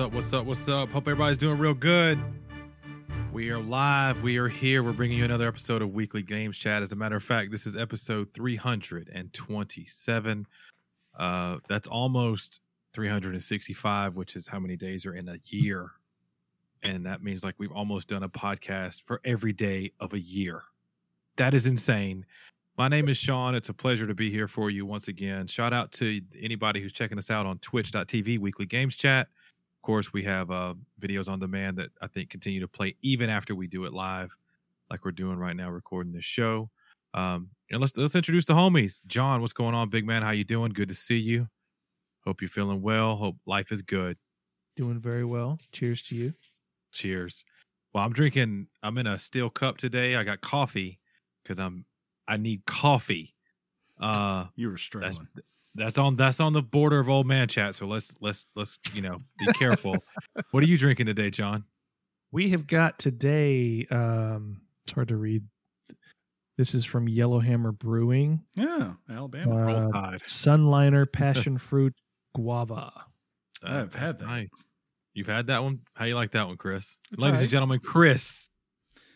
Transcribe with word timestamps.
up? 0.00 0.12
What's 0.14 0.32
up? 0.32 0.46
What's 0.46 0.66
up? 0.66 0.88
Hope 0.88 1.02
everybody's 1.02 1.36
doing 1.36 1.58
real 1.58 1.74
good. 1.74 2.18
We 3.34 3.50
are 3.50 3.58
live. 3.58 4.22
We 4.22 4.38
are 4.38 4.48
here. 4.48 4.82
We're 4.82 4.94
bringing 4.94 5.18
you 5.18 5.26
another 5.26 5.46
episode 5.46 5.82
of 5.82 5.92
Weekly 5.92 6.22
Games 6.22 6.56
Chat. 6.56 6.82
As 6.82 6.92
a 6.92 6.96
matter 6.96 7.16
of 7.16 7.22
fact, 7.22 7.50
this 7.50 7.66
is 7.66 7.76
episode 7.76 8.32
327. 8.32 10.46
Uh, 11.18 11.58
that's 11.68 11.86
almost 11.86 12.60
365, 12.94 14.16
which 14.16 14.36
is 14.36 14.48
how 14.48 14.58
many 14.58 14.74
days 14.74 15.04
are 15.04 15.12
in 15.12 15.28
a 15.28 15.36
year. 15.44 15.90
And 16.82 17.04
that 17.04 17.22
means 17.22 17.44
like 17.44 17.56
we've 17.58 17.70
almost 17.70 18.08
done 18.08 18.22
a 18.22 18.28
podcast 18.28 19.02
for 19.02 19.20
every 19.22 19.52
day 19.52 19.92
of 20.00 20.14
a 20.14 20.20
year. 20.20 20.62
That 21.36 21.52
is 21.52 21.66
insane. 21.66 22.24
My 22.78 22.88
name 22.88 23.10
is 23.10 23.18
Sean. 23.18 23.54
It's 23.54 23.68
a 23.68 23.74
pleasure 23.74 24.06
to 24.06 24.14
be 24.14 24.30
here 24.30 24.48
for 24.48 24.70
you 24.70 24.86
once 24.86 25.08
again. 25.08 25.46
Shout 25.46 25.74
out 25.74 25.92
to 25.92 26.22
anybody 26.40 26.80
who's 26.80 26.94
checking 26.94 27.18
us 27.18 27.30
out 27.30 27.44
on 27.44 27.58
twitch.tv, 27.58 28.38
weekly 28.38 28.64
games 28.64 28.96
chat. 28.96 29.28
Of 29.80 29.86
course, 29.86 30.12
we 30.12 30.24
have 30.24 30.50
uh, 30.50 30.74
videos 31.00 31.26
on 31.26 31.38
demand 31.38 31.78
that 31.78 31.88
I 32.02 32.06
think 32.06 32.28
continue 32.28 32.60
to 32.60 32.68
play 32.68 32.96
even 33.00 33.30
after 33.30 33.54
we 33.54 33.66
do 33.66 33.86
it 33.86 33.94
live, 33.94 34.36
like 34.90 35.06
we're 35.06 35.10
doing 35.10 35.38
right 35.38 35.56
now, 35.56 35.70
recording 35.70 36.12
this 36.12 36.22
show. 36.22 36.68
Um, 37.14 37.48
and 37.70 37.80
let's 37.80 37.96
let's 37.96 38.14
introduce 38.14 38.44
the 38.44 38.52
homies. 38.52 39.00
John, 39.06 39.40
what's 39.40 39.54
going 39.54 39.74
on, 39.74 39.88
big 39.88 40.04
man? 40.04 40.22
How 40.22 40.32
you 40.32 40.44
doing? 40.44 40.72
Good 40.72 40.88
to 40.88 40.94
see 40.94 41.16
you. 41.16 41.48
Hope 42.26 42.42
you're 42.42 42.50
feeling 42.50 42.82
well. 42.82 43.16
Hope 43.16 43.36
life 43.46 43.72
is 43.72 43.80
good. 43.80 44.18
Doing 44.76 45.00
very 45.00 45.24
well. 45.24 45.58
Cheers 45.72 46.02
to 46.02 46.14
you. 46.14 46.34
Cheers. 46.92 47.46
Well, 47.94 48.04
I'm 48.04 48.12
drinking. 48.12 48.66
I'm 48.82 48.98
in 48.98 49.06
a 49.06 49.18
steel 49.18 49.48
cup 49.48 49.78
today. 49.78 50.14
I 50.14 50.24
got 50.24 50.42
coffee 50.42 51.00
because 51.42 51.58
I'm 51.58 51.86
I 52.28 52.36
need 52.36 52.66
coffee. 52.66 53.34
Uh, 53.98 54.44
you 54.56 54.68
were 54.68 54.76
struggling. 54.76 55.26
That's, 55.74 55.96
that's 55.96 55.98
on 55.98 56.16
that's 56.16 56.40
on 56.40 56.52
the 56.52 56.62
border 56.62 56.98
of 56.98 57.08
old 57.08 57.26
man 57.26 57.48
chat. 57.48 57.74
So 57.74 57.86
let's 57.86 58.14
let's 58.20 58.46
let's 58.54 58.78
you 58.92 59.02
know 59.02 59.18
be 59.38 59.46
careful. 59.52 59.96
what 60.50 60.62
are 60.62 60.66
you 60.66 60.78
drinking 60.78 61.06
today, 61.06 61.30
John? 61.30 61.64
We 62.32 62.50
have 62.50 62.66
got 62.66 62.98
today. 62.98 63.86
Um, 63.90 64.62
it's 64.84 64.92
hard 64.92 65.08
to 65.08 65.16
read. 65.16 65.42
This 66.56 66.74
is 66.74 66.84
from 66.84 67.08
Yellowhammer 67.08 67.72
Brewing. 67.72 68.42
Yeah, 68.54 68.92
Alabama. 69.08 69.90
Uh, 69.94 70.18
Sunliner 70.26 71.10
Passion 71.12 71.58
Fruit 71.58 71.94
Guava. 72.34 72.92
I've 73.62 73.94
had 73.94 74.18
that. 74.18 74.26
Nice. 74.26 74.66
You've 75.14 75.26
had 75.26 75.48
that 75.48 75.62
one. 75.62 75.80
How 75.94 76.04
you 76.04 76.14
like 76.14 76.32
that 76.32 76.46
one, 76.46 76.56
Chris? 76.56 76.98
It's 77.10 77.20
Ladies 77.20 77.38
all 77.38 77.42
and 77.42 77.50
gentlemen, 77.50 77.80
Chris, 77.82 78.50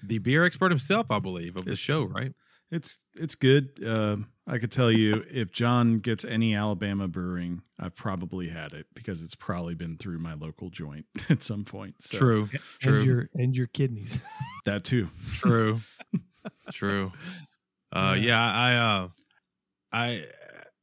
the 0.02 0.18
beer 0.18 0.44
expert 0.44 0.70
himself, 0.72 1.10
I 1.10 1.18
believe, 1.18 1.56
of 1.56 1.64
the 1.64 1.76
show, 1.76 2.04
right? 2.04 2.32
It's 2.70 2.98
it's 3.14 3.34
good. 3.34 3.70
Um, 3.86 4.28
I 4.46 4.58
could 4.58 4.70
tell 4.70 4.92
you 4.92 5.24
if 5.30 5.50
John 5.52 6.00
gets 6.00 6.24
any 6.24 6.54
Alabama 6.54 7.08
brewing, 7.08 7.62
I've 7.80 7.94
probably 7.94 8.48
had 8.48 8.74
it 8.74 8.86
because 8.94 9.22
it's 9.22 9.34
probably 9.34 9.74
been 9.74 9.96
through 9.96 10.18
my 10.18 10.34
local 10.34 10.68
joint 10.68 11.06
at 11.30 11.42
some 11.42 11.64
point. 11.64 11.94
So 12.00 12.18
True. 12.18 12.48
True. 12.78 12.96
And 12.96 13.06
your 13.06 13.28
and 13.34 13.56
your 13.56 13.66
kidneys. 13.68 14.20
that 14.66 14.84
too. 14.84 15.08
True. 15.32 15.80
True. 16.72 17.12
Uh 17.90 18.16
yeah, 18.18 18.52
I 18.52 18.74
uh 18.74 19.08
I 19.92 20.24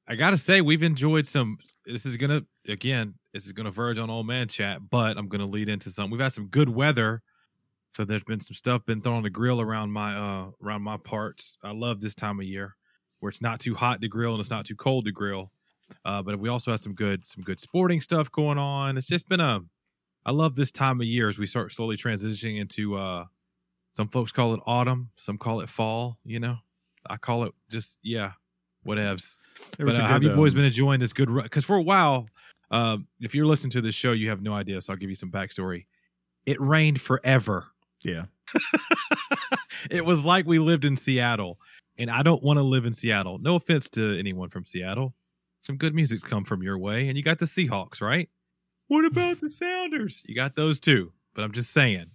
I 0.08 0.16
gotta 0.16 0.38
say 0.38 0.62
we've 0.62 0.84
enjoyed 0.84 1.28
some 1.28 1.60
this 1.86 2.08
is 2.08 2.18
gonna 2.18 2.42
again, 2.68 3.14
this 3.32 3.46
is 3.46 3.52
gonna 3.52 3.72
verge 3.72 4.00
on 4.00 4.10
old 4.10 4.26
man 4.26 4.48
chat, 4.48 4.80
but 4.90 5.18
I'm 5.18 5.28
gonna 5.28 5.46
lead 5.46 5.70
into 5.70 5.92
some 5.92 6.10
we've 6.10 6.22
had 6.22 6.34
some 6.34 6.48
good 6.48 6.70
weather. 6.70 7.22
So 7.92 8.06
there's 8.06 8.24
been 8.24 8.40
some 8.40 8.56
stuff 8.56 8.86
been 8.88 9.02
thrown 9.02 9.18
on 9.18 9.24
the 9.24 9.30
grill 9.30 9.62
around 9.62 9.92
my 9.92 10.16
uh 10.16 10.50
around 10.64 10.82
my 10.82 10.98
parts. 10.98 11.58
I 11.64 11.74
love 11.74 12.02
this 12.02 12.16
time 12.16 12.40
of 12.40 12.46
year 12.46 12.76
where 13.22 13.30
it's 13.30 13.42
not 13.42 13.60
too 13.60 13.74
hot 13.74 14.02
to 14.02 14.10
grill 14.10 14.32
and 14.32 14.42
it's 14.42 14.50
not 14.50 14.66
too 14.66 14.76
cold 14.76 15.06
to 15.06 15.12
grill. 15.12 15.52
Uh, 16.04 16.22
but 16.22 16.38
we 16.40 16.50
also 16.50 16.72
have 16.72 16.80
some 16.80 16.94
good 16.94 17.26
some 17.26 17.44
good 17.44 17.60
sporting 17.60 18.02
stuff 18.02 18.32
going 18.32 18.58
on. 18.58 18.98
It's 18.98 19.08
just 19.08 19.30
been 19.30 19.40
a 19.40 19.62
I 20.26 20.32
love 20.32 20.56
this 20.56 20.72
time 20.72 21.00
of 21.00 21.08
year 21.08 21.30
as 21.30 21.40
we 21.40 21.48
start 21.48 21.72
slowly 21.72 21.98
transitioning 21.98 22.60
into 22.60 22.98
uh 22.98 23.26
some 23.94 24.08
folks 24.08 24.32
call 24.32 24.54
it 24.54 24.62
autumn, 24.66 25.10
some 25.16 25.38
call 25.38 25.62
it 25.62 25.70
fall, 25.70 26.18
you 26.24 26.40
know. 26.40 26.58
I 27.10 27.18
call 27.18 27.44
it 27.44 27.54
just 27.70 28.00
yeah, 28.04 28.34
whatevs. 28.86 29.38
There 29.78 29.86
But 29.86 30.00
uh, 30.00 30.04
a 30.04 30.08
have 30.08 30.24
you 30.24 30.30
boys 30.30 30.54
um, 30.54 30.58
been 30.58 30.66
enjoying 30.66 31.00
this 31.00 31.14
good 31.14 31.30
run? 31.30 31.44
Because 31.44 31.66
for 31.66 31.76
a 31.76 31.82
while, 31.82 32.28
um, 32.70 33.08
if 33.20 33.36
you're 33.36 33.46
listening 33.46 33.72
to 33.72 33.82
this 33.82 33.96
show, 33.96 34.12
you 34.12 34.30
have 34.30 34.42
no 34.42 34.54
idea. 34.54 34.80
So 34.82 34.94
I'll 34.94 34.98
give 34.98 35.10
you 35.10 35.16
some 35.16 35.32
backstory. 35.32 35.86
It 36.46 36.60
rained 36.62 37.02
forever. 37.02 37.68
Yeah. 38.02 38.26
it 39.92 40.06
was 40.06 40.24
like 40.24 40.46
we 40.46 40.60
lived 40.60 40.86
in 40.86 40.96
Seattle, 40.96 41.60
and 42.02 42.10
I 42.10 42.24
don't 42.24 42.42
want 42.42 42.58
to 42.58 42.64
live 42.64 42.86
in 42.86 42.94
Seattle. 42.94 43.38
No 43.38 43.56
offense 43.56 43.88
to 43.92 44.18
anyone 44.18 44.50
from 44.50 44.66
Seattle. 44.66 45.14
Some 45.62 45.78
good 45.78 45.94
music's 45.94 46.24
come 46.24 46.44
from 46.44 46.64
your 46.64 46.80
way, 46.80 47.08
and 47.08 47.16
you 47.16 47.24
got 47.24 47.38
the 47.38 47.46
Seahawks, 47.46 48.02
right? 48.02 48.28
What 48.88 49.06
about 49.06 49.40
the 49.40 49.50
Sounders? 49.50 50.24
You 50.26 50.34
got 50.34 50.56
those 50.56 50.80
too. 50.80 51.14
But 51.36 51.44
I'm 51.44 51.52
just 51.52 51.72
saying, 51.72 52.08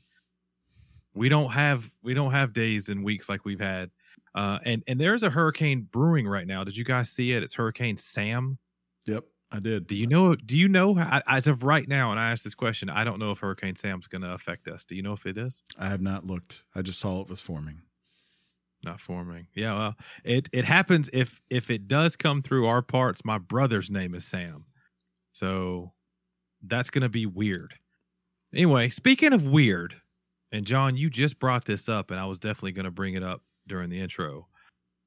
we 1.14 1.28
don't 1.28 1.52
have 1.52 1.88
we 2.02 2.14
don't 2.14 2.32
have 2.32 2.52
days 2.52 2.88
and 2.88 3.04
weeks 3.04 3.28
like 3.28 3.44
we've 3.44 3.60
had. 3.60 3.90
Uh, 4.34 4.58
and 4.64 4.82
and 4.88 5.00
there's 5.00 5.22
a 5.22 5.30
hurricane 5.30 5.86
brewing 5.90 6.26
right 6.26 6.46
now. 6.46 6.64
Did 6.64 6.76
you 6.76 6.84
guys 6.84 7.08
see 7.08 7.32
it? 7.32 7.44
It's 7.44 7.54
Hurricane 7.54 7.96
Sam. 7.96 8.58
Yep, 9.06 9.24
I 9.52 9.60
did. 9.60 9.86
Do 9.86 9.94
you 9.94 10.08
know? 10.08 10.34
Do 10.34 10.58
you 10.58 10.68
know? 10.68 10.98
As 11.26 11.46
of 11.46 11.62
right 11.62 11.88
now, 11.88 12.10
and 12.10 12.18
I 12.18 12.32
asked 12.32 12.42
this 12.42 12.56
question, 12.56 12.90
I 12.90 13.04
don't 13.04 13.20
know 13.20 13.30
if 13.30 13.38
Hurricane 13.38 13.76
Sam's 13.76 14.08
going 14.08 14.22
to 14.22 14.32
affect 14.32 14.66
us. 14.66 14.84
Do 14.84 14.96
you 14.96 15.02
know 15.02 15.12
if 15.12 15.24
it 15.24 15.38
is? 15.38 15.62
I 15.78 15.88
have 15.88 16.02
not 16.02 16.26
looked. 16.26 16.64
I 16.74 16.82
just 16.82 16.98
saw 16.98 17.20
it 17.22 17.28
was 17.28 17.40
forming. 17.40 17.82
Not 18.86 19.00
forming. 19.00 19.48
Yeah, 19.52 19.74
well, 19.74 19.94
it 20.24 20.48
it 20.52 20.64
happens 20.64 21.10
if 21.12 21.40
if 21.50 21.70
it 21.70 21.88
does 21.88 22.14
come 22.14 22.40
through 22.40 22.68
our 22.68 22.82
parts. 22.82 23.24
My 23.24 23.38
brother's 23.38 23.90
name 23.90 24.14
is 24.14 24.24
Sam, 24.24 24.64
so 25.32 25.92
that's 26.62 26.88
to 27.02 27.08
be 27.08 27.26
weird. 27.26 27.74
Anyway, 28.54 28.88
speaking 28.88 29.32
of 29.32 29.44
weird, 29.44 30.00
and 30.52 30.64
John, 30.64 30.96
you 30.96 31.10
just 31.10 31.40
brought 31.40 31.64
this 31.64 31.88
up, 31.88 32.12
and 32.12 32.20
I 32.20 32.26
was 32.26 32.38
definitely 32.38 32.72
to 32.84 32.92
bring 32.92 33.14
it 33.14 33.24
up 33.24 33.42
during 33.66 33.90
the 33.90 34.00
intro. 34.00 34.46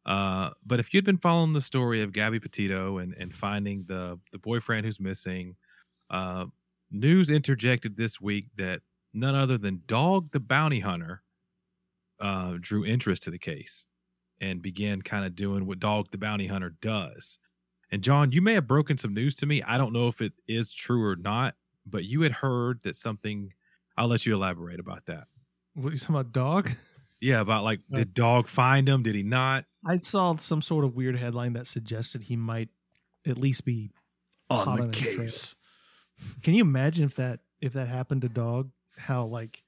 Uh, 0.05 0.49
but 0.65 0.81
if 0.81 0.93
you'd 0.93 1.05
been 1.05 1.17
following 1.17 1.53
the 1.53 1.61
story 1.61 2.01
of 2.01 2.11
Gabby 2.11 2.41
Petito 2.41 2.97
and 2.97 3.13
and 3.13 3.33
finding 3.33 3.85
the 3.87 4.19
the 4.33 4.39
boyfriend 4.39 4.85
who's 4.85 4.99
missing, 4.99 5.55
uh, 6.09 6.47
news 6.91 7.29
interjected 7.29 7.95
this 7.95 8.19
week 8.19 8.47
that 8.57 8.81
none 9.13 9.35
other 9.35 9.57
than 9.57 9.83
Dog 9.87 10.31
the 10.31 10.41
Bounty 10.41 10.81
Hunter 10.81 11.23
uh, 12.19 12.55
drew 12.59 12.85
interest 12.85 13.23
to 13.23 13.31
the 13.31 13.39
case 13.39 13.85
and 14.41 14.61
began 14.61 15.01
kind 15.01 15.25
of 15.25 15.35
doing 15.35 15.65
what 15.65 15.79
Dog 15.79 16.11
the 16.11 16.17
Bounty 16.17 16.47
Hunter 16.47 16.75
does. 16.81 17.39
And 17.91 18.01
John, 18.03 18.31
you 18.31 18.41
may 18.41 18.53
have 18.53 18.67
broken 18.67 18.97
some 18.97 19.13
news 19.13 19.35
to 19.35 19.45
me. 19.45 19.63
I 19.63 19.77
don't 19.77 19.93
know 19.93 20.07
if 20.07 20.21
it 20.21 20.33
is 20.47 20.71
true 20.73 21.03
or 21.05 21.15
not, 21.15 21.55
but 21.85 22.05
you 22.05 22.21
had 22.21 22.31
heard 22.33 22.81
that 22.83 22.95
something. 22.95 23.53
I'll 23.97 24.07
let 24.07 24.25
you 24.25 24.33
elaborate 24.35 24.79
about 24.79 25.05
that. 25.07 25.25
What 25.73 25.89
are 25.89 25.93
you 25.93 25.99
talking 25.99 26.15
about, 26.15 26.31
dog? 26.31 26.71
Yeah, 27.21 27.41
about 27.41 27.63
like, 27.63 27.81
Uh, 27.91 27.97
did 27.97 28.13
Dog 28.13 28.47
find 28.47 28.87
him? 28.87 29.03
Did 29.03 29.15
he 29.15 29.23
not? 29.23 29.65
I 29.85 29.97
saw 29.97 30.35
some 30.37 30.61
sort 30.61 30.85
of 30.85 30.95
weird 30.95 31.17
headline 31.17 31.53
that 31.53 31.67
suggested 31.67 32.21
he 32.23 32.35
might 32.37 32.69
at 33.27 33.37
least 33.37 33.65
be. 33.65 33.91
On 34.49 34.77
the 34.77 34.83
on 34.83 34.93
his 34.93 35.01
trail. 35.03 35.17
case. 35.17 35.55
Can 36.43 36.53
you 36.53 36.61
imagine 36.63 37.05
if 37.05 37.15
that 37.15 37.39
if 37.61 37.73
that 37.73 37.87
happened 37.87 38.21
to 38.21 38.29
Dog? 38.29 38.71
How 38.97 39.25
like 39.25 39.61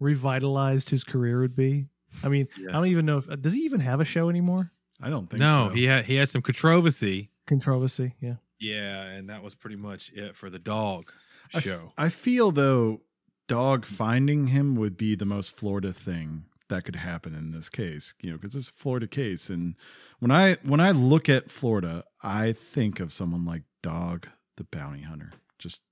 revitalized 0.00 0.90
his 0.90 1.02
career 1.04 1.40
would 1.40 1.56
be. 1.56 1.86
I 2.24 2.28
mean, 2.28 2.48
I 2.68 2.72
don't 2.72 2.86
even 2.86 3.06
know 3.06 3.18
if 3.18 3.42
does 3.42 3.52
he 3.52 3.60
even 3.62 3.80
have 3.80 4.00
a 4.00 4.04
show 4.04 4.28
anymore. 4.28 4.70
I 5.00 5.10
don't 5.10 5.28
think 5.28 5.40
No, 5.40 5.68
so. 5.68 5.74
he 5.74 5.84
had 5.84 6.04
he 6.06 6.16
had 6.16 6.28
some 6.28 6.42
controversy. 6.42 7.30
Controversy, 7.46 8.14
yeah. 8.20 8.34
Yeah, 8.58 9.02
and 9.04 9.30
that 9.30 9.42
was 9.42 9.54
pretty 9.54 9.76
much 9.76 10.10
it 10.14 10.34
for 10.36 10.50
the 10.50 10.58
Dog 10.58 11.12
I 11.54 11.58
f- 11.58 11.62
show. 11.64 11.92
I 11.96 12.08
feel 12.08 12.50
though 12.50 13.02
dog 13.46 13.86
finding 13.86 14.48
him 14.48 14.74
would 14.74 14.96
be 14.96 15.14
the 15.14 15.24
most 15.24 15.52
Florida 15.52 15.92
thing 15.92 16.44
that 16.68 16.84
could 16.84 16.96
happen 16.96 17.34
in 17.34 17.52
this 17.52 17.68
case, 17.70 18.12
you 18.20 18.30
know, 18.30 18.36
because 18.36 18.54
it's 18.54 18.68
a 18.68 18.72
Florida 18.72 19.06
case. 19.06 19.48
And 19.48 19.74
when 20.18 20.30
I 20.30 20.56
when 20.64 20.80
I 20.80 20.90
look 20.90 21.28
at 21.28 21.50
Florida, 21.50 22.04
I 22.22 22.52
think 22.52 23.00
of 23.00 23.12
someone 23.12 23.44
like 23.44 23.62
Dog 23.82 24.28
the 24.56 24.64
Bounty 24.64 25.02
Hunter. 25.02 25.30
Just 25.58 25.82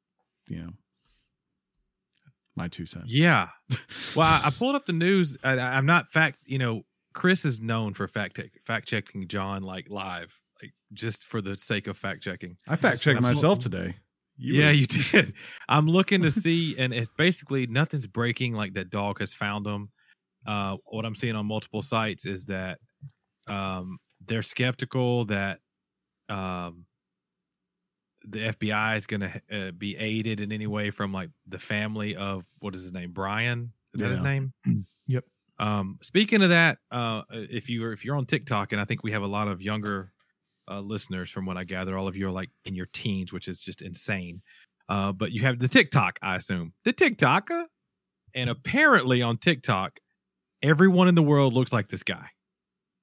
you 0.49 0.59
know, 0.59 0.71
my 2.57 2.69
two 2.69 2.87
cents. 2.87 3.07
Yeah. 3.09 3.49
Well, 4.17 4.27
I, 4.27 4.47
I 4.47 4.51
pulled 4.51 4.75
up 4.77 4.87
the 4.87 4.93
news. 4.95 5.37
I, 5.45 5.53
I- 5.59 5.77
I'm 5.77 5.85
not 5.87 6.09
fact. 6.09 6.39
You 6.47 6.59
know, 6.59 6.83
Chris 7.13 7.45
is 7.45 7.61
known 7.61 7.93
for 7.95 8.09
fact 8.09 8.37
check, 8.37 8.51
fact 8.67 8.89
checking 8.89 9.29
John 9.29 9.63
like 9.63 9.89
live, 9.91 10.39
like 10.63 10.73
just 10.95 11.27
for 11.27 11.41
the 11.43 11.59
sake 11.59 11.87
of 11.87 11.97
fact 11.99 12.23
checking. 12.23 12.57
I 12.67 12.77
fact 12.77 13.03
checked 13.03 13.21
myself 13.21 13.59
today. 13.59 13.95
You 14.39 14.61
yeah, 14.61 14.67
were- 14.69 14.73
you 14.73 14.87
did. 14.87 15.35
I'm 15.69 15.87
looking 15.87 16.23
to 16.23 16.31
see, 16.31 16.79
and 16.79 16.95
it's 16.95 17.11
basically 17.19 17.67
nothing's 17.67 18.07
breaking. 18.07 18.55
Like 18.55 18.73
that 18.75 18.89
dog 18.91 19.19
has 19.19 19.35
found 19.35 19.67
them. 19.67 19.91
Uh, 20.47 20.77
what 20.87 21.05
I'm 21.05 21.15
seeing 21.15 21.37
on 21.37 21.45
multiple 21.47 21.83
sites 21.83 22.25
is 22.25 22.47
that 22.47 22.79
um, 23.49 23.99
they're 24.25 24.43
skeptical 24.43 25.27
that 25.27 25.59
um, 26.31 26.86
the 28.29 28.39
FBI 28.41 28.97
is 28.97 29.07
going 29.07 29.21
to 29.21 29.43
uh, 29.53 29.71
be 29.71 29.97
aided 29.97 30.41
in 30.41 30.53
any 30.53 30.67
way 30.67 30.91
from 30.91 31.13
like 31.13 31.31
the 31.47 31.59
family 31.59 32.17
of 32.17 32.45
what 32.59 32.75
is 32.75 32.83
his 32.83 32.93
name, 32.93 33.13
Brian? 33.13 33.73
Is 33.95 34.01
that 34.01 34.11
his 34.11 34.21
name? 34.21 34.53
Yep. 35.07 35.25
Um, 35.59 35.99
speaking 36.03 36.43
of 36.43 36.51
that, 36.51 36.79
uh, 36.91 37.23
if 37.31 37.71
you 37.71 37.85
are 37.85 37.93
if 37.93 38.05
you're 38.05 38.17
on 38.17 38.27
TikTok, 38.27 38.73
and 38.73 38.81
I 38.81 38.85
think 38.85 39.03
we 39.03 39.13
have 39.13 39.23
a 39.23 39.29
lot 39.29 39.49
of 39.49 39.63
younger 39.63 40.13
uh, 40.71 40.81
listeners, 40.81 41.31
from 41.31 41.47
what 41.47 41.57
I 41.57 41.65
gather, 41.65 41.97
all 41.97 42.09
of 42.09 42.17
you 42.17 42.29
are 42.29 42.33
like 42.33 42.51
in 42.65 42.75
your 42.75 42.87
teens, 42.93 43.33
which 43.33 43.49
is 43.49 43.63
just 43.63 43.81
insane. 43.81 44.43
Uh, 44.89 45.13
but 45.13 45.33
you 45.33 45.43
have 45.43 45.59
the 45.59 45.69
TikTok, 45.69 46.19
I 46.23 46.37
assume. 46.37 46.73
The 46.85 46.93
TikTok. 46.93 47.51
And 48.35 48.51
apparently 48.51 49.23
on 49.23 49.39
TikTok, 49.39 49.99
everyone 50.63 51.09
in 51.09 51.15
the 51.15 51.23
world 51.23 51.55
looks 51.55 51.73
like 51.73 51.89
this 51.89 52.03
guy, 52.03 52.27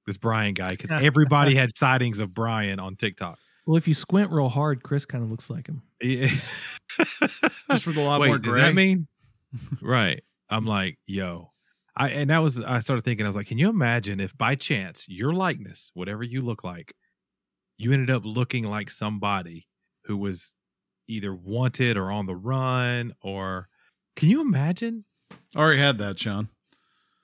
this 0.06 0.16
Brian 0.16 0.54
guy, 0.54 0.68
because 0.68 0.92
everybody 1.02 1.56
had 1.56 1.74
sightings 1.74 2.20
of 2.20 2.32
Brian 2.32 2.78
on 2.78 2.94
TikTok. 2.94 3.38
Well, 3.66 3.76
if 3.76 3.88
you 3.88 3.94
squint 3.94 4.30
real 4.30 4.48
hard, 4.48 4.82
Chris 4.82 5.04
kind 5.04 5.24
of 5.24 5.30
looks 5.30 5.50
like 5.50 5.66
him. 5.66 5.82
Yeah. 6.02 6.28
Just 7.70 7.86
with 7.86 7.96
a 7.96 8.02
lot 8.02 8.20
Wait, 8.20 8.28
more 8.28 8.38
does 8.38 8.54
that 8.56 8.74
mean? 8.74 9.08
right. 9.82 10.22
I'm 10.50 10.66
like, 10.66 10.98
yo. 11.06 11.50
I 11.96 12.10
and 12.10 12.30
that 12.30 12.42
was 12.42 12.60
I 12.60 12.80
started 12.80 13.04
thinking, 13.04 13.24
I 13.24 13.28
was 13.28 13.36
like, 13.36 13.46
can 13.46 13.58
you 13.58 13.68
imagine 13.70 14.20
if 14.20 14.36
by 14.36 14.54
chance 14.54 15.06
your 15.08 15.32
likeness, 15.32 15.90
whatever 15.94 16.22
you 16.22 16.40
look 16.40 16.62
like, 16.62 16.94
you 17.78 17.92
ended 17.92 18.10
up 18.10 18.24
looking 18.24 18.64
like 18.64 18.90
somebody 18.90 19.66
who 20.04 20.16
was 20.16 20.54
either 21.08 21.34
wanted 21.34 21.96
or 21.96 22.12
on 22.12 22.26
the 22.26 22.36
run 22.36 23.14
or 23.22 23.68
can 24.16 24.28
you 24.28 24.40
imagine? 24.40 25.04
I 25.56 25.60
Already 25.60 25.80
had 25.80 25.98
that, 25.98 26.18
Sean. 26.18 26.48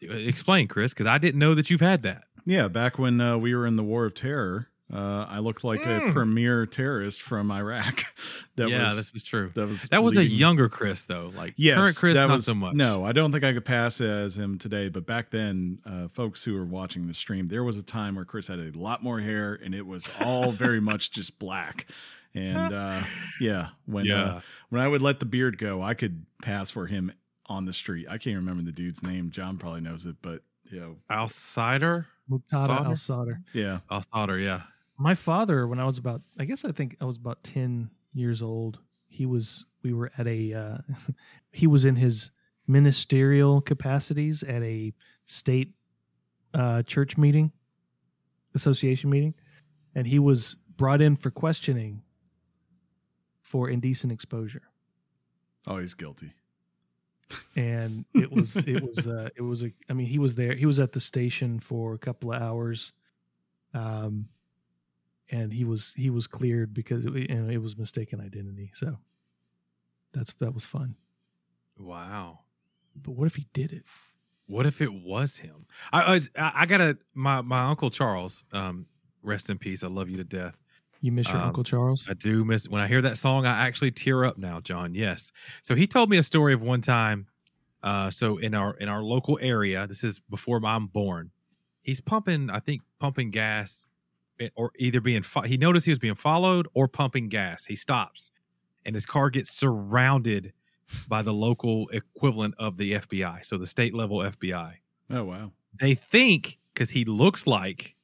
Explain, 0.01 0.69
Chris, 0.69 0.93
because 0.95 1.07
I 1.07 1.19
didn't 1.19 1.39
know 1.39 1.55
that 1.55 1.69
you've 1.71 1.81
had 1.81 2.03
that. 2.05 2.25
Yeah, 2.47 2.69
back 2.69 2.99
when 2.99 3.21
uh, 3.21 3.37
we 3.37 3.55
were 3.55 3.67
in 3.67 3.77
the 3.77 3.85
War 3.85 4.07
of 4.07 4.15
Terror, 4.15 4.69
uh, 4.93 5.27
I 5.29 5.39
looked 5.39 5.63
like 5.65 5.81
a 5.87 6.01
Mm. 6.01 6.13
premier 6.13 6.67
terrorist 6.67 7.23
from 7.23 7.51
Iraq. 7.53 8.05
that 8.57 8.69
yeah, 8.69 8.87
was 8.89 8.97
this 8.97 9.15
is 9.15 9.23
true. 9.23 9.51
that 9.55 9.67
was 9.69 9.85
That 9.85 10.03
was 10.03 10.17
a 10.17 10.25
younger 10.25 10.69
Chris, 10.69 11.05
though. 11.05 11.33
Like 11.37 11.55
Yes, 11.57 11.77
current 11.79 11.97
Chris, 11.97 12.15
that 12.17 12.27
not 12.27 12.33
was, 12.35 12.47
so 12.47 12.55
much. 12.55 12.75
No, 12.75 13.05
I 13.05 13.13
don't 13.13 13.31
think 13.33 13.45
I 13.45 13.53
could 13.53 13.65
pass 13.65 14.01
as 14.01 14.37
him 14.37 14.59
today. 14.59 14.89
But 14.89 15.07
back 15.07 15.31
then, 15.31 15.79
uh, 15.87 16.09
folks 16.09 16.43
who 16.45 16.55
were 16.55 16.65
watching 16.65 17.07
the 17.07 17.15
stream, 17.15 17.47
there 17.47 17.63
was 17.65 17.79
a 17.79 17.83
time 17.83 18.17
where 18.17 18.25
Chris 18.25 18.49
had 18.49 18.59
a 18.59 18.73
lot 18.77 19.03
more 19.03 19.21
hair, 19.21 19.59
and 19.63 19.75
it 19.75 19.87
was 19.87 20.09
all 20.21 20.53
very 20.53 20.81
much 20.91 21.11
just 21.13 21.39
black. 21.39 21.87
And 22.35 22.73
uh, 22.75 23.03
yeah, 23.41 23.69
when 23.87 24.05
Yeah. 24.07 24.23
uh, 24.25 24.41
when 24.71 24.81
I 24.81 24.89
would 24.89 25.03
let 25.03 25.21
the 25.21 25.27
beard 25.27 25.59
go, 25.59 25.83
I 25.83 25.95
could 25.95 26.27
pass 26.43 26.71
for 26.71 26.87
him 26.87 27.13
on 27.47 27.65
the 27.65 27.73
street. 27.73 28.07
I 28.09 28.19
can't 28.19 28.37
remember 28.37 28.63
the 28.63 28.71
dude's 28.73 29.03
name. 29.03 29.31
John 29.31 29.59
probably 29.59 29.81
knows 29.81 30.07
it, 30.07 30.17
but 30.23 30.43
you 30.71 30.79
know, 30.81 30.97
Outsider? 31.11 32.07
Muqtada 32.31 32.67
Sadr? 32.67 32.85
al 32.85 32.97
Sadr. 32.97 33.41
yeah. 33.53 33.81
Outsider, 33.91 34.39
yeah. 34.39 34.63
My 35.01 35.15
father, 35.15 35.67
when 35.67 35.81
I 35.81 35.87
was 35.87 35.97
about, 35.97 36.21
I 36.39 36.45
guess 36.45 36.63
I 36.65 36.73
think 36.73 36.99
I 37.01 37.07
was 37.07 37.17
about 37.17 37.43
ten 37.43 37.91
years 38.13 38.43
old. 38.43 38.79
He 39.09 39.25
was. 39.25 39.65
We 39.83 39.95
were 39.95 40.13
at 40.19 40.27
a. 40.27 40.53
Uh, 40.53 40.79
he 41.53 41.67
was 41.67 41.87
in 41.87 41.97
his 41.97 42.31
ministerial 42.67 43.63
capacities 43.63 44.43
at 44.43 44.63
a 44.63 44.93
state 45.25 45.73
uh, 46.53 46.83
church 46.83 47.17
meeting, 47.17 47.51
association 48.55 49.09
meeting, 49.09 49.33
and 49.95 50.07
he 50.07 50.19
was 50.19 50.57
brought 50.77 51.01
in 51.01 51.17
for 51.17 51.31
questioning 51.31 52.03
for 53.41 53.71
indecent 53.71 54.13
exposure. 54.13 54.63
Oh, 55.67 55.79
he's 55.79 55.95
guilty. 55.95 56.33
and 57.57 58.05
it 58.13 58.31
was 58.31 58.57
it 58.57 58.83
was 58.83 59.07
uh 59.07 59.29
it 59.37 59.43
was 59.43 59.63
a 59.63 59.71
i 59.89 59.93
mean 59.93 60.09
he 60.09 60.19
was 60.19 60.35
there 60.35 60.53
he 60.57 60.67
was 60.67 60.81
at 60.81 60.91
the 60.91 60.99
station 60.99 61.61
for 61.61 61.95
a 61.95 61.99
couple 61.99 62.33
of 62.33 62.43
hours 62.43 62.93
um 63.73 64.29
and 65.31 65.53
he 65.53 65.65
was 65.65 65.93
he 65.97 66.11
was 66.11 66.27
cleared 66.27 66.75
because 66.75 67.07
it, 67.07 67.13
you 67.15 67.29
know, 67.35 67.49
it 67.51 67.59
was 67.63 67.77
mistaken 67.77 68.21
identity 68.21 68.71
so 68.75 68.97
that's 70.13 70.33
that 70.41 70.53
was 70.55 70.65
fun 70.67 70.95
Wow. 71.79 72.41
but 72.97 73.13
what 73.13 73.27
if 73.27 73.37
he 73.37 73.47
did 73.53 73.73
it 73.73 73.85
What 74.47 74.67
if 74.67 74.81
it 74.81 74.93
was 74.93 75.39
him? 75.39 75.67
I 75.93 76.21
I, 76.37 76.53
I 76.63 76.67
gotta 76.67 76.99
my 77.15 77.41
my 77.41 77.63
uncle 77.69 77.91
Charles. 77.91 78.45
Um, 78.53 78.87
rest 79.23 79.51
in 79.51 79.59
peace. 79.59 79.85
I 79.85 79.87
love 79.89 80.09
you 80.11 80.17
to 80.17 80.25
death. 80.25 80.59
you 81.01 81.13
miss 81.13 81.29
your 81.29 81.37
Um, 81.39 81.45
uncle 81.49 81.63
charles 81.65 82.07
I 82.09 82.15
do 82.15 82.45
miss 82.45 82.69
when 82.69 82.81
I 82.83 82.89
hear 82.89 83.01
that 83.03 83.17
song. 83.19 83.47
I 83.47 83.67
actually 83.67 83.93
tear 83.93 84.25
up 84.25 84.37
now, 84.39 84.61
John. 84.61 84.95
Yes. 84.95 85.31
So 85.63 85.75
he 85.75 85.87
told 85.87 86.11
me 86.11 86.19
a 86.19 86.23
story 86.23 86.53
of 86.53 86.63
one 86.63 86.81
time. 86.81 87.27
Uh, 87.83 88.11
so 88.11 88.37
in 88.39 88.55
our 88.55 88.75
in 88.79 88.89
our 88.89 89.03
local 89.03 89.39
area, 89.41 89.87
this 89.87 90.05
is 90.05 90.19
before 90.19 90.61
I'm 90.65 90.87
born. 90.87 91.31
He's 91.83 92.01
pumping, 92.01 92.51
I 92.51 92.59
think, 92.61 92.83
pumping 92.99 93.31
gas, 93.31 93.89
or 94.55 94.71
either 94.79 95.01
being. 95.01 95.23
Fo- 95.23 95.43
he 95.43 95.57
noticed 95.57 95.87
he 95.87 95.93
was 95.93 95.99
being 95.99 96.15
followed 96.15 96.67
or 96.75 96.89
pumping 96.89 97.29
gas. 97.29 97.65
He 97.65 97.77
stops, 97.77 98.31
and 98.85 98.95
his 98.95 99.07
car 99.07 99.31
gets 99.31 99.53
surrounded 99.53 100.53
by 101.09 101.23
the 101.23 101.33
local 101.33 101.89
equivalent 101.93 102.55
of 102.59 102.77
the 102.77 102.93
FBI, 102.95 103.45
so 103.45 103.57
the 103.57 103.67
state 103.67 103.95
level 103.95 104.19
FBI 104.19 104.75
Oh 105.11 105.23
wow. 105.25 105.53
they 105.81 105.95
think 105.95 106.59
because 106.75 106.91
he 106.91 107.05
looks 107.05 107.47
like 107.47 107.95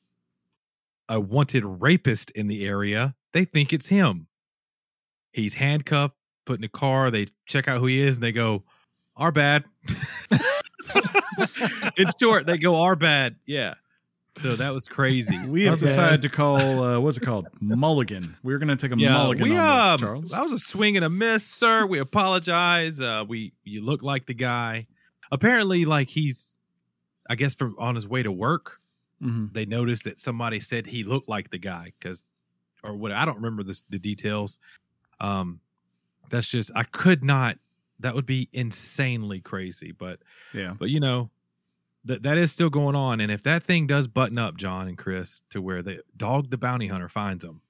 a 1.09 1.19
wanted 1.21 1.65
rapist 1.65 2.31
in 2.33 2.47
the 2.47 2.65
area, 2.67 3.15
they 3.33 3.45
think 3.45 3.73
it's 3.73 3.89
him. 3.89 4.29
He's 5.33 5.55
handcuffed, 5.55 6.15
put 6.45 6.59
in 6.59 6.65
a 6.65 6.69
car. 6.69 7.11
They 7.11 7.27
check 7.47 7.67
out 7.69 7.79
who 7.81 7.87
he 7.87 8.01
is, 8.01 8.17
and 8.17 8.23
they 8.25 8.33
go, 8.33 8.63
"Our 9.17 9.33
bad." 9.33 9.65
it's 11.97 12.15
short, 12.21 12.47
they 12.47 12.59
go, 12.59 12.77
"Our 12.77 12.97
bad." 12.97 13.37
Yeah. 13.47 13.75
So 14.37 14.55
that 14.57 14.71
was 14.75 14.87
crazy. 14.87 15.39
We 15.49 15.65
have 15.65 15.75
Okay. 15.75 15.87
decided 15.87 16.23
to 16.23 16.29
call 16.29 16.83
uh, 16.83 17.01
what's 17.01 17.17
it 17.17 17.23
called 17.23 17.47
mulligan. 17.61 18.37
We're 18.43 18.59
going 18.59 18.69
to 18.69 18.77
take 18.77 18.93
a 18.93 18.97
mulligan 18.97 19.43
we 19.49 19.57
on 19.57 19.69
um, 19.69 19.93
this, 19.93 20.01
Charles. 20.01 20.31
that 20.31 20.43
was 20.43 20.53
a 20.53 20.59
swing 20.59 20.97
and 20.97 21.05
a 21.05 21.09
miss, 21.11 21.45
sir. 21.47 21.87
We 21.87 21.99
apologize. 21.99 23.01
Uh, 23.01 23.25
we 23.27 23.53
you 23.65 23.83
look 23.83 24.03
like 24.03 24.27
the 24.27 24.35
guy. 24.35 24.87
Apparently, 25.33 25.85
like 25.85 26.09
he's, 26.11 26.57
I 27.29 27.35
guess, 27.35 27.55
from 27.55 27.75
on 27.79 27.95
his 27.95 28.07
way 28.07 28.23
to 28.23 28.31
work. 28.33 28.79
Mhm. 29.23 29.51
they 29.55 29.65
noticed 29.65 30.05
that 30.05 30.21
somebody 30.21 30.61
said 30.61 30.87
he 30.87 31.03
looked 31.03 31.27
like 31.27 31.49
the 31.51 31.57
guy 31.59 31.91
because 31.99 32.29
or 32.85 32.95
what 32.95 33.13
I 33.13 33.25
don't 33.25 33.37
remember 33.37 33.63
this, 33.63 33.81
the 33.89 33.99
details. 33.99 34.59
Um, 35.21 35.61
that's 36.29 36.51
just 36.51 36.71
I 36.77 36.83
could 36.83 37.25
not. 37.25 37.57
That 38.01 38.15
would 38.15 38.27
be 38.27 38.51
insanely 38.53 39.41
crazy, 39.41 39.93
but 39.93 40.19
Yeah. 40.53 40.75
but 40.79 40.91
you 40.91 41.01
know 41.01 41.31
that 42.07 42.23
that 42.23 42.39
is 42.39 42.51
still 42.53 42.71
going 42.71 42.95
on. 42.97 43.21
And 43.21 43.31
if 43.31 43.43
that 43.45 43.63
thing 43.63 43.87
does 43.87 44.09
button 44.09 44.39
up, 44.39 44.57
John 44.57 44.89
and 44.89 44.97
Chris, 44.97 45.43
to 45.51 45.61
where 45.61 45.83
the 45.83 46.03
dog 46.17 46.51
the 46.51 46.59
bounty 46.59 46.87
hunter 46.87 47.09
finds 47.09 47.45
him, 47.45 47.61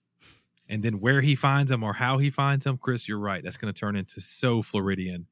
and 0.68 0.82
then 0.82 1.00
where 1.00 1.20
he 1.20 1.34
finds 1.34 1.70
him 1.70 1.82
or 1.82 1.94
how 1.94 2.18
he 2.18 2.30
finds 2.30 2.64
him, 2.66 2.78
Chris, 2.78 3.08
you're 3.08 3.18
right. 3.18 3.42
That's 3.42 3.56
going 3.56 3.72
to 3.72 3.78
turn 3.78 3.96
into 3.96 4.20
so 4.20 4.62
Floridian. 4.62 5.26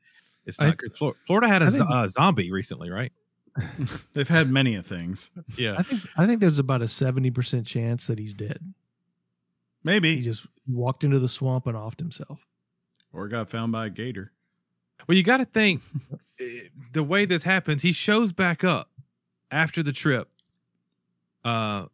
It's 0.47 0.61
not 0.61 0.77
because 0.77 0.93
Florida 1.27 1.49
had 1.49 1.63
a 1.63 1.71
think- 1.71 1.89
uh, 1.89 2.07
zombie 2.09 2.51
recently, 2.53 2.91
right? 2.91 3.13
They've 4.13 4.29
had 4.29 4.51
many 4.51 4.75
of 4.75 4.85
things. 4.85 5.31
Yeah. 5.57 5.77
i 5.79 5.83
think 5.83 6.03
i 6.17 6.27
think 6.27 6.41
there's 6.41 6.59
about 6.59 6.83
a 6.83 6.87
70% 6.87 7.65
chance 7.65 8.07
that 8.09 8.19
he's 8.19 8.35
dead 8.35 8.59
Maybe 9.85 10.17
he 10.17 10.23
just 10.23 10.47
walked 10.67 11.05
into 11.05 11.19
the 11.21 11.29
swamp 11.29 11.67
and 11.69 11.77
offed 11.77 12.01
himself 12.01 12.45
Or 13.13 13.29
got 13.29 13.49
found 13.51 13.71
by 13.71 13.87
a 13.87 13.91
gator. 13.91 14.33
Well, 15.07 15.17
you 15.17 15.23
got 15.23 15.37
to 15.37 15.45
think 15.45 15.83
eh, 16.41 16.45
the 16.93 17.03
way 17.05 17.27
this 17.27 17.43
happens. 17.45 17.83
He 17.83 17.93
shows 17.93 18.33
back 18.33 18.65
up 18.65 18.89
after 19.55 19.83
the 19.83 19.93
trip, 19.93 20.29
uh, 21.45 21.87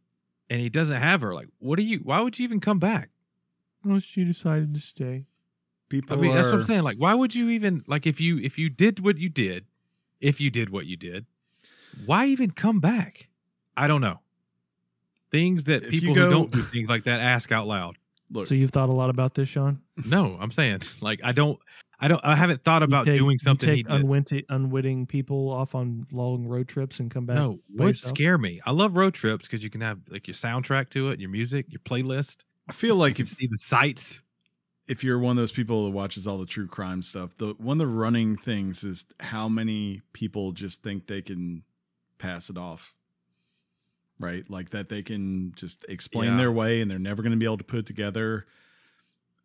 and 0.48 0.60
he 0.60 0.68
doesn't 0.68 1.00
have 1.00 1.20
her. 1.20 1.34
Like, 1.34 1.48
what 1.58 1.76
do 1.76 1.82
you? 1.84 1.98
Why 1.98 2.20
would 2.20 2.38
you 2.38 2.44
even 2.44 2.60
come 2.60 2.78
back? 2.78 3.10
well 3.82 3.98
she 3.98 4.24
decided 4.24 4.74
to 4.74 4.78
stay 4.78 5.24
People 5.88 6.16
I 6.16 6.20
mean, 6.20 6.34
that's 6.36 6.48
what 6.48 6.56
I'm 6.56 6.62
saying. 6.64 6.82
Like, 6.82 6.98
why 6.98 7.14
would 7.14 7.34
you 7.34 7.48
even 7.48 7.82
like 7.88 8.06
if 8.06 8.20
you 8.20 8.38
if 8.38 8.58
you 8.58 8.68
did 8.70 9.04
what 9.04 9.18
you 9.18 9.28
did, 9.28 9.64
if 10.20 10.40
you 10.40 10.48
did 10.48 10.70
what 10.70 10.86
you 10.86 10.96
did, 10.96 11.26
why 12.06 12.26
even 12.26 12.52
come 12.52 12.78
back? 12.78 13.28
I 13.76 13.88
don't 13.88 14.00
know. 14.00 14.20
Things 15.32 15.64
that 15.64 15.82
If 15.82 15.90
people 15.90 16.14
go- 16.14 16.24
who 16.26 16.30
don't 16.30 16.50
do 16.52 16.62
things 16.62 16.88
like 16.88 17.04
that 17.04 17.18
ask 17.20 17.50
out 17.50 17.66
loud. 17.66 17.98
Look, 18.30 18.46
so 18.46 18.54
you've 18.54 18.70
thought 18.70 18.88
a 18.88 18.92
lot 18.92 19.10
about 19.10 19.34
this 19.34 19.48
sean 19.48 19.80
No, 20.06 20.36
I'm 20.40 20.50
saying 20.50 20.80
like 21.00 21.20
I 21.24 21.32
don't. 21.32 21.58
I 22.02 22.08
don't. 22.08 22.20
I 22.24 22.34
haven't 22.34 22.64
thought 22.64 22.82
about 22.82 23.04
take- 23.04 23.16
doing 23.18 23.38
something 23.38 23.68
he 23.68 23.82
take 23.82 23.92
unwitting, 23.92 24.42
unwitting 24.48 25.06
people 25.06 25.50
off 25.50 25.74
on 25.74 26.06
long 26.10 26.46
road 26.46 26.66
trips 26.68 26.98
and 27.00 27.10
come 27.10 27.26
back 27.26 27.36
No, 27.36 27.58
by 27.76 27.84
would 27.86 27.98
scare 27.98 28.38
me. 28.38 28.58
I 28.64 28.70
love 28.70 28.96
road 28.96 29.12
trips 29.12 29.46
because 29.46 29.62
you 29.62 29.68
can 29.68 29.82
have 29.82 29.98
like 30.08 30.26
your 30.26 30.34
soundtrack 30.34 30.88
to 30.90 31.10
it, 31.10 31.20
your 31.20 31.28
music, 31.28 31.66
your 31.68 31.80
playlist. 31.80 32.44
I 32.68 32.72
feel 32.72 32.94
You 32.94 33.00
like 33.00 33.16
can 33.16 33.24
if 33.24 33.28
see 33.28 33.46
the 33.46 33.58
sights. 33.58 34.22
if 34.88 35.04
you're 35.04 35.18
one 35.18 35.32
of 35.32 35.36
those 35.36 35.52
people 35.52 35.84
that 35.84 35.90
watches 35.90 36.26
all 36.26 36.38
the 36.38 36.46
true 36.46 36.66
crime 36.68 37.02
stuff, 37.02 37.36
the 37.36 37.54
one 37.58 37.74
of 37.78 37.86
the 37.86 37.92
running 37.94 38.36
things 38.36 38.82
is 38.82 39.04
how 39.20 39.46
many 39.48 40.00
people 40.14 40.52
just 40.52 40.82
think 40.82 41.06
they 41.06 41.20
can 41.20 41.64
pass 42.18 42.48
it 42.48 42.56
off. 42.56 42.94
Right? 44.20 44.48
Like 44.50 44.70
that 44.70 44.88
they 44.88 45.02
can 45.02 45.52
just 45.56 45.84
explain 45.88 46.32
Yeah. 46.32 46.36
their 46.36 46.52
way 46.52 46.80
and 46.80 46.90
they're 46.90 46.98
never 46.98 47.22
going 47.22 47.32
to 47.32 47.38
be 47.38 47.44
able 47.46 47.58
to 47.58 47.64
put 47.64 47.78
it 47.80 47.86
together. 47.86 48.46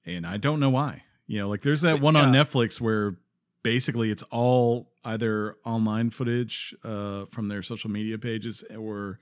And 0.05 0.25
I 0.27 0.37
don't 0.37 0.59
know 0.59 0.69
why. 0.69 1.03
You 1.27 1.39
know, 1.39 1.49
like 1.49 1.61
there's 1.61 1.81
that 1.81 1.93
But 1.93 2.01
one 2.01 2.15
on. 2.15 2.31
Netflix 2.33 2.79
where 2.79 3.15
basically 3.63 4.11
it's 4.11 4.23
all 4.31 4.91
either 5.03 5.55
online 5.65 6.09
footage 6.11 6.75
uh, 6.83 7.25
from 7.25 7.47
their 7.47 7.63
social 7.63 7.89
media 7.89 8.17
pages 8.17 8.63
or 8.77 9.19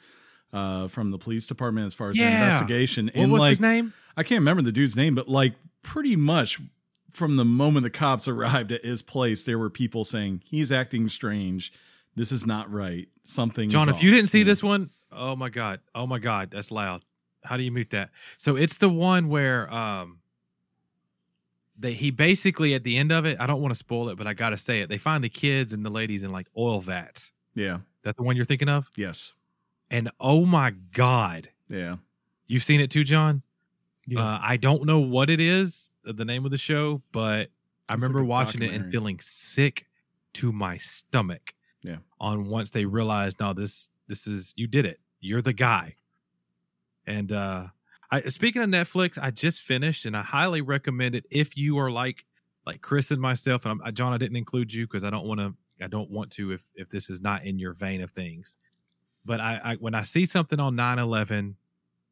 uh, 0.51 0.87
from 0.87 1.11
the 1.11 1.17
police 1.17 1.47
department 1.47 1.87
as 1.87 1.93
far 1.93 2.09
as 2.09 2.17
Yeah. 2.17 2.43
investigation. 2.43 3.05
What 3.07 3.15
and 3.15 3.31
was 3.31 3.39
like, 3.39 3.49
his 3.51 3.61
name? 3.61 3.93
I 4.17 4.23
can't 4.23 4.39
remember 4.39 4.61
the 4.61 4.71
dude's 4.71 4.95
name, 4.95 5.15
but 5.15 5.27
like 5.29 5.53
pretty 5.81 6.15
much 6.15 6.59
from 7.13 7.37
the 7.37 7.45
moment 7.45 7.83
the 7.83 7.89
cops 7.89 8.27
arrived 8.27 8.71
at 8.71 8.83
his 8.83 9.01
place, 9.01 9.43
there 9.43 9.57
were 9.57 9.69
people 9.69 10.03
saying 10.03 10.41
he's 10.45 10.71
acting 10.71 11.07
strange. 11.09 11.71
This 12.15 12.31
is 12.31 12.45
not 12.45 12.71
right. 12.71 13.07
Something. 13.23 13.69
John, 13.69 13.87
if 13.89 14.03
you 14.03 14.11
didn't 14.11 14.27
see 14.29 14.39
Yeah. 14.39 14.45
this 14.45 14.61
one, 14.61 14.89
oh 15.15 15.35
my 15.35 15.49
god, 15.49 15.79
oh 15.95 16.07
my 16.07 16.19
god, 16.19 16.51
that's 16.51 16.71
loud. 16.71 17.03
How 17.43 17.57
do 17.57 17.63
you 17.63 17.71
mute 17.71 17.89
that? 17.91 18.09
So 18.37 18.55
it's 18.55 18.77
the 18.77 18.89
one 18.89 19.27
where 19.29 19.71
um 19.73 20.19
they 21.77 21.93
he 21.93 22.11
basically 22.11 22.73
at 22.75 22.83
the 22.83 22.97
end 22.97 23.11
of 23.11 23.25
it, 23.25 23.39
I 23.39 23.47
don't 23.47 23.61
want 23.61 23.71
to 23.73 23.77
spoil 23.77 24.09
it, 24.09 24.17
but 24.17 24.27
I 24.27 24.33
gotta 24.33 24.57
say 24.57 24.81
it. 24.81 24.89
They 24.89 24.97
find 24.97 25.23
the 25.23 25.29
kids 25.29 25.73
and 25.73 25.85
the 25.85 25.89
ladies 25.89 26.23
in 26.23 26.31
like 26.31 26.47
oil 26.57 26.79
vats. 26.81 27.31
Yeah. 27.55 27.79
That 28.03 28.15
the 28.17 28.23
one 28.23 28.35
you're 28.35 28.45
thinking 28.45 28.69
of? 28.69 28.89
Yes. 28.95 29.33
And 29.89 30.09
oh 30.19 30.45
my 30.45 30.71
god, 30.71 31.49
Yeah. 31.69 31.97
you've 32.47 32.63
seen 32.63 32.79
it 32.79 32.89
too, 32.91 33.03
John. 33.03 33.41
Yeah. 34.05 34.19
Uh, 34.21 34.39
I 34.41 34.57
don't 34.57 34.85
know 34.85 34.99
what 34.99 35.29
it 35.29 35.39
is, 35.39 35.89
uh, 36.07 36.11
the 36.11 36.25
name 36.25 36.45
of 36.45 36.51
the 36.51 36.57
show, 36.57 37.01
but 37.11 37.49
I 37.87 37.93
remember 37.93 38.19
like 38.19 38.27
watching 38.29 38.61
it 38.61 38.73
and 38.73 38.91
feeling 38.91 39.19
sick 39.19 39.87
to 40.33 40.51
my 40.51 40.77
stomach. 40.77 41.53
Yeah. 41.83 41.97
On 42.19 42.47
once 42.49 42.69
they 42.71 42.85
realized, 42.85 43.39
no, 43.39 43.53
this 43.53 43.89
this 44.07 44.27
is 44.27 44.53
you 44.57 44.67
did 44.67 44.85
it. 44.85 44.99
You're 45.23 45.41
the 45.41 45.53
guy. 45.53 45.95
And 47.07 47.31
uh 47.31 47.67
I 48.11 48.21
speaking 48.23 48.61
of 48.61 48.69
Netflix, 48.69 49.17
I 49.21 49.31
just 49.31 49.61
finished 49.61 50.05
and 50.05 50.15
I 50.15 50.21
highly 50.21 50.61
recommend 50.61 51.15
it 51.15 51.25
if 51.31 51.57
you 51.57 51.77
are 51.79 51.89
like 51.89 52.25
like 52.65 52.81
Chris 52.81 53.11
and 53.11 53.21
myself. 53.21 53.65
And 53.65 53.81
I'm, 53.83 53.93
John, 53.93 54.13
I 54.13 54.17
didn't 54.17 54.37
include 54.37 54.73
you 54.73 54.85
because 54.85 55.03
I 55.03 55.09
don't 55.09 55.25
want 55.25 55.39
to. 55.39 55.53
I 55.81 55.87
don't 55.87 56.09
want 56.11 56.31
to 56.33 56.51
if 56.51 56.65
if 56.75 56.89
this 56.89 57.09
is 57.09 57.21
not 57.21 57.45
in 57.45 57.57
your 57.57 57.73
vein 57.73 58.01
of 58.01 58.11
things. 58.11 58.57
But 59.25 59.39
I, 59.39 59.59
I 59.63 59.75
when 59.75 59.95
I 59.95 60.03
see 60.03 60.25
something 60.25 60.59
on 60.59 60.75
9/11 60.75 61.55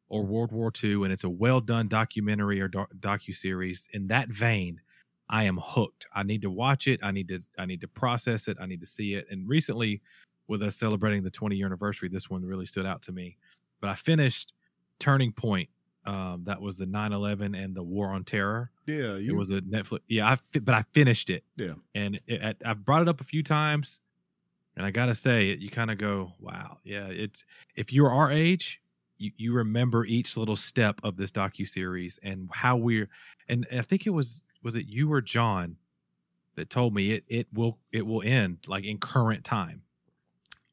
or 0.08 0.24
World 0.24 0.52
War 0.52 0.72
II 0.82 1.04
and 1.04 1.12
it's 1.12 1.24
a 1.24 1.30
well 1.30 1.60
done 1.60 1.88
documentary 1.88 2.60
or 2.60 2.68
doc, 2.68 2.90
docu 2.98 3.34
series 3.34 3.88
in 3.92 4.08
that 4.08 4.28
vein, 4.28 4.80
I 5.28 5.44
am 5.44 5.58
hooked. 5.62 6.06
I 6.14 6.22
need 6.22 6.42
to 6.42 6.50
watch 6.50 6.88
it. 6.88 7.00
I 7.02 7.12
need 7.12 7.28
to 7.28 7.40
I 7.58 7.66
need 7.66 7.80
to 7.82 7.88
process 7.88 8.48
it. 8.48 8.56
I 8.60 8.66
need 8.66 8.80
to 8.80 8.86
see 8.86 9.14
it. 9.14 9.26
And 9.30 9.48
recently, 9.48 10.02
with 10.52 10.62
us 10.62 10.76
celebrating 10.76 11.24
the 11.24 11.30
20 11.30 11.56
year 11.56 11.66
anniversary, 11.66 12.08
this 12.08 12.30
one 12.30 12.44
really 12.44 12.66
stood 12.66 12.86
out 12.86 13.02
to 13.02 13.12
me. 13.12 13.36
But 13.80 13.90
I 13.90 13.94
finished 13.96 14.52
Turning 15.00 15.32
Point. 15.32 15.68
Um, 16.04 16.42
that 16.44 16.60
was 16.60 16.78
the 16.78 16.84
9/11 16.86 17.54
and 17.56 17.74
the 17.76 17.82
War 17.82 18.08
on 18.10 18.22
Terror. 18.24 18.70
Yeah. 18.86 19.14
It 19.16 19.34
was 19.34 19.50
a 19.50 19.60
Netflix. 19.62 20.00
Yeah, 20.08 20.28
I 20.30 20.58
but 20.60 20.74
I 20.74 20.82
finished 20.92 21.30
it. 21.30 21.44
Yeah. 21.56 21.74
and 21.94 22.20
it, 22.26 22.42
I- 22.42 22.70
I've 22.70 22.84
brought 22.84 23.02
it 23.02 23.08
up 23.08 23.20
a 23.20 23.24
few 23.24 23.42
times, 23.42 24.00
and 24.76 24.84
I 24.86 24.90
gotta 24.90 25.14
say, 25.14 25.50
it. 25.50 25.60
you 25.60 25.70
kind 25.70 25.90
of 25.92 25.98
go, 25.98 26.32
"Wow, 26.40 26.78
yeah." 26.84 27.06
It's 27.06 27.44
if 27.76 27.92
you're 27.92 28.10
our 28.10 28.30
age, 28.32 28.80
you 29.18 29.30
you 29.36 29.52
remember 29.54 30.04
each 30.04 30.36
little 30.36 30.56
step 30.56 31.00
of 31.04 31.16
this 31.16 31.30
docu 31.30 31.68
series 31.68 32.18
and 32.22 32.50
how 32.52 32.76
we're. 32.76 33.08
And 33.48 33.64
I 33.72 33.82
think 33.82 34.04
it 34.06 34.10
was 34.10 34.42
was 34.62 34.74
it 34.74 34.86
you 34.86 35.12
or 35.12 35.20
John 35.22 35.76
that 36.56 36.68
told 36.68 36.94
me 36.94 37.12
it 37.12 37.24
it 37.28 37.46
will 37.52 37.78
it 37.92 38.04
will 38.06 38.22
end 38.22 38.58
like 38.66 38.84
in 38.84 38.98
current 38.98 39.44
time. 39.44 39.82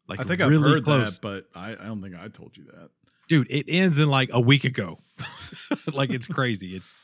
Like 0.09 0.19
I 0.19 0.23
think 0.23 0.41
really 0.41 0.55
I've 0.57 0.61
heard 0.63 0.83
close. 0.83 1.19
that, 1.19 1.21
but 1.21 1.59
I, 1.59 1.71
I 1.71 1.85
don't 1.85 2.01
think 2.01 2.15
I 2.15 2.27
told 2.27 2.57
you 2.57 2.65
that. 2.65 2.89
dude 3.27 3.47
it 3.49 3.65
ends 3.69 3.97
in 3.99 4.09
like 4.09 4.29
a 4.33 4.41
week 4.41 4.63
ago. 4.63 4.97
Like 5.93 6.09
it's 6.09 6.27
crazy. 6.27 6.75
It's 6.75 6.95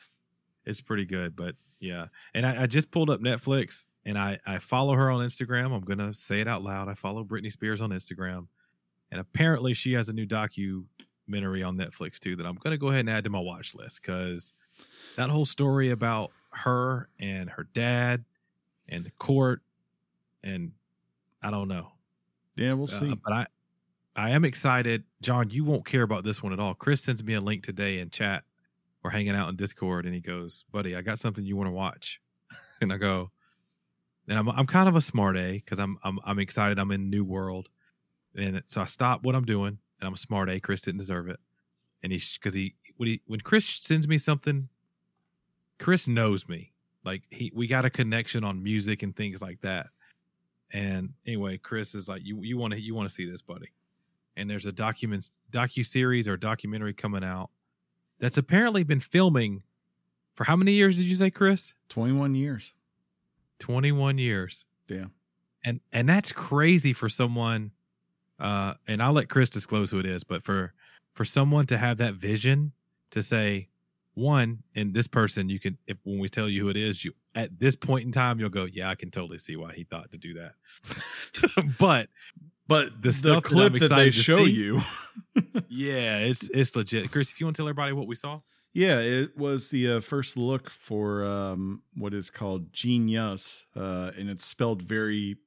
it's 0.66 0.82
pretty 0.82 1.06
good 1.06 1.36
but 1.36 1.56
yeah. 1.80 2.08
And 2.34 2.46
I, 2.46 2.64
I 2.64 2.66
just 2.66 2.90
pulled 2.92 3.10
up 3.12 3.22
netflix 3.22 3.86
and 4.06 4.18
i 4.18 4.40
i 4.46 4.58
follow 4.60 4.94
her 4.96 5.10
on 5.12 5.24
instagram. 5.26 5.72
I'm 5.72 5.82
gonna 5.82 6.14
say 6.14 6.42
it 6.42 6.48
out 6.48 6.64
loud. 6.64 6.90
I 6.90 6.96
follow 6.96 7.24
britney 7.24 7.52
spears 7.52 7.82
on 7.82 7.92
instagram 7.92 8.48
and 9.12 9.22
apparently 9.22 9.74
she 9.74 9.94
has 9.94 10.10
a 10.10 10.14
new 10.14 10.26
documentary 10.26 11.64
on 11.64 11.78
netflix 11.78 12.18
too 12.20 12.36
that 12.36 12.46
i'm 12.46 12.56
gonna 12.56 12.78
go 12.78 12.88
ahead 12.88 13.02
and 13.02 13.10
add 13.10 13.24
to 13.24 13.30
my 13.30 13.40
watch 13.40 13.76
list 13.76 14.02
because 14.02 14.52
that 15.16 15.30
whole 15.30 15.46
story 15.46 15.92
about 15.92 16.32
her 16.50 17.08
and 17.20 17.50
her 17.50 17.68
dad 17.74 18.26
and 18.90 19.04
the 19.06 19.12
court 19.12 19.62
and 20.44 20.72
i 21.44 21.52
don't 21.52 21.68
know 21.68 21.92
Yeah, 22.56 22.74
we'll 22.74 22.86
uh, 22.86 23.00
see. 23.00 23.16
but 23.24 23.34
I, 23.34 23.46
I 24.16 24.30
am 24.32 24.46
excited, 24.46 25.04
John. 25.22 25.50
You 25.50 25.64
won't 25.64 25.86
care 25.86 26.04
about 26.04 26.24
this 26.24 26.42
one 26.42 26.54
at 26.54 26.60
all. 26.60 26.74
Chris 26.74 27.02
sends 27.02 27.24
me 27.24 27.34
a 27.34 27.42
link 27.42 27.64
today 27.64 28.00
in 28.00 28.10
chat. 28.10 28.44
We're 29.04 29.12
hanging 29.12 29.36
out 29.36 29.50
in 29.50 29.56
Discord, 29.56 30.06
and 30.06 30.16
he 30.16 30.22
goes, 30.22 30.66
"Buddy, 30.72 30.96
I 30.96 31.02
got 31.02 31.20
something 31.20 31.46
you 31.46 31.56
want 31.56 31.68
to 31.68 31.74
watch," 31.74 32.22
and 32.82 32.92
I 32.92 32.98
go, 32.98 33.32
and 34.28 34.40
I'm 34.40 34.50
I'm 34.50 34.66
kind 34.66 34.90
of 34.90 34.96
a 34.96 35.02
smart 35.02 35.38
A 35.38 35.54
because 35.54 35.80
I'm 35.80 35.98
I'm 36.04 36.20
I'm 36.26 36.40
excited. 36.40 36.80
I'm 36.80 36.92
in 36.92 37.10
New 37.10 37.24
World, 37.24 37.70
and 38.36 38.64
so 38.68 38.82
I 38.82 38.86
stop 38.86 39.24
what 39.24 39.36
I'm 39.36 39.46
doing, 39.46 39.78
and 40.00 40.08
I'm 40.08 40.14
a 40.14 40.18
smart 40.18 40.50
A. 40.50 40.60
Chris 40.60 40.82
didn't 40.82 41.00
deserve 41.00 41.28
it, 41.28 41.40
and 42.02 42.12
he's 42.12 42.38
because 42.38 42.54
he 42.54 42.76
when 42.98 43.08
he 43.08 43.22
when 43.28 43.42
Chris 43.42 43.66
sends 43.66 44.08
me 44.08 44.18
something, 44.18 44.70
Chris 45.78 46.08
knows 46.08 46.48
me. 46.48 46.72
Like 47.04 47.24
he 47.30 47.52
we 47.54 47.68
got 47.68 47.86
a 47.86 47.90
connection 47.90 48.44
on 48.44 48.64
music 48.64 49.04
and 49.04 49.16
things 49.16 49.42
like 49.42 49.62
that. 49.62 49.88
And 50.76 51.14
anyway, 51.26 51.58
Chris 51.58 51.96
is 51.96 52.10
like, 52.10 52.26
you 52.26 52.42
you 52.42 52.58
want 52.58 52.74
to 52.74 52.82
you 52.82 52.94
want 52.94 53.08
to 53.08 53.16
see 53.16 53.30
this, 53.30 53.42
buddy? 53.42 53.72
And 54.36 54.50
there's 54.50 54.66
a 54.66 54.74
document 54.74 55.30
docu 55.50 55.86
series 55.86 56.28
or 56.28 56.36
documentary 56.36 56.94
coming 56.94 57.24
out 57.24 57.50
that's 58.20 58.38
apparently 58.38 58.84
been 58.84 59.00
filming 59.00 59.64
for 60.36 60.44
how 60.44 60.58
many 60.58 60.74
years 60.74 60.98
did 60.98 61.06
you 61.06 61.16
say, 61.16 61.32
Chris? 61.32 61.74
21 61.88 62.36
years. 62.36 62.74
Twenty 63.58 63.94
one 63.94 64.18
years. 64.18 64.66
Yeah. 64.90 65.06
And 65.64 65.80
and 65.94 66.10
that's 66.10 66.34
crazy 66.34 66.92
for 66.92 67.08
someone. 67.08 67.72
Uh, 68.38 68.74
and 68.86 69.02
I'll 69.02 69.14
let 69.14 69.30
Chris 69.30 69.50
disclose 69.50 69.90
who 69.90 70.00
it 70.00 70.06
is, 70.06 70.26
but 70.26 70.44
for 70.44 70.74
for 71.14 71.24
someone 71.24 71.68
to 71.68 71.78
have 71.78 72.00
that 72.00 72.16
vision 72.16 72.74
to 73.12 73.24
say, 73.24 73.70
one, 74.16 74.64
and 74.76 74.94
this 74.94 75.08
person, 75.08 75.50
you 75.50 75.60
can 75.60 75.78
if 75.88 75.98
when 76.04 76.18
we 76.20 76.28
tell 76.30 76.50
you 76.50 76.64
who 76.64 76.70
it 76.70 76.78
is, 76.78 77.06
you 77.06 77.12
at 77.36 77.60
this 77.60 77.76
point 77.76 78.06
in 78.06 78.12
time 78.12 78.40
you'll 78.40 78.50
go, 78.50 78.66
yeah, 78.66 78.90
I 78.90 78.96
can 78.96 79.12
totally 79.12 79.38
see 79.38 79.56
why 79.56 79.74
he 79.74 79.84
thought 79.84 80.12
to 80.12 80.18
do 80.18 80.34
that. 80.36 80.54
but 81.80 82.10
But 82.68 83.02
The 83.02 83.10
the, 83.10 83.14
stuff 83.14 83.44
that 83.44 83.50
clip 83.50 83.74
I'm 83.74 83.80
that, 83.80 83.90
they 83.90 84.12
show 84.12 84.46
see- 84.46 84.52
you. 84.54 84.82
yeah, 85.68 86.20
it's 86.20 86.50
it's 86.50 86.76
legit. 86.76 87.12
Chris, 87.12 87.30
if 87.32 87.40
you 87.40 87.46
want 87.46 87.56
to 87.56 87.62
tell 87.62 87.68
everybody 87.68 87.94
what 87.94 88.08
we 88.08 88.16
saw, 88.16 88.40
Yeah, 88.74 89.00
it 89.00 89.38
was 89.38 89.70
the 89.70 89.94
uh, 89.94 90.00
first 90.00 90.36
look 90.38 90.70
for 90.70 91.24
um, 91.26 91.84
what 91.94 92.14
is 92.14 92.30
called 92.30 92.72
jeen-yuhs, 92.74 93.66
uh, 93.76 94.12
and 94.18 94.30
it's 94.30 94.46
spelled 94.46 94.82
very 94.82 95.38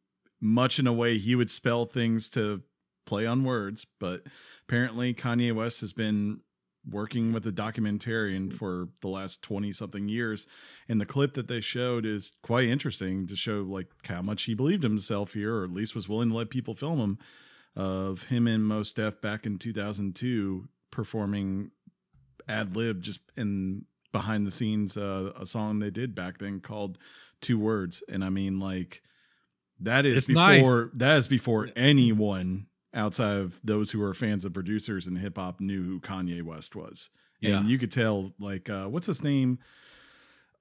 much 0.41 0.79
in 0.79 0.87
a 0.87 0.93
way 0.93 1.19
he 1.19 1.35
would 1.35 1.51
spell 1.51 1.85
things 1.87 2.31
to 2.31 2.63
play 3.07 3.27
on 3.27 3.43
words. 3.45 3.87
But 3.99 4.23
apparently, 4.69 5.13
Kanye 5.15 5.53
West 5.55 5.81
has 5.81 5.93
been 5.93 6.41
working 6.91 7.33
with 7.33 7.47
a 7.47 7.53
documentarian 7.53 8.53
for 8.53 8.89
the 9.01 9.09
last 9.09 9.43
20 9.43 9.73
something 9.73 10.09
years. 10.09 10.47
And 10.89 11.01
the 11.01 11.07
clip 11.07 11.35
that 11.35 11.49
they 11.49 11.61
showed 11.61 12.07
is 12.07 12.33
quite 12.43 12.65
interesting 12.69 13.27
to 13.27 13.37
show 13.37 13.61
like 13.61 13.89
how 14.05 14.23
much 14.23 14.45
he 14.45 14.55
believed 14.55 14.83
himself 14.83 15.33
here, 15.35 15.57
or 15.57 15.65
at 15.65 15.73
least 15.73 15.95
was 15.95 16.09
willing 16.09 16.31
to 16.31 16.37
let 16.37 16.51
people 16.51 16.75
film 16.75 16.99
him. 16.99 17.19
Of 17.77 18.25
him 18.25 18.49
and 18.49 18.65
Mos 18.65 18.91
Def 18.93 19.21
back 19.21 19.47
in 19.47 19.57
2002 19.57 20.69
performing 20.91 21.71
ad 22.49 22.75
lib 22.75 23.03
just 23.03 23.21
in 23.37 23.85
behind 24.11 24.47
the 24.47 24.51
scenes 24.51 24.97
uh, 24.97 25.33
a 25.39 25.47
song 25.47 25.79
they 25.79 25.91
did 25.91 26.13
back 26.15 26.39
then 26.39 26.59
called 26.61 26.99
Two 27.41 27.57
Words. 27.59 28.03
And 28.09 28.25
I 28.25 28.31
mean, 28.31 28.59
like 28.59 29.03
that 29.81 30.07
is 30.07 30.19
It's 30.19 30.27
before 30.27 30.81
nice. 30.81 30.91
that 30.95 31.19
is 31.19 31.29
before 31.29 31.69
anyone 31.77 32.67
outside 32.99 33.37
of 33.37 33.61
those 33.65 33.93
who 33.93 34.03
are 34.03 34.13
fans 34.13 34.45
of 34.45 34.53
producers 34.53 35.07
and 35.07 35.19
hip 35.19 35.39
hop 35.39 35.61
knew 35.61 35.83
who 35.83 36.01
Kanye 36.01 36.43
West 36.43 36.77
was. 36.77 37.09
Yeah. 37.41 37.61
And 37.61 37.69
you 37.69 37.79
could 37.79 37.93
tell, 37.93 38.35
like, 38.39 38.69
uh, 38.69 38.87
what's 38.87 39.07
his 39.07 39.23
name? 39.23 39.61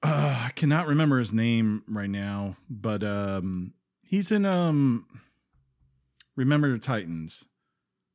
Uh, 0.04 0.46
I 0.46 0.52
cannot 0.56 0.88
remember 0.88 1.18
his 1.18 1.34
name 1.34 1.84
right 1.88 2.10
now, 2.10 2.56
but 2.70 3.04
um, 3.04 3.74
he's 4.06 4.32
in 4.32 4.46
um, 4.46 5.08
Remember 6.36 6.72
the 6.72 6.78
Titans. 6.78 7.46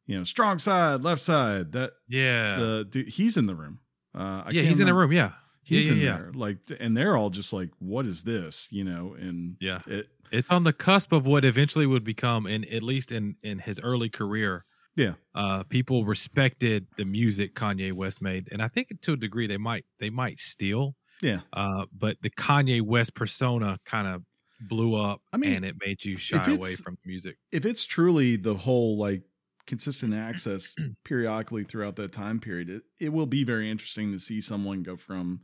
You 0.06 0.18
know, 0.18 0.24
strong 0.24 0.58
side, 0.58 1.02
left 1.02 1.20
side. 1.20 1.72
That 1.72 1.92
yeah, 2.08 2.56
the 2.56 2.86
dude, 2.88 3.08
he's 3.08 3.36
in 3.36 3.46
the 3.46 3.54
room. 3.54 3.80
Uh, 4.14 4.44
I 4.46 4.50
yeah, 4.50 4.62
he's 4.62 4.80
in 4.80 4.86
the 4.86 4.94
room. 4.94 5.12
Yeah, 5.12 5.32
He's 5.64 5.86
yeah, 5.88 5.92
in 5.94 5.98
yeah, 5.98 6.04
yeah. 6.04 6.16
there, 6.18 6.32
like, 6.34 6.58
and 6.80 6.96
they're 6.96 7.16
all 7.16 7.30
just 7.30 7.52
like, 7.52 7.70
"What 7.78 8.06
is 8.06 8.22
this?" 8.24 8.68
You 8.72 8.84
know, 8.84 9.14
and 9.14 9.56
Yeah. 9.60 9.80
it, 9.86 10.08
It's 10.32 10.50
on 10.50 10.64
the 10.64 10.72
cusp 10.72 11.12
of 11.12 11.26
what 11.26 11.44
eventually 11.44 11.86
would 11.86 12.04
become, 12.04 12.46
in 12.46 12.64
at 12.72 12.82
least 12.82 13.12
in 13.12 13.36
in 13.42 13.58
his 13.60 13.78
early 13.80 14.08
career. 14.08 14.64
Yeah. 14.94 15.14
uh, 15.34 15.62
people 15.64 16.04
respected 16.04 16.86
the 16.98 17.06
music 17.06 17.54
Kanye 17.54 17.94
West 17.94 18.20
made, 18.20 18.48
and 18.52 18.60
I 18.62 18.68
think 18.68 18.88
to 19.02 19.12
a 19.14 19.16
degree 19.16 19.46
they 19.46 19.56
might 19.56 19.84
they 19.98 20.10
might 20.10 20.38
steal. 20.40 20.96
yeah. 21.22 21.40
Uh, 21.52 21.86
but 21.92 22.16
the 22.22 22.30
Kanye 22.30 22.82
West 22.82 23.14
persona 23.14 23.78
kind 23.86 24.06
of 24.08 24.22
blew 24.60 24.94
up, 24.94 25.22
I 25.32 25.38
mean, 25.38 25.54
and 25.54 25.64
it 25.64 25.76
made 25.84 26.04
you 26.04 26.16
shy 26.18 26.44
away 26.52 26.74
from 26.74 26.98
music. 27.06 27.36
if 27.52 27.64
it's 27.64 27.84
truly 27.84 28.36
the 28.36 28.54
whole 28.54 28.96
like 28.98 29.22
consistent 29.66 30.14
access 30.14 30.74
periodically 31.04 31.64
throughout 31.64 31.96
that 31.96 32.12
time 32.12 32.40
period, 32.40 32.68
it, 32.68 32.82
it 33.00 33.08
will 33.10 33.26
be 33.26 33.44
very 33.44 33.70
interesting 33.70 34.12
to 34.12 34.18
see 34.18 34.40
someone 34.40 34.82
go 34.82 34.96
from 34.96 35.40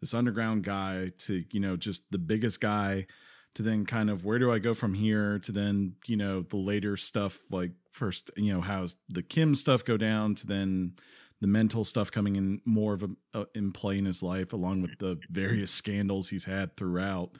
this 0.00 0.14
underground 0.14 0.64
guy 0.64 1.12
to, 1.18 1.44
you 1.50 1.60
know, 1.60 1.76
just 1.76 2.10
the 2.10 2.18
biggest 2.18 2.60
guy 2.60 3.06
to 3.54 3.62
then 3.62 3.86
kind 3.86 4.10
of 4.10 4.24
where 4.24 4.38
do 4.38 4.52
I 4.52 4.58
go 4.58 4.74
from 4.74 4.94
here 4.94 5.38
to 5.40 5.52
then, 5.52 5.94
you 6.06 6.16
know, 6.16 6.42
the 6.42 6.58
later 6.58 6.96
stuff 6.96 7.38
like 7.50 7.72
first, 7.92 8.30
you 8.36 8.52
know, 8.52 8.60
how's 8.60 8.96
the 9.08 9.22
Kim 9.22 9.54
stuff 9.54 9.84
go 9.84 9.96
down 9.96 10.34
to 10.36 10.46
then 10.46 10.92
the 11.40 11.46
mental 11.46 11.84
stuff 11.84 12.10
coming 12.10 12.36
in 12.36 12.60
more 12.64 12.94
of 12.94 13.02
a, 13.02 13.08
uh, 13.34 13.44
in 13.54 13.72
play 13.72 13.98
in 13.98 14.04
his 14.04 14.22
life 14.22 14.52
along 14.52 14.82
with 14.82 14.98
the 14.98 15.18
various 15.30 15.70
scandals 15.70 16.28
he's 16.28 16.44
had 16.44 16.76
throughout. 16.76 17.30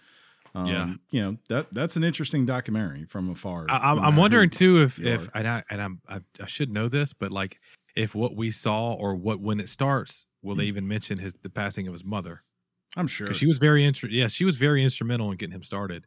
Um, 0.57 0.67
Yeah. 0.67 0.95
you 1.11 1.21
know 1.21 1.37
that 1.51 1.67
that's 1.73 1.97
an 1.97 2.05
interesting 2.05 2.47
documentary 2.47 3.05
from 3.05 3.29
afar. 3.31 3.67
I, 3.69 3.95
no 3.95 4.01
I'm 4.03 4.17
wondering 4.17 4.51
too 4.51 4.83
if 4.83 4.99
if 4.99 5.29
and 5.35 5.47
I 5.47 5.63
and 5.71 5.83
I'm 5.83 6.01
I, 6.09 6.21
I 6.41 6.47
should 6.47 6.71
know 6.73 6.89
this, 6.89 7.13
but 7.13 7.31
like 7.31 7.61
if 7.95 8.15
what 8.15 8.35
we 8.37 8.51
saw 8.51 8.93
or 8.95 9.15
what 9.15 9.41
when 9.41 9.61
it 9.61 9.69
starts, 9.69 10.27
will 10.43 10.55
they 10.55 10.65
Hmm. 10.65 10.69
even 10.69 10.89
mention 10.89 11.19
his 11.19 11.35
the 11.43 11.51
passing 11.51 11.87
of 11.89 11.93
his 11.95 12.05
mother? 12.05 12.43
I'm 12.97 13.07
sure. 13.09 13.31
she 13.35 13.47
was 13.47 13.59
very 13.59 13.83
instru- 13.83 14.09
yeah 14.11 14.29
she 14.29 14.47
was 14.47 14.57
very 14.57 14.83
instrumental 14.83 15.31
in 15.31 15.37
getting 15.37 15.55
him 15.55 15.63
started 15.63 16.07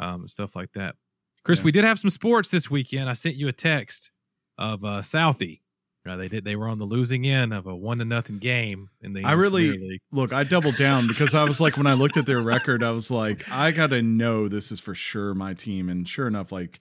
um 0.00 0.26
stuff 0.26 0.56
like 0.56 0.72
that 0.72 0.96
chris 1.44 1.58
Yeah. 1.58 1.64
we 1.66 1.72
did 1.72 1.84
have 1.84 1.98
some 1.98 2.08
sports 2.10 2.48
this 2.50 2.70
weekend 2.70 3.10
i 3.10 3.14
sent 3.14 3.36
you 3.36 3.48
a 3.48 3.52
text 3.52 4.10
of 4.56 4.82
uh 4.84 5.00
southie 5.02 5.60
uh, 6.06 6.16
they 6.16 6.28
did 6.28 6.44
they 6.44 6.56
were 6.56 6.68
on 6.68 6.78
the 6.78 6.84
losing 6.84 7.26
end 7.26 7.52
of 7.52 7.66
a 7.66 7.74
one 7.74 7.98
to 7.98 8.04
nothing 8.04 8.38
game 8.38 8.88
in 9.02 9.12
the 9.12 9.24
I 9.24 9.32
really- 9.32 10.00
look, 10.12 10.32
I 10.32 10.44
doubled 10.44 10.76
down 10.76 11.08
because 11.08 11.34
I 11.34 11.44
was 11.44 11.60
like, 11.60 11.76
when 11.76 11.86
I 11.86 11.94
looked 11.94 12.16
at 12.16 12.26
their 12.26 12.40
record, 12.40 12.82
I 12.82 12.90
was 12.90 13.10
like, 13.10 13.48
I 13.50 13.70
gotta 13.72 14.02
know 14.02 14.48
this 14.48 14.70
is 14.70 14.80
for 14.80 14.94
sure 14.94 15.34
my 15.34 15.54
team. 15.54 15.88
And 15.88 16.06
sure 16.08 16.26
enough, 16.26 16.52
like, 16.52 16.80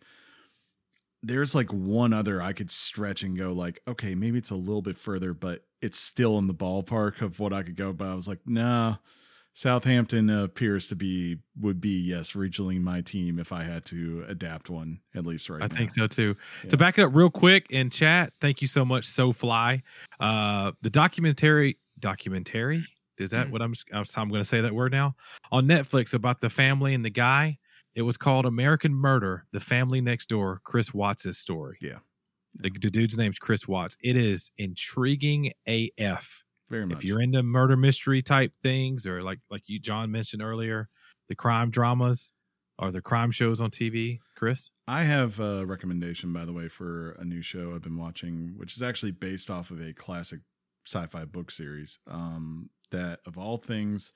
there's 1.23 1.55
like 1.55 1.71
one 1.71 2.13
other 2.13 2.41
I 2.41 2.53
could 2.53 2.69
stretch 2.69 3.23
and 3.23 3.37
go 3.37 3.51
like, 3.51 3.81
okay, 3.87 4.13
maybe 4.15 4.37
it's 4.37 4.51
a 4.51 4.55
little 4.55 4.81
bit 4.83 4.97
further, 4.97 5.33
but 5.33 5.63
it's 5.81 5.99
still 5.99 6.37
in 6.37 6.47
the 6.47 6.53
ballpark 6.53 7.21
of 7.21 7.39
what 7.39 7.51
I 7.53 7.63
could 7.63 7.75
go. 7.75 7.93
But 7.93 8.09
I 8.09 8.13
was 8.15 8.27
like, 8.27 8.39
nah, 8.45 8.97
Southampton 9.55 10.29
appears 10.29 10.87
to 10.87 10.97
be 10.97 11.37
would 11.59 11.79
be 11.79 12.01
yes, 12.01 12.33
regionally 12.33 12.79
my 12.79 12.99
team 12.99 13.39
if 13.39 13.53
I 13.53 13.63
had 13.63 13.85
to 13.85 14.25
adapt 14.27 14.69
one 14.69 14.99
at 15.15 15.25
least 15.25 15.49
right 15.49 15.63
I 15.63 15.67
now. 15.67 15.75
think 15.75 15.91
so 15.91 16.07
too. 16.07 16.35
Yeah. 16.63 16.69
To 16.71 16.77
back 16.77 16.99
it 16.99 17.03
up 17.03 17.15
real 17.15 17.29
quick 17.29 17.65
in 17.69 17.89
chat, 17.89 18.33
thank 18.41 18.61
you 18.61 18.67
so 18.67 18.83
much, 18.83 19.05
SoFly. 19.05 19.81
Uh, 20.19 20.73
the 20.81 20.89
documentary, 20.89 21.77
documentary, 21.99 22.85
is 23.17 23.31
that 23.31 23.49
what 23.49 23.61
I'm? 23.61 23.73
I'm 23.93 24.27
going 24.27 24.41
to 24.41 24.45
say 24.45 24.59
that 24.59 24.73
word 24.73 24.91
now 24.91 25.15
on 25.53 25.65
Netflix 25.67 26.13
about 26.13 26.41
the 26.41 26.49
family 26.49 26.93
and 26.93 27.03
the 27.03 27.09
guy. 27.09 27.57
It 27.93 28.01
was 28.01 28.17
called 28.17 28.45
American 28.45 28.93
Murder: 28.93 29.45
The 29.53 29.61
Family 29.61 30.01
Next 30.01 30.27
Door. 30.27 30.59
Chris 30.65 30.93
Watts' 30.93 31.37
story. 31.37 31.77
Yeah. 31.79 31.99
The, 32.55 32.69
the 32.69 32.89
dude's 32.89 33.17
name's 33.17 33.39
Chris 33.39 33.69
Watts. 33.69 33.95
It 34.01 34.17
is 34.17 34.51
intriguing 34.57 35.51
AF. 35.65 36.44
Very 36.69 36.85
much. 36.85 36.97
If 36.97 37.03
you're 37.03 37.21
into 37.21 37.43
murder 37.43 37.77
mystery 37.77 38.21
type 38.21 38.53
things, 38.61 39.05
or 39.05 39.21
like 39.21 39.39
like 39.49 39.63
you 39.67 39.79
John 39.79 40.11
mentioned 40.11 40.41
earlier, 40.41 40.89
the 41.27 41.35
crime 41.35 41.69
dramas 41.69 42.31
or 42.77 42.91
the 42.91 43.01
crime 43.01 43.31
shows 43.31 43.61
on 43.61 43.71
TV, 43.71 44.19
Chris. 44.35 44.69
I 44.87 45.03
have 45.03 45.39
a 45.39 45.65
recommendation, 45.65 46.33
by 46.33 46.45
the 46.45 46.53
way, 46.53 46.67
for 46.67 47.11
a 47.11 47.23
new 47.23 47.41
show 47.41 47.73
I've 47.73 47.81
been 47.81 47.97
watching, 47.97 48.53
which 48.57 48.75
is 48.75 48.83
actually 48.83 49.11
based 49.11 49.49
off 49.49 49.71
of 49.71 49.79
a 49.79 49.93
classic 49.93 50.41
sci-fi 50.85 51.25
book 51.25 51.51
series. 51.51 51.99
Um, 52.07 52.69
that 52.91 53.19
of 53.25 53.37
all 53.37 53.57
things, 53.57 54.13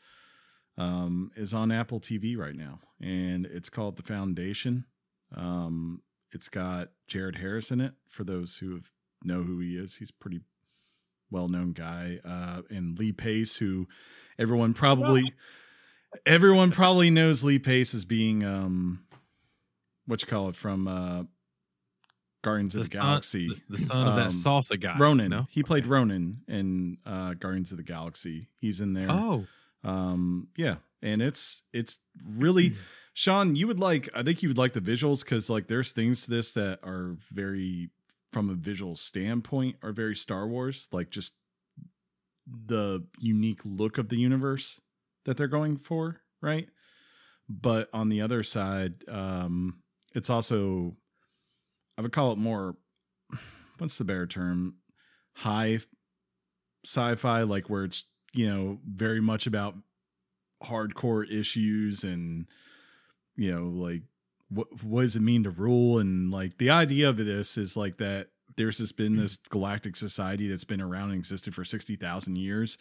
um, 0.78 1.32
is 1.36 1.54
on 1.54 1.72
Apple 1.72 2.00
TV 2.00 2.38
right 2.38 2.56
now, 2.56 2.80
and 3.02 3.46
it's 3.46 3.70
called 3.70 3.98
The 3.98 4.04
Foundation. 4.04 4.86
Um, 5.36 6.02
it's 6.32 6.50
got 6.50 6.90
Jared 7.08 7.38
Harris 7.38 7.72
in 7.72 7.82
it. 7.82 7.94
For 8.08 8.24
those 8.24 8.58
who 8.58 8.74
have, 8.74 8.92
know 9.24 9.44
who 9.44 9.60
he 9.60 9.76
is, 9.76 9.96
he's 9.98 10.12
pretty 10.12 10.42
well-known 11.32 11.74
guy, 11.74 12.20
uh, 12.26 12.62
and 12.70 12.98
Lee 12.98 13.12
Pace, 13.12 13.58
who 13.58 13.88
everyone 14.38 14.74
probably 14.74 15.34
everyone 16.26 16.72
probably 16.72 17.10
knows 17.10 17.44
Lee 17.44 17.60
Pace 17.60 17.94
as 17.94 18.06
being 18.06 18.44
um, 18.44 19.04
what 20.06 20.22
you 20.22 20.28
call 20.28 20.50
it 20.50 20.56
from 20.56 20.88
uh, 20.88 21.24
Guardians 22.42 22.74
of 22.76 22.90
the, 22.90 22.96
son- 22.98 23.02
Galaxy. 23.06 23.48
the, 23.48 23.78
the 23.78 23.82
son 23.82 24.08
of 24.08 24.16
that 24.16 24.26
Um, 24.28 24.30
salsa 24.32 24.80
guy, 24.80 24.98
Ronan. 24.98 25.30
No? 25.30 25.46
He 25.50 25.62
played 25.64 25.86
Ronan 25.86 26.42
in 26.48 26.98
uh, 27.06 27.34
Guardians 27.36 27.72
of 27.72 27.78
the 27.78 27.84
Galaxy. 27.84 28.48
He's 28.60 28.80
in 28.82 28.94
there. 28.94 29.10
Oh, 29.12 29.46
Um, 29.84 30.48
yeah, 30.58 30.76
and 31.02 31.22
it's 31.22 31.64
it's 31.74 32.00
really 32.36 32.74
Sean. 33.14 33.56
You 33.56 33.68
would 33.68 33.80
like. 33.80 34.10
I 34.16 34.24
think 34.24 34.42
you 34.42 34.50
would 34.50 34.58
like 34.58 34.74
the 34.74 34.82
visuals 34.82 35.24
because 35.24 35.50
like 35.50 35.68
there's 35.68 35.92
things 35.92 36.24
to 36.24 36.32
this 36.32 36.54
that 36.54 36.80
are 36.84 37.16
very 37.32 37.90
from 38.32 38.50
a 38.50 38.56
visual 38.56 38.96
standpoint 38.96 39.78
are 39.82 39.92
very 39.92 40.16
Star 40.16 40.48
Wars. 40.48 40.88
Like 40.92 41.10
just 41.10 41.34
the 42.48 43.06
unique 43.20 43.62
look 43.64 43.98
of 43.98 44.10
the 44.10 44.18
universe 44.18 44.82
that 45.26 45.38
they're 45.38 45.48
going 45.48 45.78
for, 45.78 46.22
right? 46.42 46.68
But 47.48 47.90
on 47.94 48.10
the 48.10 48.22
other 48.22 48.44
side, 48.44 49.04
um, 49.08 49.82
it's 50.14 50.30
also 50.30 50.96
I 51.98 52.02
would 52.02 52.14
call 52.14 52.32
it 52.32 52.38
more. 52.38 52.78
What's 53.78 53.98
the 53.98 54.04
better 54.04 54.28
term? 54.28 54.76
High 55.36 55.80
sci-fi, 56.86 57.44
like 57.44 57.70
where 57.70 57.84
it's 57.84 58.06
you 58.34 58.48
know 58.48 58.80
very 58.86 59.22
much 59.22 59.48
about 59.48 59.76
hardcore 60.64 61.30
issues 61.30 62.04
and 62.04 62.46
you 63.36 63.54
know 63.54 63.68
like 63.68 64.04
what 64.50 64.84
what 64.84 65.02
does 65.02 65.16
it 65.16 65.22
mean 65.22 65.44
to 65.44 65.50
rule? 65.50 66.00
And 66.00 66.32
like 66.32 66.58
the 66.58 66.70
idea 66.70 67.10
of 67.10 67.18
this 67.18 67.58
is 67.58 67.78
like 67.78 67.98
that 67.98 68.30
there's 68.56 68.80
just 68.80 68.98
been 68.98 69.14
mm-hmm. 69.14 69.22
this 69.22 69.38
galactic 69.38 69.96
society 69.96 70.48
that's 70.48 70.64
been 70.64 70.82
around 70.82 71.12
and 71.12 71.20
existed 71.20 71.56
for 71.56 71.64
60,000 71.64 72.36
years. 72.36 72.78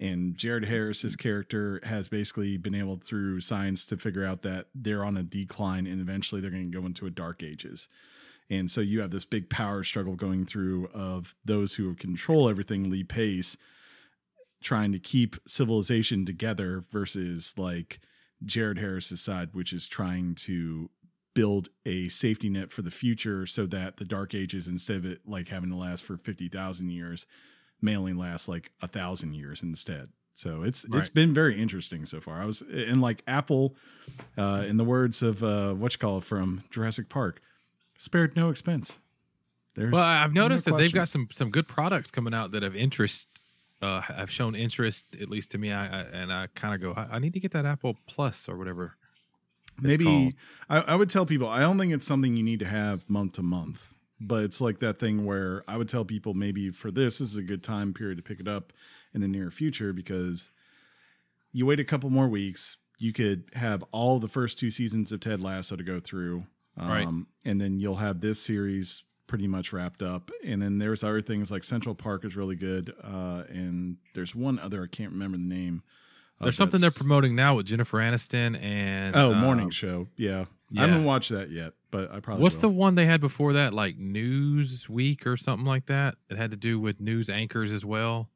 And 0.00 0.34
Jared 0.36 0.64
Harris's 0.64 1.12
mm-hmm. 1.12 1.22
character 1.22 1.80
has 1.84 2.08
basically 2.08 2.56
been 2.56 2.74
able 2.74 2.96
through 2.96 3.40
science 3.42 3.84
to 3.86 3.96
figure 3.96 4.24
out 4.24 4.42
that 4.42 4.66
they're 4.74 5.04
on 5.04 5.16
a 5.16 5.22
decline 5.22 5.86
and 5.86 6.00
eventually 6.00 6.40
they're 6.40 6.50
going 6.50 6.72
to 6.72 6.78
go 6.80 6.86
into 6.86 7.06
a 7.06 7.10
dark 7.10 7.42
ages. 7.42 7.88
And 8.48 8.68
so 8.68 8.80
you 8.80 9.00
have 9.00 9.12
this 9.12 9.24
big 9.24 9.48
power 9.48 9.84
struggle 9.84 10.16
going 10.16 10.44
through 10.44 10.88
of 10.88 11.36
those 11.44 11.74
who 11.74 11.94
control 11.94 12.48
everything, 12.48 12.90
Lee 12.90 13.04
Pace, 13.04 13.56
trying 14.60 14.90
to 14.90 14.98
keep 14.98 15.36
civilization 15.46 16.26
together 16.26 16.84
versus 16.90 17.54
like 17.56 18.00
Jared 18.44 18.78
Harris's 18.78 19.20
side, 19.20 19.50
which 19.52 19.72
is 19.72 19.86
trying 19.86 20.34
to 20.34 20.90
build 21.34 21.68
a 21.86 22.08
safety 22.08 22.48
net 22.48 22.72
for 22.72 22.82
the 22.82 22.90
future 22.90 23.46
so 23.46 23.66
that 23.66 23.96
the 23.96 24.04
dark 24.04 24.34
ages, 24.34 24.66
instead 24.66 24.96
of 24.96 25.04
it 25.04 25.20
like 25.26 25.48
having 25.48 25.70
to 25.70 25.76
last 25.76 26.04
for 26.04 26.16
50,000 26.16 26.90
years, 26.90 27.26
may 27.80 27.96
only 27.96 28.12
last 28.12 28.48
like 28.48 28.72
a 28.82 28.88
thousand 28.88 29.34
years 29.34 29.62
instead. 29.62 30.08
So 30.34 30.62
it's 30.62 30.86
it's 30.90 31.08
been 31.08 31.34
very 31.34 31.60
interesting 31.60 32.06
so 32.06 32.18
far. 32.18 32.40
I 32.40 32.46
was 32.46 32.62
in 32.62 33.02
like 33.02 33.22
Apple, 33.26 33.74
uh, 34.38 34.64
in 34.66 34.78
the 34.78 34.84
words 34.84 35.22
of 35.22 35.44
uh, 35.44 35.74
what 35.74 35.92
you 35.92 35.98
call 35.98 36.16
it 36.18 36.24
from 36.24 36.64
Jurassic 36.70 37.10
Park, 37.10 37.42
spared 37.98 38.36
no 38.36 38.48
expense. 38.48 38.98
There's 39.74 39.92
well, 39.92 40.02
I've 40.02 40.32
no 40.32 40.42
noticed 40.42 40.64
that 40.64 40.78
they've 40.78 40.92
got 40.92 41.08
some 41.08 41.28
some 41.30 41.50
good 41.50 41.68
products 41.68 42.10
coming 42.10 42.32
out 42.32 42.52
that 42.52 42.62
have 42.62 42.74
interest. 42.74 43.40
Uh, 43.82 44.02
have 44.02 44.30
shown 44.30 44.54
interest 44.54 45.16
at 45.22 45.30
least 45.30 45.50
to 45.52 45.58
me. 45.58 45.72
I, 45.72 45.86
I 45.86 46.02
and 46.02 46.30
I 46.30 46.48
kind 46.54 46.74
of 46.74 46.82
go, 46.82 46.92
I, 47.00 47.16
I 47.16 47.18
need 47.18 47.32
to 47.32 47.40
get 47.40 47.52
that 47.52 47.64
Apple 47.64 47.96
Plus 48.06 48.46
or 48.46 48.58
whatever. 48.58 48.96
Maybe. 49.82 50.36
I, 50.68 50.78
I 50.80 50.94
would 50.94 51.08
tell 51.10 51.26
people 51.26 51.48
I 51.48 51.60
don't 51.60 51.78
think 51.78 51.92
it's 51.92 52.06
something 52.06 52.36
you 52.36 52.42
need 52.42 52.60
to 52.60 52.66
have 52.66 53.08
month 53.08 53.32
to 53.34 53.42
month, 53.42 53.94
but 54.20 54.44
it's 54.44 54.60
like 54.60 54.78
that 54.80 54.98
thing 54.98 55.24
where 55.24 55.62
I 55.68 55.76
would 55.76 55.88
tell 55.88 56.04
people 56.04 56.34
maybe 56.34 56.70
for 56.70 56.90
this, 56.90 57.18
this 57.18 57.30
is 57.32 57.36
a 57.36 57.42
good 57.42 57.62
time 57.62 57.92
period 57.94 58.16
to 58.16 58.22
pick 58.22 58.40
it 58.40 58.48
up 58.48 58.72
in 59.14 59.20
the 59.20 59.28
near 59.28 59.50
future 59.50 59.92
because 59.92 60.50
you 61.52 61.66
wait 61.66 61.80
a 61.80 61.84
couple 61.84 62.10
more 62.10 62.28
weeks, 62.28 62.76
you 62.98 63.12
could 63.12 63.44
have 63.54 63.82
all 63.92 64.18
the 64.18 64.28
first 64.28 64.58
two 64.58 64.70
seasons 64.70 65.10
of 65.10 65.20
Ted 65.20 65.40
Lasso 65.40 65.74
to 65.76 65.82
go 65.82 65.98
through, 66.00 66.44
um, 66.76 66.88
Right. 66.88 67.08
and 67.44 67.60
then 67.60 67.80
you'll 67.80 67.96
have 67.96 68.20
this 68.20 68.40
series 68.40 69.02
pretty 69.26 69.46
much 69.46 69.72
wrapped 69.72 70.02
up. 70.02 70.30
And 70.44 70.60
then 70.60 70.78
there's 70.78 71.02
other 71.02 71.22
things 71.22 71.50
like 71.50 71.64
Central 71.64 71.94
Park 71.94 72.24
is 72.24 72.36
really 72.36 72.56
good, 72.56 72.94
uh, 73.02 73.44
and 73.48 73.96
there's 74.14 74.34
one 74.34 74.58
other 74.58 74.82
I 74.84 74.86
can't 74.86 75.12
remember 75.12 75.38
the 75.38 75.44
name. 75.44 75.82
There's 76.40 76.56
something 76.56 76.80
they're 76.80 76.90
promoting 76.90 77.34
now 77.36 77.56
with 77.56 77.66
Jennifer 77.66 77.98
Aniston 77.98 78.60
and 78.62 79.14
Oh, 79.16 79.32
uh, 79.32 79.40
morning 79.40 79.70
show. 79.70 80.08
Yeah. 80.16 80.46
yeah. 80.70 80.82
I 80.84 80.86
haven't 80.86 81.04
watched 81.04 81.30
that 81.30 81.50
yet, 81.50 81.74
but 81.90 82.10
I 82.12 82.20
probably 82.20 82.42
What's 82.42 82.58
the 82.58 82.68
one 82.68 82.94
they 82.94 83.06
had 83.06 83.20
before 83.20 83.52
that? 83.54 83.74
Like 83.74 83.98
News 83.98 84.88
Week 84.88 85.26
or 85.26 85.36
something 85.36 85.66
like 85.66 85.86
that. 85.86 86.14
It 86.30 86.36
had 86.36 86.50
to 86.52 86.56
do 86.56 86.80
with 86.80 87.00
news 87.00 87.28
anchors 87.28 87.70
as 87.72 87.84
well. 87.84 88.30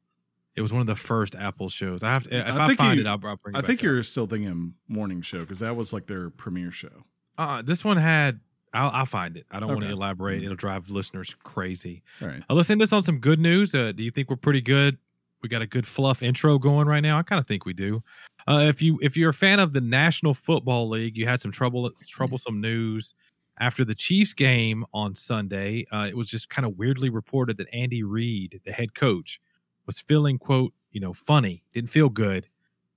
It 0.55 0.61
was 0.61 0.71
one 0.71 0.81
of 0.81 0.87
the 0.87 0.95
first 0.95 1.35
Apple 1.35 1.67
shows. 1.69 2.01
I 2.03 2.13
have 2.13 2.23
to, 2.25 2.35
if 2.37 2.55
I 2.55 2.63
I, 2.63 2.67
think 2.67 2.77
find 2.77 2.95
you- 2.99 3.05
it, 3.05 3.07
I'll, 3.07 3.19
I'll 3.25 3.35
bring 3.37 3.55
it 3.55 3.57
I 3.57 3.61
think 3.61 3.79
up. 3.79 3.83
you're 3.83 4.03
still 4.03 4.27
thinking 4.27 4.75
morning 4.87 5.21
show 5.21 5.39
because 5.41 5.59
that 5.59 5.75
was 5.75 5.91
like 5.91 6.07
their 6.07 6.29
premiere 6.29 6.71
show. 6.71 7.03
Uh, 7.37 7.61
this 7.61 7.83
one 7.83 7.97
had. 7.97 8.39
I'll, 8.73 8.89
I'll 8.89 9.05
find 9.05 9.37
it. 9.37 9.45
I 9.49 9.59
don't 9.61 9.69
want 9.69 9.81
to 9.83 9.89
elaborate. 9.89 10.41
Mhm. 10.41 10.45
It'll 10.45 10.55
drive 10.57 10.89
listeners 10.89 11.33
crazy. 11.43 12.03
All 12.21 12.27
right. 12.27 12.43
Uh, 12.49 12.53
let's 12.55 12.69
end 12.69 12.81
this 12.81 12.91
on 12.91 13.03
some 13.03 13.19
good 13.19 13.39
news. 13.39 13.73
Uh, 13.73 13.93
do 13.93 14.03
you 14.03 14.11
think 14.11 14.29
we're 14.29 14.35
pretty 14.35 14.59
good? 14.61 14.97
We 15.45 15.49
got 15.49 15.61
a 15.61 15.67
good 15.67 15.85
fluff 15.85 16.23
intro 16.23 16.57
going 16.57 16.87
right 16.87 17.01
now. 17.01 17.19
I 17.19 17.21
kind 17.21 17.39
of 17.39 17.45
think 17.45 17.67
we 17.67 17.73
do. 17.73 18.01
Uh, 18.47 18.65
if 18.67 18.81
you 18.81 18.97
if 18.99 19.15
you're 19.15 19.29
a 19.29 19.33
fan 19.33 19.59
of 19.59 19.73
the 19.73 19.81
National 19.81 20.33
Football 20.33 20.89
League, 20.89 21.15
you 21.15 21.27
had 21.27 21.39
some 21.39 21.51
trouble 21.51 21.87
troublesome 22.09 22.59
news 22.59 23.13
after 23.59 23.85
the 23.85 23.93
Chiefs 23.93 24.33
game 24.33 24.85
on 24.91 25.13
Sunday. 25.13 25.85
Uh, 25.91 26.07
it 26.09 26.17
was 26.17 26.29
just 26.29 26.49
kind 26.49 26.65
of 26.65 26.79
weirdly 26.79 27.11
reported 27.11 27.57
that 27.57 27.67
Andy 27.71 28.01
Reid, 28.01 28.59
the 28.65 28.71
head 28.71 28.95
coach, 28.95 29.39
was 29.85 29.99
feeling 29.99 30.39
quote 30.39 30.73
you 30.89 30.99
know 30.99 31.13
funny, 31.13 31.63
didn't 31.73 31.91
feel 31.91 32.09
good, 32.09 32.47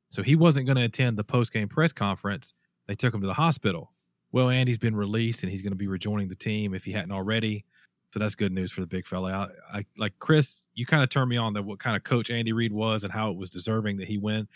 so 0.08 0.22
he 0.22 0.34
wasn't 0.34 0.64
going 0.64 0.78
to 0.78 0.84
attend 0.84 1.18
the 1.18 1.24
post 1.24 1.52
game 1.52 1.68
press 1.68 1.92
conference. 1.92 2.54
They 2.86 2.94
took 2.94 3.12
him 3.12 3.20
to 3.20 3.26
the 3.26 3.34
hospital. 3.34 3.92
Well, 4.32 4.48
Andy's 4.48 4.78
been 4.78 4.96
released 4.96 5.42
and 5.42 5.52
he's 5.52 5.60
going 5.60 5.72
to 5.72 5.76
be 5.76 5.86
rejoining 5.86 6.28
the 6.28 6.34
team 6.34 6.72
if 6.72 6.84
he 6.84 6.92
hadn't 6.92 7.12
already. 7.12 7.66
So 8.12 8.18
that's 8.20 8.34
good 8.34 8.52
news 8.52 8.72
for 8.72 8.80
the 8.80 8.86
big 8.86 9.06
fella. 9.06 9.50
I, 9.72 9.78
I 9.78 9.84
like 9.98 10.14
Chris. 10.18 10.62
You 10.74 10.86
kind 10.86 11.02
of 11.02 11.10
turned 11.10 11.28
me 11.28 11.36
on 11.36 11.52
to 11.54 11.62
what 11.62 11.78
kind 11.78 11.94
of 11.96 12.04
coach 12.04 12.30
Andy 12.30 12.52
Reid 12.52 12.72
was 12.72 13.04
and 13.04 13.12
how 13.12 13.30
it 13.30 13.36
was 13.36 13.50
deserving 13.50 13.98
that 13.98 14.08
he 14.08 14.16
win, 14.16 14.48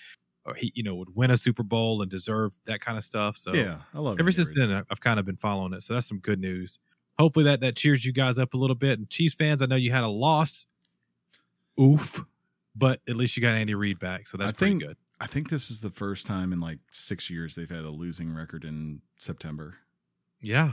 or 0.47 0.55
he 0.55 0.73
you 0.75 0.83
know 0.83 0.95
would 0.95 1.15
win 1.15 1.31
a 1.31 1.37
Super 1.37 1.63
Bowl 1.63 2.01
and 2.03 2.11
deserve 2.11 2.53
that 2.65 2.81
kind 2.81 2.97
of 2.97 3.05
stuff. 3.05 3.37
So 3.37 3.53
yeah, 3.53 3.79
I 3.95 3.99
love 3.99 4.15
it. 4.19 4.21
ever 4.21 4.29
Andy 4.29 4.33
since 4.33 4.49
Reid. 4.49 4.71
then, 4.71 4.83
I've 4.91 5.01
kind 5.01 5.21
of 5.21 5.27
been 5.27 5.37
following 5.37 5.73
it. 5.75 5.83
So 5.83 5.93
that's 5.95 6.07
some 6.09 6.19
good 6.19 6.41
news. 6.41 6.79
Hopefully 7.19 7.45
that 7.45 7.61
that 7.61 7.77
cheers 7.77 8.05
you 8.07 8.13
guys 8.13 8.39
up 8.39 8.55
a 8.55 8.57
little 8.57 8.75
bit. 8.75 8.99
And 8.99 9.09
Chiefs 9.11 9.35
fans, 9.35 9.61
I 9.61 9.67
know 9.67 9.77
you 9.77 9.93
had 9.93 10.05
a 10.05 10.09
loss. 10.09 10.67
Oof, 11.81 12.25
but 12.77 13.01
at 13.09 13.17
least 13.17 13.37
you 13.37 13.43
got 13.43 13.55
Andy 13.55 13.75
Reid 13.75 13.99
back, 13.99 14.27
so 14.29 14.37
that's 14.39 14.51
I 14.51 14.55
pretty 14.55 14.71
think- 14.73 14.83
good. 14.83 14.97
I 15.21 15.27
think 15.27 15.51
this 15.51 15.71
is 15.71 15.81
the 15.83 15.91
first 15.91 16.27
time 16.27 16.53
in 16.53 16.59
like 16.61 16.79
six 16.91 17.31
years 17.31 17.55
they've 17.55 17.71
had 17.71 17.85
a 17.85 17.91
losing 17.91 18.35
record 18.35 18.65
in 18.65 19.03
September. 19.19 19.77
Yeah. 20.41 20.73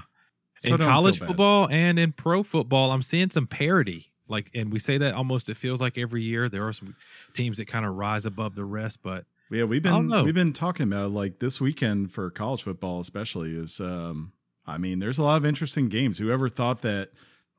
So 0.60 0.69
in 0.69 0.78
college 0.88 1.15
football 1.28 1.67
and 1.69 1.98
in 2.00 2.12
pro 2.12 2.43
football, 2.43 2.91
I'm 2.91 3.02
seeing 3.02 3.30
some 3.30 3.48
parity. 3.48 4.12
Like, 4.28 4.52
and 4.54 4.72
we 4.72 4.78
say 4.80 4.98
that 5.00 5.15
almost 5.15 5.50
it 5.50 5.58
feels 5.58 5.82
like 5.82 5.98
every 5.98 6.22
year 6.22 6.50
there 6.50 6.67
are 6.67 6.74
some 6.74 6.95
teams 7.34 7.58
that 7.58 7.65
kind 7.65 7.86
of 7.86 7.95
rise 7.95 8.26
above 8.26 8.54
the 8.56 8.63
rest, 8.65 9.00
but 9.02 9.26
Yeah, 9.50 9.63
we've 9.63 9.82
been 9.82 9.93
we've 10.24 10.36
been 10.36 10.54
talking 10.54 10.84
about 10.84 11.12
like 11.12 11.39
this 11.39 11.60
weekend 11.60 12.12
for 12.12 12.30
college 12.30 12.63
football, 12.63 13.00
especially 13.00 13.52
is. 13.58 13.80
um 13.80 14.34
I 14.67 14.78
mean, 14.78 15.00
there's 15.00 15.17
a 15.17 15.24
lot 15.24 15.38
of 15.38 15.45
interesting 15.48 15.89
games. 15.89 16.19
Whoever 16.19 16.48
thought 16.48 16.82
that 16.84 17.10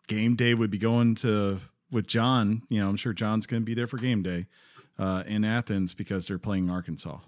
game 0.07 0.37
day 0.37 0.55
would 0.55 0.71
be 0.71 0.79
going 0.79 1.17
to 1.17 1.59
with 1.91 2.07
John? 2.07 2.63
You 2.69 2.81
know, 2.83 2.89
I'm 2.89 2.95
sure 2.95 3.13
John's 3.13 3.47
going 3.47 3.63
to 3.63 3.65
be 3.65 3.75
there 3.75 3.89
for 3.89 3.97
game 3.97 4.23
day 4.23 4.47
uh, 4.97 5.25
in 5.27 5.45
Athens 5.45 5.93
because 5.93 6.29
they're 6.29 6.39
playing 6.39 6.71
Arkansas. 6.71 7.19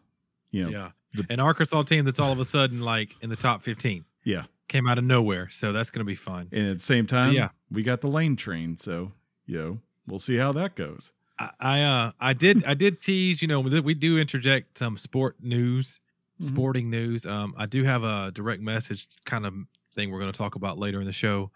You 0.52 0.64
know, 0.66 0.70
yeah, 0.70 0.90
the- 1.14 1.26
an 1.30 1.40
Arkansas 1.40 1.82
team 1.82 2.04
that's 2.04 2.20
all 2.20 2.30
of 2.30 2.38
a 2.38 2.44
sudden 2.44 2.80
like 2.80 3.16
in 3.22 3.28
the 3.30 3.34
top 3.34 3.62
15 3.62 4.04
yeah. 4.24 4.44
came 4.68 4.86
out 4.88 4.98
of 4.98 5.04
nowhere, 5.04 5.48
so 5.50 5.72
that's 5.72 5.90
going 5.90 6.00
to 6.00 6.04
be 6.04 6.14
fun. 6.14 6.48
And 6.52 6.66
at 6.68 6.78
the 6.78 6.82
same 6.82 7.06
time, 7.06 7.32
Yeah. 7.32 7.50
we 7.70 7.82
got 7.82 8.00
the 8.00 8.08
lane 8.08 8.36
train, 8.36 8.76
so 8.76 9.12
you 9.46 9.58
know, 9.58 9.78
we'll 10.06 10.18
see 10.18 10.36
how 10.36 10.52
that 10.52 10.76
goes. 10.76 11.12
I, 11.38 11.50
I 11.60 11.82
uh 11.82 12.12
I 12.20 12.32
did 12.32 12.64
I 12.64 12.74
did 12.74 13.00
tease 13.00 13.42
you 13.42 13.48
know 13.48 13.60
we 13.60 13.94
do 13.94 14.18
interject 14.18 14.78
some 14.78 14.96
sport 14.96 15.36
news, 15.40 16.00
Mhm. 16.40 16.44
sporting 16.46 16.90
news. 16.90 17.26
Um, 17.26 17.54
I 17.56 17.66
do 17.66 17.84
have 17.84 18.02
a 18.04 18.30
direct 18.32 18.62
message 18.62 19.06
kind 19.24 19.44
of 19.46 19.54
thing 19.94 20.10
we're 20.10 20.20
going 20.20 20.32
to 20.32 20.36
talk 20.38 20.54
about 20.54 20.78
later 20.78 21.00
in 21.00 21.06
the 21.06 21.12
show, 21.12 21.50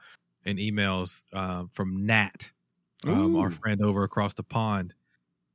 and 0.45 0.59
emails 0.59 1.25
um, 1.35 1.69
from 1.69 2.05
Nat, 2.07 2.51
um, 3.07 3.37
our 3.37 3.51
friend 3.51 3.81
over 3.83 4.03
across 4.05 4.35
the 4.35 4.43
pond, 4.43 4.95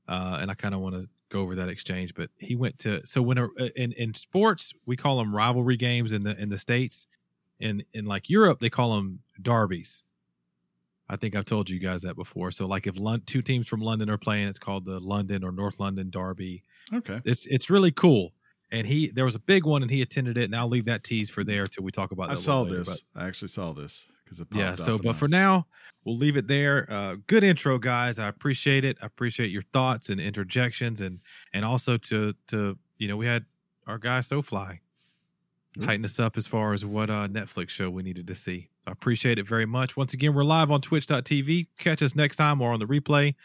uh, 0.08 0.38
and 0.42 0.50
I 0.50 0.54
kind 0.56 0.74
of 0.74 0.82
want 0.82 0.96
to 0.96 1.08
go 1.32 1.40
over 1.40 1.56
that 1.56 1.70
exchange. 1.70 2.14
But 2.14 2.30
he 2.38 2.56
went 2.56 2.78
to 2.80 3.06
so 3.06 3.22
when 3.22 3.38
a, 3.38 3.46
uh, 3.46 3.70
in 3.76 3.94
in 3.94 4.14
sports 4.14 4.74
we 4.86 4.96
call 4.96 5.18
them 5.18 5.36
rivalry 5.36 5.78
games 5.78 6.14
in 6.14 6.24
the 6.24 6.40
in 6.40 6.50
the 6.50 6.58
states, 6.58 7.08
in 7.60 7.84
in 7.94 8.06
like 8.06 8.30
Europe 8.30 8.60
they 8.60 8.70
call 8.70 8.96
them 8.96 9.20
derbies. 9.42 10.04
I 11.10 11.18
think 11.18 11.36
I've 11.36 11.46
told 11.46 11.70
you 11.70 11.80
guys 11.80 12.04
that 12.04 12.16
before. 12.16 12.52
So 12.52 12.66
like 12.68 12.88
if 12.88 12.98
Lon- 12.98 13.24
two 13.26 13.42
teams 13.42 13.68
from 13.68 13.82
London 13.82 14.10
are 14.10 14.18
playing, 14.18 14.48
it's 14.48 14.60
called 14.60 14.86
the 14.86 15.00
London 15.00 15.44
or 15.44 15.52
North 15.52 15.78
London 15.80 16.10
Derby. 16.10 16.64
Okay. 16.94 17.20
It's 17.26 17.46
it's 17.48 17.70
really 17.70 17.92
cool. 17.92 18.32
And 18.72 18.88
he 18.88 19.12
there 19.12 19.26
was 19.26 19.36
a 19.36 19.40
big 19.40 19.66
one 19.66 19.82
and 19.82 19.92
he 19.92 20.02
attended 20.02 20.38
it. 20.38 20.46
And 20.46 20.56
I'll 20.56 20.70
leave 20.70 20.86
that 20.86 21.04
tease 21.04 21.30
for 21.30 21.44
there 21.44 21.66
till 21.66 21.84
we 21.84 21.92
talk 21.92 22.12
about. 22.12 22.30
I 22.30 22.36
saw 22.36 22.62
later, 22.62 22.84
this. 22.84 23.04
I 23.14 23.28
actually 23.28 23.50
saw 23.50 23.74
this 23.74 24.06
because 24.40 24.58
yeah. 24.58 24.76
So, 24.76 24.98
but 24.98 25.16
for 25.16 25.28
now, 25.28 25.68
we'll 26.06 26.18
leave 26.18 26.38
it 26.38 26.48
there. 26.48 26.88
Uh, 26.90 27.16
good 27.28 27.44
intro, 27.44 27.78
guys. 27.78 28.20
I 28.20 28.28
appreciate 28.28 28.86
it. 28.86 28.98
I 29.02 29.06
appreciate 29.06 29.52
your 29.52 29.64
thoughts 29.74 30.10
and 30.10 30.20
interjections, 30.20 31.02
and 31.02 31.20
and 31.54 31.66
also 31.66 31.98
to 31.98 32.34
to 32.48 32.78
you 32.98 33.08
know 33.08 33.18
we 33.18 33.26
had 33.26 33.46
our 33.88 33.98
guy 33.98 34.20
SoFly 34.20 34.80
Ooh. 35.78 35.86
tighten 35.86 36.06
us 36.06 36.20
up 36.20 36.38
as 36.38 36.48
far 36.48 36.74
as 36.74 36.86
what 36.86 37.10
uh, 37.10 37.28
Netflix 37.28 37.70
show 37.70 37.90
we 37.90 38.04
needed 38.04 38.28
to 38.28 38.36
see. 38.36 38.70
So 38.84 38.90
I 38.90 38.92
appreciate 38.92 39.40
it 39.40 39.48
very 39.48 39.66
much. 39.66 39.98
Once 39.98 40.14
again, 40.14 40.34
we're 40.34 40.44
live 40.44 40.72
on 40.72 40.82
Twitch.tv. 40.82 41.68
Catch 41.78 42.02
us 42.02 42.16
next 42.16 42.38
time 42.38 42.62
or 42.62 42.74
on 42.74 42.80
the 42.80 42.86
replay. 42.86 43.36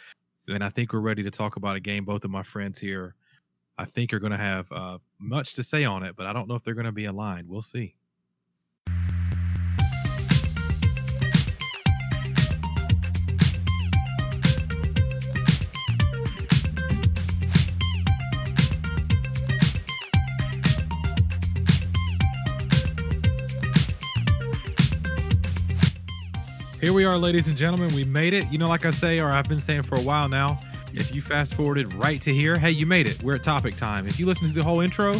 And 0.48 0.62
I 0.62 0.68
think 0.68 0.92
we're 0.92 1.00
ready 1.00 1.22
to 1.24 1.30
talk 1.30 1.56
about 1.56 1.76
a 1.76 1.80
game. 1.80 2.04
Both 2.04 2.24
of 2.24 2.30
my 2.30 2.42
friends 2.42 2.78
here, 2.78 3.16
I 3.76 3.84
think, 3.84 4.14
are 4.14 4.18
going 4.18 4.32
to 4.32 4.38
have 4.38 4.70
uh, 4.70 4.98
much 5.18 5.54
to 5.54 5.62
say 5.62 5.84
on 5.84 6.04
it, 6.04 6.16
but 6.16 6.26
I 6.26 6.32
don't 6.32 6.48
know 6.48 6.54
if 6.54 6.62
they're 6.62 6.74
going 6.74 6.86
to 6.86 6.92
be 6.92 7.06
aligned. 7.06 7.48
We'll 7.48 7.62
see. 7.62 7.96
Here 26.78 26.92
we 26.92 27.06
are, 27.06 27.16
ladies 27.16 27.48
and 27.48 27.56
gentlemen. 27.56 27.94
We 27.94 28.04
made 28.04 28.34
it. 28.34 28.52
You 28.52 28.58
know, 28.58 28.68
like 28.68 28.84
I 28.84 28.90
say, 28.90 29.18
or 29.18 29.30
I've 29.30 29.48
been 29.48 29.60
saying 29.60 29.84
for 29.84 29.96
a 29.96 30.02
while 30.02 30.28
now, 30.28 30.60
if 30.92 31.14
you 31.14 31.22
fast 31.22 31.54
forwarded 31.54 31.94
right 31.94 32.20
to 32.20 32.34
here, 32.34 32.58
hey, 32.58 32.70
you 32.70 32.84
made 32.84 33.06
it. 33.06 33.22
We're 33.22 33.36
at 33.36 33.42
topic 33.42 33.76
time. 33.76 34.06
If 34.06 34.20
you 34.20 34.26
listen 34.26 34.46
to 34.46 34.52
the 34.52 34.62
whole 34.62 34.80
intro 34.80 35.14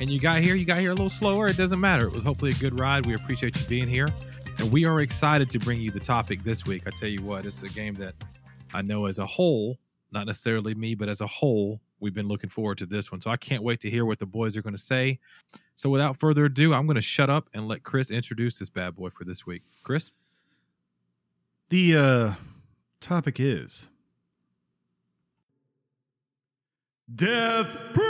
and 0.00 0.10
you 0.10 0.18
got 0.18 0.38
here, 0.38 0.54
you 0.54 0.64
got 0.64 0.78
here 0.78 0.92
a 0.92 0.94
little 0.94 1.10
slower, 1.10 1.48
it 1.48 1.58
doesn't 1.58 1.78
matter. 1.78 2.06
It 2.06 2.12
was 2.14 2.22
hopefully 2.22 2.52
a 2.52 2.54
good 2.54 2.80
ride. 2.80 3.04
We 3.04 3.14
appreciate 3.14 3.54
you 3.60 3.66
being 3.66 3.86
here. 3.86 4.08
And 4.58 4.72
we 4.72 4.86
are 4.86 5.02
excited 5.02 5.50
to 5.50 5.58
bring 5.58 5.78
you 5.78 5.90
the 5.90 6.00
topic 6.00 6.42
this 6.42 6.64
week. 6.64 6.84
I 6.86 6.90
tell 6.90 7.10
you 7.10 7.22
what, 7.22 7.44
it's 7.44 7.62
a 7.62 7.68
game 7.68 7.94
that 7.96 8.14
I 8.72 8.80
know 8.80 9.04
as 9.04 9.18
a 9.18 9.26
whole, 9.26 9.78
not 10.10 10.26
necessarily 10.26 10.74
me, 10.74 10.94
but 10.94 11.10
as 11.10 11.20
a 11.20 11.26
whole, 11.26 11.82
we've 12.00 12.14
been 12.14 12.28
looking 12.28 12.48
forward 12.48 12.78
to 12.78 12.86
this 12.86 13.12
one. 13.12 13.20
So 13.20 13.28
I 13.28 13.36
can't 13.36 13.62
wait 13.62 13.80
to 13.80 13.90
hear 13.90 14.06
what 14.06 14.20
the 14.20 14.26
boys 14.26 14.56
are 14.56 14.62
going 14.62 14.76
to 14.76 14.82
say. 14.82 15.18
So 15.74 15.90
without 15.90 16.18
further 16.18 16.46
ado, 16.46 16.72
I'm 16.72 16.86
going 16.86 16.94
to 16.94 17.02
shut 17.02 17.28
up 17.28 17.50
and 17.52 17.68
let 17.68 17.82
Chris 17.82 18.10
introduce 18.10 18.58
this 18.58 18.70
bad 18.70 18.96
boy 18.96 19.10
for 19.10 19.24
this 19.24 19.44
week. 19.44 19.60
Chris? 19.82 20.10
The 21.70 21.96
uh, 21.96 22.32
topic 23.00 23.40
is 23.40 23.88
Death 27.12 27.76
Proof! 27.92 28.04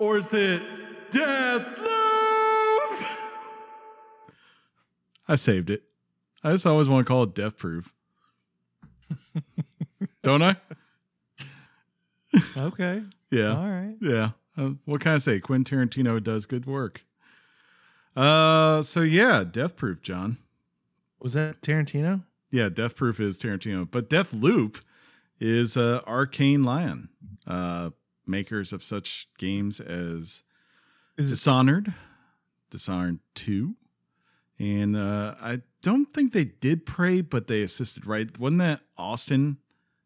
Or 0.00 0.18
is 0.18 0.34
it 0.34 0.62
Death 1.10 1.78
Loop? 1.78 3.08
I 5.28 5.34
saved 5.36 5.70
it. 5.70 5.84
I 6.44 6.52
just 6.52 6.66
always 6.66 6.88
want 6.88 7.06
to 7.06 7.08
call 7.10 7.22
it 7.22 7.34
Death 7.34 7.56
Proof. 7.56 7.92
Don't 10.22 10.42
I? 10.42 10.56
Okay. 12.56 13.02
Yeah. 13.32 13.56
All 13.56 13.66
right. 13.66 13.96
Yeah. 13.98 14.32
Uh, 14.58 14.72
what 14.84 15.00
can 15.00 15.12
I 15.12 15.18
say? 15.18 15.40
Quentin 15.40 15.88
Tarantino 15.88 16.22
does 16.22 16.44
good 16.44 16.66
work. 16.66 17.02
Uh, 18.14 18.82
so 18.82 19.00
yeah, 19.00 19.42
Death 19.42 19.74
Proof, 19.74 20.02
John. 20.02 20.36
Was 21.22 21.34
that 21.34 21.62
Tarantino? 21.62 22.24
Yeah, 22.50 22.68
Death 22.68 22.96
Proof 22.96 23.18
is 23.20 23.40
Tarantino, 23.40 23.88
but 23.90 24.10
Death 24.10 24.32
Loop 24.34 24.78
is 25.40 25.76
uh, 25.76 26.00
Arkane 26.06 26.64
Lyon, 26.64 27.08
uh, 27.46 27.90
makers 28.26 28.72
of 28.72 28.84
such 28.84 29.28
games 29.38 29.80
as 29.80 30.42
Is 31.16 31.28
it 31.28 31.34
Dishonored, 31.34 31.94
Dishonored 32.70 33.20
Two, 33.34 33.76
and 34.58 34.96
uh, 34.96 35.34
I 35.40 35.62
don't 35.80 36.12
think 36.12 36.32
they 36.32 36.44
did 36.44 36.84
Prey, 36.86 37.20
but 37.22 37.46
they 37.46 37.62
assisted. 37.62 38.06
Right? 38.06 38.36
Wasn't 38.38 38.58
that 38.58 38.82
Austin 38.98 39.58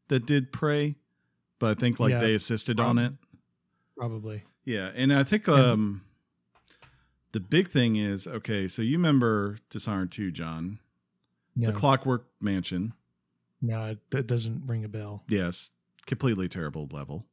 that 0.08 0.24
did 0.26 0.52
Prey? 0.52 0.96
But 1.58 1.70
I 1.78 1.80
think 1.80 1.98
like 1.98 2.10
Yeah, 2.10 2.18
they 2.20 2.34
assisted 2.34 2.78
on 2.78 2.98
it. 2.98 3.14
probably? 3.96 4.44
Yeah, 4.64 4.90
and 4.94 5.12
I 5.12 5.22
think 5.24 5.48
um 5.48 6.02
the 7.32 7.40
big 7.40 7.68
thing 7.68 7.96
is 7.96 8.26
okay. 8.26 8.68
So 8.68 8.82
you 8.82 8.96
remember 8.98 9.58
Dishonored 9.70 10.12
Two, 10.12 10.30
John, 10.30 10.78
No, 11.56 11.66
the 11.68 11.72
Clockwork 11.72 12.26
Mansion. 12.40 12.92
no, 13.62 13.86
it- 13.86 14.10
that 14.10 14.26
doesn't 14.26 14.66
ring 14.66 14.84
a 14.84 14.88
bell. 14.88 15.24
Yes, 15.28 15.70
completely 16.06 16.48
terrible 16.48 16.88
level. 16.92 17.26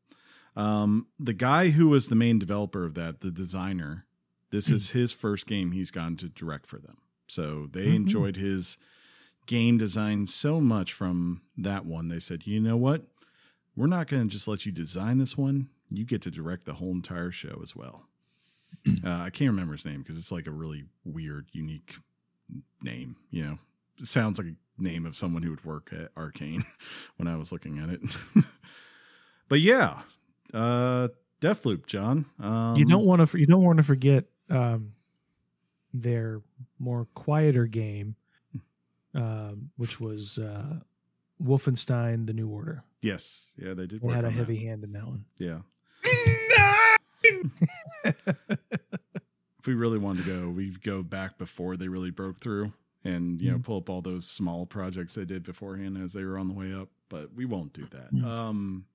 Um, 0.55 1.07
the 1.19 1.33
guy 1.33 1.69
who 1.69 1.89
was 1.89 2.07
the 2.07 2.15
main 2.15 2.39
developer 2.39 2.85
of 2.85 2.93
that, 2.93 3.21
the 3.21 3.31
designer, 3.31 4.05
this 4.51 4.69
is 4.69 4.91
his 4.91 5.11
first 5.11 5.47
game 5.47 5.71
he's 5.71 5.91
gone 5.91 6.15
to 6.17 6.29
direct 6.29 6.67
for 6.67 6.77
them. 6.79 6.97
So 7.27 7.67
they 7.71 7.87
Mhm. 7.87 7.95
enjoyed 7.95 8.35
his 8.35 8.77
game 9.47 9.77
design 9.77 10.25
so 10.27 10.61
much 10.61 10.93
from 10.93 11.41
that 11.57 11.85
one. 11.85 12.07
They 12.07 12.19
said, 12.19 12.45
you 12.47 12.59
know 12.61 12.77
what? 12.77 13.07
We're 13.75 13.87
not 13.87 14.07
going 14.07 14.27
to 14.27 14.31
just 14.31 14.47
let 14.47 14.65
you 14.65 14.71
design 14.71 15.17
this 15.17 15.35
one. 15.37 15.69
You 15.89 16.05
get 16.05 16.21
to 16.21 16.31
direct 16.31 16.65
the 16.65 16.75
whole 16.75 16.91
entire 16.91 17.31
show 17.31 17.59
as 17.63 17.75
well. 17.75 18.07
uh, 19.03 19.09
I 19.09 19.29
can't 19.31 19.49
remember 19.49 19.73
his 19.73 19.85
name 19.85 20.01
because 20.01 20.17
it's 20.17 20.31
like 20.31 20.45
a 20.47 20.51
really 20.51 20.85
weird, 21.03 21.47
unique 21.51 21.95
name. 22.83 23.15
You 23.31 23.43
know, 23.43 23.57
sounds 24.03 24.37
like 24.37 24.47
a 24.47 24.81
name 24.81 25.05
of 25.05 25.15
someone 25.15 25.43
who 25.43 25.51
would 25.51 25.65
work 25.65 25.91
at 25.91 26.13
Arkane 26.15 26.65
when 27.17 27.27
I 27.27 27.37
was 27.37 27.51
looking 27.51 27.79
at 27.79 27.89
it. 27.89 28.01
but 29.49 29.59
yeah, 29.59 30.01
uh, 30.53 31.09
Deathloop, 31.41 31.85
John. 31.85 32.25
Um, 32.39 32.75
you 32.75 32.85
don't 32.85 33.05
want 33.05 33.27
to. 33.27 33.39
You 33.39 33.45
don't 33.45 33.63
want 33.63 33.77
to 33.77 33.83
forget 33.83 34.25
um, 34.49 34.93
their 35.93 36.41
more 36.79 37.07
quieter 37.13 37.65
game, 37.65 38.15
um, 39.13 39.69
which 39.77 39.99
was 39.99 40.37
uh, 40.37 40.79
Wolfenstein: 41.43 42.25
The 42.25 42.33
New 42.33 42.49
Order. 42.49 42.83
Yes, 43.01 43.51
yeah, 43.57 43.73
they 43.73 43.87
did. 43.87 44.01
They 44.01 44.13
had 44.13 44.23
a 44.23 44.27
that. 44.27 44.31
heavy 44.31 44.65
hand 44.65 44.83
in 44.83 44.93
that 44.93 45.05
one. 45.05 45.25
Yeah. 45.37 45.59
if 48.05 49.67
we 49.67 49.73
really 49.73 49.97
wanted 49.97 50.25
to 50.25 50.41
go, 50.41 50.49
we'd 50.49 50.81
go 50.81 51.03
back 51.03 51.37
before 51.37 51.77
they 51.77 51.87
really 51.87 52.11
broke 52.11 52.39
through 52.39 52.73
and, 53.03 53.41
you 53.41 53.51
know, 53.51 53.57
Mhm. 53.57 53.63
pull 53.63 53.77
up 53.77 53.89
all 53.89 54.01
those 54.01 54.25
small 54.29 54.65
projects 54.65 55.15
they 55.15 55.25
did 55.25 55.43
beforehand 55.43 55.97
as 55.97 56.13
they 56.13 56.23
were 56.23 56.37
on 56.37 56.47
the 56.47 56.53
way 56.53 56.73
up, 56.73 56.89
but 57.09 57.33
we 57.33 57.45
won't 57.45 57.73
do 57.73 57.85
that. 57.91 58.13
Mhm. 58.13 58.23
Um 58.25 58.85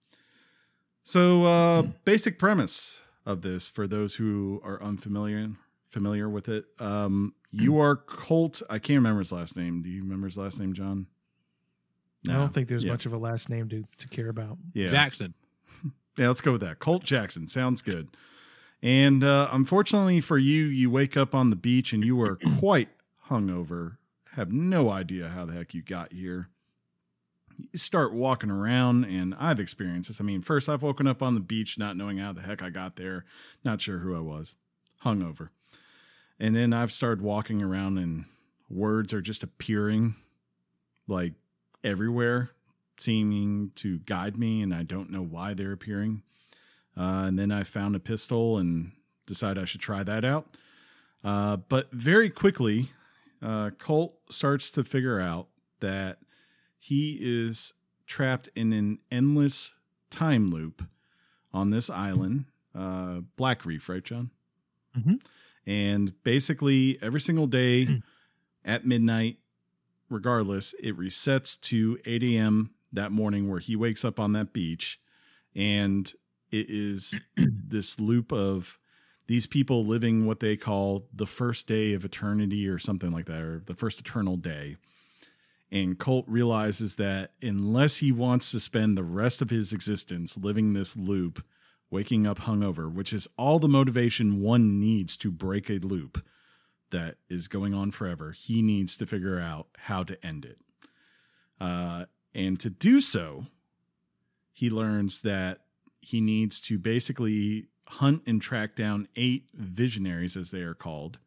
so 1.04 1.44
uh 1.44 1.82
basic 2.04 2.38
premise 2.38 3.02
of 3.26 3.42
this 3.42 3.68
for 3.68 3.86
those 3.86 4.16
who 4.16 4.60
are 4.64 4.82
unfamiliar 4.82 5.50
familiar 5.90 6.28
with 6.28 6.48
it. 6.48 6.66
Um 6.78 7.34
you 7.50 7.78
are 7.78 7.96
Colt, 7.96 8.62
I 8.68 8.78
can't 8.78 8.96
remember 8.98 9.20
his 9.20 9.32
last 9.32 9.56
name. 9.56 9.82
Do 9.82 9.88
you 9.88 10.02
remember 10.02 10.26
his 10.26 10.36
last 10.36 10.58
name, 10.60 10.74
John? 10.74 11.06
I 12.28 12.32
don't 12.32 12.52
think 12.52 12.68
there's 12.68 12.84
Yeah. 12.84 12.92
much 12.92 13.06
of 13.06 13.12
a 13.12 13.18
last 13.18 13.48
name 13.48 13.68
to 13.70 13.84
to 13.98 14.08
care 14.08 14.28
about. 14.28 14.58
Yeah. 14.74 14.88
Jackson. 14.88 15.34
Yeah, 16.18 16.26
let's 16.26 16.40
go 16.40 16.50
with 16.50 16.62
that. 16.62 16.80
Colt 16.80 17.04
Jackson 17.04 17.46
sounds 17.46 17.80
good. 17.80 18.08
And 18.82 19.22
uh, 19.22 19.48
unfortunately 19.52 20.20
for 20.20 20.36
you, 20.36 20.64
you 20.64 20.90
wake 20.90 21.16
up 21.16 21.32
on 21.32 21.50
the 21.50 21.54
beach 21.56 21.92
and 21.92 22.04
you 22.04 22.20
are 22.20 22.34
quite 22.58 22.88
hungover. 23.28 23.96
Have 24.32 24.52
no 24.52 24.90
idea 24.90 25.28
how 25.28 25.44
the 25.44 25.54
heck 25.54 25.74
you 25.74 25.82
got 25.82 26.12
here. 26.12 26.48
You 27.56 27.78
start 27.78 28.14
walking 28.14 28.50
around, 28.50 29.04
and 29.04 29.34
I've 29.34 29.58
experienced 29.58 30.08
this. 30.08 30.20
I 30.20 30.24
mean, 30.24 30.42
first, 30.42 30.68
I've 30.68 30.82
woken 30.82 31.08
up 31.08 31.22
on 31.22 31.34
the 31.34 31.40
beach 31.40 31.78
not 31.78 31.96
knowing 31.96 32.18
how 32.18 32.32
the 32.32 32.42
heck 32.42 32.62
I 32.62 32.70
got 32.70 32.96
there, 32.96 33.24
not 33.64 33.80
sure 33.80 33.98
who 33.98 34.16
I 34.16 34.20
was, 34.20 34.54
hungover. 35.04 35.48
And 36.38 36.54
then 36.54 36.72
I've 36.72 36.92
started 36.92 37.22
walking 37.22 37.62
around, 37.62 37.98
and 37.98 38.26
words 38.70 39.12
are 39.12 39.20
just 39.20 39.42
appearing 39.42 40.14
like 41.08 41.32
everywhere, 41.82 42.50
seeming 42.98 43.72
to 43.76 43.98
guide 44.00 44.36
me, 44.36 44.62
and 44.62 44.72
I 44.72 44.82
don't 44.82 45.10
know 45.10 45.22
why 45.22 45.54
they're 45.54 45.72
appearing. 45.72 46.22
Uh, 46.96 47.24
and 47.26 47.38
then 47.38 47.50
I 47.50 47.62
found 47.64 47.96
a 47.96 48.00
pistol 48.00 48.58
and 48.58 48.92
decided 49.26 49.60
I 49.60 49.66
should 49.66 49.80
try 49.80 50.02
that 50.02 50.24
out. 50.24 50.46
Uh, 51.24 51.56
but 51.56 51.90
very 51.92 52.30
quickly, 52.30 52.90
uh, 53.42 53.70
Colt 53.78 54.16
starts 54.30 54.70
to 54.72 54.84
figure 54.84 55.20
out 55.20 55.48
that 55.80 56.18
he 56.78 57.18
is 57.20 57.72
trapped 58.06 58.48
in 58.54 58.72
an 58.72 58.98
endless 59.10 59.74
time 60.10 60.50
loop 60.50 60.82
on 61.52 61.70
this 61.70 61.90
island, 61.90 62.46
uh, 62.74 63.20
Black 63.36 63.64
Reef, 63.64 63.88
right, 63.88 64.04
John? 64.04 64.30
Mm-hmm. 64.96 65.14
And 65.66 66.22
basically, 66.24 66.98
every 67.02 67.20
single 67.20 67.46
day 67.46 68.00
at 68.64 68.86
midnight, 68.86 69.38
regardless, 70.08 70.74
it 70.80 70.96
resets 70.98 71.60
to 71.62 71.98
8 72.04 72.22
a.m. 72.22 72.70
that 72.92 73.12
morning 73.12 73.50
where 73.50 73.60
he 73.60 73.76
wakes 73.76 74.04
up 74.04 74.18
on 74.18 74.32
that 74.32 74.52
beach. 74.52 74.98
And 75.54 76.10
it 76.50 76.66
is 76.70 77.20
this 77.36 78.00
loop 78.00 78.32
of 78.32 78.78
these 79.28 79.46
people 79.46 79.84
living 79.84 80.26
what 80.26 80.40
they 80.40 80.56
call 80.56 81.06
the 81.14 81.26
first 81.26 81.68
day 81.68 81.92
of 81.92 82.04
eternity 82.04 82.66
or 82.66 82.78
something 82.78 83.12
like 83.12 83.26
that, 83.26 83.40
or 83.40 83.62
the 83.64 83.74
first 83.74 84.00
eternal 84.00 84.36
day. 84.36 84.76
And 85.70 85.98
Colt 85.98 86.24
realizes 86.26 86.96
that 86.96 87.32
unless 87.42 87.98
he 87.98 88.10
wants 88.10 88.50
to 88.50 88.58
spend 88.58 88.96
the 88.96 89.04
rest 89.04 89.42
of 89.42 89.50
his 89.50 89.70
existence 89.72 90.38
living 90.38 90.72
this 90.72 90.96
loop, 90.96 91.44
waking 91.90 92.26
up 92.26 92.40
hungover, 92.40 92.90
which 92.90 93.12
is 93.12 93.28
all 93.36 93.58
the 93.58 93.68
motivation 93.68 94.40
one 94.40 94.80
needs 94.80 95.16
to 95.18 95.30
break 95.30 95.68
a 95.68 95.74
loop 95.74 96.24
that 96.90 97.16
is 97.28 97.48
going 97.48 97.74
on 97.74 97.90
forever, 97.90 98.32
he 98.32 98.62
needs 98.62 98.96
to 98.96 99.04
figure 99.04 99.38
out 99.38 99.66
how 99.76 100.02
to 100.02 100.24
end 100.24 100.46
it. 100.46 100.58
Uh, 101.60 102.06
and 102.34 102.58
to 102.60 102.70
do 102.70 103.02
so, 103.02 103.44
he 104.54 104.70
learns 104.70 105.20
that 105.20 105.60
he 106.00 106.22
needs 106.22 106.62
to 106.62 106.78
basically 106.78 107.68
hunt 107.88 108.22
and 108.26 108.40
track 108.40 108.76
down 108.76 109.08
eight 109.16 109.48
visionaries, 109.54 110.36
as 110.36 110.50
they 110.50 110.60
are 110.62 110.74
called. 110.74 111.18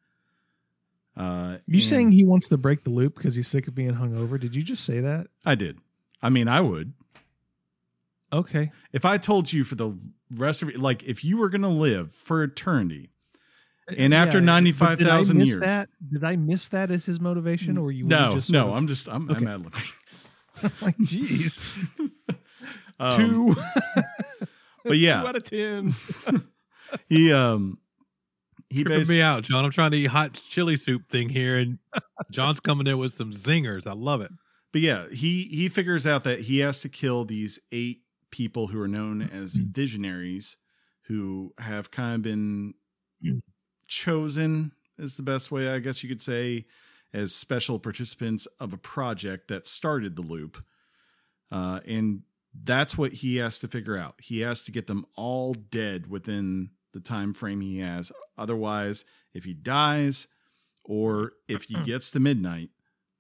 Uh, 1.17 1.58
You 1.67 1.82
saying 1.82 2.12
he 2.12 2.24
wants 2.24 2.47
to 2.50 2.58
break 2.58 2.84
the 2.84 2.89
loop 2.89 3.15
because 3.15 3.36
he's 3.36 3.47
sick 3.47 3.67
of 3.67 3.76
being 3.76 3.93
hungover? 3.95 4.39
Did 4.39 4.56
you 4.56 4.63
just 4.63 4.84
say 4.86 5.00
that? 5.02 5.28
I 5.45 5.56
did. 5.56 5.80
I 6.21 6.30
mean, 6.30 6.47
I 6.47 6.62
would. 6.62 6.93
Okay. 8.32 8.71
If 8.93 9.04
I 9.04 9.17
told 9.17 9.52
you 9.52 9.63
for 9.65 9.76
the 9.76 9.91
rest 10.34 10.62
of 10.62 10.69
it, 10.69 10.78
like 10.80 11.04
if 11.04 11.24
you 11.26 11.38
were 11.38 11.50
going 11.50 11.63
to 11.63 11.67
live 11.67 12.13
for 12.15 12.41
eternity, 12.43 13.10
And 13.97 14.13
after 14.13 14.38
but 14.39 14.45
95,000 14.45 14.97
did 14.97 15.08
I 15.12 15.39
miss 15.39 15.47
years. 15.50 15.60
That? 15.60 15.89
Did 16.10 16.24
I 16.24 16.36
miss 16.38 16.69
that 16.69 16.91
as 16.91 17.06
his 17.06 17.19
motivation, 17.19 17.78
or 17.78 17.91
you? 17.91 18.06
no, 18.06 18.36
just 18.36 18.50
no, 18.50 18.69
of- 18.69 18.76
I'm 18.76 18.88
just, 18.88 19.10
I'm, 19.10 19.30
Okay. 19.30 19.39
I'm 19.39 19.47
ad 19.47 19.63
libbing. 19.63 20.82
like, 20.82 20.97
jeez, 21.00 21.84
Um, 23.00 23.17
two, 23.17 23.56
but 24.86 24.97
yeah, 24.97 25.21
two 25.21 25.28
out 25.28 25.36
of 25.36 25.43
ten. 25.43 25.91
he, 27.10 27.32
um, 27.32 27.77
he 28.69 28.84
Tripping 28.84 28.99
basically, 28.99 29.15
me 29.17 29.21
out, 29.21 29.43
John. 29.43 29.65
I'm 29.65 29.71
trying 29.71 29.91
to 29.91 29.97
eat 29.97 30.06
hot 30.06 30.34
chili 30.34 30.77
soup 30.77 31.10
thing 31.10 31.30
here, 31.30 31.58
and 31.58 31.80
John's 32.32 32.60
coming 32.60 32.88
in 32.88 32.97
with 32.97 33.13
some 33.13 33.32
zingers. 33.32 33.86
I 33.86 33.93
love 33.93 34.21
it. 34.21 34.32
but 34.71 34.82
yeah, 34.82 35.06
he, 35.12 35.43
he 35.51 35.67
figures 35.67 36.08
out 36.08 36.23
that 36.23 36.41
he 36.41 36.60
has 36.60 36.82
to 36.82 36.89
kill 36.89 37.25
these 37.25 37.60
eight 37.71 38.01
people 38.32 38.67
who 38.67 38.80
are 38.82 38.88
known 38.88 39.21
as 39.21 39.54
visionaries 39.56 40.58
who 41.08 41.54
have 41.58 41.91
kind 41.91 42.15
of 42.15 42.21
been 42.21 42.73
chosen 43.88 44.71
is 44.97 45.17
the 45.17 45.23
best 45.23 45.51
way 45.51 45.67
I 45.67 45.80
guess 45.80 46.01
you 46.04 46.10
could 46.10 46.21
say 46.21 46.65
as 47.13 47.36
special 47.36 47.77
participants 47.80 48.47
of 48.60 48.71
a 48.71 48.77
project 48.77 49.49
that 49.49 49.67
started 49.67 50.15
the 50.15 50.21
loop. 50.21 50.63
Uh, 51.51 51.82
and 51.86 52.21
that's 52.63 52.97
what 52.97 53.12
he 53.12 53.36
has 53.38 53.60
to 53.60 53.67
figure 53.67 53.97
out. 53.97 54.15
He 54.21 54.39
has 54.41 54.63
to 54.63 54.71
get 54.71 54.88
them 54.88 55.06
all 55.17 55.54
dead 55.54 56.08
within 56.08 56.69
the 56.93 56.99
time 56.99 57.34
frame 57.34 57.62
he 57.62 57.80
has. 57.80 58.12
Otherwise, 58.38 59.06
if 59.34 59.43
he 59.43 59.54
dies 59.54 60.27
or 60.84 61.34
if 61.47 61.63
he 61.63 61.75
gets 61.86 62.12
to 62.12 62.19
midnight, 62.19 62.69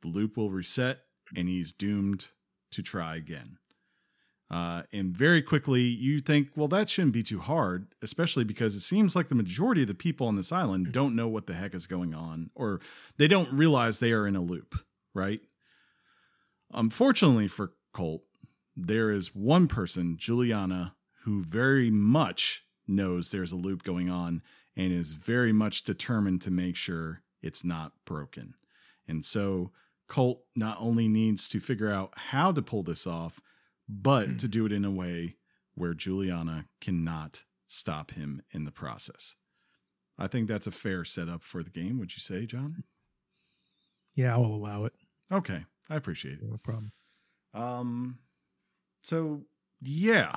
the 0.01 0.07
loop 0.07 0.37
will 0.37 0.51
reset 0.51 0.99
and 1.35 1.47
he's 1.47 1.71
doomed 1.71 2.27
to 2.71 2.81
try 2.81 3.15
again. 3.15 3.57
Uh, 4.49 4.83
and 4.91 5.15
very 5.15 5.41
quickly, 5.41 5.81
you 5.81 6.19
think, 6.19 6.49
well, 6.57 6.67
that 6.67 6.89
shouldn't 6.89 7.13
be 7.13 7.23
too 7.23 7.39
hard, 7.39 7.87
especially 8.01 8.43
because 8.43 8.75
it 8.75 8.81
seems 8.81 9.15
like 9.15 9.29
the 9.29 9.35
majority 9.35 9.83
of 9.83 9.87
the 9.87 9.93
people 9.93 10.27
on 10.27 10.35
this 10.35 10.51
island 10.51 10.91
don't 10.91 11.15
know 11.15 11.27
what 11.29 11.47
the 11.47 11.53
heck 11.53 11.73
is 11.73 11.87
going 11.87 12.13
on, 12.13 12.49
or 12.53 12.81
they 13.17 13.29
don't 13.29 13.51
realize 13.53 13.99
they 13.99 14.11
are 14.11 14.27
in 14.27 14.35
a 14.35 14.41
loop, 14.41 14.75
right? 15.13 15.39
Unfortunately 16.73 17.47
for 17.47 17.71
Colt, 17.93 18.23
there 18.75 19.09
is 19.09 19.33
one 19.33 19.69
person, 19.69 20.17
Juliana, 20.17 20.95
who 21.23 21.41
very 21.41 21.89
much 21.89 22.65
knows 22.91 23.31
there's 23.31 23.51
a 23.51 23.57
loop 23.57 23.83
going 23.83 24.09
on 24.09 24.41
and 24.75 24.91
is 24.91 25.13
very 25.13 25.51
much 25.51 25.83
determined 25.83 26.41
to 26.41 26.51
make 26.51 26.75
sure 26.75 27.23
it's 27.41 27.63
not 27.63 27.93
broken. 28.05 28.53
And 29.07 29.25
so 29.25 29.71
Colt 30.07 30.43
not 30.55 30.77
only 30.79 31.07
needs 31.07 31.49
to 31.49 31.59
figure 31.59 31.91
out 31.91 32.13
how 32.15 32.51
to 32.51 32.61
pull 32.61 32.83
this 32.83 33.07
off, 33.07 33.41
but 33.87 34.39
to 34.39 34.47
do 34.47 34.65
it 34.65 34.71
in 34.71 34.85
a 34.85 34.91
way 34.91 35.35
where 35.75 35.93
Juliana 35.93 36.65
cannot 36.79 37.43
stop 37.67 38.11
him 38.11 38.41
in 38.51 38.65
the 38.65 38.71
process. 38.71 39.35
I 40.17 40.27
think 40.27 40.47
that's 40.47 40.67
a 40.67 40.71
fair 40.71 41.03
setup 41.03 41.43
for 41.43 41.63
the 41.63 41.71
game. 41.71 41.97
Would 41.99 42.13
you 42.13 42.19
say, 42.19 42.45
John? 42.45 42.83
Yeah, 44.13 44.35
I 44.35 44.37
will 44.37 44.55
allow 44.55 44.85
it. 44.85 44.93
Okay, 45.31 45.65
I 45.89 45.95
appreciate 45.95 46.39
it. 46.39 46.43
No 46.43 46.57
problem. 46.63 46.91
Um, 47.53 48.19
so 49.01 49.41
yeah, 49.81 50.33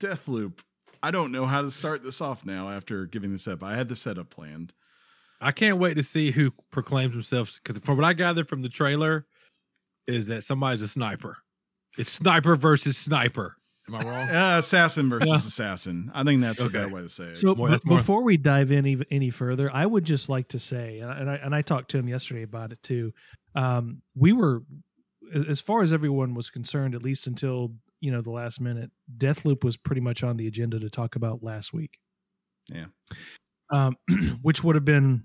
Deathloop. 0.00 0.60
I 1.02 1.10
don't 1.10 1.32
know 1.32 1.46
how 1.46 1.62
to 1.62 1.70
start 1.70 2.02
this 2.02 2.20
off 2.20 2.44
now 2.46 2.70
after 2.70 3.04
giving 3.06 3.32
this 3.32 3.46
up. 3.46 3.62
I 3.62 3.74
had 3.76 3.88
the 3.88 3.96
setup 3.96 4.30
planned. 4.30 4.72
I 5.40 5.52
can't 5.52 5.78
wait 5.78 5.94
to 5.94 6.02
see 6.02 6.30
who 6.30 6.50
proclaims 6.70 7.12
himself 7.12 7.58
because 7.62 7.78
from 7.78 7.96
what 7.96 8.04
I 8.06 8.14
gathered 8.14 8.48
from 8.48 8.62
the 8.62 8.68
trailer, 8.70 9.26
is 10.06 10.26
that 10.28 10.44
somebody's 10.44 10.82
a 10.82 10.88
sniper. 10.88 11.38
It's 11.98 12.10
sniper 12.12 12.56
versus 12.56 12.96
sniper. 12.96 13.56
Am 13.88 13.94
I 13.96 14.02
wrong? 14.02 14.28
Uh, 14.30 14.58
assassin 14.58 15.10
versus 15.10 15.28
Yeah. 15.28 15.36
assassin. 15.36 16.10
I 16.14 16.24
think 16.24 16.40
that's 16.40 16.58
the 16.58 16.66
Okay. 16.66 16.72
better 16.78 16.88
way 16.88 17.02
to 17.02 17.08
say 17.08 17.24
it. 17.24 17.36
So 17.36 17.54
More- 17.54 17.68
be- 17.68 17.72
that's 17.72 17.84
more- 17.84 17.98
before 17.98 18.22
we 18.22 18.36
dive 18.38 18.70
in 18.72 18.86
even 18.86 19.06
any 19.10 19.28
further, 19.30 19.70
I 19.74 19.84
would 19.84 20.04
just 20.04 20.28
like 20.30 20.48
to 20.48 20.58
say, 20.58 21.00
and 21.00 21.10
I, 21.10 21.16
and 21.18 21.30
I, 21.30 21.34
and 21.36 21.54
I 21.54 21.60
talked 21.62 21.90
to 21.90 21.98
him 21.98 22.08
yesterday 22.08 22.42
about 22.42 22.72
it 22.72 22.82
too. 22.82 23.12
Um, 23.54 24.00
we 24.14 24.32
were, 24.32 24.62
as 25.34 25.44
as 25.44 25.60
far 25.60 25.82
as 25.82 25.92
everyone 25.92 26.34
was 26.34 26.48
concerned, 26.50 26.94
at 26.94 27.02
least 27.02 27.26
until 27.26 27.74
you 28.04 28.10
know 28.10 28.20
the 28.20 28.30
last 28.30 28.60
minute, 28.60 28.90
Deathloop 29.16 29.64
was 29.64 29.78
pretty 29.78 30.02
much 30.02 30.22
on 30.22 30.36
the 30.36 30.46
agenda 30.46 30.78
to 30.78 30.90
talk 30.90 31.16
about 31.16 31.42
last 31.42 31.72
week. 31.72 31.98
Yeah. 32.70 32.84
Um, 33.72 33.96
which 34.42 34.62
would 34.62 34.74
have 34.74 34.84
been, 34.84 35.24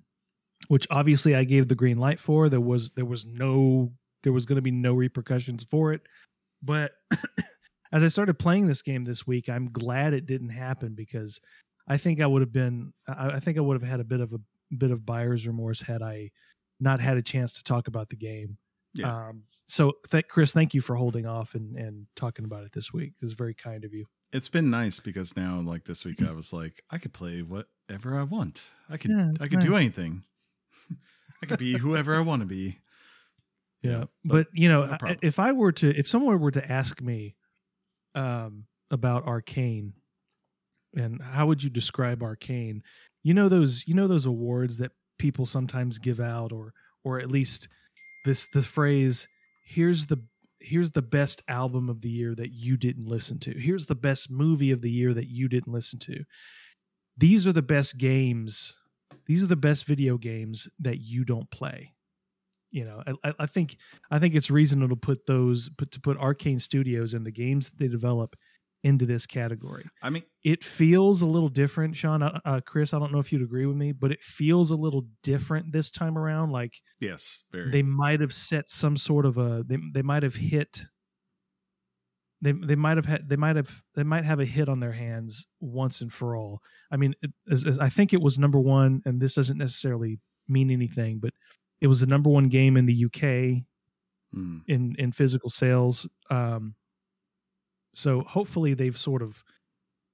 which 0.69 0.87
obviously 0.89 1.35
I 1.35 1.43
gave 1.43 1.67
the 1.67 1.75
green 1.75 1.97
light 1.97 2.21
for. 2.21 2.47
There 2.47 2.61
was 2.61 2.91
there 2.91 3.03
was 3.03 3.25
no 3.25 3.91
there 4.23 4.31
was 4.31 4.45
going 4.45 4.55
to 4.55 4.61
be 4.61 4.71
no 4.71 4.93
repercussions 4.93 5.65
for 5.65 5.91
it, 5.91 6.03
but 6.63 6.93
as 7.91 8.01
I 8.01 8.07
started 8.07 8.39
playing 8.39 8.67
this 8.67 8.81
game 8.81 9.03
this 9.03 9.27
week, 9.27 9.49
I'm 9.49 9.69
glad 9.73 10.13
it 10.13 10.25
didn't 10.25 10.49
happen 10.49 10.95
because 10.95 11.37
I 11.85 11.97
think 11.97 12.21
I 12.21 12.27
would 12.27 12.41
have 12.41 12.53
been 12.53 12.93
I, 13.09 13.31
I 13.31 13.39
think 13.41 13.57
I 13.57 13.61
would 13.61 13.79
have 13.79 13.89
had 13.89 13.99
a 13.99 14.05
bit 14.05 14.21
of 14.21 14.31
a 14.31 14.39
bit 14.77 14.91
of 14.91 15.05
buyer's 15.05 15.45
remorse 15.45 15.81
had 15.81 16.01
I 16.01 16.31
not 16.79 17.01
had 17.01 17.17
a 17.17 17.21
chance 17.21 17.55
to 17.55 17.63
talk 17.65 17.89
about 17.89 18.07
the 18.07 18.15
game. 18.15 18.57
Yeah. 18.95 19.27
Um, 19.29 19.43
so 19.67 19.93
th- 20.09 20.27
Chris, 20.27 20.51
thank 20.51 20.73
you 20.73 20.81
for 20.81 20.95
holding 20.95 21.25
off 21.25 21.53
and, 21.55 21.75
and 21.75 22.07
talking 22.15 22.45
about 22.45 22.63
it 22.63 22.71
this 22.71 22.91
week. 22.91 23.13
It 23.21 23.25
was 23.25 23.33
very 23.33 23.53
kind 23.53 23.85
of 23.85 23.93
you. 23.93 24.05
it's 24.31 24.49
been 24.49 24.69
nice 24.69 24.99
because 24.99 25.35
now, 25.35 25.59
like 25.59 25.85
this 25.85 26.03
week, 26.05 26.21
I 26.21 26.31
was 26.31 26.51
like, 26.53 26.83
I 26.89 26.97
could 26.97 27.13
play 27.13 27.41
whatever 27.41 28.19
I 28.19 28.23
want. 28.23 28.63
I 28.89 28.97
could, 28.97 29.11
Yeah, 29.11 29.31
I 29.39 29.47
could 29.47 29.59
do 29.59 29.75
anything. 29.75 30.23
I 31.43 31.45
could 31.45 31.59
be 31.59 31.77
whoever 31.77 32.15
I 32.15 32.21
want 32.21 32.41
to 32.41 32.47
be. 32.47 32.79
Yeah, 33.81 34.05
but, 34.25 34.47
you 34.53 34.67
know, 34.67 34.97
no 35.01 35.15
if 35.21 35.39
I 35.39 35.53
were 35.53 35.71
to, 35.73 35.89
if 35.97 36.07
someone 36.07 36.39
were 36.39 36.51
to 36.51 36.71
ask 36.71 37.01
me 37.01 37.35
um, 38.13 38.65
about 38.91 39.25
Arkane, 39.25 39.93
and 40.95 41.21
how 41.21 41.47
would 41.47 41.63
you 41.63 41.69
describe 41.69 42.19
Arkane? 42.19 42.81
You 43.23 43.33
know 43.33 43.47
those, 43.47 43.83
you 43.87 43.93
know 43.93 44.07
those 44.07 44.25
awards 44.25 44.79
that 44.79 44.91
people 45.17 45.45
sometimes 45.45 45.99
give 45.99 46.19
out, 46.19 46.51
or 46.51 46.73
or 47.03 47.19
at 47.19 47.31
least 47.31 47.69
this 48.25 48.47
the 48.47 48.61
phrase, 48.61 49.27
"Here's 49.63 50.05
the 50.07 50.21
here's 50.59 50.91
the 50.91 51.01
best 51.01 51.41
album 51.47 51.89
of 51.89 52.01
the 52.01 52.09
year 52.09 52.35
that 52.35 52.51
you 52.51 52.77
didn't 52.77 53.07
listen 53.07 53.39
to. 53.39 53.51
Here's 53.57 53.85
the 53.85 53.95
best 53.95 54.29
movie 54.29 54.71
of 54.71 54.81
the 54.81 54.91
year 54.91 55.13
that 55.13 55.29
you 55.29 55.47
didn't 55.47 55.71
listen 55.71 55.99
to. 55.99 56.23
These 57.17 57.47
are 57.47 57.53
the 57.53 57.61
best 57.61 57.97
games. 57.97 58.73
These 59.25 59.43
are 59.43 59.47
the 59.47 59.55
best 59.55 59.85
video 59.85 60.17
games 60.17 60.67
that 60.79 60.99
you 60.99 61.23
don't 61.23 61.49
play. 61.51 61.93
You 62.71 62.85
know, 62.85 63.03
I, 63.23 63.33
I 63.39 63.45
think 63.45 63.77
I 64.11 64.19
think 64.19 64.35
it's 64.35 64.51
reasonable 64.51 64.95
to 64.95 64.99
put 64.99 65.25
those 65.25 65.69
to 65.77 65.99
put 65.99 66.19
Arkane 66.19 66.61
Studios 66.61 67.13
and 67.13 67.25
the 67.25 67.31
games 67.31 67.69
that 67.69 67.79
they 67.79 67.87
develop 67.87 68.35
into 68.83 69.05
this 69.05 69.25
category. 69.25 69.83
I 70.01 70.09
mean, 70.09 70.23
It 70.43 70.63
feels 70.63 71.21
a 71.21 71.25
little 71.27 71.49
different, 71.49 71.95
Sean. 71.95 72.23
Uh, 72.23 72.61
Chris, 72.65 72.93
I 72.93 72.99
don't 72.99 73.11
know 73.11 73.19
if 73.19 73.31
you'd 73.31 73.41
agree 73.41 73.65
with 73.65 73.75
me, 73.75 73.91
but 73.91 74.11
it 74.11 74.21
feels 74.21 74.71
a 74.71 74.75
little 74.75 75.05
different 75.23 75.71
this 75.73 75.91
time 75.91 76.17
around. 76.17 76.51
Like 76.51 76.73
yes, 76.99 77.43
very. 77.51 77.71
they 77.71 77.83
might 77.83 78.21
have 78.21 78.33
set 78.33 78.69
some 78.69 78.95
sort 78.95 79.25
of 79.25 79.37
a 79.37 79.63
they 79.67 79.77
they 79.93 80.01
might 80.01 80.23
have 80.23 80.35
hit 80.35 80.81
they 82.41 82.53
they 82.53 82.75
might 82.75 82.95
have 82.95 83.05
had 83.05 83.27
they 83.27 83.35
might 83.35 83.57
have 83.57 83.81
they 83.95 84.03
might 84.03 84.23
have 84.23 84.39
a 84.39 84.45
hit 84.45 84.69
on 84.69 84.79
their 84.79 84.93
hands 84.93 85.45
once 85.59 85.99
and 86.01 86.11
for 86.13 86.35
all. 86.37 86.61
I 86.91 86.95
mean, 86.97 87.13
it, 87.21 87.31
as, 87.51 87.65
as 87.65 87.79
I 87.79 87.89
think 87.89 88.13
it 88.13 88.21
was 88.21 88.39
number 88.39 88.59
one, 88.59 89.01
and 89.05 89.19
this 89.19 89.35
doesn't 89.35 89.57
necessarily 89.57 90.19
mean 90.47 90.71
anything, 90.71 91.19
but 91.19 91.31
it 91.81 91.87
was 91.87 91.99
the 91.99 92.07
number 92.07 92.29
one 92.29 92.47
game 92.47 92.77
in 92.77 92.85
the 92.85 93.05
UK 93.05 93.63
Mm. 94.31 94.61
in 94.67 94.95
in 94.99 95.11
physical 95.11 95.49
sales. 95.49 96.07
Um, 96.29 96.75
so 97.99 98.21
hopefully 98.21 98.73
they've 98.73 98.97
sort 98.97 99.21
of 99.21 99.43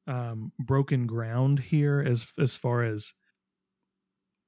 um, 0.08 0.52
broken 0.60 1.06
ground 1.06 1.60
here 1.60 2.04
as 2.06 2.32
as 2.40 2.56
far 2.56 2.84
as 2.84 3.14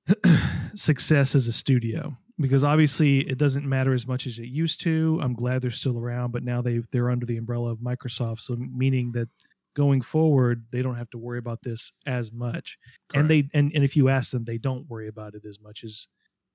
success 0.74 1.36
as 1.36 1.48
a 1.48 1.54
studio 1.54 2.18
because 2.40 2.64
obviously 2.64 3.20
it 3.20 3.38
doesn't 3.38 3.68
matter 3.68 3.94
as 3.94 4.08
much 4.08 4.28
as 4.28 4.40
it 4.40 4.48
used 4.48 4.82
to. 4.82 5.20
I'm 5.22 5.34
glad 5.34 5.62
they're 5.62 5.72
still 5.72 6.00
around, 6.00 6.32
but 6.32 6.44
now 6.44 6.62
they 6.62 6.82
they're 6.92 7.12
under 7.12 7.26
the 7.26 7.38
umbrella 7.38 7.72
of 7.72 7.80
Microsoft, 7.80 8.42
so 8.42 8.56
meaning 8.56 9.12
that 9.14 9.30
going 9.76 10.02
forward 10.02 10.66
they 10.72 10.82
don't 10.82 10.96
have 10.96 11.10
to 11.12 11.20
worry 11.20 11.38
about 11.38 11.62
this 11.62 11.92
as 12.08 12.32
much. 12.32 12.78
And 13.14 13.30
they 13.30 13.50
and, 13.54 13.72
and 13.76 13.84
if 13.84 13.96
you 13.96 14.10
ask 14.10 14.32
them, 14.32 14.46
they 14.46 14.58
don't 14.58 14.90
worry 14.90 15.08
about 15.08 15.36
it 15.36 15.46
as 15.46 15.60
much 15.60 15.84
as 15.84 16.08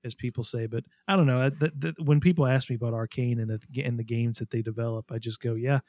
as 0.03 0.15
people 0.15 0.43
say. 0.43 0.65
But 0.65 0.83
I 1.07 1.15
don't 1.15 1.27
know. 1.27 1.49
When 1.99 2.19
people 2.19 2.45
ask 2.45 2.69
me 2.69 2.75
about 2.75 2.93
Arkane 2.93 3.41
and 3.41 3.49
the 3.49 3.83
and 3.83 3.97
the 3.97 4.03
games 4.03 4.39
that 4.39 4.49
they 4.49 4.61
develop, 4.61 5.11
I 5.11 5.17
just 5.17 5.39
go, 5.39 5.55
yeah, 5.55 5.79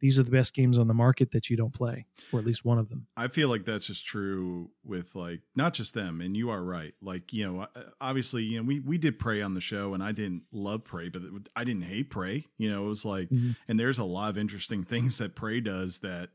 these 0.00 0.18
are 0.18 0.22
the 0.22 0.30
best 0.30 0.54
games 0.54 0.78
on 0.78 0.86
the 0.88 0.94
market 0.94 1.30
that 1.32 1.50
you 1.50 1.56
don't 1.56 1.72
play, 1.74 2.06
or 2.32 2.38
at 2.38 2.44
least 2.46 2.64
one 2.64 2.78
of 2.78 2.88
them. 2.88 3.06
I 3.16 3.28
feel 3.28 3.48
like 3.48 3.64
that's 3.64 3.86
just 3.86 4.06
true 4.06 4.70
with 4.84 5.14
like 5.14 5.40
not 5.56 5.74
just 5.74 5.94
them, 5.94 6.20
and 6.20 6.36
you 6.36 6.50
are 6.50 6.62
right. 6.62 6.94
Like 7.02 7.32
you 7.32 7.46
know, 7.50 7.62
uh, 7.62 7.82
obviously, 8.00 8.42
you 8.44 8.58
know, 8.60 8.64
we 8.66 8.80
we 8.80 8.98
did 8.98 9.18
Prey 9.18 9.42
on 9.42 9.54
the 9.54 9.60
show, 9.60 9.94
and 9.94 10.02
I 10.02 10.12
didn't 10.12 10.44
love 10.52 10.84
Prey, 10.84 11.08
but 11.08 11.22
I 11.56 11.64
didn't 11.64 11.82
hate 11.82 12.10
Prey. 12.10 12.46
You 12.58 12.70
know, 12.70 12.84
it 12.84 12.88
was 12.88 13.04
like, 13.04 13.28
Mhm. 13.30 13.56
and 13.66 13.78
there's 13.80 13.98
a 13.98 14.04
lot 14.04 14.30
of 14.30 14.38
interesting 14.38 14.84
things 14.84 15.18
that 15.18 15.34
Prey 15.34 15.60
does 15.60 15.98
that 16.00 16.30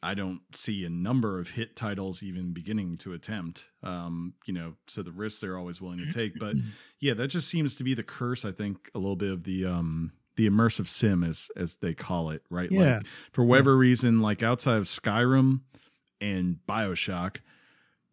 I 0.00 0.14
don't 0.14 0.42
see 0.54 0.84
a 0.84 0.90
number 0.90 1.40
of 1.40 1.50
hit 1.50 1.74
titles 1.74 2.22
even 2.22 2.52
beginning 2.52 2.98
to 2.98 3.12
attempt. 3.12 3.64
Um, 3.82 4.34
you 4.46 4.54
know, 4.54 4.74
so 4.86 5.02
the 5.02 5.10
risks 5.10 5.40
they're 5.40 5.58
always 5.58 5.80
willing 5.80 5.98
to 5.98 6.10
take, 6.12 6.38
but 6.38 6.54
yeah, 7.00 7.14
that 7.14 7.28
just 7.28 7.48
seems 7.48 7.74
to 7.76 7.84
be 7.84 7.94
the 7.94 8.04
curse. 8.04 8.44
I 8.44 8.52
think 8.52 8.90
a 8.94 8.98
little 8.98 9.16
bit 9.16 9.32
of 9.32 9.42
the 9.42 9.64
um 9.66 10.12
the 10.38 10.48
immersive 10.48 10.88
sim 10.88 11.24
as 11.24 11.50
as 11.56 11.76
they 11.76 11.92
call 11.92 12.30
it, 12.30 12.42
right? 12.48 12.70
Yeah. 12.70 12.98
Like 12.98 13.06
for 13.32 13.44
whatever 13.44 13.76
reason, 13.76 14.22
like 14.22 14.40
outside 14.42 14.76
of 14.76 14.84
Skyrim 14.84 15.62
and 16.20 16.60
Bioshock, 16.66 17.38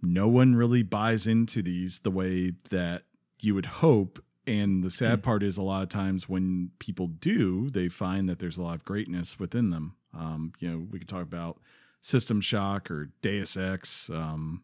no 0.01 0.27
one 0.27 0.55
really 0.55 0.81
buys 0.81 1.27
into 1.27 1.61
these 1.61 1.99
the 1.99 2.09
way 2.09 2.53
that 2.71 3.03
you 3.39 3.53
would 3.53 3.67
hope. 3.67 4.21
And 4.47 4.83
the 4.83 4.91
sad 4.91 5.23
part 5.23 5.43
is, 5.43 5.57
a 5.57 5.63
lot 5.63 5.83
of 5.83 5.89
times 5.89 6.27
when 6.27 6.71
people 6.79 7.07
do, 7.07 7.69
they 7.69 7.89
find 7.89 8.27
that 8.27 8.39
there's 8.39 8.57
a 8.57 8.61
lot 8.61 8.75
of 8.75 8.85
greatness 8.85 9.39
within 9.39 9.69
them. 9.69 9.95
Um, 10.13 10.53
you 10.59 10.69
know, 10.69 10.87
we 10.91 10.99
could 10.99 11.07
talk 11.07 11.23
about 11.23 11.57
System 12.01 12.41
Shock 12.41 12.91
or 12.91 13.09
Deus 13.21 13.55
Ex. 13.55 14.09
Um, 14.09 14.63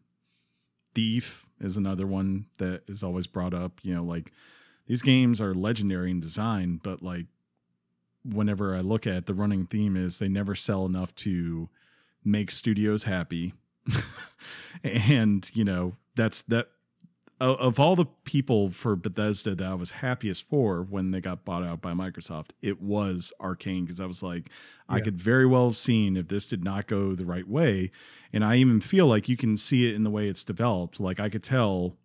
Thief 0.94 1.46
is 1.60 1.76
another 1.76 2.06
one 2.06 2.46
that 2.58 2.82
is 2.86 3.02
always 3.02 3.26
brought 3.26 3.54
up. 3.54 3.80
You 3.82 3.94
know, 3.94 4.04
like 4.04 4.32
these 4.86 5.02
games 5.02 5.40
are 5.40 5.54
legendary 5.54 6.10
in 6.10 6.20
design, 6.20 6.80
but 6.82 7.02
like 7.02 7.26
whenever 8.24 8.74
I 8.74 8.80
look 8.80 9.06
at 9.06 9.14
it, 9.14 9.26
the 9.26 9.34
running 9.34 9.66
theme 9.66 9.96
is 9.96 10.18
they 10.18 10.28
never 10.28 10.54
sell 10.54 10.86
enough 10.86 11.14
to 11.16 11.68
make 12.24 12.50
studios 12.50 13.04
happy. 13.04 13.54
and, 14.84 15.50
you 15.54 15.64
know, 15.64 15.96
that's 16.14 16.42
that 16.42 16.68
of, 17.42 17.58
of 17.58 17.80
all 17.80 17.96
the 17.96 18.06
people 18.24 18.70
for 18.70 18.94
Bethesda 18.94 19.54
that 19.56 19.66
I 19.66 19.74
was 19.74 19.90
happiest 19.90 20.46
for 20.46 20.82
when 20.82 21.10
they 21.10 21.20
got 21.20 21.44
bought 21.44 21.64
out 21.64 21.82
by 21.82 21.92
Microsoft, 21.92 22.50
it 22.62 22.80
was 22.80 23.32
Arkane 23.40 23.82
because 23.82 24.00
I 24.00 24.06
was 24.06 24.22
like, 24.22 24.48
I 24.88 25.00
could 25.00 25.18
very 25.18 25.46
well 25.46 25.68
have 25.68 25.76
seen 25.76 26.16
if 26.16 26.28
this 26.28 26.46
did 26.46 26.62
not 26.62 26.86
go 26.86 27.14
the 27.14 27.24
right 27.24 27.48
way. 27.48 27.90
And 28.32 28.44
I 28.44 28.56
even 28.56 28.80
feel 28.80 29.06
like 29.06 29.28
you 29.28 29.36
can 29.36 29.56
see 29.56 29.88
it 29.88 29.94
in 29.94 30.04
the 30.04 30.10
way 30.10 30.28
it's 30.28 30.44
developed. 30.44 31.00
Like 31.00 31.18
I 31.18 31.28
could 31.28 31.42
tell, 31.42 31.96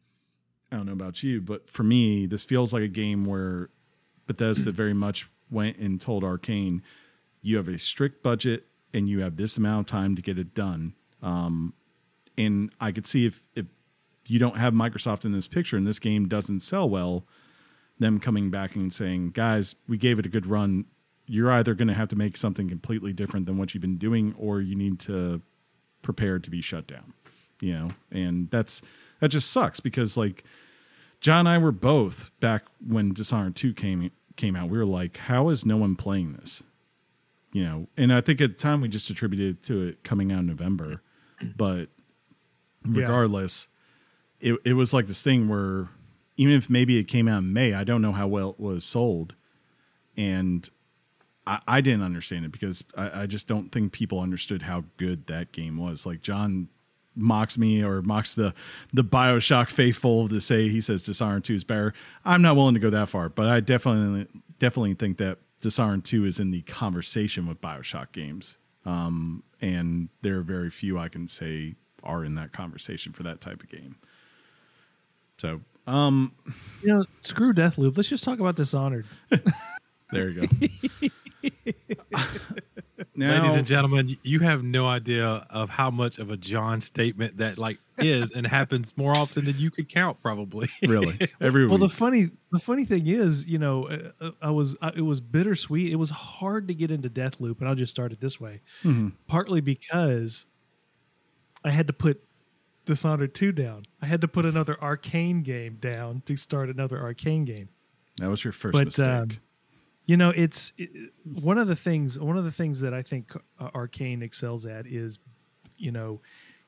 I 0.72 0.78
don't 0.78 0.88
know 0.88 0.94
about 0.94 1.22
you, 1.22 1.40
but 1.42 1.70
for 1.70 1.84
me, 1.84 2.26
this 2.26 2.44
feels 2.44 2.74
like 2.74 2.84
a 2.84 2.88
game 2.88 3.26
where 3.26 3.70
Bethesda 4.26 4.72
very 4.72 4.94
much 4.94 5.30
went 5.50 5.78
and 5.78 6.00
told 6.00 6.24
Arkane, 6.24 6.82
you 7.42 7.58
have 7.58 7.68
a 7.68 7.80
strict 7.80 8.24
budget 8.24 8.68
and 8.94 9.08
you 9.08 9.22
have 9.22 9.38
this 9.38 9.58
amount 9.58 9.88
of 9.88 9.92
time 9.92 10.16
to 10.16 10.22
get 10.22 10.38
it 10.38 10.54
done. 10.54 10.94
Um, 11.22 11.74
and 12.38 12.72
I 12.80 12.92
could 12.92 13.08
see 13.08 13.26
if 13.26 13.44
if 13.56 13.66
you 14.28 14.40
don't 14.40 14.58
have 14.58 14.74
Microsoft 14.74 15.26
in 15.26 15.32
this 15.32 15.48
picture 15.48 15.78
and 15.78 15.88
this 15.88 16.00
game 16.00 16.28
doesn't 16.28 16.60
sell 16.60 16.90
well, 16.90 17.26
them 17.98 18.20
coming 18.20 18.52
back 18.52 18.76
and 18.76 18.94
saying, 18.94 19.32
guys, 19.32 19.76
we 19.88 19.98
gave 19.98 20.20
it 20.20 20.26
a 20.26 20.30
good 20.30 20.46
run. 20.46 20.86
You're 21.26 21.52
either 21.52 21.74
going 21.74 21.88
to 21.88 21.94
have 21.94 22.10
to 22.10 22.16
make 22.16 22.38
something 22.38 22.70
completely 22.70 23.14
different 23.14 23.46
than 23.46 23.58
what 23.58 23.74
you've 23.74 23.82
been 23.82 23.98
doing, 23.98 24.36
or 24.38 24.62
you 24.62 24.76
need 24.76 25.00
to 25.02 25.42
prepare 26.02 26.40
to 26.40 26.50
be 26.50 26.62
shut 26.62 26.88
down. 26.88 27.14
You 27.60 27.74
know, 27.74 27.90
and 28.12 28.50
that's 28.52 28.82
that 29.20 29.30
just 29.30 29.52
sucks 29.52 29.80
because 29.80 30.16
like 30.16 30.44
John 31.22 31.48
and 31.48 31.50
I 31.50 31.58
were 31.58 31.72
both 31.72 32.30
back 32.40 32.66
when 32.86 33.14
Dishonored 33.14 33.56
2 33.56 33.74
came 33.74 34.12
came 34.38 34.56
out. 34.56 34.70
We 34.70 34.78
were 34.78 34.86
like, 34.86 35.18
how 35.18 35.50
is 35.50 35.66
no 35.66 35.76
one 35.78 35.96
playing 35.96 36.34
this? 36.34 36.64
You 37.52 37.64
know, 37.66 37.88
and 37.98 38.14
I 38.14 38.22
think 38.22 38.40
at 38.42 38.50
the 38.52 38.56
time 38.58 38.82
we 38.82 38.88
just 38.88 39.10
attributed 39.10 39.64
to 39.64 39.82
it 39.88 40.04
coming 40.04 40.32
out 40.32 40.40
in 40.40 40.48
November. 40.48 41.02
But 41.56 41.90
Yeah. 42.86 43.02
regardless, 43.02 43.68
it 44.40 44.58
it 44.64 44.74
was 44.74 44.94
like 44.94 45.08
this 45.08 45.24
thing 45.24 45.48
where 45.50 45.90
even 46.38 46.54
if 46.54 46.70
maybe 46.70 46.98
it 47.00 47.06
came 47.06 47.28
out 47.28 47.40
in 47.40 47.52
May, 47.54 47.74
I 47.74 47.84
don't 47.84 48.02
know 48.02 48.12
how 48.12 48.28
well 48.28 48.52
it 48.52 48.60
was 48.60 48.86
sold. 48.86 49.34
And 50.16 50.70
I, 51.48 51.60
I 51.68 51.82
didn't 51.82 52.04
understand 52.04 52.46
it 52.46 52.52
because 52.52 52.84
I, 52.96 53.22
I 53.24 53.26
just 53.26 53.48
don't 53.48 53.72
think 53.72 53.92
people 53.92 54.20
understood 54.20 54.64
how 54.64 54.84
good 54.98 55.28
that 55.28 55.52
game 55.52 55.78
was. 55.78 56.06
Like 56.06 56.22
John 56.22 56.68
mocks 57.18 57.58
me 57.58 57.84
or 57.84 58.02
mocks 58.02 58.34
the 58.34 58.54
the 58.94 59.04
Bioshock 59.04 59.70
faithful 59.70 60.28
to 60.30 60.40
say 60.40 60.70
he 60.70 60.82
says 60.82 61.04
Dishonored 61.04 61.44
2 61.44 61.54
is 61.56 61.64
better. 61.64 61.94
I'm 62.24 62.42
not 62.42 62.56
willing 62.56 62.74
to 62.76 62.80
go 62.80 62.90
that 62.90 63.10
far, 63.10 63.30
but 63.30 63.48
I 63.48 63.60
definitely 63.60 64.28
definitely 64.60 64.94
think 64.94 65.18
that 65.18 65.40
Dishonored 65.62 66.06
2 66.06 66.26
is 66.26 66.40
in 66.40 66.52
the 66.52 66.62
conversation 66.64 67.48
with 67.48 67.60
Bioshock 67.62 68.12
games. 68.12 68.58
Um, 68.86 69.44
and 69.60 70.10
there 70.22 70.38
are 70.38 70.44
very 70.44 70.70
few 70.70 70.98
I 70.98 71.10
can 71.10 71.28
say 71.28 71.76
are 72.04 72.24
in 72.24 72.36
that 72.36 72.54
conversation 72.54 73.12
for 73.12 73.24
that 73.24 73.42
type 73.42 73.62
of 73.62 73.70
game. 73.70 73.98
So, 75.38 75.62
um, 75.86 76.32
You 76.82 76.94
know, 76.94 77.06
screw 77.22 77.54
Deathloop. 77.54 77.98
Let's 77.98 78.10
just 78.10 78.24
talk 78.24 78.40
about 78.40 78.56
Dishonored. 78.56 79.06
there 80.12 80.30
you 80.30 80.48
go. 80.48 81.10
now, 83.16 83.42
Ladies 83.42 83.56
and 83.56 83.68
gentlemen, 83.68 84.18
you 84.24 84.40
have 84.40 84.64
no 84.64 84.88
idea 84.88 85.46
of 85.50 85.70
how 85.70 85.90
much 85.90 86.20
of 86.20 86.32
a 86.32 86.38
John 86.38 86.82
statement 86.82 87.38
that 87.38 87.58
like 87.58 87.80
is 87.98 88.32
and 88.32 88.46
happens 88.46 88.96
more 88.98 89.16
often 89.16 89.46
than 89.46 89.58
you 89.58 89.72
could 89.72 89.90
count, 89.90 90.22
probably. 90.22 90.70
really, 90.88 91.20
every 91.42 91.68
Well, 91.68 91.78
the 91.78 91.90
funny 91.90 92.30
the 92.52 92.60
funny 92.60 92.86
thing 92.86 93.08
is, 93.08 93.46
you 93.46 93.58
know, 93.58 93.88
uh, 93.88 94.12
uh, 94.22 94.32
I 94.42 94.52
was 94.52 94.76
uh, 94.82 94.92
it 94.96 95.02
was 95.02 95.20
bittersweet. 95.20 95.92
It 95.92 95.98
was 95.98 96.10
hard 96.10 96.68
to 96.68 96.74
get 96.74 96.92
into 96.92 97.10
Deathloop, 97.10 97.60
and 97.60 97.68
I'll 97.68 97.76
just 97.76 97.92
start 97.92 98.12
it 98.12 98.20
this 98.20 98.40
way. 98.40 98.62
Mhm. 98.84 99.14
Partly 99.28 99.62
because 99.62 100.46
I 101.64 101.72
had 101.72 101.88
to 101.88 101.94
put 101.94 102.24
Dishonored 102.86 103.34
two 103.34 103.52
down. 103.52 103.86
I 104.02 104.06
had 104.06 104.22
to 104.22 104.30
put 104.30 104.46
another 104.46 104.76
arkane 104.76 105.44
game 105.44 105.78
down 105.82 106.22
to 106.26 106.38
start 106.38 106.70
another 106.70 106.98
arkane 106.98 107.46
game. 107.46 107.68
that 108.22 108.30
was 108.30 108.44
your 108.46 108.54
first 108.54 108.74
but, 108.74 108.86
mistake. 108.86 109.06
um, 109.06 109.30
You 110.08 110.18
know, 110.18 110.30
it's 110.32 110.74
it, 110.78 110.90
one 111.24 111.58
of 111.58 111.68
the 111.68 111.76
things. 111.76 112.18
One 112.18 112.38
of 112.38 112.44
the 112.46 112.52
things 112.52 112.80
that 112.80 112.94
I 112.94 113.02
think 113.04 113.32
uh, 113.60 113.70
Arkane 113.72 114.24
excels 114.24 114.66
at 114.66 114.88
is, 114.88 115.20
you 115.78 115.92
know, 115.92 116.22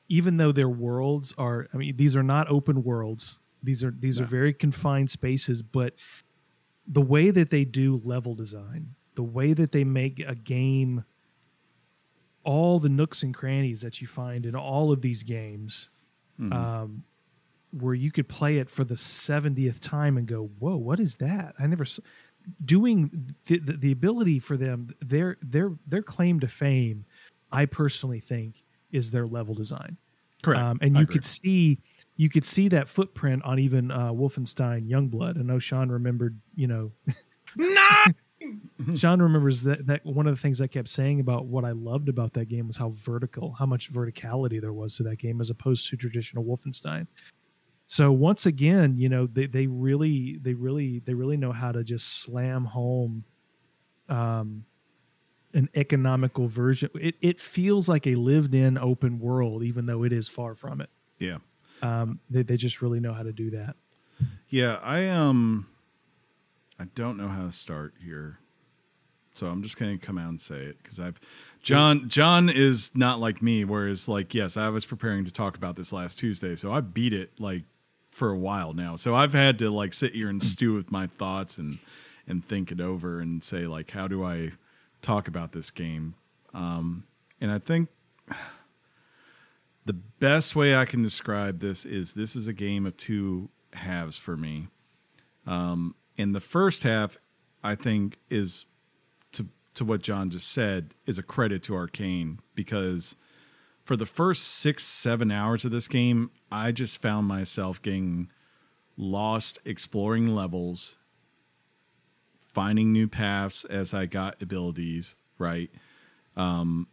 even 0.08 0.36
though 0.36 0.52
their 0.52 0.68
worlds 0.68 1.34
are. 1.38 1.66
I 1.74 1.76
mean, 1.78 1.96
these 1.96 2.14
are 2.16 2.22
not 2.22 2.48
open 2.50 2.82
worlds. 2.84 3.38
These 3.62 3.82
are 3.82 3.90
these 3.90 4.20
are 4.20 4.24
very 4.24 4.52
confined 4.52 5.10
spaces. 5.10 5.62
But 5.62 5.94
the 6.86 7.00
way 7.00 7.30
that 7.30 7.50
they 7.50 7.64
do 7.64 8.00
level 8.04 8.34
design, 8.34 8.94
the 9.14 9.22
way 9.22 9.54
that 9.54 9.72
they 9.72 9.84
make 9.84 10.20
a 10.20 10.34
game, 10.34 11.04
all 12.44 12.78
the 12.78 12.88
nooks 12.88 13.22
and 13.22 13.34
crannies 13.34 13.80
that 13.80 14.00
you 14.00 14.06
find 14.06 14.46
in 14.46 14.54
all 14.54 14.92
of 14.92 15.00
these 15.02 15.22
games, 15.22 15.90
Mhm. 16.38 16.52
um, 16.54 17.04
where 17.72 17.94
you 17.94 18.10
could 18.10 18.28
play 18.28 18.58
it 18.58 18.68
for 18.68 18.82
the 18.82 18.96
70th 18.96 19.78
time 19.80 20.16
and 20.16 20.26
go, 20.26 20.46
whoa, 20.58 20.76
what 20.76 20.98
is 20.98 21.16
that? 21.16 21.54
I 21.58 21.66
never, 21.66 21.84
doing 22.64 23.34
the, 23.46 23.58
the, 23.58 23.72
the 23.74 23.92
ability 23.92 24.38
for 24.38 24.56
them 24.56 24.88
their 25.00 25.36
their 25.42 25.72
their 25.86 26.02
claim 26.02 26.40
to 26.40 26.48
fame 26.48 27.04
i 27.52 27.64
personally 27.64 28.20
think 28.20 28.64
is 28.92 29.10
their 29.10 29.26
level 29.26 29.54
design 29.54 29.96
Correct. 30.42 30.60
um, 30.62 30.78
and 30.80 30.96
I 30.96 31.00
you 31.00 31.04
agree. 31.04 31.14
could 31.14 31.24
see 31.24 31.80
you 32.16 32.28
could 32.28 32.44
see 32.44 32.68
that 32.68 32.88
footprint 32.88 33.42
on 33.44 33.58
even 33.58 33.90
uh, 33.90 34.12
wolfenstein 34.12 34.88
youngblood 34.88 35.38
i 35.38 35.42
know 35.42 35.58
sean 35.58 35.88
remembered 35.88 36.38
you 36.54 36.66
know 36.66 36.92
sean 38.96 39.20
remembers 39.20 39.62
that, 39.62 39.86
that 39.86 40.04
one 40.04 40.26
of 40.26 40.34
the 40.34 40.40
things 40.40 40.60
i 40.60 40.66
kept 40.66 40.88
saying 40.88 41.20
about 41.20 41.46
what 41.46 41.64
i 41.64 41.72
loved 41.72 42.08
about 42.08 42.32
that 42.32 42.46
game 42.46 42.66
was 42.66 42.76
how 42.76 42.90
vertical 42.96 43.52
how 43.58 43.66
much 43.66 43.92
verticality 43.92 44.60
there 44.60 44.72
was 44.72 44.96
to 44.96 45.02
that 45.02 45.18
game 45.18 45.40
as 45.40 45.50
opposed 45.50 45.88
to 45.88 45.96
traditional 45.96 46.42
wolfenstein 46.44 47.06
so 47.92 48.12
once 48.12 48.46
again 48.46 48.96
you 48.96 49.08
know 49.08 49.26
they, 49.26 49.46
they 49.46 49.66
really 49.66 50.38
they 50.40 50.54
really 50.54 51.00
they 51.00 51.12
really 51.12 51.36
know 51.36 51.50
how 51.50 51.72
to 51.72 51.82
just 51.82 52.20
slam 52.22 52.64
home 52.64 53.24
um 54.08 54.64
an 55.54 55.68
economical 55.74 56.46
version 56.46 56.88
it, 56.94 57.16
it 57.20 57.40
feels 57.40 57.88
like 57.88 58.06
a 58.06 58.14
lived 58.14 58.54
in 58.54 58.78
open 58.78 59.18
world 59.18 59.64
even 59.64 59.86
though 59.86 60.04
it 60.04 60.12
is 60.12 60.28
far 60.28 60.54
from 60.54 60.80
it 60.80 60.88
Yeah. 61.18 61.38
um 61.82 62.20
they, 62.30 62.42
they 62.44 62.56
just 62.56 62.80
really 62.80 63.00
know 63.00 63.12
how 63.12 63.24
to 63.24 63.32
do 63.32 63.50
that 63.50 63.74
Yeah, 64.48 64.78
I 64.82 65.08
um 65.08 65.66
I 66.78 66.84
don't 66.94 67.16
know 67.16 67.28
how 67.28 67.44
to 67.46 67.52
start 67.52 67.94
here. 68.02 68.38
So 69.34 69.46
I'm 69.46 69.62
just 69.62 69.78
going 69.78 69.98
to 69.98 70.06
come 70.06 70.16
out 70.18 70.28
and 70.28 70.40
say 70.40 70.62
it 70.64 70.82
cuz 70.84 71.00
I've 71.00 71.20
John 71.62 72.08
John 72.08 72.48
is 72.48 72.92
not 72.94 73.18
like 73.20 73.42
me 73.42 73.64
whereas 73.64 74.06
like 74.08 74.32
yes, 74.34 74.56
I 74.56 74.68
was 74.68 74.84
preparing 74.84 75.24
to 75.24 75.32
talk 75.32 75.56
about 75.56 75.74
this 75.74 75.92
last 75.92 76.18
Tuesday, 76.20 76.54
so 76.54 76.72
I 76.72 76.80
beat 76.80 77.12
it 77.12 77.32
like 77.40 77.64
for 78.10 78.30
a 78.30 78.38
while 78.38 78.72
now. 78.72 78.96
So 78.96 79.14
I've 79.14 79.32
had 79.32 79.58
to 79.60 79.70
like 79.70 79.92
sit 79.92 80.14
here 80.14 80.28
and 80.28 80.42
stew 80.42 80.74
with 80.74 80.90
my 80.90 81.06
thoughts 81.06 81.58
and 81.58 81.78
and 82.26 82.44
think 82.44 82.70
it 82.70 82.80
over 82.80 83.20
and 83.20 83.42
say 83.42 83.66
like 83.66 83.90
how 83.90 84.08
do 84.08 84.24
I 84.24 84.52
talk 85.02 85.28
about 85.28 85.52
this 85.52 85.70
game? 85.70 86.14
Um 86.52 87.04
and 87.40 87.50
I 87.50 87.58
think 87.58 87.88
the 89.84 89.92
best 89.94 90.54
way 90.54 90.76
I 90.76 90.84
can 90.84 91.02
describe 91.02 91.60
this 91.60 91.84
is 91.84 92.14
this 92.14 92.36
is 92.36 92.46
a 92.46 92.52
game 92.52 92.86
of 92.86 92.96
two 92.96 93.48
halves 93.72 94.18
for 94.18 94.36
me. 94.36 94.68
Um, 95.46 95.94
and 96.18 96.34
the 96.34 96.40
first 96.40 96.82
half, 96.82 97.16
I 97.64 97.74
think, 97.74 98.18
is 98.28 98.66
to 99.32 99.48
to 99.74 99.84
what 99.84 100.02
John 100.02 100.30
just 100.30 100.48
said, 100.50 100.94
is 101.06 101.18
a 101.18 101.22
credit 101.22 101.62
to 101.64 101.72
Arkane 101.72 102.38
because 102.54 103.16
for 103.90 103.96
the 103.96 104.06
first 104.06 104.44
six 104.44 104.84
seven 104.84 105.32
hours 105.32 105.64
of 105.64 105.72
this 105.72 105.88
game, 105.88 106.30
I 106.52 106.70
just 106.70 107.02
found 107.02 107.26
myself 107.26 107.82
getting 107.82 108.30
lost 108.96 109.58
exploring 109.64 110.28
levels, 110.28 110.96
finding 112.54 112.92
new 112.92 113.08
paths 113.08 113.64
as 113.64 113.92
I 113.92 114.06
got 114.06 114.40
abilities. 114.40 115.16
Right. 115.38 115.70
Um, 116.36 116.86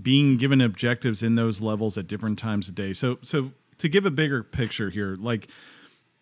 being 0.00 0.38
given 0.38 0.62
objectives 0.62 1.22
in 1.22 1.34
those 1.34 1.60
levels 1.60 1.98
at 1.98 2.06
different 2.06 2.38
times 2.38 2.66
of 2.70 2.74
day. 2.74 2.94
So 2.94 3.18
so 3.20 3.52
to 3.76 3.86
give 3.86 4.06
a 4.06 4.10
bigger 4.10 4.42
picture 4.42 4.88
here, 4.88 5.18
like 5.20 5.48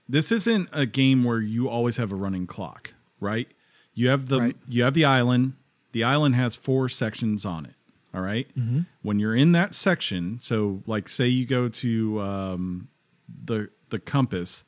this 0.08 0.32
isn't 0.32 0.68
a 0.72 0.86
game 0.86 1.22
where 1.22 1.38
you 1.38 1.68
always 1.68 1.98
have 1.98 2.10
a 2.10 2.16
running 2.16 2.48
clock, 2.48 2.94
right? 3.20 3.46
You 3.94 4.08
have 4.08 4.26
the 4.26 4.40
Right. 4.40 4.56
you 4.66 4.82
have 4.82 4.94
the 4.94 5.04
island. 5.04 5.52
The 5.92 6.02
island 6.02 6.34
has 6.34 6.56
four 6.56 6.88
sections 6.88 7.46
on 7.46 7.64
it. 7.64 7.74
All 8.16 8.22
right? 8.22 8.48
When 9.02 9.18
you're 9.18 9.36
in 9.36 9.52
that 9.52 9.74
section, 9.74 10.38
so 10.40 10.82
like 10.86 11.08
say 11.08 11.26
you 11.28 11.44
go 11.44 11.68
to 11.68 12.20
um, 12.22 12.88
the 13.44 13.68
the 13.90 13.98
compass, 13.98 14.64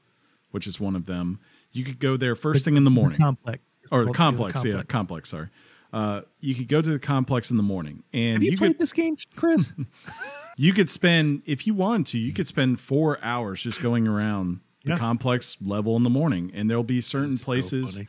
which 0.50 0.66
is 0.66 0.78
one 0.78 0.94
of 0.94 1.06
them, 1.06 1.40
you 1.72 1.82
could 1.84 1.98
go 1.98 2.16
there 2.18 2.34
first 2.36 2.64
thing 2.64 2.76
in 2.76 2.84
the 2.84 2.90
morning 2.90 3.18
complex 3.18 3.60
or 3.90 4.00
the 4.04 4.12
called 4.12 4.36
complex, 4.36 4.64
yeah, 4.64 4.82
complex. 4.82 5.30
Sorry, 5.30 5.48
uh, 5.94 6.20
you 6.40 6.54
could 6.54 6.68
go 6.68 6.82
to 6.82 6.90
the 6.90 6.98
complex 6.98 7.50
in 7.50 7.56
the 7.56 7.62
morning, 7.62 8.02
and 8.12 8.34
have 8.34 8.42
you, 8.42 8.50
you 8.50 8.56
played 8.58 8.72
could 8.72 8.78
this 8.78 8.92
game 8.92 9.16
chris 9.34 9.72
you 10.58 10.72
could 10.74 10.90
spend 10.90 11.42
if 11.46 11.66
you 11.66 11.72
wanted 11.74 12.06
to, 12.08 12.18
you 12.18 12.32
could 12.34 12.46
spend 12.46 12.78
four 12.80 13.18
hours 13.22 13.62
just 13.62 13.80
going 13.80 14.06
around 14.06 14.60
the 14.84 14.92
Yeah. 14.92 14.96
complex 14.96 15.56
level 15.60 15.96
in 15.96 16.02
the 16.02 16.10
morning, 16.10 16.50
and 16.54 16.68
there'll 16.70 16.84
be 16.84 17.00
certain 17.00 17.38
places. 17.38 17.94
funny. 17.94 18.08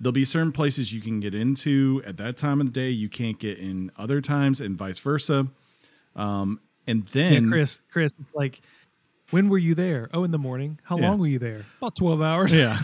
There'll 0.00 0.12
be 0.12 0.24
certain 0.24 0.52
places 0.52 0.92
you 0.92 1.00
can 1.00 1.20
get 1.20 1.34
into 1.34 2.02
at 2.06 2.16
that 2.18 2.36
time 2.36 2.60
of 2.60 2.66
the 2.66 2.72
day 2.72 2.90
you 2.90 3.08
can't 3.08 3.38
get 3.38 3.58
in 3.58 3.90
other 3.96 4.20
times, 4.20 4.60
and 4.60 4.76
vice 4.76 4.98
versa. 4.98 5.46
Um, 6.14 6.60
and 6.86 7.00
yeah, 7.12 7.30
then 7.30 7.48
chris 7.50 7.80
chris 7.90 8.12
it's 8.20 8.32
like 8.34 8.60
when 9.30 9.48
were 9.48 9.58
you 9.58 9.74
there 9.74 10.08
oh 10.14 10.22
in 10.24 10.30
the 10.30 10.38
morning 10.38 10.78
how 10.84 10.96
Yeah. 10.96 11.08
long 11.10 11.18
were 11.18 11.26
you 11.26 11.38
there 11.40 11.64
about 11.78 11.96
12 11.96 12.22
hours 12.22 12.56
Yeah. 12.56 12.78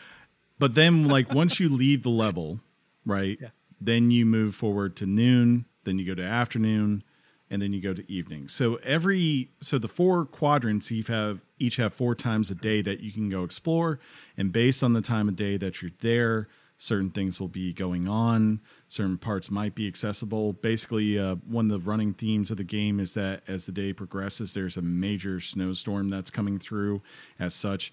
but 0.58 0.74
then 0.74 1.08
like 1.08 1.32
once 1.32 1.58
you 1.58 1.68
leave 1.68 2.02
the 2.02 2.10
level, 2.10 2.60
right? 3.06 3.38
Yeah. 3.40 3.48
Then 3.80 4.10
you 4.10 4.26
move 4.26 4.54
forward 4.54 4.96
to 4.96 5.06
noon, 5.06 5.64
then 5.84 5.98
you 5.98 6.04
go 6.06 6.14
to 6.14 6.22
afternoon, 6.22 7.02
and 7.50 7.62
then 7.62 7.72
you 7.72 7.80
go 7.80 7.94
to 7.94 8.10
evening. 8.10 8.48
So 8.48 8.76
every 8.76 9.50
so 9.60 9.78
the 9.78 9.88
four 9.88 10.24
quadrants 10.24 10.90
you 10.90 11.02
have 11.04 11.40
each 11.58 11.76
have 11.76 11.94
four 11.94 12.14
times 12.14 12.50
a 12.50 12.54
day 12.54 12.82
that 12.82 13.00
you 13.00 13.12
can 13.12 13.28
go 13.28 13.44
explore, 13.44 13.98
and 14.36 14.52
based 14.52 14.82
on 14.82 14.92
the 14.92 15.00
time 15.00 15.28
of 15.28 15.36
day 15.36 15.56
that 15.56 15.82
you're 15.82 15.92
there, 16.00 16.48
certain 16.76 17.10
things 17.10 17.40
will 17.40 17.48
be 17.48 17.72
going 17.72 18.08
on. 18.08 18.60
Certain 18.88 19.18
parts 19.18 19.50
might 19.50 19.74
be 19.74 19.88
accessible. 19.88 20.52
Basically, 20.52 21.18
uh, 21.18 21.36
one 21.46 21.70
of 21.70 21.82
the 21.82 21.90
running 21.90 22.14
themes 22.14 22.50
of 22.50 22.56
the 22.56 22.64
game 22.64 23.00
is 23.00 23.14
that 23.14 23.42
as 23.48 23.66
the 23.66 23.72
day 23.72 23.92
progresses, 23.92 24.54
there's 24.54 24.76
a 24.76 24.82
major 24.82 25.40
snowstorm 25.40 26.10
that's 26.10 26.30
coming 26.30 26.58
through. 26.58 27.02
As 27.38 27.54
such, 27.54 27.92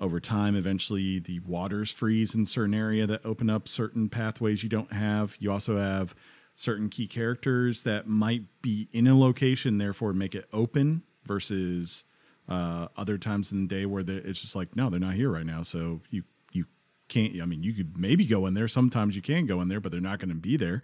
over 0.00 0.18
time 0.18 0.56
eventually 0.56 1.18
the 1.18 1.40
waters 1.40 1.90
freeze 1.90 2.34
in 2.34 2.46
certain 2.46 2.74
area 2.74 3.06
that 3.06 3.24
open 3.24 3.50
up 3.50 3.68
certain 3.68 4.08
pathways 4.08 4.62
you 4.62 4.68
don't 4.68 4.92
have 4.92 5.36
you 5.38 5.52
also 5.52 5.76
have 5.76 6.14
certain 6.60 6.90
key 6.90 7.06
characters 7.06 7.84
that 7.84 8.06
might 8.06 8.42
be 8.60 8.86
in 8.92 9.06
a 9.06 9.18
location 9.18 9.78
therefore 9.78 10.12
make 10.12 10.34
it 10.34 10.44
open 10.52 11.02
versus 11.24 12.04
uh, 12.50 12.86
other 12.98 13.16
times 13.16 13.50
in 13.50 13.66
the 13.66 13.74
day 13.74 13.86
where 13.86 14.04
it's 14.06 14.42
just 14.42 14.54
like 14.54 14.76
no 14.76 14.90
they're 14.90 15.00
not 15.00 15.14
here 15.14 15.30
right 15.30 15.46
now. 15.46 15.62
So 15.62 16.02
you 16.10 16.24
you 16.52 16.66
can't 17.08 17.40
i 17.40 17.46
mean 17.46 17.62
you 17.62 17.72
could 17.72 17.96
maybe 17.96 18.26
go 18.26 18.44
in 18.44 18.52
there. 18.52 18.68
Sometimes 18.68 19.16
you 19.16 19.22
can 19.22 19.46
go 19.46 19.62
in 19.62 19.68
there 19.68 19.80
but 19.80 19.90
they're 19.90 20.02
not 20.02 20.18
going 20.18 20.28
to 20.28 20.34
be 20.34 20.58
there. 20.58 20.82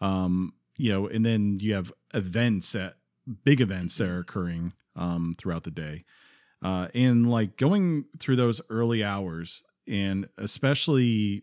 Um, 0.00 0.54
you 0.76 0.92
know 0.92 1.08
and 1.08 1.26
then 1.26 1.58
you 1.58 1.74
have 1.74 1.92
events 2.14 2.70
that 2.72 2.98
big 3.44 3.60
events 3.60 3.96
that 3.98 4.08
are 4.08 4.20
occurring 4.20 4.72
um, 4.94 5.34
throughout 5.36 5.64
the 5.64 5.72
day. 5.72 6.04
Uh, 6.62 6.88
and 6.94 7.28
like 7.28 7.56
going 7.56 8.04
through 8.20 8.36
those 8.36 8.60
early 8.70 9.02
hours 9.02 9.64
and 9.88 10.28
especially 10.36 11.42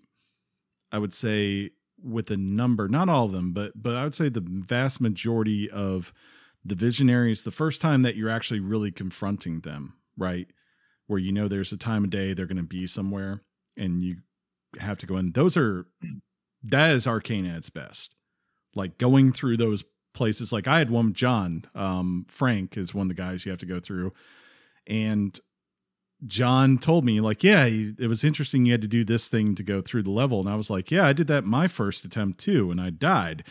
i 0.91 0.97
would 0.97 1.13
say 1.13 1.71
with 2.05 2.29
a 2.29 2.37
number 2.37 2.87
not 2.87 3.09
all 3.09 3.25
of 3.25 3.31
them 3.31 3.51
but 3.51 3.71
but 3.75 3.95
i 3.95 4.03
would 4.03 4.13
say 4.15 4.29
the 4.29 4.43
vast 4.45 5.01
majority 5.01 5.69
of 5.69 6.13
the 6.63 6.75
visionaries 6.75 7.43
the 7.43 7.51
first 7.51 7.81
time 7.81 8.03
that 8.03 8.15
you're 8.15 8.29
actually 8.29 8.59
really 8.59 8.91
confronting 8.91 9.61
them 9.61 9.93
right? 10.17 10.47
Where 11.07 11.19
you 11.19 11.31
know 11.31 11.47
there's 11.47 11.71
a 11.71 11.77
time 11.77 12.03
of 12.03 12.09
day 12.09 12.33
they're 12.33 12.45
going 12.45 12.57
to 12.57 12.63
be 12.63 12.87
somewhere 12.87 13.41
and 13.77 14.03
you 14.03 14.17
have 14.79 14.97
to 14.99 15.05
go 15.05 15.17
in. 15.17 15.31
Those 15.31 15.57
are 15.57 15.85
that 16.63 16.91
is 16.91 17.05
arkane 17.05 17.49
at 17.49 17.57
its 17.57 17.69
best. 17.69 18.15
Like 18.73 18.97
going 18.97 19.31
through 19.31 19.57
those 19.57 19.83
places 20.13 20.53
like 20.53 20.65
i 20.65 20.77
had 20.77 20.89
one 20.89 21.11
john 21.11 21.65
um 21.75 22.25
frank 22.29 22.77
is 22.77 22.93
one 22.93 23.03
of 23.03 23.09
the 23.09 23.21
guys 23.21 23.45
you 23.45 23.51
have 23.51 23.59
to 23.59 23.65
go 23.65 23.79
through. 23.79 24.13
And 24.87 25.37
John 26.27 26.77
told 26.77 27.05
me 27.05 27.21
like, 27.21 27.43
yeah, 27.43 27.65
you- 27.65 27.95
it 27.99 28.07
was 28.07 28.23
interesting. 28.23 28.65
You 28.65 28.73
had 28.73 28.81
to 28.81 28.87
do 28.87 29.03
this 29.03 29.27
thing 29.27 29.55
to 29.55 29.63
go 29.63 29.81
through 29.81 30.03
the 30.03 30.11
level, 30.11 30.39
and 30.39 30.49
I 30.49 30.55
was 30.55 30.69
like, 30.69 30.89
yeah, 30.91 31.05
I 31.05 31.13
did 31.13 31.27
that 31.27 31.45
my 31.45 31.67
first 31.67 32.03
attempt 32.05 32.39
too, 32.39 32.71
and 32.71 32.79
I 32.81 32.89
died. 32.89 33.43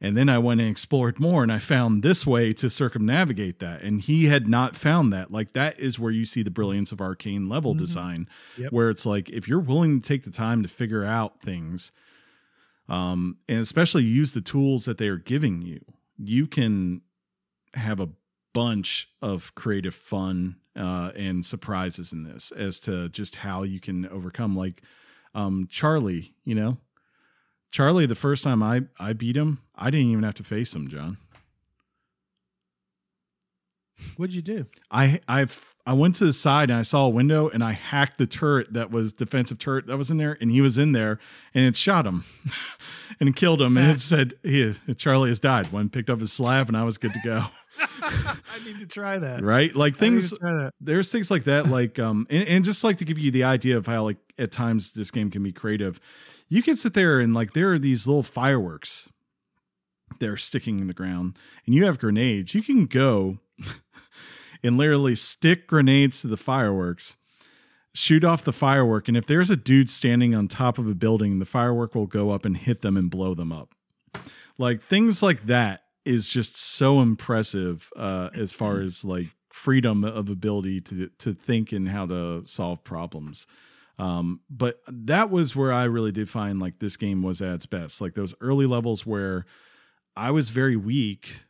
And 0.00 0.16
then 0.16 0.28
I 0.28 0.38
went 0.38 0.60
and 0.60 0.68
explored 0.68 1.20
more, 1.20 1.44
and 1.44 1.52
I 1.52 1.60
found 1.60 2.02
this 2.02 2.26
way 2.26 2.52
to 2.54 2.68
circumnavigate 2.68 3.60
that. 3.60 3.82
And 3.82 4.00
he 4.00 4.24
had 4.24 4.48
not 4.48 4.74
found 4.74 5.12
that. 5.12 5.30
Like 5.30 5.52
that 5.52 5.78
is 5.78 5.96
where 5.98 6.10
you 6.10 6.24
see 6.24 6.42
the 6.42 6.50
brilliance 6.50 6.90
of 6.90 6.98
arkane 6.98 7.48
level 7.48 7.74
Mhm. 7.74 7.78
design, 7.78 8.28
Yep. 8.58 8.72
where 8.72 8.90
it's 8.90 9.06
like 9.06 9.30
if 9.30 9.46
you're 9.46 9.60
willing 9.60 10.00
to 10.00 10.08
take 10.08 10.24
the 10.24 10.32
time 10.32 10.62
to 10.62 10.68
figure 10.68 11.04
out 11.04 11.40
things, 11.40 11.92
um, 12.88 13.36
and 13.48 13.60
especially 13.60 14.02
use 14.04 14.32
the 14.32 14.40
tools 14.40 14.86
that 14.86 14.98
they 14.98 15.06
are 15.08 15.18
giving 15.18 15.62
you, 15.62 15.80
you 16.18 16.46
can 16.48 17.02
have 17.74 18.00
a 18.00 18.08
bunch 18.52 19.08
of 19.22 19.54
creative 19.54 19.94
fun 19.94 20.56
uh, 20.76 21.12
and 21.16 21.44
surprises 21.44 22.12
in 22.12 22.24
this 22.24 22.50
as 22.52 22.80
to 22.80 23.08
just 23.08 23.36
how 23.36 23.62
you 23.62 23.80
can 23.80 24.06
overcome. 24.08 24.56
Like 24.56 24.82
um, 25.34 25.66
Charlie, 25.70 26.34
you 26.44 26.54
know, 26.54 26.78
Charlie. 27.70 28.06
The 28.06 28.14
first 28.14 28.44
time 28.44 28.62
I 28.62 28.82
I 28.98 29.12
beat 29.12 29.36
him, 29.36 29.60
I 29.74 29.90
didn't 29.90 30.08
even 30.08 30.24
have 30.24 30.34
to 30.34 30.44
face 30.44 30.74
him, 30.74 30.88
John. 30.88 31.18
What'd 34.16 34.34
you 34.34 34.42
do? 34.42 34.66
I 34.90 35.20
I've 35.28 35.71
I 35.84 35.94
went 35.94 36.14
to 36.16 36.24
the 36.24 36.32
side 36.32 36.70
and 36.70 36.78
I 36.78 36.82
saw 36.82 37.06
a 37.06 37.08
window 37.08 37.48
and 37.48 37.62
I 37.62 37.72
hacked 37.72 38.18
the 38.18 38.26
turret 38.26 38.72
that 38.72 38.92
was 38.92 39.12
defensive 39.12 39.58
turret 39.58 39.86
that 39.88 39.96
was 39.96 40.12
in 40.12 40.16
there 40.16 40.38
and 40.40 40.50
he 40.50 40.60
was 40.60 40.78
in 40.78 40.92
there 40.92 41.18
and 41.54 41.64
it 41.64 41.74
shot 41.74 42.06
him 42.06 42.24
and 43.20 43.34
killed 43.34 43.60
him 43.60 43.76
and 43.76 43.90
it 43.90 44.00
said 44.00 44.34
he 44.44 44.74
Charlie 44.96 45.30
has 45.30 45.40
died. 45.40 45.72
One 45.72 45.88
picked 45.88 46.08
up 46.08 46.20
his 46.20 46.32
slab 46.32 46.68
and 46.68 46.76
I 46.76 46.84
was 46.84 46.98
good 46.98 47.12
to 47.14 47.20
go. 47.24 47.46
I 47.80 48.36
need 48.64 48.78
to 48.78 48.86
try 48.86 49.18
that. 49.18 49.42
right? 49.42 49.74
Like 49.74 49.96
things 49.96 50.30
that. 50.30 50.72
there's 50.80 51.10
things 51.10 51.30
like 51.32 51.44
that 51.44 51.68
like 51.68 51.98
um 51.98 52.28
and, 52.30 52.46
and 52.46 52.64
just 52.64 52.84
like 52.84 52.98
to 52.98 53.04
give 53.04 53.18
you 53.18 53.32
the 53.32 53.42
idea 53.42 53.76
of 53.76 53.86
how 53.86 54.04
like 54.04 54.18
at 54.38 54.52
times 54.52 54.92
this 54.92 55.10
game 55.10 55.30
can 55.30 55.42
be 55.42 55.52
creative. 55.52 55.98
You 56.48 56.62
can 56.62 56.76
sit 56.76 56.94
there 56.94 57.18
and 57.18 57.34
like 57.34 57.54
there 57.54 57.72
are 57.72 57.78
these 57.78 58.06
little 58.06 58.22
fireworks 58.22 59.08
they're 60.20 60.36
sticking 60.36 60.78
in 60.78 60.86
the 60.86 60.94
ground 60.94 61.36
and 61.66 61.74
you 61.74 61.86
have 61.86 61.98
grenades. 61.98 62.54
You 62.54 62.62
can 62.62 62.86
go 62.86 63.38
and 64.62 64.76
literally 64.76 65.14
stick 65.14 65.66
grenades 65.66 66.20
to 66.20 66.26
the 66.26 66.36
fireworks, 66.36 67.16
shoot 67.94 68.24
off 68.24 68.44
the 68.44 68.52
firework, 68.52 69.08
and 69.08 69.16
if 69.16 69.26
there's 69.26 69.50
a 69.50 69.56
dude 69.56 69.90
standing 69.90 70.34
on 70.34 70.48
top 70.48 70.78
of 70.78 70.88
a 70.88 70.94
building, 70.94 71.38
the 71.38 71.44
firework 71.44 71.94
will 71.94 72.06
go 72.06 72.30
up 72.30 72.44
and 72.44 72.56
hit 72.56 72.82
them 72.82 72.96
and 72.96 73.10
blow 73.10 73.34
them 73.34 73.52
up. 73.52 73.74
Like 74.58 74.82
things 74.82 75.22
like 75.22 75.46
that 75.46 75.82
is 76.04 76.28
just 76.28 76.56
so 76.60 77.00
impressive 77.00 77.90
uh, 77.96 78.30
as 78.34 78.52
far 78.52 78.80
as 78.80 79.04
like 79.04 79.28
freedom 79.50 80.02
of 80.02 80.28
ability 80.28 80.80
to 80.80 81.08
to 81.18 81.32
think 81.32 81.72
and 81.72 81.88
how 81.88 82.06
to 82.06 82.44
solve 82.46 82.82
problems. 82.84 83.46
Um, 83.98 84.40
but 84.50 84.80
that 84.88 85.30
was 85.30 85.54
where 85.54 85.72
I 85.72 85.84
really 85.84 86.12
did 86.12 86.28
find 86.28 86.58
like 86.58 86.78
this 86.78 86.96
game 86.96 87.22
was 87.22 87.40
at 87.40 87.54
its 87.54 87.66
best. 87.66 88.00
Like 88.00 88.14
those 88.14 88.34
early 88.40 88.66
levels 88.66 89.06
where 89.06 89.44
I 90.16 90.30
was 90.30 90.50
very 90.50 90.76
weak, 90.76 91.44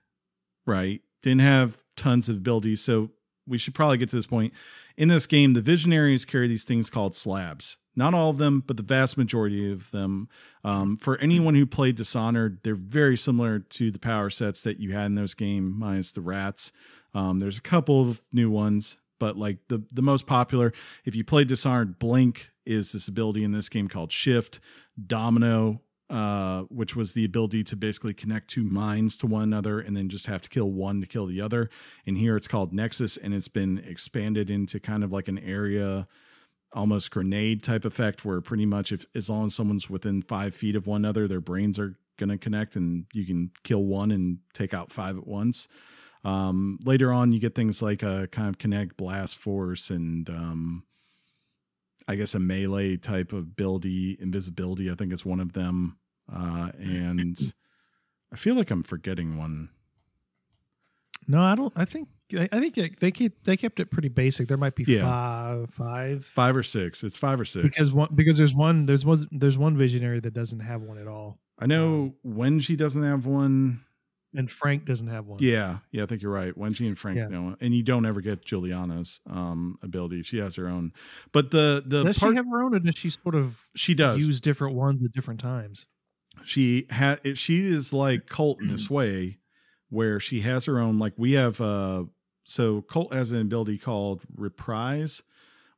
right? 0.67 1.01
Didn't 1.23 1.41
have 1.41 1.82
tons 1.97 2.29
of 2.29 2.37
abilities. 2.37 2.83
So 2.83 3.11
we 3.47 3.59
should 3.59 3.75
probably 3.75 3.99
get 3.99 4.09
to 4.11 4.17
this 4.17 4.27
point. 4.27 4.53
In 4.97 5.09
this 5.09 5.27
game, 5.27 5.53
the 5.53 5.61
visionaries 5.61 6.25
carry 6.25 6.49
these 6.49 6.65
things 6.65 6.91
called 6.91 7.15
slabs. 7.15 7.77
Not 7.95 8.15
all 8.15 8.31
of 8.31 8.39
them, 8.39 8.63
but 8.67 8.77
the 8.77 8.83
vast 8.83 9.19
majority 9.19 9.71
of 9.71 9.91
them. 9.91 10.29
Um, 10.65 10.97
for 10.97 11.19
anyone 11.19 11.55
who 11.55 11.67
played 11.67 11.97
Dishonored, 11.97 12.61
they're 12.63 12.75
very 12.75 13.17
similar 13.17 13.59
to 13.59 13.91
the 13.91 13.99
power 13.99 14.31
sets 14.31 14.63
that 14.63 14.81
you 14.81 14.93
had 14.93 15.07
in 15.07 15.15
those 15.15 15.35
games, 15.35 15.75
minus 15.77 16.13
the 16.13 16.23
rats. 16.23 16.73
Um, 17.15 17.39
there's 17.39 17.59
a 17.59 17.63
couple 17.63 18.01
of 18.01 18.23
new 18.33 18.51
ones, 18.51 18.97
but 19.19 19.37
like 19.37 19.59
the 19.69 19.83
the 19.93 20.01
most 20.01 20.27
popular, 20.27 20.73
if 21.05 21.15
you 21.15 21.25
played 21.25 21.49
Dishonored, 21.49 21.99
Blink 21.99 22.51
is 22.65 22.93
this 22.93 23.09
ability 23.09 23.45
in 23.45 23.53
this 23.53 23.69
game 23.69 23.89
called 23.89 24.11
Shift. 24.11 24.59
Domino 25.07 25.83
uh, 26.13 26.65
which 26.69 26.95
was 26.95 27.15
the 27.15 27.25
ability 27.25 27.65
to 27.65 27.75
basically 27.75 28.13
connect 28.13 28.51
two 28.51 28.65
minds 28.65 29.17
to 29.17 29.27
one 29.27 29.43
another 29.43 29.81
and 29.81 29.97
then 29.97 30.11
just 30.11 30.27
have 30.27 30.43
to 30.43 30.49
kill 30.51 30.71
one 30.71 31.01
to 31.01 31.07
kill 31.07 31.25
the 31.25 31.41
other. 31.41 31.71
And 32.07 32.19
here 32.19 32.37
it's 32.37 32.47
called 32.47 32.75
Nexus, 32.75 33.17
and 33.17 33.33
it's 33.33 33.49
been 33.49 33.79
expanded 33.79 34.51
into 34.51 34.79
kind 34.79 35.03
of 35.03 35.11
like 35.11 35.27
an 35.27 35.39
area, 35.39 36.07
almost 36.75 37.11
grenade 37.11 37.63
type 37.63 37.87
effect, 37.87 38.27
where 38.27 38.43
pretty 38.43 38.67
much 38.67 38.93
if 38.93 39.07
as 39.15 39.31
long 39.31 39.47
as 39.47 39.55
someone's 39.55 39.89
within 39.89 40.21
five 40.21 40.55
feet 40.55 40.77
of 40.77 40.87
one 40.87 41.03
another, 41.03 41.27
their 41.27 41.41
brains 41.41 41.79
are 41.79 41.97
to 42.19 42.39
connect, 42.39 42.77
and 42.77 43.07
you 43.15 43.25
can 43.25 43.51
kill 43.65 43.85
one 43.85 44.11
and 44.11 44.39
take 44.53 44.75
out 44.75 44.93
five 44.93 45.17
at 45.17 45.27
once. 45.27 45.67
Um, 46.25 46.79
later 46.85 47.11
on, 47.11 47.33
you 47.33 47.41
get 47.41 47.55
things 47.55 47.81
like 47.81 48.03
a 48.03 48.29
kind 48.31 48.49
of 48.49 48.59
connect 48.59 48.99
blast 48.99 49.39
force 49.39 49.91
and 49.91 50.29
um, 50.29 50.85
I 52.07 52.17
guess 52.17 52.35
a 52.35 52.39
melee 52.39 52.97
type 52.97 53.33
of 53.33 53.41
ability, 53.41 54.19
invisibility. 54.21 54.91
I 54.91 54.95
think 54.95 55.13
is 55.13 55.25
one 55.25 55.41
of 55.41 55.55
them. 55.55 55.97
Uh, 56.31 56.71
and 56.79 57.37
I 58.33 58.37
feel 58.37 58.55
like 58.55 58.71
I'm 58.71 58.83
forgetting 58.83 59.39
one. 59.39 59.71
No, 61.29 61.41
I 61.43 61.55
don't. 61.55 61.73
I 61.77 61.85
think 61.85 62.09
I 62.51 62.59
think 62.59 62.99
they 62.99 63.11
keep 63.13 63.45
they 63.45 63.57
kept 63.57 63.79
it 63.79 63.91
pretty 63.91 64.09
basic. 64.09 64.49
There 64.49 64.57
might 64.57 64.75
be 64.75 64.85
Yeah. 64.85 65.03
five, 65.03 65.71
five, 65.71 66.25
Five 66.25 66.57
or 66.57 66.63
six. 66.63 67.05
It's 67.05 67.17
five 67.17 67.41
or 67.41 67.45
six. 67.45 67.63
because 67.63 67.93
one 67.93 68.09
because 68.15 68.39
there's 68.39 68.55
one 68.55 68.87
there's 68.87 69.05
one 69.05 69.29
there's 69.31 69.57
one 69.59 69.77
visionary 69.77 70.19
that 70.21 70.35
doesn't 70.35 70.61
have 70.61 70.83
one 70.83 70.99
at 70.99 71.07
all, 71.07 71.39
I 71.59 71.67
know 71.67 72.15
Wenjie 72.27 72.77
doesn't 72.77 73.03
have 73.05 73.27
one. 73.27 73.83
and 74.35 74.51
Frank 74.51 74.85
doesn't 74.87 75.09
have 75.09 75.27
one. 75.27 75.39
Yeah, 75.43 75.79
yeah, 75.93 76.03
I 76.03 76.07
think 76.07 76.23
you're 76.23 76.33
right. 76.33 76.59
Wenjie 76.59 76.87
and 76.89 76.99
Frank 76.99 77.19
Yeah. 77.19 77.29
don't, 77.29 77.57
and 77.61 77.75
you 77.75 77.83
don't 77.83 78.07
ever 78.07 78.21
get 78.23 78.45
Julianna's 78.45 79.21
um, 79.29 79.79
ability. 79.83 80.23
She 80.23 80.39
has 80.39 80.57
her 80.57 80.67
own, 80.69 80.93
but 81.33 81.51
the 81.53 81.85
the 81.87 82.03
Does 82.05 82.19
part 82.19 82.33
she 82.33 82.37
have 82.37 82.47
her 82.51 82.63
own, 82.65 82.75
or 82.75 82.79
does 82.81 82.97
she 82.97 83.11
sort 83.11 83.35
of 83.37 83.65
she 83.77 83.95
does 83.95 84.27
use 84.27 84.41
different 84.41 84.75
ones 84.75 85.05
at 85.05 85.13
different 85.13 85.39
times? 85.39 85.87
She 86.45 86.87
had 86.91 87.37
she 87.37 87.67
is 87.67 87.93
like 87.93 88.29
Colt 88.29 88.61
in 88.61 88.69
this 88.69 88.91
way, 88.91 89.39
where 89.89 90.19
she 90.19 90.41
has 90.41 90.67
her 90.67 90.79
own. 90.79 90.99
Like 90.99 91.15
we 91.17 91.33
have, 91.33 91.61
uh 91.61 92.05
so 92.45 92.83
Colt 92.83 93.13
has 93.13 93.31
an 93.31 93.41
ability 93.41 93.79
called 93.79 94.23
Reprise, 94.35 95.23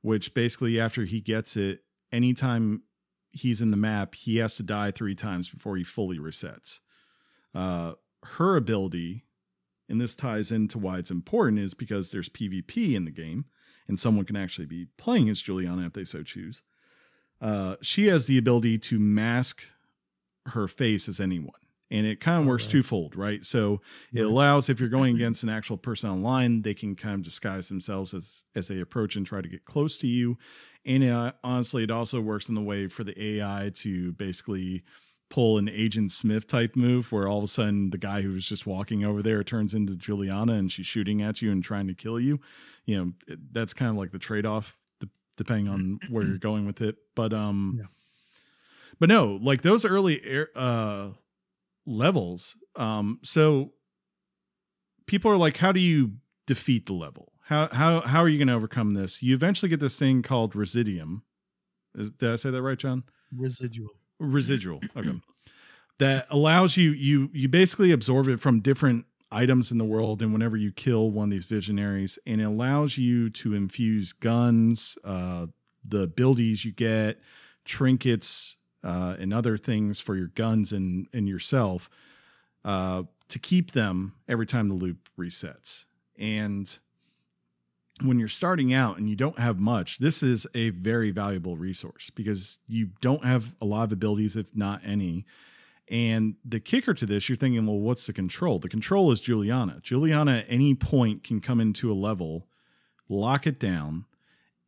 which 0.01 0.35
basically 0.35 0.81
after 0.81 1.05
he 1.05 1.21
gets 1.21 1.57
it, 1.57 1.81
anytime 2.11 2.83
he's 3.31 3.61
in 3.61 3.71
the 3.71 3.77
map, 3.77 4.15
he 4.15 4.37
has 4.39 4.57
to 4.57 4.63
die 4.63 4.91
three 4.91 5.15
times 5.15 5.49
before 5.49 5.77
he 5.77 5.85
fully 5.85 6.19
resets. 6.19 6.81
Uh, 7.55 7.93
her 8.23 8.57
ability, 8.57 9.25
and 9.89 10.01
this 10.01 10.15
ties 10.15 10.51
into 10.51 10.79
why 10.79 10.99
it's 10.99 11.11
important, 11.11 11.59
is 11.59 11.75
because 11.75 12.11
there's 12.11 12.29
PvP 12.29 12.95
in 12.95 13.05
the 13.05 13.11
game, 13.11 13.47
and 13.87 14.01
someone 14.01 14.25
can 14.25 14.37
actually 14.37 14.67
be 14.67 14.87
playing 14.97 15.29
as 15.29 15.43
Julianna 15.43 15.87
if 15.87 15.93
they 15.93 16.05
so 16.05 16.23
choose. 16.23 16.63
Uh, 17.41 17.77
she 17.83 18.07
has 18.07 18.27
the 18.27 18.39
ability 18.39 18.79
to 18.79 18.99
mask 18.99 19.65
her 20.47 20.69
face 20.69 21.09
as 21.09 21.21
anyone. 21.21 21.61
And 21.91 22.07
it 22.07 22.19
kind 22.19 22.41
of 22.41 22.47
works 22.49 22.65
Okay. 22.65 22.73
twofold, 22.73 23.15
right? 23.15 23.45
So 23.45 23.81
it 24.13 24.21
Right. 24.23 24.27
allows 24.31 24.69
if 24.69 24.81
you're 24.81 24.89
going 24.89 25.15
against 25.17 25.43
an 25.43 25.49
actual 25.49 25.77
person 25.77 26.11
online, 26.11 26.63
they 26.63 26.75
can 26.75 26.97
kind 26.97 27.15
of 27.15 27.23
disguise 27.23 27.69
themselves 27.69 28.13
as 28.15 28.45
as 28.55 28.69
they 28.69 28.81
approach 28.81 29.17
and 29.17 29.25
try 29.27 29.41
to 29.43 29.49
get 29.49 29.65
close 29.65 29.99
to 29.99 30.07
you. 30.07 30.37
And 30.87 31.05
uh, 31.05 31.33
honestly, 31.45 31.83
it 31.85 31.91
also 31.91 32.21
works 32.21 32.49
in 32.49 32.55
the 32.55 32.63
way 32.63 32.89
for 32.89 33.05
the 33.05 33.15
AI 33.23 33.71
to 33.77 34.13
basically 34.13 34.83
pull 35.31 35.57
an 35.59 35.69
Agent 35.69 36.13
Smith 36.13 36.47
type 36.47 36.77
move, 36.77 37.11
where 37.11 37.27
all 37.27 37.39
of 37.39 37.45
a 37.45 37.49
sudden 37.49 37.91
the 37.91 37.99
guy 37.99 38.21
who 38.23 38.31
was 38.31 38.47
just 38.47 38.67
walking 38.67 39.05
over 39.05 39.23
there 39.23 39.43
turns 39.43 39.75
into 39.75 39.97
Julianna 39.97 40.53
and 40.55 40.71
she's 40.71 40.87
shooting 40.87 41.23
at 41.23 41.41
you 41.43 41.51
and 41.51 41.65
trying 41.65 41.87
to 41.87 41.95
kill 41.95 42.21
you. 42.21 42.41
You 42.87 42.97
know, 42.97 43.13
it- 43.29 43.53
that's 43.53 43.73
kind 43.75 43.91
of 43.91 43.97
like 43.97 44.11
the 44.11 44.19
trade 44.19 44.47
off, 44.47 44.79
depending 45.37 45.69
on 45.69 46.01
where 46.11 46.25
you're 46.25 46.39
going 46.39 46.67
with 46.67 46.81
it. 46.83 46.97
But 47.15 47.33
um, 47.33 47.77
Yeah. 47.79 47.87
But 49.05 49.11
no, 49.11 49.39
like 49.43 49.61
those 49.61 49.85
early 49.85 50.25
air, 50.25 50.49
uh 50.57 51.11
levels. 51.85 52.57
Um, 52.75 53.21
so 53.23 53.75
people 55.07 55.31
are 55.31 55.37
like, 55.37 55.59
how 55.59 55.73
do 55.73 55.81
you 55.81 56.13
defeat 56.47 56.87
the 56.87 56.95
level? 56.95 57.33
How 57.43 57.69
how 57.71 58.01
how 58.01 58.21
are 58.23 58.31
you 58.31 58.39
going 58.39 58.49
to 58.49 58.55
overcome 58.55 58.93
this? 58.93 59.23
You 59.23 59.35
eventually 59.35 59.69
get 59.69 59.79
this 59.79 59.99
thing 59.99 60.23
called 60.23 60.55
residium. 60.55 61.21
Is, 61.95 62.13
did 62.13 62.33
I 62.33 62.37
say 62.37 62.49
that 62.49 62.63
right, 62.63 62.79
John? 62.79 63.03
Residual. 63.37 63.91
Residual. 64.19 64.81
Okay. 64.97 65.21
that 65.99 66.27
allows 66.31 66.79
you 66.79 66.93
you 66.93 67.29
you 67.35 67.47
basically 67.47 67.93
absorb 67.93 68.27
it 68.29 68.41
from 68.41 68.61
different 68.61 69.05
items 69.31 69.71
in 69.71 69.77
the 69.77 69.85
world 69.85 70.23
and 70.23 70.33
whenever 70.33 70.57
you 70.57 70.73
kill 70.73 71.11
one 71.11 71.25
of 71.25 71.31
these 71.31 71.45
visionaries 71.45 72.19
and 72.27 72.41
it 72.41 72.45
allows 72.45 72.97
you 72.97 73.29
to 73.29 73.53
infuse 73.53 74.15
guns 74.15 74.97
uh 75.05 75.47
the 75.87 76.01
abilities 76.01 76.65
you 76.65 76.73
get 76.73 77.21
trinkets 77.67 78.57
uh 78.85 79.17
and 79.19 79.33
other 79.33 79.57
things 79.57 79.99
for 79.99 80.15
your 80.15 80.29
guns 80.29 80.73
and 80.73 81.09
and 81.13 81.29
yourself 81.29 81.89
uh 82.65 83.03
to 83.29 83.39
keep 83.39 83.73
them 83.73 84.15
every 84.29 84.47
time 84.47 84.69
the 84.69 84.75
loop 84.75 85.09
resets 85.19 85.85
and 86.19 86.79
when 88.03 88.19
you're 88.19 88.29
starting 88.29 88.75
out 88.75 88.99
and 88.99 89.09
you 89.09 89.15
don't 89.15 89.39
have 89.39 89.61
much, 89.61 89.99
this 89.99 90.23
is 90.23 90.47
a 90.55 90.71
very 90.71 91.11
valuable 91.11 91.57
resource 91.57 92.11
because 92.11 92.59
you 92.67 92.91
don't 93.01 93.25
have 93.25 93.55
a 93.61 93.65
lot 93.65 93.85
of 93.85 93.93
abilities, 93.93 94.37
if 94.37 94.47
not 94.55 94.81
any. 94.85 95.25
And 95.89 96.35
the 96.45 96.61
kicker 96.61 96.95
to 96.95 97.07
this, 97.07 97.29
you're 97.29 97.37
thinking, 97.37 97.67
well, 97.67 97.79
what's 97.79 98.07
the 98.07 98.13
control? 98.13 98.59
The 98.59 98.69
control 98.69 99.13
is 99.13 99.21
Julianna. 99.21 99.81
Julianna 99.83 100.39
at 100.39 100.47
any 100.49 100.75
point 100.75 101.23
can 101.23 101.41
come 101.41 101.61
into 101.61 101.93
a 101.93 101.95
level, 101.95 102.47
lock 103.09 103.47
it 103.47 103.61
down. 103.61 104.07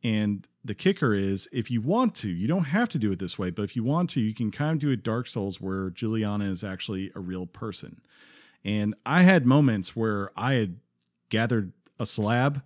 And 0.03 0.47
the 0.63 0.75
kicker 0.75 1.13
is, 1.13 1.49
if 1.51 1.71
you 1.71 1.81
want 1.81 2.13
to, 2.15 2.29
you 2.29 2.47
don't 2.47 2.65
have 2.65 2.89
to 2.89 2.99
do 2.99 3.11
it 3.11 3.19
this 3.19 3.39
way, 3.39 3.49
but 3.49 3.63
if 3.63 3.75
you 3.75 3.83
want 3.83 4.09
to, 4.11 4.21
you 4.21 4.33
can 4.33 4.51
kind 4.51 4.73
of 4.73 4.79
do 4.79 4.91
a 4.91 4.95
Dark 4.95 5.27
Souls 5.27 5.59
where 5.59 5.89
Julianna 5.89 6.45
is 6.45 6.63
actually 6.63 7.11
a 7.15 7.19
real 7.19 7.45
person. 7.45 8.01
And 8.63 8.95
I 9.05 9.23
had 9.23 9.45
moments 9.45 9.95
where 9.95 10.31
I 10.37 10.53
had 10.53 10.77
gathered 11.29 11.73
a 11.99 12.05
slab 12.05 12.61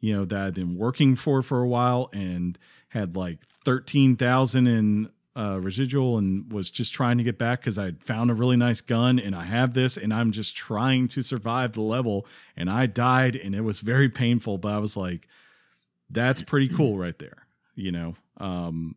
you 0.00 0.14
know 0.14 0.24
that 0.24 0.40
I'd 0.40 0.54
been 0.54 0.76
working 0.76 1.16
for 1.16 1.42
for 1.42 1.62
a 1.62 1.68
while 1.68 2.10
and 2.12 2.58
had 2.88 3.16
like 3.16 3.40
13,000 3.64 4.66
in 4.66 5.10
uh, 5.36 5.58
residual 5.60 6.16
and 6.16 6.50
was 6.50 6.70
just 6.70 6.94
trying 6.94 7.18
to 7.18 7.24
get 7.24 7.36
back 7.36 7.60
because 7.60 7.78
I'd 7.78 8.02
found 8.02 8.30
a 8.30 8.34
really 8.34 8.56
nice 8.56 8.80
gun 8.80 9.18
and 9.18 9.34
I 9.34 9.44
have 9.44 9.74
this 9.74 9.96
and 9.96 10.14
I'm 10.14 10.30
just 10.30 10.56
trying 10.56 11.08
to 11.08 11.22
survive 11.22 11.72
the 11.72 11.82
level 11.82 12.26
and 12.56 12.70
I 12.70 12.86
died 12.86 13.36
and 13.36 13.54
it 13.54 13.60
was 13.62 13.80
very 13.80 14.08
painful 14.08 14.58
but 14.58 14.72
I 14.72 14.78
was 14.78 14.96
like 14.96 15.28
that's 16.10 16.42
pretty 16.42 16.68
cool 16.68 16.96
right 16.98 17.18
there 17.18 17.46
you 17.74 17.90
know 17.92 18.14
um 18.38 18.94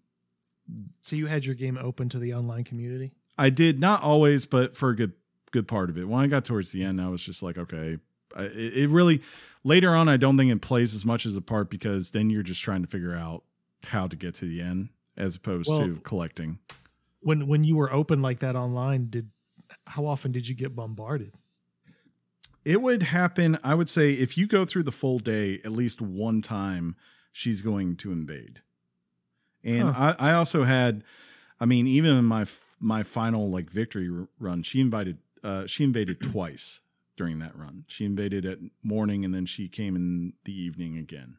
So 1.01 1.15
you 1.15 1.27
had 1.27 1.45
your 1.45 1.55
game 1.55 1.77
open 1.81 2.09
to 2.09 2.19
the 2.19 2.33
online 2.35 2.63
community. 2.63 3.11
I 3.37 3.49
did 3.49 3.79
not 3.79 4.03
always 4.03 4.45
but 4.45 4.75
for 4.77 4.89
a 4.89 4.95
good 4.95 5.13
good 5.51 5.67
part 5.67 5.89
of 5.89 5.97
it 5.97 6.07
when 6.07 6.21
I 6.21 6.27
got 6.27 6.45
towards 6.45 6.71
the 6.71 6.83
end 6.83 7.01
I 7.01 7.07
was 7.09 7.23
just 7.23 7.41
like 7.41 7.57
okay 7.57 7.97
I- 8.35 8.43
it, 8.43 8.89
really 8.89 9.21
later 9.63 9.95
on. 9.95 10.07
I 10.07 10.15
don't 10.17 10.37
think 10.37 10.51
it 10.51 10.61
plays 10.61 10.93
as 10.93 11.03
much 11.03 11.25
as 11.25 11.35
a 11.35 11.41
part 11.41 11.69
because 11.71 12.11
then 12.11 12.29
you're 12.29 12.43
just 12.43 12.61
trying 12.61 12.83
to 12.83 12.87
figure 12.87 13.15
out 13.15 13.43
how 13.85 14.05
to 14.07 14.15
get 14.15 14.35
to 14.35 14.45
the 14.45 14.61
end 14.61 14.89
as 15.17 15.35
opposed 15.35 15.67
Well- 15.69 15.79
to 15.79 15.95
collecting. 16.03 16.59
When 17.21 17.47
when 17.47 17.63
you 17.63 17.75
were 17.75 17.91
open 17.91 18.21
like 18.21 18.39
that 18.39 18.55
online, 18.55 19.09
did 19.09 19.31
how 19.87 20.05
often 20.05 20.31
did 20.31 20.47
you 20.47 20.53
get 20.55 20.75
bombarded? 20.75 21.33
It 22.69 22.83
would 22.83 23.01
happen. 23.01 23.57
I 23.63 23.73
would 23.73 23.89
say 23.89 24.11
if 24.11 24.37
you 24.37 24.45
go 24.45 24.63
through 24.63 24.83
the 24.83 24.91
full 24.91 25.17
day, 25.17 25.55
at 25.65 25.71
least 25.71 26.01
one 26.01 26.43
time, 26.43 26.95
she's 27.31 27.63
going 27.63 27.95
to 27.95 28.11
invade. 28.11 28.61
And 29.63 29.89
I, 29.89 30.15
I 30.19 30.33
also 30.33 30.65
had, 30.65 31.03
I 31.59 31.65
mean, 31.65 31.87
even 31.87 32.15
in 32.15 32.25
my 32.25 32.45
my 32.79 33.01
final 33.01 33.49
like 33.49 33.71
victory 33.71 34.09
run, 34.39 34.61
she 34.61 34.81
invited, 34.81 35.17
uh, 35.43 35.65
she 35.65 35.83
invaded 35.83 36.21
twice 36.31 36.81
during 37.17 37.39
that 37.39 37.57
run. 37.57 37.85
She 37.87 38.05
invaded 38.05 38.45
at 38.45 38.59
morning, 38.83 39.25
and 39.25 39.33
then 39.33 39.47
she 39.47 39.67
came 39.67 39.95
in 39.95 40.33
the 40.45 40.53
evening 40.53 40.95
again. 40.95 41.37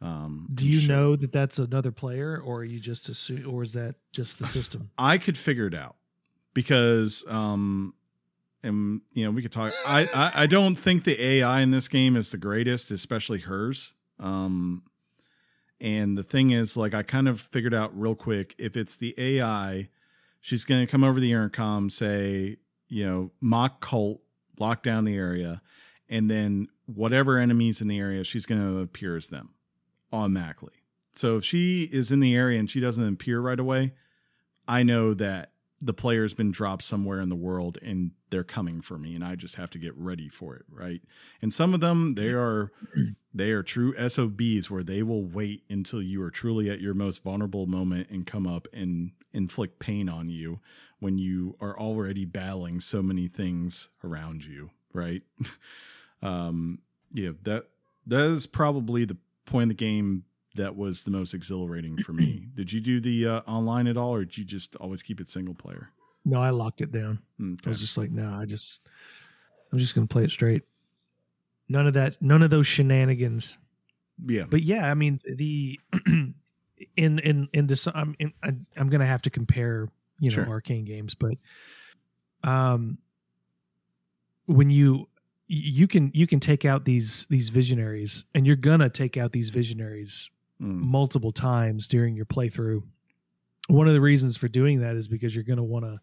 Um, 0.00 0.48
Do 0.52 0.68
you 0.68 0.88
know 0.88 1.14
that 1.14 1.30
that's 1.30 1.60
another 1.60 1.92
player, 1.92 2.36
or 2.36 2.58
are 2.58 2.64
you 2.64 2.80
just 2.80 3.08
assume, 3.08 3.48
or 3.48 3.62
is 3.62 3.74
that 3.74 3.94
just 4.10 4.40
the 4.40 4.46
system? 4.48 4.90
I 4.98 5.18
could 5.18 5.38
figure 5.38 5.68
it 5.68 5.74
out 5.74 5.94
because, 6.52 7.24
um, 7.28 7.94
and 8.62 9.00
you 9.12 9.24
know, 9.24 9.30
we 9.30 9.42
could 9.42 9.52
talk. 9.52 9.72
I, 9.86 10.06
I 10.14 10.42
I 10.42 10.46
don't 10.46 10.76
think 10.76 11.04
the 11.04 11.22
AI 11.22 11.60
in 11.60 11.70
this 11.70 11.88
game 11.88 12.16
is 12.16 12.30
the 12.30 12.38
greatest, 12.38 12.90
especially 12.90 13.40
hers. 13.40 13.94
Um, 14.18 14.82
and 15.80 16.18
the 16.18 16.24
thing 16.24 16.50
is, 16.50 16.76
like, 16.76 16.92
I 16.92 17.02
kind 17.02 17.28
of 17.28 17.40
figured 17.40 17.74
out 17.74 17.98
real 17.98 18.16
quick 18.16 18.54
if 18.58 18.76
it's 18.76 18.96
the 18.96 19.14
AI, 19.16 19.88
she's 20.40 20.64
going 20.64 20.84
to 20.84 20.90
come 20.90 21.04
over 21.04 21.20
the 21.20 21.30
intercom, 21.30 21.88
say, 21.88 22.56
you 22.88 23.06
know, 23.06 23.30
mock 23.40 23.80
cult, 23.80 24.20
lock 24.58 24.82
down 24.82 25.04
the 25.04 25.16
area, 25.16 25.62
and 26.08 26.30
then 26.30 26.68
whatever 26.86 27.38
enemies 27.38 27.80
in 27.80 27.86
the 27.86 27.98
area, 28.00 28.24
she's 28.24 28.46
going 28.46 28.60
to 28.60 28.80
appear 28.80 29.16
as 29.16 29.28
them 29.28 29.50
automatically. 30.12 30.72
So 31.12 31.36
if 31.36 31.44
she 31.44 31.84
is 31.92 32.10
in 32.10 32.20
the 32.20 32.34
area 32.34 32.58
and 32.58 32.68
she 32.68 32.80
doesn't 32.80 33.06
appear 33.06 33.40
right 33.40 33.58
away, 33.58 33.94
I 34.66 34.82
know 34.82 35.14
that 35.14 35.52
the 35.80 35.94
player's 35.94 36.34
been 36.34 36.50
dropped 36.50 36.82
somewhere 36.82 37.20
in 37.20 37.28
the 37.28 37.36
world 37.36 37.78
and 37.82 38.10
they're 38.30 38.44
coming 38.44 38.80
for 38.80 38.98
me 38.98 39.14
and 39.14 39.24
I 39.24 39.36
just 39.36 39.54
have 39.54 39.70
to 39.70 39.78
get 39.78 39.96
ready 39.96 40.28
for 40.28 40.56
it, 40.56 40.64
right? 40.70 41.00
And 41.40 41.52
some 41.52 41.72
of 41.72 41.80
them 41.80 42.10
they 42.10 42.30
are 42.30 42.72
they 43.34 43.50
are 43.52 43.62
true 43.62 43.94
SOBs 44.08 44.70
where 44.70 44.82
they 44.82 45.02
will 45.02 45.24
wait 45.24 45.62
until 45.70 46.02
you 46.02 46.22
are 46.22 46.30
truly 46.30 46.68
at 46.68 46.80
your 46.80 46.94
most 46.94 47.22
vulnerable 47.22 47.66
moment 47.66 48.10
and 48.10 48.26
come 48.26 48.46
up 48.46 48.66
and 48.72 49.12
inflict 49.32 49.78
pain 49.78 50.08
on 50.08 50.28
you 50.28 50.58
when 50.98 51.16
you 51.16 51.56
are 51.60 51.78
already 51.78 52.24
battling 52.24 52.80
so 52.80 53.02
many 53.02 53.28
things 53.28 53.88
around 54.02 54.44
you, 54.44 54.70
right? 54.92 55.22
um 56.22 56.80
yeah, 57.12 57.30
that 57.44 57.66
that 58.06 58.24
is 58.30 58.46
probably 58.46 59.04
the 59.04 59.16
point 59.44 59.70
of 59.70 59.76
the 59.76 59.84
game 59.84 60.24
that 60.58 60.76
was 60.76 61.02
the 61.02 61.10
most 61.10 61.34
exhilarating 61.34 61.96
for 61.98 62.12
me. 62.12 62.46
did 62.54 62.72
you 62.72 62.80
do 62.80 63.00
the 63.00 63.26
uh, 63.26 63.40
online 63.46 63.86
at 63.88 63.96
all, 63.96 64.14
or 64.14 64.24
did 64.24 64.36
you 64.38 64.44
just 64.44 64.76
always 64.76 65.02
keep 65.02 65.20
it 65.20 65.28
single 65.28 65.54
player? 65.54 65.90
no, 66.24 66.42
I 66.42 66.50
locked 66.50 66.82
it 66.82 66.92
down. 66.92 67.20
I 67.40 67.68
was 67.68 67.80
just 67.80 67.96
like, 67.96 68.10
no, 68.10 68.28
I 68.38 68.44
just, 68.44 68.80
I'm 69.72 69.78
just 69.78 69.94
gonna 69.94 70.06
play 70.06 70.24
it 70.24 70.30
straight. 70.30 70.62
None 71.70 71.86
of 71.86 71.94
that, 71.94 72.20
none 72.20 72.42
of 72.42 72.50
those 72.50 72.66
shenanigans. 72.66 73.56
Yeah, 74.26 74.44
But 74.48 74.62
yeah, 74.62 74.90
I 74.90 74.94
mean 74.94 75.20
the 75.24 75.78
in 76.06 76.34
in 77.20 77.48
in 77.54 77.66
this, 77.66 77.86
I'm 77.94 78.14
in, 78.18 78.32
I, 78.42 78.52
I'm 78.76 78.90
gonna 78.90 79.06
have 79.06 79.22
to 79.22 79.30
compare, 79.30 79.88
you 80.20 80.28
know, 80.30 80.34
Sure. 80.34 80.46
arkane 80.46 80.84
games, 80.84 81.14
but 81.14 81.34
um, 82.42 82.98
when 84.46 84.70
you 84.70 85.08
you 85.46 85.86
can 85.88 86.10
you 86.14 86.26
can 86.26 86.40
take 86.40 86.64
out 86.64 86.84
these 86.84 87.26
these 87.30 87.48
visionaries, 87.48 88.24
and 88.34 88.46
you're 88.46 88.56
gonna 88.56 88.90
take 88.90 89.16
out 89.16 89.32
these 89.32 89.50
visionaries 89.50 90.30
Mm. 90.60 90.80
multiple 90.80 91.30
times 91.30 91.86
during 91.86 92.16
your 92.16 92.26
playthrough. 92.26 92.82
One 93.68 93.86
of 93.86 93.94
the 93.94 94.00
reasons 94.00 94.36
for 94.36 94.48
doing 94.48 94.80
that 94.80 94.96
is 94.96 95.06
because 95.06 95.32
you're 95.32 95.44
going 95.44 95.58
to 95.58 95.62
want 95.62 95.84
to 95.84 96.00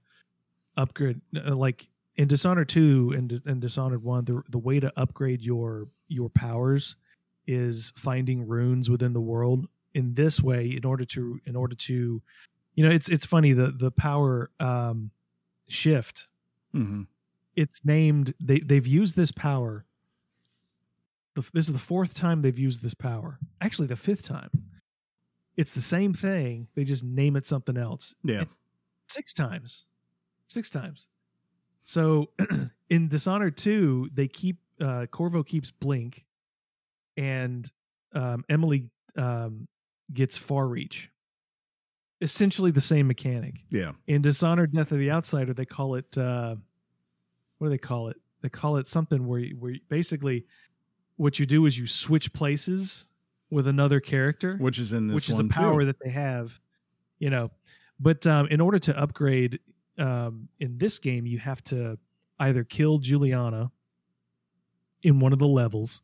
upgrade, 0.78 1.20
uh, 1.36 1.53
like 1.53 1.89
in 2.16 2.30
Dishonored 2.30 2.70
two 2.70 3.14
and 3.18 3.41
and 3.45 3.60
Dishonored 3.60 4.01
one. 4.03 4.24
The 4.24 4.41
the 4.49 4.58
way 4.58 4.80
to 4.80 4.93
upgrade 4.95 5.41
your 5.41 5.88
your 6.08 6.30
powers 6.30 6.95
is 7.47 7.91
finding 7.97 8.47
runes 8.47 8.89
within 8.89 9.12
the 9.12 9.20
world. 9.20 9.68
In 9.93 10.14
this 10.14 10.41
way, 10.41 10.68
in 10.68 10.86
order 10.86 11.03
to 11.06 11.39
in 11.45 11.56
order 11.58 11.76
to, 11.76 12.22
you 12.76 12.88
know, 12.88 12.93
it's 12.93 13.10
it's 13.10 13.26
funny 13.26 13.51
the 13.51 13.72
the 13.72 13.91
power 13.91 14.51
um, 14.62 15.12
shift. 15.68 16.28
Mhm. 16.74 17.08
It's 17.58 17.84
named 17.84 18.34
they 18.39 18.60
they've 18.60 18.88
used 18.88 19.18
this 19.18 19.32
power 19.34 19.86
the, 21.36 21.50
this 21.54 21.68
is 21.68 21.74
the 21.74 21.80
fourth 21.80 22.14
time 22.14 22.42
they've 22.42 22.58
used 22.58 22.82
this 22.82 22.94
power. 22.94 23.40
Actually, 23.62 23.88
the 23.88 23.96
fifth 23.96 24.24
time. 24.24 24.50
It's 25.58 25.74
the 25.74 25.82
same 25.82 26.14
thing. 26.14 26.68
They 26.76 26.84
just 26.84 27.04
name 27.04 27.36
it 27.38 27.48
something 27.48 27.78
else. 27.78 28.14
Yeah, 28.24 28.44
Six 29.08 29.34
times. 29.34 29.86
Six 30.48 30.70
times. 30.70 31.08
So 31.84 32.30
in 32.90 33.08
Dishonored 33.08 33.58
2, 33.58 34.10
they 34.14 34.28
keep 34.28 34.58
uh 34.82 35.06
Corvo 35.10 35.42
keeps 35.42 35.72
Blink 35.72 36.26
and 37.16 37.70
um 38.14 38.44
Emily 38.50 38.90
um 39.16 39.68
gets 40.14 40.36
far 40.36 40.68
reach. 40.68 41.10
Essentially 42.22 42.72
the 42.72 42.82
same 42.82 43.08
mechanic 43.08 43.56
yeah, 43.70 43.92
in 44.08 44.22
Dishonored 44.22 44.74
Death 44.74 44.92
of 44.92 45.00
the 45.00 45.12
Outsider, 45.12 45.54
they 45.54 45.66
call 45.66 45.96
it 45.96 46.18
uh, 46.18 46.56
what 47.58 47.68
do 47.68 47.72
they 47.72 47.78
call 47.78 48.10
it? 48.10 48.18
They 48.42 48.50
call 48.50 48.78
it 48.78 48.88
something 48.88 49.26
where 49.28 49.42
where 49.60 49.72
you, 49.72 49.80
basically 49.90 50.46
what 51.18 51.39
you 51.39 51.45
do 51.45 51.66
is 51.66 51.78
you 51.78 51.88
switch 51.88 52.32
places 52.34 53.05
with 53.49 53.68
another 53.68 53.99
character, 53.99 54.57
which 54.57 54.80
is 54.80 54.93
in 54.93 55.07
this 55.07 55.16
which 55.16 55.30
is 55.30 55.39
a 55.39 55.43
power 55.45 55.82
too. 55.82 55.86
that 55.88 55.97
they 56.03 56.09
have, 56.11 56.59
you 57.20 57.30
know. 57.30 57.51
But 57.99 58.26
um, 58.28 58.47
in 58.47 58.59
order 58.59 58.80
to 58.80 58.97
upgrade 58.99 59.59
um, 59.97 60.49
in 60.59 60.78
this 60.78 60.99
game, 60.99 61.26
you 61.26 61.39
have 61.39 61.63
to 61.66 61.97
either 62.39 62.63
kill 62.66 62.97
Julianna 62.99 63.72
in 65.03 65.20
one 65.20 65.32
of 65.32 65.39
the 65.39 65.47
levels, 65.47 66.01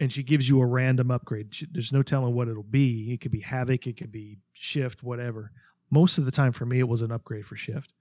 and 0.00 0.12
she 0.12 0.22
gives 0.22 0.48
you 0.48 0.60
a 0.60 0.66
random 0.66 1.10
upgrade. 1.10 1.54
She- 1.54 1.68
There's 1.70 1.92
no 1.92 2.02
telling 2.02 2.34
what 2.34 2.48
it'll 2.48 2.62
be. 2.62 3.12
It 3.12 3.20
could 3.20 3.30
be 3.32 3.40
Havoc, 3.40 3.86
it 3.86 3.96
could 3.96 4.12
be 4.12 4.38
Shift, 4.52 5.02
whatever. 5.02 5.52
Most 5.90 6.18
of 6.18 6.24
the 6.24 6.30
time, 6.30 6.52
for 6.52 6.66
me, 6.66 6.78
it 6.80 6.88
was 6.88 7.02
an 7.02 7.12
upgrade 7.12 7.46
for 7.46 7.56
Shift. 7.56 7.92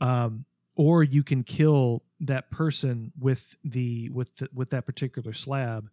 Um, 0.00 0.44
or 0.76 1.02
you 1.04 1.22
can 1.22 1.42
kill 1.44 2.02
that 2.26 2.50
person 2.50 3.12
with 3.18 3.54
the 3.64 4.08
with 4.10 4.34
the, 4.36 4.48
with 4.52 4.70
that 4.70 4.86
particular 4.86 5.32
slab 5.32 5.88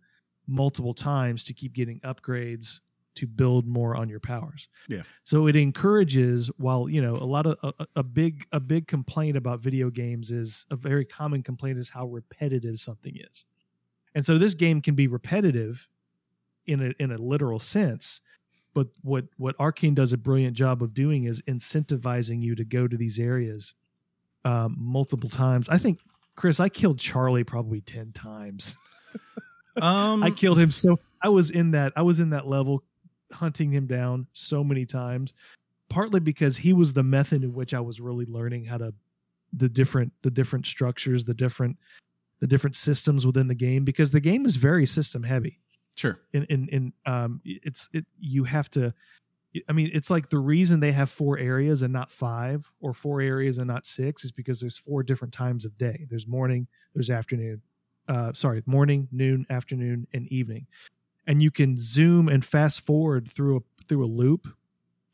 multiple 0.47 0.93
times 0.93 1.43
to 1.43 1.53
keep 1.53 1.73
getting 1.73 1.99
upgrades 2.01 2.79
to 3.13 3.27
build 3.27 3.67
more 3.67 3.95
on 3.95 4.07
your 4.07 4.19
powers. 4.19 4.69
Yeah. 4.88 5.01
So 5.23 5.47
it 5.47 5.55
encourages 5.55 6.49
while, 6.57 6.88
you 6.88 7.01
know, 7.01 7.17
a 7.17 7.25
lot 7.25 7.45
of 7.45 7.57
a, 7.77 7.88
a 7.97 8.03
big 8.03 8.45
a 8.51 8.59
big 8.59 8.88
complaint 8.88 9.36
about 9.38 9.59
video 9.59 9.89
games 9.89 10.32
is 10.32 10.65
a 10.71 10.75
very 10.75 11.05
common 11.05 11.43
complaint 11.43 11.77
is 11.77 11.89
how 11.89 12.07
repetitive 12.07 12.79
something 12.79 13.15
is. 13.17 13.45
And 14.15 14.25
so 14.25 14.38
this 14.38 14.53
game 14.53 14.82
can 14.82 14.95
be 14.95 15.07
repetitive 15.07 15.88
in 16.67 16.82
a 16.82 17.03
in 17.03 17.11
a 17.11 17.17
literal 17.17 17.59
sense, 17.59 18.21
but 18.73 18.88
what 19.01 19.25
what 19.38 19.57
Arkane 19.57 19.95
does 19.95 20.13
a 20.13 20.17
brilliant 20.17 20.55
job 20.55 20.82
of 20.82 20.93
doing 20.93 21.25
is 21.25 21.41
incentivizing 21.43 22.41
you 22.41 22.55
to 22.55 22.63
go 22.63 22.88
to 22.88 22.95
these 22.95 23.19
areas 23.19 23.73
um, 24.45 24.75
multiple 24.77 25.29
times. 25.29 25.67
I 25.69 25.77
think 25.77 25.99
Chris, 26.36 26.59
I 26.59 26.69
killed 26.69 26.99
Charlie 26.99 27.43
probably 27.43 27.82
10 27.82 28.11
times. 28.13 28.77
Um, 29.82 30.21
I 30.21 30.32
killed 30.32 30.59
him 30.59 30.69
so 30.69 30.99
I 31.21 31.29
was 31.29 31.49
in 31.49 31.71
that 31.71 31.93
I 31.95 32.01
was 32.01 32.19
in 32.19 32.32
that 32.32 32.45
level 32.45 32.84
hunting 33.32 33.71
him 33.71 33.88
down 33.88 34.27
so 34.34 34.65
many 34.65 34.86
times 34.86 35.34
partly 35.89 36.19
because 36.19 36.57
he 36.57 36.73
was 36.73 36.93
the 36.93 37.03
method 37.03 37.43
in 37.43 37.53
which 37.53 37.73
I 37.73 37.79
was 37.79 37.99
really 37.99 38.25
learning 38.25 38.65
how 38.65 38.77
to 38.77 38.93
the 39.53 39.69
different 39.69 40.11
the 40.23 40.32
different 40.32 40.65
structures 40.65 41.25
the 41.25 41.34
different 41.34 41.77
the 42.39 42.47
different 42.47 42.75
systems 42.75 43.25
within 43.25 43.47
the 43.47 43.55
game 43.55 43.84
because 43.84 44.11
the 44.11 44.19
game 44.19 44.45
is 44.45 44.55
very 44.55 44.86
system 44.86 45.23
heavy 45.23 45.59
sure. 45.95 46.19
in 46.34 46.45
in, 46.49 46.67
in 46.69 46.93
um 47.05 47.41
it's 47.45 47.89
it 47.93 48.05
you 48.19 48.43
have 48.43 48.69
to 48.69 48.93
I 49.67 49.73
mean 49.73 49.91
it's 49.93 50.09
like 50.09 50.29
the 50.29 50.39
reason 50.39 50.79
they 50.79 50.91
have 50.91 51.09
four 51.09 51.37
areas 51.37 51.81
and 51.81 51.91
not 51.91 52.09
five 52.09 52.69
or 52.79 52.93
four 52.93 53.21
areas 53.21 53.57
and 53.57 53.67
not 53.67 53.85
six 53.85 54.23
is 54.23 54.31
because 54.31 54.59
there's 54.59 54.77
four 54.77 55.03
different 55.03 55.33
times 55.33 55.65
of 55.65 55.77
day. 55.77 56.05
There's 56.09 56.27
morning 56.27 56.67
there's 56.93 57.09
afternoon 57.09 57.61
uh 58.07 58.31
sorry 58.33 58.63
morning 58.65 59.07
noon 59.11 59.45
afternoon 59.49 60.07
and 60.13 60.27
evening. 60.31 60.67
And 61.27 61.41
you 61.41 61.51
can 61.51 61.77
zoom 61.77 62.29
and 62.29 62.43
fast 62.43 62.81
forward 62.81 63.29
through 63.29 63.57
a 63.57 63.83
through 63.87 64.05
a 64.05 64.07
loop. 64.07 64.47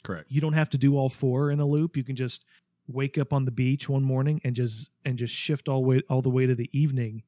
Correct. 0.04 0.32
you 0.32 0.40
don't 0.40 0.54
have 0.54 0.70
to 0.70 0.78
do 0.78 0.96
all 0.96 1.10
four 1.10 1.52
in 1.52 1.60
a 1.60 1.66
loop. 1.66 1.98
You 1.98 2.04
can 2.04 2.16
just 2.16 2.46
wake 2.88 3.18
up 3.18 3.34
on 3.34 3.44
the 3.44 3.52
beach 3.52 3.90
one 3.90 4.04
morning 4.04 4.40
and 4.44 4.56
just 4.56 4.92
and 5.04 5.18
just 5.18 5.34
shift 5.34 5.68
all 5.68 5.84
way 5.84 6.02
all 6.10 6.22
the 6.22 6.30
way 6.30 6.46
to 6.46 6.56
the 6.56 6.70
evening 6.72 7.24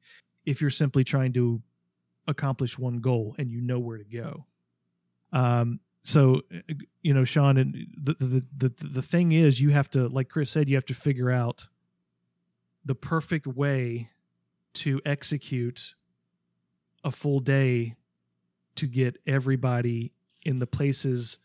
if 0.46 0.60
you're 0.60 0.70
simply 0.70 1.04
trying 1.04 1.32
to 1.32 1.60
accomplish 2.28 2.78
one 2.78 2.98
goal 2.98 3.34
and 3.38 3.50
you 3.50 3.60
know 3.60 3.78
where 3.78 3.98
to 3.98 4.04
go. 4.04 4.46
Um 5.32 5.80
so 6.02 6.42
uh, 6.54 6.74
you 7.02 7.12
know 7.14 7.24
sean 7.24 7.56
and 7.56 7.74
the 7.96 8.14
the 8.14 8.46
the, 8.68 8.86
the 8.86 9.02
thing 9.02 9.32
is 9.32 9.60
you 9.60 9.70
have 9.70 9.88
to 9.90 10.08
like 10.08 10.28
chris 10.28 10.50
said 10.50 10.68
you 10.68 10.76
have 10.76 10.84
to 10.84 10.94
figure 10.94 11.30
out 11.30 11.66
the 12.84 12.94
perfect 12.94 13.46
way 13.46 14.10
to 14.72 15.00
execute 15.04 15.94
a 17.04 17.10
full 17.10 17.40
day 17.40 17.94
to 18.76 18.86
get 18.86 19.16
everybody 19.26 20.12
in 20.44 20.58
the 20.58 20.66
places 20.66 21.38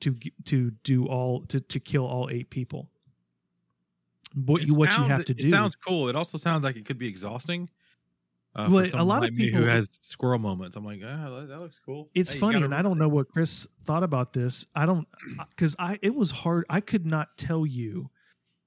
to 0.00 0.14
to 0.44 0.70
do 0.84 1.06
all 1.06 1.42
to 1.46 1.60
to 1.60 1.80
kill 1.80 2.06
all 2.06 2.28
eight 2.30 2.50
people. 2.50 2.90
What 4.34 4.62
It 4.62 4.68
you 4.68 4.74
what 4.74 4.96
you 4.96 5.04
have 5.04 5.24
to 5.26 5.34
it 5.36 5.38
do. 5.38 5.48
sounds 5.48 5.74
cool. 5.74 6.08
It 6.08 6.16
also 6.16 6.38
sounds 6.38 6.64
like 6.64 6.76
it 6.76 6.84
could 6.84 6.98
be 6.98 7.08
exhausting. 7.08 7.68
Uh, 8.58 8.68
Well, 8.70 8.86
a 8.94 9.04
lot 9.04 9.18
of 9.22 9.30
like 9.30 9.32
who 9.34 9.44
people- 9.46 9.64
has 9.64 9.88
squirrel 10.02 10.38
moments. 10.40 10.74
I'm 10.76 10.84
like, 10.84 11.00
ah, 11.04 11.30
that, 11.40 11.48
that 11.48 11.60
looks 11.60 11.78
cool. 11.84 12.10
it's 12.14 12.32
Hey, 12.32 12.38
funny 12.40 12.54
gotta 12.54 12.64
and 12.66 12.74
i 12.74 12.82
don't 12.82 12.98
know 12.98 13.08
what 13.08 13.28
chris 13.28 13.66
thought 13.84 14.02
about 14.02 14.32
this 14.32 14.66
i 14.74 14.84
don't 14.84 15.06
because 15.50 15.76
i 15.78 15.98
it 16.02 16.14
was 16.14 16.30
hard 16.30 16.64
i 16.68 16.80
could 16.80 17.06
not 17.06 17.28
tell 17.38 17.64
you 17.64 18.10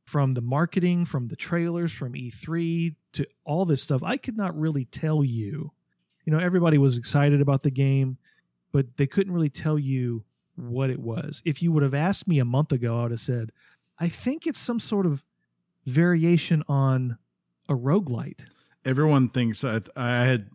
from 0.06 0.34
the 0.34 0.42
marketing 0.42 1.04
from 1.06 1.28
the 1.28 1.36
trailers 1.36 1.92
from 1.92 2.14
e3 2.14 2.96
to 3.14 3.28
all 3.44 3.66
this 3.66 3.82
stuff 3.84 4.02
i 4.04 4.16
could 4.18 4.38
not 4.38 4.58
really 4.58 4.86
tell 4.86 5.24
you 5.26 5.72
you 6.26 6.32
know 6.34 6.40
everybody 6.40 6.78
was 6.78 6.98
excited 6.98 7.42
about 7.42 7.62
the 7.64 7.72
game 7.72 8.18
but 8.72 8.96
they 8.98 9.08
couldn't 9.08 9.34
really 9.34 9.50
tell 9.50 9.78
you 9.78 10.24
what 10.56 10.90
it 10.90 11.00
was 11.00 11.42
if 11.46 11.62
you 11.62 11.72
would 11.72 11.84
have 11.84 11.94
asked 11.94 12.28
me 12.28 12.40
a 12.40 12.46
month 12.46 12.72
ago 12.72 12.98
i 13.00 13.02
would 13.04 13.12
have 13.12 13.20
said 13.20 13.52
i 14.00 14.08
think 14.08 14.48
it's 14.48 14.60
some 14.60 14.80
sort 14.80 15.06
of 15.06 15.24
variation 15.86 16.64
on 16.68 17.18
a 17.70 17.74
roguelite 17.74 18.42
everyone 18.86 19.30
thinks 19.30 19.64
I, 19.64 19.82
I 19.96 20.26
had 20.26 20.50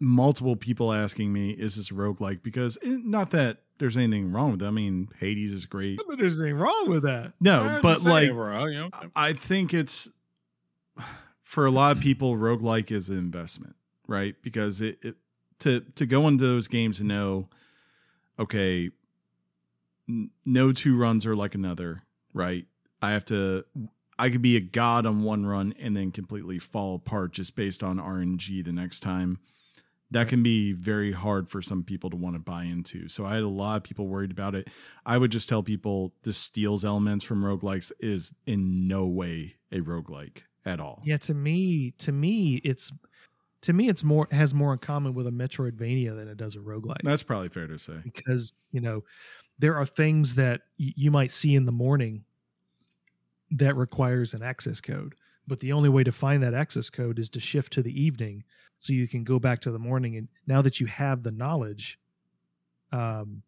multiple 0.00 0.56
people 0.56 0.92
asking 0.92 1.32
me, 1.32 1.50
"Is 1.50 1.76
this 1.76 1.90
roguelike?" 1.90 2.42
Because 2.42 2.78
eh, 2.82 2.96
not 3.02 3.30
that 3.30 3.58
there's 3.78 3.96
anything 3.96 4.32
wrong 4.32 4.52
with 4.52 4.62
it. 4.62 4.66
I 4.66 4.70
mean, 4.70 5.08
Hades 5.18 5.52
is 5.52 5.66
great. 5.66 6.00
But 6.06 6.18
there's 6.18 6.40
anything 6.40 6.58
wrong 6.58 6.88
with 6.88 7.02
that 7.02 7.32
No, 7.40 7.62
I'm 7.64 7.82
but 7.82 8.02
like 8.02 8.30
bro, 8.30 8.66
you 8.66 8.78
know, 8.78 8.90
I 9.16 9.32
think 9.32 9.74
it's 9.74 10.10
for 11.42 11.66
a 11.66 11.70
lot 11.70 11.96
of 11.96 12.02
people, 12.02 12.36
roguelike 12.36 12.90
is 12.90 13.08
an 13.08 13.18
investment, 13.18 13.76
right? 14.06 14.34
Because 14.42 14.80
it, 14.80 14.98
it 15.02 15.16
to 15.60 15.80
to 15.80 16.06
go 16.06 16.28
into 16.28 16.46
those 16.46 16.68
games 16.68 17.00
and 17.00 17.08
know, 17.08 17.48
okay, 18.38 18.90
n- 20.08 20.30
no 20.44 20.72
two 20.72 20.96
runs 20.96 21.26
are 21.26 21.36
like 21.36 21.54
another, 21.54 22.04
right? 22.32 22.66
I 23.00 23.12
have 23.12 23.24
to 23.26 23.64
I 24.22 24.30
could 24.30 24.40
be 24.42 24.56
a 24.56 24.60
god 24.60 25.04
on 25.04 25.24
one 25.24 25.44
run 25.46 25.74
and 25.80 25.96
then 25.96 26.12
completely 26.12 26.60
fall 26.60 26.94
apart 26.94 27.32
just 27.32 27.56
based 27.56 27.82
on 27.82 27.98
RNG 27.98 28.64
the 28.64 28.72
next 28.72 29.00
time. 29.00 29.38
That 30.12 30.28
can 30.28 30.42
be 30.44 30.72
very 30.72 31.10
hard 31.10 31.48
for 31.48 31.60
some 31.60 31.82
people 31.82 32.08
to 32.10 32.16
want 32.16 32.36
to 32.36 32.38
buy 32.38 32.64
into. 32.64 33.08
So 33.08 33.26
I 33.26 33.34
had 33.34 33.42
a 33.42 33.48
lot 33.48 33.78
of 33.78 33.82
people 33.82 34.06
worried 34.06 34.30
about 34.30 34.54
it. 34.54 34.68
I 35.04 35.18
would 35.18 35.32
just 35.32 35.48
tell 35.48 35.64
people 35.64 36.12
this 36.22 36.36
steals 36.36 36.84
elements 36.84 37.24
from 37.24 37.42
roguelikes 37.42 37.90
is 37.98 38.32
in 38.46 38.86
no 38.86 39.06
way 39.06 39.56
a 39.72 39.80
roguelike 39.80 40.42
at 40.64 40.78
all. 40.78 41.02
Yeah, 41.04 41.16
to 41.16 41.34
me, 41.34 41.90
to 41.98 42.12
me, 42.12 42.60
it's 42.62 42.92
to 43.62 43.72
me, 43.72 43.88
it's 43.88 44.04
more 44.04 44.28
has 44.30 44.54
more 44.54 44.72
in 44.72 44.78
common 44.78 45.14
with 45.14 45.26
a 45.26 45.30
Metroidvania 45.30 46.14
than 46.14 46.28
it 46.28 46.36
does 46.36 46.54
a 46.54 46.58
roguelike. 46.60 47.02
That's 47.02 47.22
probably 47.24 47.48
fair 47.48 47.66
to 47.66 47.78
say. 47.78 47.94
because 48.04 48.52
you 48.70 48.80
know 48.80 49.02
there 49.58 49.76
are 49.76 49.86
things 49.86 50.36
that 50.36 50.60
y- 50.78 50.92
you 50.94 51.10
might 51.10 51.32
see 51.32 51.56
in 51.56 51.64
the 51.64 51.72
morning 51.72 52.24
that 53.52 53.76
requires 53.76 54.34
an 54.34 54.42
access 54.42 54.80
code, 54.80 55.14
but 55.46 55.60
the 55.60 55.72
only 55.72 55.88
way 55.88 56.04
to 56.04 56.12
find 56.12 56.42
that 56.42 56.54
access 56.54 56.90
code 56.90 57.18
is 57.18 57.28
to 57.30 57.40
shift 57.40 57.72
to 57.74 57.82
the 57.82 58.02
evening 58.02 58.44
so 58.78 58.92
you 58.92 59.06
can 59.06 59.24
go 59.24 59.38
back 59.38 59.60
to 59.60 59.70
the 59.70 59.78
morning. 59.78 60.16
And 60.16 60.28
now 60.46 60.62
that 60.62 60.80
you 60.80 60.86
have 60.86 61.22
the 61.22 61.30
knowledge, 61.30 61.98
um, 62.92 63.42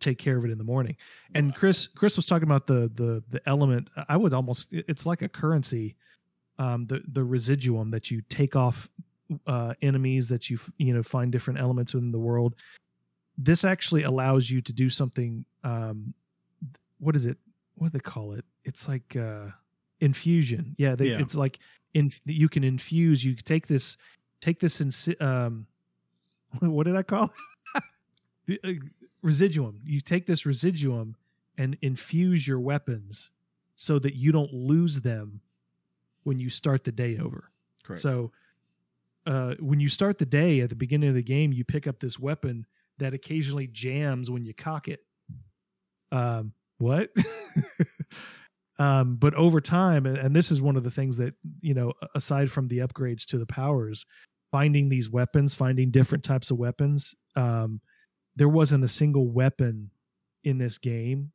take 0.00 0.18
care 0.18 0.36
of 0.36 0.44
it 0.44 0.50
in 0.50 0.58
the 0.58 0.64
morning. 0.64 0.96
And 1.34 1.54
Chris, 1.54 1.86
Chris 1.86 2.16
was 2.16 2.26
talking 2.26 2.48
about 2.48 2.66
the 2.66 2.90
the 2.94 3.22
the 3.30 3.40
element. 3.48 3.88
I 4.08 4.16
would 4.16 4.34
almost 4.34 4.68
it's 4.72 5.06
like 5.06 5.22
a 5.22 5.28
currency, 5.28 5.96
um, 6.58 6.82
the 6.84 7.02
the 7.08 7.24
residuum 7.24 7.90
that 7.90 8.10
you 8.10 8.22
take 8.28 8.56
off 8.56 8.88
uh, 9.46 9.74
enemies 9.82 10.28
that 10.28 10.50
you 10.50 10.58
you 10.78 10.94
know 10.94 11.02
find 11.02 11.32
different 11.32 11.58
elements 11.58 11.94
in 11.94 12.12
the 12.12 12.18
world. 12.18 12.54
This 13.36 13.64
actually 13.64 14.04
allows 14.04 14.50
you 14.50 14.60
to 14.62 14.72
do 14.72 14.88
something. 14.88 15.44
Um, 15.64 16.14
what 16.98 17.16
is 17.16 17.26
it? 17.26 17.36
What 17.76 17.92
do 17.92 17.98
they 17.98 18.02
call 18.02 18.32
it? 18.32 18.44
It's 18.64 18.88
like 18.88 19.16
uh, 19.16 19.46
infusion. 20.00 20.74
Yeah, 20.78 20.94
they, 20.94 21.08
Yeah. 21.10 21.20
it's 21.20 21.34
like 21.34 21.58
in 21.94 22.10
you 22.24 22.48
can 22.48 22.64
infuse. 22.64 23.24
You 23.24 23.34
take 23.34 23.66
this, 23.66 23.96
take 24.40 24.60
this 24.60 24.80
in. 24.80 25.16
Um, 25.20 25.66
what 26.60 26.86
did 26.86 26.96
I 26.96 27.02
call 27.02 27.30
it? 27.74 27.82
the, 28.46 28.60
uh, 28.64 28.72
residuum. 29.22 29.80
You 29.84 30.00
take 30.00 30.26
this 30.26 30.46
residuum 30.46 31.16
and 31.58 31.76
infuse 31.82 32.46
your 32.46 32.60
weapons 32.60 33.30
so 33.76 33.98
that 33.98 34.14
you 34.14 34.32
don't 34.32 34.52
lose 34.52 35.00
them 35.00 35.40
when 36.24 36.38
you 36.38 36.50
start 36.50 36.84
the 36.84 36.92
day 36.92 37.18
over. 37.18 37.50
Correct. 37.82 38.02
So 38.02 38.32
uh, 39.26 39.54
when 39.58 39.80
you 39.80 39.88
start 39.88 40.18
the 40.18 40.26
day 40.26 40.60
at 40.60 40.68
the 40.68 40.76
beginning 40.76 41.08
of 41.08 41.14
the 41.14 41.22
game, 41.22 41.52
you 41.52 41.64
pick 41.64 41.86
up 41.86 41.98
this 41.98 42.18
weapon 42.18 42.66
that 42.98 43.14
occasionally 43.14 43.66
jams 43.68 44.30
when 44.30 44.44
you 44.44 44.54
cock 44.54 44.88
it. 44.88 45.00
Um, 46.12 46.52
what? 46.84 47.10
um, 48.78 49.16
but 49.16 49.34
over 49.34 49.60
time, 49.60 50.06
and, 50.06 50.36
this 50.36 50.50
is 50.50 50.60
one 50.60 50.76
of 50.76 50.84
the 50.84 50.90
things 50.90 51.16
that 51.16 51.34
you 51.60 51.74
know, 51.74 51.92
aside 52.14 52.50
from 52.50 52.68
the 52.68 52.78
upgrades 52.78 53.24
to 53.26 53.38
the 53.38 53.46
powers, 53.46 54.04
finding 54.52 54.88
these 54.88 55.10
weapons, 55.10 55.54
finding 55.54 55.90
different 55.90 56.22
types 56.22 56.50
of 56.50 56.58
weapons. 56.58 57.14
Um, 57.36 57.80
there 58.36 58.48
wasn't 58.48 58.84
a 58.84 58.88
single 58.88 59.28
weapon 59.28 59.90
in 60.44 60.58
this 60.58 60.78
game 60.78 61.32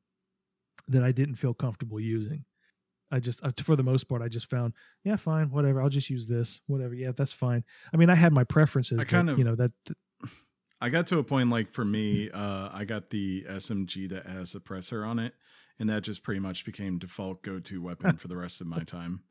that 0.88 1.04
I 1.04 1.12
didn't 1.12 1.36
feel 1.36 1.54
comfortable 1.54 2.00
using. 2.00 2.46
I 3.12 3.20
just, 3.20 3.44
uh, 3.44 3.52
for 3.64 3.76
the 3.76 3.84
most 3.84 4.04
part, 4.04 4.22
I 4.22 4.28
just 4.28 4.50
found, 4.50 4.74
yeah, 5.04 5.16
fine, 5.16 5.50
whatever. 5.50 5.82
I'll 5.82 5.90
just 5.90 6.10
use 6.10 6.28
this, 6.28 6.60
whatever. 6.68 6.94
Yeah, 6.94 7.12
that's 7.16 7.34
fine. 7.34 7.64
I 7.92 7.98
mean, 7.98 8.10
I 8.10 8.16
had 8.16 8.34
my 8.34 8.44
preferences. 8.44 9.00
I 9.00 9.02
but, 9.02 9.08
kind 9.08 9.30
of- 9.30 9.38
you 9.40 9.44
know, 9.44 9.56
that 9.56 9.72
I 10.82 10.90
got 10.90 11.08
to 11.08 11.18
a 11.18 11.24
point 11.24 11.50
like 11.50 11.72
for 11.72 11.84
me, 11.86 12.30
uh, 12.32 12.70
I 12.72 12.86
got 12.86 13.10
the 13.10 13.44
SMG 13.50 14.10
that 14.10 14.26
has 14.28 14.54
suppressor 14.54 15.06
on 15.08 15.20
it, 15.20 15.34
and 15.78 15.90
that 15.90 16.04
just 16.04 16.24
pretty 16.24 16.40
much 16.40 16.66
became 16.66 16.98
default 17.00 17.42
go 17.44 17.60
to 17.60 17.82
weapon 17.82 18.18
for 18.18 18.28
the 18.28 18.38
rest 18.38 18.62
of 18.62 18.68
my 18.68 18.84
time. 18.84 19.22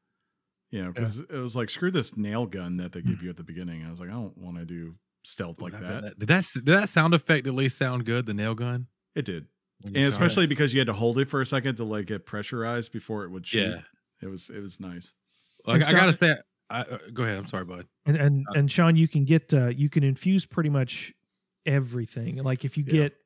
You 0.71 0.85
know, 0.85 0.93
because 0.95 1.19
it 1.21 1.31
was 1.33 1.57
like 1.57 1.71
screw 1.71 1.91
this 1.91 2.17
nail 2.17 2.47
gun 2.47 2.77
that 2.77 2.93
they 2.93 3.01
give 3.01 3.23
you 3.23 3.31
at 3.31 3.37
the 3.39 3.45
beginning. 3.45 3.85
I 3.87 3.91
was 3.91 4.01
like, 4.01 4.11
I 4.11 4.13
don't 4.13 4.37
want 4.37 4.59
to 4.59 4.67
do 4.67 4.97
stealth 5.25 5.61
like 5.61 5.73
that. 5.73 6.19
Did 6.19 6.29
that 6.29 6.45
did 6.55 6.67
that 6.67 6.89
sound 6.91 7.15
effect 7.15 7.47
at 7.47 7.55
least 7.55 7.79
sound 7.79 8.05
good? 8.05 8.27
The 8.27 8.35
nail 8.35 8.55
gun, 8.55 8.87
It 9.15 9.25
did, 9.25 9.47
and 9.85 9.95
shot 9.95 10.03
it? 10.03 10.07
especially 10.09 10.47
because 10.47 10.75
you 10.75 10.81
had 10.81 10.87
to 10.89 10.93
hold 10.93 11.19
it 11.19 11.29
for 11.31 11.41
a 11.41 11.47
second 11.47 11.77
to 11.77 11.85
like 11.85 12.07
get 12.07 12.27
pressurized 12.27 12.93
before 12.93 13.25
it 13.25 13.31
would 13.31 13.47
shoot. 13.47 13.71
yeah. 13.71 13.81
It 14.21 14.27
was 14.29 14.51
it 14.51 14.61
was 14.61 14.81
nice. 14.81 15.15
Like, 15.65 15.77
And 15.87 15.97
I 15.97 15.99
gotta 15.99 16.13
say, 16.13 16.35
I, 16.71 16.81
uh, 16.81 16.99
go 17.15 17.23
ahead. 17.23 17.39
I'm 17.39 17.47
sorry, 17.47 17.65
bud. 17.65 17.87
and 18.05 18.17
and 18.17 18.47
Uh, 18.49 18.59
and 18.59 18.71
Sean, 18.71 18.97
you 18.97 19.09
can 19.09 19.25
get 19.25 19.55
uh, 19.55 19.69
you 19.69 19.89
can 19.89 20.03
infuse 20.03 20.45
pretty 20.45 20.71
much 20.71 21.13
everything. 21.69 22.37
Like 22.43 22.65
if 22.65 22.77
you 22.77 22.85
Yeah. 22.85 22.93
get 22.93 23.17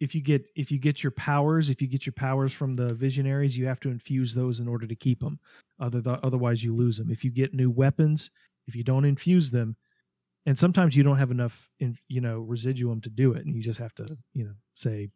if 0.00 0.14
you 0.14 0.22
get 0.22 0.46
if 0.56 0.72
you 0.72 0.78
get 0.78 1.02
your 1.02 1.10
powers, 1.12 1.68
if 1.68 1.82
you 1.82 1.86
get 1.86 2.06
your 2.06 2.14
powers 2.14 2.52
from 2.52 2.74
the 2.74 2.94
visionaries, 2.94 3.56
you 3.56 3.66
have 3.66 3.80
to 3.80 3.90
infuse 3.90 4.34
those 4.34 4.58
in 4.60 4.66
order 4.66 4.86
to 4.86 4.96
keep 4.96 5.20
them. 5.20 5.38
Other 5.78 6.00
th- 6.00 6.18
otherwise, 6.22 6.64
you 6.64 6.74
lose 6.74 6.96
them. 6.96 7.10
If 7.10 7.22
you 7.24 7.30
get 7.30 7.52
new 7.54 7.70
weapons, 7.70 8.30
if 8.66 8.74
you 8.74 8.82
don't 8.82 9.04
infuse 9.04 9.50
them, 9.50 9.76
and 10.46 10.58
sometimes 10.58 10.96
you 10.96 11.02
don't 11.02 11.18
have 11.18 11.30
enough 11.30 11.68
in 11.80 11.98
you 12.08 12.22
know 12.22 12.40
residuum 12.40 13.02
to 13.02 13.10
do 13.10 13.32
it, 13.32 13.44
and 13.44 13.54
you 13.54 13.62
just 13.62 13.78
have 13.78 13.94
to 13.96 14.16
you 14.32 14.44
know 14.44 14.54
say, 14.74 15.10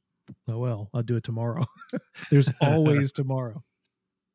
oh 0.49 0.59
well, 0.59 0.91
I'll 0.93 1.03
do 1.03 1.17
it 1.17 1.25
tomorrow. 1.25 1.65
There's 2.31 2.51
always 2.61 3.11
tomorrow. 3.11 3.65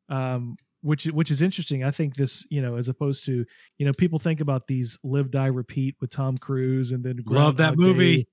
Um, 0.09 0.57
which 0.81 1.05
which 1.05 1.31
is 1.31 1.41
interesting. 1.41 1.83
I 1.83 1.91
think 1.91 2.15
this, 2.15 2.45
you 2.49 2.61
know, 2.61 2.75
as 2.75 2.89
opposed 2.89 3.25
to, 3.25 3.45
you 3.77 3.85
know, 3.85 3.93
people 3.93 4.19
think 4.19 4.39
about 4.41 4.67
these 4.67 4.97
live 5.03 5.31
die 5.31 5.47
repeat 5.47 5.95
with 5.99 6.09
Tom 6.09 6.37
Cruise 6.37 6.91
and 6.91 7.03
then 7.03 7.19
Love 7.25 7.57
that 7.57 7.77
movie. 7.77 8.17
Day. 8.17 8.25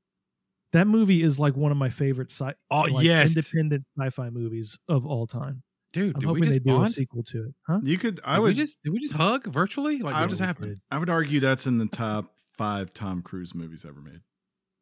That 0.72 0.86
movie 0.86 1.22
is 1.22 1.38
like 1.38 1.56
one 1.56 1.72
of 1.72 1.78
my 1.78 1.90
favorite 1.90 2.30
sci- 2.30 2.52
Oh, 2.70 2.82
like 2.82 3.04
yes. 3.04 3.36
independent 3.36 3.84
sci-fi 3.98 4.30
movies 4.30 4.78
of 4.88 5.06
all 5.06 5.26
time. 5.26 5.62
Dude, 5.92 6.14
I'm 6.16 6.20
did 6.20 6.26
we 6.26 6.40
hoping 6.40 6.42
they 6.50 6.56
just 6.56 6.66
do 6.66 6.82
a 6.82 6.88
sequel 6.88 7.22
to 7.22 7.44
it, 7.46 7.54
huh? 7.66 7.80
You 7.82 7.96
could 7.96 8.20
I 8.24 8.34
Did 8.34 8.42
would 8.42 8.48
we 8.48 8.54
just 8.54 8.78
did 8.84 8.92
we 8.92 9.00
just 9.00 9.14
hug 9.14 9.46
virtually? 9.46 9.98
Like 9.98 10.14
I 10.14 10.22
what 10.22 10.30
just 10.30 10.42
happened? 10.42 10.80
I 10.90 10.98
would 10.98 11.08
argue 11.08 11.40
that's 11.40 11.66
in 11.66 11.78
the 11.78 11.86
top 11.86 12.32
five 12.58 12.92
Tom 12.92 13.22
Cruise 13.22 13.54
movies 13.54 13.86
ever 13.88 14.00
made, 14.00 14.20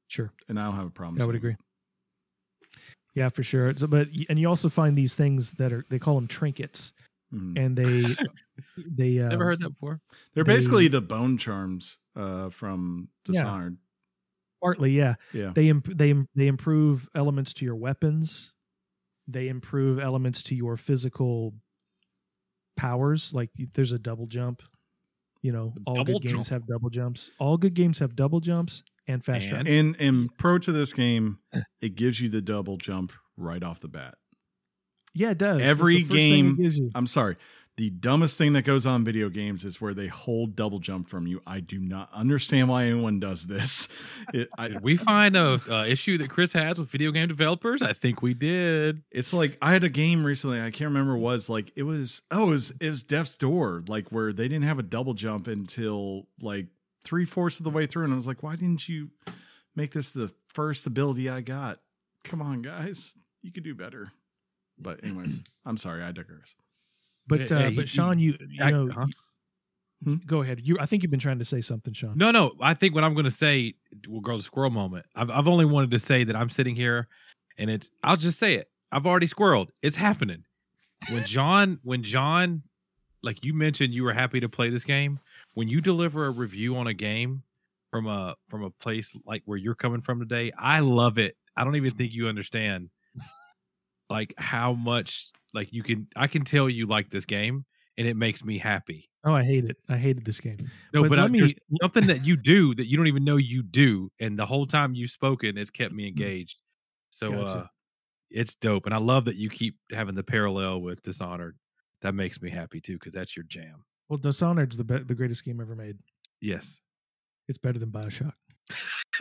Sure, 0.09 0.33
and 0.49 0.59
I 0.59 0.65
don't 0.65 0.75
have 0.75 0.87
a 0.87 0.91
problem. 0.91 1.23
I 1.23 1.27
would 1.27 1.35
saying 1.35 1.37
agree. 1.37 1.57
Yeah, 3.15 3.29
for 3.29 3.45
sure. 3.45 3.73
So, 3.77 3.87
but 3.87 4.09
and 4.29 4.39
you 4.41 4.49
also 4.49 4.69
find 4.69 4.97
these 4.99 5.15
things 5.15 5.53
that 5.53 5.73
are 5.73 5.85
they 5.89 6.01
call 6.01 6.17
them 6.17 6.27
trinkets, 6.27 6.93
it. 7.35 7.41
Mhm. 7.55 7.59
and 7.66 7.76
they 7.76 8.14
they 8.76 9.20
uh, 9.20 9.28
Never 9.28 9.45
heard 9.45 9.61
that 9.61 9.70
before. 9.70 10.01
They're 10.35 10.45
they- 10.45 10.55
basically 10.55 10.89
the 10.89 11.01
bone 11.01 11.37
charms 11.39 11.99
uh, 12.16 12.49
from 12.51 13.09
Yeah. 13.28 13.32
Dishonored. 13.43 13.76
partly 14.62 14.93
yeah 14.93 15.14
Yeah. 15.32 15.53
they 15.55 15.68
imp- 15.68 15.95
they 15.97 16.14
they 16.35 16.47
improve 16.47 17.09
elements 17.14 17.53
to 17.55 17.64
your 17.64 17.76
weapons 17.76 18.53
they 19.28 19.49
improve 19.49 19.99
elements 19.99 20.43
to 20.45 20.55
your 20.55 20.76
physical 20.76 21.55
powers 22.76 23.32
like 23.32 23.51
there's 23.74 23.93
a 23.93 23.99
double 23.99 24.26
jump 24.26 24.62
you 25.43 25.53
know 25.53 25.74
all 25.87 25.95
Double 25.95 26.14
good 26.18 26.22
games 26.28 26.32
jump. 26.35 26.49
have 26.49 26.66
double 26.66 26.91
jumps 26.91 27.30
all 27.39 27.57
good 27.57 27.74
games 27.74 27.99
have 28.01 28.16
double 28.16 28.41
jumps 28.41 28.82
and 29.07 29.24
fast 29.24 29.49
travel 29.49 29.70
And 29.70 30.01
and 30.01 30.35
pro 30.39 30.57
to 30.59 30.72
this 30.72 30.93
game, 30.95 31.39
it 31.82 31.95
gives 31.95 32.20
you 32.22 32.30
the 32.30 32.41
double 32.41 32.78
jump 32.78 33.12
right 33.37 33.62
off 33.62 33.78
the 33.80 33.89
bat. 33.89 34.14
Yeah, 35.15 35.31
it 35.31 35.39
does. 35.39 35.62
Every 35.62 35.97
the 35.97 36.03
first 36.03 36.12
thing 36.12 36.57
it 36.59 36.73
game- 36.73 36.91
I'm 36.95 37.07
sorry. 37.07 37.37
The 37.77 37.91
dumbest 37.91 38.39
thing 38.39 38.53
that 38.53 38.62
goes 38.62 38.87
on 38.87 39.01
in 39.01 39.05
video 39.05 39.29
games 39.29 39.65
is 39.65 39.81
where 39.81 39.95
they 39.95 40.07
hold 40.07 40.55
double 40.55 40.79
jump 40.79 41.09
from 41.09 41.27
you. 41.27 41.43
I 41.45 41.59
do 41.59 41.81
not 41.81 42.09
understand 42.12 42.69
why 42.69 42.85
anyone 42.85 43.19
does 43.19 43.47
this. 43.47 43.89
It, 44.33 44.49
I, 44.57 44.69
Did 44.69 44.81
we 44.81 44.97
find 44.97 45.37
a 45.37 45.61
uh, 45.71 45.85
issue 45.85 46.19
that 46.19 46.31
Chris 46.31 46.55
has 46.55 46.79
with 46.79 46.91
video 46.91 47.12
game 47.12 47.29
developers? 47.29 47.83
I 47.83 47.93
think 47.93 48.23
we 48.23 48.33
did. 48.33 49.03
It's 49.11 49.33
like 49.33 49.59
I 49.61 49.73
had 49.73 49.85
a 49.85 49.89
game 49.89 50.25
recently. 50.25 50.61
I 50.61 50.71
can't 50.71 50.89
remember 50.89 51.17
what 51.17 51.31
it 51.31 51.35
was 51.35 51.49
like. 51.51 51.73
It 51.77 51.83
was 51.83 52.23
oh, 52.31 52.45
it 52.45 52.51
was 52.51 52.71
it 52.81 52.91
was 52.91 53.03
Death's 53.03 53.37
Door, 53.37 53.85
like 53.87 54.11
where 54.11 54.33
they 54.33 54.49
didn't 54.49 54.65
have 54.65 54.79
a 54.79 54.83
double 54.83 55.15
jump 55.15 55.47
until 55.47 56.27
like 56.41 56.67
three 57.05 57.25
fourths 57.25 57.61
of 57.61 57.65
the 57.65 57.71
way 57.71 57.87
through, 57.87 58.05
and 58.05 58.12
I 58.12 58.17
was 58.17 58.27
like, 58.27 58.43
why 58.43 58.57
didn't 58.57 58.89
you 58.89 59.11
make 59.77 59.93
this 59.93 60.11
the 60.11 60.33
first 60.49 60.87
ability 60.87 61.29
I 61.29 61.43
got? 61.43 61.81
Come 62.25 62.41
on, 62.41 62.62
guys, 62.62 63.15
you 63.43 63.53
could 63.53 63.65
do 63.65 63.75
better. 63.75 64.12
But 64.79 65.03
anyways, 65.05 65.41
I'm 65.66 65.77
sorry, 65.77 66.03
I 66.03 66.12
digress. 66.12 66.57
But 67.27 67.51
uh, 67.51 67.57
yeah, 67.57 67.70
but 67.70 67.89
Sean, 67.89 68.18
you, 68.18 68.37
you 68.49 68.62
I- 68.64 68.70
know, 68.70 68.89
huh? 68.91 69.07
Hmm? 70.05 70.16
go 70.27 70.43
ahead. 70.43 70.61
You, 70.62 70.77
I 70.79 70.85
think 70.87 71.03
you've 71.03 71.11
been 71.11 71.20
trying 71.20 71.39
to 71.39 71.45
say 71.47 71.62
something, 71.62 71.95
Sean. 71.95 72.12
No, 72.16 72.31
no. 72.31 72.53
I 72.61 72.75
think 72.75 72.95
what 72.95 73.05
I'm 73.05 73.14
going 73.14 73.25
to 73.25 73.31
say 73.31 73.72
will 74.07 74.20
go 74.20 74.37
to 74.37 74.43
squirrel 74.43 74.68
moment. 74.70 75.07
I've, 75.14 75.31
I've 75.31 75.49
only 75.49 75.64
wanted 75.64 75.93
to 75.93 75.99
say 75.99 76.25
that 76.25 76.37
I'm 76.37 76.51
sitting 76.51 76.77
here, 76.77 77.09
and 77.57 77.70
it's. 77.70 77.89
I'll 78.03 78.16
just 78.16 78.39
say 78.39 78.55
it. 78.55 78.68
I've 78.93 79.07
already 79.07 79.27
squirreled. 79.27 79.68
It's 79.81 79.97
happening. 79.97 80.45
When 81.11 81.25
John, 81.27 81.79
when 81.85 82.03
John, 82.03 82.62
like 83.22 83.43
you 83.45 83.55
mentioned, 83.55 83.95
you 83.95 84.05
were 84.05 84.12
happy 84.12 84.41
to 84.41 84.49
play 84.49 84.68
this 84.68 84.85
game. 84.85 85.20
When 85.55 85.68
you 85.68 85.81
deliver 85.81 86.27
a 86.27 86.31
review 86.31 86.77
on 86.77 86.87
a 86.87 86.95
game 86.95 87.43
from 87.91 88.07
a 88.07 88.35
from 88.49 88.62
a 88.62 88.70
place 88.70 89.16
like 89.25 89.43
where 89.47 89.57
you're 89.57 89.75
coming 89.75 90.03
from 90.03 90.18
today, 90.20 90.53
I 90.59 90.81
love 90.81 91.16
it. 91.16 91.37
I 91.57 91.64
don't 91.64 91.77
even 91.77 91.93
think 91.93 92.12
you 92.12 92.27
understand, 92.29 92.91
like 94.11 94.34
how 94.38 94.72
much 94.72 95.28
like 95.52 95.72
you 95.72 95.82
can. 95.82 96.07
I 96.16 96.26
can 96.26 96.44
tell 96.44 96.68
you 96.68 96.86
like 96.86 97.11
this 97.11 97.24
game, 97.24 97.64
and 97.98 98.07
it 98.07 98.16
makes 98.16 98.44
me 98.44 98.59
happy. 98.59 99.09
Oh, 99.24 99.32
I 99.32 99.42
hate 99.42 99.64
it. 99.64 99.76
I 99.88 99.96
hated 99.96 100.24
this 100.24 100.40
game. 100.40 100.59
No, 100.92 101.02
But 101.02 101.11
but, 101.11 101.18
I, 101.18 101.28
me- 101.28 101.55
something 101.80 102.07
that 102.09 102.24
you 102.26 102.36
do 102.36 102.74
that 102.74 102.86
you 102.88 102.96
don't 102.96 103.07
even 103.07 103.24
know 103.24 103.36
you 103.36 103.62
do, 103.62 104.11
and 104.20 104.38
the 104.38 104.46
whole 104.46 104.66
time 104.66 104.94
you've 104.94 105.11
spoken, 105.11 105.57
has 105.57 105.70
kept 105.70 105.92
me 105.94 106.07
engaged. 106.07 106.59
So 107.11 107.30
Gotcha. 107.32 107.59
uh, 107.59 107.66
it's 108.30 108.55
dope, 108.57 108.86
and 108.86 108.94
I 108.94 108.98
love 108.98 109.24
that 109.26 109.36
you 109.36 109.48
keep 109.48 109.76
having 109.92 110.14
the 110.14 110.24
parallel 110.24 110.80
with 110.82 111.02
Dishonored. 111.02 111.57
That 112.02 112.14
makes 112.14 112.42
me 112.42 112.50
happy 112.50 112.80
too, 112.80 112.94
because 112.94 113.12
that's 113.14 113.34
your 113.36 113.44
jam. 113.44 113.84
Well, 114.11 114.18
Dishonored's 114.18 114.76
the 114.76 114.84
be- 114.84 115.05
the 115.05 115.14
greatest 115.14 115.44
game 115.44 115.61
ever 115.61 115.74
made. 115.74 115.96
Yes. 116.40 116.80
It's 117.48 117.59
better 117.59 117.78
than 117.78 117.90
Bioshock. 117.90 118.32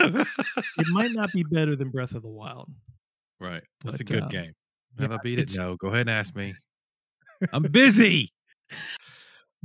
It 0.00 0.88
might 0.90 1.12
not 1.12 1.32
be 1.32 1.44
better 1.44 1.76
than 1.76 1.90
Breath 1.90 2.14
of 2.14 2.22
the 2.22 2.28
Wild. 2.28 2.70
right. 3.40 3.62
That's 3.84 4.00
a 4.00 4.04
good 4.04 4.24
uh, 4.24 4.28
game. 4.28 4.52
Have 4.98 5.10
yeah, 5.10 5.16
I 5.16 5.20
beat 5.22 5.38
it? 5.38 5.52
No. 5.56 5.76
Go 5.76 5.88
ahead 5.88 6.02
and 6.02 6.10
ask 6.10 6.34
me. 6.36 6.54
I'm 7.52 7.62
busy. 7.64 8.30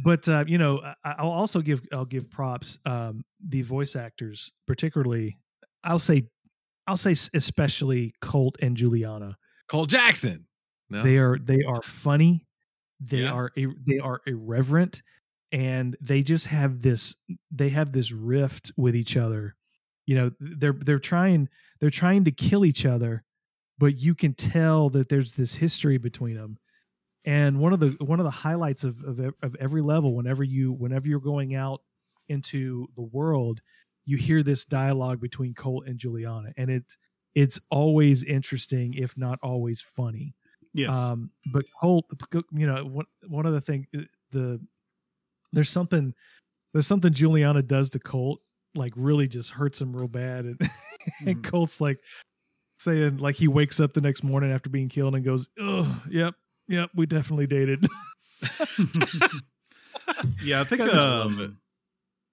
But 0.03 0.27
uh, 0.29 0.45
you 0.47 0.57
know, 0.57 0.79
I- 1.03 1.15
I'll 1.17 1.29
also 1.31 1.61
give 1.61 1.81
I'll 1.93 2.05
give 2.05 2.29
props 2.29 2.79
um, 2.85 3.23
the 3.47 3.61
voice 3.61 3.95
actors, 3.95 4.51
particularly. 4.65 5.37
I'll 5.83 5.99
say, 5.99 6.23
I'll 6.87 6.97
say 6.97 7.11
especially 7.33 8.13
Colt 8.21 8.55
and 8.61 8.75
Julianna. 8.77 9.37
Colt 9.69 9.89
Jackson. 9.89 10.45
No. 10.89 11.03
They 11.03 11.17
are 11.17 11.37
they 11.37 11.59
are 11.67 11.81
funny. 11.81 12.45
They 13.01 13.19
Yeah. 13.19 13.31
are 13.31 13.51
they 13.55 13.99
are 13.99 14.21
irreverent, 14.25 15.01
and 15.51 15.95
they 16.01 16.23
just 16.23 16.47
have 16.47 16.81
this 16.81 17.15
they 17.51 17.69
have 17.69 17.91
this 17.91 18.11
rift 18.11 18.71
with 18.77 18.95
each 18.95 19.15
other. 19.17 19.55
You 20.05 20.15
know, 20.15 20.31
they're 20.39 20.73
they're 20.73 20.97
trying 20.99 21.49
they're 21.79 21.89
trying 21.91 22.23
to 22.23 22.31
kill 22.31 22.65
each 22.65 22.85
other, 22.85 23.23
but 23.79 23.97
you 23.97 24.15
can 24.15 24.35
tell 24.35 24.89
that 24.91 25.09
there's 25.09 25.33
this 25.33 25.55
history 25.55 25.97
between 25.97 26.35
them. 26.35 26.59
And 27.25 27.59
one 27.59 27.73
of 27.73 27.79
the 27.81 27.97
one 28.01 28.19
of 28.19 28.25
the 28.25 28.31
highlights 28.31 28.83
of 28.83 29.03
of, 29.03 29.19
of 29.43 29.55
every 29.59 29.81
level, 29.81 30.15
whenever 30.15 30.43
you 30.43 30.73
whenever 30.73 31.07
you're 31.07 31.19
going 31.19 31.55
out 31.55 31.81
into 32.29 32.87
the 32.95 33.03
world, 33.03 33.61
you 34.05 34.17
hear 34.17 34.43
this 34.43 34.65
dialogue 34.65 35.21
between 35.21 35.53
Colt 35.53 35.87
and 35.87 35.99
Julianna, 35.99 36.53
and 36.57 36.69
it 36.71 36.83
it's 37.35 37.59
always 37.71 38.23
interesting, 38.23 38.93
if 38.95 39.17
not 39.17 39.39
always 39.43 39.81
funny. 39.81 40.35
Yes, 40.73 40.95
Um, 40.95 41.31
but 41.53 41.65
Colt, 41.81 42.05
you 42.53 42.67
know, 42.67 42.85
one 42.85 43.05
one 43.27 43.45
of 43.45 43.53
the 43.53 43.61
thing, 43.61 43.87
the 44.31 44.61
there's 45.51 45.69
something 45.69 46.13
there's 46.73 46.87
something 46.87 47.13
Julianna 47.13 47.63
does 47.63 47.89
to 47.91 47.99
Colt, 47.99 48.41
like 48.75 48.93
really 48.95 49.27
just 49.27 49.49
hurts 49.51 49.81
him 49.81 49.95
real 49.95 50.07
bad, 50.07 50.45
and, 50.45 50.59
and 51.27 51.37
Mhm. 51.37 51.43
Colt's 51.43 51.81
like 51.81 51.99
saying 52.79 53.17
like 53.17 53.35
he 53.35 53.47
wakes 53.47 53.79
up 53.79 53.93
the 53.93 54.01
next 54.01 54.23
morning 54.23 54.51
after 54.51 54.69
being 54.69 54.89
killed 54.89 55.13
and 55.13 55.23
goes, 55.23 55.47
"Oh, 55.59 56.01
yep, 56.09 56.33
yep, 56.67 56.89
we 56.95 57.05
definitely 57.05 57.47
dated." 57.47 57.85
yeah, 60.43 60.61
I 60.61 60.63
think 60.63 60.81
Kinda 60.81 61.01
um. 61.01 61.57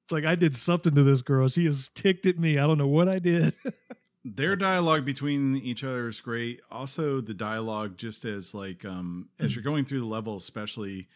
It's 0.05 0.13
like 0.13 0.25
I 0.25 0.37
did 0.37 0.55
something 0.55 0.95
to 0.95 1.03
this 1.03 1.21
girl. 1.21 1.49
She 1.49 1.67
is 1.67 1.89
ticked 1.89 2.27
at 2.27 2.39
me. 2.39 2.59
I 2.59 2.67
don't 2.67 2.79
know 2.79 2.87
what 2.87 3.09
I 3.09 3.19
did. 3.19 3.55
their 4.25 4.57
dialogue 4.57 5.05
between 5.05 5.57
each 5.57 5.85
other 5.85 6.09
is 6.09 6.21
great 6.21 6.61
also 6.69 7.21
the 7.21 7.33
dialogue 7.33 7.97
just 7.97 8.25
as 8.25 8.53
like 8.53 8.85
um 8.85 9.29
as 9.39 9.55
you're 9.55 9.63
going 9.63 9.85
through 9.85 10.01
the 10.01 10.07
level 10.07 10.35
especially 10.35 11.07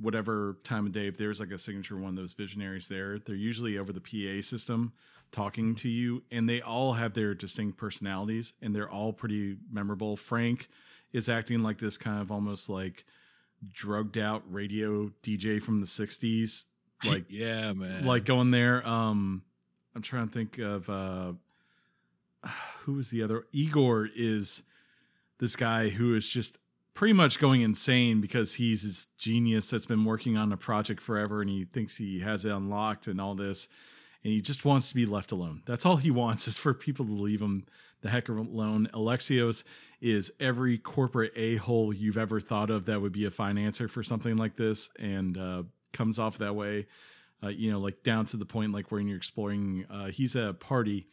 whatever 0.00 0.56
time 0.62 0.86
of 0.86 0.92
day 0.92 1.08
if 1.08 1.18
there's 1.18 1.40
like 1.40 1.50
a 1.50 1.58
signature 1.58 1.96
one 1.96 2.10
of 2.10 2.14
those 2.14 2.32
visionaries 2.32 2.86
there 2.86 3.18
they're 3.18 3.34
usually 3.34 3.76
over 3.76 3.92
the 3.92 4.00
pa 4.00 4.40
system 4.40 4.92
talking 5.34 5.74
to 5.74 5.88
you 5.88 6.22
and 6.30 6.48
they 6.48 6.60
all 6.60 6.94
have 6.94 7.14
their 7.14 7.34
distinct 7.34 7.76
personalities 7.76 8.52
and 8.62 8.74
they're 8.74 8.90
all 8.90 9.12
pretty 9.12 9.56
memorable 9.70 10.16
frank 10.16 10.68
is 11.12 11.28
acting 11.28 11.62
like 11.62 11.78
this 11.78 11.98
kind 11.98 12.20
of 12.20 12.30
almost 12.30 12.68
like 12.68 13.04
drugged 13.72 14.16
out 14.16 14.42
radio 14.48 15.10
dj 15.22 15.60
from 15.60 15.80
the 15.80 15.86
60s 15.86 16.64
like 17.06 17.24
yeah, 17.28 17.72
man. 17.72 18.04
like 18.04 18.24
going 18.24 18.50
there. 18.50 18.86
Um, 18.86 19.42
I'm 19.94 20.02
trying 20.02 20.28
to 20.28 20.32
think 20.32 20.58
of 20.58 20.88
uh, 20.88 21.32
who 22.80 22.94
was 22.94 23.10
the 23.10 23.22
other. 23.22 23.46
Egor 23.52 24.08
is 24.14 24.62
this 25.38 25.56
guy 25.56 25.88
who 25.88 26.14
is 26.14 26.28
just 26.28 26.58
pretty 26.94 27.12
much 27.12 27.40
going 27.40 27.60
insane 27.60 28.20
because 28.20 28.54
he's 28.54 28.82
this 28.82 29.06
genius 29.18 29.70
that's 29.70 29.86
been 29.86 30.04
working 30.04 30.36
on 30.36 30.52
a 30.52 30.56
project 30.56 31.02
forever 31.02 31.40
and 31.40 31.50
he 31.50 31.64
thinks 31.64 31.96
he 31.96 32.20
has 32.20 32.44
it 32.44 32.52
unlocked 32.52 33.06
and 33.06 33.20
all 33.20 33.34
this, 33.34 33.68
and 34.24 34.32
he 34.32 34.40
just 34.40 34.64
wants 34.64 34.88
to 34.88 34.94
be 34.94 35.06
left 35.06 35.30
alone. 35.30 35.62
That's 35.66 35.86
all 35.86 35.96
he 35.96 36.10
wants 36.10 36.48
is 36.48 36.58
for 36.58 36.74
people 36.74 37.04
to 37.06 37.12
leave 37.12 37.40
him 37.40 37.66
the 38.00 38.10
heck 38.10 38.28
alone. 38.28 38.88
Alexios 38.92 39.64
is 40.00 40.30
every 40.38 40.76
corporate 40.76 41.32
a 41.36 41.56
hole 41.56 41.92
you've 41.92 42.18
ever 42.18 42.40
thought 42.40 42.70
of 42.70 42.84
that 42.84 43.00
would 43.00 43.12
be 43.12 43.24
a 43.24 43.30
financer 43.30 43.88
for 43.88 44.02
something 44.02 44.36
like 44.36 44.56
this, 44.56 44.90
and 44.98 45.38
uh, 45.38 45.62
comes 45.92 46.18
off 46.18 46.38
that 46.38 46.54
way. 46.54 46.86
Uh, 47.42 47.48
you 47.48 47.70
know, 47.70 47.78
like 47.78 48.02
down 48.02 48.24
to 48.26 48.36
the 48.36 48.44
point 48.44 48.72
like 48.72 48.90
when 48.90 49.06
you're 49.08 49.16
exploring. 49.16 49.86
Uh, 49.90 50.06
he's 50.06 50.36
a 50.36 50.54
party, 50.60 51.06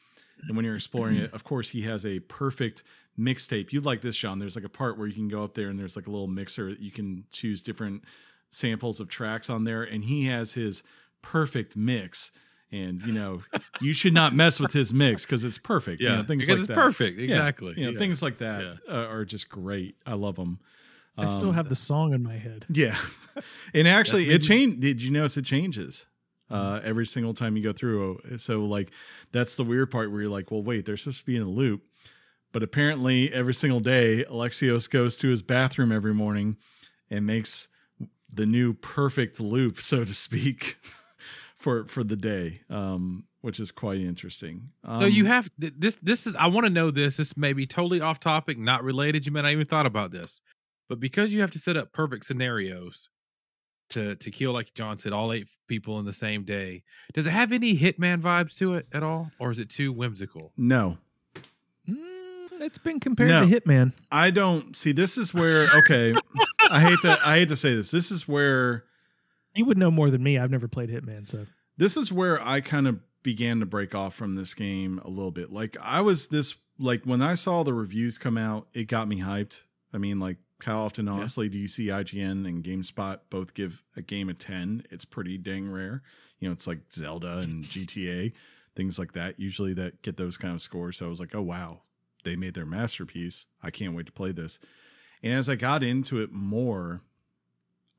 and 0.47 0.55
when 0.55 0.65
you're 0.65 0.75
exploring 0.75 1.17
it, 1.17 1.33
of 1.33 1.43
course, 1.43 1.69
he 1.69 1.83
has 1.83 2.05
a 2.05 2.19
perfect 2.19 2.83
mixtape. 3.17 3.71
You'd 3.71 3.85
like 3.85 4.01
this, 4.01 4.15
Sean. 4.15 4.39
There's 4.39 4.55
like 4.55 4.65
a 4.65 4.69
part 4.69 4.97
where 4.97 5.07
you 5.07 5.13
can 5.13 5.27
go 5.27 5.43
up 5.43 5.53
there 5.53 5.67
and 5.67 5.79
there's 5.79 5.95
like 5.95 6.07
a 6.07 6.11
little 6.11 6.27
mixer. 6.27 6.71
That 6.71 6.79
you 6.79 6.91
can 6.91 7.25
choose 7.31 7.61
different 7.61 8.03
samples 8.49 8.99
of 8.99 9.07
tracks 9.07 9.49
on 9.49 9.63
there, 9.63 9.83
and 9.83 10.03
he 10.03 10.25
has 10.25 10.53
his 10.53 10.83
perfect 11.21 11.77
mix. 11.77 12.31
And 12.71 13.01
you 13.05 13.11
know, 13.11 13.43
you 13.81 13.91
should 13.93 14.13
not 14.13 14.33
mess 14.33 14.59
with 14.59 14.71
his 14.71 14.93
mix 14.93 15.25
because 15.25 15.43
it's 15.43 15.57
perfect. 15.57 15.99
yeah, 16.01 16.11
you 16.11 16.15
know, 16.17 16.23
things 16.23 16.43
because 16.47 16.49
like 16.49 16.57
it's 16.59 16.67
that. 16.67 16.73
perfect. 16.75 17.17
Yeah, 17.17 17.23
Exactly. 17.25 17.73
You 17.77 17.85
know, 17.87 17.91
Yeah. 17.91 17.97
things 17.97 18.21
like 18.21 18.37
that 18.37 18.77
uh, 18.89 18.91
are 18.93 19.25
just 19.25 19.49
great. 19.49 19.95
I 20.05 20.13
love 20.13 20.35
them. 20.37 20.59
I 21.17 21.27
still 21.27 21.49
Um, 21.49 21.55
have 21.55 21.67
the 21.67 21.75
song 21.75 22.13
in 22.13 22.23
my 22.23 22.37
head. 22.37 22.65
yeah, 22.69 22.97
and 23.73 23.87
actually, 23.87 24.29
it 24.29 24.39
changed. 24.39 24.79
Did 24.79 25.01
you 25.03 25.11
notice 25.11 25.35
it 25.35 25.43
changes 25.45 26.05
uh, 26.49 26.79
every 26.83 27.05
single 27.05 27.33
time 27.33 27.57
you 27.57 27.63
go 27.63 27.73
through? 27.73 28.21
So, 28.37 28.63
like, 28.63 28.91
that's 29.33 29.55
the 29.55 29.63
weird 29.65 29.91
part 29.91 30.09
where 30.11 30.21
you're 30.21 30.29
like, 30.31 30.49
well, 30.51 30.63
wait, 30.63 30.85
they're 30.85 30.95
supposed 30.97 31.19
to 31.19 31.25
be 31.25 31.35
in 31.35 31.41
a 31.43 31.49
loop, 31.49 31.83
but 32.53 32.63
apparently, 32.63 33.31
every 33.33 33.53
single 33.53 33.81
day, 33.81 34.23
Alexios 34.29 34.89
goes 34.89 35.17
to 35.17 35.27
his 35.27 35.41
bathroom 35.41 35.91
every 35.91 36.13
morning 36.13 36.55
and 37.09 37.27
makes 37.27 37.67
the 38.33 38.45
new 38.45 38.73
perfect 38.73 39.41
loop, 39.41 39.81
so 39.81 40.05
to 40.05 40.13
speak, 40.13 40.77
for 41.61 41.85
for 41.85 42.03
the 42.03 42.15
day, 42.15 42.61
um, 42.69 43.25
which 43.41 43.59
is 43.59 43.71
quite 43.71 43.99
interesting. 44.01 44.69
Um, 44.83 44.97
So 44.99 45.05
you 45.05 45.25
have 45.25 45.49
this. 45.57 45.95
This 46.01 46.27
is. 46.27 46.35
I 46.35 46.47
want 46.47 46.65
to 46.67 46.73
know 46.73 46.91
this. 46.91 47.17
This 47.17 47.37
may 47.37 47.53
be 47.53 47.65
totally 47.67 48.01
off 48.01 48.19
topic, 48.19 48.57
not 48.57 48.83
related. 48.83 49.25
You 49.25 49.31
may 49.31 49.41
not 49.41 49.51
even 49.51 49.67
thought 49.67 49.85
about 49.85 50.11
this, 50.11 50.41
but 50.89 50.99
because 50.99 51.31
you 51.31 51.41
have 51.41 51.51
to 51.51 51.59
set 51.59 51.77
up 51.77 51.91
perfect 51.93 52.25
scenarios 52.25 53.09
to 53.89 54.15
to 54.15 54.31
kill, 54.31 54.53
like 54.53 54.73
John 54.73 54.97
said, 54.97 55.13
all 55.13 55.31
eight 55.31 55.47
people 55.67 55.99
in 55.99 56.05
the 56.05 56.13
same 56.13 56.43
day. 56.43 56.83
Does 57.13 57.25
it 57.27 57.31
have 57.31 57.51
any 57.51 57.77
Hitman 57.77 58.21
vibes 58.21 58.55
to 58.57 58.73
it 58.73 58.87
at 58.91 59.03
all, 59.03 59.31
or 59.39 59.51
is 59.51 59.59
it 59.59 59.69
too 59.69 59.91
whimsical? 59.93 60.51
no, 60.57 60.97
Mm, 61.89 62.61
it's 62.61 62.77
been 62.77 62.99
compared 62.99 63.29
No. 63.29 63.45
to 63.47 63.59
Hitman. 63.59 63.91
I 64.11 64.29
don't 64.31 64.75
see. 64.75 64.91
This 64.91 65.17
is 65.17 65.33
where 65.33 65.69
okay. 65.79 66.13
I 66.69 66.79
hate 66.79 66.99
to 67.01 67.19
I 67.23 67.39
hate 67.39 67.49
to 67.49 67.55
say 67.55 67.75
this. 67.75 67.91
This 67.91 68.11
is 68.11 68.27
where 68.27 68.83
You 69.55 69.65
would 69.65 69.77
know 69.77 69.91
more 69.91 70.09
than 70.09 70.23
me. 70.23 70.37
I've 70.37 70.51
never 70.51 70.67
played 70.67 70.89
Hitman, 70.89 71.27
so 71.27 71.45
this 71.77 71.97
is 71.97 72.11
where 72.11 72.41
I 72.41 72.61
kind 72.61 72.87
of 72.87 72.99
began 73.23 73.59
to 73.59 73.65
break 73.65 73.93
off 73.93 74.15
from 74.15 74.33
this 74.33 74.53
game 74.53 74.99
a 75.03 75.09
little 75.09 75.31
bit. 75.31 75.51
Like 75.51 75.77
I 75.81 76.01
was 76.01 76.27
this 76.27 76.55
like 76.79 77.03
when 77.03 77.21
I 77.21 77.35
saw 77.35 77.63
the 77.63 77.73
reviews 77.73 78.17
come 78.17 78.37
out, 78.37 78.67
it 78.73 78.85
got 78.85 79.07
me 79.07 79.19
hyped. 79.19 79.63
I 79.93 79.97
mean, 79.97 80.19
like 80.19 80.37
How 80.63 80.81
often, 80.81 81.07
honestly, 81.07 81.49
do 81.49 81.57
you 81.57 81.67
see 81.67 81.87
IGN 81.87 82.47
and 82.47 82.63
GameSpot 82.63 83.19
both 83.29 83.53
give 83.53 83.83
a 83.95 84.01
game 84.01 84.29
a 84.29 84.33
10? 84.33 84.83
It's 84.91 85.05
pretty 85.05 85.37
dang 85.37 85.69
rare. 85.69 86.03
You 86.39 86.47
know, 86.47 86.53
it's 86.53 86.67
like 86.67 86.79
Zelda 86.93 87.39
and 87.39 87.63
GTA, 87.63 88.33
things 88.75 88.99
like 88.99 89.13
that, 89.13 89.39
usually 89.39 89.73
that 89.73 90.01
get 90.01 90.17
those 90.17 90.37
kind 90.37 90.53
of 90.53 90.61
scores. 90.61 90.97
So 90.97 91.05
I 91.05 91.09
was 91.09 91.19
like, 91.19 91.35
oh, 91.35 91.41
wow, 91.41 91.81
they 92.23 92.35
made 92.35 92.53
their 92.53 92.65
masterpiece. 92.65 93.47
I 93.63 93.71
can't 93.71 93.95
wait 93.95 94.05
to 94.07 94.11
play 94.11 94.31
this. 94.31 94.59
And 95.23 95.33
as 95.33 95.49
I 95.49 95.55
got 95.55 95.83
into 95.83 96.19
it 96.21 96.31
more, 96.31 97.01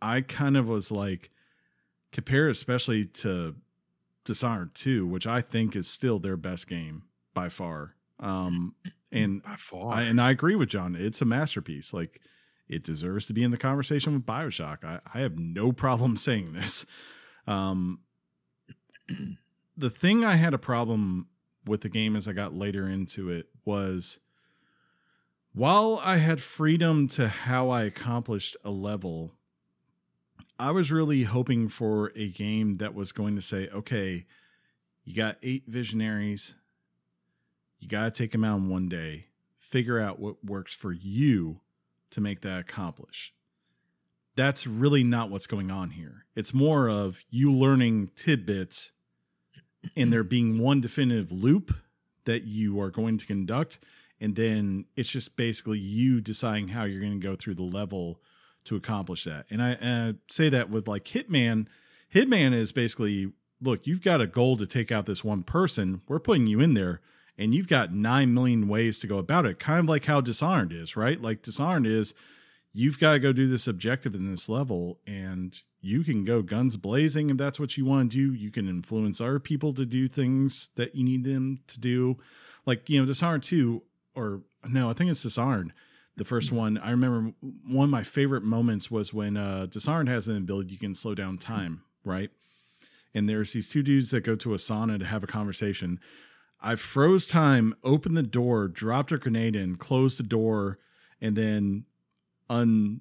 I 0.01 0.21
kind 0.21 0.57
of 0.57 0.69
was 0.69 0.91
like, 0.91 1.31
compare 2.13 2.49
especially 2.49 3.07
to 3.07 3.57
Dishonored 4.25 4.75
2, 4.75 5.07
which 5.07 5.27
I 5.27 5.41
think 5.41 5.75
is 5.75 5.89
still 5.89 6.19
their 6.19 6.37
best 6.37 6.69
game 6.69 7.05
by 7.35 7.49
far. 7.49 7.97
Um, 8.21 8.75
and 9.13 9.43
By 9.43 9.57
far. 9.57 9.95
I, 9.95 10.03
and 10.03 10.21
I 10.21 10.31
agree 10.31 10.55
with 10.55 10.69
John. 10.69 10.95
It's 10.95 11.21
a 11.21 11.25
masterpiece. 11.25 11.93
Like 11.93 12.21
it 12.69 12.85
deserves 12.85 13.27
to 13.27 13.33
be 13.33 13.43
in 13.43 13.51
the 13.51 13.57
conversation 13.57 14.15
with 14.15 14.25
Bioshock. 14.25 14.85
I, 14.85 15.01
I 15.13 15.21
have 15.21 15.39
no 15.39 15.73
problem 15.73 16.17
saying 16.17 16.53
this. 16.53 16.87
Um, 17.47 18.01
the 19.77 19.91
thing 19.91 20.25
I 20.25 20.37
had 20.37 20.55
a 20.55 20.59
problem 20.59 21.29
with 21.67 21.83
the 21.83 21.89
game 21.89 22.17
as 22.17 22.27
I 22.27 22.33
got 22.33 22.55
later 22.55 22.89
into 22.89 23.29
it 23.31 23.47
was 23.65 24.21
while 25.53 26.01
I 26.03 26.17
had 26.17 26.41
freedom 26.41 27.09
to 27.09 27.29
how 27.29 27.71
I 27.71 27.83
accomplished 27.83 28.57
a 28.65 28.71
level, 28.71 29.35
I 30.63 30.71
was 30.71 30.93
really 30.93 31.25
hoping 31.25 31.69
for 31.69 32.13
a 32.15 32.29
game 32.29 32.75
that 32.75 32.95
was 32.95 33.11
going 33.11 33.35
to 33.35 33.43
say, 33.43 33.69
okay, 33.71 34.27
you 35.03 35.13
got 35.13 35.37
eight 35.43 35.65
visionaries. 35.67 36.55
You 37.81 37.89
got 37.89 38.05
to 38.05 38.11
take 38.13 38.31
them 38.31 38.45
out 38.45 38.59
in 38.59 38.69
one 38.69 38.89
day. 38.89 39.27
Figure 39.59 39.99
out 39.99 40.21
what 40.21 40.45
works 40.45 40.73
for 40.73 40.93
you 40.93 41.63
to 42.11 42.21
make 42.21 42.43
that 42.43 42.61
accomplish. 42.61 43.35
That's 44.37 44.65
really 44.65 45.03
not 45.03 45.31
what's 45.31 45.49
going 45.49 45.73
on 45.73 45.91
here. 45.91 46.27
It's 46.37 46.55
more 46.55 46.89
of 46.89 47.25
you 47.29 47.51
learning 47.51 48.13
tidbits 48.15 48.93
and 49.97 50.13
there 50.13 50.23
being 50.23 50.59
one 50.59 50.81
definitive 50.81 51.33
loop 51.33 51.75
that 52.25 52.45
you 52.45 52.81
are 52.81 52.91
going 52.91 53.19
to 53.19 53.27
conduct. 53.27 53.81
And 54.21 54.37
then 54.37 54.85
it's 54.95 55.11
just 55.11 55.37
basically 55.37 55.81
you 55.81 56.21
deciding 56.21 56.69
how 56.69 56.85
you're 56.85 57.01
going 57.01 57.21
to 57.21 57.27
go 57.27 57.35
through 57.35 57.57
the 57.57 57.63
level 57.63 58.21
to 58.65 58.77
accomplish 58.77 59.25
that. 59.25 59.47
And 59.51 59.63
I, 59.63 59.71
and 59.81 60.15
I 60.15 60.19
say 60.33 60.49
that 60.49 60.71
with 60.71 60.87
like 60.89 61.05
Hitman. 61.05 61.67
Hitman 62.13 62.53
is 62.53 62.73
basically 62.73 63.33
look, 63.63 63.87
you've 63.87 64.03
got 64.03 64.21
a 64.21 64.27
goal 64.27 64.57
to 64.57 64.67
take 64.67 64.91
out 64.91 65.07
this 65.07 65.25
one 65.25 65.45
person. 65.45 66.03
We're 66.09 66.19
putting 66.19 66.47
you 66.47 66.61
in 66.61 66.75
there 66.75 67.01
and 67.39 67.55
you've 67.55 67.69
got 67.69 67.95
9 67.95 68.35
million 68.35 68.69
ways 68.69 68.99
to 68.99 69.07
go 69.07 69.19
about 69.19 69.47
it. 69.47 69.59
Kind 69.59 69.81
of 69.81 69.89
like 69.89 70.05
how 70.07 70.21
Dishonored 70.21 70.73
is, 70.73 70.97
right? 70.97 71.21
Like 71.21 71.43
Dishonored 71.43 71.87
is 71.87 72.15
you've 72.73 72.99
got 72.99 73.13
to 73.13 73.19
go 73.19 73.33
do 73.33 73.49
this 73.49 73.67
objective 73.67 74.15
in 74.15 74.29
this 74.29 74.49
level 74.49 74.99
and 75.07 75.63
you 75.81 76.03
can 76.03 76.25
go 76.25 76.43
guns 76.43 76.77
blazing 76.77 77.31
if 77.31 77.37
that's 77.37 77.59
what 77.59 77.77
you 77.77 77.85
want 77.85 78.11
to 78.13 78.17
do. 78.17 78.35
You 78.35 78.51
can 78.51 78.69
influence 78.69 79.21
other 79.21 79.39
people 79.39 79.73
to 79.75 79.87
do 79.87 80.09
things 80.09 80.71
that 80.77 80.95
you 80.95 81.05
need 81.05 81.25
them 81.25 81.61
to 81.69 81.81
do. 81.81 82.19
Like, 82.67 82.89
you 82.89 83.01
know, 83.01 83.07
Dishonored 83.07 83.43
2, 83.43 83.83
or 84.15 84.43
no, 84.69 84.91
I 84.91 84.93
think 84.93 85.11
it's 85.11 85.23
Dishonored. 85.23 85.73
The 86.17 86.25
first 86.25 86.53
one, 86.53 86.77
I 86.79 86.91
remember 86.91 87.33
one 87.67 87.85
of 87.85 87.91
my 87.91 88.03
favorite 88.03 88.43
moments 88.43 88.91
was 88.91 89.15
when 89.15 89.37
uh, 89.37 89.67
Dishonored 89.67 90.09
has 90.09 90.29
an 90.29 90.37
ability 90.37 90.73
you 90.73 90.79
can 90.79 90.95
slow 90.95 91.15
down 91.15 91.39
time, 91.39 91.83
right? 92.05 92.31
And 93.15 93.29
there's 93.29 93.53
these 93.53 93.69
two 93.69 93.83
dudes 93.83 94.11
that 94.11 94.25
go 94.25 94.37
to 94.37 94.53
a 94.53 94.59
sauna 94.59 94.99
to 94.99 95.07
have 95.07 95.23
a 95.23 95.27
conversation. 95.27 96.01
I 96.61 96.77
froze 96.77 97.27
time, 97.27 97.75
opened 97.83 98.17
the 98.17 98.23
door, 98.23 98.69
dropped 98.69 99.11
a 99.13 99.19
grenade 99.19 99.57
in, 99.57 99.77
closed 99.77 100.19
the 100.19 100.23
door, 100.23 100.79
and 101.21 101.37
then 101.37 101.85
un 102.49 103.01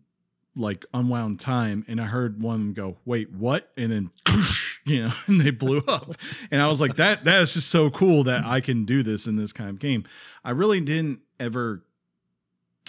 like 0.53 0.85
unwound 0.93 1.39
time 1.39 1.85
and 1.87 2.01
I 2.01 2.05
heard 2.05 2.41
one 2.41 2.73
go, 2.73 2.97
wait, 3.05 3.31
what? 3.31 3.71
And 3.77 3.91
then 3.91 4.11
you 4.85 5.03
know, 5.03 5.13
and 5.27 5.39
they 5.39 5.51
blew 5.51 5.79
up. 5.87 6.15
And 6.49 6.61
I 6.61 6.67
was 6.67 6.81
like, 6.81 6.95
that 6.95 7.25
that 7.25 7.41
is 7.41 7.53
just 7.53 7.69
so 7.69 7.89
cool 7.89 8.23
that 8.23 8.45
I 8.45 8.61
can 8.61 8.85
do 8.85 9.03
this 9.03 9.27
in 9.27 9.35
this 9.35 9.53
kind 9.53 9.69
of 9.69 9.79
game. 9.79 10.03
I 10.43 10.51
really 10.51 10.81
didn't 10.81 11.19
ever 11.39 11.83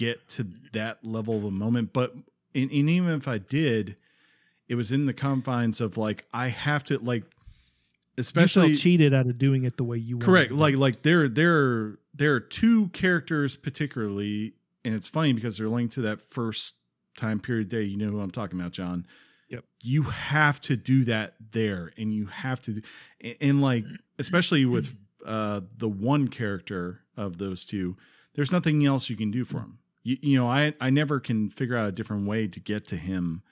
get 0.05 0.29
to 0.31 0.47
that 0.73 1.05
level 1.05 1.37
of 1.37 1.45
a 1.45 1.51
moment, 1.51 1.93
but 1.93 2.15
and, 2.55 2.71
and 2.71 2.91
even 2.91 3.11
if 3.11 3.29
I 3.29 3.39
did, 3.39 3.97
it 4.69 4.75
was 4.75 4.93
in 4.93 5.07
the 5.07 5.13
confines 5.13 5.81
of 5.81 5.97
like 5.97 6.25
I 6.33 6.49
have 6.49 6.85
to 6.85 6.99
like 6.99 7.25
especially 8.19 8.77
cheated 8.77 9.15
out 9.15 9.27
of 9.27 9.39
doing 9.39 9.65
it 9.65 9.77
the 9.77 9.85
way 9.85 9.97
you 9.97 10.19
were 10.19 10.25
correct. 10.25 10.51
wanted. 10.51 10.61
like 10.61 10.77
like 10.77 11.03
there 11.03 11.29
there 11.29 11.99
there 12.15 12.35
are 12.35 12.41
two 12.41 12.89
characters 12.89 13.57
particularly 13.57 14.55
and 14.85 14.95
it's 14.95 15.09
funny 15.09 15.33
because 15.33 15.59
they're 15.59 15.69
linked 15.69 15.95
to 15.95 16.03
that 16.03 16.21
first 16.21 16.75
time 17.17 17.41
period 17.41 17.69
day. 17.69 17.83
You 17.83 17.97
know 17.97 18.11
who 18.11 18.21
i'm 18.21 18.31
talking 18.31 18.59
about 18.61 18.73
john? 18.73 19.07
Yep. 19.49 19.65
you 19.83 20.05
have 20.05 20.63
to 20.63 20.77
do 20.77 21.05
that 21.05 21.35
there 21.53 21.93
and 21.99 22.15
you 22.15 22.27
have 22.27 22.63
to 22.63 22.81
and, 23.21 23.37
and 23.41 23.63
like 23.63 23.85
especially 24.19 24.65
with 24.65 24.97
uh 25.27 25.61
the 25.77 25.89
one 25.89 26.29
character 26.29 27.03
of 27.17 27.37
those 27.37 27.67
two 27.67 27.97
there's 28.35 28.51
nothing 28.51 28.85
else 28.87 29.11
you 29.11 29.17
can 29.17 29.31
do 29.31 29.45
for 29.45 29.59
him 29.59 29.79
you, 30.03 30.17
you 30.21 30.39
know 30.39 30.47
i 30.47 30.75
i 30.81 30.91
never 30.91 31.21
can 31.21 31.49
figure 31.49 31.77
out 31.77 31.89
a 31.89 31.93
different 31.93 32.27
way 32.27 32.47
to 32.47 32.61
get 32.61 32.87
to 32.87 32.97
him 32.97 33.43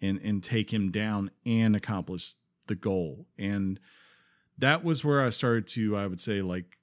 and 0.00 0.20
and 0.22 0.42
take 0.42 0.72
him 0.72 0.90
down 0.90 1.30
and 1.44 1.74
accomplish 1.76 2.34
the 2.66 2.74
goal 2.74 3.26
and 3.38 3.80
that 4.58 4.84
was 4.84 5.04
where 5.04 5.22
I 5.22 5.30
started 5.30 5.66
to, 5.68 5.96
I 5.96 6.06
would 6.06 6.20
say, 6.20 6.42
like, 6.42 6.78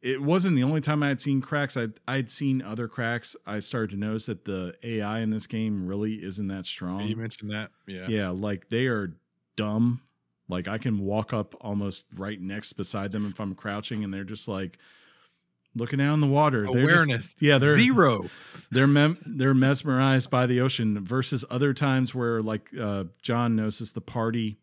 it 0.00 0.22
wasn't 0.22 0.56
the 0.56 0.62
only 0.62 0.80
time 0.80 1.02
I 1.02 1.08
had 1.08 1.20
seen 1.20 1.40
cracks. 1.40 1.76
I'd, 1.76 1.94
I'd 2.06 2.30
seen 2.30 2.62
other 2.62 2.86
cracks. 2.86 3.34
I 3.46 3.58
started 3.58 3.90
to 3.90 3.96
notice 3.96 4.26
that 4.26 4.44
the 4.44 4.74
AI 4.82 5.20
in 5.20 5.30
this 5.30 5.46
game 5.46 5.86
really 5.86 6.22
isn't 6.22 6.46
that 6.48 6.66
strong. 6.66 7.02
you 7.02 7.16
mentioned 7.16 7.50
that. 7.50 7.70
Yeah. 7.86 8.06
Yeah, 8.08 8.28
like 8.30 8.68
they 8.68 8.86
are 8.86 9.16
dumb. 9.56 10.02
Like 10.48 10.68
I 10.68 10.78
can 10.78 11.00
walk 11.00 11.32
up 11.32 11.54
almost 11.60 12.06
right 12.16 12.40
next 12.40 12.74
beside 12.74 13.12
them 13.12 13.26
if 13.26 13.40
I'm 13.40 13.54
crouching, 13.54 14.04
and 14.04 14.14
they're 14.14 14.24
just 14.24 14.48
like 14.48 14.78
looking 15.78 16.00
out 16.00 16.14
in 16.14 16.20
the 16.20 16.26
water. 16.26 16.66
They're 16.70 16.86
just- 16.88 17.04
Awareness. 17.04 17.36
yeah, 17.40 17.58
they're 17.58 17.78
zero. 17.78 18.28
they're 18.70 18.86
mem- 18.86 19.18
they're 19.24 19.54
mesmerized 19.54 20.30
by 20.30 20.46
the 20.46 20.60
ocean 20.60 21.02
versus 21.04 21.44
other 21.50 21.72
times 21.72 22.14
where 22.14 22.42
like 22.42 22.68
uh, 22.78 23.04
John 23.22 23.56
notices 23.56 23.92
the 23.92 24.00
party. 24.00 24.58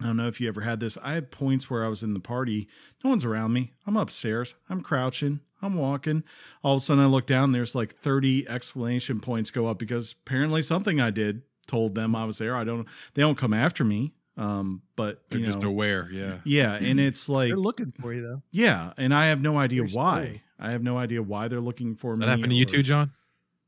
I 0.00 0.06
don't 0.06 0.16
know 0.16 0.26
if 0.28 0.40
you 0.40 0.48
ever 0.48 0.62
had 0.62 0.80
this. 0.80 0.98
I 1.02 1.14
had 1.14 1.30
points 1.30 1.70
where 1.70 1.84
I 1.84 1.88
was 1.88 2.02
in 2.02 2.14
the 2.14 2.20
party, 2.20 2.66
no 3.04 3.10
one's 3.10 3.24
around 3.24 3.52
me. 3.52 3.72
I'm 3.86 3.96
upstairs. 3.96 4.54
I'm 4.68 4.80
crouching. 4.80 5.40
I'm 5.60 5.74
walking. 5.74 6.24
All 6.64 6.74
of 6.74 6.78
a 6.78 6.80
sudden, 6.80 7.04
I 7.04 7.06
look 7.06 7.26
down. 7.26 7.52
There's 7.52 7.74
like 7.76 7.94
30 8.00 8.48
exclamation 8.48 9.20
points 9.20 9.52
go 9.52 9.66
up 9.68 9.78
because 9.78 10.12
apparently 10.26 10.60
something 10.62 11.00
I 11.00 11.10
did 11.10 11.42
told 11.68 11.94
them 11.94 12.16
I 12.16 12.24
was 12.24 12.38
there. 12.38 12.56
I 12.56 12.64
don't. 12.64 12.88
They 13.14 13.22
don't 13.22 13.38
come 13.38 13.52
after 13.54 13.84
me. 13.84 14.12
Um, 14.36 14.82
but 14.96 15.22
They're 15.28 15.40
you 15.40 15.46
just 15.46 15.62
aware. 15.62 16.08
Yeah. 16.10 16.38
yeah, 16.44 16.72
and 16.74 16.98
it's 16.98 17.28
like 17.28 17.48
They're 17.48 17.56
looking 17.56 17.92
for 18.00 18.12
you 18.14 18.22
though. 18.22 18.42
yeah, 18.50 18.92
and 18.96 19.14
I 19.14 19.26
have 19.26 19.40
no 19.42 19.58
idea 19.58 19.82
Pretty 19.82 19.96
why. 19.96 20.40
cool. 20.58 20.66
I 20.68 20.70
have 20.72 20.82
no 20.82 20.96
idea 20.96 21.22
why 21.22 21.48
they're 21.48 21.60
looking 21.60 21.96
for 21.96 22.16
me. 22.16 22.24
That 22.24 22.30
happened 22.30 22.50
to 22.50 22.56
you 22.56 22.64
too, 22.64 22.82
John. 22.82 23.12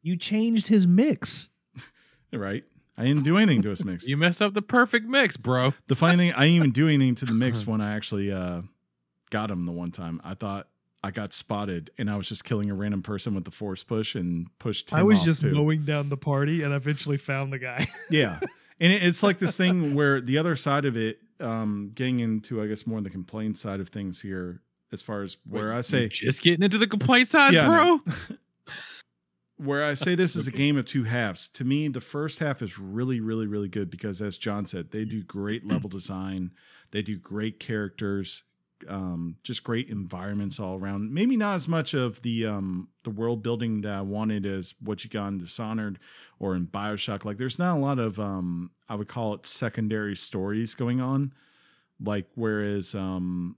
You 0.02 0.16
changed 0.16 0.66
his 0.68 0.86
mix. 0.86 1.48
right? 2.32 2.64
I 2.96 3.04
didn't 3.04 3.24
do 3.24 3.36
anything 3.36 3.62
to 3.62 3.70
his 3.70 3.84
mix. 3.84 4.06
You 4.08 4.16
messed 4.16 4.40
up 4.40 4.54
the 4.54 4.62
perfect 4.62 5.06
mix, 5.06 5.36
bro. 5.36 5.74
The 5.88 5.96
funny 5.96 6.16
thing, 6.16 6.32
I 6.32 6.40
didn't 6.44 6.54
even 6.56 6.70
do 6.70 6.88
anything 6.88 7.14
to 7.16 7.24
the 7.26 7.32
mix 7.34 7.66
when 7.66 7.80
I 7.80 7.94
actually 7.94 8.30
uh, 8.32 8.62
got 9.30 9.50
him 9.50 9.66
the 9.66 9.72
one 9.72 9.90
time. 9.90 10.20
I 10.24 10.34
thought 10.34 10.68
I 11.02 11.10
got 11.10 11.32
spotted 11.34 11.90
and 11.98 12.08
I 12.08 12.16
was 12.16 12.28
just 12.28 12.44
killing 12.44 12.70
a 12.70 12.74
random 12.74 13.02
person 13.02 13.34
with 13.34 13.44
the 13.44 13.50
force 13.50 13.82
push 13.82 14.14
and 14.14 14.46
pushed 14.58 14.90
him 14.90 14.98
I 14.98 15.02
was 15.02 15.18
off, 15.18 15.24
just 15.26 15.40
too. 15.42 15.52
mowing 15.52 15.84
down 15.84 16.08
the 16.08 16.16
party 16.16 16.62
and 16.62 16.72
eventually 16.72 17.16
found 17.18 17.52
the 17.52 17.58
guy. 17.58 17.86
Yeah. 18.08 18.40
And 18.80 18.92
it- 18.92 19.02
it's 19.02 19.22
like 19.22 19.38
this 19.38 19.56
thing 19.56 19.94
where 19.96 20.20
the 20.20 20.38
other 20.38 20.56
side 20.56 20.84
of 20.84 20.96
it, 20.96 21.20
um, 21.40 21.90
getting 21.94 22.20
into, 22.20 22.62
I 22.62 22.66
guess, 22.66 22.86
more 22.86 22.98
on 22.98 23.04
the 23.04 23.10
complaint 23.10 23.58
side 23.58 23.80
of 23.80 23.88
things 23.88 24.20
here, 24.20 24.62
as 24.92 25.02
far 25.02 25.22
as 25.22 25.36
where 25.48 25.70
Wait, 25.70 25.76
I 25.78 25.80
say, 25.80 26.08
just 26.08 26.42
getting 26.42 26.62
into 26.64 26.78
the 26.78 26.86
complaint 26.86 27.28
side, 27.28 27.52
Yeah, 27.54 27.66
bro. 27.66 28.00
where 29.56 29.84
I 29.84 29.94
say 29.94 30.14
this 30.14 30.34
is 30.36 30.46
a 30.46 30.50
game 30.52 30.76
of 30.76 30.84
two 30.84 31.04
halves. 31.04 31.48
To 31.48 31.64
me, 31.64 31.88
the 31.88 32.00
first 32.00 32.38
half 32.40 32.60
is 32.62 32.78
really, 32.78 33.20
really, 33.20 33.46
really 33.46 33.68
good 33.68 33.90
because, 33.90 34.20
as 34.20 34.36
John 34.36 34.66
said, 34.66 34.90
they 34.90 35.04
do 35.04 35.22
great 35.22 35.66
level 35.66 35.88
design, 35.90 36.50
they 36.90 37.02
do 37.02 37.16
great 37.18 37.58
characters, 37.60 38.42
um, 38.88 39.36
just 39.42 39.64
great 39.64 39.88
environments 39.88 40.60
all 40.60 40.78
around. 40.78 41.12
Maybe 41.12 41.36
not 41.36 41.54
as 41.54 41.68
much 41.68 41.94
of 41.94 42.22
the 42.22 42.46
um, 42.46 42.88
the 43.02 43.10
world 43.10 43.42
building 43.42 43.80
that 43.82 43.92
I 43.92 44.00
wanted 44.02 44.46
as 44.46 44.74
what 44.80 45.04
you 45.04 45.10
got 45.10 45.28
in 45.28 45.38
Dishonored 45.38 45.98
or 46.38 46.54
in 46.54 46.66
Bioshock. 46.66 47.24
Like, 47.24 47.38
there's 47.38 47.58
not 47.58 47.76
a 47.76 47.80
lot 47.80 47.98
of 47.98 48.18
um, 48.18 48.70
I 48.88 48.94
would 48.94 49.08
call 49.08 49.34
it 49.34 49.46
secondary 49.46 50.16
stories 50.16 50.74
going 50.74 51.00
on. 51.00 51.32
Like, 52.00 52.26
whereas 52.34 52.94
um, 52.94 53.56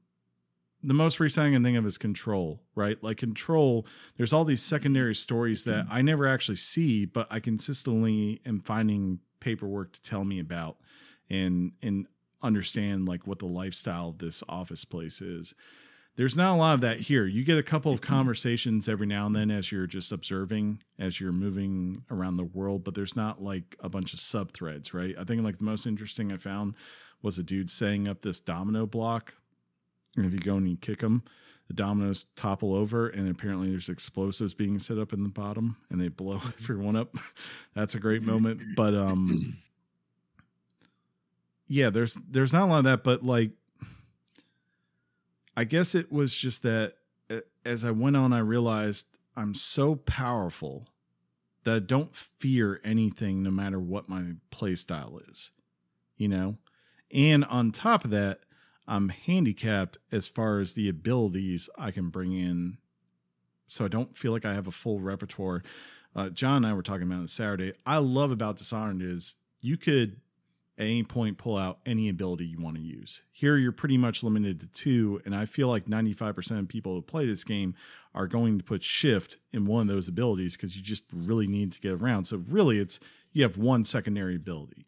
the 0.83 0.95
most 0.95 1.19
recent 1.19 1.49
I 1.49 1.51
can 1.51 1.65
think 1.65 1.77
of 1.77 1.87
is 1.87 1.99
Control, 1.99 2.63
right? 2.75 3.03
Like 3.03 3.17
Control, 3.17 3.87
there's 4.17 4.33
all 4.33 4.45
these 4.45 4.63
secondary 4.63 5.15
stories 5.15 5.65
that 5.65 5.87
I 5.91 6.03
never 6.03 6.29
actually 6.29 6.57
see, 6.57 7.07
but 7.07 7.27
I 7.31 7.41
consistently 7.41 8.41
am 8.47 8.61
finding 8.61 9.21
paperwork 9.41 9.93
to 9.93 10.03
tell 10.03 10.25
me 10.25 10.39
about 10.39 10.77
and 11.29 11.73
and 11.83 12.07
understand 12.43 13.07
like 13.07 13.27
what 13.27 13.39
the 13.39 13.47
lifestyle 13.47 14.11
of 14.11 14.19
this 14.19 14.43
office 14.49 14.85
place 14.85 15.21
is. 15.21 15.55
there's 16.17 16.37
not 16.37 16.55
a 16.55 16.57
lot 16.57 16.75
of 16.75 16.81
that 16.81 17.01
here. 17.01 17.27
You 17.27 17.45
get 17.45 17.59
a 17.59 17.63
couple 17.63 17.93
of 17.93 18.01
conversations 18.01 18.89
every 18.89 19.07
now 19.07 19.27
and 19.27 19.37
then 19.37 19.51
as 19.51 19.71
you're 19.71 19.87
just 19.87 20.13
observing, 20.13 20.83
as 20.99 21.21
you're 21.21 21.33
moving 21.33 22.05
around 22.11 22.39
the 22.39 22.45
world, 22.45 22.85
but 22.85 22.95
there's 22.95 23.17
not 23.17 23.43
like 23.43 23.77
a 23.81 23.91
bunch 23.91 24.15
of 24.15 24.21
sub 24.21 24.53
threads, 24.53 24.95
right? 24.95 25.15
I 25.19 25.25
think 25.25 25.43
like 25.43 25.59
the 25.59 25.65
most 25.65 25.87
interesting 25.87 26.33
I 26.33 26.39
found 26.39 26.75
was 27.21 27.39
a 27.39 27.43
dude 27.43 27.71
setting 27.71 28.09
up 28.09 28.23
this 28.23 28.41
domino 28.41 28.87
block. 28.87 29.35
And 30.17 30.25
if 30.25 30.33
you 30.33 30.39
go 30.39 30.57
and 30.57 30.67
you 30.67 30.79
kick 30.79 31.01
them, 31.01 31.23
the 31.69 31.75
dominoes 31.75 32.27
topple 32.37 32.75
over, 32.75 33.09
and 33.09 33.29
apparently 33.29 33.71
there's 33.71 33.89
explosives 33.89 34.55
being 34.55 34.79
set 34.79 34.99
up 34.99 35.13
in 35.13 35.23
the 35.23 35.29
bottom, 35.29 35.77
and 35.91 36.01
they 36.01 36.09
blow 36.09 36.41
everyone 36.63 36.97
up. 36.97 37.17
That's 37.75 37.95
a 37.95 38.01
great 38.01 38.23
moment. 38.23 38.63
But 38.77 38.95
um, 38.95 39.59
yeah, 41.69 41.91
there's 41.91 42.15
there's 42.29 42.53
not 42.53 42.65
a 42.65 42.67
lot 42.67 42.79
of 42.79 42.85
that, 42.85 43.05
but 43.05 43.25
like 43.25 43.51
I 45.57 45.65
guess 45.65 45.95
it 45.95 46.13
was 46.13 46.37
just 46.37 46.63
that 46.63 46.95
as 47.65 47.85
I 47.85 47.91
went 47.91 48.17
on, 48.17 48.33
I 48.33 48.39
realized 48.39 49.07
I'm 49.37 49.55
so 49.55 49.97
powerful 49.97 50.89
that 51.65 51.75
I 51.75 51.79
don't 51.81 52.15
fear 52.15 52.81
anything 52.85 53.43
no 53.43 53.51
matter 53.51 53.81
what 53.81 54.09
my 54.09 54.35
play 54.51 54.77
style 54.77 55.21
is, 55.29 55.51
you 56.17 56.29
know? 56.29 56.59
And 57.13 57.45
on 57.47 57.73
top 57.73 58.05
of 58.05 58.11
that, 58.13 58.41
I'm 58.87 59.09
handicapped 59.09 59.99
as 60.13 60.29
far 60.29 60.61
as 60.61 60.75
the 60.75 60.89
abilities 60.89 61.69
I 61.77 61.91
can 61.91 62.09
bring 62.09 62.33
in. 62.33 62.79
So 63.67 63.85
I 63.85 63.89
don't 63.89 64.17
feel 64.17 64.31
like 64.31 64.45
I 64.45 64.55
have 64.55 64.69
a 64.69 64.73
full 64.73 65.01
repertoire. 65.01 65.65
Uh, 66.15 66.29
John 66.29 66.59
and 66.59 66.67
I 66.67 66.73
were 66.73 66.83
talking 66.83 67.11
about 67.11 67.25
it 67.25 67.31
Saturday. 67.31 67.73
I 67.85 67.99
love 67.99 68.31
about 68.31 68.59
Dishonored 68.59 69.03
is 69.03 69.35
you 69.61 69.77
could 69.77 70.21
at 70.79 70.85
any 70.85 71.03
point 71.03 71.39
pull 71.39 71.57
out 71.57 71.79
any 71.87 72.09
ability 72.09 72.45
you 72.45 72.61
want 72.61 72.77
to 72.77 72.83
use. 72.83 73.23
Here, 73.31 73.57
you're 73.57 73.73
pretty 73.73 73.97
much 73.97 74.23
limited 74.23 74.61
to 74.61 74.67
two, 74.67 75.21
and 75.25 75.35
I 75.35 75.45
feel 75.47 75.69
like 75.69 75.87
95% 75.87 76.59
of 76.59 76.69
people 76.69 76.95
who 76.95 77.03
play 77.03 77.27
this 77.27 77.45
game 77.45 77.75
are 78.15 78.27
going 78.27 78.59
to 78.59 78.65
put 78.65 78.83
shift 78.83 79.39
in 79.53 79.67
one 79.67 79.83
of 79.83 79.89
those 79.89 80.09
abilities 80.09 80.57
because 80.57 80.77
you 80.77 80.83
just 80.83 81.05
really 81.13 81.47
need 81.47 81.73
to 81.73 81.81
get 81.81 81.93
around. 81.93 82.25
So, 82.25 82.43
really, 82.49 82.79
it's 82.79 83.01
you 83.33 83.43
have 83.43 83.59
one 83.59 83.85
secondary 83.85 84.37
ability. 84.37 84.87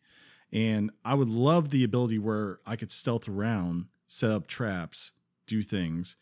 And 0.51 0.91
I 1.05 1.15
would 1.15 1.29
love 1.29 1.69
the 1.69 1.85
ability 1.85 2.19
where 2.19 2.61
I 2.67 2.77
could 2.77 2.91
stealth 2.91 3.29
around, 3.29 3.87
set 4.07 4.31
up 4.31 4.47
traps, 4.47 5.13
do 5.47 5.63
things, 5.63 6.17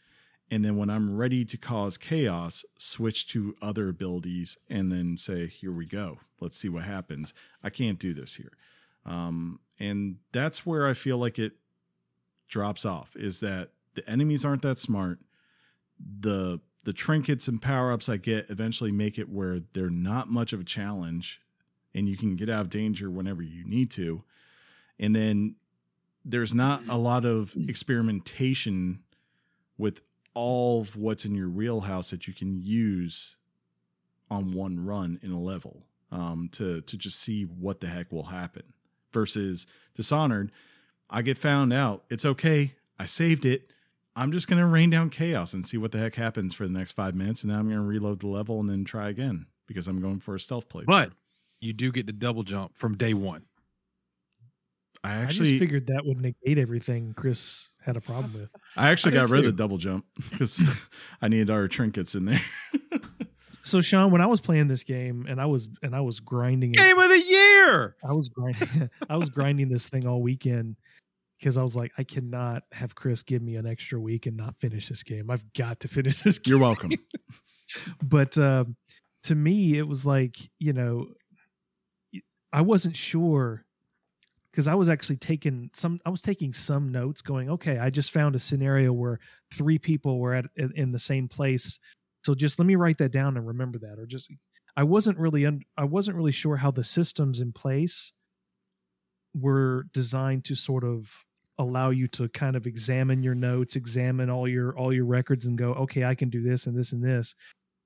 and 0.50 0.64
then 0.64 0.76
when 0.76 0.90
I'm 0.90 1.16
ready 1.16 1.44
to 1.44 1.56
cause 1.56 1.98
chaos, 1.98 2.64
switch 2.78 3.26
to 3.28 3.54
other 3.60 3.88
abilities 3.88 4.58
and 4.68 4.92
then 4.92 5.16
say, 5.16 5.46
here 5.48 5.72
we 5.72 5.86
go. 5.86 6.18
Let's 6.40 6.56
see 6.56 6.68
what 6.68 6.84
happens. 6.84 7.34
I 7.64 7.70
can't 7.70 7.98
do 7.98 8.14
this 8.14 8.36
here. 8.36 8.52
Um, 9.06 9.60
and 9.78 10.16
that's 10.32 10.66
where 10.66 10.86
I 10.86 10.92
feel 10.92 11.16
like 11.16 11.38
it 11.38 11.52
drops 12.48 12.84
off 12.84 13.16
is 13.16 13.40
that 13.40 13.70
the 13.94 14.08
enemies 14.08 14.44
aren't 14.44 14.62
that 14.62 14.78
smart. 14.78 15.20
The 15.98 16.60
the 16.84 16.92
trinkets 16.92 17.48
and 17.48 17.60
power 17.60 17.90
ups 17.90 18.08
I 18.08 18.16
get 18.16 18.48
eventually 18.48 18.92
make 18.92 19.18
it 19.18 19.28
where 19.28 19.60
they're 19.72 19.90
not 19.90 20.30
much 20.30 20.52
of 20.52 20.60
a 20.60 20.64
challenge 20.64 21.40
and 21.92 22.08
you 22.08 22.16
can 22.16 22.36
get 22.36 22.48
out 22.48 22.60
of 22.60 22.70
danger 22.70 23.10
whenever 23.10 23.42
you 23.42 23.64
need 23.64 23.90
to. 23.92 24.22
And 25.00 25.16
then 25.16 25.56
there's 26.24 26.54
not 26.54 26.82
a 26.88 26.96
lot 26.96 27.24
of 27.24 27.56
experimentation 27.68 29.00
with 29.76 30.02
all 30.32 30.82
of 30.82 30.94
what's 30.94 31.24
in 31.24 31.34
your 31.34 31.48
wheelhouse 31.48 32.10
that 32.10 32.28
you 32.28 32.34
can 32.34 32.62
use 32.62 33.36
on 34.30 34.52
one 34.52 34.84
run 34.84 35.18
in 35.22 35.32
a 35.32 35.40
level 35.40 35.86
um, 36.12 36.48
to 36.52 36.82
to 36.82 36.96
just 36.96 37.18
see 37.18 37.42
what 37.42 37.80
the 37.80 37.88
heck 37.88 38.12
will 38.12 38.24
happen 38.24 38.62
versus 39.16 39.66
Dishonored, 39.94 40.52
I 41.08 41.22
get 41.22 41.38
found 41.38 41.72
out. 41.72 42.04
It's 42.10 42.26
okay. 42.26 42.74
I 42.98 43.06
saved 43.06 43.46
it. 43.46 43.70
I'm 44.14 44.30
just 44.30 44.46
going 44.46 44.60
to 44.60 44.66
rain 44.66 44.90
down 44.90 45.08
chaos 45.08 45.54
and 45.54 45.66
see 45.66 45.78
what 45.78 45.92
the 45.92 45.98
heck 45.98 46.16
happens 46.16 46.54
for 46.54 46.66
the 46.66 46.72
next 46.72 46.92
five 46.92 47.14
minutes. 47.14 47.42
And 47.42 47.50
then 47.50 47.58
I'm 47.58 47.64
going 47.64 47.78
to 47.78 47.82
reload 47.82 48.20
the 48.20 48.26
level 48.26 48.60
and 48.60 48.68
then 48.68 48.84
try 48.84 49.08
again 49.08 49.46
because 49.66 49.88
I'm 49.88 50.02
going 50.02 50.20
for 50.20 50.34
a 50.34 50.40
stealth 50.40 50.68
play. 50.68 50.84
But 50.86 51.12
you 51.60 51.72
do 51.72 51.90
get 51.90 52.04
the 52.06 52.12
double 52.12 52.42
jump 52.42 52.76
from 52.76 52.94
day 52.98 53.14
one. 53.14 53.44
I 55.02 55.14
actually 55.14 55.48
I 55.48 55.52
just 55.52 55.60
figured 55.60 55.86
that 55.86 56.04
would 56.04 56.20
negate 56.20 56.58
everything 56.58 57.14
Chris 57.16 57.70
had 57.82 57.96
a 57.96 58.02
problem 58.02 58.34
with. 58.34 58.50
I 58.76 58.90
actually 58.90 59.16
I 59.16 59.20
got 59.20 59.30
rid 59.30 59.42
too. 59.42 59.48
of 59.48 59.56
the 59.56 59.62
double 59.62 59.78
jump 59.78 60.04
because 60.30 60.62
I 61.22 61.28
needed 61.28 61.48
our 61.48 61.68
trinkets 61.68 62.14
in 62.14 62.26
there. 62.26 62.42
So 63.66 63.80
Sean, 63.82 64.12
when 64.12 64.20
I 64.20 64.26
was 64.26 64.40
playing 64.40 64.68
this 64.68 64.84
game 64.84 65.26
and 65.28 65.40
I 65.40 65.46
was 65.46 65.66
and 65.82 65.94
I 65.94 66.00
was 66.00 66.20
grinding 66.20 66.70
it, 66.70 66.76
game 66.76 66.96
of 66.96 67.10
the 67.10 67.18
year. 67.20 67.45
I 68.04 68.12
was 68.12 68.28
grinding 68.28 68.90
I 69.08 69.16
was 69.16 69.28
grinding 69.28 69.68
this 69.68 69.88
thing 69.88 70.06
all 70.06 70.22
weekend 70.22 70.76
because 71.38 71.56
I 71.56 71.62
was 71.62 71.76
like, 71.76 71.92
I 71.98 72.04
cannot 72.04 72.62
have 72.72 72.94
Chris 72.94 73.22
give 73.22 73.42
me 73.42 73.56
an 73.56 73.66
extra 73.66 74.00
week 74.00 74.26
and 74.26 74.36
not 74.36 74.58
finish 74.58 74.88
this 74.88 75.02
game. 75.02 75.30
I've 75.30 75.44
got 75.52 75.80
to 75.80 75.88
finish 75.88 76.22
this 76.22 76.38
game. 76.38 76.52
You're 76.52 76.60
welcome. 76.60 76.92
but 78.02 78.36
uh, 78.38 78.64
to 79.24 79.34
me, 79.34 79.76
it 79.76 79.86
was 79.86 80.06
like, 80.06 80.36
you 80.58 80.72
know, 80.72 81.08
I 82.52 82.62
wasn't 82.62 82.96
sure 82.96 83.64
because 84.50 84.66
I 84.66 84.74
was 84.74 84.88
actually 84.88 85.16
taking 85.16 85.68
some 85.74 86.00
I 86.06 86.10
was 86.10 86.22
taking 86.22 86.52
some 86.52 86.90
notes 86.90 87.20
going, 87.20 87.50
okay, 87.50 87.78
I 87.78 87.90
just 87.90 88.12
found 88.12 88.34
a 88.34 88.38
scenario 88.38 88.92
where 88.92 89.20
three 89.52 89.78
people 89.78 90.18
were 90.18 90.34
at 90.34 90.46
in 90.56 90.92
the 90.92 90.98
same 90.98 91.28
place 91.28 91.78
so 92.26 92.34
just 92.34 92.58
let 92.58 92.66
me 92.66 92.74
write 92.74 92.98
that 92.98 93.12
down 93.12 93.36
and 93.36 93.46
remember 93.46 93.78
that, 93.78 94.00
or 94.00 94.04
just 94.04 94.28
I 94.76 94.82
wasn't 94.84 95.18
really 95.18 95.46
un, 95.46 95.62
I 95.76 95.84
wasn't 95.84 96.16
really 96.16 96.32
sure 96.32 96.56
how 96.56 96.70
the 96.70 96.84
systems 96.84 97.40
in 97.40 97.52
place 97.52 98.12
were 99.34 99.86
designed 99.92 100.44
to 100.46 100.54
sort 100.54 100.84
of 100.84 101.12
allow 101.58 101.90
you 101.90 102.06
to 102.08 102.28
kind 102.30 102.56
of 102.56 102.66
examine 102.66 103.22
your 103.22 103.34
notes, 103.34 103.76
examine 103.76 104.28
all 104.30 104.46
your 104.46 104.76
all 104.76 104.92
your 104.92 105.06
records, 105.06 105.46
and 105.46 105.56
go, 105.58 105.72
okay, 105.74 106.04
I 106.04 106.14
can 106.14 106.28
do 106.30 106.42
this 106.42 106.66
and 106.66 106.76
this 106.76 106.92
and 106.92 107.02
this. 107.02 107.34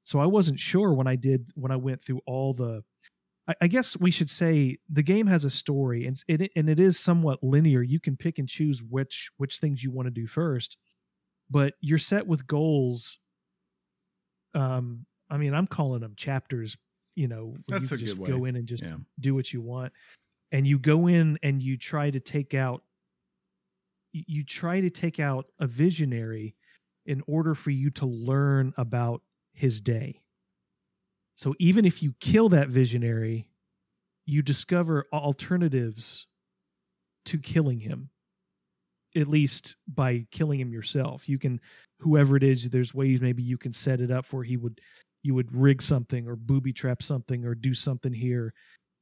So 0.04 0.18
I 0.20 0.26
wasn't 0.26 0.58
sure 0.58 0.92
when 0.92 1.06
I 1.06 1.16
did 1.16 1.50
when 1.54 1.72
I 1.72 1.76
went 1.76 2.02
through 2.02 2.20
all 2.26 2.54
the. 2.54 2.82
I, 3.48 3.54
I 3.62 3.66
guess 3.68 3.98
we 3.98 4.10
should 4.10 4.30
say 4.30 4.78
the 4.88 5.02
game 5.02 5.26
has 5.26 5.44
a 5.44 5.50
story, 5.50 6.06
and 6.06 6.22
it 6.28 6.50
and 6.56 6.68
it 6.68 6.80
is 6.80 6.98
somewhat 6.98 7.42
linear. 7.42 7.82
You 7.82 8.00
can 8.00 8.16
pick 8.16 8.38
and 8.38 8.48
choose 8.48 8.82
which 8.82 9.30
which 9.36 9.58
things 9.58 9.84
you 9.84 9.92
want 9.92 10.06
to 10.06 10.10
do 10.10 10.26
first, 10.26 10.76
but 11.50 11.74
you're 11.80 11.98
set 11.98 12.26
with 12.26 12.46
goals 12.46 13.18
um 14.54 15.06
i 15.30 15.36
mean 15.36 15.54
i'm 15.54 15.66
calling 15.66 16.00
them 16.00 16.14
chapters 16.16 16.76
you 17.16 17.28
know 17.28 17.54
that's 17.68 17.90
you 17.90 17.96
a 17.96 17.98
just 17.98 18.18
good 18.18 18.28
go 18.28 18.44
in 18.44 18.56
and 18.56 18.66
just 18.66 18.82
yeah. 18.82 18.96
do 19.18 19.34
what 19.34 19.52
you 19.52 19.60
want. 19.60 19.92
And 20.52 20.66
you 20.66 20.78
go 20.78 21.06
in 21.06 21.38
and 21.42 21.62
you 21.62 21.76
try 21.76 22.10
to 22.10 22.18
take 22.18 22.54
out 22.54 22.82
you 24.12 24.44
try 24.44 24.80
to 24.80 24.90
take 24.90 25.20
out 25.20 25.46
a 25.60 25.66
visionary 25.66 26.56
in 27.06 27.22
order 27.26 27.54
for 27.54 27.70
you 27.70 27.90
to 27.90 28.06
learn 28.06 28.72
about 28.76 29.22
his 29.52 29.80
day. 29.80 30.20
So 31.36 31.54
even 31.58 31.84
if 31.84 32.02
you 32.02 32.14
kill 32.20 32.48
that 32.50 32.68
visionary 32.68 33.46
you 34.26 34.42
discover 34.42 35.06
alternatives 35.12 36.26
to 37.24 37.38
killing 37.38 37.80
him 37.80 38.10
at 39.16 39.26
least 39.26 39.74
by 39.88 40.24
killing 40.30 40.60
him 40.60 40.72
yourself. 40.72 41.28
You 41.28 41.38
can 41.38 41.60
whoever 41.98 42.36
it 42.36 42.44
is 42.44 42.70
there's 42.70 42.94
ways 42.94 43.20
maybe 43.20 43.42
you 43.42 43.58
can 43.58 43.72
set 43.72 44.00
it 44.00 44.10
up 44.10 44.26
where 44.32 44.44
he 44.44 44.56
would 44.56 44.80
you 45.22 45.34
would 45.34 45.54
rig 45.54 45.82
something 45.82 46.26
or 46.26 46.36
booby 46.36 46.72
trap 46.72 47.02
something 47.02 47.44
or 47.44 47.54
do 47.54 47.74
something 47.74 48.12
here 48.12 48.52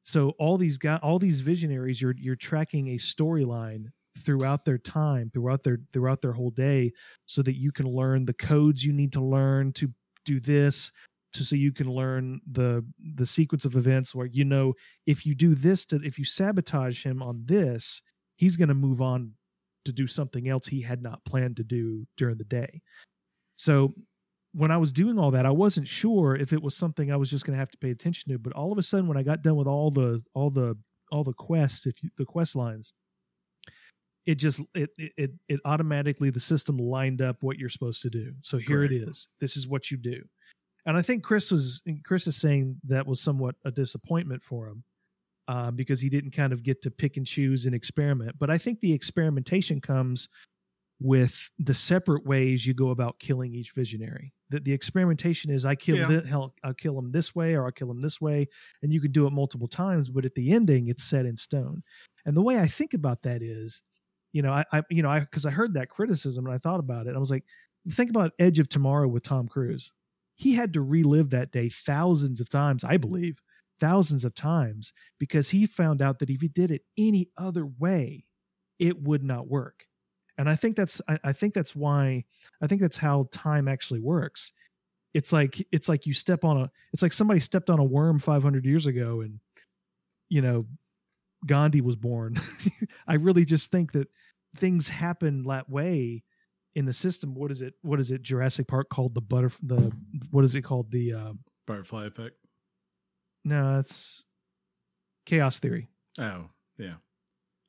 so 0.05 0.31
all 0.39 0.57
these 0.57 0.79
guys 0.79 1.01
all 1.03 1.19
these 1.19 1.41
visionaries 1.41 2.01
you're 2.01 2.15
you're 2.19 2.37
tracking 2.37 2.89
a 2.89 2.97
storyline 2.97 3.85
throughout 4.19 4.65
their 4.65 4.79
time 4.79 5.31
throughout 5.33 5.63
their 5.63 5.79
throughout 5.93 6.21
their 6.21 6.33
whole 6.33 6.51
day 6.51 6.91
so 7.27 7.43
that 7.43 7.57
you 7.57 7.71
can 7.71 7.87
learn 7.87 8.25
the 8.25 8.35
codes 8.35 8.85
you 8.85 8.93
need 8.93 9.13
to 9.13 9.23
learn 9.23 9.73
to 9.73 9.91
do 10.25 10.41
this 10.41 10.91
to 11.33 11.45
so 11.45 11.55
you 11.55 11.73
can 11.73 11.89
learn 11.89 12.41
the 12.51 12.85
the 13.15 13.27
sequence 13.27 13.65
of 13.65 13.77
events 13.77 14.15
where 14.15 14.27
you 14.27 14.45
know 14.45 14.75
if 15.07 15.25
you 15.25 15.35
do 15.35 15.55
this 15.55 15.85
to 15.85 16.01
if 16.03 16.19
you 16.19 16.25
sabotage 16.25 17.05
him 17.05 17.23
on 17.23 17.43
this 17.45 18.03
he's 18.39 18.57
going 18.57 18.69
to 18.69 18.75
move 18.75 19.01
on 19.03 19.33
to 19.85 19.93
do 19.93 20.07
something 20.07 20.49
else 20.49 20.67
he 20.67 20.81
had 20.81 21.03
not 21.03 21.25
planned 21.25 21.57
to 21.57 21.65
do 21.65 22.07
during 22.17 22.37
the 22.37 22.45
day. 22.45 22.81
So 23.57 23.95
when 24.53 24.71
I 24.71 24.77
was 24.77 24.93
doing 24.93 25.19
all 25.19 25.31
that, 25.33 25.47
I 25.47 25.51
wasn't 25.51 25.87
sure 25.87 26.37
if 26.37 26.53
it 26.53 26.63
was 26.63 26.75
something 26.75 27.13
I 27.13 27.17
was 27.17 27.31
just 27.31 27.45
going 27.45 27.55
to 27.55 27.61
have 27.61 27.71
to 27.71 27.79
pay 27.79 27.91
attention 27.91 28.33
to. 28.33 28.39
But 28.39 28.55
all 28.55 28.73
of 28.73 28.79
a 28.79 28.83
sudden, 28.83 29.07
when 29.07 29.17
I 29.17 29.23
got 29.23 29.43
done 29.43 29.57
with 29.57 29.67
all 29.67 29.91
the 29.91 30.23
all 30.35 30.51
the 30.51 30.77
all 31.13 31.25
the 31.25 31.33
quests, 31.33 31.87
if 31.87 32.03
you, 32.03 32.11
the 32.17 32.25
quest 32.25 32.57
lines, 32.57 32.93
it 34.27 34.37
just 34.37 34.61
it 34.75 34.91
it 34.97 35.33
it 35.49 35.61
automatically 35.65 36.31
the 36.31 36.41
system 36.41 36.77
lined 36.77 37.23
up 37.23 37.37
what 37.41 37.59
you're 37.59 37.69
supposed 37.69 38.03
to 38.03 38.11
do. 38.11 38.33
So 38.43 38.59
here 38.59 38.79
Correct. 38.79 38.93
it 38.93 39.09
is. 39.09 39.29
This 39.41 39.57
is 39.57 39.69
what 39.69 39.91
you 39.91 39.97
do. 39.97 40.23
And 40.87 40.97
I 40.97 41.03
think 41.03 41.23
Chris 41.23 41.51
was 41.51 41.83
Chris 42.05 42.27
is 42.27 42.37
saying 42.37 42.77
that 42.85 43.07
was 43.07 43.21
somewhat 43.21 43.57
a 43.65 43.71
disappointment 43.71 44.43
for 44.43 44.69
him 44.69 44.85
uh, 45.47 45.71
because 45.71 46.01
he 46.01 46.09
didn't 46.09 46.31
kind 46.31 46.53
of 46.53 46.63
get 46.63 46.83
to 46.83 46.91
pick 46.91 47.17
and 47.17 47.27
choose 47.27 47.67
and 47.67 47.75
experiment. 47.75 48.39
But 48.39 48.51
I 48.51 48.59
think 48.59 48.81
the 48.81 48.93
experimentation 48.93 49.81
comes 49.81 50.29
with 51.01 51.51
the 51.59 51.75
separate 51.75 52.27
ways 52.27 52.67
you 52.67 52.75
go 52.75 52.91
about 52.91 53.19
killing 53.19 53.55
each 53.55 53.73
visionary. 53.73 54.33
That 54.51 54.65
the 54.65 54.73
experimentation 54.73 55.51
is 55.51 55.65
I 55.65 55.75
kill 55.75 55.97
yeah. 55.97 56.21
hell, 56.27 56.55
I'll 56.65 56.75
kill 56.75 56.99
him 56.99 57.13
this 57.13 57.35
way 57.35 57.55
or 57.55 57.67
I'll 57.67 57.73
kill 57.73 57.91
him 57.91 58.01
this 58.01 58.21
way, 58.21 58.49
and 58.83 58.93
you 58.93 59.01
can 59.01 59.13
do 59.13 59.27
it 59.27 59.33
multiple 59.33 59.69
times. 59.69 60.09
But 60.09 60.25
at 60.25 60.35
the 60.35 60.53
ending, 60.53 60.89
it's 60.89 61.05
set 61.05 61.27
in 61.27 61.37
stone. 61.37 61.83
And 62.25 62.37
the 62.37 62.43
way 62.43 62.59
I 62.59 62.67
think 62.67 62.95
about 62.95 63.23
that 63.23 63.43
is, 63.43 63.83
you 64.33 64.43
know, 64.43 64.53
I, 64.53 64.65
I 64.73 64.83
you 64.91 65.03
know, 65.03 65.11
I 65.11 65.21
because 65.21 65.47
I 65.47 65.51
heard 65.51 65.75
that 65.75 65.91
criticism 65.91 66.47
and 66.47 66.55
I 66.55 66.59
thought 66.59 66.81
about 66.81 67.07
it. 67.07 67.15
I 67.15 67.19
was 67.19 67.31
like, 67.31 67.45
think 67.91 68.11
about 68.11 68.33
Edge 68.39 68.59
of 68.59 68.69
Tomorrow 68.69 69.09
with 69.09 69.23
Tom 69.23 69.49
Cruise. 69.49 69.93
He 70.35 70.55
had 70.55 70.73
to 70.75 70.81
relive 70.81 71.31
that 71.31 71.53
day 71.53 71.69
thousands 71.69 72.41
of 72.41 72.49
times, 72.49 72.85
I 72.85 72.97
believe, 72.97 73.41
thousands 73.81 74.25
of 74.25 74.35
times, 74.35 74.93
because 75.19 75.51
he 75.51 75.67
found 75.67 76.01
out 76.01 76.21
that 76.21 76.31
if 76.31 76.41
he 76.41 76.49
did 76.49 76.71
it 76.71 76.83
any 76.97 77.29
other 77.37 77.67
way, 77.67 78.25
it 78.79 79.03
would 79.03 79.23
not 79.23 79.49
work. 79.49 79.88
And 80.39 80.49
I 80.49 80.57
think 80.57 80.77
that's 80.77 81.03
I, 81.09 81.19
I 81.25 81.33
think 81.33 81.53
that's 81.53 81.75
why 81.75 82.25
I 82.63 82.67
think 82.67 82.81
that's 82.81 82.97
how 82.97 83.29
time 83.33 83.69
actually 83.69 84.01
works. 84.01 84.53
It's 85.15 85.33
like 85.33 85.67
it's 85.73 85.89
like 85.89 86.07
you 86.07 86.15
step 86.15 86.45
on 86.45 86.57
a 86.63 86.71
it's 86.93 87.03
like 87.03 87.13
somebody 87.13 87.41
stepped 87.41 87.71
on 87.71 87.81
a 87.81 87.85
worm 87.85 88.19
500 88.19 88.65
years 88.65 88.87
ago 88.87 89.21
and 89.21 89.41
you 90.29 90.41
know 90.41 90.67
Gandhi 91.45 91.81
was 91.81 91.97
born. 91.97 92.41
I 93.09 93.15
really 93.15 93.45
just 93.45 93.71
think 93.71 93.93
that 93.93 94.09
things 94.57 94.89
happen 94.89 95.45
that 95.45 95.69
way 95.69 96.23
in 96.75 96.85
the 96.85 96.93
system. 96.93 97.35
What 97.35 97.51
is 97.51 97.63
it? 97.63 97.75
What 97.83 98.01
is 98.01 98.11
it? 98.11 98.23
Jurassic 98.23 98.69
Park 98.69 98.89
called 98.91 99.15
the 99.15 99.21
butter. 99.21 99.51
The 99.63 99.93
what 100.31 100.45
is 100.45 100.55
it 100.55 100.63
called? 100.63 100.91
The 100.91 101.15
uh, 101.15 101.33
Butterfly 101.67 102.07
effect. 102.07 102.37
no, 103.45 103.77
that's 103.77 104.23
chaos 105.27 105.59
theory. 105.59 105.89
Oh, 106.19 106.47
yeah. 106.79 106.95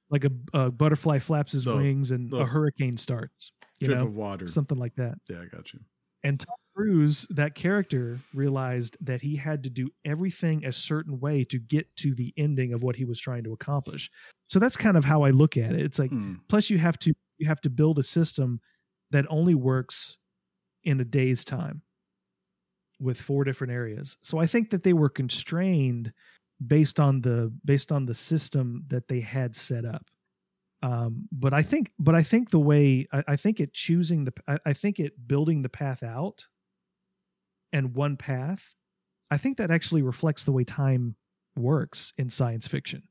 Like 0.10 0.26
a, 0.26 0.32
a 0.54 0.72
butterfly 0.72 1.20
flaps 1.20 1.52
his 1.52 1.66
The- 1.66 1.76
wings 1.76 2.12
and 2.12 2.34
a 2.34 2.46
hurricane 2.46 2.98
starts. 2.98 3.52
You 3.80 3.88
Drip 3.88 4.00
know, 4.00 4.06
of 4.08 4.16
water. 4.18 4.46
something 4.48 4.78
like 4.78 4.96
that. 4.96 5.16
yeah, 5.30 5.42
I 5.42 5.46
got 5.46 5.72
you. 5.74 5.80
And 6.24 6.38
Tom 6.38 6.56
Cruise, 6.76 7.26
that 7.30 7.56
character, 7.56 8.20
realized 8.34 8.98
that 9.00 9.22
he 9.22 9.38
had 9.38 9.64
to 9.64 9.70
do 9.70 9.90
everything 10.04 10.66
a 10.66 10.74
certain 10.74 11.18
way 11.22 11.46
to 11.46 11.60
get 11.60 11.88
to 11.98 12.14
the 12.14 12.34
ending 12.36 12.74
of 12.74 12.84
what 12.84 12.98
he 12.98 13.06
was 13.06 13.22
trying 13.22 13.46
to 13.46 13.54
accomplish. 13.54 14.12
So 14.48 14.60
that's 14.60 14.76
kind 14.76 14.98
of 14.98 15.06
how 15.06 15.22
I 15.22 15.30
look 15.30 15.56
at 15.56 15.72
it. 15.72 15.80
It's 15.80 15.98
like 16.00 16.12
Hmm. 16.12 16.36
plus 16.50 16.70
you 16.70 16.78
have 16.78 17.00
to 17.00 17.14
you 17.38 17.48
have 17.48 17.62
to 17.62 17.70
build 17.70 18.00
a 18.00 18.04
system 18.04 18.60
that 19.12 19.26
only 19.30 19.56
works 19.56 20.18
in 20.84 21.00
a 21.00 21.06
day's 21.06 21.46
time 21.46 21.82
with 23.00 23.22
four 23.22 23.46
different 23.46 23.72
areas. 23.72 24.18
So 24.22 24.40
I 24.40 24.46
think 24.46 24.72
that 24.72 24.84
they 24.84 24.92
were 24.92 25.08
constrained 25.10 26.12
based 26.68 27.00
on 27.00 27.22
the 27.22 27.54
based 27.66 27.92
on 27.92 28.06
the 28.06 28.14
system 28.14 28.84
that 28.88 29.08
they 29.08 29.20
had 29.20 29.56
set 29.56 29.86
up. 29.86 30.10
Um, 30.84 31.28
but 31.32 31.54
I 31.54 31.64
think 31.64 31.94
but 32.00 32.16
I 32.16 32.24
think 32.24 32.52
the 32.52 32.60
way 32.60 33.08
I, 33.14 33.24
I 33.30 33.36
think 33.38 33.60
it 33.60 33.74
choosing 33.74 34.26
the 34.26 34.34
I, 34.48 34.60
I 34.68 34.74
think 34.74 35.00
it 35.00 35.28
building 35.28 35.62
the 35.64 35.70
path 35.70 36.04
out 36.04 36.46
and 37.74 37.96
one 37.96 38.18
path, 38.18 38.76
I 39.32 39.38
think 39.38 39.58
that 39.58 39.72
actually 39.72 40.02
reflects 40.04 40.44
the 40.46 40.52
way 40.52 40.64
time 40.66 41.16
works 41.58 42.14
in 42.18 42.30
science 42.30 42.68
fiction. 42.68 43.04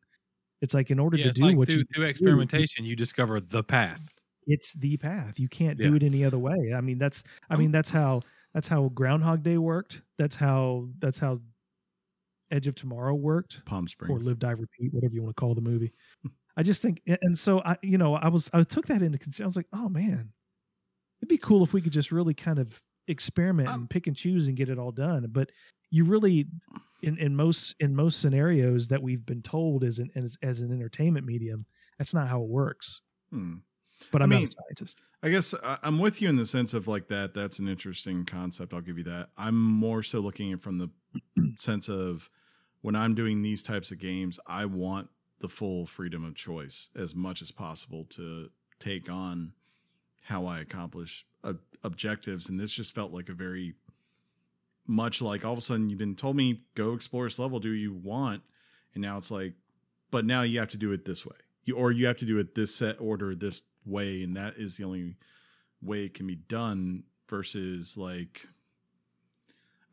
It's 0.62 0.74
like 0.74 0.90
in 0.90 1.00
order 1.00 1.16
Yeah, 1.16 1.24
to 1.24 1.30
do 1.30 1.42
like 1.42 1.56
what 1.56 1.74
through, 1.74 1.76
you 1.76 1.84
through 1.94 2.06
experimentation, 2.06 2.84
you 2.84 2.96
discover 2.96 3.40
the 3.40 3.62
path. 3.64 4.08
it's 4.46 4.72
the 4.74 4.96
path. 4.96 5.38
You 5.38 5.48
can't 5.48 5.80
do 5.80 5.94
it 5.94 6.02
any 6.02 6.24
other 6.24 6.38
way. 6.38 6.72
I 6.74 6.80
mean, 6.80 6.98
that's 6.98 7.22
I 7.50 7.56
mean 7.56 7.70
that's 7.70 7.90
how 7.90 8.22
that's 8.54 8.68
how 8.68 8.88
Groundhog 8.90 9.42
Day 9.42 9.58
worked. 9.58 10.02
That's 10.16 10.36
how 10.36 10.88
that's 10.98 11.18
how 11.18 11.40
Edge 12.50 12.66
of 12.66 12.74
Tomorrow 12.74 13.14
worked, 13.14 13.64
Palm 13.64 13.86
Springs 13.88 14.14
or 14.14 14.28
Live 14.28 14.38
Die 14.38 14.50
Repeat, 14.50 14.92
whatever 14.92 15.14
you 15.14 15.22
want 15.22 15.36
to 15.36 15.40
call 15.40 15.54
the 15.54 15.60
movie. 15.60 15.92
I 16.56 16.62
just 16.62 16.82
think, 16.82 17.02
and 17.06 17.38
so 17.38 17.60
I, 17.64 17.76
you 17.82 17.98
know, 17.98 18.14
I 18.14 18.28
was 18.28 18.50
I 18.52 18.62
took 18.64 18.86
that 18.86 19.02
into 19.02 19.18
consideration. 19.18 19.44
I 19.44 19.46
was 19.46 19.56
like, 19.56 19.68
oh 19.72 19.88
man, 19.88 20.30
it'd 21.20 21.28
be 21.28 21.38
cool 21.38 21.62
if 21.62 21.72
we 21.72 21.80
could 21.80 21.92
just 21.92 22.10
really 22.12 22.34
kind 22.34 22.58
of 22.58 22.80
experiment 23.06 23.68
Um, 23.68 23.80
and 23.82 23.90
pick 23.90 24.06
and 24.06 24.16
choose 24.16 24.48
and 24.48 24.56
get 24.56 24.68
it 24.68 24.78
all 24.78 24.90
done. 24.92 25.26
But 25.30 25.50
you 25.90 26.04
really, 26.04 26.46
in 27.02 27.16
in 27.18 27.36
most 27.36 27.74
in 27.80 27.94
most 27.94 28.20
scenarios 28.20 28.88
that 28.88 29.02
we've 29.02 29.24
been 29.24 29.42
told 29.42 29.84
as 29.84 29.98
an 29.98 30.10
as, 30.16 30.36
as 30.42 30.60
an 30.60 30.72
entertainment 30.72 31.26
medium, 31.26 31.64
that's 31.96 32.12
not 32.14 32.28
how 32.28 32.42
it 32.42 32.48
works. 32.48 33.00
Hmm. 33.30 33.56
But 34.12 34.22
I 34.22 34.24
I'm 34.24 34.30
not 34.30 34.36
mean, 34.40 34.48
a 34.48 34.50
scientist. 34.50 34.98
I 35.22 35.28
guess 35.30 35.54
I- 35.64 35.78
I'm 35.82 35.98
with 35.98 36.20
you 36.22 36.28
in 36.28 36.36
the 36.36 36.46
sense 36.46 36.72
of 36.74 36.86
like 36.88 37.08
that. 37.08 37.34
That's 37.34 37.58
an 37.58 37.68
interesting 37.68 38.24
concept. 38.24 38.72
I'll 38.72 38.80
give 38.80 38.96
you 38.98 39.04
that. 39.04 39.30
I'm 39.36 39.56
more 39.60 40.02
so 40.02 40.20
looking 40.20 40.52
at 40.52 40.58
it 40.58 40.62
from 40.62 40.78
the 40.78 40.88
sense 41.56 41.88
of 41.88 42.30
when 42.80 42.94
I'm 42.94 43.14
doing 43.14 43.42
these 43.42 43.62
types 43.62 43.90
of 43.90 43.98
games, 43.98 44.38
I 44.46 44.64
want 44.64 45.08
the 45.40 45.48
full 45.48 45.86
freedom 45.86 46.24
of 46.24 46.34
choice 46.34 46.88
as 46.96 47.14
much 47.14 47.42
as 47.42 47.50
possible 47.50 48.04
to 48.10 48.50
take 48.78 49.10
on 49.10 49.52
how 50.24 50.46
I 50.46 50.60
accomplish 50.60 51.26
ob- 51.44 51.60
objectives. 51.82 52.48
And 52.48 52.58
this 52.58 52.72
just 52.72 52.94
felt 52.94 53.12
like 53.12 53.28
a 53.28 53.34
very 53.34 53.74
much 54.86 55.20
like 55.20 55.44
all 55.44 55.52
of 55.52 55.58
a 55.58 55.62
sudden 55.62 55.90
you've 55.90 55.98
been 55.98 56.14
told 56.14 56.36
me 56.36 56.62
go 56.74 56.94
explore 56.94 57.24
this 57.24 57.38
level, 57.38 57.60
do 57.60 57.70
you 57.70 57.92
want, 57.92 58.42
and 58.94 59.02
now 59.02 59.16
it's 59.16 59.30
like, 59.30 59.54
but 60.10 60.24
now 60.24 60.42
you 60.42 60.58
have 60.58 60.70
to 60.70 60.76
do 60.76 60.92
it 60.92 61.04
this 61.04 61.26
way, 61.26 61.36
you 61.64 61.76
or 61.76 61.92
you 61.92 62.06
have 62.06 62.16
to 62.16 62.24
do 62.24 62.38
it 62.38 62.54
this 62.54 62.74
set 62.74 63.00
order 63.00 63.34
this 63.34 63.62
way, 63.84 64.22
and 64.22 64.36
that 64.36 64.54
is 64.56 64.76
the 64.76 64.84
only 64.84 65.16
way 65.82 66.04
it 66.04 66.14
can 66.14 66.26
be 66.26 66.36
done. 66.36 67.04
Versus 67.28 67.98
like, 67.98 68.46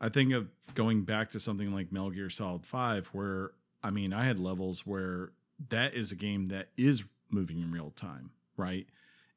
I 0.00 0.08
think 0.08 0.32
of 0.32 0.48
going 0.74 1.02
back 1.02 1.30
to 1.30 1.40
something 1.40 1.72
like 1.72 1.92
Metal 1.92 2.10
Gear 2.10 2.30
Solid 2.30 2.64
Five, 2.64 3.08
where 3.08 3.52
I 3.82 3.90
mean, 3.90 4.12
I 4.12 4.24
had 4.24 4.38
levels 4.38 4.86
where 4.86 5.30
that 5.68 5.94
is 5.94 6.12
a 6.12 6.16
game 6.16 6.46
that 6.46 6.68
is 6.76 7.04
moving 7.30 7.60
in 7.60 7.70
real 7.70 7.92
time, 7.94 8.30
right? 8.56 8.86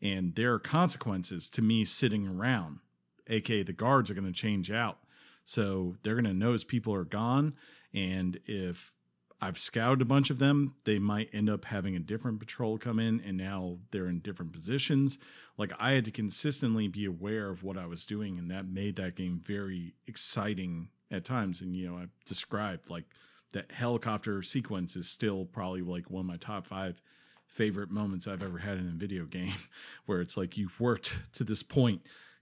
And 0.02 0.36
there 0.36 0.54
are 0.54 0.60
consequences 0.60 1.50
to 1.52 1.62
me 1.62 1.86
sitting 1.86 2.28
around, 2.28 2.80
aka 3.28 3.64
the 3.64 3.74
guards 3.74 4.10
are 4.10 4.14
going 4.14 4.26
to 4.26 4.34
change 4.34 4.72
out. 4.72 4.98
So 5.44 5.96
they're 6.04 6.16
going 6.16 6.26
to 6.26 6.34
notice 6.34 6.64
people 6.64 6.94
are 6.94 7.06
gone. 7.06 7.54
And 7.94 8.40
if 8.46 8.94
I've 9.42 9.58
scouted 9.58 10.02
a 10.02 10.06
bunch 10.06 10.30
of 10.30 10.40
them, 10.40 10.76
they 10.84 11.00
might 11.00 11.30
end 11.32 11.50
up 11.50 11.66
having 11.66 11.96
a 11.96 12.00
different 12.00 12.40
patrol 12.40 12.78
come 12.78 13.00
in 13.00 13.22
and 13.22 13.38
now 13.38 13.78
they're 13.92 14.08
in 14.08 14.20
different 14.20 14.52
positions. 14.52 15.18
Like 15.58 15.72
I 15.80 15.94
had 15.94 16.06
to 16.06 16.12
consistently 16.12 16.88
be 16.88 17.06
aware 17.06 17.50
of 17.50 17.64
what 17.64 17.78
I 17.78 17.86
was 17.86 18.06
doing, 18.06 18.38
and 18.38 18.50
that 18.52 18.68
made 18.68 18.96
that 18.98 19.16
game 19.16 19.42
very 19.44 19.94
exciting 20.08 20.90
at 21.12 21.26
times. 21.26 21.62
And, 21.62 21.76
you 21.76 21.90
know, 21.90 21.98
I 21.98 22.06
described 22.26 22.90
like 22.90 23.06
that 23.52 23.72
helicopter 23.72 24.44
sequence 24.44 24.96
is 24.96 25.10
still 25.10 25.46
probably 25.46 25.82
like 25.82 26.10
one 26.10 26.22
of 26.22 26.26
my 26.28 26.38
top 26.38 26.68
five 26.68 27.02
favorite 27.48 27.90
moments 27.90 28.28
I've 28.28 28.44
ever 28.44 28.60
had 28.60 28.78
in 28.78 28.88
a 28.88 28.98
video 28.98 29.26
game, 29.26 29.56
where 30.06 30.22
it's 30.22 30.38
like 30.38 30.58
you've 30.58 30.80
worked 30.80 31.18
to 31.34 31.44
this 31.44 31.64
point. 31.64 32.02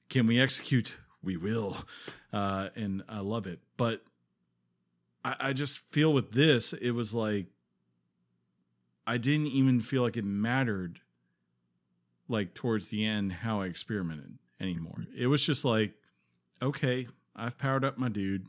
Can 0.09 0.27
we 0.27 0.39
execute? 0.39 0.97
We 1.23 1.37
will. 1.37 1.77
Uh, 2.31 2.69
and 2.75 3.03
I 3.09 3.19
love 3.19 3.47
it. 3.47 3.59
But 3.77 4.03
I, 5.27 5.49
I 5.49 5.53
just 5.53 5.79
feel 5.91 6.13
with 6.13 6.31
this, 6.31 6.73
it 6.73 6.91
was 6.91 7.13
like 7.13 7.47
I 9.05 9.17
didn't 9.17 9.47
even 9.47 9.79
feel 9.79 10.01
like 10.03 10.17
it 10.17 10.25
mattered 10.25 10.99
like 12.27 12.53
towards 12.53 12.89
the 12.89 13.05
end 13.05 13.31
how 13.31 13.61
I 13.61 13.67
experimented 13.67 14.37
anymore. 14.59 15.05
It 15.17 15.27
was 15.27 15.43
just 15.45 15.63
like, 15.63 15.93
okay, 16.61 17.07
I've 17.35 17.57
powered 17.57 17.85
up 17.85 17.97
my 17.97 18.09
dude. 18.09 18.45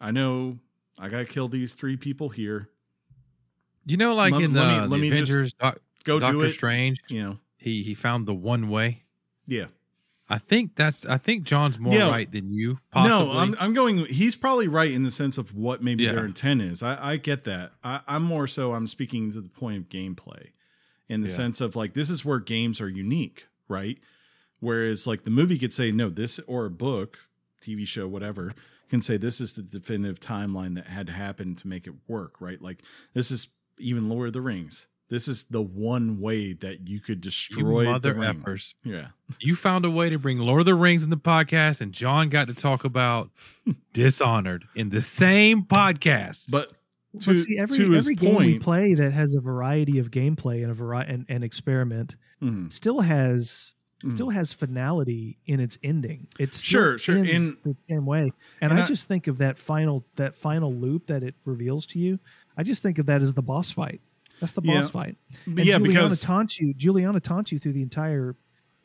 I 0.00 0.10
know 0.10 0.58
I 0.98 1.08
gotta 1.08 1.24
kill 1.26 1.48
these 1.48 1.74
three 1.74 1.96
people 1.96 2.28
here. 2.30 2.68
You 3.84 3.96
know, 3.96 4.14
like 4.14 4.32
Let- 4.32 4.42
in 4.42 4.52
the, 4.52 4.60
let 4.62 4.90
me- 5.00 5.10
the 5.10 5.10
let 5.10 5.12
Avengers, 5.22 5.52
Doc, 5.54 5.78
Go 6.04 6.18
Doctor 6.18 6.38
do 6.38 6.42
it. 6.44 6.50
Strange, 6.52 6.98
You 7.08 7.20
know. 7.22 7.38
he 7.58 7.82
he 7.82 7.94
found 7.94 8.26
the 8.26 8.34
one 8.34 8.68
way. 8.70 9.02
Yeah. 9.46 9.66
I 10.30 10.38
think 10.38 10.76
that's. 10.76 11.06
I 11.06 11.16
think 11.18 11.44
John's 11.44 11.78
more 11.78 11.92
Yeah. 11.94 12.10
right 12.10 12.30
than 12.30 12.50
you. 12.50 12.78
Possibly. 12.92 13.26
No, 13.26 13.32
I'm 13.40 13.56
I'm 13.58 13.72
going. 13.72 14.04
He's 14.06 14.36
probably 14.36 14.68
right 14.68 14.90
in 14.90 15.02
the 15.02 15.10
sense 15.10 15.38
of 15.38 15.54
what 15.54 15.82
maybe 15.82 16.04
Yeah. 16.04 16.12
their 16.12 16.26
intent 16.26 16.60
is. 16.62 16.82
I, 16.82 17.12
I 17.12 17.16
get 17.16 17.44
that. 17.44 17.72
I, 17.82 18.00
I'm 18.06 18.22
more 18.24 18.46
so. 18.46 18.74
I'm 18.74 18.86
speaking 18.86 19.32
to 19.32 19.40
the 19.40 19.48
point 19.48 19.78
of 19.78 19.88
gameplay, 19.88 20.48
in 21.08 21.20
the 21.22 21.28
Yeah. 21.28 21.34
sense 21.34 21.60
of 21.60 21.76
like 21.76 21.94
this 21.94 22.10
is 22.10 22.24
where 22.24 22.40
games 22.40 22.80
are 22.80 22.88
unique, 22.88 23.46
right? 23.68 23.98
Whereas 24.60 25.06
like 25.06 25.24
the 25.24 25.30
movie 25.30 25.58
could 25.58 25.72
say 25.72 25.90
no, 25.92 26.10
this 26.10 26.38
or 26.40 26.66
a 26.66 26.70
book, 26.70 27.18
TV 27.62 27.86
show, 27.86 28.06
whatever 28.08 28.54
can 28.90 29.02
say 29.02 29.18
this 29.18 29.38
is 29.38 29.52
the 29.52 29.60
definitive 29.62 30.18
timeline 30.18 30.74
that 30.74 30.86
had 30.86 31.06
to 31.06 31.12
happen 31.12 31.54
to 31.54 31.68
make 31.68 31.86
it 31.86 31.92
work, 32.06 32.40
right? 32.40 32.62
Like 32.62 32.82
this 33.12 33.30
is 33.30 33.48
even 33.78 34.08
Lord 34.08 34.28
of 34.28 34.32
the 34.32 34.40
Rings. 34.40 34.86
This 35.10 35.26
is 35.26 35.44
the 35.44 35.62
one 35.62 36.20
way 36.20 36.52
that 36.52 36.86
you 36.86 37.00
could 37.00 37.24
you 37.24 37.30
destroy 37.30 37.84
mother 37.86 38.12
the 38.12 38.20
ring. 38.20 38.42
effers. 38.42 38.74
Yeah. 38.84 39.08
You 39.40 39.56
found 39.56 39.84
a 39.86 39.90
way 39.90 40.10
to 40.10 40.18
bring 40.18 40.38
Lord 40.38 40.60
of 40.60 40.66
the 40.66 40.74
Rings 40.74 41.02
in 41.02 41.08
the 41.10 41.16
podcast, 41.16 41.80
and 41.80 41.92
John 41.92 42.28
got 42.28 42.48
to 42.48 42.54
talk 42.54 42.84
about 42.84 43.30
Dishonored 43.94 44.64
in 44.74 44.90
the 44.90 45.02
same 45.02 45.62
podcast. 45.62 46.50
But 46.50 46.70
But 47.14 47.22
to, 47.22 47.34
see, 47.34 47.58
every 47.58 47.76
to 47.78 47.90
his 47.92 48.04
every 48.06 48.14
game 48.16 48.36
we 48.36 48.58
play 48.58 48.94
that 48.94 49.12
has 49.12 49.34
a 49.34 49.40
variety 49.40 49.98
of 49.98 50.10
gameplay 50.10 50.62
and 50.62 50.70
a 50.70 50.74
variety 50.74 51.12
and, 51.14 51.26
and 51.28 51.42
experiment 51.44 52.16
Mhm. 52.42 52.70
still 52.72 53.00
has 53.00 53.72
Mhm. 54.04 54.12
still 54.12 54.28
has 54.28 54.52
finality 54.52 55.38
in 55.46 55.58
its 55.58 55.76
ending. 55.82 56.28
It's 56.38 56.62
Sure, 56.62 56.98
sure, 56.98 57.16
in 57.16 57.56
the 57.64 57.74
same 57.88 58.06
way. 58.06 58.30
And, 58.60 58.70
and 58.70 58.80
I, 58.80 58.84
I- 58.84 58.86
just 58.86 59.08
think 59.08 59.26
of 59.26 59.38
that 59.38 59.58
final 59.58 60.04
that 60.16 60.34
final 60.34 60.72
loop 60.72 61.06
that 61.06 61.22
it 61.22 61.34
reveals 61.46 61.86
to 61.86 61.98
you. 61.98 62.20
I 62.56 62.62
just 62.62 62.82
think 62.82 62.98
of 62.98 63.06
that 63.06 63.22
as 63.22 63.32
the 63.34 63.42
boss 63.42 63.70
fight. 63.70 64.00
That's 64.40 64.52
the 64.52 64.60
boss 64.62 64.74
Yeah. 64.74 64.88
fight. 64.88 65.16
But 65.46 65.58
And 65.58 65.66
yeah, 65.66 65.78
Julianna 65.78 65.88
because 65.88 66.20
taunts 66.22 66.58
you. 66.60 66.74
Julianna 66.74 67.20
taunts 67.20 67.50
you 67.52 67.58
through 67.58 67.72
the 67.74 67.82
entire 67.82 68.36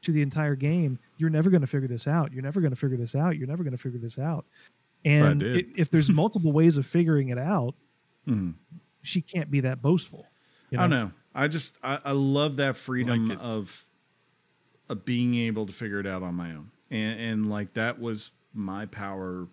to 0.01 0.11
the 0.11 0.21
entire 0.21 0.55
game. 0.55 0.99
You're 1.17 1.29
never 1.29 1.49
going 1.49 1.61
to 1.61 1.67
figure 1.67 1.87
this 1.87 2.07
out. 2.07 2.31
You're 2.33 2.43
never 2.43 2.59
going 2.59 2.71
to 2.71 2.75
figure 2.75 2.97
this 2.97 3.15
out. 3.15 3.37
You're 3.37 3.47
never 3.47 3.63
going 3.63 3.71
to 3.71 3.77
figure 3.81 3.99
this 3.99 4.19
out. 4.19 4.45
And 5.05 5.39
did. 5.39 5.65
i- 5.65 5.69
if 5.77 5.89
there's 5.89 6.09
multiple 6.09 6.51
ways 6.51 6.75
of 6.77 6.85
figuring 6.85 7.29
it 7.29 7.37
out, 7.37 7.75
Mhm. 8.27 8.55
she 9.01 9.21
can't 9.21 9.49
be 9.51 9.59
that 9.61 9.81
boastful. 9.81 10.25
you 10.71 10.77
I 10.79 10.81
don't 10.83 10.89
know. 10.89 11.11
I 11.35 11.47
just 11.47 11.77
I, 11.83 11.99
I 12.03 12.11
love 12.13 12.55
that 12.57 12.75
freedom 12.77 13.29
Like 13.29 13.37
of 13.41 13.85
of 14.89 15.05
being 15.05 15.35
able 15.35 15.65
to 15.65 15.73
figure 15.73 15.99
it 15.99 16.07
out 16.07 16.23
on 16.23 16.35
my 16.35 16.51
own. 16.51 16.71
and 16.91 17.19
and 17.19 17.49
like 17.49 17.73
that 17.73 17.99
was 17.99 18.31
my 18.53 18.85
power 18.85 19.47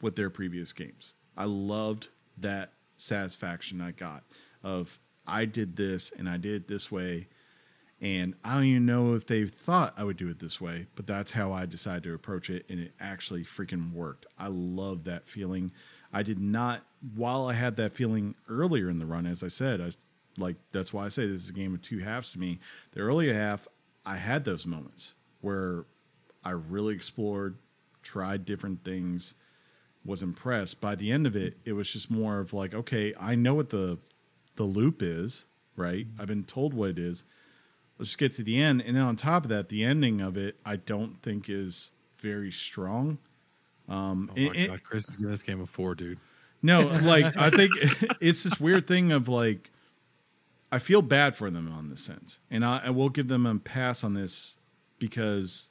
with 0.00 0.16
their 0.16 0.30
previous 0.30 0.72
games. 0.72 1.14
I 1.36 1.44
loved 1.44 2.08
that 2.38 2.72
satisfaction 2.96 3.80
I 3.80 3.90
got 3.92 4.24
of 4.62 4.98
I 5.26 5.44
did 5.44 5.76
this 5.76 6.12
and 6.16 6.28
I 6.28 6.36
did 6.36 6.54
it 6.54 6.68
this 6.68 6.90
way. 6.90 7.28
And 8.00 8.34
I 8.42 8.54
don't 8.54 8.64
even 8.64 8.86
know 8.86 9.14
if 9.14 9.26
they 9.26 9.46
thought 9.46 9.94
I 9.96 10.02
would 10.02 10.16
do 10.16 10.28
it 10.28 10.40
this 10.40 10.60
way, 10.60 10.86
but 10.96 11.06
that's 11.06 11.32
how 11.32 11.52
I 11.52 11.66
decided 11.66 12.02
to 12.02 12.14
approach 12.14 12.50
it. 12.50 12.66
And 12.68 12.80
it 12.80 12.92
actually 12.98 13.44
freaking 13.44 13.92
worked. 13.92 14.26
I 14.36 14.48
love 14.48 15.04
that 15.04 15.28
feeling. 15.28 15.70
I 16.12 16.24
did 16.24 16.40
not, 16.40 16.84
while 17.14 17.46
I 17.46 17.52
had 17.52 17.76
that 17.76 17.94
feeling 17.94 18.34
earlier 18.48 18.90
in 18.90 18.98
the 18.98 19.06
run, 19.06 19.24
as 19.24 19.44
I 19.44 19.48
said, 19.48 19.80
I 19.80 19.90
like, 20.36 20.56
that's 20.72 20.92
why 20.92 21.04
I 21.04 21.08
say 21.08 21.26
this 21.28 21.44
is 21.44 21.50
a 21.50 21.52
game 21.52 21.74
of 21.74 21.82
two 21.82 22.00
halves 22.00 22.32
to 22.32 22.40
me. 22.40 22.58
The 22.92 23.00
earlier 23.00 23.34
half, 23.34 23.68
I 24.04 24.16
had 24.16 24.44
those 24.44 24.66
moments 24.66 25.14
where 25.40 25.84
I 26.44 26.50
really 26.50 26.94
explored, 26.94 27.56
tried 28.02 28.44
different 28.44 28.82
things, 28.82 29.34
was 30.04 30.22
impressed. 30.22 30.80
By 30.80 30.96
the 30.96 31.12
end 31.12 31.26
of 31.26 31.36
it, 31.36 31.58
it 31.64 31.74
was 31.74 31.92
just 31.92 32.10
more 32.10 32.40
of 32.40 32.52
like, 32.52 32.74
okay, 32.74 33.14
I 33.20 33.36
know 33.36 33.54
what 33.54 33.70
the 33.70 33.98
the 34.56 34.64
loop 34.64 35.02
is, 35.02 35.46
right? 35.76 36.06
I've 36.18 36.26
been 36.28 36.44
told 36.44 36.74
what 36.74 36.90
it 36.90 36.98
is. 36.98 37.24
Let's 37.98 38.10
just 38.10 38.18
get 38.18 38.34
to 38.36 38.42
the 38.42 38.60
end. 38.60 38.80
And 38.82 38.96
then 38.96 39.02
on 39.04 39.16
top 39.16 39.44
of 39.44 39.48
that, 39.50 39.68
the 39.68 39.84
ending 39.84 40.20
of 40.20 40.36
it, 40.36 40.56
I 40.64 40.76
don't 40.76 41.22
think 41.22 41.48
is 41.48 41.90
very 42.18 42.50
strong. 42.52 43.18
Um, 43.88 44.30
Oh 44.32 44.40
my 44.40 44.52
it- 44.54 44.66
god, 44.68 44.82
Chris 44.82 45.08
is 45.08 45.16
giving 45.16 45.30
this 45.30 45.42
game 45.42 45.60
a 45.60 45.66
four, 45.66 45.94
dude. 45.94 46.18
no, 46.62 46.80
like 47.02 47.36
I 47.36 47.50
think 47.50 47.72
it's 48.20 48.42
this 48.44 48.58
weird 48.60 48.86
thing 48.86 49.12
of 49.12 49.28
like 49.28 49.70
I 50.70 50.78
feel 50.78 51.02
bad 51.02 51.36
for 51.36 51.50
them 51.50 51.70
on 51.70 51.90
this 51.90 52.02
sense, 52.02 52.38
and 52.50 52.64
I, 52.64 52.82
I 52.86 52.90
will 52.90 53.08
give 53.10 53.28
them 53.28 53.44
a 53.44 53.58
pass 53.58 54.02
on 54.04 54.14
this 54.14 54.54
because 54.98 55.68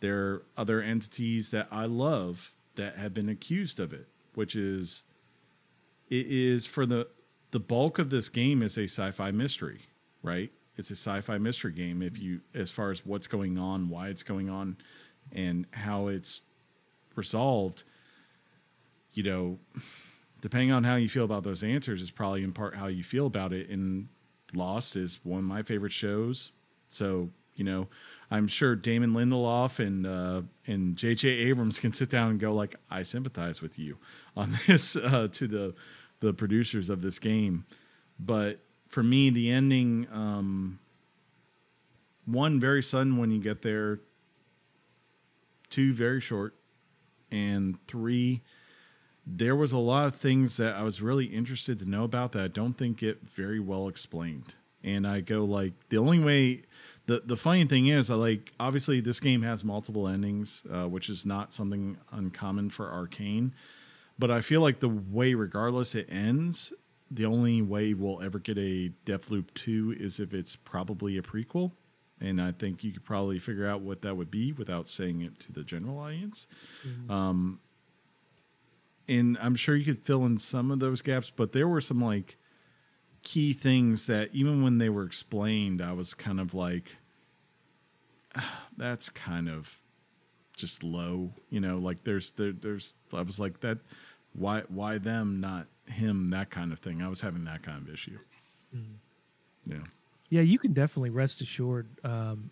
there 0.00 0.16
are 0.18 0.42
other 0.56 0.80
entities 0.80 1.50
that 1.50 1.68
I 1.70 1.84
love 1.86 2.52
that 2.76 2.96
have 2.96 3.12
been 3.12 3.28
accused 3.28 3.78
of 3.80 3.92
it, 3.92 4.08
which 4.34 4.54
is 4.56 5.02
it 6.08 6.26
is 6.26 6.64
for 6.66 6.86
the 6.86 7.08
the 7.54 7.60
bulk 7.60 8.00
of 8.00 8.10
this 8.10 8.28
game 8.28 8.64
is 8.64 8.76
a 8.76 8.82
sci-fi 8.82 9.30
mystery, 9.30 9.82
right? 10.24 10.50
It's 10.76 10.90
a 10.90 10.96
sci-fi 10.96 11.38
mystery 11.38 11.70
game 11.70 12.02
if 12.02 12.18
you 12.18 12.40
as 12.52 12.72
far 12.72 12.90
as 12.90 13.06
what's 13.06 13.28
going 13.28 13.58
on, 13.58 13.88
why 13.88 14.08
it's 14.08 14.24
going 14.24 14.50
on, 14.50 14.76
and 15.30 15.64
how 15.70 16.08
it's 16.08 16.40
resolved. 17.14 17.84
You 19.12 19.22
know, 19.22 19.58
depending 20.40 20.72
on 20.72 20.82
how 20.82 20.96
you 20.96 21.08
feel 21.08 21.24
about 21.24 21.44
those 21.44 21.62
answers 21.62 22.02
is 22.02 22.10
probably 22.10 22.42
in 22.42 22.52
part 22.52 22.74
how 22.74 22.88
you 22.88 23.04
feel 23.04 23.24
about 23.24 23.52
it. 23.52 23.68
And 23.68 24.08
Lost 24.52 24.96
is 24.96 25.20
one 25.22 25.38
of 25.38 25.44
my 25.44 25.62
favorite 25.62 25.92
shows. 25.92 26.50
So, 26.90 27.30
you 27.54 27.62
know, 27.62 27.86
I'm 28.32 28.48
sure 28.48 28.74
Damon 28.74 29.12
Lindelof 29.12 29.78
and 29.78 30.04
uh, 30.04 30.42
and 30.66 30.96
J.J. 30.96 31.28
Abrams 31.28 31.78
can 31.78 31.92
sit 31.92 32.10
down 32.10 32.32
and 32.32 32.40
go 32.40 32.52
like, 32.52 32.74
I 32.90 33.02
sympathize 33.02 33.62
with 33.62 33.78
you 33.78 33.98
on 34.36 34.58
this 34.66 34.96
uh, 34.96 35.28
to 35.30 35.46
the 35.46 35.74
the 36.24 36.32
producers 36.32 36.90
of 36.90 37.02
this 37.02 37.18
game. 37.18 37.64
But 38.18 38.60
for 38.88 39.02
me, 39.02 39.30
the 39.30 39.50
ending, 39.50 40.08
um, 40.12 40.78
one 42.24 42.58
very 42.58 42.82
sudden 42.82 43.16
when 43.16 43.30
you 43.30 43.40
get 43.40 43.62
there, 43.62 44.00
two 45.70 45.92
very 45.92 46.20
short, 46.20 46.54
and 47.30 47.78
three 47.86 48.42
there 49.26 49.56
was 49.56 49.72
a 49.72 49.78
lot 49.78 50.06
of 50.06 50.14
things 50.14 50.56
that 50.58 50.74
I 50.74 50.82
was 50.82 51.00
really 51.00 51.26
interested 51.26 51.78
to 51.78 51.88
know 51.88 52.04
about 52.04 52.32
that 52.32 52.42
I 52.42 52.48
don't 52.48 52.74
think 52.74 52.98
get 52.98 53.22
very 53.22 53.58
well 53.58 53.88
explained. 53.88 54.54
And 54.82 55.06
I 55.06 55.20
go 55.20 55.44
like 55.44 55.72
the 55.88 55.96
only 55.96 56.18
way 56.18 56.62
the 57.06 57.22
the 57.24 57.36
funny 57.36 57.64
thing 57.64 57.86
is 57.86 58.10
I 58.10 58.16
like 58.16 58.52
obviously 58.60 59.00
this 59.00 59.20
game 59.20 59.42
has 59.42 59.64
multiple 59.64 60.06
endings, 60.06 60.62
uh, 60.70 60.86
which 60.86 61.08
is 61.08 61.24
not 61.24 61.54
something 61.54 61.96
uncommon 62.12 62.70
for 62.70 62.86
Arkane. 62.86 63.52
But 64.18 64.30
I 64.30 64.40
feel 64.40 64.60
like 64.60 64.80
the 64.80 64.88
way 64.88 65.34
regardless 65.34 65.94
it 65.94 66.06
ends, 66.10 66.72
the 67.10 67.26
only 67.26 67.62
way 67.62 67.94
we'll 67.94 68.22
ever 68.22 68.38
get 68.38 68.58
a 68.58 68.92
Deathloop 69.06 69.54
2 69.54 69.96
is 69.98 70.20
if 70.20 70.32
it's 70.32 70.56
probably 70.56 71.18
a 71.18 71.22
prequel. 71.22 71.72
And 72.20 72.40
I 72.40 72.52
think 72.52 72.84
you 72.84 72.92
could 72.92 73.04
probably 73.04 73.38
figure 73.38 73.68
out 73.68 73.80
what 73.80 74.02
that 74.02 74.16
would 74.16 74.30
be 74.30 74.52
without 74.52 74.88
saying 74.88 75.20
it 75.20 75.38
to 75.40 75.52
the 75.52 75.64
general 75.64 75.98
audience 75.98 76.46
and 79.08 79.36
I'm 79.40 79.54
sure 79.54 79.76
you 79.76 79.84
could 79.84 80.02
fill 80.02 80.24
in 80.24 80.38
some 80.38 80.70
of 80.70 80.80
those 80.80 81.02
gaps, 81.02 81.30
but 81.30 81.52
there 81.52 81.68
were 81.68 81.80
some 81.80 82.00
like 82.00 82.36
key 83.22 83.52
things 83.52 84.06
that 84.06 84.30
even 84.32 84.62
when 84.62 84.78
they 84.78 84.88
were 84.88 85.04
explained, 85.04 85.82
I 85.82 85.92
was 85.92 86.14
kind 86.14 86.40
of 86.40 86.54
like, 86.54 86.96
"Ah, 88.34 88.66
that's 88.76 89.10
kind 89.10 89.48
of 89.48 89.78
just 90.56 90.82
low, 90.82 91.34
you 91.50 91.60
know. 91.60 91.78
Like 91.78 92.04
there's 92.04 92.30
there, 92.32 92.52
there's 92.52 92.94
I 93.12 93.22
was 93.22 93.38
like 93.38 93.60
that, 93.60 93.78
why 94.34 94.62
why 94.68 94.98
them 94.98 95.40
not 95.40 95.66
him 95.86 96.28
that 96.28 96.50
kind 96.50 96.72
of 96.72 96.78
thing. 96.78 97.02
I 97.02 97.08
was 97.08 97.20
having 97.20 97.44
that 97.44 97.62
kind 97.62 97.86
of 97.86 97.92
issue. 97.92 98.18
Yeah, 99.66 99.78
Yeah, 100.28 100.42
you 100.42 100.58
can 100.58 100.72
definitely 100.72 101.10
rest 101.10 101.40
assured. 101.40 101.88
Um, 102.02 102.50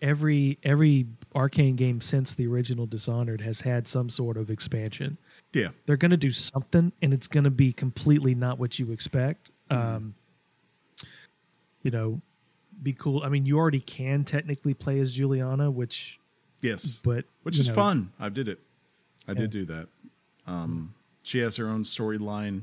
every 0.00 0.58
every 0.62 1.06
arkane 1.34 1.76
game 1.76 2.00
since 2.00 2.34
the 2.34 2.46
original 2.46 2.86
Dishonored 2.86 3.40
has 3.40 3.60
had 3.60 3.88
some 3.88 4.10
sort 4.10 4.36
of 4.36 4.50
expansion. 4.50 5.16
yeah, 5.52 5.68
They're 5.86 5.96
going 5.96 6.10
to 6.10 6.16
do 6.16 6.30
something, 6.30 6.92
and 7.02 7.14
it's 7.14 7.26
going 7.26 7.44
to 7.44 7.50
be 7.50 7.72
completely 7.72 8.34
not 8.34 8.58
what 8.58 8.78
you 8.78 8.92
expect. 8.92 9.50
Mm-hmm. 9.70 9.96
Um, 9.96 10.14
you 11.82 11.90
know, 11.90 12.20
be 12.82 12.92
cool. 12.92 13.22
I 13.22 13.28
mean, 13.28 13.46
you 13.46 13.58
already 13.58 13.80
can 13.80 14.24
technically 14.24 14.74
play 14.74 15.00
as 15.00 15.12
Julianna, 15.12 15.70
which, 15.70 16.18
yes, 16.60 17.00
but 17.02 17.24
which 17.42 17.58
is 17.58 17.68
know, 17.68 17.74
fun. 17.74 18.12
I 18.20 18.28
did 18.28 18.48
it. 18.48 18.60
I 19.26 19.32
Yeah. 19.32 19.38
did 19.40 19.50
do 19.50 19.64
that. 19.66 19.88
Um, 20.46 20.94
she 21.22 21.38
has 21.38 21.56
her 21.56 21.66
own 21.68 21.84
storyline. 21.84 22.62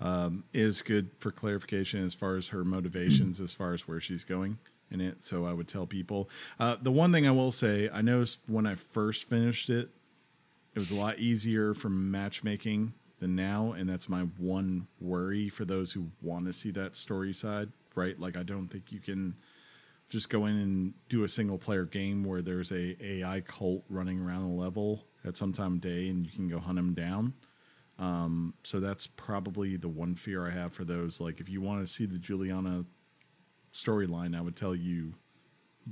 Um, 0.00 0.42
is 0.52 0.82
good 0.82 1.10
for 1.20 1.30
clarification 1.30 2.04
as 2.04 2.14
far 2.14 2.34
as 2.36 2.48
her 2.48 2.64
motivations, 2.64 3.40
as 3.40 3.54
far 3.54 3.72
as 3.74 3.86
where 3.86 4.00
she's 4.00 4.24
going 4.24 4.58
in 4.90 5.00
it. 5.00 5.22
So 5.22 5.46
I 5.46 5.52
would 5.52 5.68
tell 5.68 5.86
people. 5.86 6.28
Uh, 6.58 6.76
the 6.82 6.90
one 6.90 7.12
thing 7.12 7.26
I 7.28 7.30
will 7.30 7.52
say, 7.52 7.88
I 7.88 8.02
noticed 8.02 8.40
when 8.48 8.66
I 8.66 8.74
first 8.74 9.28
finished 9.28 9.70
it, 9.70 9.90
it 10.74 10.78
was 10.80 10.90
a 10.90 10.96
lot 10.96 11.20
easier 11.20 11.74
for 11.74 11.88
matchmaking 11.88 12.92
than 13.20 13.36
now, 13.36 13.70
and 13.72 13.88
that's 13.88 14.08
my 14.08 14.22
one 14.22 14.88
worry 15.00 15.48
for 15.48 15.64
those 15.64 15.92
who 15.92 16.10
want 16.20 16.46
to 16.46 16.52
see 16.52 16.72
that 16.72 16.96
story 16.96 17.32
side. 17.32 17.70
Right? 17.94 18.18
Like 18.18 18.36
I 18.36 18.42
don't 18.42 18.66
think 18.68 18.90
you 18.90 18.98
can 18.98 19.36
just 20.08 20.28
go 20.28 20.44
in 20.44 20.56
and 20.56 20.94
do 21.08 21.22
a 21.22 21.28
single 21.28 21.56
player 21.56 21.84
game 21.84 22.24
where 22.24 22.42
there's 22.42 22.72
a 22.72 22.96
AI 23.02 23.40
cult 23.42 23.84
running 23.88 24.20
around 24.20 24.42
a 24.42 24.54
level 24.54 25.04
at 25.24 25.36
some 25.36 25.52
time 25.52 25.74
of 25.74 25.80
day 25.80 26.08
and 26.08 26.24
you 26.26 26.32
can 26.32 26.48
go 26.48 26.58
hunt 26.58 26.76
them 26.76 26.94
down. 26.94 27.34
Um, 27.98 28.54
so 28.64 28.80
that's 28.80 29.06
probably 29.06 29.76
the 29.76 29.88
one 29.88 30.14
fear 30.16 30.46
I 30.46 30.50
have 30.50 30.72
for 30.72 30.84
those. 30.84 31.20
Like 31.20 31.40
if 31.40 31.48
you 31.48 31.60
want 31.60 31.80
to 31.80 31.86
see 31.86 32.06
the 32.06 32.18
Julianna 32.18 32.84
storyline, 33.72 34.36
I 34.36 34.40
would 34.40 34.56
tell 34.56 34.74
you 34.74 35.14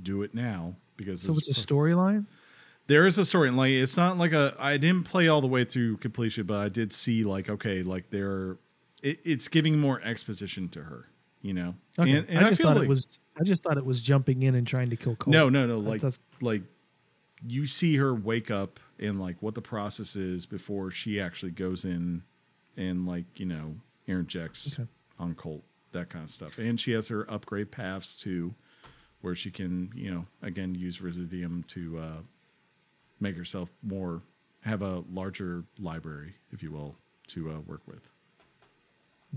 do 0.01 0.21
it 0.23 0.33
now 0.33 0.75
because 0.97 1.21
so 1.21 1.33
it's 1.37 1.47
a 1.49 1.53
storyline. 1.67 2.25
there 2.87 3.05
is 3.05 3.17
a 3.17 3.21
storyline. 3.21 3.55
like 3.55 3.71
it's 3.71 3.95
not 3.95 4.17
like 4.17 4.31
a 4.33 4.55
i 4.57 4.75
didn't 4.75 5.03
play 5.03 5.27
all 5.27 5.39
the 5.39 5.45
way 5.47 5.63
through 5.63 5.97
completion 5.97 6.47
but 6.47 6.57
i 6.59 6.67
did 6.67 6.91
see 6.91 7.23
like 7.23 7.47
okay 7.47 7.83
like 7.83 8.09
there 8.09 8.57
it, 9.03 9.19
it's 9.23 9.47
giving 9.47 9.77
more 9.79 10.01
exposition 10.01 10.67
to 10.67 10.81
her 10.83 11.09
you 11.43 11.53
know 11.53 11.75
Okay. 11.99 12.09
and, 12.11 12.27
and 12.27 12.39
I 12.39 12.47
I, 12.47 12.49
just 12.49 12.61
feel 12.61 12.69
thought 12.71 12.77
like 12.77 12.85
it 12.85 12.89
was. 12.89 13.19
I 13.39 13.43
just 13.43 13.61
thought 13.63 13.77
it 13.77 13.85
was 13.85 14.01
jumping 14.01 14.41
in 14.41 14.55
and 14.55 14.65
trying 14.65 14.89
to 14.89 14.95
kill 14.95 15.15
Colt. 15.15 15.31
no 15.31 15.47
no 15.49 15.67
no 15.67 15.77
like 15.77 16.01
That's- 16.01 16.17
like 16.41 16.63
you 17.47 17.65
see 17.65 17.97
her 17.97 18.13
wake 18.13 18.49
up 18.49 18.79
and 18.99 19.19
like 19.19 19.35
what 19.41 19.55
the 19.55 19.61
process 19.61 20.15
is 20.15 20.45
before 20.45 20.89
she 20.91 21.19
actually 21.19 21.51
goes 21.51 21.83
in 21.83 22.23
and 22.77 23.05
like 23.07 23.25
you 23.39 23.45
know 23.45 23.75
interjects 24.07 24.73
Okay. 24.79 24.89
on 25.19 25.35
Colt 25.35 25.63
that 25.91 26.09
kind 26.09 26.23
of 26.25 26.31
stuff 26.31 26.57
and 26.57 26.79
she 26.79 26.91
has 26.91 27.07
her 27.09 27.29
upgrade 27.29 27.69
paths 27.71 28.15
too 28.15 28.53
where 29.21 29.35
she 29.35 29.51
can 29.51 29.91
you 29.95 30.11
know 30.11 30.25
again 30.41 30.73
use 30.75 31.01
Residuum 31.01 31.63
to 31.69 31.99
uh 31.99 32.21
make 33.19 33.35
herself 33.37 33.69
more 33.83 34.21
have 34.61 34.81
a 34.81 35.03
larger 35.11 35.63
library 35.79 36.35
if 36.51 36.63
you 36.63 36.71
will 36.71 36.95
to 37.27 37.49
uh, 37.51 37.59
work 37.67 37.81
with 37.87 38.11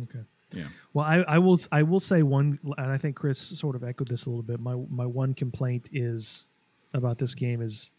Okay. 0.04 0.20
yeah 0.52 0.68
Well, 0.92 1.04
I, 1.04 1.16
I 1.26 1.38
will 1.38 1.58
I 1.72 1.82
will 1.82 2.00
say 2.00 2.22
one, 2.22 2.58
and 2.78 2.90
I 2.90 2.98
think 2.98 3.16
Chris 3.16 3.38
sort 3.40 3.74
of 3.76 3.82
echoed 3.84 4.08
this 4.08 4.26
a 4.26 4.30
little 4.30 4.42
bit. 4.42 4.60
My 4.60 4.74
my 4.90 5.06
one 5.06 5.32
complaint 5.34 5.88
is 5.92 6.44
about 6.96 7.18
this 7.18 7.34
game 7.34 7.60
is, 7.62 7.90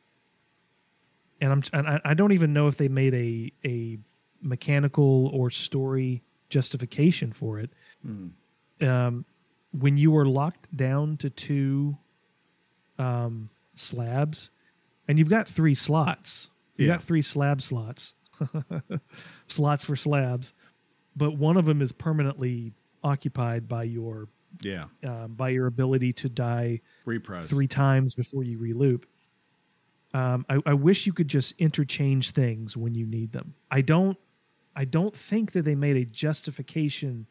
and 1.41 1.51
I'm 1.51 1.63
and 1.73 1.87
I, 1.87 2.01
I 2.05 2.13
don't 2.13 2.31
even 2.33 2.53
know 2.53 2.67
if 2.67 2.77
they 2.77 2.87
made 2.87 3.13
a 3.13 3.51
a 3.65 3.97
mechanical 4.41 5.27
or 5.33 5.49
story 5.49 6.21
justification 6.49 7.31
for 7.33 7.59
it. 7.59 7.69
Mm. 8.05 8.31
Um, 8.81 9.25
when 9.79 9.97
you 9.97 10.11
were 10.11 10.25
locked 10.25 10.75
down 10.75 11.17
to 11.17 11.29
two 11.29 11.97
um, 12.99 13.49
slabs, 13.73 14.49
and 15.07 15.17
you've 15.19 15.29
got 15.29 15.47
three 15.47 15.73
slots, 15.75 16.49
you 16.77 16.87
Yeah. 16.87 16.93
got 16.93 17.01
three 17.03 17.21
slab 17.21 17.61
slots, 17.61 18.13
slots 19.47 19.85
for 19.85 19.95
slabs, 19.95 20.53
but 21.15 21.37
one 21.37 21.57
of 21.57 21.65
them 21.65 21.81
is 21.81 21.91
permanently 21.91 22.73
occupied 23.03 23.67
by 23.67 23.83
your 23.83 24.27
yeah 24.61 24.85
um, 25.05 25.33
by 25.33 25.49
your 25.49 25.67
ability 25.67 26.11
to 26.13 26.29
die 26.29 26.79
reprise 27.05 27.47
three 27.47 27.67
times 27.67 28.13
before 28.13 28.43
you 28.43 28.57
reloop. 28.57 29.03
Um, 30.13 30.45
I, 30.49 30.59
I 30.65 30.73
wish 30.73 31.05
you 31.05 31.13
could 31.13 31.27
just 31.27 31.53
interchange 31.59 32.31
things 32.31 32.77
when 32.77 32.95
you 32.95 33.05
need 33.05 33.31
them. 33.31 33.53
I 33.69 33.81
don't. 33.81 34.17
I 34.75 34.85
don't 34.85 35.15
think 35.15 35.53
that 35.53 35.63
they 35.63 35.75
made 35.75 35.97
a 35.97 36.05
justification 36.05 37.27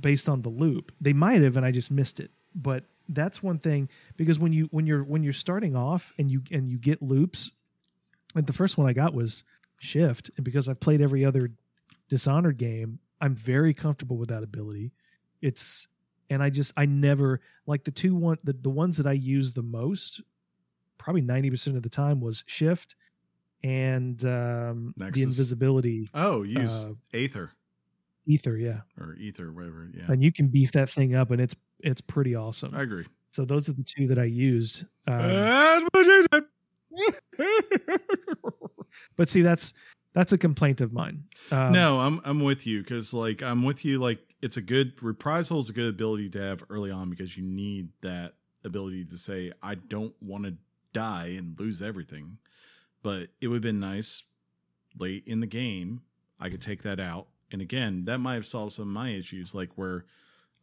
based 0.00 0.28
on 0.28 0.42
the 0.42 0.48
loop. 0.48 0.90
They 1.00 1.12
might 1.12 1.42
have, 1.42 1.56
and 1.56 1.66
I 1.66 1.70
just 1.70 1.90
missed 1.90 2.18
it. 2.18 2.30
But 2.54 2.84
that's 3.08 3.42
one 3.42 3.58
thing 3.58 3.88
because 4.16 4.38
when 4.38 4.52
you 4.52 4.68
when 4.72 4.86
you're 4.86 5.04
when 5.04 5.22
you're 5.22 5.32
starting 5.32 5.76
off 5.76 6.12
and 6.18 6.30
you 6.30 6.42
and 6.50 6.68
you 6.68 6.78
get 6.78 7.02
loops, 7.02 7.50
like 8.34 8.46
the 8.46 8.52
first 8.52 8.78
one 8.78 8.88
I 8.88 8.92
got 8.92 9.14
was 9.14 9.44
shift, 9.78 10.30
and 10.36 10.44
because 10.44 10.68
I've 10.68 10.80
played 10.80 11.00
every 11.00 11.24
other 11.24 11.50
Dishonored 12.08 12.58
game, 12.58 12.98
I'm 13.20 13.34
very 13.34 13.72
comfortable 13.72 14.18
with 14.18 14.28
that 14.28 14.42
ability. 14.42 14.92
It's 15.42 15.88
and 16.30 16.42
I 16.42 16.48
just 16.48 16.72
I 16.76 16.86
never 16.86 17.40
like 17.66 17.84
the 17.84 17.90
two 17.90 18.14
one 18.14 18.38
the, 18.44 18.52
the 18.54 18.70
ones 18.70 18.96
that 18.96 19.06
I 19.06 19.12
use 19.12 19.52
the 19.52 19.62
most, 19.62 20.22
probably 20.98 21.20
ninety 21.20 21.50
percent 21.50 21.76
of 21.76 21.82
the 21.82 21.88
time 21.90 22.20
was 22.20 22.42
shift 22.46 22.94
and 23.64 24.24
um 24.24 24.94
the 24.96 25.22
invisibility 25.22 26.08
Oh, 26.14 26.42
use 26.42 26.88
Uh, 26.88 26.94
Aether 27.12 27.50
ether, 28.24 28.56
yeah. 28.56 28.80
or 29.00 29.14
Ether, 29.16 29.50
whatever. 29.52 29.90
Yeah, 29.92 30.04
And 30.08 30.22
you 30.22 30.30
can 30.32 30.46
beef 30.46 30.70
that 30.72 30.88
thing 30.88 31.14
up 31.16 31.30
and 31.32 31.40
it's 31.40 31.54
it's 31.80 32.00
pretty 32.00 32.34
awesome. 32.36 32.72
I 32.74 32.82
agree. 32.82 33.04
So 33.30 33.44
those 33.44 33.68
are 33.68 33.72
the 33.72 33.82
two 33.82 34.06
that 34.08 34.18
I 34.18 34.24
used. 34.24 34.84
Um, 35.08 35.18
That's 35.18 35.84
what 35.92 36.06
you 36.06 36.26
but 39.16 39.28
see, 39.28 39.42
that's 39.42 39.74
that's 40.14 40.32
a 40.32 40.38
complaint 40.38 40.80
of 40.80 40.92
mine. 40.92 41.24
Um, 41.50 41.72
no, 41.72 42.00
I'm 42.00 42.20
I'm 42.24 42.40
with 42.44 42.66
you 42.66 42.80
because 42.82 43.12
like 43.14 43.42
I'm 43.42 43.64
with 43.64 43.84
you. 43.84 43.98
Like 43.98 44.20
it's 44.42 44.56
a 44.56 44.60
good 44.60 45.00
reprisal 45.02 45.60
is 45.60 45.70
a 45.70 45.72
good 45.72 45.88
ability 45.88 46.28
to 46.30 46.40
have 46.40 46.64
early 46.68 46.90
on 46.90 47.08
because 47.08 47.36
you 47.36 47.44
need 47.44 47.90
that 48.02 48.34
ability 48.64 49.04
to 49.04 49.16
say 49.16 49.52
I 49.62 49.76
don't 49.76 50.14
want 50.20 50.44
to 50.44 50.56
die 50.92 51.34
and 51.38 51.58
lose 51.58 51.80
everything. 51.80 52.38
But 53.02 53.28
it 53.40 53.48
would 53.48 53.56
have 53.56 53.62
been 53.62 53.80
nice 53.80 54.24
late 54.98 55.22
in 55.26 55.40
the 55.40 55.46
game. 55.46 56.02
I 56.38 56.50
could 56.50 56.60
take 56.60 56.82
that 56.82 56.98
out, 56.98 57.28
and 57.52 57.62
again, 57.62 58.04
that 58.06 58.18
might 58.18 58.34
have 58.34 58.46
solved 58.46 58.72
some 58.72 58.88
of 58.88 58.88
my 58.88 59.10
issues, 59.10 59.54
like 59.54 59.70
where 59.76 60.04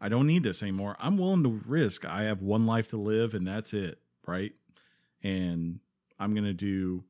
I 0.02 0.10
don't 0.10 0.28
need 0.28 0.44
this 0.44 0.62
anymore. 0.62 0.98
I'm 1.00 1.18
willing 1.18 1.44
to 1.44 1.62
risk. 1.66 2.06
I 2.06 2.24
have 2.24 2.42
one 2.42 2.66
life 2.66 2.90
to 2.90 2.98
live, 2.98 3.34
and 3.34 3.48
that's 3.48 3.74
it, 3.74 4.00
right? 4.28 4.52
And 5.24 5.80
I'm 6.20 6.36
gonna 6.36 6.54
do 6.54 7.06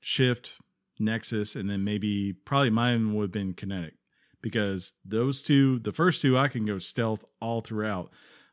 shift 0.00 0.58
Nexus, 1.00 1.56
and 1.56 1.68
then 1.68 1.82
maybe 1.82 2.32
probably 2.32 2.70
mine 2.70 3.14
would 3.14 3.24
have 3.24 3.32
been 3.32 3.54
Kinetic 3.54 3.97
because 4.42 4.92
those 5.04 5.42
two, 5.42 5.78
the 5.80 5.92
first 5.92 6.22
two, 6.22 6.36
I 6.38 6.48
can 6.48 6.64
go 6.66 6.78
stealth 6.78 7.24
all 7.40 7.60
throughout. 7.60 8.10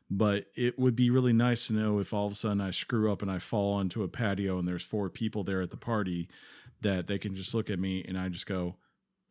But 0.08 0.46
it 0.54 0.78
would 0.78 0.94
be 0.94 1.10
really 1.10 1.32
nice 1.32 1.66
to 1.66 1.72
know 1.72 1.98
if 1.98 2.14
all 2.14 2.26
of 2.26 2.32
a 2.32 2.36
sudden 2.36 2.60
I 2.60 2.70
screw 2.70 3.10
up 3.10 3.22
and 3.22 3.30
I 3.30 3.38
fall 3.40 3.72
onto 3.74 4.04
a 4.04 4.08
patio 4.08 4.56
and 4.58 4.66
there's 4.68 4.84
four 4.84 5.10
people 5.10 5.42
there 5.42 5.60
at 5.60 5.70
the 5.70 5.76
party 5.76 6.28
that 6.82 7.08
they 7.08 7.18
can 7.18 7.34
just 7.34 7.54
look 7.54 7.70
at 7.70 7.80
me 7.80 8.04
and 8.06 8.16
I 8.16 8.28
just 8.28 8.46
go, 8.46 8.76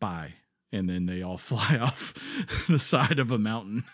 bye. 0.02 0.34
And 0.74 0.90
then 0.90 1.06
they 1.06 1.22
all 1.22 1.38
fly 1.52 1.78
off 1.82 2.14
the 2.68 2.80
side 2.80 3.20
of 3.20 3.32
a 3.32 3.38
mountain. 3.38 3.86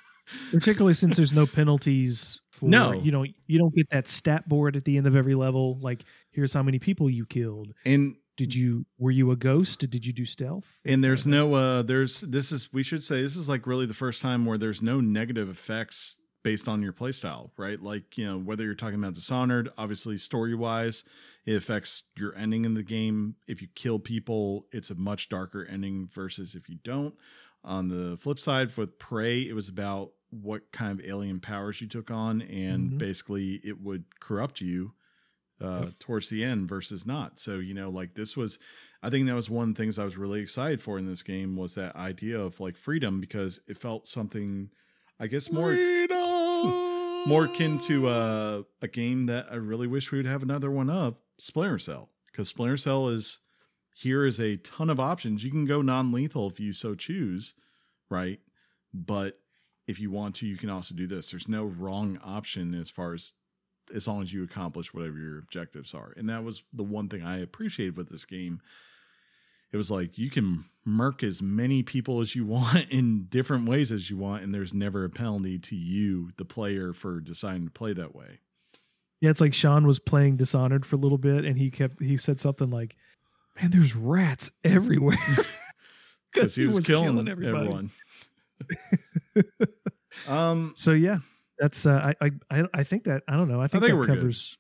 particularly 0.52 0.96
since 0.96 1.18
there's 1.18 1.34
no 1.34 1.46
penalties. 1.60 2.42
For, 2.50 2.68
No. 2.68 2.94
you 2.94 3.12
don't 3.12 3.30
you 3.46 3.60
don't 3.60 3.74
get 3.76 3.90
that 3.92 4.08
stat 4.08 4.50
board 4.50 4.76
at 4.76 4.84
the 4.84 4.98
end 4.98 5.06
of 5.06 5.16
every 5.16 5.36
level. 5.36 5.78
Like 5.82 6.04
here's 6.32 6.52
how 6.54 6.64
many 6.64 6.80
people 6.80 7.12
you 7.12 7.28
killed. 7.28 7.74
And 7.86 8.16
Did 8.42 8.56
you 8.56 8.88
were 8.98 9.12
you 9.12 9.30
a 9.30 9.36
ghost? 9.36 9.82
Did 9.88 10.04
you 10.04 10.12
do 10.14 10.26
stealth? 10.26 10.80
and 10.84 11.04
there's 11.04 11.28
no 11.28 11.54
uh 11.54 11.84
there's 11.84 12.22
this 12.22 12.52
is 12.52 12.74
we 12.74 12.82
should 12.82 13.04
say 13.04 13.22
this 13.22 13.36
is 13.36 13.48
like 13.48 13.68
really 13.68 13.86
the 13.86 13.94
first 13.94 14.20
time 14.20 14.48
where 14.48 14.58
there's 14.58 14.82
no 14.82 15.00
negative 15.00 15.48
effects 15.48 16.18
based 16.44 16.68
on 16.68 16.82
your 16.82 16.92
playstyle 16.92 17.52
right 17.56 17.84
like 17.84 18.18
you 18.18 18.26
know 18.26 18.40
whether 18.40 18.64
you're 18.64 18.74
talking 18.74 18.96
about 18.98 19.14
dishonored 19.14 19.70
obviously 19.78 20.18
story 20.18 20.56
wise 20.56 21.04
it 21.46 21.54
affects 21.56 22.02
your 22.18 22.36
ending 22.36 22.66
in 22.66 22.74
the 22.74 22.82
game 22.82 23.36
if 23.48 23.62
you 23.62 23.68
kill 23.76 24.00
people 24.00 24.66
it's 24.72 24.90
a 24.90 24.96
much 24.96 25.30
darker 25.30 25.64
ending 25.70 26.10
versus 26.12 26.56
if 26.56 26.68
you 26.68 26.80
don't 26.84 27.14
on 27.64 27.90
the 27.90 28.18
flip 28.20 28.40
side 28.40 28.76
with 28.76 28.98
prey 28.98 29.42
it 29.42 29.54
was 29.54 29.70
about 29.70 30.14
what 30.32 30.72
kind 30.72 31.00
of 31.00 31.06
alien 31.06 31.40
powers 31.40 31.80
you 31.80 31.88
took 31.88 32.10
on 32.10 32.42
and 32.42 32.94
Mhm. 32.94 32.98
basically 32.98 33.62
it 33.64 33.80
would 33.80 34.06
corrupt 34.20 34.62
you 34.62 34.94
uh, 35.62 35.86
towards 36.00 36.30
the 36.30 36.44
end 36.44 36.68
versus 36.68 37.06
not. 37.06 37.40
So 37.40 37.56
you 37.56 37.74
know, 37.74 37.90
like 37.90 38.16
this 38.16 38.36
was, 38.36 38.60
I 39.04 39.10
think 39.10 39.28
that 39.28 39.36
was 39.36 39.50
one 39.50 39.70
of 39.70 39.76
the 39.76 39.82
things 39.82 40.00
I 40.00 40.04
was 40.04 40.18
really 40.18 40.42
excited 40.42 40.82
for 40.82 40.98
in 40.98 41.06
this 41.06 41.24
game 41.24 41.56
was 41.56 41.76
that 41.76 41.96
idea 41.96 42.40
of 42.40 42.60
like 42.60 42.78
freedom 42.78 43.20
because 43.20 43.60
it 43.68 43.78
felt 43.78 44.08
something, 44.08 44.70
I 45.20 45.28
guess 45.28 45.52
more 45.52 45.74
more 47.26 47.46
akin 47.46 47.78
to 47.78 48.08
uh, 48.08 48.64
a 48.82 48.88
game 48.88 49.28
that 49.28 49.48
I 49.52 49.56
really 49.56 49.88
wish 49.88 50.12
we 50.12 50.18
would 50.18 50.26
have 50.26 50.44
another 50.44 50.72
one 50.72 50.90
of 50.90 51.22
Splinter 51.38 51.80
Cell 51.80 52.10
because 52.32 52.50
Splinter 52.50 52.78
Cell 52.78 53.08
is 53.10 53.40
here 53.94 54.26
is 54.26 54.40
a 54.40 54.58
ton 54.58 54.90
of 54.90 55.00
options. 55.00 55.44
You 55.44 55.52
can 55.52 55.66
go 55.66 55.82
non 55.82 56.12
lethal 56.12 56.50
if 56.50 56.60
you 56.60 56.74
so 56.74 56.96
choose, 56.96 57.54
right? 58.10 58.40
But 58.94 59.40
if 59.88 60.00
you 60.00 60.12
want 60.12 60.36
to, 60.36 60.48
you 60.48 60.58
can 60.58 60.70
also 60.70 60.96
do 60.96 61.08
this. 61.08 61.32
There's 61.32 61.48
no 61.48 61.66
wrong 61.66 62.20
option 62.24 62.74
as 62.74 62.90
far 62.90 63.14
as 63.14 63.34
as 63.94 64.08
long 64.08 64.22
as 64.22 64.34
you 64.34 64.44
accomplish 64.44 64.94
whatever 64.94 65.18
your 65.18 65.40
objectives 65.40 65.94
are. 65.94 66.14
And 66.16 66.30
that 66.30 66.44
was 66.44 66.64
the 66.74 66.84
one 66.84 67.10
thing 67.10 67.24
I 67.24 67.40
appreciated 67.40 67.98
with 67.98 68.10
this 68.10 68.26
game. 68.26 68.62
It 69.72 69.78
was 69.78 69.90
like 69.90 70.18
you 70.18 70.30
can 70.30 70.66
murk 70.84 71.24
as 71.24 71.42
many 71.42 71.84
people 71.84 72.20
as 72.20 72.36
you 72.36 72.46
want 72.48 72.90
in 72.90 73.26
different 73.30 73.68
ways 73.68 73.92
as 73.92 74.10
you 74.10 74.18
want, 74.18 74.44
and 74.44 74.54
there's 74.54 74.74
never 74.74 75.06
a 75.06 75.10
penalty 75.10 75.58
to 75.60 75.76
you, 75.76 76.30
the 76.38 76.46
player, 76.46 76.94
for 76.94 77.20
deciding 77.20 77.66
to 77.66 77.72
play 77.72 77.94
that 77.94 78.16
way. 78.16 78.40
Yeah, 79.22 79.30
it's 79.30 79.42
like 79.42 79.54
Sean 79.54 79.86
was 79.86 80.00
playing 80.00 80.38
Dishonored 80.38 80.86
for 80.86 80.96
a 80.96 81.00
little 81.00 81.20
bit, 81.20 81.46
and 81.46 81.58
he 81.58 81.70
kept 81.70 82.02
he 82.02 82.18
said 82.18 82.40
something 82.42 82.72
like, 82.72 82.96
"Man, 83.62 83.70
there's 83.70 83.96
rats 83.96 84.52
everywhere." 84.64 85.18
Because 86.34 86.56
he 86.56 86.66
was, 86.66 86.80
killing, 86.80 87.28
everybody. 87.28 87.58
everyone. 87.58 87.92
um, 90.28 90.72
So 90.76 90.94
yeah, 90.94 91.20
that's 91.62 91.86
uh, 91.86 92.14
I, 92.22 92.26
I 92.26 92.32
I 92.50 92.64
I 92.74 92.84
think 92.84 93.06
that 93.06 93.24
I 93.30 93.38
don't 93.38 93.48
know. 93.48 93.62
I 93.62 93.68
think, 93.68 93.84
think 93.84 93.92
that 93.94 93.98
we're 93.98 94.08
good. 94.08 94.18
covers. 94.18 94.58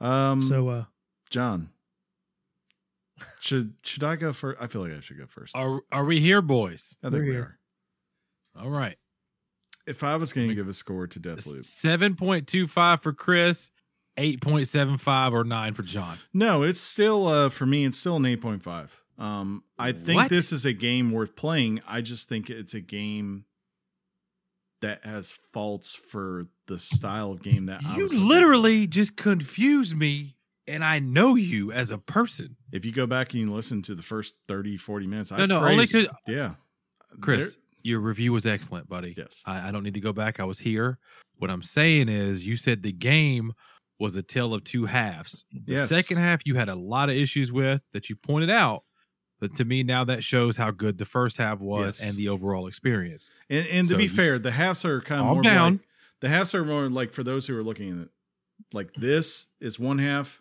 um, 0.00 0.40
So 0.42 0.68
uh, 0.68 0.84
John, 1.30 1.70
should 3.40 3.74
should 3.84 4.02
I 4.02 4.16
go 4.16 4.32
first? 4.32 4.60
I 4.60 4.66
feel 4.66 4.82
like 4.82 4.92
I 4.96 5.00
should 5.00 5.18
go 5.18 5.26
first. 5.26 5.56
Are 5.56 5.80
are 5.92 6.04
we 6.04 6.20
here, 6.20 6.42
boys? 6.42 6.96
I 7.02 7.06
think 7.06 7.14
we're 7.20 7.24
we 7.26 7.30
here. 7.32 7.58
are. 8.56 8.62
All 8.64 8.70
right. 8.70 8.96
If 9.86 10.02
I 10.04 10.16
was 10.16 10.32
going 10.32 10.48
to 10.48 10.54
give 10.54 10.68
a 10.68 10.72
score 10.74 11.06
to 11.08 11.20
Deathloop, 11.20 11.62
Seven 11.64 12.14
point 12.16 12.46
two 12.48 12.66
five 12.66 13.00
for 13.02 13.12
Chris, 13.12 13.70
eight 14.16 14.40
point 14.40 14.68
seven 14.68 14.96
five 14.98 15.32
or 15.32 15.44
nine 15.44 15.74
for 15.74 15.82
John. 15.82 16.18
no, 16.34 16.62
it's 16.62 16.80
still 16.80 17.26
uh, 17.28 17.48
for 17.48 17.66
me. 17.66 17.84
It's 17.84 17.98
still 17.98 18.16
an 18.16 18.26
eight 18.26 18.40
point 18.40 18.62
five. 18.62 19.00
Um, 19.18 19.62
I 19.78 19.92
think 19.92 20.22
What? 20.22 20.30
this 20.30 20.52
is 20.52 20.64
a 20.64 20.72
game 20.72 21.12
worth 21.12 21.36
playing. 21.36 21.80
I 21.86 22.00
just 22.00 22.28
think 22.28 22.50
it's 22.50 22.74
a 22.74 22.80
game 22.80 23.44
that 24.82 25.04
has 25.04 25.32
faults 25.52 25.94
for 25.94 26.46
the 26.66 26.78
style 26.78 27.32
of 27.32 27.42
game 27.42 27.64
that 27.64 27.80
I 27.84 27.96
You 27.96 28.08
literally 28.08 28.86
just 28.86 29.16
confused 29.16 29.96
me, 29.96 30.36
and 30.66 30.84
I 30.84 30.98
know 30.98 31.34
you 31.34 31.72
as 31.72 31.90
a 31.90 31.98
person. 31.98 32.56
If 32.72 32.84
you 32.84 32.92
go 32.92 33.06
back 33.06 33.32
and 33.32 33.40
you 33.40 33.52
listen 33.52 33.82
to 33.82 33.94
the 33.94 34.02
first 34.02 34.34
30, 34.48 34.76
40 34.76 35.06
minutes, 35.06 35.32
I 35.32 35.38
No, 35.38 35.46
no, 35.46 35.60
only 35.60 35.86
praised- 35.86 35.92
'cause- 36.08 36.16
yeah, 36.28 36.54
Chris, 37.20 37.56
your 37.82 38.00
review 38.00 38.32
was 38.32 38.46
excellent, 38.46 38.88
buddy. 38.88 39.14
Yes, 39.16 39.42
I, 39.46 39.68
I 39.68 39.72
don't 39.72 39.82
need 39.82 39.94
to 39.94 40.00
go 40.00 40.12
back. 40.12 40.38
I 40.40 40.44
was 40.44 40.58
here. 40.58 40.98
What 41.36 41.50
I'm 41.50 41.62
saying 41.62 42.08
is, 42.08 42.46
you 42.46 42.56
said 42.56 42.82
the 42.82 42.92
game 42.92 43.52
was 43.98 44.16
a 44.16 44.22
tale 44.22 44.54
of 44.54 44.64
two 44.64 44.86
halves. 44.86 45.44
The 45.52 45.72
Yes. 45.74 45.88
second 45.88 46.18
half 46.18 46.42
you 46.44 46.54
had 46.56 46.68
a 46.68 46.74
lot 46.74 47.08
of 47.10 47.16
issues 47.16 47.52
with 47.52 47.82
that 47.92 48.08
you 48.10 48.16
pointed 48.16 48.50
out. 48.50 48.82
But 49.42 49.56
to 49.56 49.64
me, 49.64 49.82
now 49.82 50.04
that 50.04 50.22
shows 50.22 50.56
how 50.56 50.70
good 50.70 50.98
the 50.98 51.04
first 51.04 51.36
half 51.36 51.58
was 51.58 51.98
Yes. 52.00 52.08
and 52.08 52.16
the 52.16 52.28
overall 52.28 52.68
experience. 52.68 53.28
And 53.50 53.66
and 53.66 53.88
to 53.88 53.96
be 53.96 54.04
you- 54.04 54.08
fair, 54.08 54.38
the 54.38 54.52
halves 54.52 54.84
are 54.84 55.00
kind 55.00 55.20
of 55.20 55.26
more 55.26 55.42
down. 55.42 55.72
Like, 55.72 55.80
the 56.20 56.28
halves 56.28 56.54
are 56.54 56.64
more 56.64 56.88
like 56.88 57.12
for 57.12 57.24
those 57.24 57.48
who 57.48 57.58
are 57.58 57.62
looking 57.64 57.90
at 57.90 58.04
it, 58.06 58.10
like 58.72 58.94
this 58.94 59.48
is 59.60 59.80
one 59.80 59.98
half, 59.98 60.40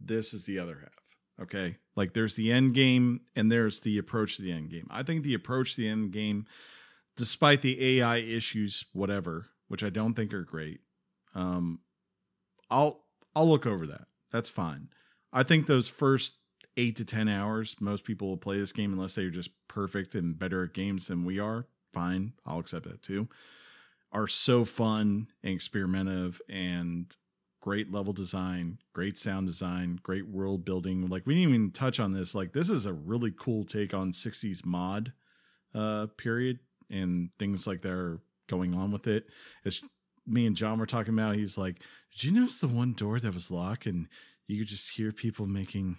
this 0.00 0.34
is 0.34 0.44
the 0.44 0.58
other 0.58 0.80
half. 0.80 1.44
Okay, 1.44 1.76
like 1.94 2.14
there's 2.14 2.34
the 2.34 2.50
end 2.50 2.74
game 2.74 3.20
and 3.36 3.52
there's 3.52 3.78
the 3.80 3.96
approach 3.96 4.34
to 4.38 4.42
the 4.42 4.50
end 4.50 4.70
game. 4.70 4.88
I 4.90 5.04
think 5.04 5.22
the 5.22 5.34
approach 5.34 5.76
to 5.76 5.82
the 5.82 5.88
end 5.88 6.10
game, 6.10 6.46
despite 7.16 7.62
the 7.62 8.00
AI 8.00 8.16
issues, 8.16 8.86
whatever, 8.92 9.50
which 9.68 9.84
I 9.84 9.90
don't 9.90 10.14
think 10.14 10.34
are 10.34 10.42
great, 10.42 10.80
um, 11.32 11.78
I'll 12.70 13.04
I'll 13.36 13.48
look 13.48 13.66
over 13.66 13.86
that. 13.86 14.08
That's 14.32 14.48
fine. 14.48 14.88
I 15.32 15.44
think 15.44 15.66
those 15.66 15.88
first 15.88 16.38
eight 16.76 16.96
to 16.96 17.04
ten 17.04 17.28
hours, 17.28 17.76
most 17.80 18.04
people 18.04 18.28
will 18.28 18.36
play 18.36 18.58
this 18.58 18.72
game 18.72 18.92
unless 18.92 19.14
they're 19.14 19.30
just 19.30 19.50
perfect 19.68 20.14
and 20.14 20.38
better 20.38 20.64
at 20.64 20.74
games 20.74 21.06
than 21.06 21.24
we 21.24 21.38
are. 21.38 21.66
Fine, 21.92 22.32
I'll 22.44 22.58
accept 22.58 22.84
that 22.84 23.02
too. 23.02 23.28
Are 24.12 24.28
so 24.28 24.64
fun 24.64 25.28
and 25.42 25.58
experimentative 25.58 26.40
and 26.48 27.14
great 27.60 27.90
level 27.90 28.12
design, 28.12 28.78
great 28.92 29.18
sound 29.18 29.46
design, 29.48 29.98
great 30.02 30.28
world 30.28 30.64
building. 30.64 31.06
Like 31.06 31.26
we 31.26 31.34
didn't 31.34 31.48
even 31.48 31.70
touch 31.72 31.98
on 31.98 32.12
this. 32.12 32.34
Like 32.34 32.52
this 32.52 32.70
is 32.70 32.86
a 32.86 32.92
really 32.92 33.32
cool 33.36 33.64
take 33.64 33.92
on 33.92 34.12
60s 34.12 34.64
mod 34.64 35.12
uh 35.74 36.06
period 36.16 36.60
and 36.88 37.30
things 37.38 37.66
like 37.66 37.82
that 37.82 37.92
are 37.92 38.20
going 38.46 38.74
on 38.74 38.92
with 38.92 39.06
it. 39.06 39.26
It's 39.64 39.82
me 40.26 40.46
and 40.46 40.56
John 40.56 40.78
were 40.78 40.86
talking 40.86 41.14
about. 41.14 41.34
He's 41.34 41.58
like, 41.58 41.80
"Did 42.12 42.24
you 42.24 42.32
notice 42.32 42.58
the 42.58 42.68
one 42.68 42.92
door 42.92 43.18
that 43.18 43.34
was 43.34 43.50
locked 43.50 43.86
and 43.86 44.06
you 44.46 44.58
could 44.58 44.68
just 44.68 44.96
hear 44.96 45.10
people 45.12 45.46
making 45.46 45.98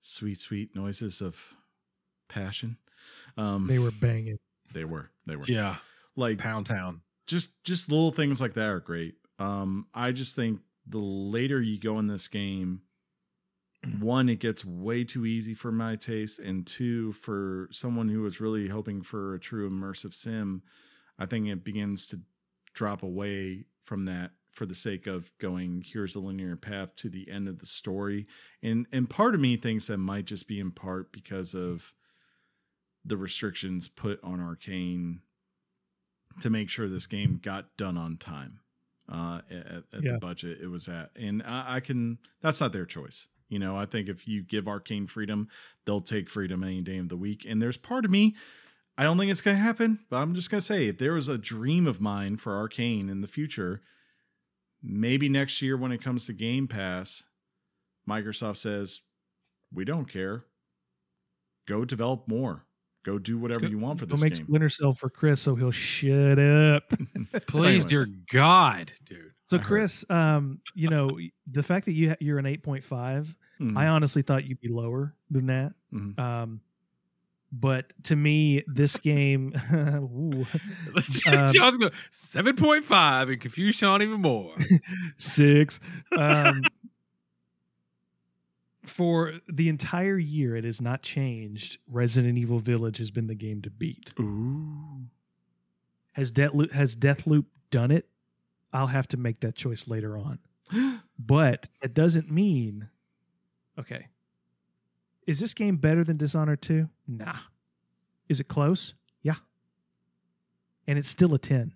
sweet, 0.00 0.38
sweet 0.40 0.74
noises 0.74 1.20
of 1.20 1.54
passion?" 2.28 2.78
Um, 3.36 3.66
They 3.66 3.78
were 3.78 3.90
banging. 3.92 4.38
they 4.72 4.84
were, 4.84 5.10
they 5.26 5.36
were, 5.36 5.44
Yeah, 5.46 5.76
like 6.16 6.38
Pound 6.38 6.66
Town. 6.66 7.02
just 7.26 7.62
just 7.64 7.88
little 7.90 8.10
things 8.10 8.40
like 8.40 8.54
that 8.54 8.68
are 8.68 8.80
great. 8.80 9.14
Um, 9.38 9.86
I 9.94 10.12
just 10.12 10.34
think 10.34 10.60
the 10.86 10.98
later 10.98 11.60
you 11.62 11.78
go 11.78 11.98
in 11.98 12.06
this 12.08 12.26
game, 12.28 12.82
one, 14.00 14.28
it 14.28 14.40
gets 14.40 14.64
way 14.64 15.04
too 15.04 15.24
easy 15.24 15.54
for 15.54 15.70
my 15.70 15.94
taste, 15.96 16.38
and 16.40 16.66
two, 16.66 17.12
for 17.12 17.68
someone 17.70 18.08
who 18.08 18.22
was 18.22 18.40
really 18.40 18.68
hoping 18.68 19.02
for 19.02 19.34
a 19.34 19.38
true 19.40 19.70
immersive 19.70 20.14
sim, 20.14 20.62
I 21.18 21.26
think 21.26 21.46
it 21.48 21.62
begins 21.64 22.06
to 22.08 22.20
drop 22.74 23.02
away 23.02 23.66
from 23.84 24.04
that 24.06 24.32
for 24.58 24.66
the 24.66 24.74
sake 24.74 25.06
of 25.06 25.30
going 25.38 25.84
here's 25.86 26.16
a 26.16 26.20
linear 26.20 26.56
path 26.56 26.96
to 26.96 27.08
the 27.08 27.30
end 27.30 27.46
of 27.48 27.60
the 27.60 27.66
story. 27.66 28.26
And 28.62 28.86
and 28.92 29.08
part 29.08 29.34
of 29.36 29.40
me 29.40 29.56
thinks 29.56 29.86
that 29.86 29.98
might 29.98 30.24
just 30.26 30.48
be 30.48 30.58
in 30.58 30.72
part 30.72 31.12
because 31.12 31.54
of 31.54 31.94
the 33.04 33.16
restrictions 33.16 33.86
put 33.88 34.18
on 34.24 34.40
Arkane 34.40 35.20
to 36.40 36.50
make 36.50 36.68
sure 36.68 36.88
this 36.88 37.06
game 37.06 37.38
got 37.42 37.76
done 37.76 37.96
on 37.96 38.16
time 38.16 38.60
uh, 39.10 39.40
at, 39.50 39.66
at 39.66 39.84
Yeah. 40.02 40.12
the 40.12 40.18
budget 40.18 40.58
it 40.60 40.66
was 40.66 40.88
at. 40.88 41.10
And 41.16 41.42
I, 41.42 41.76
I 41.76 41.80
can, 41.80 42.18
that's 42.42 42.60
not 42.60 42.72
their 42.72 42.84
choice. 42.84 43.28
You 43.48 43.58
know, 43.58 43.76
I 43.76 43.86
think 43.86 44.08
if 44.08 44.28
you 44.28 44.42
give 44.42 44.64
Arkane 44.66 45.08
freedom, 45.08 45.48
they'll 45.86 46.02
take 46.02 46.28
freedom 46.28 46.62
any 46.62 46.82
day 46.82 46.98
of 46.98 47.08
the 47.08 47.16
week. 47.16 47.46
And 47.48 47.62
there's 47.62 47.78
part 47.78 48.04
of 48.04 48.10
me, 48.10 48.36
I 48.98 49.04
don't 49.04 49.16
think 49.16 49.30
it's 49.30 49.40
going 49.40 49.56
to 49.56 49.62
happen, 49.62 50.00
but 50.10 50.16
I'm 50.18 50.34
just 50.34 50.50
going 50.50 50.60
to 50.60 50.66
say 50.66 50.88
if 50.88 50.98
there 50.98 51.14
was 51.14 51.28
a 51.28 51.38
dream 51.38 51.86
of 51.86 52.00
mine 52.00 52.36
for 52.36 52.52
Arkane 52.52 53.08
in 53.10 53.20
the 53.22 53.28
future, 53.28 53.80
maybe 54.82 55.28
next 55.28 55.60
year 55.62 55.76
when 55.76 55.92
it 55.92 56.02
comes 56.02 56.26
to 56.26 56.32
Game 56.32 56.68
Pass, 56.68 57.24
Microsoft 58.08 58.56
says, 58.58 59.00
we 59.72 59.84
don't 59.84 60.06
care. 60.06 60.44
Go 61.66 61.84
develop 61.84 62.26
more. 62.26 62.64
Go 63.04 63.18
do 63.18 63.38
whatever 63.38 63.60
Go- 63.62 63.68
you 63.68 63.78
want 63.78 63.98
for 63.98 64.06
Go 64.06 64.14
this 64.16 64.22
make 64.24 64.34
game. 64.34 64.46
Splinter 64.46 64.70
Cell 64.70 64.92
for 64.92 65.08
Chris 65.10 65.40
so 65.40 65.54
he'll 65.54 65.70
shut 65.70 66.38
up. 66.38 66.84
Please, 67.46 67.84
dear 67.84 68.06
God, 68.32 68.92
dude. 69.04 69.32
So 69.46 69.56
I. 69.58 69.60
Chris, 69.60 70.04
um, 70.10 70.60
you 70.74 70.88
know 70.88 71.18
the 71.50 71.62
fact 71.62 71.84
that 71.86 71.92
you 71.92 72.10
ha- 72.10 72.16
you're 72.20 72.38
an 72.38 72.44
8.5, 72.46 73.34
Mhm. 73.60 73.76
I 73.76 73.86
honestly 73.88 74.22
thought 74.22 74.44
you'd 74.44 74.60
be 74.60 74.68
lower 74.68 75.14
than 75.30 75.46
that. 75.46 75.72
Mhm. 75.92 76.18
Um, 76.18 76.60
but 77.50 77.92
to 78.04 78.16
me, 78.16 78.62
this 78.66 78.96
game, 78.96 79.54
ooh, 79.72 80.46
Um, 81.26 81.52
Sean's 81.52 81.76
going 81.76 81.92
seven 82.10 82.56
point 82.56 82.84
five 82.84 83.28
and 83.28 83.40
confuse 83.40 83.76
Sean 83.76 84.02
even 84.02 84.20
more. 84.20 84.54
six. 85.16 85.80
Um, 86.16 86.62
for 88.84 89.34
the 89.48 89.68
entire 89.68 90.18
year, 90.18 90.56
it 90.56 90.64
has 90.64 90.80
not 90.80 91.02
changed. 91.02 91.78
Resident 91.86 92.38
Evil 92.38 92.58
Village 92.58 92.98
has 92.98 93.10
been 93.10 93.26
the 93.26 93.34
game 93.34 93.62
to 93.62 93.70
beat. 93.70 94.12
Ooh. 94.20 95.02
Has 96.12 96.32
Deathloop 96.32 96.72
has 96.72 96.96
Deathloop 96.96 97.44
done 97.70 97.90
it? 97.90 98.08
I'll 98.72 98.86
have 98.86 99.08
to 99.08 99.16
make 99.16 99.40
that 99.40 99.54
choice 99.54 99.88
later 99.88 100.18
on. 100.18 100.38
But 101.20 101.68
it 101.82 101.94
doesn't 101.94 102.30
mean 102.30 102.88
okay. 103.76 104.06
Is 105.28 105.38
this 105.38 105.52
game 105.52 105.76
better 105.76 106.04
than 106.04 106.16
Dishonored 106.16 106.62
2? 106.62 106.88
Nah. 107.06 107.36
Is 108.30 108.40
it 108.40 108.48
close? 108.48 108.94
Yeah. 109.20 109.34
And 110.86 110.98
it's 110.98 111.10
still 111.10 111.34
a 111.34 111.38
10. 111.38 111.74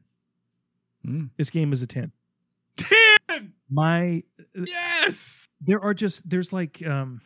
Mm. 1.06 1.28
This 1.36 1.50
game 1.50 1.70
is 1.74 1.82
a 1.82 1.86
10. 1.86 2.10
Ten. 2.78 3.52
My 3.68 4.22
Yes. 4.54 5.50
there 5.60 5.82
are 5.82 5.92
just 5.92 6.26
there's 6.28 6.50
like 6.50 6.82
um 6.86 7.20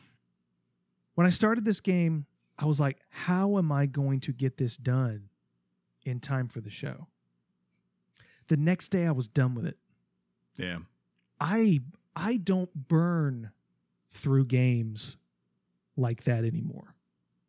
when 1.14 1.28
I 1.28 1.30
started 1.30 1.64
this 1.64 1.80
game, 1.80 2.26
I 2.58 2.64
was 2.66 2.80
like, 2.80 2.98
how 3.08 3.56
am 3.58 3.70
I 3.70 3.86
going 3.86 4.18
to 4.20 4.32
get 4.32 4.56
this 4.56 4.76
done 4.76 5.28
in 6.04 6.18
time 6.18 6.48
for 6.48 6.60
the 6.60 6.70
show? 6.70 7.06
The 8.48 8.56
next 8.56 8.88
day 8.88 9.06
I 9.06 9.12
was 9.12 9.28
done 9.28 9.54
with 9.54 9.66
it. 9.66 9.76
Yeah. 10.56 10.78
I 11.40 11.82
I 12.16 12.38
don't 12.38 12.88
burn 12.88 13.52
through 14.10 14.46
games 14.46 15.16
like 15.96 16.24
that 16.24 16.44
anymore. 16.44 16.94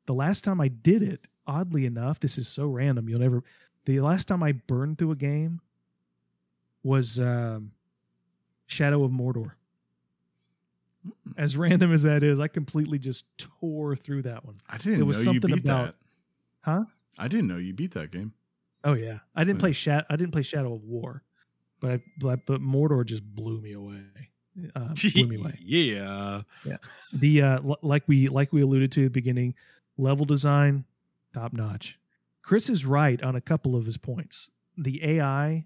The 0.06 0.14
last 0.14 0.44
time 0.44 0.62
I 0.62 0.68
did 0.70 1.04
it, 1.04 1.28
oddly 1.46 1.86
enough, 1.86 2.20
this 2.20 2.38
is 2.38 2.48
so 2.48 2.68
random. 2.68 3.10
You'll 3.10 3.20
never. 3.20 3.44
The 3.86 4.00
last 4.02 4.28
time 4.28 4.44
I 4.44 4.54
burned 4.54 4.98
through 4.98 5.12
a 5.12 5.16
game 5.16 5.60
was 6.84 7.20
um, 7.20 7.72
Shadow 8.68 9.04
of 9.04 9.12
Mordor. 9.12 9.52
As 11.38 11.56
random 11.56 11.94
as 11.94 12.04
that 12.04 12.24
is, 12.24 12.40
I 12.40 12.48
completely 12.48 13.00
just 13.00 13.26
tore 13.38 13.96
through 13.96 14.24
that 14.24 14.44
one. 14.46 14.56
I 14.70 14.78
didn't 14.78 14.98
There 14.98 15.06
was 15.06 15.26
know 15.26 15.32
you 15.34 15.40
something 15.42 15.56
beat 15.56 15.66
about- 15.66 15.86
that. 15.88 15.96
Huh? 16.62 16.86
I 17.18 17.28
didn't 17.28 17.48
know 17.48 17.58
you 17.58 17.74
beat 17.74 17.94
that 17.94 18.12
game. 18.12 18.34
Oh 18.84 18.94
yeah, 18.94 19.20
I 19.36 19.44
didn't 19.44 19.58
Yeah. 19.58 19.62
play 19.62 19.72
Shat. 19.74 20.06
I 20.10 20.16
didn't 20.18 20.32
play 20.34 20.42
Shadow 20.44 20.74
of 20.74 20.84
War, 20.84 21.24
but 21.80 21.92
I, 21.92 22.04
but 22.20 22.46
but 22.46 22.62
Mordor 22.62 23.06
just 23.06 23.24
blew 23.24 23.60
me 23.60 23.72
away. 23.74 24.04
Uh, 24.76 24.94
blew 25.14 25.28
me 25.28 25.36
away. 25.36 25.60
yeah. 25.64 26.42
the 27.14 27.42
uh 27.42 27.60
l- 27.64 27.80
like 27.82 28.04
we 28.08 28.28
like 28.28 28.52
we 28.52 28.62
alluded 28.62 28.92
to 28.94 29.02
at 29.02 29.06
the 29.06 29.10
beginning 29.10 29.54
level 29.98 30.26
design 30.26 30.84
top 31.34 31.54
notch 31.54 32.00
chris 32.42 32.70
is 32.70 32.86
right 32.86 33.22
on 33.22 33.36
a 33.36 33.42
couple 33.42 33.76
of 33.76 33.86
his 33.86 33.98
points 33.98 34.50
the 34.78 35.04
ai 35.04 35.64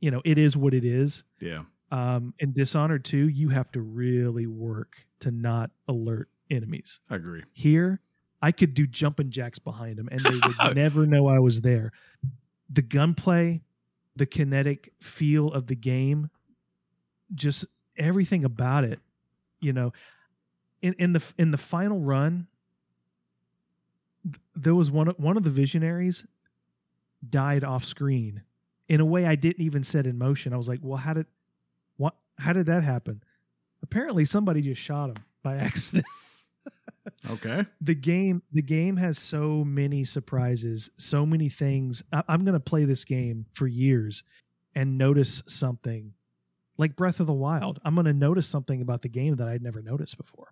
you 0.00 0.10
know 0.10 0.20
it 0.24 0.36
is 0.38 0.56
what 0.56 0.74
it 0.74 0.84
is 0.84 1.24
Yeah. 1.40 1.62
um 1.90 2.34
in 2.38 2.52
dishonored 2.52 3.04
2 3.04 3.28
you 3.28 3.48
have 3.50 3.70
to 3.72 3.80
really 3.80 4.46
work 4.46 4.96
to 5.20 5.30
not 5.30 5.70
alert 5.88 6.28
enemies 6.50 7.00
I 7.08 7.16
agree. 7.16 7.42
here 7.52 8.00
i 8.42 8.52
could 8.52 8.74
do 8.74 8.86
jumping 8.86 9.30
jacks 9.30 9.58
behind 9.58 9.96
them 9.96 10.08
and 10.12 10.20
they 10.20 10.38
would 10.64 10.74
never 10.76 11.06
know 11.06 11.28
i 11.28 11.38
was 11.38 11.62
there 11.62 11.92
the 12.68 12.82
gunplay 12.82 13.62
the 14.16 14.26
kinetic 14.26 14.92
feel 15.00 15.48
of 15.52 15.66
the 15.66 15.74
game 15.76 16.28
just 17.34 17.66
everything 17.96 18.44
about 18.44 18.84
it 18.84 18.98
you 19.60 19.72
know 19.72 19.92
in 20.82 20.94
in 20.94 21.12
the 21.12 21.22
in 21.38 21.50
the 21.50 21.58
final 21.58 22.00
run 22.00 22.46
there 24.56 24.74
was 24.74 24.90
one 24.90 25.08
of- 25.08 25.18
one 25.18 25.36
of 25.36 25.42
the 25.44 25.50
visionaries 25.50 26.26
died 27.28 27.64
off 27.64 27.84
screen 27.84 28.42
in 28.88 29.00
a 29.00 29.04
way 29.04 29.26
I 29.26 29.34
didn't 29.34 29.62
even 29.64 29.82
set 29.82 30.06
in 30.06 30.18
motion. 30.18 30.52
I 30.52 30.56
was 30.56 30.68
like, 30.68 30.80
"Well, 30.82 30.96
how 30.98 31.14
did 31.14 31.26
what 31.96 32.14
how 32.38 32.52
did 32.52 32.66
that 32.66 32.84
happen?" 32.84 33.22
Apparently 33.82 34.24
somebody 34.24 34.62
just 34.62 34.80
shot 34.80 35.10
him 35.10 35.16
by 35.42 35.56
accident. 35.68 36.06
Okay. 37.30 37.64
the 37.82 37.94
game 37.94 38.42
the 38.52 38.62
game 38.62 38.96
has 38.96 39.18
so 39.18 39.62
many 39.64 40.04
surprises, 40.04 40.90
so 40.96 41.24
many 41.26 41.48
things. 41.48 42.02
I, 42.12 42.22
I'm 42.28 42.44
going 42.44 42.54
to 42.54 42.60
play 42.60 42.84
this 42.86 43.04
game 43.04 43.44
for 43.54 43.66
years 43.66 44.22
and 44.74 44.96
notice 44.98 45.42
something 45.46 46.12
like 46.76 46.96
Breath 46.96 47.20
of 47.20 47.26
the 47.26 47.32
Wild. 47.32 47.80
I'm 47.84 47.94
going 47.94 48.06
to 48.06 48.12
notice 48.12 48.48
something 48.48 48.80
about 48.80 49.02
the 49.02 49.08
game 49.08 49.36
that 49.36 49.48
I'd 49.48 49.62
never 49.62 49.82
noticed 49.82 50.16
before. 50.16 50.48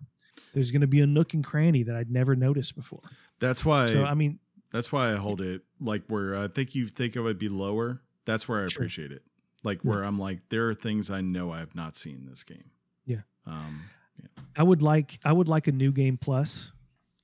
There's 0.53 0.71
going 0.71 0.81
to 0.81 0.87
be 0.87 1.01
a 1.01 1.07
nook 1.07 1.33
and 1.33 1.43
cranny 1.43 1.83
that 1.83 1.95
I'd 1.95 2.11
never 2.11 2.35
noticed 2.35 2.75
before. 2.75 3.01
That's 3.39 3.65
why 3.65 3.85
So 3.85 4.05
I 4.05 4.13
mean, 4.13 4.39
that's 4.71 4.91
why 4.91 5.11
I 5.11 5.15
hold 5.15 5.41
it 5.41 5.61
like 5.79 6.03
where 6.07 6.35
I 6.35 6.47
think 6.47 6.75
you 6.75 6.87
think 6.87 7.15
it 7.15 7.21
would 7.21 7.37
be 7.39 7.49
lower. 7.49 8.01
That's 8.25 8.47
where 8.47 8.63
I 8.63 8.67
Sure. 8.67 8.81
appreciate 8.83 9.11
it. 9.11 9.23
Like 9.63 9.81
where 9.81 10.03
I'm 10.03 10.19
like, 10.19 10.49
there 10.49 10.67
are 10.69 10.73
things 10.73 11.09
I 11.09 11.21
know 11.21 11.51
I 11.51 11.59
have 11.59 11.75
not 11.75 11.95
seen 11.95 12.17
in 12.17 12.25
this 12.25 12.43
game. 12.43 12.71
Yeah. 13.05 13.21
Um 13.45 13.83
yeah. 14.19 14.43
I 14.55 14.63
would 14.63 14.81
like 14.81 15.19
I 15.23 15.31
would 15.31 15.47
like 15.47 15.67
a 15.67 15.71
new 15.71 15.91
game 15.91 16.17
plus 16.17 16.71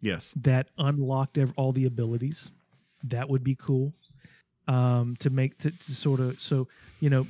yes. 0.02 0.34
that 0.42 0.70
unlocked 0.78 1.38
all 1.58 1.72
the 1.72 1.86
abilities. 1.86 2.50
That 3.04 3.30
would 3.30 3.44
be 3.44 3.56
cool. 3.56 3.94
Um, 4.70 5.16
to 5.18 5.32
make 5.32 5.58
to, 5.58 5.72
to 5.72 5.96
sort 5.96 6.20
of 6.20 6.40
so 6.40 6.68
you 7.00 7.10
know 7.10 7.26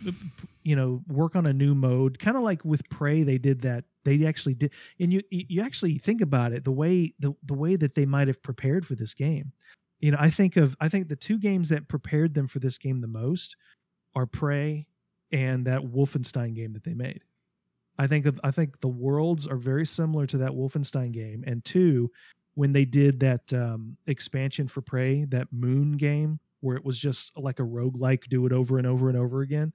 you 0.63 0.75
know 0.75 1.01
work 1.07 1.37
on 1.37 1.47
a 1.47 1.53
new 1.53 1.73
mode, 1.73 2.19
kind 2.19 2.35
of 2.35 2.43
like 2.43 2.65
with 2.65 2.87
Prey, 2.89 3.23
they 3.23 3.37
did 3.37 3.61
that. 3.61 3.85
They 4.03 4.25
actually 4.25 4.55
did, 4.55 4.73
and 4.99 5.13
you 5.13 5.21
you 5.29 5.61
actually 5.61 5.99
think 5.99 6.19
about 6.19 6.51
it 6.51 6.65
the 6.65 6.71
way 6.71 7.13
the 7.19 7.33
the 7.45 7.53
way 7.53 7.77
that 7.77 7.95
they 7.95 8.05
might 8.05 8.27
have 8.27 8.43
prepared 8.43 8.85
for 8.85 8.95
this 8.95 9.13
game. 9.13 9.53
You 10.01 10.11
know, 10.11 10.17
I 10.19 10.29
think 10.29 10.57
of 10.57 10.75
I 10.81 10.89
think 10.89 11.07
the 11.07 11.15
two 11.15 11.39
games 11.39 11.69
that 11.69 11.87
prepared 11.87 12.33
them 12.33 12.47
for 12.47 12.59
this 12.59 12.77
game 12.77 12.99
the 12.99 13.07
most 13.07 13.55
are 14.15 14.25
Prey 14.25 14.85
and 15.31 15.65
that 15.65 15.81
Wolfenstein 15.81 16.55
game 16.55 16.73
that 16.73 16.83
they 16.83 16.93
made. 16.93 17.21
I 17.97 18.07
think 18.07 18.25
of 18.25 18.37
I 18.43 18.51
think 18.51 18.81
the 18.81 18.89
worlds 18.89 19.47
are 19.47 19.55
very 19.55 19.85
similar 19.85 20.25
to 20.27 20.37
that 20.39 20.51
Wolfenstein 20.51 21.13
game, 21.13 21.45
and 21.47 21.63
two, 21.63 22.11
when 22.55 22.73
they 22.73 22.83
did 22.83 23.19
that 23.21 23.53
um, 23.53 23.95
expansion 24.07 24.67
for 24.67 24.81
Prey, 24.81 25.23
that 25.25 25.47
Moon 25.53 25.93
game, 25.93 26.39
where 26.61 26.75
it 26.75 26.85
was 26.85 26.99
just 26.99 27.31
like 27.37 27.59
a 27.59 27.63
roguelike, 27.63 28.27
do 28.29 28.45
it 28.45 28.51
over 28.51 28.77
and 28.77 28.87
over 28.87 29.09
and 29.09 29.17
over 29.17 29.41
again. 29.41 29.73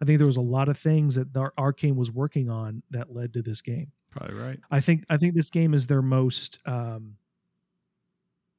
I 0.00 0.04
think 0.04 0.18
there 0.18 0.26
was 0.26 0.36
a 0.36 0.40
lot 0.40 0.68
of 0.68 0.78
things 0.78 1.14
that 1.14 1.32
the 1.32 1.50
Arkane 1.58 1.94
was 1.94 2.10
working 2.10 2.50
on 2.50 2.82
that 2.90 3.14
led 3.14 3.32
to 3.34 3.42
this 3.42 3.62
game. 3.62 3.92
Probably 4.10 4.34
right. 4.34 4.60
I 4.70 4.80
think 4.80 5.04
I 5.08 5.16
think 5.16 5.34
this 5.34 5.48
game 5.48 5.74
is 5.74 5.86
their 5.86 6.02
most 6.02 6.58
um, 6.66 7.16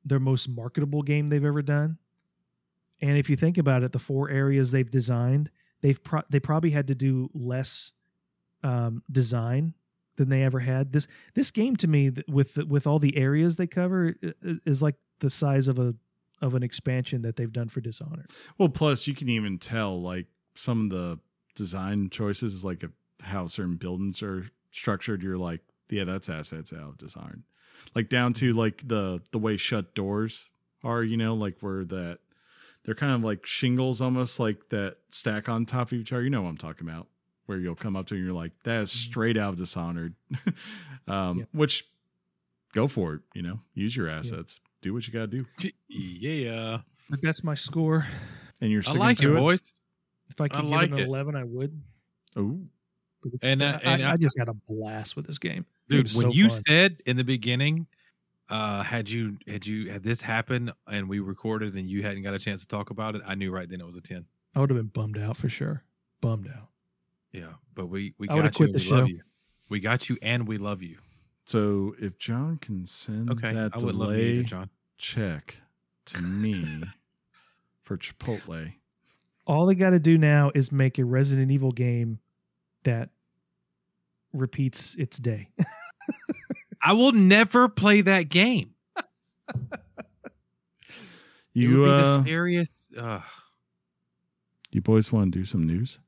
their 0.06 0.20
most 0.20 0.50
marketable 0.50 1.02
game 1.02 1.28
they've 1.28 1.44
ever 1.44 1.62
done. 1.62 1.98
And 3.02 3.18
if 3.18 3.30
you 3.30 3.36
think 3.36 3.58
about 3.58 3.84
it, 3.84 3.92
the 3.92 4.00
four 4.00 4.30
areas 4.30 4.72
they've 4.72 4.90
designed, 4.90 5.52
they've 5.82 6.02
pro- 6.02 6.24
they 6.30 6.40
probably 6.40 6.72
had 6.72 6.88
to 6.88 6.96
do 6.96 7.30
less 7.34 7.92
um, 8.64 9.04
design 9.12 9.74
than 10.16 10.30
they 10.30 10.44
ever 10.44 10.60
had. 10.60 10.92
This 10.92 11.08
this 11.34 11.52
game 11.52 11.76
to 11.78 11.88
me 11.88 12.12
with 12.28 12.54
the, 12.54 12.66
with 12.66 12.88
all 12.88 13.00
the 13.00 13.18
areas 13.18 13.56
they 13.56 13.68
cover 13.68 14.16
is 14.42 14.82
like 14.82 14.96
the 15.20 15.30
size 15.30 15.68
of 15.68 15.80
a 15.80 15.94
of 16.44 16.54
an 16.56 16.62
expansion 16.64 17.22
that 17.24 17.38
they've 17.38 17.52
done 17.54 17.70
for 17.70 17.82
Dishonored. 17.82 18.30
Well, 18.58 18.70
plus 18.70 19.08
you 19.08 19.16
can 19.16 19.30
even 19.30 19.58
tell 19.58 20.00
like 20.02 20.28
some 20.56 20.86
of 20.86 20.90
the 20.92 21.20
design 21.56 22.10
choices, 22.10 22.64
like 22.64 22.84
how 23.22 23.48
certain 23.48 23.76
buildings 23.78 24.22
are 24.22 24.52
structured. 24.72 25.24
You're 25.24 25.38
like, 25.38 25.62
yeah, 25.90 26.04
that's 26.04 26.30
assets 26.30 26.74
out 26.74 26.90
of 26.90 26.98
design. 26.98 27.44
Like 27.96 28.10
down 28.10 28.34
to 28.34 28.52
like 28.52 28.88
the 28.88 29.22
the 29.32 29.40
way 29.40 29.58
shut 29.58 29.96
doors 29.96 30.50
are, 30.84 31.04
you 31.04 31.18
know, 31.18 31.34
like 31.34 31.58
where 31.62 31.86
that 31.86 32.20
they're 32.84 32.96
kind 32.96 33.14
of 33.14 33.24
like 33.24 33.46
shingles 33.46 34.02
almost 34.02 34.40
like 34.40 34.70
that 34.70 34.98
stack 35.10 35.48
on 35.48 35.66
top 35.66 35.92
of 35.92 35.98
each 35.98 36.12
other. 36.12 36.24
You 36.24 36.30
know 36.30 36.42
what 36.42 36.50
I'm 36.50 36.58
talking 36.58 36.88
about? 36.88 37.08
Where 37.46 37.58
you'll 37.58 37.76
come 37.76 37.96
up 37.96 38.08
to 38.08 38.16
and 38.16 38.24
you're 38.24 38.34
like, 38.34 38.52
that 38.66 38.82
is 38.84 38.92
straight 38.92 39.38
out 39.38 39.54
of 39.54 39.60
Dishonored. 39.60 40.16
um, 41.08 41.40
Yep. 41.40 41.48
which 41.54 41.86
go 42.74 42.88
for 42.88 43.16
it, 43.16 43.22
you 43.34 43.42
know, 43.42 43.60
use 43.74 43.96
your 43.96 44.10
assets, 44.10 44.60
do 44.84 44.94
what 44.94 45.08
you 45.08 45.14
gotta 45.14 45.28
do. 45.28 45.46
Yeah, 45.88 46.80
But 47.10 47.22
that's 47.22 47.44
my 47.44 47.56
score. 47.56 48.06
And 48.62 48.72
you're 48.72 48.80
I 48.82 48.84
sticking 48.84 49.00
like 49.00 49.20
it, 49.22 49.28
to 49.28 49.36
boys. 49.36 49.74
If 50.30 50.40
I 50.40 50.48
could 50.48 50.62
give 50.62 50.70
like 50.70 50.90
it 50.90 50.94
an 50.94 51.00
it. 51.00 51.08
eleven, 51.08 51.36
I 51.36 51.44
would. 51.44 51.80
Oh, 52.36 52.60
And, 53.44 53.62
uh, 53.62 53.80
I, 53.84 53.92
and 53.94 54.04
I 54.04 54.14
I- 54.14 54.18
just 54.18 54.38
had 54.38 54.48
a 54.50 54.54
blast 54.54 55.16
with 55.16 55.26
this 55.28 55.38
game, 55.38 55.66
dude 55.90 56.06
when 56.14 56.26
so 56.26 56.32
you 56.32 56.50
fun. 56.50 56.60
said 56.68 57.02
in 57.06 57.18
the 57.18 57.24
beginning 57.24 57.88
uh 58.50 58.84
had 58.84 59.10
you 59.10 59.38
had 59.48 59.66
you 59.66 59.90
had 59.90 60.04
this 60.04 60.22
happen 60.22 60.70
and 60.88 61.08
we 61.08 61.20
recorded 61.20 61.74
and 61.76 61.88
you 61.90 62.04
hadn't 62.04 62.24
got 62.24 62.34
a 62.34 62.40
chance 62.40 62.60
to 62.60 62.68
talk 62.68 62.90
about 62.90 63.16
it 63.16 63.22
i 63.26 63.34
knew 63.36 63.50
right 63.52 63.70
then 63.70 63.80
it 63.80 63.86
was 63.86 63.96
a 63.96 64.02
10 64.02 64.26
I 64.54 64.60
would 64.60 64.70
have 64.70 64.78
been 64.78 64.88
bummed 64.88 65.18
out 65.18 65.38
for 65.38 65.48
sure. 65.48 65.82
Bummed 66.20 66.48
out. 66.50 66.68
yeah 67.32 67.54
but 67.74 67.86
we 67.88 68.14
we 68.18 68.28
I 68.28 68.36
got 68.36 68.44
you 68.46 68.52
quit 68.52 68.70
and 68.72 68.80
the 68.82 68.84
we 68.84 68.98
love 68.98 69.10
you 69.10 69.22
we 69.70 69.80
got 69.80 70.10
you 70.10 70.18
and 70.22 70.46
we 70.46 70.58
love 70.58 70.84
you 70.84 70.98
So 71.46 71.94
if 72.00 72.18
John 72.18 72.58
can 72.58 72.86
send 72.86 73.30
okay 73.32 73.52
that 73.52 73.72
i 73.74 73.78
would 73.78 73.96
love 73.96 74.16
you 74.16 74.18
either, 74.18 74.34
delay 74.36 74.44
john 74.44 74.70
check 74.98 75.58
to 76.06 76.22
me 76.22 76.84
for 77.82 77.98
Chipotle, 77.98 78.74
All 79.46 79.66
they 79.66 79.76
got 79.76 79.90
to 79.92 80.00
do 80.00 80.18
now 80.18 80.52
is 80.56 80.72
make 80.72 80.98
a 81.00 81.06
Resident 81.06 81.52
Evil 81.52 81.72
game 81.72 82.20
that 82.84 83.10
repeats 84.34 84.96
its 84.96 85.18
day. 85.18 85.50
i 86.82 86.94
will 86.94 87.12
never 87.12 87.68
play 87.70 88.02
that 88.02 88.30
game 88.30 88.74
it 88.98 89.06
you 91.54 91.78
would 91.80 91.86
be 91.86 91.92
uh, 91.92 91.98
the 92.18 92.22
scariest 92.24 92.88
uh, 92.98 93.20
you 94.72 94.82
boys 94.82 95.12
want 95.12 95.32
to 95.32 95.40
do 95.40 95.46
some 95.46 95.66
news? 95.66 96.00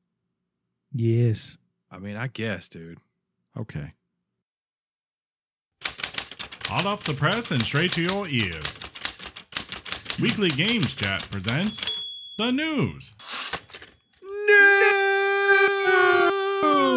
yes. 0.93 1.57
i 1.91 1.97
mean 1.99 2.15
i 2.17 2.27
guess 2.27 2.67
dude 2.69 2.99
Okay. 3.57 3.93
Hot 6.75 6.85
off 6.85 7.05
the 7.05 7.13
press 7.13 7.51
and 7.51 7.63
straight 7.63 7.93
to 7.93 8.01
your 8.01 8.27
ears. 8.27 8.65
Weekly 10.21 10.49
Games 10.49 10.93
Chat 10.93 11.25
presents 11.31 11.79
the 12.37 12.51
news. 12.51 13.13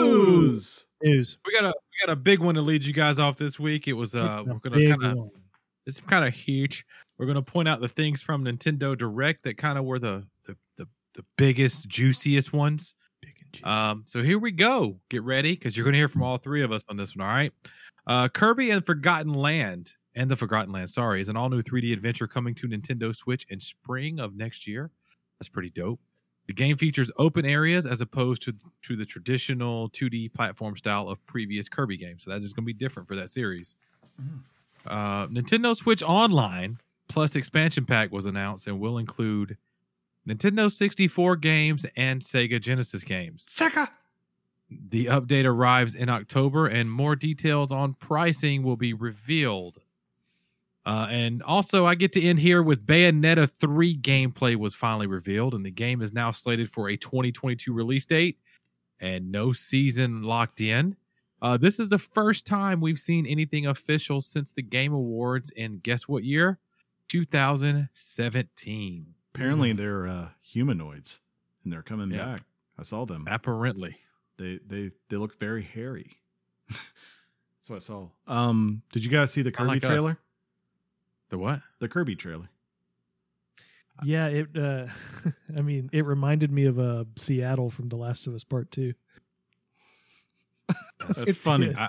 News. 0.02 0.86
News. 1.00 1.38
we 1.46 1.52
got 1.52 1.62
a 1.62 1.68
we 1.68 2.06
got 2.06 2.12
a 2.12 2.16
big 2.16 2.40
one 2.40 2.56
to 2.56 2.60
lead 2.60 2.82
you 2.82 2.92
guys 2.92 3.20
off 3.20 3.36
this 3.36 3.60
week 3.60 3.86
it 3.86 3.92
was 3.92 4.16
uh 4.16 4.42
It's 4.44 4.52
we're 4.52 4.70
gonna 4.70 4.96
kind 4.96 5.16
of 5.16 5.30
it's 5.86 6.00
kind 6.00 6.26
of 6.26 6.34
huge. 6.34 6.84
We're 7.16 7.26
going 7.26 7.36
to 7.36 7.42
point 7.42 7.68
out 7.68 7.80
the 7.80 7.86
things 7.86 8.20
from 8.20 8.44
Nintendo 8.44 8.98
Direct 8.98 9.44
that 9.44 9.58
kind 9.58 9.78
of 9.78 9.84
were 9.84 10.00
the, 10.00 10.26
the 10.44 10.56
the 10.76 10.88
the 11.14 11.24
biggest, 11.36 11.88
juiciest 11.88 12.52
ones. 12.52 12.96
Big 13.22 13.34
and 13.40 13.52
juicy. 13.52 13.64
Um, 13.64 14.02
so 14.06 14.24
here 14.24 14.40
we 14.40 14.50
go. 14.50 14.98
Get 15.08 15.22
ready 15.22 15.52
because 15.52 15.76
you're 15.76 15.84
going 15.84 15.92
to 15.92 15.98
hear 15.98 16.08
from 16.08 16.24
all 16.24 16.36
three 16.36 16.64
of 16.64 16.72
us 16.72 16.82
on 16.88 16.96
this 16.96 17.14
one. 17.14 17.28
All 17.28 17.32
right. 17.32 17.52
Uh, 18.08 18.26
Kirby 18.26 18.70
and 18.70 18.84
Forgotten 18.84 19.34
Land 19.34 19.92
and 20.16 20.30
the 20.30 20.36
Forgotten 20.36 20.72
Land, 20.72 20.88
sorry, 20.90 21.20
is 21.20 21.28
an 21.28 21.36
all 21.36 21.50
new 21.50 21.62
3D 21.62 21.92
adventure 21.92 22.26
coming 22.26 22.54
to 22.54 22.66
Nintendo 22.66 23.14
Switch 23.14 23.46
in 23.50 23.60
spring 23.60 24.18
of 24.18 24.34
next 24.34 24.66
year. 24.66 24.90
That's 25.38 25.50
pretty 25.50 25.70
dope. 25.70 26.00
The 26.46 26.54
game 26.54 26.78
features 26.78 27.12
open 27.18 27.44
areas 27.44 27.86
as 27.86 28.00
opposed 28.00 28.42
to 28.42 28.54
to 28.82 28.96
the 28.96 29.04
traditional 29.04 29.90
2D 29.90 30.32
platform 30.32 30.74
style 30.76 31.08
of 31.08 31.24
previous 31.26 31.68
Kirby 31.68 31.98
games. 31.98 32.24
So 32.24 32.30
that 32.30 32.40
is 32.40 32.54
going 32.54 32.64
to 32.64 32.66
be 32.66 32.72
different 32.72 33.06
for 33.06 33.16
that 33.16 33.28
series. 33.28 33.76
Uh, 34.86 35.26
Nintendo 35.26 35.76
Switch 35.76 36.02
Online 36.02 36.78
plus 37.08 37.36
expansion 37.36 37.84
pack 37.84 38.10
was 38.10 38.24
announced 38.24 38.66
and 38.66 38.80
will 38.80 38.96
include 38.96 39.58
Nintendo 40.26 40.72
64 40.72 41.36
games 41.36 41.86
and 41.96 42.22
Sega 42.22 42.60
Genesis 42.60 43.04
games. 43.04 43.50
Sega. 43.54 43.88
The 44.70 45.06
update 45.06 45.44
arrives 45.46 45.94
in 45.94 46.08
October, 46.08 46.66
and 46.66 46.90
more 46.90 47.16
details 47.16 47.72
on 47.72 47.94
pricing 47.94 48.62
will 48.62 48.76
be 48.76 48.92
revealed. 48.92 49.78
Uh, 50.84 51.06
and 51.10 51.42
also, 51.42 51.86
I 51.86 51.94
get 51.94 52.12
to 52.12 52.22
end 52.22 52.40
here 52.40 52.62
with 52.62 52.86
Bayonetta 52.86 53.50
3 53.50 53.96
gameplay 53.98 54.56
was 54.56 54.74
finally 54.74 55.06
revealed, 55.06 55.54
and 55.54 55.64
the 55.64 55.70
game 55.70 56.02
is 56.02 56.12
now 56.12 56.30
slated 56.30 56.70
for 56.70 56.88
a 56.88 56.96
2022 56.96 57.72
release 57.72 58.06
date 58.06 58.38
and 59.00 59.30
no 59.30 59.52
season 59.52 60.22
locked 60.22 60.60
in. 60.60 60.96
Uh, 61.40 61.56
this 61.56 61.78
is 61.78 61.88
the 61.88 61.98
first 61.98 62.46
time 62.46 62.80
we've 62.80 62.98
seen 62.98 63.26
anything 63.26 63.66
official 63.66 64.20
since 64.20 64.52
the 64.52 64.62
Game 64.62 64.92
Awards 64.92 65.50
in 65.50 65.78
guess 65.78 66.08
what 66.08 66.24
year? 66.24 66.58
2017. 67.08 69.14
Apparently 69.34 69.72
they're 69.72 70.06
uh, 70.08 70.28
humanoids, 70.40 71.20
and 71.64 71.72
they're 71.72 71.82
coming 71.82 72.10
Yeah. 72.10 72.24
back. 72.36 72.42
I 72.78 72.82
saw 72.82 73.04
them. 73.06 73.24
Apparently. 73.28 73.98
They 74.38 74.60
they 74.66 74.92
they 75.08 75.16
look 75.16 75.38
very 75.38 75.62
hairy. 75.62 76.16
That's 76.68 77.68
what 77.68 77.76
I 77.76 77.78
saw. 77.80 78.06
Um, 78.26 78.82
did 78.92 79.04
you 79.04 79.10
guys 79.10 79.32
see 79.32 79.42
the 79.42 79.52
Kirby 79.52 79.68
like 79.68 79.84
us. 79.84 79.88
trailer? 79.88 80.18
The 81.28 81.38
what? 81.38 81.60
The 81.80 81.88
Kirby 81.88 82.16
trailer. 82.16 82.48
yeah, 84.04 84.28
it. 84.28 84.48
Uh, 84.56 84.86
I 85.56 85.60
mean, 85.60 85.90
it 85.92 86.06
reminded 86.06 86.50
me 86.50 86.64
of 86.66 86.78
uh, 86.78 87.04
Seattle 87.16 87.70
from 87.70 87.88
The 87.88 87.96
Last 87.96 88.26
of 88.26 88.34
Us 88.34 88.44
Part 88.44 88.70
Two. 88.70 88.94
That's 91.00 91.22
It 91.24 91.36
funny. 91.36 91.74
I, 91.76 91.88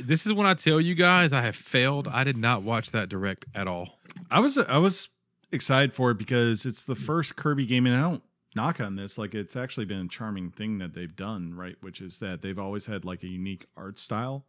this 0.00 0.26
is 0.26 0.32
when 0.32 0.46
I 0.46 0.54
tell 0.54 0.80
you 0.80 0.94
guys 0.94 1.32
I 1.32 1.42
have 1.42 1.56
failed. 1.56 2.08
I 2.08 2.24
did 2.24 2.36
not 2.36 2.62
watch 2.62 2.90
that 2.92 3.08
direct 3.08 3.46
at 3.54 3.66
all. 3.66 3.98
I 4.30 4.40
was 4.40 4.58
I 4.58 4.78
was 4.78 5.08
excited 5.52 5.92
for 5.92 6.10
it 6.10 6.18
because 6.18 6.66
it's 6.66 6.84
the 6.84 6.94
first 6.94 7.36
Kirby 7.36 7.66
game, 7.66 7.86
and 7.86 7.94
I 7.94 8.00
don't 8.02 8.22
knock 8.54 8.80
on 8.80 8.96
this. 8.96 9.18
Like 9.18 9.34
it's 9.34 9.56
actually 9.56 9.86
been 9.86 10.00
a 10.06 10.08
charming 10.08 10.50
thing 10.50 10.78
that 10.78 10.94
they've 10.94 11.14
done, 11.14 11.54
right? 11.54 11.76
Which 11.80 12.00
is 12.00 12.18
that 12.20 12.42
they've 12.42 12.58
always 12.58 12.86
had 12.86 13.04
like 13.04 13.22
a 13.22 13.28
unique 13.28 13.66
art 13.76 13.98
style, 13.98 14.46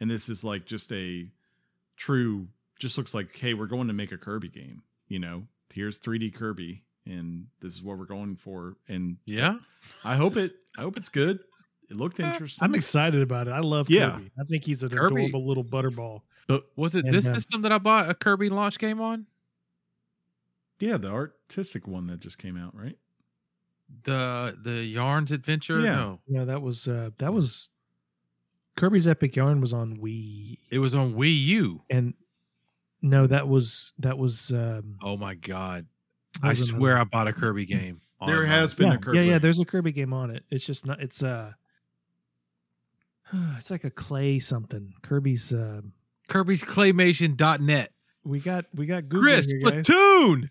and 0.00 0.10
this 0.10 0.28
is 0.28 0.44
like 0.44 0.66
just 0.66 0.92
a 0.92 1.28
true. 1.96 2.48
Just 2.78 2.98
looks 2.98 3.14
like, 3.14 3.34
hey, 3.38 3.54
we're 3.54 3.66
going 3.66 3.86
to 3.88 3.94
make 3.94 4.12
a 4.12 4.18
Kirby 4.18 4.48
game. 4.50 4.82
You 5.08 5.18
know, 5.18 5.44
here's 5.72 5.98
3D 5.98 6.34
Kirby, 6.34 6.82
and 7.06 7.46
this 7.60 7.72
is 7.72 7.82
what 7.82 7.96
we're 7.96 8.04
going 8.04 8.36
for. 8.36 8.76
And 8.86 9.16
Yeah. 9.24 9.56
I 10.04 10.16
hope 10.16 10.36
it. 10.36 10.52
I 10.76 10.82
hope 10.82 10.98
it's 10.98 11.08
good. 11.08 11.38
It 11.88 11.96
looked 11.96 12.20
interesting. 12.20 12.62
I'm 12.62 12.74
excited 12.74 13.22
about 13.22 13.46
it. 13.48 13.52
I 13.52 13.60
love 13.60 13.88
Yeah. 13.88 14.10
Kirby. 14.10 14.30
I 14.38 14.44
think 14.44 14.64
he's 14.64 14.82
an 14.82 14.90
Kirby- 14.90 15.14
adorable 15.24 15.46
little 15.46 15.64
butterball. 15.64 16.20
but 16.46 16.66
Was 16.76 16.94
it 16.96 17.06
And, 17.06 17.14
this 17.14 17.28
uh, 17.28 17.34
system 17.34 17.62
that 17.62 17.72
I 17.72 17.78
bought 17.78 18.10
a 18.10 18.14
Kirby 18.14 18.50
launch 18.50 18.78
game 18.78 19.00
on? 19.00 19.24
yeah, 20.78 20.98
the 20.98 21.08
artistic 21.08 21.86
one 21.88 22.06
that 22.08 22.20
just 22.20 22.36
came 22.38 22.56
out, 22.58 22.74
right? 22.76 22.98
The 24.04 24.56
the 24.62 24.84
Yarns 24.84 25.32
Adventure? 25.32 25.80
Yeah. 25.80 25.94
No. 25.96 26.20
Yeah, 26.26 26.44
that 26.44 26.60
was 26.62 26.88
uh, 26.88 27.10
that 27.18 27.32
was 27.32 27.68
Kirby's 28.76 29.06
Epic 29.06 29.36
Yarn 29.36 29.60
was 29.60 29.72
on 29.72 29.96
Wii, 29.96 30.58
It 30.70 30.78
was 30.78 30.94
on 30.94 31.14
Wii 31.14 31.44
U. 31.46 31.82
and 31.90 32.14
no, 33.02 33.26
that 33.26 33.46
was 33.48 33.92
that 33.98 34.18
was. 34.18 34.52
Um, 34.52 34.98
Oh 35.02 35.16
my 35.16 35.34
god. 35.34 35.86
I 36.42 36.48
was 36.50 36.60
another- 36.68 36.78
swear 36.78 36.98
I 36.98 37.04
bought 37.04 37.28
a 37.28 37.32
Kirby 37.32 37.64
game. 37.66 38.00
on 38.20 38.28
There 38.28 38.44
has 38.44 38.74
been 38.74 38.88
yeah, 38.88 38.94
a 38.94 38.98
Kirby. 38.98 39.18
yeah, 39.18 39.24
yeah. 39.24 39.38
There's 39.38 39.60
a 39.60 39.64
Kirby 39.64 39.92
game 39.92 40.12
on 40.12 40.30
it. 40.30 40.44
It's 40.50 40.66
just 40.66 40.84
not. 40.86 41.00
It's 41.00 41.22
uh 41.22 41.52
It's 43.58 43.70
like 43.70 43.84
a 43.84 43.90
clay 43.90 44.38
something. 44.38 44.92
Kirby's. 45.02 45.52
Uh, 45.52 45.82
Kirby's 46.28 46.62
Claymation.net. 46.64 47.92
we 48.24 48.40
got 48.40 48.64
we 48.74 48.86
got 48.86 49.08
Google 49.08 49.22
Chris 49.22 49.46
here, 49.46 49.60
guys. 49.60 49.86
Platoon. 49.86 50.50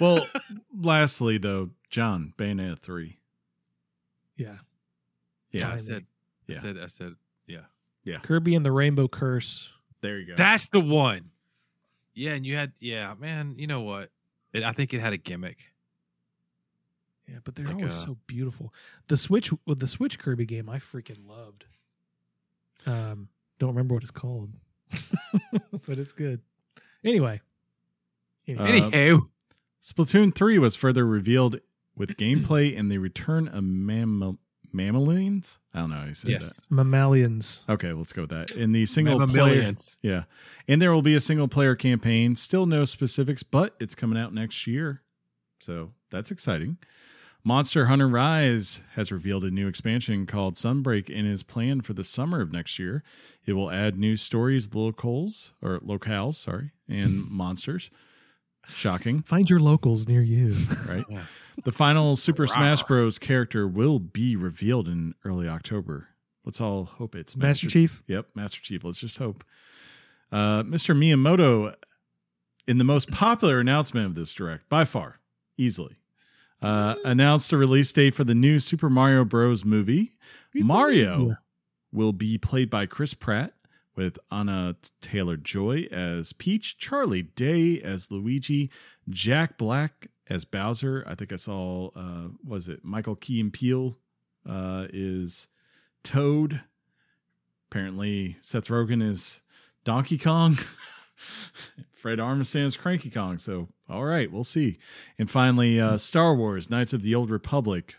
Well, 0.00 0.26
lastly 0.74 1.36
though, 1.38 1.70
John 1.92 2.32
Bayonetta 2.36 2.80
three. 2.80 3.18
Yeah, 4.36 4.56
Yeah, 5.52 5.68
I 5.68 5.70
Fine. 5.72 5.78
said 5.78 6.06
I 6.48 6.52
said 6.54 6.78
I 6.82 6.86
said 6.86 7.12
yeah. 7.46 7.60
Yeah. 8.02 8.18
Kirby 8.18 8.56
and 8.56 8.66
the 8.66 8.72
Rainbow 8.72 9.06
Curse. 9.06 9.70
there 10.00 10.18
you 10.18 10.26
go. 10.26 10.34
That's 10.34 10.68
the 10.70 10.80
one. 10.80 11.30
Yeah, 12.14 12.32
and 12.32 12.44
you 12.44 12.56
had 12.56 12.72
yeah, 12.80 13.14
man, 13.20 13.54
you 13.58 13.66
know 13.68 13.82
what? 13.82 14.10
It, 14.52 14.64
I 14.64 14.72
think 14.72 14.92
it 14.92 15.00
had 15.00 15.12
a 15.12 15.16
gimmick. 15.18 15.58
Yeah, 17.28 17.38
but 17.44 17.54
they're 17.54 17.66
Like, 17.66 17.76
always 17.76 18.02
uh, 18.02 18.06
so 18.06 18.16
beautiful. 18.26 18.74
The 19.08 19.16
Switch 19.16 19.52
with 19.66 19.78
the 19.78 19.86
Switch 19.86 20.18
Kirby 20.18 20.44
game, 20.46 20.68
I 20.68 20.78
freaking 20.78 21.26
loved. 21.28 21.64
Um, 22.86 23.28
don't 23.58 23.70
remember 23.70 23.94
what 23.94 24.02
it's 24.02 24.10
called, 24.10 24.50
but 25.86 25.98
it's 25.98 26.12
good. 26.12 26.40
Anyway, 27.04 27.40
anyway 28.48 28.62
Uh, 28.64 28.90
Anyhow, 28.92 29.18
Splatoon 29.82 30.34
3 30.34 30.58
was 30.58 30.74
further 30.74 31.06
revealed 31.06 31.60
with 31.96 32.16
gameplay 32.16 32.78
and 32.78 32.90
the 32.90 32.98
return 32.98 33.48
of 33.48 33.64
mammal 33.64 34.38
mammalians. 34.72 35.58
I 35.74 35.80
don't 35.80 35.90
know 35.90 35.96
how 35.96 36.04
you 36.06 36.14
say 36.14 36.30
Yes. 36.30 36.60
Mammalians. 36.70 37.60
Okay, 37.68 37.92
let's 37.92 38.12
go 38.12 38.22
with 38.22 38.30
that. 38.30 38.52
In 38.52 38.72
the 38.72 38.86
single 38.86 39.26
player, 39.26 39.74
yeah, 40.00 40.24
and 40.66 40.80
there 40.80 40.92
will 40.92 41.02
be 41.02 41.14
a 41.14 41.20
single 41.20 41.48
player 41.48 41.74
campaign. 41.74 42.36
Still 42.36 42.66
no 42.66 42.84
specifics, 42.84 43.42
but 43.42 43.74
it's 43.80 43.94
coming 43.94 44.18
out 44.18 44.32
next 44.32 44.66
year, 44.66 45.02
so 45.60 45.92
that's 46.10 46.30
exciting. 46.30 46.78
Monster 47.44 47.86
Hunter 47.86 48.08
Rise 48.08 48.82
has 48.94 49.10
revealed 49.10 49.42
a 49.42 49.50
new 49.50 49.66
expansion 49.66 50.26
called 50.26 50.54
Sunbreak 50.54 51.08
and 51.14 51.26
is 51.26 51.42
planned 51.42 51.84
for 51.84 51.92
the 51.92 52.04
summer 52.04 52.40
of 52.40 52.52
next 52.52 52.78
year. 52.78 53.02
It 53.44 53.54
will 53.54 53.68
add 53.68 53.96
new 53.98 54.16
stories, 54.16 54.72
locals 54.72 55.52
or 55.60 55.80
locales, 55.80 56.34
sorry, 56.36 56.70
and 56.88 57.26
monsters. 57.30 57.90
Shocking, 58.68 59.22
Find 59.22 59.48
your 59.50 59.60
locals 59.60 60.08
near 60.08 60.22
you. 60.22 60.54
right? 60.88 61.04
Yeah. 61.08 61.22
The 61.64 61.72
final 61.72 62.16
Super 62.16 62.46
Smash 62.46 62.82
Bros. 62.84 63.18
character 63.18 63.68
will 63.68 63.98
be 63.98 64.36
revealed 64.36 64.88
in 64.88 65.14
early 65.24 65.46
October. 65.48 66.08
Let's 66.44 66.60
all 66.60 66.84
hope 66.84 67.14
it's 67.14 67.36
Master 67.36 67.68
Chief. 67.68 68.02
Yep, 68.06 68.28
Master 68.34 68.60
Chief. 68.60 68.82
Let's 68.82 69.00
just 69.00 69.18
hope. 69.18 69.44
Uh, 70.32 70.62
Mr. 70.62 70.96
Miyamoto, 70.96 71.74
in 72.66 72.78
the 72.78 72.84
most 72.84 73.10
popular 73.10 73.60
announcement 73.60 74.06
of 74.06 74.14
this 74.14 74.32
direct, 74.32 74.68
by 74.68 74.84
far, 74.84 75.20
easily, 75.58 75.98
uh, 76.62 76.94
announced 77.04 77.50
the 77.50 77.58
release 77.58 77.92
date 77.92 78.14
for 78.14 78.24
the 78.24 78.34
new 78.34 78.58
Super 78.58 78.88
Mario 78.88 79.24
Bros. 79.24 79.64
movie. 79.64 80.12
Mario 80.54 81.36
will 81.92 82.12
be 82.12 82.38
played 82.38 82.70
by 82.70 82.86
Chris 82.86 83.14
Pratt, 83.14 83.52
with 83.94 84.18
Anna 84.30 84.76
Taylor 85.00 85.36
Joy 85.36 85.88
as 85.90 86.32
Peach, 86.32 86.78
Charlie 86.78 87.22
Day 87.22 87.80
as 87.80 88.10
Luigi, 88.10 88.70
Jack 89.08 89.58
Black 89.58 90.08
as 90.28 90.44
Bowser. 90.44 91.04
I 91.06 91.14
think 91.14 91.32
I 91.32 91.36
saw, 91.36 91.90
uh, 91.94 92.28
was 92.46 92.68
it 92.68 92.84
Michael 92.84 93.16
Key 93.16 93.40
and 93.40 93.52
Peel 93.52 93.98
uh, 94.48 94.86
is 94.92 95.48
Toad. 96.02 96.62
Apparently, 97.70 98.36
Seth 98.40 98.68
Rogen 98.68 99.02
is 99.02 99.40
Donkey 99.84 100.18
Kong. 100.18 100.56
Fred 101.92 102.18
Armisen 102.18 102.64
is 102.64 102.76
Cranky 102.76 103.10
Kong. 103.10 103.38
So, 103.38 103.68
all 103.88 104.04
right, 104.04 104.30
we'll 104.30 104.44
see. 104.44 104.78
And 105.18 105.30
finally, 105.30 105.80
uh, 105.80 105.98
Star 105.98 106.34
Wars 106.34 106.68
Knights 106.68 106.92
of 106.92 107.02
the 107.02 107.14
Old 107.14 107.30
Republic. 107.30 107.96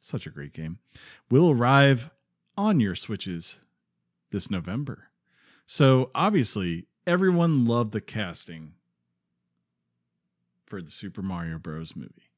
Such 0.00 0.26
a 0.26 0.30
great 0.30 0.52
game. 0.52 0.78
Will 1.30 1.50
arrive 1.50 2.10
on 2.56 2.80
your 2.80 2.94
Switches 2.94 3.58
this 4.30 4.50
November. 4.50 5.07
So, 5.70 6.10
obviously, 6.14 6.86
everyone 7.06 7.66
loved 7.66 7.92
the 7.92 8.00
casting 8.00 8.72
for 10.64 10.80
the 10.80 10.90
Super 10.90 11.20
Mario 11.20 11.58
Bros. 11.58 11.94
movie. 11.94 12.30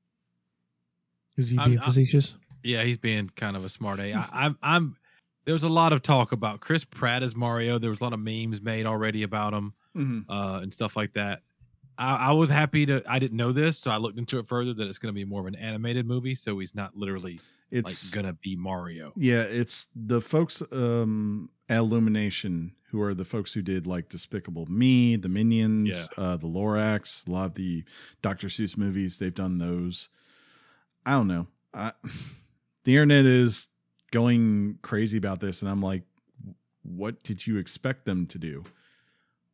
Is 1.37 1.49
he 1.49 1.57
I'm- 1.57 1.71
being 1.71 1.79
I- 1.81 1.85
facetious? 1.85 2.35
Yeah, 2.65 2.83
he's 2.83 2.99
being 2.99 3.31
kind 3.37 3.57
of 3.57 3.65
a 3.65 3.69
smart 3.71 4.01
A. 4.01 4.13
I, 4.13 4.29
I'm, 4.33 4.59
I'm. 4.63 4.97
There 5.47 5.55
was 5.55 5.63
a 5.63 5.69
lot 5.71 5.95
of 5.95 6.03
talk 6.03 6.33
about 6.33 6.61
Chris 6.61 6.85
Pratt 6.85 7.23
as 7.23 7.35
Mario. 7.35 7.79
There 7.79 7.89
was 7.89 8.01
a 8.03 8.05
lot 8.05 8.13
of 8.13 8.19
memes 8.21 8.61
made 8.61 8.85
already 8.85 9.23
about 9.23 9.55
him 9.55 9.73
Mm-hmm. 9.97 10.31
uh, 10.31 10.61
and 10.61 10.73
stuff 10.75 10.95
like 10.97 11.13
that. 11.15 11.41
I, 11.97 12.17
I 12.17 12.33
was 12.33 12.51
happy 12.51 12.85
to. 12.87 13.03
I 13.09 13.19
didn't 13.21 13.37
know 13.39 13.53
this, 13.53 13.79
so 13.79 13.91
I 13.93 13.97
looked 13.97 14.19
into 14.19 14.39
it 14.41 14.47
further. 14.47 14.75
That 14.75 14.89
it's 14.89 14.99
going 14.99 15.15
to 15.15 15.19
be 15.19 15.25
more 15.25 15.41
of 15.41 15.47
an 15.47 15.55
animated 15.55 16.05
movie, 16.05 16.35
so 16.35 16.59
he's 16.59 16.75
not 16.75 16.97
literally 16.97 17.41
It's 17.71 18.13
like 18.15 18.23
going 18.23 18.27
to 18.35 18.39
be 18.41 18.57
Mario. 18.57 19.13
Yeah, 19.17 19.43
it's 19.43 19.87
the 19.97 20.21
folks 20.21 20.63
um 20.73 21.49
at 21.69 21.79
Illumination 21.79 22.73
who 22.91 23.01
are 23.01 23.15
the 23.15 23.25
folks 23.25 23.55
who 23.55 23.63
did 23.63 23.87
like 23.87 24.09
Despicable 24.09 24.67
Me, 24.67 25.17
the 25.17 25.29
Minions, 25.29 26.09
Yeah. 26.17 26.25
uh 26.25 26.37
the 26.37 26.47
Lorax, 26.49 27.27
a 27.27 27.31
lot 27.31 27.47
of 27.47 27.55
the 27.55 27.85
Dr. 28.23 28.49
Seuss 28.49 28.77
movies, 28.77 29.19
they've 29.19 29.35
done 29.35 29.59
those. 29.59 30.09
I 31.07 31.13
don't 31.13 31.29
know. 31.29 31.47
I, 31.73 31.93
the 32.85 32.95
internet 32.97 33.25
is 33.27 33.67
going 34.11 34.79
crazy 34.83 35.17
about 35.19 35.41
this 35.41 35.63
and 35.63 35.71
I'm 35.71 35.81
like 35.81 36.03
what 36.83 37.23
did 37.23 37.47
you 37.47 37.59
expect 37.59 38.07
them 38.07 38.27
to 38.27 38.39
do? 38.39 38.65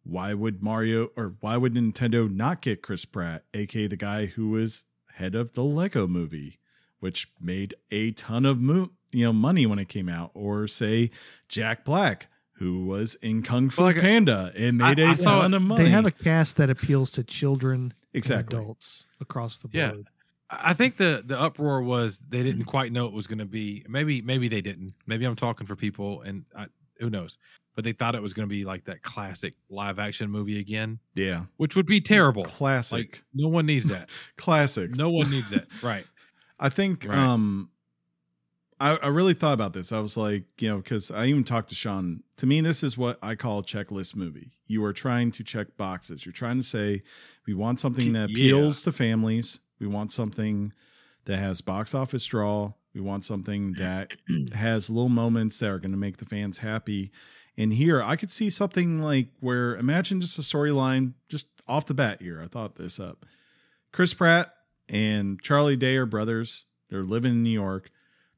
Why 0.05 0.33
would 0.35 0.63
Mario 0.63 1.11
or 1.17 1.35
why 1.41 1.57
would 1.57 1.75
Nintendo 1.75 2.31
not 2.33 2.63
get 2.63 2.81
Chris 2.83 3.05
Pratt, 3.05 3.45
aka 3.53 3.87
the 3.89 3.97
guy 3.97 4.27
who 4.27 4.51
was 4.51 4.85
head 5.15 5.35
of 5.35 5.53
the 5.55 5.65
Lego 5.65 6.07
movie? 6.07 6.59
which 6.99 7.29
made 7.39 7.75
a 7.91 8.11
ton 8.13 8.47
of 8.47 8.59
mo- 8.59 8.91
you 9.13 9.23
know 9.23 9.33
money 9.33 9.67
when 9.67 9.79
it 9.79 9.87
came 9.89 10.09
out, 10.09 10.31
or 10.33 10.67
say 10.67 11.11
Jack 11.47 11.85
Black, 11.85 12.27
who 12.59 12.87
was 12.87 13.15
in 13.17 13.43
Kung 13.43 13.71
Fu 13.71 13.83
Well, 13.83 13.93
like, 13.93 14.01
Panda 14.03 14.53
and 14.57 14.79
made 14.79 14.99
I- 15.01 15.03
a 15.03 15.07
I 15.09 15.15
saw 15.15 15.41
ton 15.43 15.55
of 15.55 15.63
money. 15.63 15.85
They 15.85 15.91
have 15.91 16.07
a 16.07 16.11
cast 16.11 16.57
that 16.57 16.71
appeals 16.71 17.11
to 17.13 17.25
children 17.25 17.95
exactly. 18.15 18.57
and 18.57 18.65
adults 18.65 19.07
across 19.21 19.59
the 19.59 19.69
board. 19.69 20.09
I 20.51 20.71
I 20.71 20.75
think 20.75 20.97
the 20.97 21.23
the 21.27 21.39
uproar 21.41 21.83
was 21.83 22.19
they 22.19 22.43
didn't 22.45 22.65
quite 22.67 22.93
know 22.93 23.07
it 23.07 23.13
was 23.13 23.27
going 23.27 23.39
to 23.41 23.45
be. 23.45 23.85
Maybe 23.89 24.23
maybe 24.23 24.47
they 24.49 24.61
didn't. 24.61 24.93
Maybe 25.07 25.25
I'm 25.25 25.35
talking 25.37 25.67
for 25.67 25.75
people, 25.77 26.23
and 26.23 26.45
I, 26.57 26.67
who 27.01 27.11
knows. 27.11 27.37
But 27.75 27.85
they 27.85 27.93
thought 27.93 28.15
it 28.15 28.23
was 28.23 28.33
going 28.33 28.49
to 28.49 28.51
be 28.51 28.65
like 28.65 28.85
that 28.87 29.03
classic 29.03 29.53
live 29.69 29.99
action 29.99 30.31
movie 30.31 30.59
again, 30.59 30.99
Yeah, 31.15 31.43
which 31.59 31.77
would 31.77 31.85
be 31.85 32.01
terrible. 32.01 32.45
classic, 32.45 32.93
Like 32.97 33.25
no 33.35 33.49
one 33.49 33.67
needs 33.67 33.89
that. 33.89 34.09
classic. 34.39 34.97
No 34.97 35.11
one 35.11 35.31
needs 35.31 35.51
that. 35.51 35.67
Right. 35.83 36.07
I 36.59 36.71
think 36.71 37.05
Right. 37.07 37.19
um 37.19 37.69
I, 38.79 38.97
I 38.97 39.07
really 39.09 39.33
thought 39.35 39.55
about 39.55 39.73
this. 39.73 39.91
I 39.93 40.01
was 40.01 40.17
like, 40.17 40.45
you 40.61 40.69
know, 40.69 40.77
because 40.79 41.11
I 41.11 41.27
even 41.27 41.45
talked 41.45 41.71
to 41.71 41.75
Sean. 41.75 42.23
To 42.37 42.47
me, 42.47 42.61
this 42.61 42.83
is 42.83 42.99
what 42.99 43.19
I 43.23 43.35
call 43.35 43.61
a 43.61 43.63
checklist 43.63 44.15
movie. 44.15 44.51
You 44.67 44.85
are 44.85 44.93
trying 44.93 45.31
to 45.33 45.45
check 45.45 45.77
boxes. 45.77 46.27
You're 46.27 46.33
trying 46.33 46.59
to 46.59 46.63
say, 46.63 47.03
we 47.47 47.55
want 47.55 47.81
something 47.81 48.13
that 48.13 48.29
Yeah. 48.31 48.35
appeals 48.35 48.83
to 48.83 48.93
families. 48.93 49.61
We 49.79 49.87
want 49.87 50.13
something 50.13 50.73
that 51.25 51.39
has 51.39 51.61
box 51.63 51.95
office 51.95 52.25
draw. 52.27 52.75
We 52.95 53.01
want 53.01 53.25
something 53.25 53.73
that 53.75 54.15
has 54.55 54.91
little 54.91 55.09
moments 55.09 55.59
that 55.61 55.71
are 55.71 55.79
going 55.79 55.91
to 55.93 55.97
make 55.99 56.19
the 56.19 56.27
fans 56.27 56.59
happy. 56.59 57.11
And 57.59 57.73
here, 57.73 58.03
I 58.03 58.17
could 58.17 58.31
see 58.31 58.51
something 58.51 59.01
like 59.01 59.29
where 59.41 59.77
imagine 59.77 60.21
just 60.21 60.39
a 60.39 60.43
storyline 60.43 61.15
just 61.31 61.47
off 61.67 61.87
the 61.87 61.95
bat 61.95 62.21
here. 62.21 62.43
I 62.45 62.49
thought 62.49 62.77
this 62.77 63.01
up. 63.01 63.25
Chris 63.93 64.13
Pratt 64.13 64.53
and 64.89 65.41
Charlie 65.41 65.77
Day 65.77 65.97
are 65.97 66.05
brothers. 66.07 66.65
They're 66.91 67.03
living 67.03 67.33
in 67.33 67.43
New 67.43 67.51
York. 67.51 67.91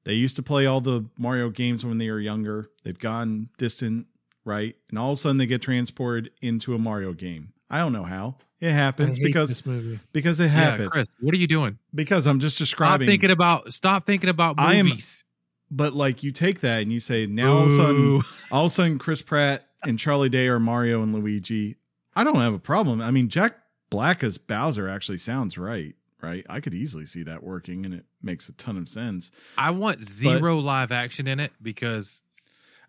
They 0.08 0.14
used 0.14 0.36
to 0.36 0.42
play 0.42 0.64
all 0.64 0.80
the 0.80 1.04
Mario 1.18 1.50
games 1.50 1.84
when 1.84 1.98
they 1.98 2.10
were 2.10 2.18
younger. 2.18 2.70
They've 2.82 2.98
gone 2.98 3.50
distant, 3.58 4.06
right? 4.42 4.74
And 4.88 4.98
all 4.98 5.10
of 5.12 5.18
a 5.18 5.20
sudden 5.20 5.36
they 5.36 5.44
get 5.44 5.60
transported 5.60 6.30
into 6.40 6.74
a 6.74 6.78
Mario 6.78 7.12
game. 7.12 7.52
I 7.68 7.78
don't 7.80 7.92
know 7.92 8.04
how. 8.04 8.36
It 8.58 8.68
I 8.68 8.72
happens 8.72 9.18
hate 9.18 9.24
because 9.26 9.50
this 9.50 9.66
movie. 9.66 10.00
because 10.14 10.40
it 10.40 10.44
Yeah, 10.44 10.48
happens. 10.48 10.88
Chris, 10.88 11.08
what 11.20 11.34
are 11.34 11.36
you 11.38 11.46
doing? 11.46 11.78
because 11.94 12.26
I'm 12.26 12.40
just 12.40 12.56
describing. 12.56 12.88
Stop 12.88 12.98
describing 13.00 13.06
thinking 13.20 13.30
about. 13.30 13.72
Stop 13.74 14.06
thinking 14.06 14.30
about 14.30 14.54
I 14.58 14.76
am- 14.76 14.86
movies. 14.86 15.24
but 15.70 15.92
like 15.92 16.22
you 16.22 16.30
take 16.32 16.60
that 16.60 16.80
and 16.80 16.90
you 16.90 17.00
say 17.00 17.26
now 17.26 17.52
all 17.58 17.64
of 17.66 17.66
a 17.66 17.76
sudden 17.76 18.20
all 18.50 18.64
of 18.64 18.66
a 18.68 18.70
sudden 18.70 18.98
Chris 18.98 19.20
Pratt 19.20 19.68
and 19.86 19.98
Charlie 19.98 20.30
Day 20.30 20.48
are 20.48 20.58
Mario 20.58 21.02
and 21.02 21.14
Luigi. 21.14 21.76
I 22.16 22.24
don't 22.24 22.36
have 22.36 22.54
a 22.54 22.58
problem. 22.58 23.02
I 23.02 23.10
mean, 23.10 23.28
Jack 23.28 23.58
Black 23.90 24.24
as 24.24 24.38
Bowser 24.38 24.88
actually 24.88 25.18
sounds 25.18 25.58
right, 25.58 25.94
right? 26.22 26.44
I 26.48 26.60
could 26.60 26.74
easily 26.74 27.06
see 27.06 27.22
that 27.24 27.42
working 27.42 27.84
and 27.84 27.94
it 27.94 28.04
makes 28.22 28.48
a 28.48 28.52
ton 28.52 28.76
of 28.76 28.88
sense. 28.88 29.30
I 29.56 29.70
want 29.70 30.04
zero 30.04 30.58
live 30.58 30.90
action 30.92 31.26
in 31.26 31.40
it 31.40 31.52
because 31.62 32.22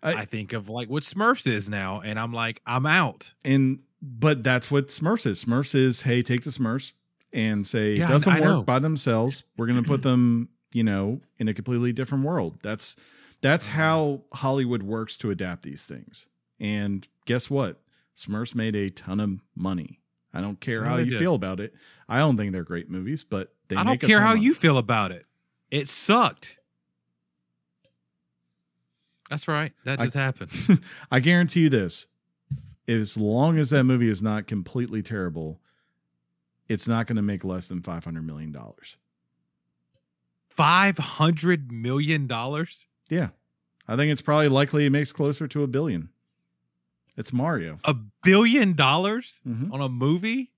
I- 0.02 0.14
I, 0.14 0.24
think 0.24 0.52
of 0.52 0.68
like 0.68 0.88
what 0.88 1.02
Smurfs 1.02 1.46
is 1.46 1.68
now, 1.68 2.00
and 2.00 2.18
I'm 2.18 2.32
like, 2.32 2.62
I'm 2.66 2.86
out. 2.86 3.34
And 3.44 3.80
but 4.02 4.42
that's 4.42 4.70
what 4.70 4.88
Smurfs 4.88 5.26
is. 5.26 5.44
Smurfs 5.44 5.74
is, 5.74 6.02
hey, 6.02 6.22
take 6.22 6.42
the 6.44 6.50
Smurfs 6.50 6.92
and 7.32 7.66
say 7.66 7.94
Yeah, 7.96 8.06
it 8.06 8.08
doesn't 8.08 8.32
I 8.32 8.40
work 8.40 8.48
know. 8.48 8.62
by 8.62 8.78
themselves. 8.78 9.42
We're 9.58 9.66
gonna 9.66 9.82
put 9.82 10.02
them, 10.10 10.48
you 10.72 10.82
know, 10.82 11.20
in 11.38 11.48
a 11.48 11.54
completely 11.54 11.92
different 11.92 12.24
world. 12.24 12.58
That's 12.62 12.96
that's 13.42 13.68
Uh-huh. 13.68 13.76
how 13.78 14.22
Hollywood 14.32 14.82
works 14.82 15.16
to 15.18 15.30
adapt 15.30 15.62
these 15.64 15.84
things. 15.86 16.26
And 16.58 17.06
guess 17.26 17.48
what? 17.50 17.80
Smurfs 18.16 18.54
made 18.54 18.74
a 18.74 18.88
ton 18.90 19.20
of 19.20 19.44
money. 19.54 20.00
I 20.32 20.40
don't 20.40 20.60
care 20.60 20.84
how 20.84 20.96
you 20.98 21.18
feel 21.18 21.34
about 21.34 21.60
it. 21.60 21.74
I 22.08 22.18
don't 22.18 22.36
think 22.36 22.52
they're 22.52 22.62
great 22.64 22.88
movies, 22.88 23.24
but 23.24 23.52
they 23.68 23.76
I 23.76 23.82
don't 23.84 24.00
care 24.00 24.20
how 24.20 24.34
you 24.34 24.54
feel 24.54 24.78
about 24.78 25.10
it. 25.12 25.26
It 25.70 25.88
sucked. 25.88 26.56
That's 29.28 29.46
right. 29.46 29.72
That 29.84 30.00
I- 30.00 30.04
just 30.04 30.16
happened. 30.16 30.50
I 31.10 31.20
guarantee 31.20 31.60
you 31.60 31.70
this. 31.70 32.06
As 32.88 33.16
long 33.16 33.56
as 33.58 33.70
that 33.70 33.84
movie 33.84 34.08
is 34.08 34.20
not 34.20 34.48
completely 34.48 35.02
terrible, 35.02 35.60
it's 36.68 36.88
not 36.88 37.06
going 37.06 37.16
to 37.16 37.22
make 37.22 37.44
less 37.44 37.68
than 37.68 37.82
five 37.82 38.04
hundred 38.04 38.26
million 38.26 38.50
dollars. 38.50 38.96
Five 40.48 40.98
hundred 40.98 41.70
million 41.70 42.26
dollars. 42.26 42.86
Yeah. 43.08 43.28
I 43.86 43.96
think 43.96 44.10
it's 44.12 44.22
probably 44.22 44.48
likely 44.48 44.86
it 44.86 44.90
makes 44.90 45.12
closer 45.12 45.46
to 45.48 45.62
a 45.62 45.66
billion. 45.68 46.10
It's 47.20 47.32
Mario. 47.32 47.78
A 47.84 47.94
billion 48.24 48.72
dollars 48.72 49.40
Mhm. 49.46 49.72
on 49.72 49.80
a 49.80 49.88
movie. 49.88 50.52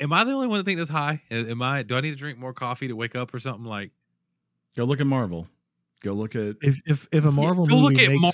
Am 0.00 0.12
I 0.12 0.24
the 0.24 0.32
only 0.32 0.46
one 0.48 0.58
that 0.58 0.64
think 0.64 0.78
that's 0.78 0.90
high? 0.90 1.22
Am 1.30 1.60
I? 1.62 1.82
Do 1.82 1.94
I 1.96 2.00
need 2.00 2.10
to 2.10 2.16
drink 2.16 2.38
more 2.38 2.52
coffee 2.52 2.88
to 2.88 2.96
wake 2.96 3.14
up 3.14 3.32
or 3.34 3.38
something 3.38 3.64
like? 3.64 3.90
Go 4.76 4.84
look 4.84 5.00
at 5.00 5.06
Marvel. 5.06 5.48
Go 6.02 6.12
look 6.14 6.34
at 6.36 6.56
If 6.62 6.80
if 6.86 7.06
if 7.12 7.24
a 7.24 7.30
Marvel 7.32 7.66
go 7.66 7.74
movie 7.76 7.94
look 7.94 8.02
at 8.02 8.10
makes 8.10 8.20
Mar- 8.22 8.32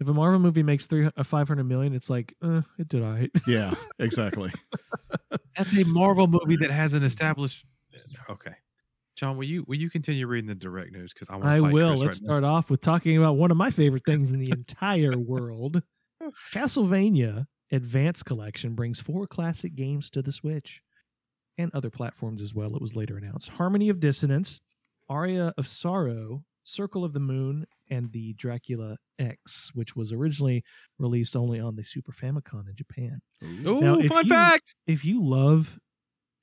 if 0.00 0.08
a 0.08 0.12
Marvel 0.14 0.38
movie 0.38 0.62
makes 0.62 0.86
three 0.86 1.10
uh, 1.16 1.22
five 1.22 1.48
hundred 1.48 1.64
million, 1.64 1.94
it's 1.94 2.08
like 2.10 2.34
uh, 2.42 2.62
it 2.78 2.88
did 2.88 3.02
all 3.02 3.10
right. 3.12 3.30
yeah, 3.46 3.74
exactly. 3.98 4.50
That's 5.56 5.76
a 5.78 5.84
Marvel 5.84 6.26
movie 6.26 6.56
that 6.60 6.70
has 6.70 6.94
an 6.94 7.02
established. 7.04 7.64
Okay, 8.30 8.54
John, 9.16 9.36
will 9.36 9.44
you 9.44 9.64
will 9.66 9.76
you 9.76 9.90
continue 9.90 10.26
reading 10.26 10.48
the 10.48 10.54
direct 10.54 10.92
news? 10.92 11.12
Because 11.12 11.28
I 11.28 11.34
want. 11.36 11.46
I 11.46 11.60
fight 11.60 11.72
will. 11.72 11.88
Chris 11.90 12.00
Let's 12.00 12.20
right 12.20 12.22
now. 12.22 12.26
start 12.28 12.44
off 12.44 12.70
with 12.70 12.80
talking 12.80 13.16
about 13.18 13.36
one 13.36 13.50
of 13.50 13.56
my 13.58 13.70
favorite 13.70 14.04
things 14.06 14.30
in 14.30 14.38
the 14.38 14.50
entire 14.50 15.18
world. 15.18 15.82
Castlevania 16.52 17.46
Advance 17.72 18.22
Collection 18.22 18.74
brings 18.74 19.00
four 19.00 19.26
classic 19.26 19.74
games 19.74 20.10
to 20.10 20.22
the 20.22 20.32
Switch 20.32 20.80
and 21.58 21.70
other 21.74 21.90
platforms 21.90 22.42
as 22.42 22.54
well. 22.54 22.74
It 22.74 22.82
was 22.82 22.96
later 22.96 23.16
announced 23.16 23.48
Harmony 23.48 23.88
of 23.88 24.00
Dissonance, 24.00 24.60
Aria 25.08 25.52
of 25.58 25.66
Sorrow, 25.66 26.42
Circle 26.64 27.04
of 27.04 27.12
the 27.12 27.20
Moon, 27.20 27.66
and 27.90 28.10
the 28.12 28.32
Dracula 28.34 28.96
X, 29.18 29.70
which 29.74 29.96
was 29.96 30.12
originally 30.12 30.62
released 30.98 31.34
only 31.36 31.58
on 31.60 31.74
the 31.76 31.82
Super 31.84 32.12
Famicom 32.12 32.68
in 32.68 32.76
Japan. 32.76 33.20
If 34.00 34.08
fun 34.08 34.26
you- 34.26 34.30
fact! 34.32 34.74
If 34.86 35.04
you 35.04 35.22
love 35.22 35.78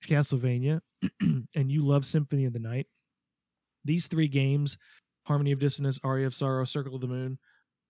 Castlevania 0.06 0.80
and 1.22 1.72
you 1.72 1.86
love 1.86 2.06
Symphony 2.06 2.46
of 2.46 2.54
the 2.54 2.60
Night, 2.60 2.88
these 3.86 4.08
three 4.08 4.28
games, 4.28 4.78
Harmony 5.26 5.52
of 5.52 5.60
Dissonance, 5.60 6.00
Aria 6.04 6.28
of 6.28 6.36
Sorrow, 6.36 6.66
Circle 6.66 6.96
of 6.96 7.02
the 7.02 7.08
Moon, 7.08 7.38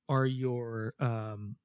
are 0.10 0.26
your 0.26 0.94
um 0.99 1.56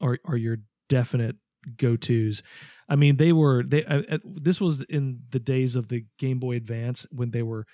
are 0.00 0.18
are 0.24 0.36
your 0.36 0.58
definite 0.88 1.36
go-tos. 1.76 2.42
I 2.88 2.96
mean, 2.96 3.16
they 3.16 3.32
were 3.32 3.62
they 3.62 3.84
uh, 3.84 4.02
uh, 4.10 4.18
this 4.24 4.60
was 4.60 4.82
in 4.82 5.20
the 5.30 5.38
days 5.38 5.76
of 5.76 5.88
the 5.88 6.04
Game 6.18 6.38
Boy 6.38 6.56
Advance 6.56 7.06
when 7.10 7.30
they 7.30 7.42
were 7.42 7.66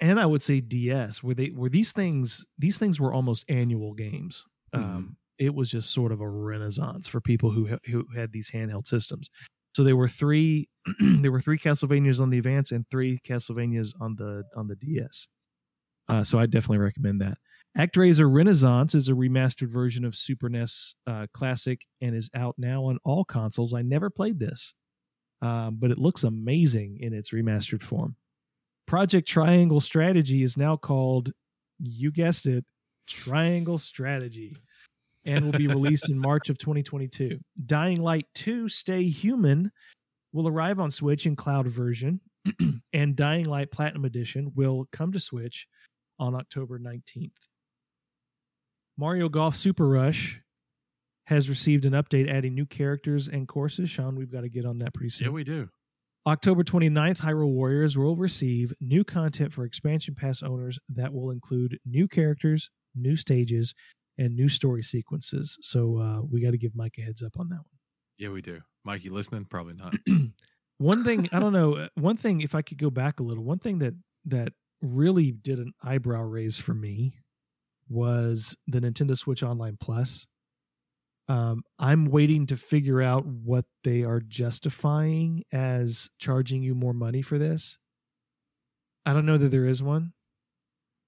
and 0.00 0.20
I 0.20 0.26
would 0.26 0.42
say 0.42 0.60
DS 0.60 1.22
where 1.22 1.34
they 1.34 1.48
where 1.48 1.70
these 1.70 1.92
things 1.92 2.44
these 2.58 2.78
things 2.78 3.00
were 3.00 3.12
almost 3.12 3.44
annual 3.48 3.94
games. 3.94 4.44
Um 4.72 5.16
it 5.38 5.54
was 5.54 5.70
just 5.70 5.92
sort 5.92 6.12
of 6.12 6.20
a 6.20 6.28
renaissance 6.28 7.08
for 7.08 7.20
people 7.20 7.50
who 7.50 7.76
who 7.86 8.04
had 8.14 8.32
these 8.32 8.50
handheld 8.50 8.86
systems. 8.86 9.28
So 9.74 9.82
there 9.84 9.96
were 9.96 10.08
three 10.08 10.68
there 11.00 11.32
were 11.32 11.40
three 11.40 11.58
Castlevanias 11.58 12.20
on 12.20 12.30
the 12.30 12.38
Advance 12.38 12.72
and 12.72 12.84
three 12.90 13.18
Castlevanias 13.26 13.92
on 14.00 14.16
the 14.16 14.44
on 14.56 14.68
the 14.68 14.76
DS. 14.76 15.28
Uh, 16.08 16.24
so 16.24 16.38
I 16.38 16.46
definitely 16.46 16.78
recommend 16.78 17.20
that. 17.20 17.38
ActRaiser 17.76 18.30
Renaissance 18.30 18.94
is 18.94 19.08
a 19.08 19.12
remastered 19.12 19.68
version 19.68 20.04
of 20.04 20.14
Super 20.14 20.50
NES 20.50 20.94
uh, 21.06 21.26
Classic 21.32 21.80
and 22.02 22.14
is 22.14 22.28
out 22.34 22.54
now 22.58 22.84
on 22.84 22.98
all 23.02 23.24
consoles. 23.24 23.72
I 23.72 23.80
never 23.80 24.10
played 24.10 24.38
this, 24.38 24.74
um, 25.40 25.76
but 25.80 25.90
it 25.90 25.96
looks 25.96 26.24
amazing 26.24 26.98
in 27.00 27.14
its 27.14 27.30
remastered 27.30 27.82
form. 27.82 28.14
Project 28.86 29.26
Triangle 29.26 29.80
Strategy 29.80 30.42
is 30.42 30.58
now 30.58 30.76
called, 30.76 31.32
you 31.78 32.12
guessed 32.12 32.46
it, 32.46 32.62
Triangle 33.06 33.78
Strategy, 33.78 34.54
and 35.24 35.42
will 35.42 35.52
be 35.52 35.66
released 35.68 36.10
in 36.10 36.18
March 36.18 36.50
of 36.50 36.58
2022. 36.58 37.38
Dying 37.64 38.02
Light 38.02 38.26
2 38.34 38.68
Stay 38.68 39.04
Human 39.04 39.72
will 40.34 40.46
arrive 40.46 40.78
on 40.78 40.90
Switch 40.90 41.24
in 41.24 41.36
cloud 41.36 41.68
version, 41.68 42.20
and 42.92 43.16
Dying 43.16 43.46
Light 43.46 43.70
Platinum 43.70 44.04
Edition 44.04 44.52
will 44.54 44.86
come 44.92 45.10
to 45.12 45.20
Switch 45.20 45.66
on 46.18 46.34
October 46.34 46.78
19th. 46.78 47.30
Mario 48.96 49.28
Golf 49.28 49.56
Super 49.56 49.88
Rush 49.88 50.40
has 51.26 51.48
received 51.48 51.84
an 51.84 51.92
update 51.92 52.28
adding 52.30 52.54
new 52.54 52.66
characters 52.66 53.28
and 53.28 53.46
courses. 53.48 53.88
Sean, 53.90 54.16
we've 54.16 54.32
got 54.32 54.42
to 54.42 54.48
get 54.48 54.64
on 54.66 54.78
that 54.78 54.92
pretty 54.94 55.10
soon. 55.10 55.26
Yeah, 55.26 55.32
we 55.32 55.44
do. 55.44 55.68
October 56.26 56.62
29th, 56.62 57.18
Hyrule 57.18 57.52
Warriors 57.52 57.96
will 57.98 58.16
receive 58.16 58.72
new 58.80 59.02
content 59.02 59.52
for 59.52 59.64
expansion 59.64 60.14
pass 60.14 60.42
owners 60.42 60.78
that 60.90 61.12
will 61.12 61.30
include 61.30 61.78
new 61.84 62.06
characters, 62.06 62.70
new 62.94 63.16
stages, 63.16 63.74
and 64.18 64.36
new 64.36 64.48
story 64.48 64.82
sequences. 64.82 65.56
So 65.62 65.98
uh, 65.98 66.22
we 66.30 66.40
got 66.42 66.52
to 66.52 66.58
give 66.58 66.76
Mike 66.76 66.94
a 66.98 67.02
heads 67.02 67.22
up 67.22 67.32
on 67.38 67.48
that 67.48 67.56
one. 67.56 67.64
Yeah, 68.18 68.28
we 68.28 68.42
do. 68.42 68.60
Mike, 68.84 69.04
you 69.04 69.12
listening? 69.12 69.46
Probably 69.46 69.74
not. 69.74 69.94
one. 70.78 71.02
thing 71.02 71.28
I 71.32 71.40
don't 71.40 71.52
know. 71.52 71.74
uh, 71.76 71.88
One 71.94 72.16
thing, 72.16 72.40
if 72.40 72.54
I 72.54 72.62
could 72.62 72.78
go 72.78 72.90
back 72.90 73.18
a 73.18 73.22
little, 73.24 73.42
one 73.42 73.58
thing 73.58 73.78
that 73.80 73.94
that 74.26 74.52
really 74.80 75.32
did 75.32 75.58
an 75.58 75.72
eyebrow 75.82 76.22
raise 76.22 76.58
for 76.58 76.74
me 76.74 77.14
was 77.92 78.56
the 78.66 78.80
Nintendo 78.80 79.16
Switch 79.16 79.42
Online 79.42 79.76
Plus. 79.80 80.26
Um, 81.28 81.62
I'm 81.78 82.06
waiting 82.06 82.46
to 82.46 82.56
figure 82.56 83.00
out 83.00 83.24
what 83.24 83.64
they 83.84 84.02
are 84.02 84.20
justifying 84.20 85.44
as 85.52 86.10
charging 86.18 86.62
you 86.62 86.74
more 86.74 86.92
money 86.92 87.22
for 87.22 87.38
this. 87.38 87.78
I 89.06 89.12
don't 89.12 89.26
know 89.26 89.38
that 89.38 89.50
there 89.50 89.66
is 89.66 89.80
one. 89.80 90.12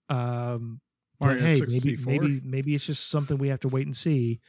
Um, 0.08 0.80
but 1.20 1.38
hey, 1.38 1.62
maybe 1.66 1.96
maybe 1.96 2.40
maybe 2.40 2.74
it's 2.74 2.86
just 2.86 3.08
something 3.08 3.38
we 3.38 3.48
have 3.48 3.60
to 3.60 3.68
wait 3.68 3.86
and 3.86 3.96
see. 3.96 4.40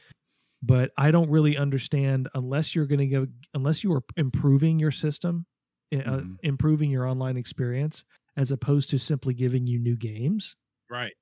But 0.62 0.92
I 0.98 1.10
don't 1.12 1.30
really 1.30 1.56
understand 1.56 2.28
unless 2.34 2.74
you're 2.74 2.86
going 2.86 3.00
to 3.00 3.06
go 3.08 3.26
unless 3.54 3.84
you 3.84 3.92
are 3.94 4.02
improving 4.16 4.78
your 4.80 4.92
system, 4.92 5.46
uh, 5.94 6.22
Mhm. 6.22 6.36
improving 6.42 6.90
your 6.90 7.06
online 7.06 7.36
experience, 7.38 8.04
as 8.36 8.52
opposed 8.52 8.90
to 8.90 8.98
simply 8.98 9.34
giving 9.34 9.66
you 9.66 9.78
new 9.80 9.96
games. 9.96 10.56
right. 10.90 11.14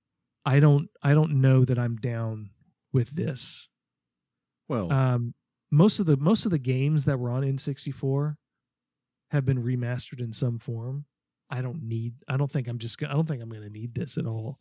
I 0.44 0.60
don't 0.60 0.88
I 1.02 1.14
don't 1.14 1.40
know 1.40 1.64
that 1.64 1.78
I'm 1.78 1.96
down 1.96 2.50
with 2.92 3.10
this. 3.10 3.68
Well, 4.68 4.92
Um, 4.92 5.34
most 5.70 5.98
of 6.00 6.06
the 6.06 6.16
most 6.16 6.44
of 6.46 6.52
the 6.52 6.58
games 6.58 7.04
that 7.04 7.18
were 7.18 7.30
on 7.30 7.42
N64 7.42 8.36
have 9.30 9.44
been 9.44 9.62
remastered 9.62 10.20
in 10.20 10.32
some 10.32 10.58
form. 10.58 11.04
I 11.50 11.60
don't 11.60 11.82
need. 11.82 12.14
I 12.28 12.36
don't 12.36 12.50
think 12.50 12.68
I'm 12.68 12.78
just. 12.78 13.02
I 13.02 13.12
don't 13.12 13.26
think 13.26 13.42
I'm 13.42 13.48
going 13.50 13.62
to 13.62 13.68
need 13.70 13.94
this 13.94 14.16
at 14.16 14.26
all. 14.26 14.58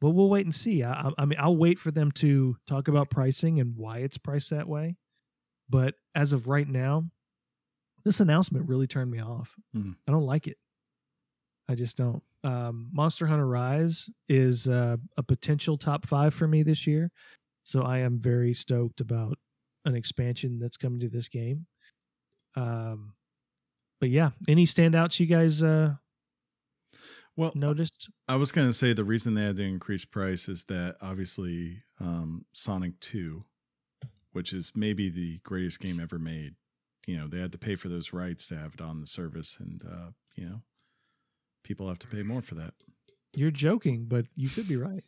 But 0.00 0.10
we'll 0.10 0.30
wait 0.30 0.46
and 0.46 0.54
see. 0.54 0.82
I, 0.82 1.10
I, 1.18 1.24
mean, 1.26 1.38
I'll 1.38 1.56
wait 1.56 1.78
for 1.78 1.90
them 1.90 2.10
to 2.12 2.56
talk 2.66 2.88
about 2.88 3.10
pricing 3.10 3.60
and 3.60 3.76
why 3.76 3.98
it's 3.98 4.16
priced 4.16 4.50
that 4.50 4.66
way. 4.68 4.96
But 5.68 5.94
as 6.14 6.32
of 6.32 6.48
right 6.48 6.66
now, 6.66 7.04
this 8.04 8.20
announcement 8.20 8.66
really 8.68 8.86
turned 8.86 9.10
me 9.10 9.20
off. 9.20 9.54
Mhm. 9.76 9.96
I 10.08 10.12
don't 10.12 10.24
like 10.24 10.46
it. 10.46 10.56
I 11.70 11.76
just 11.76 11.96
don't. 11.96 12.20
Um, 12.42 12.88
Monster 12.92 13.28
Hunter 13.28 13.46
Rise 13.46 14.10
is 14.28 14.66
uh, 14.66 14.96
a 15.16 15.22
potential 15.22 15.78
top 15.78 16.04
five 16.04 16.34
for 16.34 16.48
me 16.48 16.64
this 16.64 16.84
year. 16.84 17.12
So 17.62 17.82
I 17.82 17.98
am 17.98 18.18
very 18.18 18.52
stoked 18.54 19.00
about 19.00 19.38
an 19.84 19.94
expansion 19.94 20.58
that's 20.58 20.76
coming 20.76 20.98
to 20.98 21.08
this 21.08 21.28
game. 21.28 21.66
Um, 22.56 23.12
but 24.00 24.10
yeah, 24.10 24.30
any 24.48 24.64
standouts 24.64 25.20
you 25.20 25.26
guys 25.26 25.62
uh, 25.62 25.94
well, 27.36 27.52
noticed? 27.54 28.10
I 28.26 28.34
was 28.34 28.50
going 28.50 28.66
to 28.66 28.74
say 28.74 28.92
the 28.92 29.04
reason 29.04 29.34
they 29.34 29.44
had 29.44 29.56
to 29.56 29.62
increase 29.62 30.04
price 30.04 30.48
is 30.48 30.64
that 30.64 30.96
obviously 31.00 31.84
um, 32.00 32.46
Sonic 32.52 32.98
2, 32.98 33.44
which 34.32 34.52
is 34.52 34.72
maybe 34.74 35.08
the 35.08 35.38
greatest 35.44 35.78
game 35.78 36.00
ever 36.00 36.18
made, 36.18 36.56
you 37.06 37.16
know, 37.16 37.28
they 37.28 37.38
had 37.38 37.52
to 37.52 37.58
pay 37.58 37.76
for 37.76 37.88
those 37.88 38.12
rights 38.12 38.48
to 38.48 38.56
have 38.56 38.74
it 38.74 38.80
on 38.80 38.98
the 38.98 39.06
service. 39.06 39.56
And, 39.60 39.84
uh, 39.88 40.10
you 40.34 40.46
know, 40.48 40.62
people 41.62 41.88
have 41.88 41.98
to 42.00 42.06
pay 42.06 42.22
more 42.22 42.42
for 42.42 42.54
that. 42.56 42.74
You're 43.34 43.50
joking, 43.50 44.06
but 44.08 44.26
you 44.34 44.48
could 44.48 44.66
be 44.66 44.76
right. 44.76 45.04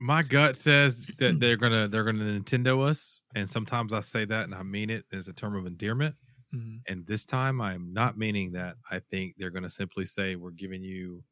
My 0.00 0.22
gut 0.22 0.56
says 0.56 1.06
that 1.18 1.40
they're 1.40 1.56
gonna 1.56 1.88
they're 1.88 2.04
gonna 2.04 2.24
Nintendo 2.24 2.86
us, 2.88 3.22
and 3.34 3.48
sometimes 3.48 3.92
I 3.92 4.00
say 4.00 4.24
that 4.26 4.44
and 4.44 4.54
I 4.54 4.62
mean 4.62 4.90
it 4.90 5.04
as 5.12 5.28
a 5.28 5.32
term 5.32 5.56
of 5.56 5.66
endearment. 5.66 6.14
Mhm. 6.54 6.80
And 6.88 7.06
this 7.06 7.24
time 7.24 7.60
I 7.60 7.74
am 7.74 7.92
not 7.92 8.16
meaning 8.18 8.52
that. 8.52 8.76
I 8.90 9.00
think 9.10 9.34
they're 9.38 9.50
gonna 9.50 9.70
simply 9.70 10.04
say 10.04 10.36
we're 10.36 10.50
giving 10.50 10.82
you 10.82 11.24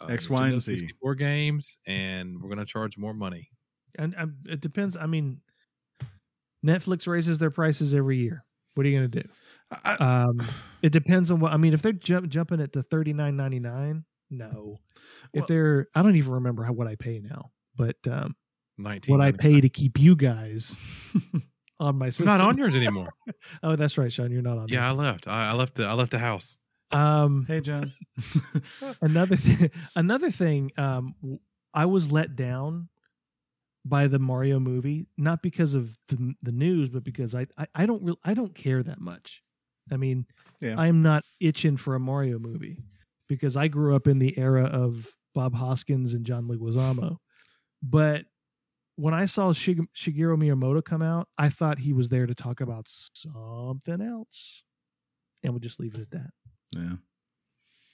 uh, 0.00 0.06
X, 0.06 0.28
Y, 0.28 0.48
and 0.48 0.60
Z. 0.60 0.78
64 0.78 1.14
games, 1.14 1.78
and 1.86 2.40
we're 2.40 2.50
gonna 2.50 2.66
charge 2.66 2.98
more 2.98 3.14
money. 3.14 3.50
And 3.98 4.14
um, 4.18 4.36
it 4.44 4.60
depends. 4.60 4.96
I 4.96 5.06
mean, 5.06 5.40
Netflix 6.64 7.06
raises 7.06 7.38
their 7.38 7.50
prices 7.50 7.94
every 7.94 8.18
year. 8.18 8.44
What 8.74 8.84
are 8.84 8.88
you 8.90 8.98
going 8.98 9.10
to 9.10 9.22
do? 9.22 9.28
I, 9.70 9.94
Um, 9.94 10.40
it 10.82 10.92
depends 10.92 11.30
on 11.30 11.40
what. 11.40 11.52
I 11.52 11.56
mean, 11.56 11.74
if 11.74 11.82
they're 11.82 11.92
jump, 11.92 12.28
jumping 12.28 12.60
it 12.60 12.72
to 12.74 12.82
thirty 12.82 13.12
nine 13.12 13.36
ninety 13.36 13.58
nine, 13.60 14.04
no. 14.30 14.78
If 15.32 15.40
Well- 15.42 15.46
they're, 15.48 15.88
I 15.94 16.02
don't 16.02 16.16
even 16.16 16.32
remember 16.32 16.62
how 16.64 16.72
what 16.72 16.86
I 16.86 16.94
pay 16.96 17.18
now, 17.20 17.50
but 17.76 17.96
um, 18.10 18.36
Nineteen. 18.78 19.12
what 19.16 19.20
I 19.24 19.32
pay 19.32 19.60
to 19.60 19.68
keep 19.68 19.98
you 19.98 20.14
guys 20.16 20.76
on 21.80 21.96
my 21.98 22.06
I'm 22.06 22.10
system. 22.10 22.26
not 22.26 22.40
on 22.40 22.56
yours 22.58 22.76
anymore. 22.76 23.12
Oh, 23.62 23.74
that's 23.76 23.96
right, 23.98 24.12
Sean. 24.12 24.30
You're 24.30 24.42
not 24.42 24.58
on. 24.58 24.66
yeah, 24.68 24.88
I 24.88 24.92
left. 24.92 25.26
I, 25.28 25.48
I 25.50 25.52
left. 25.54 25.74
The, 25.76 25.84
I 25.86 25.92
left 25.94 26.10
the 26.12 26.18
house. 26.18 26.56
Um, 26.92 27.44
hey, 27.48 27.60
John. 27.60 27.92
another 29.00 29.36
thing. 29.36 29.70
Another 29.96 30.30
thing. 30.30 30.70
Um, 30.76 31.14
w- 31.20 31.38
I 31.74 31.86
was 31.86 32.12
let 32.12 32.36
down 32.36 32.88
by 33.84 34.06
the 34.06 34.18
Mario 34.18 34.58
movie, 34.60 35.06
not 35.16 35.42
because 35.42 35.74
of 35.74 35.96
the, 36.08 36.34
the 36.42 36.52
news, 36.52 36.88
but 36.90 37.02
because 37.04 37.34
I 37.34 37.46
I, 37.58 37.66
I 37.74 37.86
don't 37.86 38.02
real 38.04 38.18
I 38.24 38.34
don't 38.34 38.54
care 38.54 38.82
that 38.82 39.00
much. 39.00 39.42
I 39.90 39.96
mean, 39.96 40.26
Yeah. 40.60 40.74
I'm 40.78 41.02
not 41.02 41.24
itching 41.40 41.76
for 41.76 41.94
a 41.94 42.00
Mario 42.00 42.38
movie 42.38 42.78
because 43.28 43.56
I 43.56 43.68
grew 43.68 43.94
up 43.94 44.06
in 44.06 44.18
the 44.18 44.36
era 44.38 44.64
of 44.64 45.06
Bob 45.34 45.54
Hoskins 45.54 46.14
and 46.14 46.24
John 46.24 46.48
Leguizamo. 46.48 47.16
But 47.82 48.24
when 48.96 49.12
I 49.14 49.26
saw 49.26 49.52
Shig- 49.52 49.86
Shigeru 49.94 50.36
Miyamoto 50.38 50.82
come 50.84 51.02
out, 51.02 51.28
I 51.36 51.50
thought 51.50 51.78
he 51.78 51.92
was 51.92 52.08
there 52.08 52.26
to 52.26 52.34
talk 52.34 52.60
about 52.60 52.86
something 52.88 54.00
else, 54.00 54.64
and 55.42 55.52
we'll 55.52 55.60
just 55.60 55.78
leave 55.80 55.94
it 55.94 56.00
at 56.00 56.10
that. 56.12 56.30
yeah. 56.76 56.96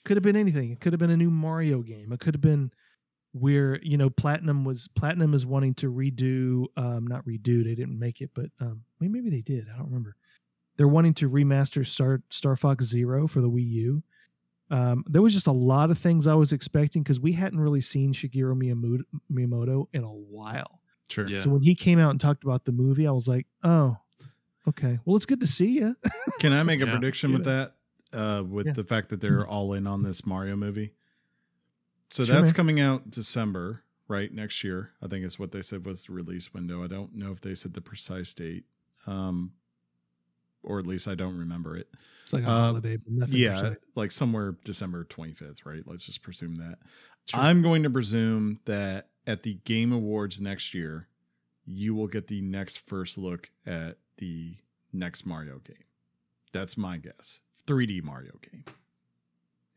Could 0.05 0.17
have 0.17 0.23
been 0.23 0.35
anything. 0.35 0.71
It 0.71 0.79
could 0.81 0.91
have 0.93 0.99
been 0.99 1.11
a 1.11 1.17
new 1.17 1.29
Mario 1.31 1.81
game. 1.81 2.11
It 2.11 2.19
could 2.19 2.33
have 2.35 2.41
been 2.41 2.71
where 3.31 3.79
you 3.81 3.97
know 3.97 4.09
Platinum 4.09 4.63
was 4.65 4.87
Platinum 4.95 5.33
is 5.33 5.45
wanting 5.45 5.73
to 5.75 5.91
redo, 5.91 6.65
um, 6.75 7.07
not 7.07 7.25
redo. 7.25 7.63
They 7.63 7.73
didn't 7.73 7.97
make 7.97 8.19
it, 8.21 8.31
but 8.35 8.47
um, 8.59 8.81
maybe 8.99 9.13
maybe 9.13 9.29
they 9.29 9.41
did. 9.41 9.67
I 9.73 9.77
don't 9.77 9.85
remember. 9.87 10.15
They're 10.77 10.87
wanting 10.87 11.13
to 11.15 11.29
remaster 11.29 11.85
Star 11.85 12.21
Star 12.29 12.55
Fox 12.55 12.85
Zero 12.85 13.27
for 13.27 13.41
the 13.41 13.49
Wii 13.49 13.69
U. 13.69 14.03
Um, 14.69 15.03
there 15.07 15.21
was 15.21 15.33
just 15.33 15.45
a 15.47 15.51
lot 15.51 15.91
of 15.91 15.99
things 15.99 16.25
I 16.25 16.33
was 16.33 16.51
expecting 16.51 17.03
because 17.03 17.19
we 17.19 17.33
hadn't 17.33 17.59
really 17.59 17.81
seen 17.81 18.13
Shigeru 18.13 18.55
Miyamoto, 18.55 19.03
Miyamoto 19.31 19.85
in 19.93 20.03
a 20.03 20.11
while. 20.11 20.79
Sure. 21.09 21.27
Yeah. 21.27 21.37
So 21.37 21.49
when 21.51 21.61
he 21.61 21.75
came 21.75 21.99
out 21.99 22.09
and 22.11 22.19
talked 22.19 22.43
about 22.43 22.65
the 22.65 22.71
movie, 22.71 23.05
I 23.05 23.11
was 23.11 23.27
like, 23.27 23.45
oh, 23.63 23.97
okay. 24.67 24.97
Well, 25.05 25.15
it's 25.15 25.25
good 25.27 25.41
to 25.41 25.47
see 25.47 25.67
you. 25.73 25.95
Can 26.39 26.53
I 26.53 26.63
make 26.63 26.81
a 26.81 26.85
Yeah. 26.85 26.91
prediction 26.91 27.33
with 27.33 27.43
that? 27.45 27.75
Uh, 28.11 28.43
with 28.47 28.67
Yeah. 28.67 28.73
the 28.73 28.83
fact 28.83 29.09
that 29.09 29.21
they're 29.21 29.45
all 29.45 29.73
in 29.73 29.85
on 29.85 30.01
this 30.01 30.25
Mario 30.25 30.55
movie. 30.55 30.93
So 32.09 32.23
Sure, 32.23 32.35
that's 32.35 32.49
man. 32.51 32.55
coming 32.55 32.79
out 32.79 33.11
December, 33.11 33.83
right? 34.07 34.31
Next 34.33 34.63
year. 34.63 34.91
I 35.01 35.07
think 35.07 35.25
is 35.25 35.37
what 35.37 35.51
they 35.51 35.61
said 35.61 35.85
was 35.85 36.05
the 36.05 36.13
release 36.13 36.53
window. 36.53 36.83
I 36.83 36.87
don't 36.87 37.15
know 37.15 37.31
if 37.31 37.41
they 37.41 37.53
said 37.53 37.73
the 37.73 37.81
precise 37.81 38.33
date. 38.33 38.63
Um, 39.05 39.51
or 40.63 40.79
at 40.79 40.87
least 40.87 41.07
I 41.07 41.15
don't 41.15 41.37
remember 41.37 41.75
it. 41.77 41.87
It's 42.23 42.33
like 42.33 42.43
a 42.43 42.47
Uh, 42.49 42.61
holiday, 42.67 42.97
but 42.97 43.11
nothing. 43.11 43.35
yeah, 43.35 43.73
like 43.95 44.11
somewhere 44.11 44.55
December 44.63 45.03
25th, 45.05 45.65
right? 45.65 45.83
Let's 45.85 46.05
just 46.05 46.21
presume 46.23 46.55
that. 46.55 46.79
Sure. 47.25 47.39
I'm 47.39 47.61
going 47.61 47.83
to 47.83 47.89
presume 47.89 48.59
that 48.65 49.09
at 49.27 49.43
the 49.43 49.55
Game 49.65 49.91
Awards 49.91 50.41
next 50.41 50.73
year, 50.73 51.07
you 51.65 51.95
will 51.95 52.07
get 52.07 52.27
the 52.27 52.41
next 52.41 52.85
first 52.85 53.17
look 53.17 53.49
at 53.65 53.97
the 54.17 54.55
next 54.91 55.25
Mario 55.25 55.59
game. 55.59 55.83
That's 56.51 56.77
my 56.77 56.97
guess. 56.97 57.39
3D 57.65 58.03
Mario 58.03 58.33
game 58.51 58.65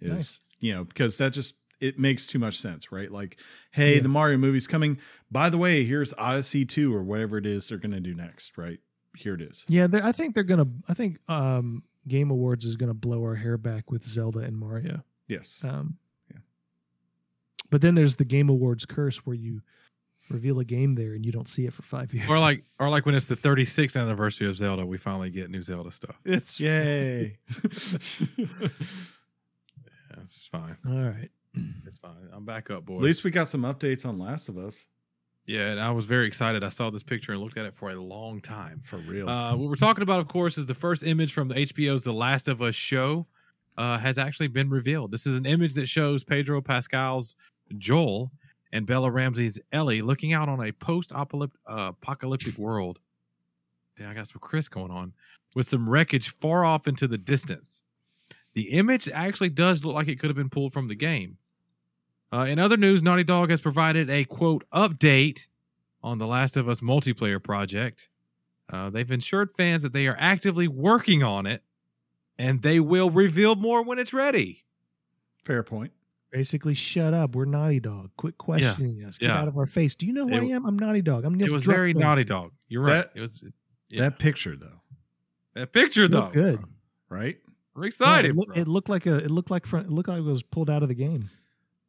is 0.01 0.11
Nice. 0.11 0.39
you 0.61 0.75
know 0.75 0.85
because 0.85 1.17
that 1.19 1.33
just 1.33 1.55
it 1.79 1.99
makes 1.99 2.27
too 2.27 2.39
much 2.39 2.59
sense, 2.59 2.91
right? 2.91 3.13
Like, 3.13 3.37
hey, 3.71 3.97
Yeah. 3.97 4.01
the 4.03 4.09
Mario 4.09 4.39
movie's 4.39 4.67
coming. 4.67 4.99
By 5.31 5.51
the 5.51 5.59
way, 5.59 5.85
here's 5.85 6.13
Odyssey 6.15 6.65
2 6.65 6.93
or 6.95 7.03
whatever 7.05 7.37
it 7.39 7.45
is 7.47 7.69
they're 7.69 7.77
going 7.79 7.93
to 7.93 8.01
do 8.01 8.15
next, 8.15 8.57
right? 8.57 8.81
Here 9.17 9.35
it 9.35 9.41
is. 9.41 9.65
Yeah, 9.69 9.89
I 10.03 10.13
think 10.13 10.35
they're 10.35 10.45
gonna. 10.45 10.67
I 10.89 10.95
think 10.95 11.19
um, 11.29 11.83
Game 12.07 12.31
Awards 12.31 12.65
is 12.65 12.77
gonna 12.77 12.95
blow 12.95 13.23
our 13.23 13.35
hair 13.35 13.57
back 13.59 13.91
with 13.91 14.05
Zelda 14.05 14.41
and 14.41 14.57
Mario. 14.57 15.03
Yes. 15.29 15.63
Um, 15.65 15.97
Yeah. 16.31 16.39
But 17.71 17.81
then 17.81 17.95
there's 17.95 18.17
the 18.17 18.25
Game 18.25 18.49
Awards 18.49 18.85
curse 18.87 19.19
where 19.27 19.37
you 19.37 19.63
reveal 20.29 20.59
a 20.59 20.65
game 20.65 20.95
there 20.97 21.15
and 21.15 21.25
you 21.25 21.31
don't 21.33 21.49
see 21.49 21.67
it 21.67 21.73
for 21.73 21.83
five 21.83 22.13
years. 22.13 22.29
Or 22.29 22.39
like, 22.39 22.65
or 22.81 22.89
like 22.89 23.07
when 23.07 23.15
it's 23.15 23.27
the 23.27 23.37
36th 23.37 24.01
anniversary 24.01 24.49
of 24.49 24.57
Zelda, 24.57 24.85
we 24.85 24.99
finally 24.99 25.31
get 25.31 25.51
new 25.51 25.63
Zelda 25.63 25.91
stuff. 25.91 26.17
it's 26.25 26.59
Yay. 26.61 27.39
Yeah, 28.39 30.23
it's 30.23 30.47
fine. 30.49 30.77
all 30.87 31.03
right. 31.03 31.31
It's 31.87 31.99
fine. 31.99 32.29
I'm 32.33 32.45
back 32.45 32.71
up, 32.71 32.85
boys. 32.85 32.99
At 32.99 33.05
least 33.05 33.25
we 33.25 33.31
got 33.31 33.49
some 33.49 33.63
updates 33.63 34.05
on 34.05 34.19
Last 34.19 34.49
of 34.49 34.59
Us. 34.59 34.87
Yeah, 35.47 35.69
and 35.69 35.81
I 35.81 35.93
was 35.93 36.05
very 36.05 36.27
excited. 36.27 36.65
I 36.65 36.69
saw 36.69 36.91
this 36.91 37.05
picture 37.05 37.33
and 37.33 37.41
looked 37.41 37.57
at 37.57 37.67
it 37.67 37.75
for 37.75 37.91
a 37.91 37.95
long 37.95 38.41
time. 38.41 38.83
For 38.85 38.99
real. 38.99 39.29
Uh, 39.29 39.57
what 39.57 39.69
we're 39.69 39.77
talking 39.77 40.03
about, 40.03 40.19
of 40.19 40.27
course, 40.27 40.59
is 40.59 40.67
the 40.67 40.75
first 40.75 41.05
image 41.05 41.33
from 41.33 41.49
the 41.49 41.55
HBO's 41.55 42.03
The 42.03 42.13
Last 42.13 42.49
of 42.49 42.61
Us 42.63 42.75
show 42.75 43.27
uh, 43.79 43.97
has 43.99 44.19
actually 44.19 44.49
been 44.49 44.69
revealed. 44.69 45.13
This 45.13 45.27
is 45.27 45.37
an 45.37 45.47
image 45.47 45.75
that 45.75 45.87
shows 45.87 46.25
Pedro 46.25 46.61
Pascal's 46.61 47.37
Joel 47.79 48.33
and 48.73 48.87
Bella 48.87 49.11
Ramsey's 49.11 49.61
Ellie 49.71 50.03
looking 50.03 50.33
out 50.33 50.49
on 50.49 50.67
a 50.67 50.73
post-apocalyptic 50.73 52.59
world. 52.59 52.99
Damn, 53.97 54.11
I 54.11 54.15
got 54.15 54.27
some 54.27 54.41
Chris 54.41 54.69
going 54.69 54.91
on 54.91 55.13
with 55.55 55.67
some 55.67 55.89
wreckage 55.89 56.31
far 56.31 56.65
off 56.65 56.89
into 56.89 57.07
the 57.07 57.19
distance. 57.19 57.83
The 58.55 58.71
image 58.71 59.09
actually 59.09 59.51
does 59.51 59.85
look 59.85 59.95
like 59.95 60.09
it 60.09 60.19
could 60.19 60.29
have 60.29 60.37
been 60.37 60.51
pulled 60.51 60.73
from 60.73 60.89
the 60.89 60.95
game. 60.95 61.39
Uh, 62.37 62.45
in 62.45 62.59
other 62.59 62.77
news, 62.77 63.03
Naughty 63.03 63.25
Dog 63.25 63.49
has 63.49 63.63
provided 63.63 64.11
a 64.11 64.25
quote 64.25 64.65
update 64.71 65.47
on 66.03 66.19
the 66.19 66.27
Last 66.27 66.59
of 66.59 66.69
Us 66.69 66.81
multiplayer 66.81 67.43
project. 67.43 68.11
Uh, 68.71 68.91
they've 68.91 69.11
assured 69.11 69.53
fans 69.57 69.83
that 69.83 69.95
they 69.95 70.07
are 70.07 70.17
actively 70.19 70.69
working 70.69 71.23
on 71.23 71.47
it 71.47 71.63
and 72.39 72.61
they 72.61 72.79
will 72.79 73.09
reveal 73.09 73.55
more 73.57 73.83
when 73.83 73.99
it's 73.99 74.13
ready. 74.13 74.65
Fair 75.45 75.63
point. 75.63 75.93
Basically, 76.31 76.75
shut 76.75 77.15
up. 77.15 77.35
We're 77.35 77.47
Naughty 77.47 77.81
Dog. 77.81 78.11
Quit 78.19 78.37
questioning 78.37 79.03
us. 79.05 79.17
Get 79.17 79.31
yeah. 79.31 79.39
out 79.41 79.49
of 79.49 79.57
our 79.57 79.65
face. 79.67 79.95
Do 79.95 80.05
you 80.05 80.13
know 80.13 80.27
who 80.29 80.35
It- 80.35 80.43
I 80.43 80.55
am? 80.57 80.67
I'm 80.67 80.79
Naughty 80.79 81.01
Dog. 81.01 81.25
I'm 81.25 81.35
Neil 81.35 81.47
it 81.47 81.53
was 81.53 81.65
very 81.65 81.95
Druckmann. 81.95 82.01
Naughty 82.01 82.25
Dog. 82.25 82.53
You're 82.69 82.83
right. 82.83 83.05
That- 83.05 83.13
it 83.15 83.21
was 83.21 83.43
yeah. 83.89 84.03
That 84.03 84.19
picture, 84.19 84.57
though, 84.57 84.83
that 85.55 85.73
picture 85.73 86.09
though. 86.09 86.29
Good. 86.31 86.63
right? 87.09 87.39
We're 87.75 87.85
Yeah, 87.85 87.87
excited. 87.87 88.31
it, 88.33 88.37
look- 88.37 88.57
it 88.57 88.69
looked 88.69 88.89
like 88.91 89.07
a. 89.07 89.17
It 89.19 89.31
looked 89.31 89.51
like 89.51 89.65
front. 89.65 89.87
It 89.87 89.93
looked 89.93 90.09
like 90.09 90.19
it 90.19 90.23
was 90.25 90.43
pulled 90.43 90.69
out 90.69 90.83
of 90.83 90.89
the 90.91 90.95
game. 90.95 91.31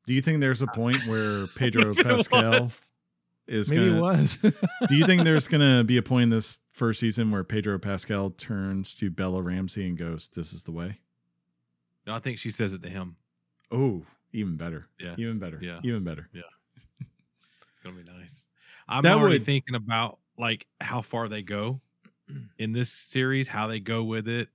Do 0.08 0.14
you 0.14 0.22
think 0.22 0.42
there's 0.42 0.62
a 0.64 0.68
point 0.68 1.06
where 1.06 1.46
Pedro 1.56 1.94
Pascal 1.94 2.62
was. 2.62 2.92
is 3.48 3.70
Maybe 3.70 3.90
going 3.92 3.98
it 3.98 4.02
was. 4.02 4.38
Do 4.88 4.96
you 4.96 5.06
think 5.06 5.24
there's 5.24 5.48
going 5.50 5.62
to 5.62 5.84
be 5.84 5.98
a 5.98 6.02
point 6.02 6.24
in 6.24 6.30
this 6.32 6.58
first 6.72 7.00
season 7.00 7.30
where 7.30 7.44
Pedro 7.44 7.78
Pascal 7.78 8.30
turns 8.32 8.96
to 8.96 9.10
Bella 9.12 9.42
Ramsey 9.42 9.88
and 9.88 9.98
goes, 9.98 10.30
This 10.30 10.52
is 10.54 10.64
the 10.64 10.72
way? 10.72 11.00
No, 12.08 12.16
I 12.16 12.20
think 12.20 12.40
she 12.40 12.52
says 12.52 12.74
it 12.74 12.82
to 12.84 12.90
him. 12.90 13.18
Oh, 13.72 14.04
even 14.32 14.56
better. 14.58 14.88
Yeah. 15.00 15.16
Even 15.18 15.40
better. 15.40 15.60
Yeah. 15.62 15.80
Even 15.84 16.04
better. 16.06 16.30
Yeah, 16.34 16.42
it's 17.02 17.80
gonna 17.84 17.96
be 17.98 18.04
nice. 18.10 18.48
I'm 18.88 19.04
That 19.04 19.18
already 19.18 19.36
would- 19.40 19.46
thinking 19.46 19.76
about 19.76 20.20
like 20.38 20.68
how 20.80 21.02
far 21.02 21.28
they 21.28 21.42
go 21.42 21.82
in 22.58 22.72
this 22.72 22.90
series, 22.92 23.48
how 23.50 23.68
they 23.68 23.82
go 23.82 24.04
with 24.06 24.28
it. 24.30 24.48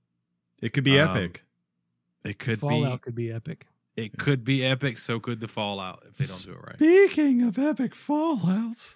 It 0.63 0.73
could 0.73 0.83
be 0.83 0.99
Um, 0.99 1.09
epic. 1.15 1.43
It 2.23 2.39
could 2.39 2.59
be 2.61 2.67
Fallout 2.67 3.01
could 3.01 3.13
be 3.15 3.31
epic. 3.31 3.67
It 3.95 4.17
could 4.17 4.43
be 4.43 4.65
epic, 4.65 4.97
so 4.97 5.19
could 5.19 5.39
the 5.39 5.47
Fallout 5.47 6.03
if 6.09 6.17
they 6.17 6.25
don't 6.25 6.45
do 6.45 6.51
it 6.51 6.65
right. 6.65 6.75
Speaking 6.75 7.43
of 7.43 7.59
epic 7.59 7.93
fallouts, 7.93 8.95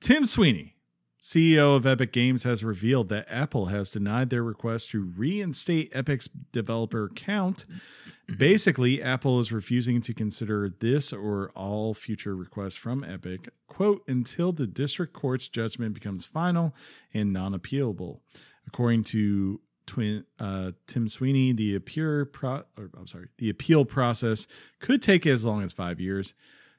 Tim 0.00 0.26
Sweeney, 0.26 0.76
CEO 1.20 1.76
of 1.76 1.86
Epic 1.86 2.12
Games, 2.12 2.44
has 2.44 2.64
revealed 2.64 3.08
that 3.10 3.26
Apple 3.28 3.66
has 3.66 3.90
denied 3.90 4.30
their 4.30 4.42
request 4.42 4.90
to 4.90 5.02
reinstate 5.02 5.90
Epic's 5.94 6.28
developer 6.52 7.04
account. 7.04 7.64
Mm-hmm. 7.66 8.36
Basically, 8.36 9.02
Apple 9.02 9.40
is 9.40 9.50
refusing 9.50 10.00
to 10.02 10.14
consider 10.14 10.72
this 10.80 11.12
or 11.12 11.50
all 11.56 11.94
future 11.94 12.36
requests 12.36 12.76
from 12.76 13.02
Epic, 13.02 13.48
quote, 13.66 14.02
until 14.06 14.52
the 14.52 14.66
district 14.66 15.12
court's 15.12 15.48
judgment 15.48 15.94
becomes 15.94 16.24
final 16.24 16.74
and 17.12 17.32
non 17.32 17.58
appealable. 17.58 18.20
According 18.66 19.04
to 19.04 19.60
twin, 19.86 20.24
uh, 20.38 20.72
Tim 20.86 21.08
Sweeney, 21.08 21.52
the 21.52 21.74
appeal 21.74 22.24
pro- 22.24 22.64
or, 22.76 22.90
I'm 22.96 23.06
sorry, 23.06 23.28
the 23.38 23.50
appeal 23.50 23.84
process 23.84 24.46
could 24.78 25.02
take 25.02 25.26
as 25.26 25.44
long 25.44 25.62
as 25.62 25.72
five 25.72 26.00
years. 26.00 26.34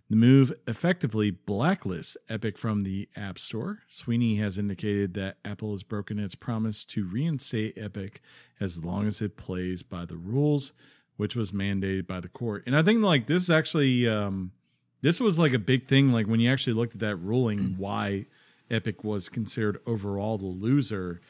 The 0.10 0.18
move 0.18 0.52
effectively 0.68 1.32
blacklists 1.32 2.18
Epic 2.28 2.58
from 2.58 2.82
the 2.82 3.08
App 3.16 3.40
Store. 3.40 3.80
Sweeney 3.88 4.36
has 4.38 4.58
indicated 4.58 5.14
that 5.14 5.38
Apple 5.46 5.72
has 5.72 5.84
broken 5.84 6.20
its 6.20 6.36
promise 6.36 6.84
to 6.86 7.06
reinstate 7.06 7.78
Epic 7.78 8.22
as 8.60 8.84
long 8.84 9.08
as 9.08 9.22
it 9.22 9.38
plays 9.38 9.84
by 9.84 10.04
the 10.04 10.18
rules, 10.18 10.74
which 11.16 11.34
was 11.34 11.54
mandated 11.54 12.08
by 12.08 12.20
the 12.20 12.28
court. 12.28 12.64
And 12.66 12.76
I 12.76 12.84
think 12.84 13.02
like 13.02 13.28
this 13.28 13.44
is 13.44 13.50
actually 13.50 14.06
um, 14.06 14.52
this 15.02 15.22
was 15.22 15.40
like 15.40 15.54
a 15.54 15.60
big 15.60 15.88
thing. 15.88 16.12
Like 16.12 16.28
when 16.28 16.42
you 16.42 16.52
actually 16.52 16.74
looked 16.74 16.96
at 16.96 17.00
that 17.00 17.16
ruling, 17.16 17.76
why 17.78 18.26
Epic 18.70 19.06
was 19.06 19.30
considered 19.30 19.80
overall 19.86 20.38
the 20.38 20.46
loser 20.46 21.22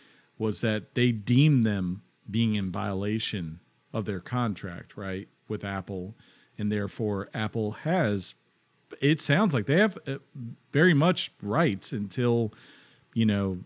was 0.41 0.61
that 0.61 0.95
they 0.95 1.11
deemed 1.11 1.63
them 1.63 2.01
being 2.29 2.55
in 2.55 2.71
violation 2.71 3.59
of 3.93 4.05
their 4.05 4.19
contract, 4.19 4.97
right, 4.97 5.27
with 5.47 5.63
Apple, 5.63 6.15
and 6.57 6.71
therefore 6.71 7.29
Apple 7.31 7.73
has. 7.83 8.33
It 8.99 9.21
sounds 9.21 9.53
like 9.53 9.67
they 9.67 9.77
have 9.77 9.99
uh, 10.07 10.15
very 10.71 10.95
much 10.95 11.31
rights 11.43 11.93
until, 11.93 12.51
you 13.13 13.23
know, 13.23 13.59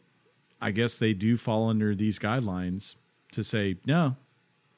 I 0.62 0.72
guess 0.72 0.98
they 0.98 1.14
do 1.14 1.38
fall 1.38 1.70
under 1.70 1.96
these 1.96 2.20
guidelines 2.20 2.96
to 3.32 3.42
say 3.42 3.78
no, 3.86 4.18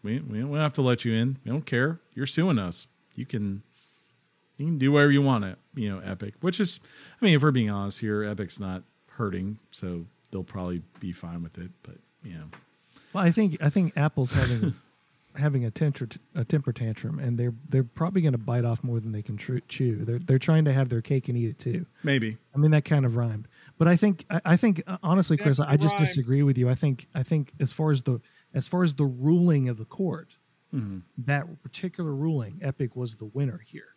we 0.03 0.19
we 0.19 0.39
don't 0.39 0.53
have 0.55 0.73
to 0.73 0.83
let 0.83 1.03
you 1.03 1.13
in. 1.15 1.39
We 1.43 1.51
don't 1.51 1.65
care. 1.65 1.99
You're 2.13 2.27
suing 2.27 2.59
us. 2.59 2.85
You 3.15 3.25
can 3.25 3.63
you 4.57 4.67
can 4.67 4.77
do 4.77 4.91
whatever 4.91 5.11
you 5.11 5.23
want 5.23 5.45
at 5.45 5.57
you 5.73 5.89
know 5.89 5.99
Epic, 6.05 6.35
which 6.41 6.59
is, 6.59 6.79
I 7.19 7.25
mean, 7.25 7.33
if 7.33 7.41
we're 7.41 7.49
being 7.49 7.71
honest 7.71 8.01
here, 8.01 8.23
Epic's 8.23 8.59
not 8.59 8.83
hurting, 9.13 9.57
so 9.71 10.05
they'll 10.31 10.43
probably 10.43 10.81
be 10.99 11.11
fine 11.11 11.43
with 11.43 11.57
it. 11.57 11.71
But 11.83 11.95
you 12.23 12.33
know, 12.35 12.45
Well, 13.13 13.23
I 13.23 13.31
think 13.31 13.57
I 13.61 13.69
think 13.69 13.93
Apple's 13.95 14.31
having 14.31 14.73
having 15.35 15.65
a 15.65 15.71
temper 15.71 16.07
a 16.35 16.43
temper 16.43 16.71
tantrum, 16.73 17.19
and 17.19 17.37
they're 17.37 17.53
they're 17.69 17.83
probably 17.83 18.21
going 18.21 18.31
to 18.33 18.37
bite 18.37 18.65
off 18.65 18.83
more 18.83 18.99
than 18.99 19.11
they 19.11 19.21
can 19.21 19.37
tr- 19.37 19.57
chew. 19.67 20.03
They're 20.05 20.19
they're 20.19 20.39
trying 20.39 20.65
to 20.65 20.73
have 20.73 20.89
their 20.89 21.01
cake 21.01 21.29
and 21.29 21.37
eat 21.37 21.49
it 21.49 21.59
too. 21.59 21.85
maybe 22.03 22.37
I 22.55 22.57
mean 22.57 22.71
that 22.71 22.85
kind 22.85 23.05
of 23.05 23.15
rhymed, 23.15 23.47
but 23.77 23.87
I 23.87 23.95
think 23.95 24.25
I, 24.29 24.41
I 24.45 24.57
think 24.57 24.81
uh, 24.87 24.97
honestly, 25.03 25.37
Chris, 25.37 25.59
I 25.59 25.77
just 25.77 25.95
rhymed. 25.95 26.07
disagree 26.07 26.43
with 26.43 26.57
you. 26.57 26.69
I 26.69 26.75
think 26.75 27.07
I 27.15 27.23
think 27.23 27.53
as 27.59 27.71
far 27.71 27.91
as 27.91 28.01
the 28.03 28.19
as 28.53 28.67
far 28.67 28.83
as 28.83 28.93
the 28.95 29.05
ruling 29.05 29.69
of 29.69 29.77
the 29.77 29.85
court, 29.85 30.29
Mhm. 30.73 31.01
that 31.19 31.61
particular 31.63 32.11
ruling, 32.13 32.59
Epic 32.61 32.95
was 32.95 33.15
the 33.15 33.25
winner 33.25 33.59
here. 33.65 33.89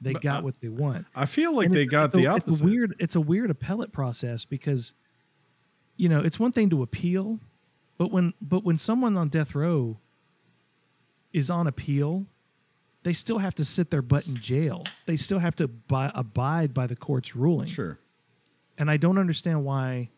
They 0.00 0.12
But, 0.12 0.22
got 0.22 0.40
uh, 0.40 0.44
what 0.44 0.60
they 0.60 0.68
want. 0.68 1.06
I 1.14 1.24
feel 1.26 1.54
like 1.56 1.66
And 1.66 1.74
they 1.74 1.86
got 1.86 2.06
it's 2.06 2.14
a- 2.14 2.18
the 2.18 2.24
It's 2.24 2.28
a 2.28 2.50
opposite. 2.50 2.64
weird. 2.64 2.94
It's 2.98 3.14
a 3.16 3.20
weird 3.20 3.50
appellate 3.50 3.92
process 3.92 4.44
because, 4.44 4.92
you 5.96 6.08
know, 6.08 6.20
it's 6.20 6.38
one 6.40 6.52
thing 6.52 6.70
to 6.70 6.82
appeal, 6.82 7.38
but 7.98 8.10
when 8.10 8.34
but 8.40 8.64
when 8.64 8.78
someone 8.78 9.16
on 9.16 9.28
death 9.28 9.54
row 9.54 9.98
is 11.32 11.50
on 11.50 11.66
appeal, 11.66 12.26
they 13.02 13.12
still 13.12 13.38
have 13.38 13.54
to 13.56 13.64
sit 13.64 13.90
their 13.90 14.02
butt 14.02 14.26
in 14.26 14.36
jail. 14.36 14.84
They 15.06 15.16
still 15.16 15.38
have 15.38 15.56
to 15.56 15.68
bi- 15.68 16.12
abide 16.14 16.74
by 16.74 16.86
the 16.86 16.96
court's 16.96 17.36
ruling. 17.36 17.68
Sure. 17.68 17.98
And 18.78 18.90
I 18.90 18.96
don't 18.96 19.18
understand 19.18 19.64
why. 19.64 20.10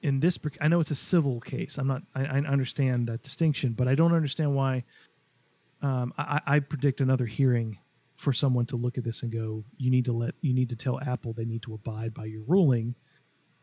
In 0.00 0.20
this, 0.20 0.38
I 0.60 0.68
know 0.68 0.78
it's 0.78 0.92
a 0.92 0.96
civil 0.96 1.40
case. 1.40 1.76
I'm 1.76 1.88
not. 1.88 2.02
I, 2.14 2.24
I 2.24 2.38
understand 2.38 3.08
that 3.08 3.22
distinction, 3.22 3.72
but 3.72 3.88
I 3.88 3.96
don't 3.96 4.14
understand 4.14 4.54
why 4.54 4.84
um, 5.82 6.12
I, 6.16 6.40
I 6.46 6.60
predict 6.60 7.00
another 7.00 7.26
hearing 7.26 7.78
for 8.16 8.32
someone 8.32 8.66
to 8.66 8.76
look 8.76 8.98
at 8.98 9.04
this 9.04 9.22
and 9.22 9.32
go, 9.32 9.64
you 9.76 9.90
need 9.90 10.04
to 10.04 10.12
let 10.12 10.34
you 10.40 10.52
need 10.52 10.68
to 10.68 10.76
tell 10.76 11.00
Apple 11.00 11.32
they 11.32 11.44
need 11.44 11.62
to 11.62 11.74
abide 11.74 12.12
by 12.14 12.26
your 12.26 12.42
ruling 12.46 12.94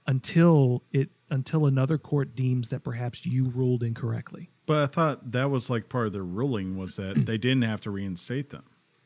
until 0.07 0.83
it 0.91 1.09
until 1.29 1.65
another 1.65 1.97
court 1.97 2.35
deems 2.35 2.69
that 2.69 2.83
perhaps 2.83 3.25
you 3.25 3.45
ruled 3.45 3.81
incorrectly. 3.83 4.49
But 4.67 4.77
I 4.83 4.85
thought 4.87 5.31
that 5.31 5.49
was 5.49 5.69
like 5.69 5.89
part 5.89 6.07
of 6.07 6.13
their 6.13 6.23
ruling 6.23 6.77
was 6.77 6.95
that 6.97 7.15
they 7.25 7.37
didn't 7.37 7.63
have 7.63 7.81
to 7.81 7.91
reinstate 7.91 8.49
them. 8.51 8.63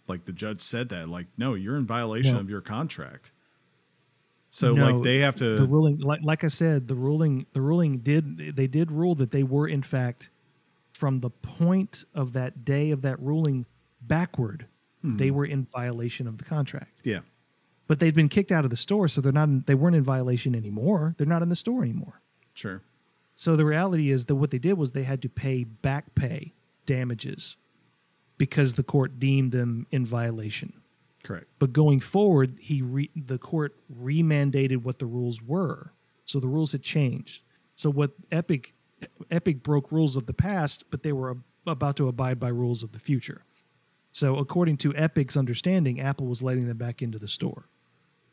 Like 0.07 0.25
the 0.25 0.33
judge 0.33 0.59
said 0.61 0.89
that, 0.89 1.07
like, 1.07 1.27
no, 1.37 1.53
you're 1.53 1.77
in 1.77 1.85
violation 1.85 2.33
No. 2.33 2.39
of 2.39 2.49
your 2.49 2.61
contract. 2.61 3.31
So 4.49 4.73
No, 4.73 4.91
like 4.91 5.03
they 5.03 5.19
have 5.19 5.35
to 5.35 5.55
the 5.57 5.65
ruling 5.67 5.99
like 5.99 6.21
like 6.23 6.43
I 6.43 6.47
said, 6.47 6.87
the 6.87 6.95
ruling 6.95 7.45
the 7.53 7.61
ruling 7.61 7.99
did 7.99 8.55
they 8.55 8.65
did 8.67 8.91
rule 8.91 9.13
that 9.15 9.29
they 9.31 9.43
were 9.43 9.67
in 9.67 9.83
fact 9.83 10.29
from 10.93 11.19
the 11.19 11.29
point 11.29 12.03
of 12.15 12.33
that 12.33 12.65
day 12.65 12.89
of 12.91 13.03
that 13.03 13.19
ruling 13.21 13.65
backward, 14.01 14.65
Hmm. 15.01 15.15
they 15.17 15.31
were 15.31 15.45
in 15.45 15.63
violation 15.65 16.27
of 16.27 16.39
the 16.39 16.43
contract. 16.43 16.91
Yeah. 17.05 17.19
But 17.89 17.99
they'd 17.99 18.13
been 18.13 18.29
kicked 18.29 18.51
out 18.51 18.65
of 18.65 18.69
the 18.69 18.77
store, 18.77 19.07
so 19.07 19.19
they're 19.19 19.31
not 19.31 19.49
in, 19.49 19.63
they 19.65 19.73
weren't 19.73 19.95
in 19.95 20.03
violation 20.03 20.53
anymore. 20.53 21.15
They're 21.17 21.25
not 21.25 21.41
in 21.41 21.49
the 21.49 21.55
store 21.55 21.81
anymore. 21.81 22.21
Sure. 22.53 22.83
So 23.35 23.55
the 23.55 23.65
reality 23.65 24.11
is 24.11 24.25
that 24.25 24.35
what 24.35 24.51
they 24.51 24.59
did 24.59 24.73
was 24.73 24.91
they 24.91 25.01
had 25.01 25.23
to 25.23 25.29
pay 25.29 25.63
back 25.63 26.13
pay 26.13 26.53
damages 26.85 27.57
because 28.37 28.75
the 28.75 28.83
court 28.83 29.19
deemed 29.19 29.51
them 29.51 29.87
in 29.89 30.05
violation. 30.05 30.71
Correct. 31.23 31.47
But 31.57 31.73
going 31.73 31.99
forward, 31.99 32.59
he 32.61 32.83
re, 32.83 33.09
the 33.15 33.39
court 33.39 33.75
remandated 33.99 34.83
what 34.83 34.99
the 34.99 35.07
rules 35.07 35.41
were. 35.41 35.91
So 36.25 36.39
the 36.39 36.47
rules 36.47 36.71
had 36.71 36.83
changed. 36.83 37.41
So 37.75 37.89
what 37.89 38.11
Epic 38.31 38.75
Epic 39.31 39.63
broke 39.63 39.91
rules 39.91 40.15
of 40.15 40.27
the 40.27 40.33
past, 40.33 40.83
but 40.91 41.01
they 41.01 41.13
were 41.13 41.31
ab- 41.31 41.43
about 41.65 41.95
to 41.95 42.07
abide 42.07 42.39
by 42.39 42.49
rules 42.49 42.83
of 42.83 42.91
the 42.91 42.99
future. 42.99 43.45
So 44.11 44.37
according 44.37 44.77
to 44.77 44.93
Epic's 44.95 45.37
understanding, 45.37 45.99
Apple 45.99 46.27
was 46.27 46.43
letting 46.43 46.67
them 46.67 46.77
back 46.77 47.01
into 47.01 47.17
the 47.17 47.27
store. 47.27 47.65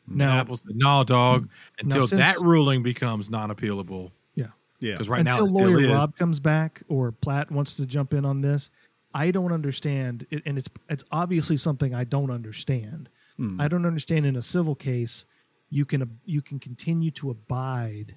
Now, 0.07 0.37
Apple 0.39 0.57
said, 0.57 0.75
"No, 0.75 1.03
dog." 1.03 1.49
Until 1.79 2.07
since- 2.07 2.19
that 2.19 2.37
ruling 2.41 2.81
becomes 2.83 3.29
non-appealable, 3.29 4.11
yeah. 4.35 4.47
Yeah. 4.79 4.93
because 4.93 5.09
right 5.09 5.23
now 5.23 5.31
until 5.31 5.45
it 5.45 5.49
still 5.49 5.69
lawyer 5.69 5.81
is. 5.85 5.89
Rob 5.91 6.15
comes 6.15 6.39
back 6.39 6.81
or 6.87 7.11
Platt 7.11 7.51
wants 7.51 7.75
to 7.75 7.85
jump 7.85 8.13
in 8.13 8.23
on 8.25 8.41
this, 8.41 8.71
I 9.13 9.31
don't 9.31 9.51
understand, 9.51 10.25
it, 10.29 10.43
and 10.45 10.57
it's 10.57 10.69
it's 10.89 11.03
obviously 11.11 11.57
something 11.57 11.93
I 11.93 12.03
don't 12.03 12.31
understand. 12.31 13.09
Hmm. 13.37 13.59
I 13.59 13.67
don't 13.67 13.85
understand 13.85 14.25
in 14.25 14.35
a 14.37 14.41
civil 14.41 14.75
case 14.75 15.25
you 15.69 15.83
can 15.85 16.19
you 16.25 16.41
can 16.41 16.59
continue 16.59 17.11
to 17.11 17.29
abide 17.31 18.15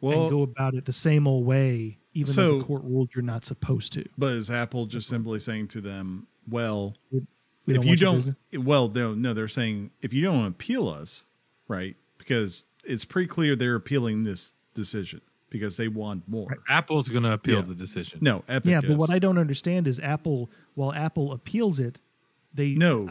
Well, 0.00 0.22
and 0.22 0.30
go 0.30 0.42
about 0.42 0.74
it 0.74 0.84
the 0.84 0.92
same 0.92 1.26
old 1.26 1.46
way, 1.46 1.98
even 2.12 2.34
though 2.34 2.58
the 2.58 2.64
court 2.64 2.82
ruled 2.84 3.14
you're 3.14 3.22
not 3.22 3.44
supposed 3.44 3.92
to. 3.94 4.04
but 4.18 4.32
is 4.32 4.50
Apple 4.50 4.86
just 4.86 5.08
simply 5.08 5.38
saying 5.38 5.68
to 5.68 5.80
them, 5.80 6.26
well, 6.48 6.94
We 7.66 7.74
if 7.74 7.76
don't 7.80 7.84
you 7.84 7.90
want 7.90 8.00
don't 8.00 8.14
business. 8.16 8.38
well 8.66 8.88
no 8.88 9.14
no 9.14 9.32
they're 9.34 9.48
saying 9.48 9.90
if 10.00 10.12
you 10.12 10.22
don't 10.22 10.46
appeal 10.46 10.88
us 10.88 11.24
right 11.68 11.96
because 12.18 12.64
it's 12.84 13.04
pretty 13.04 13.28
clear 13.28 13.54
they're 13.56 13.74
appealing 13.76 14.24
this 14.24 14.54
decision 14.74 15.20
because 15.50 15.76
they 15.76 15.86
want 15.88 16.26
more 16.28 16.56
Apple's 16.68 17.08
going 17.08 17.22
to 17.24 17.32
appeal 17.32 17.56
Yeah. 17.56 17.62
the 17.62 17.74
decision. 17.74 18.18
no 18.22 18.42
epic 18.48 18.70
Yeah, 18.70 18.80
but 18.80 18.96
what 18.96 19.10
is. 19.10 19.14
I 19.14 19.18
don't 19.18 19.38
understand 19.38 19.86
is 19.86 20.00
Apple. 20.00 20.50
While 20.74 20.92
Apple 20.94 21.32
appeals 21.32 21.78
it, 21.78 22.00
they 22.54 22.70
no 22.74 23.10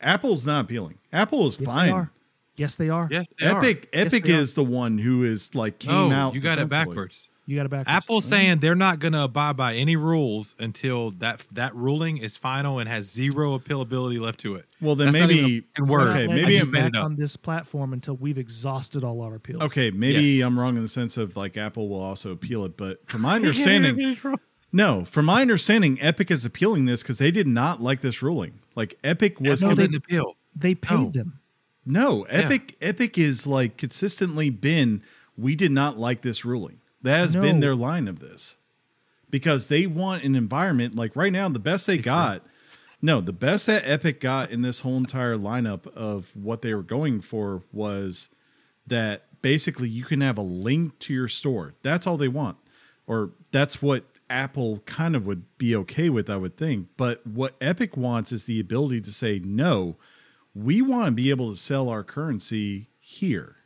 apple's 0.00 0.46
not 0.46 0.64
appealing 0.66 0.98
apple 1.12 1.48
is 1.48 1.58
Yes, 1.58 1.72
fine 1.72 1.86
they 1.86 1.92
are. 1.92 2.10
Yes, 2.56 2.74
they 2.76 2.88
are. 2.88 3.08
Yes, 3.10 3.26
they 3.38 3.46
are. 3.46 3.58
epic 3.58 3.88
Yes, 3.92 4.06
epic 4.06 4.24
they 4.24 4.34
are. 4.34 4.40
is 4.40 4.54
the 4.54 4.64
one 4.64 4.98
who 4.98 5.24
is 5.24 5.54
like 5.54 5.78
came 5.78 6.10
No, 6.10 6.10
out 6.14 6.34
you 6.34 6.40
got 6.40 6.58
it 6.58 6.64
defensively. 6.64 6.94
backwards. 6.94 7.28
You 7.48 7.56
got 7.56 7.64
it 7.64 7.70
back. 7.70 7.88
Apple's 7.88 8.26
saying 8.26 8.58
they're 8.58 8.74
not 8.74 8.98
going 8.98 9.14
to 9.14 9.22
abide 9.22 9.56
by 9.56 9.74
any 9.74 9.96
rules 9.96 10.54
until 10.58 11.10
that 11.12 11.46
that 11.52 11.74
ruling 11.74 12.18
is 12.18 12.36
final 12.36 12.78
and 12.78 12.86
has 12.86 13.10
zero 13.10 13.58
appealability 13.58 14.20
left 14.20 14.40
to 14.40 14.56
it. 14.56 14.66
well 14.82 14.94
then 14.94 15.06
That's 15.12 15.18
not 15.22 15.30
even 15.30 15.44
a 15.44 15.48
maybe 15.48 15.60
fucking 15.74 15.86
word. 15.88 16.08
okay 16.08 16.26
maybe 16.26 16.58
I'm, 16.58 16.70
back 16.70 16.94
on 16.94 17.16
this 17.16 17.36
platform 17.38 17.94
until 17.94 18.16
we've 18.16 18.36
exhausted 18.36 19.02
all 19.02 19.22
our 19.22 19.34
appeals. 19.34 19.62
okay 19.62 19.90
maybe 19.90 20.22
Yes. 20.24 20.44
i'm 20.44 20.60
wrong 20.60 20.76
in 20.76 20.82
the 20.82 20.88
sense 20.88 21.16
of 21.16 21.38
like 21.38 21.56
apple 21.56 21.88
will 21.88 22.02
also 22.02 22.32
appeal 22.32 22.66
it 22.66 22.76
but 22.76 23.00
from 23.08 23.22
my 23.22 23.36
understanding 23.36 24.18
no 24.70 25.06
from 25.06 25.24
my 25.24 25.40
understanding 25.40 25.96
epic 26.02 26.30
is 26.30 26.44
appealing 26.44 26.84
this 26.84 27.02
because 27.02 27.16
they 27.16 27.30
did 27.30 27.46
not 27.46 27.80
like 27.82 28.02
this 28.02 28.20
ruling 28.22 28.60
like 28.74 28.98
epic 29.02 29.40
was 29.40 29.62
Apple 29.62 29.70
No, 29.70 29.74
they- 29.76 29.82
didn't 29.84 29.96
appeal. 29.96 30.36
They 30.54 30.74
paid 30.74 30.98
No. 30.98 31.10
them. 31.10 31.40
No, 31.86 32.22
Epic 32.24 32.76
Epic 32.82 33.16
is 33.16 33.46
like 33.46 33.78
consistently 33.78 34.50
been 34.50 35.02
we 35.36 35.56
did 35.56 35.72
not 35.72 35.96
like 35.98 36.20
this 36.20 36.44
ruling. 36.44 36.80
That 37.02 37.18
has 37.18 37.34
No. 37.34 37.40
been 37.40 37.60
their 37.60 37.76
line 37.76 38.08
of 38.08 38.18
this. 38.20 38.56
Because 39.30 39.68
they 39.68 39.86
want 39.86 40.24
an 40.24 40.34
environment 40.34 40.94
like 40.96 41.14
right 41.14 41.32
now 41.32 41.48
the 41.48 41.58
best 41.58 41.86
they 41.86 41.98
got 41.98 42.42
no, 43.00 43.20
the 43.20 43.32
best 43.32 43.66
that 43.66 43.86
Epic 43.86 44.20
got 44.20 44.50
in 44.50 44.62
this 44.62 44.80
whole 44.80 44.96
entire 44.96 45.36
lineup 45.36 45.86
of 45.94 46.34
what 46.34 46.62
they 46.62 46.74
were 46.74 46.82
going 46.82 47.20
for 47.20 47.62
was 47.72 48.28
that 48.86 49.26
basically 49.40 49.88
you 49.88 50.04
can 50.04 50.20
have 50.20 50.36
a 50.36 50.42
link 50.42 50.98
to 51.00 51.14
your 51.14 51.28
store. 51.28 51.74
That's 51.82 52.06
all 52.06 52.16
they 52.16 52.28
want. 52.28 52.56
Or 53.06 53.30
that's 53.52 53.80
what 53.80 54.04
Apple 54.28 54.82
kind 54.84 55.14
of 55.14 55.26
would 55.26 55.44
be 55.58 55.76
okay 55.76 56.08
with, 56.08 56.28
I 56.28 56.36
would 56.36 56.56
think. 56.56 56.88
But 56.96 57.24
what 57.26 57.54
Epic 57.60 57.96
wants 57.96 58.32
is 58.32 58.44
the 58.44 58.58
ability 58.58 59.00
to 59.02 59.12
say, 59.12 59.38
no, 59.38 59.96
we 60.54 60.82
want 60.82 61.06
to 61.06 61.12
be 61.12 61.30
able 61.30 61.50
to 61.50 61.56
sell 61.56 61.88
our 61.88 62.02
currency 62.02 62.88
here. 62.98 63.56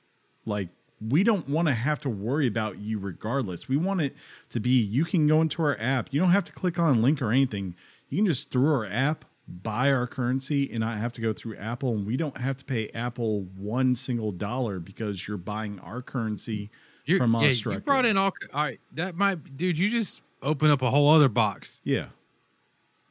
Like, 0.44 0.68
we 1.08 1.22
don't 1.22 1.48
want 1.48 1.68
to 1.68 1.74
have 1.74 2.00
to 2.00 2.08
worry 2.10 2.46
about 2.46 2.78
you 2.78 2.98
regardless. 2.98 3.68
We 3.68 3.76
want 3.76 4.00
it 4.00 4.14
to 4.50 4.60
be 4.60 4.70
you 4.80 5.04
can 5.04 5.26
go 5.26 5.40
into 5.40 5.62
our 5.62 5.76
app. 5.80 6.08
You 6.12 6.20
don't 6.20 6.30
have 6.30 6.44
to 6.44 6.52
click 6.52 6.78
on 6.78 6.96
a 6.96 7.00
link 7.00 7.20
or 7.22 7.30
anything. 7.30 7.74
You 8.08 8.18
can 8.18 8.26
just 8.26 8.50
through 8.50 8.72
our 8.72 8.86
app 8.86 9.24
buy 9.48 9.90
our 9.92 10.06
currency 10.06 10.70
and 10.70 10.80
not 10.80 10.98
have 10.98 11.12
to 11.14 11.20
go 11.20 11.32
through 11.32 11.56
Apple. 11.56 11.92
And 11.94 12.06
we 12.06 12.16
don't 12.16 12.36
have 12.38 12.56
to 12.58 12.64
pay 12.64 12.88
Apple 12.90 13.42
one 13.56 13.94
single 13.94 14.30
dollar 14.32 14.78
because 14.78 15.26
you're 15.26 15.36
buying 15.36 15.78
our 15.80 16.00
currency 16.02 16.70
You- 17.04 17.18
from 17.18 17.32
yeah, 17.34 17.48
us 17.48 17.64
you 17.64 17.78
brought 17.80 18.06
in 18.06 18.16
all. 18.16 18.32
All 18.54 18.62
right, 18.62 18.80
that 18.92 19.16
might, 19.16 19.56
dude. 19.56 19.76
You 19.78 19.90
just 19.90 20.22
open 20.42 20.70
up 20.70 20.80
a 20.82 20.90
whole 20.90 21.10
other 21.10 21.28
box. 21.28 21.80
yeah. 21.84 22.06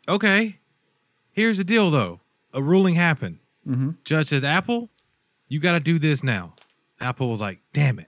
Okay, 0.08 0.58
here's 1.32 1.58
the 1.58 1.64
deal 1.64 1.92
though. 1.92 2.20
A 2.54 2.62
ruling 2.62 2.96
happened. 2.96 3.38
Mhm. 3.68 3.98
Judge 4.04 4.28
says, 4.28 4.44
Apple, 4.44 4.90
you 5.48 5.60
got 5.60 5.74
to 5.74 5.80
do 5.80 6.00
this 6.00 6.24
now. 6.24 6.54
Apple 7.02 7.30
was 7.30 7.42
like, 7.42 7.60
damn 7.74 8.00
it. 8.00 8.08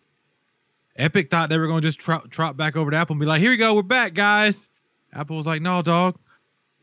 Epic 0.95 1.31
thought 1.31 1.49
they 1.49 1.57
were 1.57 1.67
going 1.67 1.81
to 1.81 1.87
just 1.87 1.99
trot, 1.99 2.29
trot 2.29 2.55
back 2.55 2.75
over 2.77 2.91
to 2.91 2.97
Apple 2.97 3.13
and 3.13 3.19
be 3.19 3.25
like, 3.25 3.41
here 3.41 3.49
we 3.51 3.57
go, 3.57 3.73
we're 3.73 3.81
back, 3.81 4.13
guys. 4.13 4.69
Apple 5.11 5.37
was 5.37 5.47
like, 5.47 5.61
no, 5.61 5.81
dog. 5.81 6.17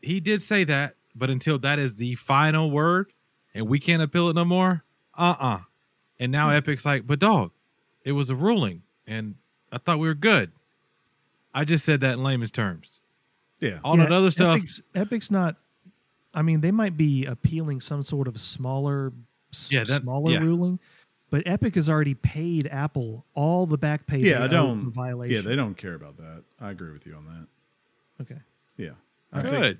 He 0.01 0.19
did 0.19 0.41
say 0.41 0.63
that, 0.65 0.95
but 1.15 1.29
until 1.29 1.57
that 1.59 1.79
is 1.79 1.95
the 1.95 2.15
final 2.15 2.69
word 2.69 3.13
and 3.53 3.67
we 3.67 3.79
can't 3.79 4.01
appeal 4.01 4.27
it 4.29 4.35
no 4.35 4.43
more, 4.45 4.83
uh 5.17 5.35
uh 5.39 5.59
And 6.19 6.31
now 6.31 6.49
Epic's 6.49 6.85
like, 6.85 7.07
but 7.07 7.19
dog, 7.19 7.51
it 8.03 8.11
was 8.11 8.29
a 8.29 8.35
ruling 8.35 8.81
and 9.07 9.35
I 9.71 9.77
thought 9.77 9.99
we 9.99 10.07
were 10.07 10.13
good. 10.13 10.51
I 11.53 11.63
just 11.65 11.85
said 11.85 12.01
that 12.01 12.13
in 12.15 12.23
layman's 12.23 12.51
terms. 12.51 12.99
Yeah. 13.59 13.79
All 13.83 13.95
that 13.97 14.11
other 14.11 14.31
stuff, 14.31 14.57
Epic's, 14.57 14.81
Epic's 14.95 15.31
not. 15.31 15.55
I 16.33 16.41
mean, 16.41 16.61
they 16.61 16.71
might 16.71 16.97
be 16.97 17.25
appealing 17.25 17.79
some 17.81 18.03
sort 18.03 18.27
of 18.27 18.39
smaller, 18.39 19.13
Yeah, 19.69 19.83
that- 19.85 20.01
smaller 20.01 20.31
yeah. 20.31 20.39
ruling, 20.39 20.79
but 21.31 21.41
Epic 21.47 21.73
has 21.75 21.89
already 21.89 22.13
paid 22.13 22.67
Apple 22.67 23.25
all 23.33 23.65
the 23.65 23.77
back 23.79 24.05
pay. 24.05 24.19
Yeah, 24.19 24.37
they 24.39 24.43
I 24.43 24.47
don't- 24.47 24.91
violation. 24.91 25.35
Yeah, 25.35 25.41
they 25.41 25.55
don't 25.55 25.75
care 25.75 25.95
about 25.95 26.17
that. 26.17 26.43
I 26.59 26.69
agree 26.69 26.91
with 26.91 27.07
you 27.07 27.15
on 27.15 27.25
that. 27.25 27.47
Okay. 28.21 28.41
Yeah. 28.77 28.91
I 29.33 29.41
think 29.41 29.53
good. 29.55 29.79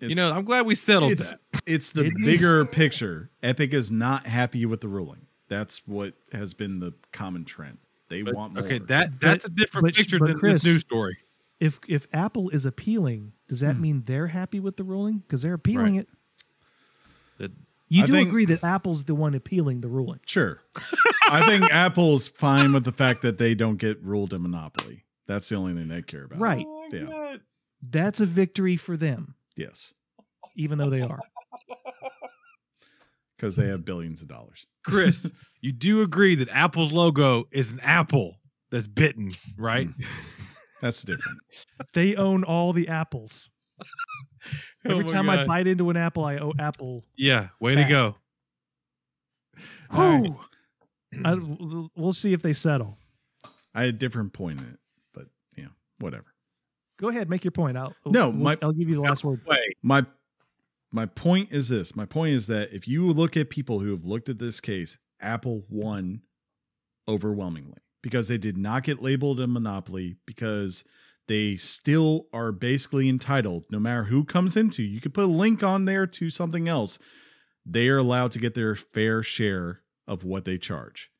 You 0.00 0.14
know, 0.14 0.32
I'm 0.32 0.44
glad 0.44 0.64
we 0.64 0.74
settled 0.76 1.12
it's 1.12 1.30
that. 1.32 1.40
it's 1.66 1.90
the 1.90 2.10
bigger 2.24 2.64
picture. 2.64 3.30
Epic 3.42 3.74
is 3.74 3.90
not 3.90 4.26
happy 4.26 4.64
with 4.64 4.80
the 4.80 4.88
ruling. 4.88 5.26
That's 5.48 5.86
what 5.86 6.14
has 6.32 6.54
been 6.54 6.78
the 6.78 6.94
common 7.12 7.44
trend. 7.44 7.78
They 8.08 8.22
But, 8.22 8.34
want 8.34 8.54
more. 8.54 8.64
okay, 8.64 8.78
that 8.78 9.20
that's 9.20 9.44
a 9.44 9.50
different 9.50 9.88
but- 9.88 9.94
picture 9.96 10.18
but 10.20 10.28
than 10.28 10.38
Chris- 10.38 10.56
this 10.62 10.64
news 10.64 10.80
story. 10.82 11.18
If 11.58 11.80
if 11.88 12.06
Apple 12.12 12.48
is 12.50 12.64
appealing, 12.64 13.32
does 13.48 13.58
that 13.60 13.74
Hmm. 13.74 13.82
mean 13.82 14.02
they're 14.06 14.28
happy 14.28 14.60
with 14.60 14.76
the 14.76 14.84
ruling? 14.84 15.18
Because 15.18 15.42
they're 15.42 15.54
appealing 15.54 15.96
Right. 15.96 16.02
it. 16.02 16.08
That- 17.38 17.52
You 17.88 18.04
I 18.04 18.06
do 18.06 18.12
think- 18.12 18.28
agree 18.28 18.44
that 18.46 18.62
Apple's 18.64 19.04
the 19.04 19.14
one 19.14 19.34
appealing 19.34 19.80
the 19.80 19.88
ruling. 19.88 20.20
sure. 20.26 20.60
I 21.30 21.46
think 21.46 21.64
Apple's 21.72 22.28
fine 22.28 22.72
with 22.72 22.84
the 22.84 22.92
fact 22.92 23.22
that 23.22 23.38
they 23.38 23.54
don't 23.54 23.76
get 23.76 24.02
ruled 24.02 24.32
a 24.32 24.38
monopoly. 24.38 25.04
That's 25.26 25.48
the 25.48 25.56
only 25.56 25.74
thing 25.74 25.88
they 25.88 26.02
care 26.02 26.24
about. 26.24 26.40
Right. 26.40 26.66
Yeah. 26.92 27.36
That's 27.82 28.20
a 28.20 28.26
victory 28.26 28.76
for 28.76 28.96
them, 28.96 29.34
Yes. 29.56 29.92
even 30.56 30.78
though 30.78 30.90
they 30.90 31.00
are. 31.02 31.20
Because 33.36 33.54
they 33.54 33.68
have 33.68 33.84
billions 33.84 34.20
of 34.20 34.26
dollars. 34.26 34.66
Chris, 34.84 35.30
you 35.60 35.70
do 35.70 36.02
agree 36.02 36.34
that 36.34 36.48
Apple's 36.48 36.92
logo 36.92 37.44
is 37.52 37.70
an 37.70 37.78
apple 37.80 38.34
that's 38.72 38.88
bitten, 38.88 39.30
right? 39.56 39.86
Hmm. 39.86 40.02
That's 40.82 41.02
different. 41.02 41.38
They 41.94 42.16
own 42.16 42.42
all 42.42 42.72
the 42.72 42.88
apples. 42.88 43.48
Oh 44.88 44.92
Every 44.92 45.04
Oh 45.04 45.06
my 45.06 45.12
time 45.12 45.30
I 45.30 45.46
bite 45.46 45.66
into 45.66 45.90
an 45.90 45.96
apple, 45.96 46.24
I 46.24 46.36
owe 46.38 46.52
Apple. 46.58 47.04
Yeah, 47.16 47.48
way 47.60 47.74
Tap. 47.74 47.86
to 47.86 47.92
go. 47.92 48.16
All 49.90 50.00
right. 50.20 50.22
Whew. 50.22 50.40
I, 51.24 51.34
we'll 51.96 52.12
see 52.12 52.32
if 52.32 52.42
they 52.42 52.52
settle. 52.52 52.98
I 53.74 53.80
had 53.80 53.88
a 53.90 53.92
different 53.92 54.32
point 54.32 54.60
in 54.60 54.66
it, 54.66 54.78
but 55.14 55.26
yeah, 55.56 55.68
whatever. 56.00 56.26
Go 57.00 57.08
ahead, 57.08 57.30
make 57.30 57.44
your 57.44 57.50
point. 57.52 57.76
I'll 57.78 57.94
No, 58.04 58.28
we'll- 58.28 58.32
my- 58.38 58.58
I'll 58.62 58.72
give 58.72 58.88
you 58.88 58.96
the 58.96 59.00
last 59.02 59.24
word. 59.24 59.40
Way. 59.46 59.56
my 59.82 60.04
my 60.90 61.04
point 61.06 61.52
is 61.52 61.68
this 61.68 61.94
my 61.94 62.06
point 62.06 62.32
is 62.34 62.46
that 62.46 62.72
if 62.72 62.88
you 62.88 63.12
look 63.12 63.36
at 63.36 63.50
people 63.50 63.80
who 63.80 63.90
have 63.90 64.04
looked 64.06 64.30
at 64.30 64.38
this 64.38 64.58
case 64.58 64.96
apple 65.20 65.62
won 65.68 66.22
overwhelmingly 67.06 67.76
because 68.02 68.28
they 68.28 68.38
did 68.38 68.56
not 68.56 68.84
get 68.84 69.02
labeled 69.02 69.38
a 69.38 69.46
monopoly 69.46 70.16
because 70.26 70.84
they 71.28 71.56
still 71.56 72.26
are 72.32 72.50
basically 72.52 73.08
entitled. 73.08 73.66
No 73.70 73.78
matter 73.78 74.04
who 74.04 74.24
comes 74.24 74.56
into 74.56 74.82
you 74.82 75.00
could 75.00 75.14
put 75.14 75.24
a 75.24 75.28
link 75.28 75.62
on 75.62 75.84
there 75.84 76.06
to 76.06 76.30
something 76.30 76.68
else. 76.68 76.98
They 77.64 77.88
are 77.88 77.98
allowed 77.98 78.32
to 78.32 78.38
get 78.38 78.54
their 78.54 78.74
fair 78.74 79.22
share 79.22 79.82
of 80.06 80.24
what 80.24 80.44
they 80.44 80.58
charge. 80.58 81.10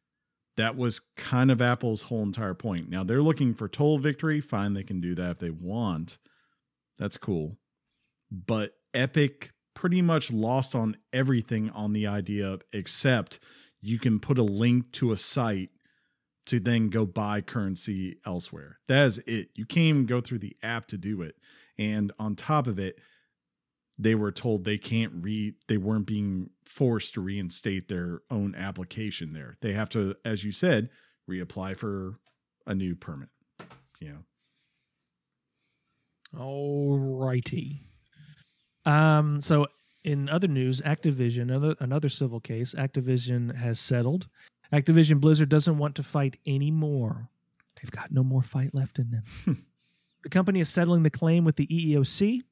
That 0.56 0.76
was 0.76 1.02
kind 1.16 1.50
of 1.50 1.62
apple's 1.62 2.02
whole 2.02 2.22
entire 2.22 2.54
point. 2.54 2.88
Now 2.88 3.04
they're 3.04 3.22
looking 3.22 3.54
for 3.54 3.68
total 3.68 3.98
victory. 3.98 4.40
Fine 4.40 4.72
they 4.72 4.82
can 4.82 5.00
do 5.00 5.14
that 5.14 5.32
if 5.32 5.38
they 5.38 5.50
want. 5.50 6.18
That's 6.98 7.16
cool. 7.16 7.58
But 8.30 8.72
Epic 8.92 9.52
pretty 9.74 10.02
much 10.02 10.32
lost 10.32 10.74
on 10.74 10.96
everything 11.12 11.70
on 11.70 11.92
the 11.92 12.06
idea 12.06 12.58
except 12.72 13.38
you 13.80 13.98
can 13.98 14.18
put 14.18 14.38
a 14.38 14.42
link 14.42 14.90
to 14.92 15.12
a 15.12 15.16
site 15.16 15.70
to 16.48 16.58
then 16.58 16.88
go 16.88 17.04
buy 17.04 17.42
currency 17.42 18.18
elsewhere. 18.24 18.78
That 18.88 19.06
is 19.06 19.18
it. 19.26 19.50
You 19.54 19.66
can't 19.66 19.84
even 19.84 20.06
go 20.06 20.22
through 20.22 20.38
the 20.38 20.56
app 20.62 20.86
to 20.88 20.96
do 20.96 21.20
it. 21.20 21.36
And 21.76 22.10
on 22.18 22.36
top 22.36 22.66
of 22.66 22.78
it, 22.78 22.98
they 23.98 24.14
were 24.14 24.32
told 24.32 24.64
they 24.64 24.78
can't 24.78 25.12
re 25.22 25.52
they 25.66 25.76
weren't 25.76 26.06
being 26.06 26.50
forced 26.64 27.14
to 27.14 27.20
reinstate 27.20 27.88
their 27.88 28.20
own 28.30 28.54
application 28.54 29.34
there. 29.34 29.58
They 29.60 29.72
have 29.72 29.90
to, 29.90 30.14
as 30.24 30.42
you 30.42 30.52
said, 30.52 30.88
reapply 31.28 31.76
for 31.76 32.14
a 32.66 32.74
new 32.74 32.94
permit. 32.96 33.28
You 34.00 34.22
know, 36.32 36.40
All 36.40 36.98
righty. 36.98 37.82
Um, 38.86 39.38
so 39.40 39.66
in 40.04 40.30
other 40.30 40.48
news, 40.48 40.80
Activision, 40.80 41.42
another 41.42 41.74
another 41.80 42.08
civil 42.08 42.40
case, 42.40 42.74
Activision 42.74 43.54
has 43.54 43.78
settled. 43.78 44.28
Activision 44.72 45.20
Blizzard 45.20 45.48
doesn't 45.48 45.78
want 45.78 45.94
to 45.96 46.02
fight 46.02 46.36
anymore. 46.46 47.28
They've 47.76 47.90
got 47.90 48.10
no 48.10 48.22
more 48.22 48.42
fight 48.42 48.74
left 48.74 48.98
in 48.98 49.10
them. 49.10 49.66
the 50.22 50.28
company 50.28 50.60
is 50.60 50.68
settling 50.68 51.02
the 51.02 51.10
claim 51.10 51.44
with 51.44 51.56
the 51.56 51.66
EEOC 51.66 52.42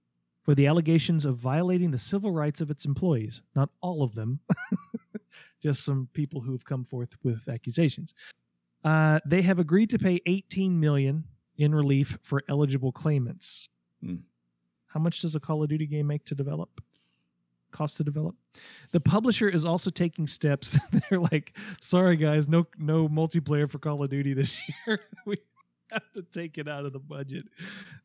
for 0.43 0.55
the 0.55 0.67
allegations 0.67 1.25
of 1.25 1.37
violating 1.37 1.91
the 1.91 1.99
civil 1.99 2.31
rights 2.31 2.61
of 2.61 2.71
its 2.71 2.85
employees. 2.85 3.43
Not 3.55 3.69
all 3.81 4.03
of 4.03 4.15
them, 4.15 4.39
just 5.63 5.85
some 5.85 6.09
people 6.13 6.41
who 6.41 6.53
have 6.53 6.65
come 6.65 6.85
forth 6.85 7.17
with 7.25 7.49
accusations. 7.49 8.15
Uh, 8.85 9.19
they 9.27 9.43
have 9.43 9.59
agreed 9.59 9.91
to 9.91 9.99
pay 9.99 10.21
18 10.27 10.79
million 10.79 11.25
in 11.59 11.75
relief 11.75 12.17
for 12.23 12.43
eligible 12.49 12.93
claimants. 12.93 13.67
Hmm. 14.03 14.17
How 14.87 15.01
much 15.01 15.21
does 15.21 15.35
a 15.35 15.41
Call 15.41 15.63
of 15.63 15.69
Duty 15.69 15.87
game 15.87 16.07
make 16.07 16.25
to 16.27 16.35
develop? 16.35 16.81
Cost 17.73 17.97
to 17.97 18.05
develop? 18.05 18.37
The 18.93 19.01
publisher 19.01 19.49
is 19.49 19.65
also 19.65 19.91
taking 19.91 20.27
steps. 20.27 20.79
They're 21.11 21.19
like, 21.19 21.57
sorry 21.81 22.17
guys, 22.17 22.49
no 22.49 22.67
no 22.79 23.09
multiplayer 23.09 23.69
for 23.69 23.79
Call 23.79 24.03
of 24.03 24.11
Duty 24.11 24.35
this 24.35 24.57
year. 24.87 25.01
we 25.27 25.39
have 25.91 26.11
to 26.15 26.23
take 26.23 26.59
it 26.59 26.69
out 26.69 26.85
of 26.85 26.93
the 26.93 26.99
budget. 26.99 27.45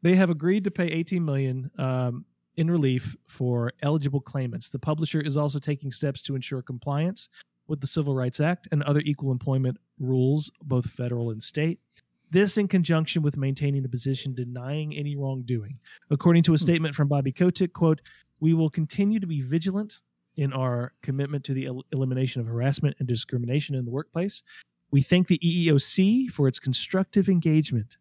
They 0.02 0.16
have 0.16 0.30
agreed 0.30 0.64
to 0.66 0.72
pay 0.72 0.88
18 0.88 1.24
million 1.24 1.72
um, 1.78 2.26
in 2.58 2.70
relief 2.70 3.16
for 3.28 3.72
eligible 3.82 4.22
claimants. 4.22 4.70
The 4.70 4.80
publisher 4.80 5.22
is 5.22 5.38
also 5.38 5.60
taking 5.60 5.92
steps 5.92 6.22
to 6.24 6.36
ensure 6.36 6.62
compliance 6.62 7.30
with 7.68 7.80
the 7.80 7.88
Civil 7.88 8.16
Rights 8.16 8.40
Act 8.40 8.68
and 8.72 8.84
other 8.84 9.02
equal 9.06 9.32
employment 9.32 9.78
rules, 10.00 10.52
both 10.64 10.90
federal 10.90 11.32
and 11.32 11.42
state. 11.42 11.80
This 12.30 12.58
in 12.58 12.68
conjunction 12.68 13.22
with 13.22 13.36
maintaining 13.36 13.84
the 13.84 13.90
position 13.90 14.34
denying 14.34 14.96
any 14.96 15.16
wrongdoing. 15.16 15.78
According 16.10 16.44
to 16.44 16.54
a 16.54 16.58
statement 16.58 16.96
from 16.96 17.08
Bobby 17.08 17.32
Kotick, 17.32 17.74
quote, 17.74 18.02
we 18.40 18.54
will 18.54 18.70
continue 18.70 19.20
to 19.20 19.28
be 19.28 19.42
vigilant 19.42 20.00
in 20.38 20.54
our 20.54 20.94
commitment 21.02 21.44
to 21.46 21.54
the 21.54 21.68
el- 21.68 21.86
elimination 21.92 22.42
of 22.42 22.48
harassment 22.48 22.96
and 23.00 23.08
discrimination 23.08 23.76
in 23.76 23.86
the 23.86 23.92
workplace. 23.92 24.44
We 24.92 25.02
thank 25.02 25.28
the 25.28 25.40
EEOC 25.40 26.30
for 26.32 26.48
its 26.48 26.60
constructive 26.60 27.30
engagement 27.30 27.98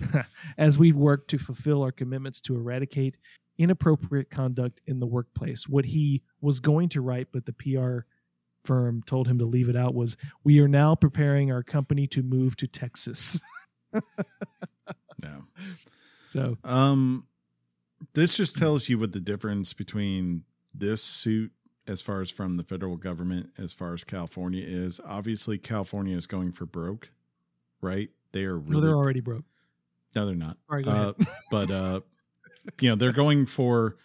as 0.58 0.78
we 0.78 0.92
work 0.92 1.28
to 1.28 1.38
fulfill 1.38 1.82
our 1.82 1.92
commitments 1.92 2.40
to 2.42 2.54
eradicate 2.54 3.18
inappropriate 3.58 4.30
conduct 4.30 4.80
in 4.86 4.98
the 4.98 5.06
workplace. 5.06 5.68
What 5.68 5.84
he 5.84 6.22
was 6.40 6.60
going 6.60 6.88
to 6.90 7.00
write, 7.00 7.28
but 7.32 7.46
the 7.46 7.52
PR 7.52 8.00
firm 8.64 9.02
told 9.06 9.28
him 9.28 9.38
to 9.38 9.44
leave 9.44 9.68
it 9.68 9.76
out, 9.76 9.94
was 9.94 10.16
We 10.44 10.60
are 10.60 10.68
now 10.68 10.94
preparing 10.94 11.52
our 11.52 11.62
company 11.62 12.06
to 12.08 12.22
move 12.22 12.56
to 12.56 12.66
Texas. 12.66 13.40
no. 13.92 15.44
So, 16.28 16.56
Um, 16.64 17.26
this 18.14 18.36
just 18.36 18.56
tells 18.56 18.88
you 18.88 18.98
what 18.98 19.12
the 19.12 19.20
difference 19.20 19.72
between 19.72 20.44
this 20.74 21.02
suit, 21.02 21.52
as 21.86 22.00
far 22.00 22.20
as 22.20 22.30
from 22.30 22.56
the 22.56 22.62
federal 22.64 22.96
government, 22.96 23.50
as 23.58 23.72
far 23.72 23.92
as 23.94 24.04
California 24.04 24.64
is. 24.66 25.00
Obviously, 25.04 25.58
California 25.58 26.16
is 26.16 26.26
going 26.26 26.52
for 26.52 26.64
broke, 26.66 27.10
right? 27.80 28.10
They 28.32 28.44
are 28.44 28.58
no, 28.58 28.80
they're 28.80 28.94
already 28.94 29.20
broke. 29.20 29.44
no, 30.14 30.26
they're 30.26 30.34
not. 30.34 30.58
All 30.70 30.76
right, 30.76 30.84
go 30.84 30.90
Uh, 30.90 31.12
but 31.50 31.70
uh, 31.70 32.00
you 32.80 32.88
know, 32.90 32.96
they're 32.96 33.12
going 33.12 33.46
for. 33.46 33.96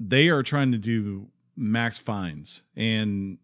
They 0.00 0.28
are 0.28 0.42
trying 0.42 0.72
to 0.72 0.78
do 0.78 1.28
max 1.56 1.98
fines, 1.98 2.62
and 2.76 3.38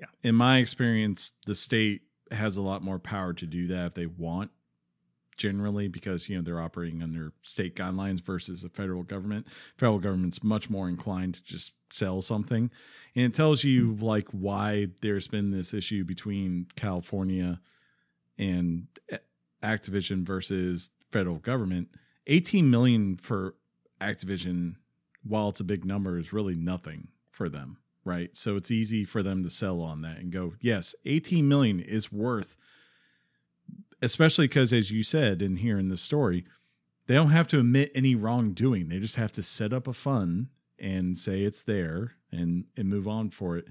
Yeah. 0.00 0.06
in 0.22 0.34
my 0.34 0.58
experience, 0.58 1.32
the 1.46 1.54
state 1.54 2.02
has 2.30 2.56
a 2.56 2.62
lot 2.62 2.82
more 2.82 2.98
power 2.98 3.32
to 3.32 3.46
do 3.46 3.66
that 3.68 3.86
if 3.86 3.94
they 3.94 4.06
want 4.06 4.50
generally 5.36 5.88
because 5.88 6.28
you 6.28 6.36
know 6.36 6.42
they're 6.42 6.60
operating 6.60 7.02
under 7.02 7.32
state 7.42 7.76
guidelines 7.76 8.20
versus 8.20 8.62
the 8.62 8.68
federal 8.68 9.02
government. 9.02 9.46
Federal 9.76 9.98
government's 9.98 10.42
much 10.42 10.70
more 10.70 10.88
inclined 10.88 11.34
to 11.34 11.44
just 11.44 11.72
sell 11.90 12.22
something. 12.22 12.70
And 13.14 13.24
it 13.26 13.34
tells 13.34 13.64
you 13.64 13.96
like 14.00 14.28
why 14.30 14.88
there's 15.02 15.28
been 15.28 15.50
this 15.50 15.72
issue 15.72 16.04
between 16.04 16.66
california 16.76 17.60
and 18.38 18.86
activision 19.62 20.24
versus 20.24 20.90
federal 21.10 21.38
government. 21.38 21.88
18 22.26 22.68
million 22.68 23.16
for 23.16 23.54
activision 24.00 24.76
while 25.22 25.48
it's 25.48 25.60
a 25.60 25.64
big 25.64 25.84
number 25.84 26.18
is 26.18 26.32
really 26.32 26.56
nothing 26.56 27.08
for 27.30 27.48
them 27.48 27.78
right? 28.06 28.36
So 28.36 28.54
it's 28.54 28.70
easy 28.70 29.04
for 29.04 29.20
them 29.20 29.42
to 29.42 29.50
sell 29.50 29.80
on 29.80 30.00
that 30.02 30.18
and 30.18 30.30
go 30.30 30.54
yes 30.60 30.94
18 31.04 31.46
million 31.46 31.80
is 31.80 32.12
worth 32.12 32.56
especially 34.02 34.46
because 34.46 34.72
as 34.72 34.90
you 34.90 35.02
said 35.02 35.40
in 35.42 35.56
here 35.56 35.78
in 35.78 35.88
the 35.88 35.96
story 35.96 36.44
they 37.06 37.14
don't 37.14 37.30
have 37.30 37.48
to 37.48 37.58
admit 37.60 37.90
any 37.94 38.14
wrongdoing 38.14 38.88
they 38.88 38.98
just 38.98 39.16
have 39.16 39.32
to 39.32 39.42
set 39.42 39.72
up 39.72 39.86
a 39.88 39.92
fund 39.92 40.48
and 40.78 41.16
say 41.16 41.42
it's 41.42 41.62
there 41.62 42.12
and 42.30 42.64
and 42.76 42.88
move 42.88 43.08
on 43.08 43.30
for 43.30 43.56
it 43.56 43.66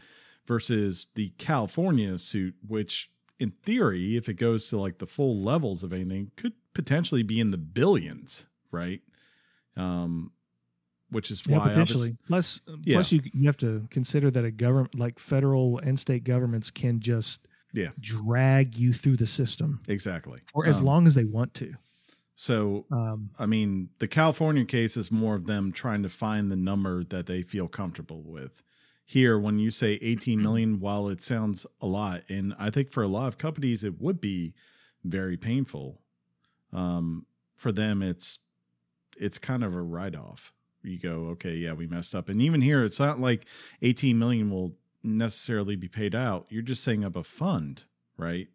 versus 0.48 1.08
the 1.16 1.30
california 1.38 2.18
suit 2.18 2.56
which 2.68 3.10
in 3.40 3.52
theory 3.64 4.16
if 4.18 4.28
it 4.30 4.36
goes 4.36 4.68
to 4.70 4.78
like 4.80 4.98
the 5.00 5.08
full 5.08 5.40
levels 5.40 5.84
of 5.84 5.92
anything 5.94 6.32
could 6.36 6.54
potentially 6.74 7.24
be 7.24 7.40
in 7.40 7.52
the 7.52 7.58
billions 7.58 8.46
right 8.72 9.02
um 9.78 10.32
which 11.12 11.30
is 11.30 11.44
Yeah, 11.48 11.60
why 11.60 11.70
potentially. 11.70 12.18
Plus, 12.28 12.60
Yeah. 12.84 12.96
plus 12.96 13.12
you 13.12 13.22
you 13.34 13.46
have 13.46 13.58
to 13.58 13.88
consider 13.92 14.32
that 14.32 14.44
a 14.44 14.50
government 14.52 14.96
like 14.98 15.20
federal 15.20 15.78
and 15.80 16.00
state 16.00 16.24
governments 16.24 16.72
can 16.72 17.00
just 17.00 17.48
Yeah. 17.76 17.92
drag 18.00 18.78
you 18.78 18.94
through 18.94 19.18
the 19.18 19.28
system 19.28 19.82
exactly 19.88 20.40
for 20.52 20.66
as 20.66 20.80
Um, 20.80 20.86
long 20.86 21.08
as 21.08 21.14
they 21.16 21.26
want 21.26 21.54
to. 21.56 21.76
so 22.36 22.86
Um, 22.92 23.30
I 23.38 23.46
mean, 23.46 23.90
the 24.00 24.08
California 24.08 24.66
case 24.66 24.98
is 24.98 25.12
more 25.12 25.36
of 25.36 25.46
them 25.46 25.72
trying 25.72 26.04
to 26.04 26.10
find 26.10 26.52
the 26.52 26.56
number 26.56 27.04
that 27.04 27.26
they 27.28 27.42
feel 27.44 27.68
comfortable 27.68 28.24
with. 28.24 28.64
Here, 29.06 29.38
when 29.38 29.60
you 29.60 29.70
say 29.72 30.00
18 30.02 30.42
million, 30.42 30.80
while 30.86 31.08
it 31.10 31.22
sounds 31.22 31.66
a 31.82 31.86
lot, 31.86 32.24
and 32.30 32.56
I 32.58 32.70
think 32.72 32.92
for 32.92 33.04
a 33.04 33.08
lot 33.08 33.28
of 33.28 33.38
companies 33.38 33.84
it 33.84 34.02
would 34.02 34.20
be 34.20 34.54
very 35.04 35.38
painful. 35.38 36.02
Um, 36.74 37.26
for 37.56 37.72
them, 37.72 38.02
it's 38.02 38.40
it's 39.18 39.38
kind 39.38 39.64
of 39.64 39.74
a 39.74 39.82
write 39.82 40.16
off. 40.16 40.52
You 40.84 41.00
go, 41.00 41.28
okay, 41.30 41.56
yeah, 41.56 41.74
we 41.74 41.88
messed 41.88 42.14
up, 42.16 42.30
and 42.30 42.42
even 42.42 42.62
here, 42.62 42.84
it's 42.84 43.00
not 43.00 43.20
like 43.20 43.46
18 43.82 44.18
million 44.20 44.50
will 44.52 44.76
necessarily 45.06 45.76
be 45.76 45.88
paid 45.88 46.16
out. 46.16 46.48
You're 46.50 46.62
just 46.62 46.84
setting 46.84 47.06
up 47.06 47.16
a 47.16 47.24
fund, 47.24 47.84
right? 48.18 48.48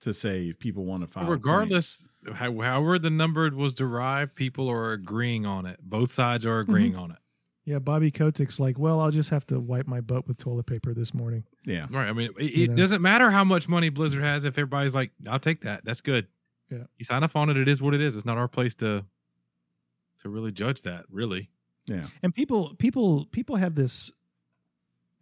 To 0.00 0.12
say 0.12 0.48
if 0.48 0.58
people 0.58 0.84
want 0.84 1.02
to 1.02 1.06
file. 1.06 1.26
Regardless, 1.26 2.06
how, 2.34 2.52
however 2.60 2.98
the 2.98 3.10
number 3.10 3.48
was 3.50 3.74
derived, 3.74 4.34
people 4.34 4.68
are 4.68 4.92
agreeing 4.92 5.46
on 5.46 5.66
it. 5.66 5.78
Both 5.82 6.10
sides 6.10 6.44
are 6.44 6.60
mm-hmm. 6.60 6.70
agreeing 6.70 6.96
on 6.96 7.12
it. 7.12 7.18
yeah, 7.64 7.78
Bobby 7.78 8.10
Kotick's 8.10 8.58
like, 8.58 8.78
well, 8.78 8.98
I'll 8.98 9.12
just 9.12 9.30
have 9.30 9.46
to 9.46 9.60
wipe 9.60 9.86
my 9.86 10.00
butt 10.00 10.26
with 10.26 10.38
toilet 10.38 10.66
paper 10.66 10.92
this 10.92 11.14
morning. 11.14 11.44
yeah, 11.64 11.86
Right. 11.88 12.08
I 12.08 12.12
mean, 12.12 12.30
it, 12.36 12.52
You 12.52 12.64
it 12.64 12.70
know. 12.70 12.76
doesn't 12.76 13.00
matter 13.00 13.30
how 13.30 13.44
much 13.44 13.68
money 13.68 13.90
Blizzard 13.90 14.24
has 14.24 14.44
if 14.44 14.54
everybody's 14.58 14.94
like, 14.94 15.12
"I'll 15.28 15.38
take 15.38 15.60
that. 15.60 15.84
That's 15.84 16.00
good." 16.00 16.26
Yeah. 16.68 16.84
You 16.98 17.04
sign 17.04 17.22
off 17.22 17.36
on 17.36 17.50
it. 17.50 17.56
It 17.56 17.68
is 17.68 17.80
what 17.80 17.94
it 17.94 18.00
is. 18.00 18.16
It's 18.16 18.24
not 18.24 18.38
our 18.38 18.48
place 18.48 18.74
to 18.76 19.04
to 20.22 20.28
really 20.28 20.50
judge 20.50 20.82
that. 20.82 21.04
Really. 21.10 21.48
yeah. 21.86 22.06
And 22.22 22.34
people, 22.34 22.74
people, 22.76 23.26
people 23.26 23.56
have 23.56 23.74
this. 23.74 24.10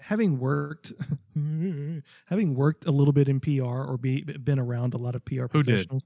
Having 0.00 0.38
worked, 0.38 0.92
having 2.26 2.54
worked 2.54 2.86
a 2.86 2.90
little 2.90 3.12
bit 3.12 3.28
in 3.28 3.40
PR 3.40 3.62
or 3.62 3.96
be 3.96 4.22
been 4.22 4.58
around 4.58 4.94
a 4.94 4.98
lot 4.98 5.14
of 5.14 5.24
PR 5.24 5.46
Who 5.52 5.62
did? 5.62 5.66
professionals, 5.66 6.02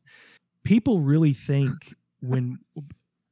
people 0.65 1.01
really 1.01 1.33
think 1.33 1.95
when 2.21 2.59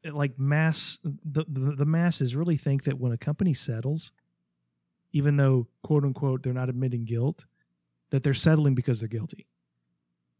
like 0.04 0.38
mass 0.38 0.98
the, 1.04 1.44
the 1.48 1.76
the 1.76 1.84
masses 1.84 2.34
really 2.34 2.56
think 2.56 2.84
that 2.84 2.98
when 2.98 3.12
a 3.12 3.18
company 3.18 3.54
settles, 3.54 4.12
even 5.12 5.36
though 5.36 5.66
quote 5.82 6.04
unquote 6.04 6.42
they're 6.42 6.52
not 6.52 6.68
admitting 6.68 7.04
guilt, 7.04 7.44
that 8.10 8.22
they're 8.22 8.34
settling 8.34 8.74
because 8.74 9.00
they're 9.00 9.08
guilty. 9.08 9.46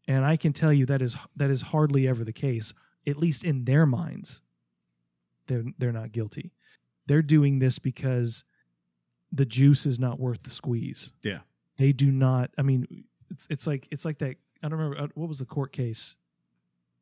And 0.07 0.25
I 0.25 0.35
can 0.35 0.53
tell 0.53 0.73
you 0.73 0.85
that 0.87 1.01
is 1.01 1.15
that 1.35 1.49
is 1.49 1.61
hardly 1.61 2.07
ever 2.07 2.23
the 2.23 2.33
case, 2.33 2.73
at 3.07 3.17
least 3.17 3.43
in 3.43 3.65
their 3.65 3.85
minds. 3.85 4.41
They're 5.47 5.63
they're 5.77 5.91
not 5.91 6.11
guilty. 6.11 6.51
They're 7.07 7.21
doing 7.21 7.59
this 7.59 7.79
because 7.79 8.43
the 9.33 9.45
juice 9.45 9.85
is 9.85 9.99
not 9.99 10.19
worth 10.19 10.41
the 10.43 10.49
squeeze. 10.49 11.11
Yeah. 11.23 11.39
They 11.77 11.91
do 11.91 12.11
not 12.11 12.51
I 12.57 12.61
mean 12.61 13.05
it's 13.29 13.47
it's 13.49 13.67
like 13.67 13.87
it's 13.91 14.05
like 14.05 14.19
that 14.19 14.35
I 14.61 14.69
don't 14.69 14.79
remember 14.79 15.01
uh, 15.01 15.07
what 15.15 15.27
was 15.27 15.39
the 15.39 15.45
court 15.45 15.73
case. 15.73 16.15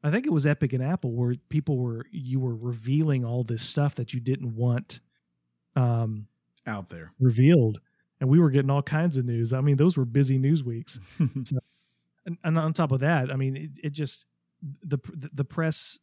I 0.03 0.09
think 0.09 0.25
it 0.25 0.31
was 0.31 0.47
Epic 0.47 0.73
and 0.73 0.83
Apple 0.83 1.11
where 1.11 1.35
people 1.49 1.77
were 1.77 2.05
you 2.11 2.39
were 2.39 2.55
revealing 2.55 3.23
all 3.25 3.43
this 3.43 3.63
stuff 3.63 3.95
that 3.95 4.13
you 4.13 4.19
didn't 4.19 4.55
want 4.55 4.99
um 5.75 6.27
Out 6.65 6.89
there. 6.89 7.11
revealed 7.19 7.79
and 8.21 8.29
we 8.29 8.39
were 8.39 8.51
getting 8.51 8.69
all 8.69 8.83
kinds 8.83 9.17
of 9.17 9.25
news. 9.25 9.51
I 9.51 9.61
mean, 9.61 9.77
those 9.77 9.97
were 9.97 10.05
busy 10.05 10.37
news 10.37 10.63
weeks. 10.63 10.99
and, 11.19 12.37
and 12.43 12.57
on 12.57 12.71
top 12.71 12.91
of 12.91 12.99
that, 12.99 13.31
I 13.31 13.35
mean, 13.35 13.57
it, 13.57 13.71
it 13.83 13.93
just 13.93 14.27
the 14.83 14.99
the 15.33 15.43
press, 15.43 15.97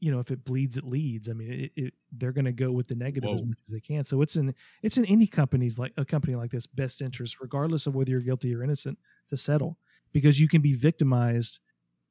you 0.00 0.10
know, 0.10 0.18
if 0.18 0.30
it 0.30 0.44
bleeds, 0.44 0.76
it 0.76 0.84
leads. 0.84 1.28
I 1.28 1.34
mean, 1.34 1.52
it, 1.52 1.72
it, 1.76 1.94
they're 2.12 2.32
going 2.32 2.46
to 2.46 2.52
go 2.52 2.72
with 2.72 2.88
the 2.88 2.94
negative 2.94 3.30
as 3.34 3.42
much 3.42 3.58
as 3.66 3.72
they 3.72 3.80
can. 3.80 4.02
So 4.04 4.22
it's 4.22 4.36
in 4.36 4.54
it's 4.82 4.96
in 4.96 5.04
any 5.04 5.26
companies 5.26 5.78
like 5.78 5.92
a 5.98 6.04
company 6.04 6.34
like 6.34 6.50
this 6.50 6.66
best 6.66 7.02
interest, 7.02 7.36
regardless 7.40 7.86
of 7.86 7.94
whether 7.94 8.10
you're 8.10 8.20
guilty 8.20 8.54
or 8.54 8.64
innocent, 8.64 8.98
to 9.28 9.36
settle 9.36 9.78
because 10.12 10.40
you 10.40 10.48
can 10.48 10.62
be 10.62 10.72
victimized 10.72 11.60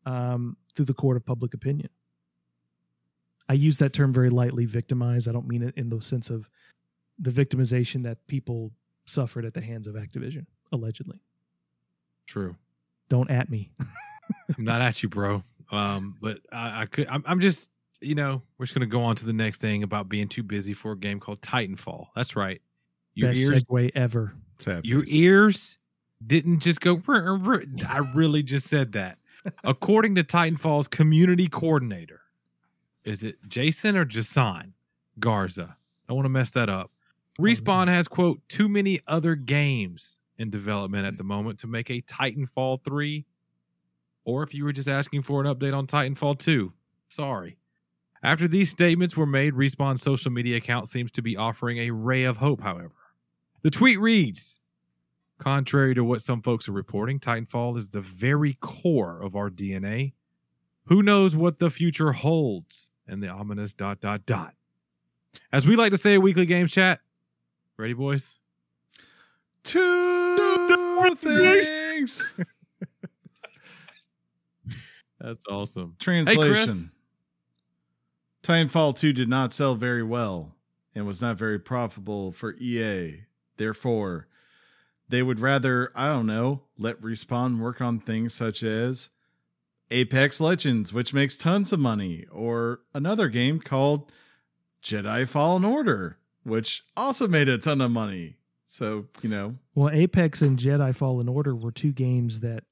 um, 0.06 0.56
through 0.74 0.86
the 0.86 0.94
court 0.94 1.18
of 1.18 1.26
public 1.26 1.54
opinion. 1.54 1.90
I 3.50 3.54
use 3.54 3.78
that 3.80 3.94
term 3.94 4.14
very 4.14 4.30
lightly, 4.30 4.66
victimized 4.66 5.28
I 5.28 5.32
don't 5.32 5.48
mean 5.48 5.64
it 5.64 5.74
in 5.76 5.90
the 5.90 6.00
sense 6.02 6.30
of 6.30 6.48
the 7.18 7.32
victimization 7.32 8.04
that 8.04 8.26
people 8.28 8.72
suffered 9.06 9.44
at 9.44 9.54
the 9.54 9.62
hands 9.62 9.88
of 9.88 9.96
Activision, 9.96 10.46
allegedly. 10.72 11.20
True. 12.28 12.56
Don't 13.10 13.30
at 13.32 13.50
me. 13.50 13.72
I'm 13.80 13.88
not 14.64 14.82
at 14.82 15.02
you, 15.02 15.10
bro. 15.10 15.44
Um, 15.72 16.16
but 16.22 16.40
I, 16.52 16.84
I 16.84 16.86
could. 16.86 17.08
I'm, 17.08 17.24
I'm 17.26 17.40
just, 17.40 17.72
you 18.02 18.16
know, 18.16 18.42
we're 18.58 18.66
just 18.66 18.76
gonna 18.76 18.86
go 18.86 19.02
on 19.02 19.16
to 19.18 19.26
the 19.26 19.34
next 19.34 19.60
thing 19.60 19.84
about 19.84 20.10
being 20.10 20.28
too 20.28 20.44
busy 20.44 20.74
for 20.74 20.94
a 20.94 20.98
game 20.98 21.20
called 21.20 21.42
Titanfall. 21.42 22.08
That's 22.16 22.36
right. 22.36 22.62
Your 23.14 23.30
Best 23.30 23.42
ears, 23.42 23.64
segue 23.64 23.92
ever. 23.96 24.34
Your 24.84 25.04
ears 25.08 25.78
didn't 26.26 26.60
just 26.60 26.82
go. 26.82 26.98
"Brr, 26.98 27.38
brr." 27.38 27.64
I 27.88 28.00
really 28.14 28.44
just 28.44 28.68
said 28.68 28.94
that. 28.94 29.20
According 29.64 30.16
to 30.16 30.24
Titanfall's 30.24 30.88
community 30.88 31.48
coordinator, 31.48 32.22
is 33.04 33.24
it 33.24 33.38
Jason 33.48 33.96
or 33.96 34.06
Jason 34.06 34.74
Garza? 35.20 35.78
I 35.78 36.08
don't 36.10 36.18
want 36.18 36.26
to 36.26 36.30
mess 36.30 36.52
that 36.52 36.70
up. 36.70 36.92
Respawn 37.40 37.88
has 37.88 38.08
quote 38.08 38.42
too 38.50 38.68
many 38.68 39.00
other 39.08 39.36
games 39.36 40.18
in 40.38 40.50
development 40.50 41.06
at 41.06 41.18
the 41.18 41.24
moment 41.24 41.60
to 41.60 41.68
make 41.68 41.90
a 41.90 42.02
Titanfall 42.02 42.84
3 42.84 43.26
or 44.26 44.44
if 44.44 44.54
you 44.54 44.64
were 44.64 44.74
just 44.74 44.90
asking 44.90 45.22
for 45.22 45.44
an 45.44 45.48
update 45.48 45.76
on 45.76 45.88
Titanfall 45.88 46.38
2. 46.40 46.74
Sorry. 47.08 47.58
After 48.22 48.48
these 48.48 48.70
statements 48.70 49.16
were 49.16 49.26
made, 49.26 49.54
Respawn's 49.54 50.02
social 50.02 50.32
media 50.32 50.58
account 50.58 50.88
seems 50.88 51.12
to 51.14 51.22
be 51.22 51.38
offering 51.38 51.78
a 51.78 51.92
ray 51.92 52.24
of 52.24 52.38
hope, 52.38 52.62
however. 52.62 52.96
The 53.62 53.70
tweet 53.70 54.00
reads 54.00 54.60
Contrary 55.38 55.96
to 55.96 56.04
what 56.04 56.22
some 56.22 56.42
folks 56.42 56.68
are 56.68 56.74
reporting, 56.74 57.20
Titanfall 57.20 57.78
is 57.78 57.90
the 57.90 58.02
very 58.02 58.58
core 58.60 59.22
of 59.22 59.36
our 59.38 59.50
DNA. 59.50 60.14
Who 60.86 61.02
knows 61.02 61.36
what 61.36 61.60
the 61.60 61.70
future 61.70 62.12
holds? 62.12 62.92
And 63.08 63.24
the 63.24 63.30
ominous 63.30 63.74
dot 63.74 64.02
dot 64.02 64.26
dot. 64.26 64.54
As 65.52 65.66
we 65.66 65.76
like 65.76 65.92
to 65.92 65.98
say 65.98 66.14
at 66.16 66.22
Weekly 66.22 66.46
Games 66.46 66.72
Chat, 66.72 67.00
ready, 67.78 67.94
boys? 67.94 68.38
Two 69.64 71.16
things. 71.16 72.24
That's 75.20 75.44
awesome. 75.50 75.96
Translation. 76.00 76.92
Titanfall 78.44 78.98
2 78.98 79.14
did 79.14 79.28
not 79.28 79.54
sell 79.54 79.76
very 79.76 80.04
well 80.04 80.56
and 80.96 81.06
was 81.06 81.22
not 81.22 81.38
very 81.38 81.60
profitable 81.60 82.32
for 82.32 82.54
EA. 82.56 83.26
Therefore, 83.58 84.28
they 85.08 85.22
would 85.22 85.40
rather, 85.40 85.92
I 85.96 86.08
don't 86.08 86.26
know, 86.26 86.62
let 86.78 87.02
Respawn 87.02 87.60
work 87.60 87.82
on 87.82 88.00
things 88.00 88.34
such 88.34 88.64
as 88.64 89.10
Apex 89.92 90.40
Legends, 90.40 90.94
which 90.94 91.14
makes 91.14 91.36
tons 91.36 91.74
of 91.74 91.80
money, 91.80 92.26
or 92.32 92.82
another 92.94 93.28
game 93.28 93.60
called 93.60 94.12
Jedi 94.84 95.28
Fallen 95.28 95.66
Order, 95.66 96.18
which 96.44 96.84
also 96.96 97.28
made 97.28 97.50
a 97.50 97.58
ton 97.58 97.82
of 97.82 97.92
money. 97.92 98.38
So, 98.66 99.08
you 99.22 99.30
know, 99.30 99.56
Well, 99.74 99.90
Apex 99.94 100.44
and 100.44 100.60
Jedi 100.60 100.94
Fallen 100.96 101.28
Order 101.28 101.56
were 101.56 101.72
two 101.72 101.92
games 101.92 102.40
that 102.42 102.64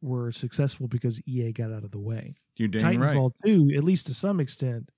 were 0.00 0.32
successful 0.32 0.88
because 0.88 1.20
EA 1.26 1.52
got 1.52 1.70
out 1.70 1.84
of 1.84 1.90
the 1.90 1.98
way. 1.98 2.36
you're 2.56 2.68
dang 2.68 2.98
right. 2.98 3.14
Titanfall 3.14 3.32
2, 3.44 3.72
at 3.76 3.84
least 3.84 4.06
to 4.06 4.14
some 4.14 4.40
extent, 4.40 4.88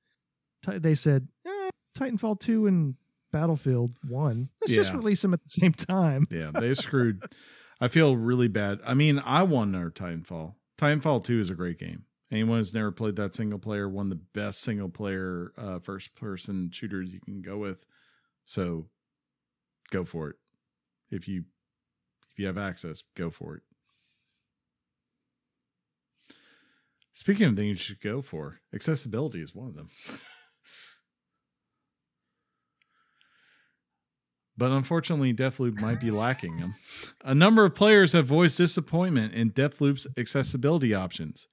they 0.64 0.94
said, 0.94 1.28
eh, 1.46 1.70
Titanfall 1.96 2.40
2 2.40 2.66
and 2.66 2.94
Battlefield 3.32 3.96
1, 4.08 4.48
let's 4.60 4.72
just 4.72 4.92
release 4.92 5.22
them 5.22 5.34
at 5.34 5.42
the 5.42 5.48
same 5.48 5.72
time. 5.72 6.26
Yeah, 6.30 6.50
they 6.52 6.74
screwed. 6.74 7.22
I 7.80 7.88
feel 7.88 8.16
really 8.16 8.48
bad. 8.48 8.80
I 8.84 8.94
mean, 8.94 9.20
I 9.24 9.42
won 9.42 9.74
our 9.74 9.90
Titanfall. 9.90 10.54
Titanfall 10.78 11.24
2 11.24 11.40
is 11.40 11.50
a 11.50 11.54
great 11.54 11.78
game. 11.78 12.04
Anyone 12.30 12.58
who's 12.58 12.74
never 12.74 12.90
played 12.90 13.16
that 13.16 13.34
single 13.34 13.58
player, 13.58 13.88
one 13.88 14.06
of 14.06 14.10
the 14.10 14.24
best 14.34 14.60
single 14.60 14.88
player 14.88 15.52
uh, 15.56 15.78
first 15.78 16.14
person 16.16 16.70
shooters 16.72 17.12
you 17.12 17.20
can 17.20 17.40
go 17.40 17.56
with. 17.56 17.86
So 18.44 18.86
go 19.90 20.04
for 20.04 20.30
it. 20.30 20.36
If 21.10 21.28
you 21.28 21.44
if 22.32 22.38
you 22.40 22.46
have 22.46 22.58
access, 22.58 23.02
go 23.14 23.30
for 23.30 23.56
it. 23.56 23.62
Speaking 27.12 27.46
of 27.46 27.56
things 27.56 27.68
you 27.68 27.74
should 27.76 28.00
go 28.00 28.20
for, 28.20 28.60
accessibility 28.74 29.40
is 29.40 29.54
one 29.54 29.68
of 29.68 29.74
them. 29.74 29.88
but 34.56 34.70
unfortunately, 34.70 35.34
Deathloop 35.34 35.80
might 35.80 36.00
be 36.00 36.10
lacking 36.10 36.58
them. 36.58 36.74
A 37.24 37.34
number 37.34 37.64
of 37.64 37.74
players 37.74 38.12
have 38.12 38.26
voiced 38.26 38.58
disappointment 38.58 39.34
in 39.34 39.50
Deathloop's 39.50 40.06
accessibility 40.16 40.94
options. 40.94 41.48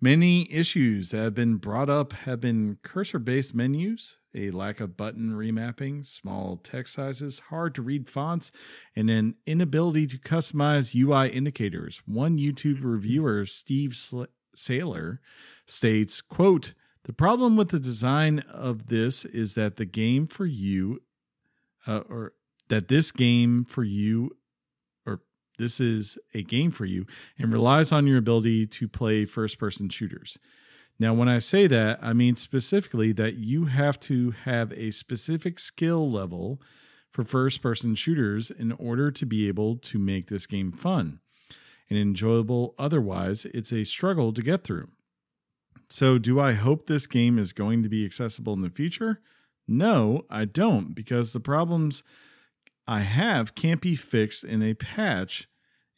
Many 0.00 0.52
issues 0.52 1.10
that 1.10 1.18
have 1.18 1.34
been 1.34 1.56
brought 1.56 1.88
up 1.88 2.12
have 2.12 2.38
been 2.40 2.78
cursor 2.82 3.18
based 3.18 3.54
menus, 3.54 4.18
a 4.34 4.50
lack 4.50 4.78
of 4.78 4.94
button 4.96 5.30
remapping, 5.30 6.06
small 6.06 6.58
text 6.58 6.94
sizes, 6.94 7.40
hard 7.48 7.74
to 7.76 7.82
read 7.82 8.10
fonts, 8.10 8.52
and 8.94 9.08
an 9.08 9.36
inability 9.46 10.06
to 10.08 10.18
customize 10.18 10.94
UI 10.94 11.30
indicators. 11.30 12.02
One 12.04 12.36
YouTube 12.36 12.80
reviewer, 12.82 13.46
Steve 13.46 13.96
Sl- 13.96 14.24
Saylor, 14.54 15.18
states, 15.64 16.20
quote, 16.20 16.74
the 17.04 17.14
problem 17.14 17.56
with 17.56 17.70
the 17.70 17.78
design 17.78 18.40
of 18.40 18.88
this 18.88 19.24
is 19.24 19.54
that 19.54 19.76
the 19.76 19.84
game 19.86 20.26
for 20.26 20.44
you 20.44 21.00
uh, 21.86 22.00
or 22.08 22.34
that 22.68 22.88
this 22.88 23.10
game 23.10 23.64
for 23.64 23.84
you 23.84 24.30
or 25.06 25.20
this 25.58 25.80
is 25.80 26.18
a 26.34 26.42
game 26.42 26.70
for 26.70 26.84
you 26.84 27.06
and 27.38 27.52
relies 27.52 27.92
on 27.92 28.06
your 28.06 28.18
ability 28.18 28.66
to 28.66 28.88
play 28.88 29.24
first 29.24 29.58
person 29.58 29.88
shooters. 29.88 30.38
Now, 30.98 31.12
when 31.12 31.28
I 31.28 31.40
say 31.40 31.66
that, 31.66 31.98
I 32.00 32.12
mean 32.12 32.36
specifically 32.36 33.12
that 33.12 33.34
you 33.34 33.66
have 33.66 34.00
to 34.00 34.30
have 34.30 34.72
a 34.72 34.90
specific 34.90 35.58
skill 35.58 36.10
level 36.10 36.60
for 37.10 37.24
first 37.24 37.62
person 37.62 37.94
shooters 37.94 38.50
in 38.50 38.72
order 38.72 39.10
to 39.10 39.26
be 39.26 39.48
able 39.48 39.76
to 39.76 39.98
make 39.98 40.28
this 40.28 40.46
game 40.46 40.72
fun 40.72 41.20
and 41.88 41.98
enjoyable. 41.98 42.74
Otherwise, 42.78 43.46
it's 43.46 43.72
a 43.72 43.84
struggle 43.84 44.32
to 44.32 44.42
get 44.42 44.64
through. 44.64 44.88
So, 45.88 46.18
do 46.18 46.40
I 46.40 46.52
hope 46.52 46.86
this 46.86 47.06
game 47.06 47.38
is 47.38 47.52
going 47.52 47.82
to 47.82 47.88
be 47.88 48.04
accessible 48.04 48.54
in 48.54 48.62
the 48.62 48.70
future? 48.70 49.20
No, 49.68 50.24
I 50.28 50.44
don't, 50.44 50.94
because 50.94 51.32
the 51.32 51.40
problems 51.40 52.02
I 52.86 53.00
have 53.00 53.54
can't 53.54 53.80
be 53.80 53.96
fixed 53.96 54.44
in 54.44 54.62
a 54.62 54.74
patch 54.74 55.48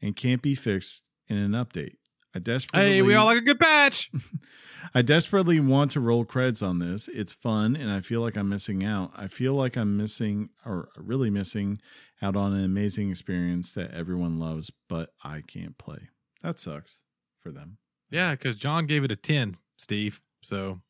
and 0.01 0.17
can't 0.17 0.43
be 0.43 0.55
fixed 0.55 1.03
in 1.29 1.37
an 1.37 1.53
update. 1.53 1.97
I 2.35 2.39
desperately 2.39 2.91
Hey, 2.95 3.03
we 3.03 3.15
all 3.15 3.27
like 3.27 3.39
a 3.39 3.43
good 3.43 3.59
patch. 3.61 4.11
I 4.95 5.03
desperately 5.03 5.61
want 5.61 5.91
to 5.93 6.01
roll 6.01 6.25
credits 6.25 6.63
on 6.63 6.79
this. 6.79 7.09
It's 7.09 7.33
fun 7.33 7.77
and 7.77 7.91
I 7.91 8.01
feel 8.01 8.21
like 8.23 8.37
I'm 8.37 8.49
missing 8.49 8.85
out. 8.85 9.13
I 9.17 9.27
feel 9.29 9.55
like 9.55 9.77
I'm 9.77 9.97
missing 9.97 10.49
or 10.65 10.89
really 10.97 11.31
missing 11.31 11.79
out 12.23 12.37
on 12.37 12.53
an 12.55 12.65
amazing 12.65 13.11
experience 13.11 13.73
that 13.75 13.91
everyone 13.93 14.39
loves, 14.39 14.71
but 14.89 15.11
I 15.23 15.43
can't 15.47 15.77
play. 15.79 16.09
That 16.43 16.59
sucks 16.59 16.99
for 17.41 17.51
them. 17.51 17.79
yeah, 18.11 18.31
because 18.33 18.57
John 18.57 18.87
gave 18.87 19.05
it 19.05 19.13
a 19.13 19.17
10, 19.17 19.57
Steve. 19.77 20.21
So 20.43 20.81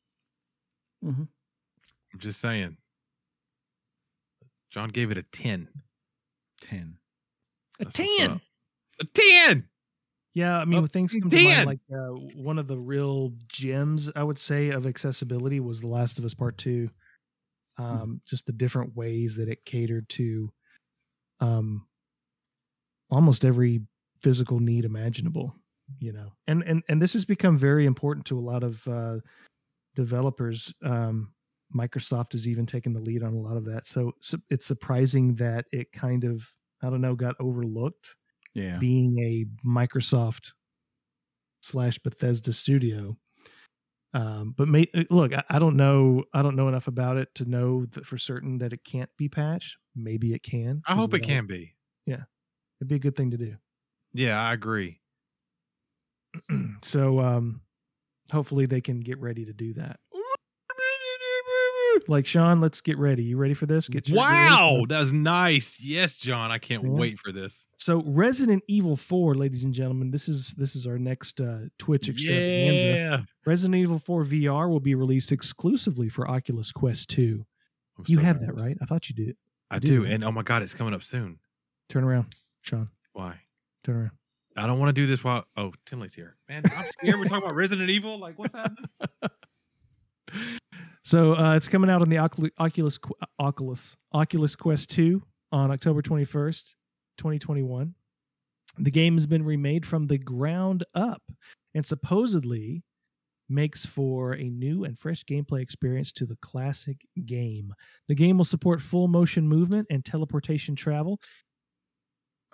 Mhm. 1.04 1.28
I'm 2.12 2.18
just 2.20 2.40
saying. 2.40 2.76
John 4.70 4.90
gave 4.90 5.10
it 5.10 5.18
a 5.18 5.22
10. 5.22 5.68
10. 6.60 6.96
A 7.80 7.84
That's 7.84 7.96
10. 7.96 8.40
A 9.00 9.04
10. 9.04 9.68
Yeah, 10.34 10.58
I 10.58 10.64
mean, 10.64 10.82
Oh, 10.84 10.86
things 10.86 11.12
come 11.12 11.30
to 11.30 11.36
mind, 11.36 11.66
like 11.66 11.80
uh, 11.92 12.10
one 12.36 12.58
of 12.58 12.68
the 12.68 12.78
real 12.78 13.32
gems, 13.48 14.10
I 14.14 14.22
would 14.22 14.38
say, 14.38 14.70
of 14.70 14.86
accessibility 14.86 15.58
was 15.58 15.80
The 15.80 15.88
Last 15.88 16.18
of 16.18 16.24
Us 16.24 16.34
Part 16.34 16.56
Two. 16.58 16.90
Um, 17.76 18.20
Just 18.26 18.46
the 18.46 18.52
different 18.52 18.94
ways 18.96 19.36
that 19.36 19.48
it 19.48 19.64
catered 19.64 20.08
to 20.10 20.52
um, 21.40 21.86
almost 23.10 23.44
every 23.44 23.80
physical 24.22 24.60
need 24.60 24.84
imaginable. 24.84 25.54
You 25.98 26.12
know, 26.12 26.32
and 26.46 26.62
and 26.64 26.82
and 26.88 27.00
this 27.00 27.14
has 27.14 27.24
become 27.24 27.56
very 27.56 27.86
important 27.86 28.26
to 28.26 28.38
a 28.38 28.40
lot 28.40 28.62
of 28.62 28.86
uh, 28.86 29.16
developers. 29.96 30.72
Um, 30.84 31.32
Microsoft 31.74 32.32
has 32.32 32.46
even 32.48 32.66
taken 32.66 32.92
the 32.92 33.00
lead 33.00 33.22
on 33.22 33.34
a 33.34 33.40
lot 33.40 33.56
of 33.56 33.64
that. 33.66 33.86
So, 33.86 34.12
so 34.20 34.38
it's 34.50 34.66
surprising 34.66 35.34
that 35.36 35.66
it 35.72 35.92
kind 35.92 36.24
of, 36.24 36.48
I 36.82 36.90
don't 36.90 37.00
know, 37.00 37.14
got 37.14 37.36
overlooked 37.40 38.16
Yeah. 38.54 38.78
being 38.78 39.18
a 39.18 39.46
Microsoft 39.66 40.52
slash 41.62 41.98
Bethesda 41.98 42.52
studio. 42.52 43.16
Um, 44.14 44.54
but 44.56 44.68
may, 44.68 44.86
uh, 44.94 45.04
look, 45.10 45.34
I, 45.34 45.44
I 45.50 45.58
don't 45.58 45.76
know. 45.76 46.24
I 46.32 46.40
don't 46.42 46.56
know 46.56 46.68
enough 46.68 46.88
about 46.88 47.18
it 47.18 47.34
to 47.36 47.44
know 47.44 47.84
that 47.86 48.06
for 48.06 48.16
certain 48.16 48.58
that 48.58 48.72
it 48.72 48.84
can't 48.84 49.10
be 49.18 49.28
patched. 49.28 49.76
Maybe 49.94 50.32
it 50.32 50.42
can. 50.42 50.82
I 50.86 50.94
hope 50.94 51.12
it 51.14 51.20
can 51.20 51.46
be. 51.46 51.74
Yeah. 52.06 52.24
It'd 52.80 52.88
be 52.88 52.96
a 52.96 53.00
good 53.00 53.16
thing 53.16 53.32
to 53.32 53.36
do. 53.36 53.56
Yeah, 54.14 54.40
I 54.40 54.54
agree. 54.54 55.00
so, 56.82 57.20
um, 57.20 57.62
hopefully 58.30 58.66
they 58.66 58.80
can 58.80 59.00
get 59.00 59.18
ready 59.18 59.44
to 59.44 59.52
do 59.52 59.74
that. 59.74 60.00
Like 62.08 62.26
Sean, 62.26 62.60
let's 62.60 62.80
get 62.80 62.96
ready. 62.98 63.22
You 63.22 63.36
ready 63.36 63.52
for 63.54 63.66
this? 63.66 63.86
Get 63.88 64.08
your- 64.08 64.16
Wow, 64.18 64.86
that's 64.88 65.12
nice. 65.12 65.78
Yes, 65.78 66.16
John, 66.16 66.50
I 66.50 66.56
can't 66.58 66.82
Yeah. 66.82 66.88
wait 66.90 67.18
for 67.18 67.32
this. 67.32 67.66
So, 67.76 68.02
Resident 68.06 68.62
Evil 68.66 68.96
Four, 68.96 69.34
ladies 69.34 69.62
and 69.62 69.74
gentlemen, 69.74 70.10
this 70.10 70.26
is 70.28 70.52
this 70.54 70.74
is 70.74 70.86
our 70.86 70.98
next 70.98 71.40
uh, 71.40 71.66
Twitch 71.78 72.08
extravaganza. 72.08 72.86
Yeah, 72.86 73.20
Resident 73.44 73.76
Evil 73.76 73.98
4 73.98 74.24
VR 74.24 74.68
will 74.70 74.80
be 74.80 74.94
released 74.94 75.32
exclusively 75.32 76.08
for 76.08 76.28
Oculus 76.30 76.72
Quest 76.72 77.10
2. 77.10 77.44
I'm 77.98 78.04
You 78.08 78.14
so 78.16 78.20
have 78.22 78.40
nervous. 78.40 78.62
that, 78.62 78.68
right? 78.68 78.76
I 78.80 78.86
thought 78.86 79.08
you 79.10 79.14
did. 79.14 79.36
I 79.70 79.78
do, 79.78 80.04
do, 80.04 80.10
and 80.10 80.24
oh 80.24 80.32
my 80.32 80.42
god, 80.42 80.62
it's 80.62 80.72
coming 80.74 80.94
up 80.94 81.02
soon. 81.02 81.38
Turn 81.90 82.04
around, 82.04 82.34
Sean. 82.62 82.88
Why? 83.12 83.40
Turn 83.84 83.96
around. 83.96 84.10
I 84.56 84.66
don't 84.66 84.78
want 84.78 84.88
to 84.88 84.92
do 84.94 85.06
this 85.06 85.22
while. 85.22 85.44
Oh, 85.56 85.72
Tinley's 85.84 86.14
here, 86.14 86.36
man. 86.48 86.62
I'm 86.74 86.86
scared. 86.88 87.18
We're 87.18 87.26
talking 87.26 87.44
about 87.44 87.54
Resident 87.54 87.90
Evil. 87.90 88.18
Like, 88.18 88.38
what's 88.38 88.54
happening? 88.54 88.86
So 91.04 91.34
uh, 91.36 91.54
it's 91.56 91.68
coming 91.68 91.90
out 91.90 92.02
on 92.02 92.08
the 92.08 92.16
Ocul- 92.16 92.50
Oculus 92.58 92.98
Oculus 93.38 93.96
Oculus 94.12 94.56
Quest 94.56 94.90
2 94.90 95.22
on 95.52 95.70
October 95.70 96.02
21st, 96.02 96.74
2021. 97.18 97.94
The 98.78 98.90
game 98.90 99.14
has 99.14 99.26
been 99.26 99.44
remade 99.44 99.86
from 99.86 100.06
the 100.06 100.18
ground 100.18 100.84
up 100.94 101.22
and 101.74 101.84
supposedly 101.84 102.82
makes 103.48 103.86
for 103.86 104.32
a 104.34 104.44
new 104.44 104.84
and 104.84 104.98
fresh 104.98 105.24
gameplay 105.24 105.62
experience 105.62 106.12
to 106.12 106.26
the 106.26 106.36
classic 106.42 106.98
game. 107.24 107.72
The 108.08 108.14
game 108.14 108.36
will 108.36 108.44
support 108.44 108.82
full 108.82 109.08
motion 109.08 109.48
movement 109.48 109.86
and 109.90 110.04
teleportation 110.04 110.76
travel. 110.76 111.18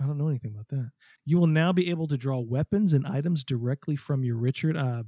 I 0.00 0.06
don't 0.06 0.18
know 0.18 0.28
anything 0.28 0.52
about 0.54 0.68
that. 0.68 0.90
You 1.24 1.38
will 1.38 1.46
now 1.48 1.72
be 1.72 1.90
able 1.90 2.06
to 2.08 2.16
draw 2.16 2.38
weapons 2.38 2.92
and 2.92 3.06
items 3.06 3.42
directly 3.44 3.96
from 3.96 4.22
your 4.24 4.36
Richard 4.36 4.76
uh, 4.76 5.02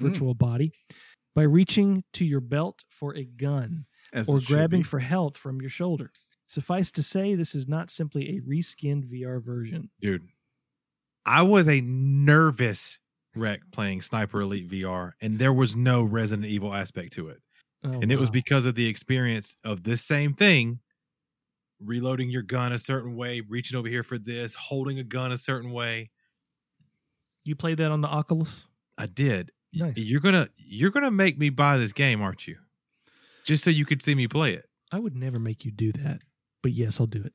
Mm. 0.00 0.04
virtual 0.08 0.32
body 0.32 0.72
by 1.34 1.42
reaching 1.42 2.04
to 2.14 2.24
your 2.24 2.40
belt 2.40 2.84
for 2.88 3.16
a 3.16 3.24
gun 3.24 3.86
As 4.12 4.28
or 4.28 4.40
grabbing 4.40 4.82
for 4.82 4.98
health 4.98 5.36
from 5.36 5.60
your 5.60 5.70
shoulder. 5.70 6.10
Suffice 6.46 6.90
to 6.92 7.02
say, 7.02 7.34
this 7.34 7.54
is 7.54 7.66
not 7.66 7.90
simply 7.90 8.36
a 8.36 8.40
reskinned 8.40 9.04
VR 9.10 9.42
version. 9.42 9.88
Dude, 10.00 10.28
I 11.24 11.42
was 11.42 11.68
a 11.68 11.80
nervous 11.80 12.98
wreck 13.34 13.60
playing 13.72 14.02
Sniper 14.02 14.42
Elite 14.42 14.68
VR, 14.68 15.12
and 15.20 15.38
there 15.38 15.52
was 15.52 15.74
no 15.76 16.02
Resident 16.02 16.46
Evil 16.46 16.74
aspect 16.74 17.12
to 17.14 17.28
it. 17.28 17.40
Oh, 17.84 17.92
and 17.92 18.12
it 18.12 18.18
was 18.18 18.30
because 18.30 18.66
of 18.66 18.74
the 18.74 18.86
experience 18.86 19.56
of 19.64 19.82
this 19.82 20.04
same 20.04 20.34
thing 20.34 20.80
reloading 21.84 22.30
your 22.30 22.42
gun 22.42 22.72
a 22.72 22.78
certain 22.78 23.16
way, 23.16 23.42
reaching 23.48 23.78
over 23.78 23.88
here 23.88 24.02
for 24.02 24.18
this, 24.18 24.54
holding 24.54 24.98
a 24.98 25.04
gun 25.04 25.32
a 25.32 25.38
certain 25.38 25.70
way. 25.72 26.10
you 27.44 27.56
played 27.56 27.78
that 27.78 27.90
on 27.90 28.00
the 28.00 28.08
Oculus. 28.08 28.66
I 28.96 29.06
did. 29.06 29.50
Y- 29.74 29.86
Nice. 29.86 29.96
You're 29.96 30.20
gonna 30.20 30.48
you're 30.56 30.90
gonna 30.90 31.10
make 31.10 31.38
me 31.38 31.48
buy 31.50 31.78
this 31.78 31.92
game, 31.92 32.20
aren't 32.22 32.46
you? 32.46 32.58
Just 33.44 33.64
so 33.64 33.70
you 33.70 33.84
could 33.84 34.02
see 34.02 34.14
me 34.14 34.28
play 34.28 34.52
it. 34.54 34.68
I 34.92 34.98
would 34.98 35.16
never 35.16 35.38
make 35.38 35.64
you 35.64 35.70
do 35.70 35.92
that, 35.92 36.20
but 36.62 36.72
yes, 36.72 37.00
I'll 37.00 37.06
do 37.06 37.24
it. 37.24 37.32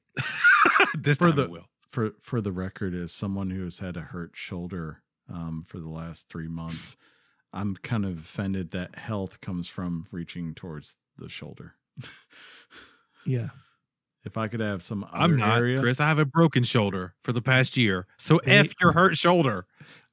this 0.98 1.18
For 1.18 1.28
time 1.28 1.36
the- 1.36 1.44
I 1.46 1.48
will. 1.48 1.66
for 1.90 2.12
for 2.22 2.40
the 2.42 2.52
record, 2.52 2.94
as 2.94 3.12
someone 3.12 3.50
who 3.50 3.64
has 3.64 3.80
had 3.80 3.98
a 3.98 4.02
hurt 4.02 4.32
shoulder 4.36 5.02
um, 5.30 5.64
for 5.68 5.80
the 5.80 5.90
last 5.90 6.30
three 6.30 6.48
months, 6.48 6.96
I'm 7.52 7.76
kind 7.78 8.06
of 8.06 8.20
offended 8.20 8.70
that 8.72 8.96
health 8.96 9.42
comes 9.42 9.68
from 9.68 10.06
reaching 10.12 10.54
towards 10.54 10.98
the 11.18 11.30
shoulder. 11.30 11.74
Yeah, 13.26 13.50
if 14.24 14.38
I 14.38 14.48
could 14.48 14.62
have 14.62 14.82
some 14.82 15.04
other 15.04 15.16
I'm 15.16 15.36
not, 15.36 15.58
area, 15.58 15.80
Chris. 15.82 16.00
I 16.00 16.08
have 16.08 16.20
a 16.20 16.26
broken 16.26 16.64
shoulder 16.64 17.14
for 17.24 17.34
the 17.34 17.42
past 17.42 17.76
year. 17.76 18.08
So 18.18 18.40
Hey. 18.46 18.60
F 18.60 18.74
your 18.80 18.94
hurt 18.94 19.18
shoulder. 19.18 19.66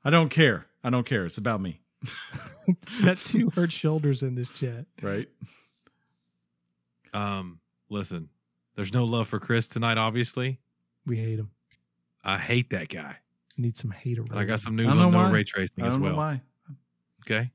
I 0.02 0.10
don't 0.10 0.30
care. 0.30 0.66
I 0.82 0.90
don't 0.90 1.06
care. 1.06 1.24
It's 1.24 1.38
about 1.38 1.60
me, 1.60 1.80
got 3.04 3.16
two 3.18 3.50
hurt 3.50 3.72
shoulders 3.72 4.22
in 4.22 4.34
this 4.34 4.50
chat. 4.50 4.86
right? 5.02 5.28
Um, 7.12 7.60
listen, 7.88 8.28
there's 8.76 8.92
no 8.92 9.04
love 9.04 9.28
for 9.28 9.38
Chris 9.38 9.68
tonight, 9.68 9.98
obviously. 9.98 10.58
We 11.06 11.16
hate 11.18 11.38
him. 11.38 11.50
I 12.24 12.38
hate 12.38 12.70
that 12.70 12.88
guy. 12.88 13.16
Need 13.56 13.76
some 13.76 13.90
hater. 13.90 14.22
But 14.22 14.38
I 14.38 14.44
got 14.44 14.60
some 14.60 14.74
news 14.74 14.88
on 14.88 14.98
no 15.12 15.18
why. 15.18 15.30
ray 15.30 15.44
tracing 15.44 15.84
I 15.84 15.88
as 15.88 15.94
don't 15.94 16.02
know 16.02 16.08
well. 16.08 16.16
why. 16.16 16.42
Okay. 17.22 17.50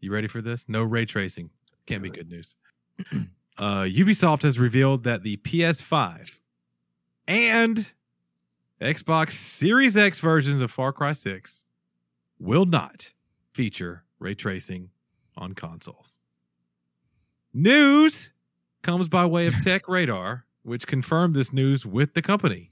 You 0.00 0.12
ready 0.12 0.28
for 0.28 0.40
this? 0.40 0.68
No 0.68 0.82
ray 0.84 1.04
tracing. 1.04 1.50
Can't 1.86 2.02
be 2.02 2.10
good 2.10 2.30
news. 2.30 2.56
uh, 3.58 3.82
Ubisoft 3.82 4.42
has 4.42 4.58
revealed 4.58 5.04
that 5.04 5.22
the 5.22 5.36
PS5 5.38 6.38
and 7.26 7.86
Xbox 8.80 9.32
Series 9.32 9.96
X 9.96 10.20
versions 10.20 10.62
of 10.62 10.70
Far 10.70 10.92
Cry 10.92 11.12
6 11.12 11.64
will 12.38 12.64
not 12.64 13.12
feature 13.58 14.04
ray 14.20 14.36
tracing 14.36 14.88
on 15.36 15.52
consoles. 15.52 16.20
News 17.52 18.30
comes 18.82 19.08
by 19.08 19.26
way 19.26 19.48
of 19.48 19.54
Tech 19.64 19.88
Radar, 19.88 20.44
which 20.62 20.86
confirmed 20.86 21.34
this 21.34 21.52
news 21.52 21.84
with 21.84 22.14
the 22.14 22.22
company. 22.22 22.70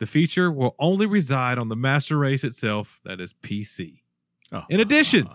The 0.00 0.06
feature 0.06 0.52
will 0.52 0.74
only 0.78 1.06
reside 1.06 1.58
on 1.58 1.70
the 1.70 1.76
master 1.76 2.18
race 2.18 2.44
itself, 2.44 3.00
that 3.06 3.22
is 3.22 3.32
PC. 3.32 4.02
Oh. 4.52 4.64
In 4.68 4.76
uh-huh. 4.76 4.82
addition- 4.82 5.30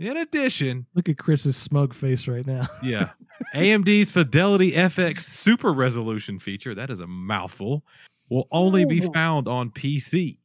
In 0.00 0.16
addition, 0.16 0.86
Look 0.96 1.08
at 1.08 1.16
Chris's 1.16 1.56
smug 1.56 1.94
face 1.94 2.26
right 2.26 2.44
now. 2.44 2.66
yeah, 2.82 3.10
AMD's 3.54 4.10
Fidelity 4.10 4.72
FX 4.72 5.20
Super 5.20 5.72
Resolution 5.72 6.40
feature, 6.40 6.74
that 6.74 6.90
is 6.90 6.98
a 6.98 7.06
mouthful, 7.06 7.84
will 8.28 8.48
only 8.50 8.84
be 8.84 9.00
found 9.00 9.46
on 9.46 9.70
PC 9.70 10.38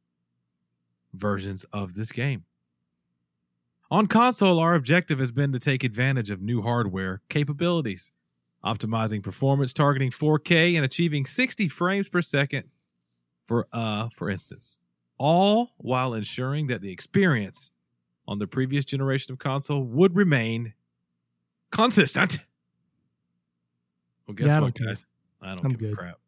versions 1.15 1.63
of 1.73 1.95
this 1.95 2.11
game. 2.11 2.45
On 3.91 4.05
console, 4.07 4.59
our 4.59 4.75
objective 4.75 5.19
has 5.19 5.31
been 5.31 5.51
to 5.51 5.59
take 5.59 5.83
advantage 5.83 6.29
of 6.29 6.41
new 6.41 6.61
hardware 6.61 7.21
capabilities, 7.29 8.11
optimizing 8.63 9.23
performance, 9.23 9.73
targeting 9.73 10.11
4K, 10.11 10.75
and 10.75 10.85
achieving 10.85 11.25
60 11.25 11.67
frames 11.69 12.07
per 12.07 12.21
second 12.21 12.65
for 13.45 13.67
uh 13.73 14.09
for 14.15 14.29
instance. 14.29 14.79
All 15.17 15.71
while 15.77 16.13
ensuring 16.13 16.67
that 16.67 16.81
the 16.81 16.91
experience 16.91 17.71
on 18.27 18.37
the 18.37 18.45
previous 18.47 18.85
generation 18.85 19.33
of 19.33 19.39
console 19.39 19.83
would 19.83 20.15
remain 20.15 20.73
consistent. 21.71 22.37
Well, 24.27 24.35
guess 24.35 24.49
Yeah, 24.49 24.57
I 24.57 24.61
what, 24.61 24.75
care. 24.75 24.87
guys? 24.87 25.07
I 25.41 25.55
don't 25.55 25.65
I'm 25.65 25.71
give 25.73 25.91
a 25.91 25.95
crap. 25.95 26.19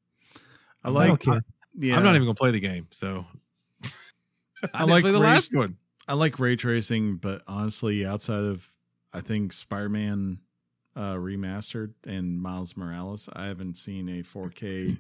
I 0.84 0.88
I 0.88 0.90
like. 0.90 1.20
don't 1.24 1.44
yeah, 1.78 1.96
I'm 1.96 2.04
not 2.04 2.16
even 2.16 2.24
gonna 2.26 2.34
play 2.34 2.50
the 2.52 2.60
game, 2.60 2.88
so 2.90 3.24
I, 3.84 3.90
I 4.74 4.84
like 4.86 5.04
play 5.04 5.12
the 5.12 5.20
last 5.20 5.54
one. 5.56 5.78
I 6.08 6.14
like 6.14 6.40
ray 6.40 6.56
tracing, 6.56 7.18
but 7.18 7.42
honestly, 7.48 8.06
outside 8.06 8.44
of 8.44 8.70
I 9.14 9.22
think 9.22 9.54
Spider-Man 9.54 10.40
uh, 10.96 11.14
remastered 11.16 11.94
and 12.06 12.42
Miles 12.42 12.76
Morales, 12.76 13.30
I 13.34 13.46
haven't 13.46 13.78
seen 13.78 14.10
a 14.10 14.24
4K 14.24 15.00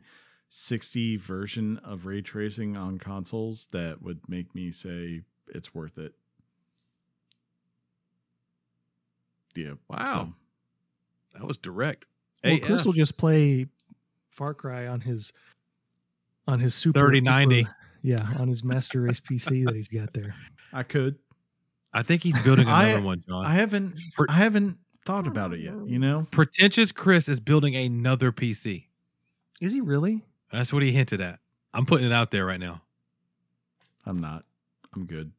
60 0.49 1.17
version 1.17 1.79
of 1.83 2.05
ray 2.05 2.21
tracing 2.21 2.77
on 2.77 2.97
consoles 2.97 3.67
that 3.71 4.01
would 4.01 4.19
make 4.27 4.53
me 4.53 4.71
say 4.71 5.21
it's 5.47 5.73
worth 5.73 5.97
it. 5.97 6.13
Yeah. 9.55 9.73
Wow. 9.89 10.33
That 11.33 11.45
was 11.45 11.57
direct. 11.57 12.05
Well, 12.43 12.55
AF. 12.55 12.61
Chris 12.61 12.85
will 12.85 12.93
just 12.93 13.17
play 13.17 13.67
Far 14.29 14.53
Cry 14.53 14.87
on 14.87 15.01
his 15.01 15.33
on 16.47 16.59
his 16.59 16.73
super 16.73 16.99
3090. 16.99 17.63
super- 17.63 17.75
yeah, 18.03 18.27
on 18.39 18.47
his 18.47 18.63
Master 18.63 19.01
Race 19.01 19.19
PC 19.19 19.63
that 19.65 19.75
he's 19.75 19.87
got 19.87 20.11
there. 20.11 20.33
I 20.73 20.83
could. 20.83 21.17
I 21.93 22.03
think 22.03 22.23
he's 22.23 22.39
building 22.43 22.67
I- 22.69 22.89
another 22.89 23.05
one, 23.05 23.23
John. 23.27 23.45
I 23.45 23.53
haven't. 23.53 23.95
Per- 24.15 24.27
I 24.29 24.33
haven't 24.33 24.77
thought 25.05 25.27
about 25.27 25.53
it 25.53 25.59
yet. 25.59 25.75
You 25.87 25.99
know. 25.99 26.27
Pretentious 26.31 26.91
Chris 26.91 27.27
is 27.27 27.39
building 27.39 27.75
another 27.75 28.31
PC. 28.31 28.85
Is 29.59 29.73
he 29.73 29.81
really? 29.81 30.23
That's 30.51 30.71
what 30.73 30.83
he 30.83 30.91
hinted 30.91 31.21
at. 31.21 31.39
I'm 31.73 31.85
putting 31.85 32.07
it 32.07 32.13
out 32.13 32.31
there 32.31 32.45
right 32.45 32.59
now. 32.59 32.81
I'm 34.05 34.19
not. 34.19 34.43
I'm 34.93 35.05
good. 35.05 35.31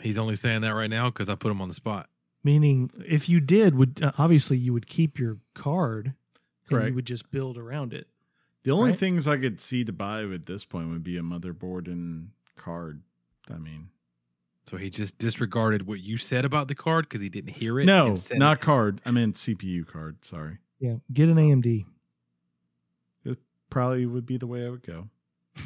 He's 0.00 0.18
only 0.18 0.36
saying 0.36 0.62
that 0.62 0.74
right 0.74 0.90
now 0.90 1.06
because 1.10 1.28
I 1.28 1.34
put 1.34 1.50
him 1.50 1.60
on 1.60 1.68
the 1.68 1.74
spot. 1.74 2.08
Meaning, 2.42 2.90
if 3.06 3.28
you 3.28 3.40
did, 3.40 3.74
would 3.74 4.00
uh, 4.02 4.12
obviously 4.18 4.56
you 4.58 4.72
would 4.72 4.86
keep 4.86 5.18
your 5.18 5.38
card, 5.54 6.06
and 6.06 6.14
Correct. 6.68 6.88
you 6.88 6.94
would 6.94 7.06
just 7.06 7.30
build 7.30 7.56
around 7.58 7.92
it. 7.94 8.06
The 8.64 8.70
only 8.70 8.90
Right. 8.92 9.00
things 9.00 9.26
I 9.28 9.36
could 9.38 9.60
see 9.60 9.84
to 9.84 9.92
buy 9.92 10.22
at 10.24 10.46
this 10.46 10.64
point 10.64 10.88
would 10.90 11.02
be 11.04 11.16
a 11.16 11.22
motherboard 11.22 11.86
and 11.86 12.30
card. 12.56 13.02
I 13.50 13.56
mean, 13.58 13.88
So 14.64 14.78
he 14.78 14.88
just 14.88 15.18
disregarded 15.18 15.86
what 15.86 16.00
you 16.00 16.16
said 16.16 16.44
about 16.44 16.68
the 16.68 16.74
card 16.74 17.06
because 17.06 17.20
he 17.20 17.28
didn't 17.28 17.54
hear 17.54 17.78
it. 17.78 17.84
no, 17.84 18.14
not 18.32 18.58
it. 18.58 18.60
card. 18.62 19.00
I 19.04 19.10
meant 19.10 19.34
CPU 19.34 19.86
card. 19.86 20.24
Sorry. 20.24 20.58
Yeah, 20.80 20.96
get 21.12 21.28
an 21.28 21.36
AMD. 21.36 21.84
It 23.24 23.38
probably 23.68 24.06
would 24.06 24.26
be 24.26 24.38
the 24.38 24.46
way 24.46 24.66
I 24.66 24.70
would 24.70 24.82
go. 24.82 25.08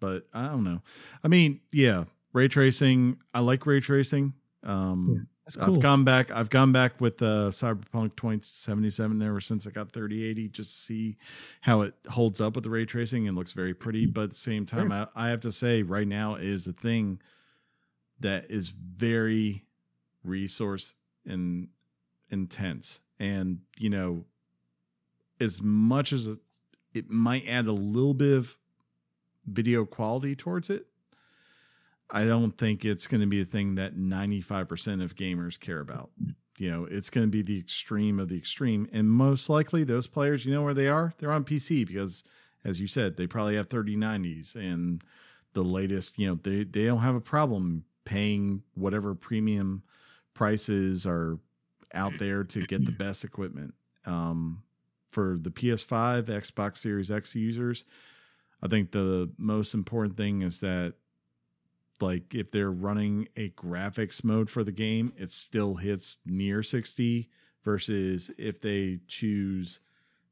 but 0.00 0.26
I 0.32 0.46
don't 0.46 0.64
know. 0.64 0.82
I 1.24 1.28
mean, 1.28 1.60
yeah, 1.70 2.04
ray 2.34 2.48
tracing. 2.48 3.18
I 3.32 3.40
like 3.40 3.64
ray 3.64 3.80
tracing. 3.80 4.34
Um, 4.62 5.14
That's 5.16 5.26
cool. 5.56 5.74
I've 5.74 5.80
gone 5.80 6.04
back. 6.04 6.30
I've 6.30 6.50
gone 6.50 6.72
back 6.72 7.00
with 7.00 7.20
uh, 7.20 7.50
Cyberpunk 7.50 8.16
2077 8.16 9.20
ever 9.22 9.40
since 9.40 9.66
I 9.66 9.70
got 9.70 9.92
3080, 9.92 10.48
just 10.48 10.70
to 10.70 10.76
see 10.76 11.16
how 11.62 11.80
it 11.82 11.94
holds 12.08 12.40
up 12.40 12.54
with 12.54 12.64
the 12.64 12.70
ray 12.70 12.84
tracing 12.84 13.26
and 13.26 13.36
looks 13.36 13.52
very 13.52 13.74
pretty. 13.74 14.06
But 14.06 14.22
at 14.22 14.30
the 14.30 14.36
same 14.36 14.66
time, 14.66 14.92
I, 14.92 15.08
I 15.16 15.28
have 15.30 15.40
to 15.40 15.52
say, 15.52 15.82
right 15.82 16.06
now 16.06 16.36
is 16.36 16.66
a 16.66 16.72
thing 16.72 17.20
that 18.20 18.50
is 18.50 18.68
very 18.68 19.64
resource 20.24 20.94
and 21.26 21.68
intense, 22.30 23.00
and 23.18 23.60
you 23.78 23.90
know, 23.90 24.26
as 25.40 25.60
much 25.60 26.12
as 26.12 26.28
it 26.94 27.10
might 27.10 27.48
add 27.48 27.66
a 27.66 27.72
little 27.72 28.14
bit 28.14 28.36
of 28.36 28.56
video 29.46 29.84
quality 29.84 30.36
towards 30.36 30.70
it. 30.70 30.86
I 32.14 32.26
don't 32.26 32.52
think 32.52 32.84
it's 32.84 33.06
going 33.06 33.22
to 33.22 33.26
be 33.26 33.40
a 33.40 33.46
thing 33.46 33.74
that 33.76 33.96
95% 33.96 35.02
of 35.02 35.16
gamers 35.16 35.58
care 35.58 35.80
about. 35.80 36.10
You 36.58 36.70
know, 36.70 36.84
it's 36.84 37.08
going 37.08 37.26
to 37.26 37.30
be 37.30 37.40
the 37.40 37.58
extreme 37.58 38.20
of 38.20 38.28
the 38.28 38.36
extreme. 38.36 38.86
And 38.92 39.10
most 39.10 39.48
likely, 39.48 39.82
those 39.82 40.06
players, 40.06 40.44
you 40.44 40.52
know 40.52 40.62
where 40.62 40.74
they 40.74 40.88
are? 40.88 41.14
They're 41.16 41.32
on 41.32 41.44
PC 41.44 41.86
because, 41.86 42.22
as 42.64 42.82
you 42.82 42.86
said, 42.86 43.16
they 43.16 43.26
probably 43.26 43.56
have 43.56 43.70
3090s 43.70 44.54
and 44.54 45.02
the 45.54 45.64
latest, 45.64 46.18
you 46.18 46.28
know, 46.28 46.34
they, 46.34 46.64
they 46.64 46.84
don't 46.84 46.98
have 46.98 47.14
a 47.14 47.20
problem 47.20 47.84
paying 48.04 48.62
whatever 48.74 49.14
premium 49.14 49.82
prices 50.34 51.06
are 51.06 51.38
out 51.94 52.12
there 52.18 52.44
to 52.44 52.66
get 52.66 52.84
the 52.84 52.92
best 52.92 53.24
equipment. 53.24 53.74
Um, 54.04 54.62
for 55.10 55.38
the 55.40 55.50
PS5, 55.50 56.24
Xbox 56.24 56.78
Series 56.78 57.10
X 57.10 57.34
users, 57.34 57.84
I 58.62 58.68
think 58.68 58.92
the 58.92 59.30
most 59.38 59.72
important 59.72 60.16
thing 60.16 60.42
is 60.42 60.60
that 60.60 60.94
like 62.02 62.34
if 62.34 62.50
they're 62.50 62.70
running 62.70 63.28
a 63.36 63.50
graphics 63.50 64.22
mode 64.22 64.50
for 64.50 64.64
the 64.64 64.72
game, 64.72 65.12
it 65.16 65.30
still 65.32 65.76
hits 65.76 66.18
near 66.26 66.62
60 66.62 67.30
versus 67.64 68.30
if 68.36 68.60
they 68.60 69.00
choose 69.06 69.80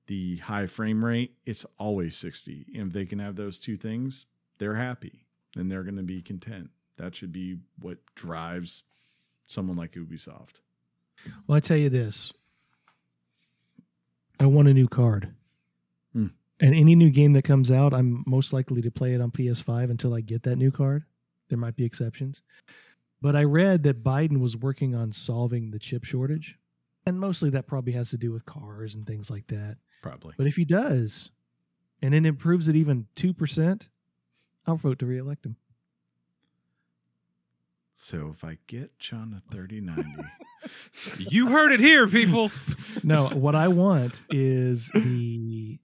the 0.06 0.38
high 0.38 0.66
frame 0.66 1.04
rate, 1.04 1.36
it's 1.46 1.64
always 1.78 2.16
60. 2.16 2.66
And 2.74 2.88
if 2.88 2.92
they 2.92 3.06
can 3.06 3.20
have 3.20 3.36
those 3.36 3.58
two 3.58 3.76
things, 3.76 4.26
they're 4.58 4.74
happy 4.74 5.24
and 5.56 5.70
they're 5.70 5.84
going 5.84 5.96
to 5.96 6.02
be 6.02 6.20
content. 6.20 6.70
That 6.96 7.14
should 7.14 7.32
be 7.32 7.58
what 7.78 7.98
drives 8.14 8.82
someone 9.46 9.76
like 9.76 9.92
Ubisoft. 9.92 10.60
Well, 11.46 11.56
I 11.56 11.60
tell 11.60 11.76
you 11.76 11.90
this. 11.90 12.32
I 14.38 14.46
want 14.46 14.68
a 14.68 14.74
new 14.74 14.88
card. 14.88 15.32
Hmm. 16.12 16.28
And 16.58 16.74
any 16.74 16.94
new 16.94 17.10
game 17.10 17.32
that 17.34 17.42
comes 17.42 17.70
out, 17.70 17.94
I'm 17.94 18.24
most 18.26 18.52
likely 18.52 18.82
to 18.82 18.90
play 18.90 19.14
it 19.14 19.20
on 19.20 19.30
PS5 19.30 19.90
until 19.90 20.14
I 20.14 20.20
get 20.20 20.42
that 20.42 20.56
new 20.56 20.70
card. 20.70 21.04
There 21.50 21.58
might 21.58 21.76
be 21.76 21.84
exceptions. 21.84 22.42
But 23.20 23.36
I 23.36 23.44
read 23.44 23.82
that 23.82 24.02
Biden 24.02 24.40
was 24.40 24.56
working 24.56 24.94
on 24.94 25.12
solving 25.12 25.70
the 25.70 25.78
chip 25.78 26.04
shortage. 26.04 26.58
And 27.04 27.20
mostly 27.20 27.50
that 27.50 27.66
probably 27.66 27.92
has 27.92 28.10
to 28.10 28.18
do 28.18 28.32
with 28.32 28.46
cars 28.46 28.94
and 28.94 29.06
things 29.06 29.30
like 29.30 29.46
that. 29.48 29.76
Probably. 30.02 30.34
But 30.38 30.46
if 30.46 30.56
he 30.56 30.64
does, 30.64 31.30
and 32.00 32.14
it 32.14 32.24
improves 32.24 32.68
it 32.68 32.76
even 32.76 33.06
2%, 33.16 33.88
I'll 34.66 34.76
vote 34.76 34.98
to 35.00 35.06
reelect 35.06 35.44
him. 35.44 35.56
So 37.94 38.30
if 38.32 38.44
I 38.44 38.56
get 38.66 38.98
John 38.98 39.34
a 39.36 39.52
3090, 39.52 40.22
You 41.18 41.48
heard 41.48 41.72
it 41.72 41.80
here, 41.80 42.06
people. 42.06 42.50
No, 43.02 43.28
what 43.28 43.54
I 43.54 43.68
want 43.68 44.22
is 44.30 44.90
the 44.94 45.78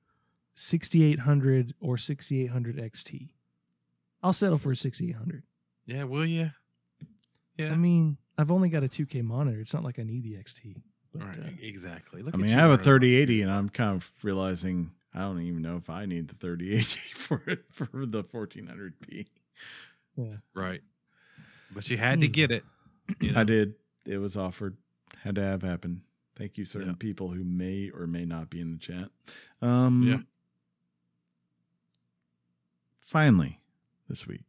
6800 0.55 1.75
or 1.81 1.97
6800 1.97 2.77
XT. 2.77 3.29
I'll 4.23 4.33
settle 4.33 4.59
for 4.59 4.73
a 4.73 4.77
6800. 4.77 5.43
Yeah, 5.87 6.05
will 6.05 6.27
you? 6.27 6.51
Yeah. 7.57 7.73
I 7.73 7.77
mean, 7.77 8.19
I've 8.37 8.51
only 8.51 8.69
got 8.69 8.85
a 8.85 8.89
2K 8.89 9.23
monitor. 9.23 9.61
It's 9.61 9.73
not 9.73 9.83
like 9.85 9.99
I 9.99 10.03
need 10.03 10.23
the 10.25 10.35
XT. 10.35 10.77
But, 11.13 11.23
All 11.23 11.29
right, 11.29 11.39
uh, 11.39 11.51
exactly. 11.63 12.23
Look 12.23 12.35
I 12.35 12.37
at 12.37 12.41
mean, 12.43 12.53
I 12.53 12.61
have 12.61 12.71
a 12.73 12.77
3080 12.77 13.43
and 13.43 13.51
I'm 13.51 13.69
kind 13.71 13.97
of 13.97 14.13
realizing 14.23 14.91
I 15.15 15.21
don't 15.21 15.41
even 15.41 15.63
know 15.63 15.77
if 15.77 15.89
I 15.89 16.05
need 16.05 16.29
the 16.29 16.35
3080 16.35 17.01
for 17.15 17.43
it 17.47 17.65
for 17.71 17.89
the 17.93 18.23
1400p. 18.25 19.27
yeah. 20.17 20.27
Right. 20.55 20.83
But 21.73 21.89
you 21.89 21.97
had 21.97 22.21
to 22.21 22.27
Hmm. 22.27 22.33
get 22.33 22.51
it. 22.51 22.65
you 23.21 23.33
know? 23.33 23.41
I 23.41 23.45
did. 23.45 23.75
It 24.05 24.19
was 24.19 24.37
offered. 24.37 24.77
Had 25.23 25.37
to 25.37 25.43
have 25.43 25.63
happen. 25.63 26.03
Thank 26.37 26.59
you, 26.59 26.65
certain 26.67 26.89
Yeah. 26.91 26.95
people 26.99 27.31
who 27.31 27.43
may 27.45 27.89
or 27.91 28.07
may 28.07 28.27
not 28.27 28.51
be 28.51 28.61
in 28.61 28.73
the 28.73 28.79
chat. 28.79 29.09
Um, 29.63 30.03
Yeah. 30.07 30.19
Finally, 33.01 33.61
this 34.09 34.27
week, 34.27 34.43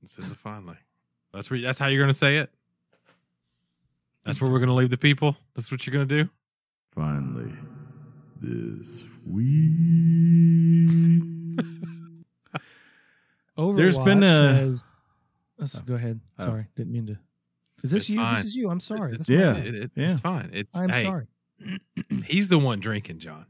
This 0.00 0.18
is 0.18 0.30
a 0.30 0.34
finally. 0.34 0.76
That's 1.32 1.50
where. 1.50 1.60
That's 1.60 1.78
how 1.78 1.86
you're 1.88 2.00
going 2.00 2.08
to 2.10 2.14
say 2.14 2.36
it. 2.38 2.50
That's 4.24 4.40
where 4.40 4.50
we're 4.50 4.58
going 4.58 4.68
to 4.68 4.74
leave 4.74 4.90
the 4.90 4.98
people. 4.98 5.36
That's 5.54 5.70
what 5.72 5.86
you're 5.86 5.94
going 5.94 6.08
to 6.08 6.24
do. 6.24 6.30
finally, 6.94 7.52
this 8.40 9.04
week. 9.26 10.90
Overwatch 13.58 13.76
There's 13.76 13.98
been 13.98 14.22
a- 14.22 14.54
has- 14.54 14.84
let's 15.58 15.76
Oh. 15.76 15.80
go 15.82 15.94
ahead. 15.94 16.20
Oh. 16.38 16.44
Sorry, 16.44 16.66
didn't 16.76 16.92
mean 16.92 17.06
to. 17.06 17.18
Is 17.82 17.90
this 17.90 18.02
It's 18.04 18.10
you? 18.10 18.16
fine. 18.18 18.36
This 18.36 18.44
is 18.46 18.56
you. 18.56 18.70
I'm 18.70 18.80
sorry. 18.80 19.16
That's 19.16 19.28
Yeah. 19.28 19.52
my. 19.52 19.58
It- 19.60 19.74
it- 19.74 19.90
yeah. 19.94 20.10
It's 20.12 20.20
fine. 20.20 20.50
It's. 20.52 20.76
I'm 20.78 20.88
hey, 20.88 21.02
sorry. 21.04 21.26
He's 22.24 22.48
the 22.48 22.58
one 22.58 22.80
drinking, 22.80 23.18
John. 23.18 23.46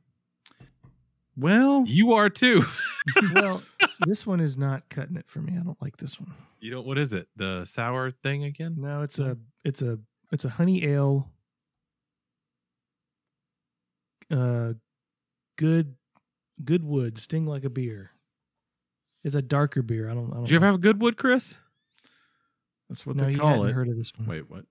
Well, 1.38 1.84
You 1.86 2.12
are 2.14 2.28
too. 2.28 2.62
well, 3.34 3.62
this 4.06 4.26
one 4.26 4.40
is 4.40 4.58
not 4.58 4.88
cutting 4.88 5.16
it 5.16 5.24
for 5.28 5.40
me. 5.40 5.52
I 5.58 5.62
don't 5.62 5.80
like 5.80 5.96
this 5.96 6.20
one. 6.20 6.32
You 6.60 6.70
don't. 6.72 6.86
What 6.86 6.98
is 6.98 7.12
it? 7.12 7.28
The 7.36 7.64
sour 7.64 8.10
thing 8.10 8.44
again? 8.44 8.74
No, 8.78 9.02
it's 9.02 9.18
a 9.18 9.36
it's 9.64 9.82
a 9.82 9.98
it's 10.32 10.44
a 10.44 10.48
honey 10.48 10.84
ale. 10.84 11.30
Uh, 14.30 14.72
good, 15.56 15.94
good 16.64 16.84
wood. 16.84 17.18
Sting 17.18 17.46
like 17.46 17.64
a 17.64 17.70
beer. 17.70 18.10
It's 19.24 19.34
a 19.34 19.42
darker 19.42 19.82
beer. 19.82 20.10
I 20.10 20.14
don't. 20.14 20.30
I 20.30 20.34
don't 20.34 20.44
Did 20.44 20.50
you 20.50 20.56
ever 20.56 20.66
know. 20.66 20.72
have 20.72 20.80
a 20.80 20.82
Goodwood, 20.82 21.16
Chris? 21.16 21.56
that's 22.88 23.04
what 23.06 23.16
no, 23.16 23.24
they 23.24 23.34
call 23.34 23.64
it. 23.64 23.72
Heard 23.72 23.88
of 23.88 23.96
this 23.96 24.12
one? 24.16 24.26
Wait, 24.28 24.48
what? 24.50 24.64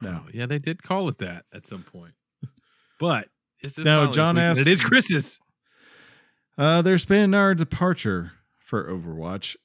No. 0.00 0.22
Oh, 0.24 0.28
yeah, 0.32 0.46
they 0.46 0.58
did 0.58 0.82
call 0.82 1.08
it 1.08 1.18
that 1.18 1.44
at 1.52 1.64
some 1.66 1.82
point. 1.82 2.12
But 3.00 3.28
it's 3.60 3.74
just 3.74 3.84
No, 3.84 4.10
John 4.12 4.36
week, 4.36 4.42
asked- 4.42 4.60
It 4.60 4.68
is 4.68 4.80
Chris's. 4.80 5.40
Uh, 6.56 6.82
there's 6.82 7.04
been 7.04 7.34
our 7.34 7.52
departure 7.54 8.32
for 8.60 8.88
Overwatch. 8.88 9.56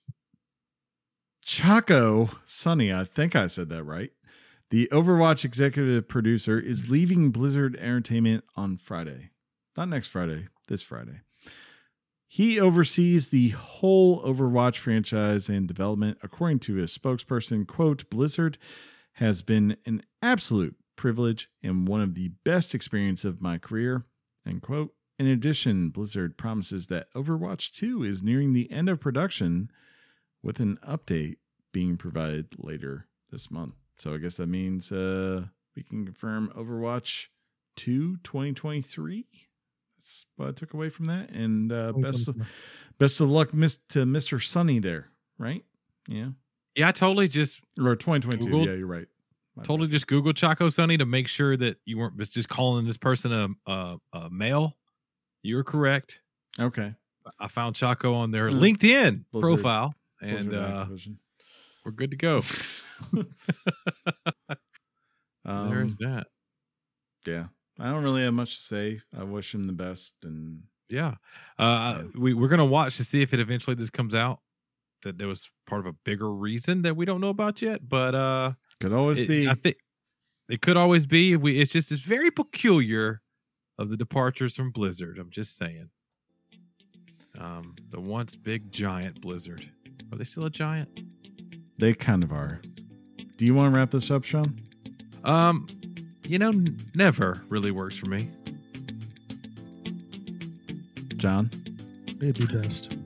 Chacko 1.46 2.36
Sonny, 2.46 2.92
I 2.92 3.04
think 3.04 3.36
I 3.36 3.46
said 3.48 3.70
that 3.70 3.84
right. 3.84 4.12
The 4.72 4.88
Overwatch 4.92 5.46
executive 5.46 6.08
producer 6.08 6.60
is 6.60 6.90
leaving 6.90 7.30
Blizzard 7.30 7.76
Entertainment 7.76 8.44
on 8.56 8.78
Friday. 8.78 9.30
Not 9.78 9.90
next 9.90 10.08
Friday, 10.08 10.48
this 10.68 10.82
Friday. 10.82 11.22
He 12.28 12.60
oversees 12.60 13.30
the 13.30 13.50
whole 13.50 14.22
Overwatch 14.24 14.78
franchise 14.78 15.48
and 15.48 15.68
development. 15.68 16.18
According 16.24 16.60
to 16.60 16.76
his 16.76 16.96
spokesperson, 16.96 17.68
quote, 17.68 18.10
Blizzard 18.10 18.58
has 19.14 19.42
been 19.44 19.78
an 19.86 20.04
absolute 20.22 20.76
privilege 20.96 21.50
and 21.64 21.88
one 21.88 22.02
of 22.02 22.16
the 22.16 22.30
best 22.44 22.74
experience 22.74 23.26
of 23.26 23.42
my 23.42 23.58
career, 23.60 24.06
end 24.46 24.62
quote. 24.64 24.94
In 25.20 25.28
addition, 25.28 25.90
Blizzard 25.90 26.38
promises 26.38 26.88
that 26.88 27.14
Overwatch 27.14 27.74
2 27.74 28.04
is 28.04 28.24
nearing 28.24 28.54
the 28.54 28.72
end 28.72 28.88
of 28.88 29.02
production 29.02 29.70
with 30.42 30.62
an 30.62 30.80
update 30.88 31.36
being 31.74 31.98
provided 31.98 32.56
later 32.58 33.08
this 33.30 33.52
month. 33.52 33.76
So 33.98 34.14
I 34.14 34.18
guess 34.18 34.38
that 34.38 34.48
means 34.48 34.94
uh, 34.94 35.48
we 35.76 35.84
can 35.84 36.06
confirm 36.06 36.54
Overwatch 36.56 37.28
2 37.76 38.18
2023. 38.24 39.26
That's 39.98 40.26
what 40.38 40.48
I 40.48 40.52
took 40.52 40.74
away 40.74 40.88
from 40.90 41.08
that. 41.08 41.32
And 41.32 41.72
uh, 41.72 41.92
best 41.92 42.30
of, 42.30 42.38
best 42.98 43.20
of 43.20 43.30
luck 43.30 43.54
mis- 43.54 43.80
to 43.90 44.06
Mr. 44.06 44.42
Sonny 44.42 44.80
there, 44.80 45.10
right? 45.38 45.66
Yeah. 46.08 46.30
Yeah, 46.76 46.88
I 46.88 46.92
totally 46.94 47.28
just 47.28 47.60
Or 47.78 47.96
2022. 47.98 48.50
Googled. 48.50 48.66
Yeah, 48.66 48.74
you're 48.74 48.88
right. 48.88 49.08
My 49.58 49.64
totally 49.64 49.90
just 49.90 50.08
Google 50.08 50.32
Chacko 50.32 50.72
Sonny 50.72 50.98
to 50.98 51.06
make 51.06 51.28
sure 51.28 51.58
that 51.58 51.78
you 51.84 51.98
weren't 51.98 52.18
just 52.18 52.48
calling 52.48 52.86
this 52.86 52.96
person 52.96 53.34
a 53.34 53.70
a, 53.70 53.98
a 54.14 54.30
male. 54.30 54.78
You're 55.44 55.64
correct. 55.64 56.22
Okay. 56.60 56.94
I 57.40 57.48
found 57.48 57.76
Chacko 57.76 58.16
on 58.16 58.32
their 58.32 58.50
Mm. 58.50 58.60
LinkedIn 58.60 59.26
Blizzard. 59.32 59.48
profile, 59.62 59.94
and 60.22 60.54
uh, 60.54 60.86
we're 61.86 61.92
good 61.92 62.12
to 62.12 62.18
go. 62.18 62.42
Um, 65.46 65.70
There's 65.70 65.98
that. 65.98 66.28
yeah, 67.26 67.46
I 67.80 67.86
don't 67.90 68.04
really 68.04 68.24
have 68.24 68.34
much 68.34 68.58
to 68.58 68.64
say. 68.64 69.02
I 69.18 69.24
wish 69.24 69.54
him 69.54 69.64
the 69.64 69.74
best, 69.74 70.14
and 70.24 70.64
Yeah. 70.90 71.16
Uh, 71.58 72.04
we, 72.16 72.34
we're 72.34 72.50
going 72.50 72.60
to 72.60 72.66
watch 72.66 72.98
to 72.98 73.04
see 73.04 73.22
if 73.22 73.34
it 73.34 73.40
eventually 73.40 73.76
this 73.76 73.90
comes 73.90 74.14
out 74.14 74.42
that 75.04 75.18
there 75.18 75.28
was 75.28 75.50
part 75.66 75.80
of 75.80 75.88
a 75.88 75.94
bigger 76.04 76.32
reason 76.32 76.82
that 76.84 76.96
we 76.96 77.06
don't 77.06 77.22
know 77.22 77.30
about 77.30 77.62
yet. 77.62 77.88
But 77.88 78.14
uh, 78.16 78.52
could 78.80 78.92
always 78.94 79.22
it, 79.22 79.28
be. 79.28 79.48
I 79.50 79.54
think 79.56 79.78
it 80.50 80.62
could 80.62 80.78
always 80.78 81.06
be. 81.08 81.36
We, 81.36 81.60
it's 81.60 81.72
just, 81.72 81.92
it's 81.92 82.02
very 82.02 82.30
peculiar 82.32 83.22
of 83.80 83.90
the 83.90 83.98
departures 83.98 84.56
from 84.56 84.70
Blizzard. 84.70 85.18
I'm 85.18 85.32
just 85.32 85.58
saying. 85.58 85.90
Um, 87.40 87.76
the 87.90 88.00
once 88.00 88.36
big 88.36 88.72
giant 88.72 89.22
Blizzard. 89.22 89.68
Are 90.12 90.18
they 90.18 90.26
still 90.26 90.46
a 90.46 90.50
giant? 90.50 90.90
They 91.78 91.94
kind 91.94 92.24
of 92.24 92.34
are. 92.34 92.60
Do 93.38 93.46
you 93.46 93.56
want 93.56 93.74
to 93.74 93.80
wrap 93.80 93.92
this 93.92 94.12
up, 94.12 94.26
Sean? 94.26 94.60
Um, 95.24 95.66
you 96.28 96.38
know, 96.38 96.50
n- 96.50 96.78
never 96.94 97.42
really 97.48 97.72
works 97.72 97.96
for 97.96 98.08
me. 98.08 98.30
John? 101.16 101.50
It'd 102.22 102.38
be 102.38 102.58
best. 102.58 102.99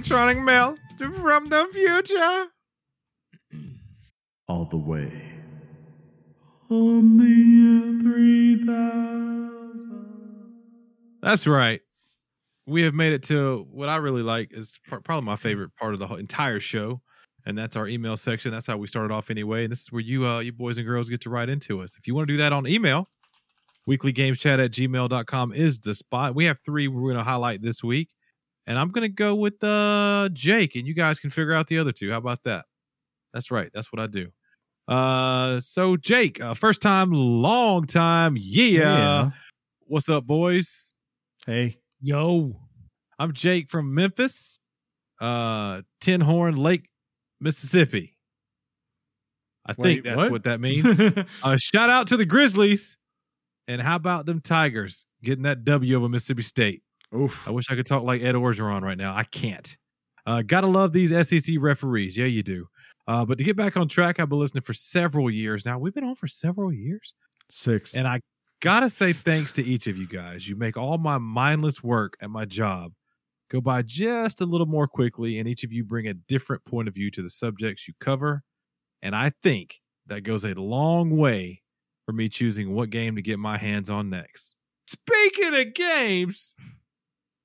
Electronic 0.00 0.40
mail 0.42 0.78
from 0.96 1.50
the 1.50 1.68
future. 1.74 2.46
All 4.48 4.64
the 4.64 4.78
way. 4.78 5.30
From 6.68 7.18
the 7.18 7.26
year 7.26 8.00
3000. 8.00 10.54
That's 11.20 11.46
right. 11.46 11.82
We 12.66 12.80
have 12.80 12.94
made 12.94 13.12
it 13.12 13.22
to 13.24 13.66
what 13.70 13.90
I 13.90 13.96
really 13.96 14.22
like 14.22 14.54
is 14.54 14.80
probably 14.88 15.20
my 15.20 15.36
favorite 15.36 15.76
part 15.76 15.92
of 15.92 16.00
the 16.00 16.06
whole 16.06 16.16
entire 16.16 16.60
show, 16.60 17.02
and 17.44 17.58
that's 17.58 17.76
our 17.76 17.86
email 17.86 18.16
section. 18.16 18.52
That's 18.52 18.68
how 18.68 18.78
we 18.78 18.86
started 18.86 19.12
off 19.12 19.30
anyway. 19.30 19.64
And 19.64 19.70
this 19.70 19.82
is 19.82 19.92
where 19.92 20.00
you, 20.00 20.26
uh, 20.26 20.38
you 20.38 20.54
boys 20.54 20.78
and 20.78 20.86
girls, 20.86 21.10
get 21.10 21.20
to 21.20 21.30
write 21.30 21.50
into 21.50 21.82
us. 21.82 21.94
If 21.98 22.06
you 22.06 22.14
want 22.14 22.26
to 22.26 22.32
do 22.32 22.38
that 22.38 22.54
on 22.54 22.66
email, 22.66 23.06
weeklygameschat 23.86 24.64
at 24.64 24.70
gmail.com 24.70 25.52
is 25.52 25.78
the 25.78 25.94
spot. 25.94 26.34
We 26.34 26.46
have 26.46 26.58
three 26.64 26.88
we're 26.88 27.02
going 27.02 27.16
to 27.16 27.22
highlight 27.22 27.60
this 27.60 27.84
week, 27.84 28.08
and 28.70 28.78
I'm 28.78 28.90
going 28.90 29.02
to 29.02 29.08
go 29.08 29.34
with 29.34 29.64
uh, 29.64 30.28
Jake, 30.32 30.76
and 30.76 30.86
you 30.86 30.94
guys 30.94 31.18
can 31.18 31.30
figure 31.30 31.52
out 31.52 31.66
the 31.66 31.78
other 31.78 31.90
two. 31.90 32.12
How 32.12 32.18
about 32.18 32.44
that? 32.44 32.66
That's 33.34 33.50
right. 33.50 33.68
That's 33.74 33.92
what 33.92 33.98
I 33.98 34.06
do. 34.06 34.28
Uh, 34.86 35.58
so 35.58 35.96
Jake, 35.96 36.40
uh, 36.40 36.54
first 36.54 36.80
time, 36.80 37.10
long 37.10 37.84
time, 37.84 38.36
yeah. 38.38 39.30
What's 39.88 40.08
up, 40.08 40.24
boys? 40.24 40.94
Hey. 41.44 41.78
Yo. 42.00 42.60
I'm 43.18 43.32
Jake 43.32 43.70
from 43.70 43.92
Memphis, 43.92 44.60
uh, 45.20 45.82
Tin 46.00 46.20
Horn 46.20 46.54
Lake, 46.54 46.88
Mississippi. 47.40 48.16
I 49.66 49.72
think 49.72 50.04
that's 50.04 50.16
what? 50.16 50.30
what, 50.30 50.44
that 50.44 50.60
means. 50.60 51.00
uh, 51.42 51.56
shout 51.56 51.90
out 51.90 52.06
to 52.06 52.16
the 52.16 52.24
Grizzlies. 52.24 52.96
And 53.66 53.82
how 53.82 53.96
about 53.96 54.26
them 54.26 54.40
Tigers 54.40 55.06
getting 55.24 55.42
that 55.42 55.64
W 55.64 55.96
over 55.96 56.08
Mississippi 56.08 56.42
State? 56.42 56.82
Oof. 57.16 57.46
I 57.46 57.50
wish 57.50 57.70
I 57.70 57.74
could 57.74 57.86
talk 57.86 58.02
like 58.02 58.22
Ed 58.22 58.34
Orgeron 58.34 58.82
right 58.82 58.98
now. 58.98 59.14
I 59.14 59.24
can't. 59.24 59.76
Uh, 60.26 60.42
gotta 60.42 60.66
love 60.66 60.92
these 60.92 61.10
SEC 61.28 61.56
referees. 61.58 62.16
Yeah, 62.16 62.26
you 62.26 62.42
do. 62.42 62.66
Uh, 63.08 63.24
but 63.24 63.38
to 63.38 63.44
get 63.44 63.56
back 63.56 63.76
on 63.76 63.88
track, 63.88 64.20
I've 64.20 64.28
been 64.28 64.38
listening 64.38 64.62
for 64.62 64.74
several 64.74 65.30
years 65.30 65.64
now. 65.64 65.78
We've 65.78 65.94
been 65.94 66.04
on 66.04 66.14
for 66.14 66.28
several 66.28 66.72
years. 66.72 67.14
Six. 67.50 67.94
And 67.94 68.06
I 68.06 68.20
gotta 68.60 68.90
say 68.90 69.12
thanks 69.12 69.52
to 69.52 69.64
each 69.64 69.86
of 69.86 69.96
you 69.96 70.06
guys. 70.06 70.48
You 70.48 70.56
make 70.56 70.76
all 70.76 70.98
my 70.98 71.18
mindless 71.18 71.82
work 71.82 72.16
at 72.22 72.30
my 72.30 72.44
job 72.44 72.92
go 73.50 73.60
by 73.60 73.82
just 73.82 74.40
a 74.40 74.46
little 74.46 74.66
more 74.66 74.86
quickly, 74.86 75.38
and 75.38 75.48
each 75.48 75.64
of 75.64 75.72
you 75.72 75.84
bring 75.84 76.06
a 76.06 76.14
different 76.14 76.64
point 76.64 76.88
of 76.88 76.94
view 76.94 77.10
to 77.10 77.22
the 77.22 77.30
subjects 77.30 77.88
you 77.88 77.94
cover. 78.00 78.42
And 79.02 79.16
I 79.16 79.32
think 79.42 79.80
that 80.06 80.22
goes 80.22 80.44
a 80.44 80.54
long 80.54 81.16
way 81.16 81.62
for 82.06 82.12
me 82.12 82.28
choosing 82.28 82.72
what 82.72 82.90
game 82.90 83.16
to 83.16 83.22
get 83.22 83.38
my 83.38 83.58
hands 83.58 83.90
on 83.90 84.10
next. 84.10 84.54
Speaking 84.86 85.54
of 85.54 85.74
games, 85.74 86.54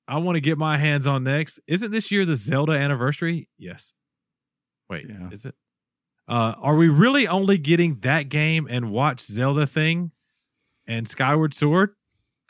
I 0.08 0.18
want 0.18 0.36
to 0.36 0.40
get 0.40 0.56
my 0.58 0.78
hands 0.78 1.06
on 1.06 1.24
next. 1.24 1.58
Isn't 1.66 1.90
this 1.90 2.10
year 2.12 2.24
the 2.24 2.36
Zelda 2.36 2.72
anniversary? 2.72 3.48
Yes. 3.58 3.92
Wait, 4.88 5.06
Yeah. 5.08 5.28
is 5.30 5.44
it? 5.46 5.54
Uh, 6.28 6.54
are 6.58 6.76
we 6.76 6.88
really 6.88 7.26
only 7.28 7.58
getting 7.58 7.98
that 8.00 8.28
game 8.28 8.66
and 8.70 8.90
watch 8.90 9.20
Zelda 9.20 9.66
thing 9.66 10.10
and 10.86 11.06
Skyward 11.08 11.54
Sword? 11.54 11.94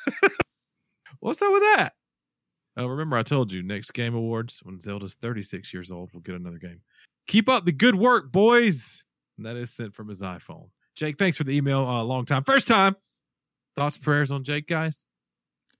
What's 1.20 1.40
up 1.42 1.52
with 1.52 1.62
that? 1.62 1.94
Uh, 2.78 2.88
remember, 2.88 3.16
I 3.16 3.22
told 3.22 3.52
you 3.52 3.62
next 3.62 3.92
Game 3.92 4.14
Awards 4.14 4.60
when 4.62 4.78
Zelda's 4.80 5.14
36 5.14 5.72
years 5.72 5.90
old, 5.90 6.10
we'll 6.12 6.20
get 6.20 6.34
another 6.34 6.58
game. 6.58 6.80
Keep 7.26 7.48
up 7.48 7.64
the 7.64 7.72
good 7.72 7.94
work, 7.94 8.30
boys. 8.30 9.02
And 9.38 9.46
that 9.46 9.56
is 9.56 9.72
sent 9.74 9.94
from 9.94 10.08
his 10.08 10.20
iPhone. 10.22 10.68
Jake, 10.94 11.18
thanks 11.18 11.36
for 11.38 11.44
the 11.44 11.56
email. 11.56 11.86
Uh, 11.86 12.02
long 12.02 12.26
time, 12.26 12.44
first 12.44 12.68
time. 12.68 12.94
Thoughts, 13.76 13.96
prayers 13.98 14.30
on 14.30 14.44
Jake, 14.44 14.66
guys. 14.66 15.05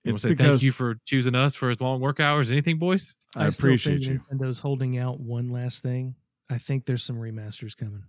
You 0.07 0.13
want 0.13 0.21
to 0.21 0.29
say 0.29 0.35
thank 0.35 0.63
you 0.63 0.71
for 0.71 0.95
choosing 1.05 1.35
us 1.35 1.55
for 1.55 1.69
his 1.69 1.81
long 1.81 1.99
work 1.99 2.19
hours? 2.19 2.49
Anything, 2.51 2.77
boys? 2.77 3.13
I, 3.35 3.49
still 3.49 3.65
appreciate 3.67 4.03
think 4.03 4.21
you. 4.31 4.37
Nintendo's 4.37 4.59
holding 4.59 4.97
out 4.97 5.19
one 5.19 5.49
last 5.49 5.83
thing. 5.83 6.15
I 6.49 6.57
think 6.57 6.85
there's 6.85 7.03
some 7.03 7.17
remasters 7.17 7.75
coming. 7.75 8.03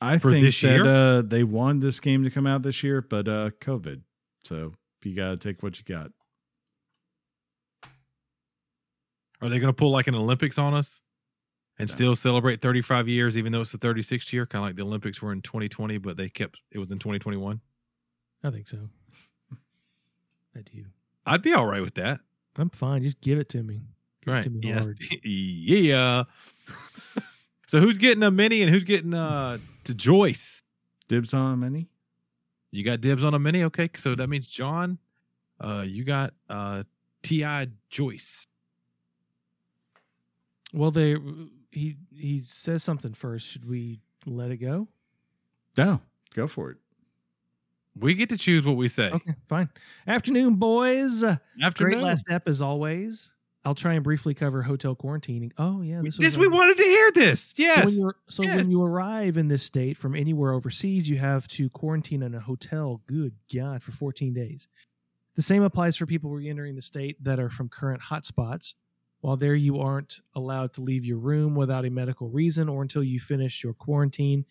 I 0.00 0.18
For 0.18 0.32
think 0.32 0.44
this 0.44 0.60
that 0.60 0.68
year? 0.68 0.84
uh, 0.84 1.22
they 1.22 1.44
wanted 1.44 1.82
this 1.82 2.00
game 2.00 2.24
to 2.24 2.30
come 2.30 2.46
out 2.46 2.62
this 2.62 2.82
year, 2.82 3.00
but 3.00 3.26
uh, 3.28 3.50
COVID. 3.60 4.02
So 4.44 4.74
you 5.04 5.14
got 5.14 5.30
to 5.30 5.36
take 5.36 5.62
what 5.62 5.78
you 5.78 5.84
got. 5.84 6.10
Are 9.40 9.48
they 9.48 9.58
going 9.58 9.72
to 9.72 9.76
pull 9.76 9.90
like 9.90 10.06
an 10.06 10.14
Olympics 10.14 10.58
on 10.58 10.74
us 10.74 11.00
and 11.78 11.88
No. 11.88 11.94
still 11.94 12.16
celebrate 12.16 12.60
35 12.60 13.08
years, 13.08 13.36
even 13.38 13.52
though 13.52 13.60
it's 13.62 13.72
the 13.72 13.78
36th 13.78 14.32
year? 14.32 14.46
Kind 14.46 14.62
of 14.64 14.68
like 14.68 14.76
the 14.76 14.82
Olympics 14.82 15.20
were 15.22 15.32
in 15.32 15.40
2020, 15.42 15.98
but 15.98 16.16
they 16.16 16.28
kept 16.28 16.58
it 16.70 16.78
was 16.78 16.90
in 16.90 16.98
2021. 16.98 17.60
I 18.44 18.50
think 18.50 18.68
so. 18.68 18.88
I 20.56 20.60
do. 20.60 20.84
I'd 21.26 21.42
be 21.42 21.52
all 21.52 21.66
right 21.66 21.82
with 21.82 21.94
that. 21.94 22.20
I'm 22.56 22.70
fine. 22.70 23.02
Just 23.02 23.20
give 23.20 23.38
it 23.38 23.48
to 23.50 23.62
me. 23.62 23.80
Give 24.24 24.32
it 24.34 24.36
Right. 24.36 24.44
to 24.44 24.50
me 24.50 24.60
Yes. 24.62 24.84
hard. 24.84 24.98
yeah. 25.24 26.22
so 27.66 27.80
who's 27.80 27.98
getting 27.98 28.22
a 28.22 28.30
mini 28.30 28.62
and 28.62 28.70
who's 28.70 28.84
getting 28.84 29.14
uh 29.14 29.58
to 29.84 29.94
Joyce? 29.94 30.62
Dibs 31.08 31.34
on 31.34 31.60
many? 31.60 31.88
You 32.70 32.84
got 32.84 33.00
dibs 33.00 33.24
on 33.24 33.34
a 33.34 33.38
mini, 33.38 33.64
okay? 33.64 33.90
So 33.96 34.14
that 34.14 34.28
means 34.28 34.46
John, 34.46 34.98
uh, 35.60 35.84
you 35.86 36.04
got 36.04 36.34
uh 36.48 36.84
Ti 37.22 37.66
Joyce. 37.90 38.44
Well, 40.72 40.90
they 40.90 41.16
he 41.70 41.96
he 42.16 42.38
says 42.38 42.82
something 42.82 43.12
first. 43.14 43.46
Should 43.46 43.68
we 43.68 44.00
let 44.26 44.50
it 44.50 44.56
go? 44.58 44.88
No, 45.76 46.00
go 46.34 46.46
for 46.46 46.70
it. 46.70 46.78
We 47.98 48.14
get 48.14 48.28
to 48.30 48.38
choose 48.38 48.64
what 48.64 48.76
we 48.76 48.88
say. 48.88 49.10
Okay, 49.10 49.34
fine. 49.48 49.68
Afternoon, 50.06 50.54
boys. 50.56 51.22
Uh, 51.22 51.36
After 51.62 51.84
Great 51.84 51.98
last 51.98 52.20
step 52.20 52.48
as 52.48 52.62
always. 52.62 53.32
I'll 53.64 53.74
try 53.76 53.94
and 53.94 54.02
briefly 54.02 54.34
cover 54.34 54.60
hotel 54.62 54.96
quarantining. 54.96 55.52
Oh 55.56 55.82
yeah, 55.82 56.00
this, 56.02 56.16
this, 56.16 56.36
we 56.36 56.48
wanted 56.48 56.78
to 56.78 56.82
hear 56.82 57.12
this. 57.12 57.40
So, 57.42 57.62
Yes. 57.62 57.84
when, 57.84 57.94
you 57.94 58.12
so 58.28 58.42
Yes. 58.42 58.56
when 58.56 58.70
you 58.70 58.82
arrive 58.82 59.36
in 59.36 59.46
this 59.46 59.62
state 59.62 59.96
from 59.96 60.16
anywhere 60.16 60.52
overseas, 60.52 61.08
you 61.08 61.16
have 61.18 61.46
to 61.48 61.70
quarantine 61.70 62.22
in 62.24 62.34
a 62.34 62.40
hotel. 62.40 63.00
Good 63.06 63.34
God, 63.54 63.82
for 63.82 63.92
14 63.92 64.32
days. 64.32 64.66
The 65.36 65.42
same 65.42 65.62
applies 65.62 65.96
for 65.96 66.06
people 66.06 66.30
re-entering 66.30 66.74
the 66.74 66.82
state 66.82 67.22
that 67.22 67.38
are 67.38 67.48
from 67.50 67.68
current 67.68 68.02
hotspots. 68.02 68.74
While 69.20 69.36
there, 69.36 69.54
you 69.54 69.78
aren't 69.78 70.18
allowed 70.34 70.72
to 70.74 70.80
leave 70.80 71.04
your 71.06 71.18
room 71.18 71.54
without 71.54 71.84
a 71.86 71.90
medical 71.90 72.28
reason 72.28 72.68
or 72.68 72.82
until 72.82 73.04
you 73.04 73.20
finish 73.20 73.62
your 73.62 73.74
quarantine, 73.74 74.44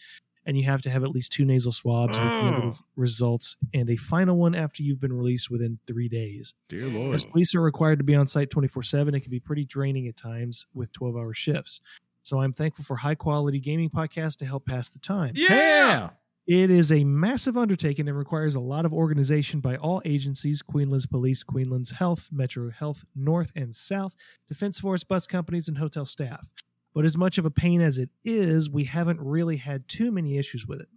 and 0.45 0.57
you 0.57 0.63
have 0.63 0.81
to 0.81 0.89
have 0.89 1.03
at 1.03 1.11
least 1.11 1.31
two 1.31 1.45
nasal 1.45 1.71
swabs 1.71 2.17
with 2.17 2.27
negative 2.27 2.75
mm. 2.75 2.83
results 2.95 3.57
and 3.73 3.89
a 3.89 3.95
final 3.95 4.37
one 4.37 4.55
after 4.55 4.83
you've 4.83 4.99
been 4.99 5.13
released 5.13 5.49
within 5.49 5.77
three 5.87 6.09
days. 6.09 6.53
Dear 6.69 6.87
Lord. 6.87 7.13
As 7.13 7.23
police 7.23 7.53
are 7.55 7.61
required 7.61 7.99
to 7.99 8.03
be 8.03 8.15
on 8.15 8.27
site 8.27 8.49
24 8.49 8.83
7, 8.83 9.13
it 9.13 9.21
can 9.21 9.31
be 9.31 9.39
pretty 9.39 9.65
draining 9.65 10.07
at 10.07 10.15
times 10.15 10.67
with 10.73 10.91
12 10.93 11.15
hour 11.15 11.33
shifts. 11.33 11.81
So 12.23 12.39
I'm 12.39 12.53
thankful 12.53 12.85
for 12.85 12.95
high 12.95 13.15
quality 13.15 13.59
gaming 13.59 13.89
podcasts 13.89 14.37
to 14.37 14.45
help 14.45 14.65
pass 14.65 14.89
the 14.89 14.99
time. 14.99 15.33
yeah. 15.35 16.09
It 16.47 16.71
is 16.71 16.91
a 16.91 17.03
massive 17.03 17.55
undertaking 17.55 18.09
and 18.09 18.17
requires 18.17 18.55
a 18.55 18.59
lot 18.59 18.83
of 18.83 18.93
organization 18.93 19.59
by 19.59 19.77
all 19.77 20.01
agencies 20.05 20.61
Queensland's 20.61 21.05
Police, 21.05 21.43
Queensland's 21.43 21.91
Health, 21.91 22.27
Metro 22.31 22.69
Health, 22.71 23.05
North 23.15 23.51
and 23.55 23.73
South, 23.73 24.15
Defense 24.47 24.79
Force, 24.79 25.03
bus 25.03 25.27
companies, 25.27 25.67
and 25.67 25.77
hotel 25.77 26.03
staff. 26.03 26.45
But 26.93 27.05
as 27.05 27.17
much 27.17 27.37
of 27.37 27.45
a 27.45 27.51
pain 27.51 27.81
as 27.81 27.97
it 27.97 28.09
is, 28.23 28.69
we 28.69 28.83
haven't 28.85 29.19
really 29.19 29.57
had 29.57 29.87
too 29.87 30.11
many 30.11 30.37
issues 30.37 30.67
with 30.67 30.81
it. 30.81 30.89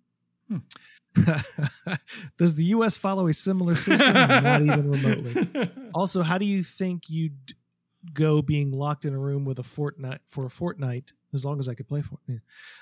Hmm. 0.48 0.58
Does 2.38 2.56
the 2.56 2.64
US 2.66 2.96
follow 2.96 3.28
a 3.28 3.34
similar 3.34 3.74
system? 3.74 4.12
Not 4.14 4.62
even 4.62 4.90
remotely. 4.90 5.70
Also, 5.94 6.22
how 6.22 6.38
do 6.38 6.44
you 6.44 6.64
think 6.64 7.08
you'd 7.08 7.54
go 8.12 8.42
being 8.42 8.72
locked 8.72 9.04
in 9.04 9.14
a 9.14 9.18
room 9.18 9.44
with 9.44 9.60
a 9.60 9.62
fortnight 9.62 10.20
for 10.26 10.44
a 10.44 10.50
fortnight 10.50 11.12
as 11.32 11.44
long 11.44 11.60
as 11.60 11.68
I 11.68 11.74
could 11.74 11.86
play 11.86 12.02
for 12.02 12.18
it? 12.26 12.40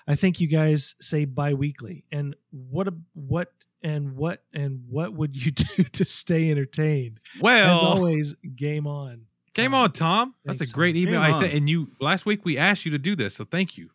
I 0.09 0.15
think 0.15 0.41
you 0.41 0.47
guys 0.47 0.95
say 0.99 1.27
bi-weekly. 1.27 2.05
And 2.11 2.35
what 2.51 2.89
a, 2.89 2.95
what 3.13 3.53
and 3.83 4.17
what 4.17 4.43
and 4.55 4.83
what 4.89 5.13
would 5.13 5.37
you 5.37 5.51
do 5.77 5.85
to 5.85 6.05
stay 6.07 6.51
entertained? 6.51 7.21
Well, 7.41 7.77
As 7.77 7.83
always, 7.83 8.35
game 8.57 8.87
on. 8.87 9.27
Game 9.55 9.75
on, 9.75 9.93
Tom. 9.93 10.35
That's 10.45 10.59
Thanks, 10.59 10.71
a 10.71 10.75
great 10.75 10.95
Tom. 10.95 11.03
email. 11.03 11.21
I 11.21 11.41
th- 11.41 11.55
and 11.55 11.69
you 11.69 11.91
last 12.01 12.25
week 12.25 12.45
we 12.45 12.57
asked 12.57 12.85
you 12.85 12.91
to 12.93 12.99
do 12.99 13.15
this, 13.15 13.35
so 13.35 13.45
thank 13.45 13.77
you. 13.77 13.91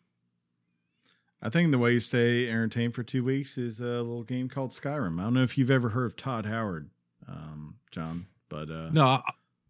I 1.42 1.48
think 1.50 1.70
the 1.70 1.78
way 1.78 1.92
you 1.92 2.00
stay 2.00 2.48
entertained 2.48 2.94
for 2.94 3.02
two 3.02 3.22
weeks 3.24 3.58
is 3.58 3.80
a 3.80 3.84
little 3.84 4.24
game 4.24 4.48
called 4.48 4.70
Skyrim. 4.70 5.20
I 5.20 5.24
don't 5.24 5.34
know 5.34 5.42
if 5.42 5.56
you've 5.56 5.70
ever 5.70 5.88
heard 5.88 6.06
of 6.06 6.16
Todd 6.16 6.46
Howard, 6.46 6.90
um, 7.28 7.76
John, 7.92 8.26
but 8.48 8.68
uh, 8.70 8.90
No, 8.90 9.20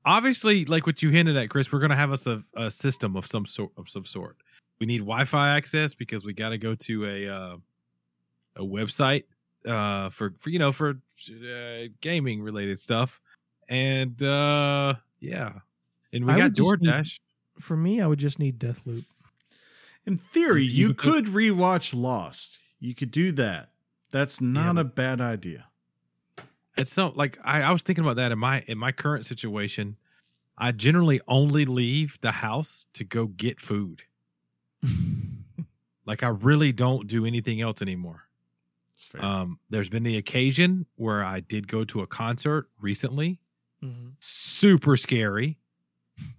obviously, 0.05 0.65
like 0.65 0.87
what 0.87 1.03
you 1.03 1.11
hinted 1.11 1.37
at, 1.37 1.51
Chris, 1.51 1.71
we're 1.73 1.79
gonna 1.81 1.97
have 1.97 2.13
us 2.13 2.27
a, 2.27 2.43
a 2.55 2.71
system 2.71 3.17
of 3.17 3.27
some 3.27 3.45
sort 3.47 3.71
of 3.77 3.89
some 3.89 4.05
sort. 4.05 4.37
We 4.81 4.87
need 4.87 4.99
Wi-Fi 4.99 5.57
access 5.57 5.95
because 5.95 6.25
we 6.25 6.33
got 6.33 6.51
to 6.51 6.59
go 6.59 6.75
to 6.75 7.05
a 7.07 7.29
uh, 7.29 7.57
a 8.57 8.63
website 8.63 9.25
uh, 9.67 10.09
for 10.11 10.35
for 10.39 10.51
you 10.51 10.59
know 10.59 10.73
for 10.73 10.91
uh, 11.31 11.89
gaming 12.01 12.41
related 12.43 12.81
stuff, 12.81 13.21
and 13.69 14.23
uh, 14.23 14.95
yeah, 15.21 15.53
and 16.13 16.25
we 16.27 16.33
I 16.33 16.37
got 16.39 16.43
would 16.45 16.55
just 16.55 16.81
need- 16.81 16.89
DoorDash. 16.91 17.21
For 17.61 17.77
me, 17.77 18.01
I 18.01 18.07
would 18.07 18.19
just 18.21 18.39
need 18.39 18.59
Deathloop. 18.59 19.05
in 20.07 20.17
theory, 20.19 20.63
You- 20.65 20.71
you 20.71 20.89
you, 20.89 20.95
could- 20.95 21.25
could 21.27 21.35
rewatch 21.35 21.93
Lost. 21.95 22.59
You 22.81 22.95
could 22.95 23.11
do 23.11 23.33
that. 23.33 23.73
That's 24.11 24.41
not 24.41 24.77
but- 24.77 24.81
a 24.81 24.85
bad 24.85 25.21
idea. 25.21 25.67
It's 26.77 26.93
so 26.93 27.13
like 27.17 27.39
I, 27.45 27.63
I 27.63 27.73
was 27.73 27.83
thinking 27.83 28.05
about 28.05 28.17
that 28.17 28.31
in 28.31 28.39
my 28.39 28.61
in 28.69 28.79
my 28.79 28.93
current 28.93 29.27
situation. 29.27 29.97
I 30.57 30.71
generally 30.73 31.21
only 31.29 31.65
leave 31.65 32.19
the 32.21 32.31
house 32.33 32.87
to 32.95 33.05
go 33.05 33.27
get 33.27 33.61
food. 33.61 34.03
Like 36.07 36.23
I 36.23 36.29
really 36.29 36.73
don't 36.73 37.07
do 37.07 37.27
anything 37.27 37.61
else 37.61 37.83
anymore. 37.83 38.23
Fair. 38.97 39.23
Um, 39.23 39.59
there's 39.69 39.91
been 39.91 40.05
the 40.05 40.17
occasion 40.17 40.87
where 40.97 41.23
I 41.23 41.41
did 41.41 41.69
go 41.69 41.85
to 41.85 42.01
a 42.01 42.07
concert 42.07 42.71
recently. 42.81 43.41
Mhm. 43.85 44.13
Super 44.19 44.97
scary. 44.97 45.59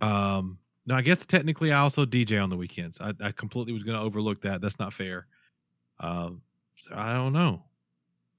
Um, 0.01 0.59
no, 0.85 0.95
I 0.95 1.01
guess 1.01 1.25
technically 1.25 1.71
I 1.71 1.79
also 1.79 2.05
DJ 2.05 2.41
on 2.41 2.49
the 2.49 2.57
weekends. 2.57 2.99
I, 2.99 3.13
I 3.21 3.31
completely 3.31 3.73
was 3.73 3.83
going 3.83 3.97
to 3.97 4.03
overlook 4.03 4.41
that. 4.41 4.61
That's 4.61 4.79
not 4.79 4.93
fair. 4.93 5.27
Um, 5.99 6.41
so 6.75 6.93
I 6.95 7.13
don't 7.13 7.33
know. 7.33 7.63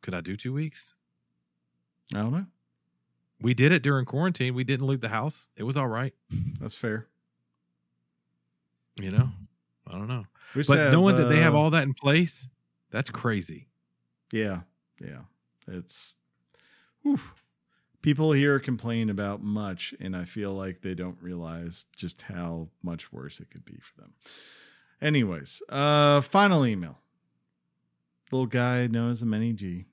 Could 0.02 0.14
I 0.14 0.20
do 0.20 0.34
two 0.36 0.52
weeks? 0.52 0.94
I 2.14 2.18
don't 2.18 2.32
know. 2.32 2.46
We 3.40 3.54
did 3.54 3.72
it 3.72 3.82
during 3.82 4.04
quarantine. 4.04 4.54
We 4.54 4.64
didn't 4.64 4.86
leave 4.86 5.00
the 5.00 5.08
house. 5.08 5.48
It 5.56 5.62
was 5.62 5.76
all 5.76 5.88
right. 5.88 6.12
That's 6.60 6.76
fair. 6.76 7.06
You 9.00 9.10
know, 9.12 9.28
I 9.86 9.92
don't 9.92 10.08
know. 10.08 10.24
We 10.54 10.62
But 10.66 10.78
have, 10.78 10.92
knowing 10.92 11.16
that 11.16 11.24
they 11.28 11.40
have 11.40 11.54
uh, 11.54 11.58
all 11.58 11.70
that 11.70 11.84
in 11.84 11.94
place, 11.94 12.48
that's 12.90 13.08
crazy. 13.08 13.68
Yeah, 14.32 14.62
yeah. 15.00 15.20
It's 15.66 16.16
whew. 17.02 17.20
People 18.02 18.32
here 18.32 18.58
complain 18.58 19.10
about 19.10 19.42
much, 19.42 19.94
and 20.00 20.16
I 20.16 20.24
feel 20.24 20.52
like 20.52 20.82
they 20.82 20.94
don't 20.94 21.18
realize 21.20 21.86
just 21.96 22.22
how 22.22 22.68
much 22.82 23.12
worse 23.12 23.40
it 23.40 23.50
could 23.50 23.64
be 23.64 23.78
for 23.80 24.00
them. 24.00 24.14
Anyways, 25.00 25.62
uh, 25.68 26.20
final 26.20 26.66
email. 26.66 26.98
Little 28.30 28.46
guy 28.46 28.86
known 28.86 29.10
as 29.10 29.22
a 29.22 29.26
mini 29.26 29.52
G. 29.52 29.86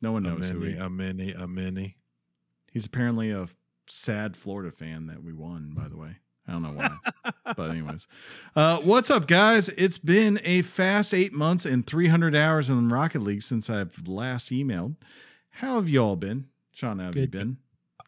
No 0.00 0.12
one 0.12 0.24
A 0.26 0.30
knows 0.30 0.50
who 0.50 0.60
mini, 0.60 0.72
he. 0.74 0.78
a 0.78 0.90
mini, 0.90 1.32
a 1.32 1.46
mini. 1.46 1.96
He's 2.70 2.86
apparently 2.86 3.30
a 3.30 3.48
sad 3.88 4.36
Florida 4.36 4.70
fan 4.70 5.06
that 5.06 5.22
we 5.22 5.32
won. 5.32 5.72
By 5.74 5.88
the 5.88 5.96
way, 5.96 6.16
I 6.46 6.52
don't 6.52 6.62
know 6.62 6.72
why. 6.72 6.96
but 7.56 7.70
anyways, 7.70 8.06
uh, 8.54 8.78
what's 8.78 9.10
up, 9.10 9.26
guys? 9.26 9.68
It's 9.70 9.98
been 9.98 10.40
a 10.44 10.62
fast 10.62 11.12
eight 11.12 11.32
months 11.32 11.64
and 11.64 11.86
300 11.86 12.34
hours 12.34 12.70
in 12.70 12.88
Rocket 12.88 13.20
League 13.22 13.42
since 13.42 13.68
I've 13.68 14.06
last 14.06 14.50
emailed. 14.50 14.96
How 15.50 15.76
have 15.76 15.88
you 15.88 16.02
all 16.02 16.16
been? 16.16 16.46
Sean, 16.76 16.98
how 16.98 17.06
have 17.06 17.16
you 17.16 17.22
Good. 17.22 17.30
been? 17.30 17.56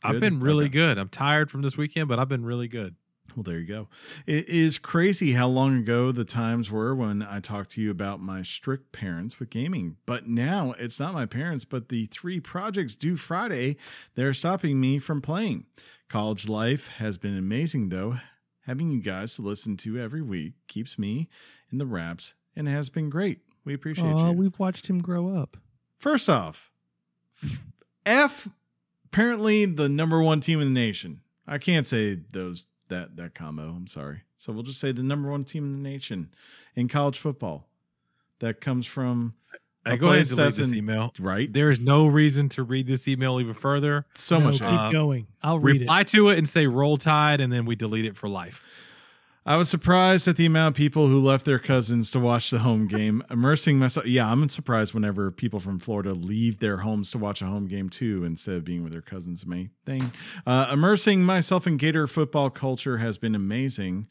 I've 0.03 0.21
been 0.21 0.41
really 0.41 0.67
Okay. 0.67 0.73
good. 0.75 0.99
I'm 0.99 1.09
tired 1.09 1.51
from 1.51 1.63
this 1.63 1.79
weekend, 1.79 2.07
but 2.07 2.19
I've 2.19 2.29
been 2.29 2.45
really 2.45 2.69
good. 2.69 2.97
Well, 3.35 3.43
there 3.43 3.59
you 3.59 3.65
go. 3.67 3.89
It 4.27 4.47
is 4.47 4.79
crazy 4.79 5.33
how 5.33 5.49
long 5.49 5.79
ago 5.79 6.13
the 6.13 6.25
times 6.27 6.71
were 6.71 6.95
when 6.95 7.23
I 7.23 7.41
talked 7.41 7.71
to 7.73 7.81
you 7.81 7.91
about 7.91 8.21
my 8.21 8.43
strict 8.43 8.93
parents 8.93 9.41
with 9.41 9.49
gaming. 9.49 9.97
But 10.05 10.29
now 10.29 10.75
it's 10.79 11.01
not 11.01 11.15
my 11.15 11.25
parents, 11.25 11.65
but 11.65 11.89
the 11.89 12.05
three 12.07 12.41
projects 12.41 12.95
due 12.95 13.17
Friday 13.17 13.77
they 14.17 14.23
are 14.25 14.35
stopping 14.35 14.79
me 14.79 14.99
from 14.99 15.23
playing. 15.23 15.65
College 16.11 16.47
life 16.47 16.89
has 16.99 17.17
been 17.17 17.37
amazing, 17.39 17.89
though. 17.89 18.19
Having 18.67 18.91
you 18.93 19.01
guys 19.01 19.35
to 19.37 19.43
listen 19.43 19.79
to 19.79 19.99
every 19.99 20.21
week 20.23 20.53
keeps 20.67 20.99
me 20.99 21.27
in 21.73 21.79
the 21.79 21.87
wraps 21.87 22.35
and 22.55 22.69
has 22.69 22.91
been 22.91 23.09
great. 23.09 23.41
We 23.65 23.73
appreciate 23.73 24.13
Aw, 24.13 24.27
you. 24.27 24.33
we've 24.33 24.59
watched 24.59 24.89
him 24.89 25.01
grow 25.01 25.35
up. 25.35 25.57
First 25.97 26.29
off, 26.29 26.71
F 28.07 28.49
apparently 29.13 29.65
the 29.65 29.89
number 29.89 30.23
one 30.23 30.41
team 30.41 30.61
in 30.61 30.73
the 30.73 30.81
nation. 30.81 31.21
I 31.47 31.59
can't 31.59 31.87
say 31.87 32.19
those 32.33 32.67
that 32.89 33.17
that 33.17 33.35
combo. 33.35 33.69
I'm 33.71 33.87
sorry. 33.87 34.23
So 34.37 34.53
we'll 34.53 34.63
just 34.63 34.81
say 34.81 34.93
the 34.93 35.03
number 35.03 35.31
one 35.31 35.45
team 35.45 35.65
in 35.65 35.73
the 35.83 35.89
nation 35.89 36.31
in 36.77 36.89
college 36.89 37.19
football. 37.19 37.67
That 38.41 38.61
comes 38.61 38.87
from 38.87 39.35
Hey, 39.85 39.95
A 39.95 39.97
go 39.97 40.09
ahead 40.09 40.19
and 40.19 40.29
place 40.29 40.37
delete 40.37 40.55
this 40.57 40.69
in- 40.71 40.75
email. 40.77 41.13
right. 41.19 41.51
There 41.53 41.71
is 41.71 41.81
no 41.81 42.07
reason 42.07 42.49
to 42.51 42.63
read 42.63 42.87
this 42.87 43.09
email 43.09 43.41
even 43.41 43.55
further. 43.55 44.05
So 44.17 44.39
No, 44.39 44.45
much. 44.47 44.55
keep 44.59 44.63
Uh, 44.69 44.93
going. 44.93 45.27
I'll 45.43 45.59
read 45.59 45.81
Reply 45.81 46.03
to 46.05 46.29
it 46.29 46.39
and 46.39 46.49
say 46.49 46.67
roll 46.67 46.99
tide, 46.99 47.41
and 47.41 47.51
then 47.53 47.65
we 47.65 47.75
delete 47.75 48.05
it 48.05 48.17
for 48.17 48.29
life. 48.29 48.63
I 49.49 49.57
was 49.57 49.71
surprised 49.71 50.29
at 50.29 50.37
the 50.37 50.45
amount 50.45 50.75
of 50.75 50.77
people 50.77 51.07
who 51.07 51.25
left 51.25 51.47
their 51.47 51.59
cousins 51.59 52.11
to 52.11 52.21
watch 52.21 52.51
the 52.51 52.59
home 52.59 52.87
game, 52.87 53.23
immersing 53.31 53.79
myself. 53.79 54.05
Yeah, 54.07 54.31
I'm 54.31 54.47
surprised 54.51 54.93
whenever 54.93 55.31
people 55.31 55.59
from 55.59 55.79
Florida 55.79 56.13
leave 56.13 56.59
their 56.59 56.79
homes 56.79 57.11
to 57.13 57.19
watch 57.19 57.41
a 57.41 57.47
home 57.47 57.67
game 57.67 57.89
too, 57.89 58.25
instead 58.25 58.57
of 58.57 58.65
being 58.67 58.83
with 58.83 58.93
their 58.93 59.01
cousins. 59.01 59.47
Main 59.47 59.71
thing, 59.87 60.13
uh, 60.47 60.69
immersing 60.71 61.25
myself 61.25 61.67
in 61.67 61.79
Gator 61.79 62.07
football 62.07 62.51
culture 62.51 62.99
has 62.99 63.17
been 63.17 63.35
amazing. 63.35 64.07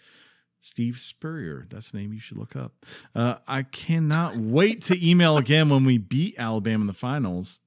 Steve 0.60 0.98
Spurrier, 0.98 1.68
that's 1.70 1.92
a 1.92 1.98
name 1.98 2.14
you 2.14 2.20
should 2.20 2.40
look 2.40 2.56
up. 2.56 2.84
Uh, 3.14 3.36
I 3.48 3.62
cannot 3.62 4.38
wait 4.38 4.82
to 4.86 5.08
email 5.08 5.38
again 5.38 5.70
when 5.70 5.86
we 5.86 6.00
beat 6.00 6.34
Alabama 6.40 6.82
in 6.82 6.88
the 6.88 6.94
finals. 6.94 7.60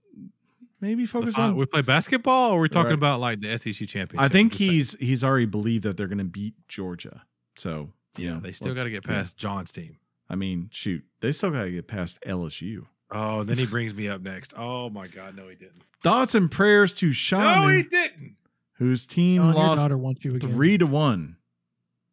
Maybe 0.81 1.07
focus 1.07 1.39
on 1.39 1.55
we 1.55 1.67
play 1.67 1.83
basketball, 1.83 2.51
or 2.51 2.59
we're 2.59 2.67
talking 2.67 2.89
Right. 2.89 2.95
about 2.95 3.21
like 3.21 3.41
the 3.43 3.57
SEC 3.57 3.87
championship. 3.87 4.19
I 4.21 4.27
think 4.27 4.55
he's 4.55 4.95
he's 4.99 5.23
already 5.23 5.47
believed 5.47 5.85
that 5.85 5.97
they're 5.97 6.09
going 6.09 6.19
to 6.19 6.25
beat 6.25 6.55
Georgia. 6.67 7.23
So 7.61 7.93
you 8.17 8.27
Yeah, 8.27 8.35
know, 8.35 8.41
they 8.41 8.53
still 8.53 8.69
well, 8.69 8.75
got 8.77 8.85
to 8.85 8.91
get 8.91 9.07
yeah. 9.07 9.15
past 9.15 9.37
John's 9.37 9.71
team. 9.73 9.97
I 10.29 10.35
mean, 10.37 10.69
shoot, 10.73 11.05
they 11.21 11.33
still 11.33 11.51
got 11.51 11.65
to 11.65 11.71
get 11.71 11.87
past 11.87 12.19
LSU. 12.27 12.87
Oh, 13.11 13.43
then 13.45 13.59
he 13.59 13.67
brings 13.75 13.93
me 13.95 14.09
up 14.09 14.21
next. 14.23 14.55
Oh 14.57 14.89
my 14.91 15.07
God, 15.07 15.37
no, 15.37 15.49
he 15.49 15.55
didn't. 15.57 15.83
Thoughts 16.03 16.35
and 16.35 16.51
prayers 16.51 16.95
to 16.97 17.13
Sean, 17.13 17.43
No, 17.43 17.69
he 17.69 17.83
didn't. 17.83 18.37
whose 18.75 19.07
team 19.07 19.43
Oh, 19.43 19.51
lost 19.51 19.91
wants 19.91 20.25
you 20.25 20.37
again. 20.37 20.51
three 20.51 20.79
to 20.79 20.87
one 20.87 21.37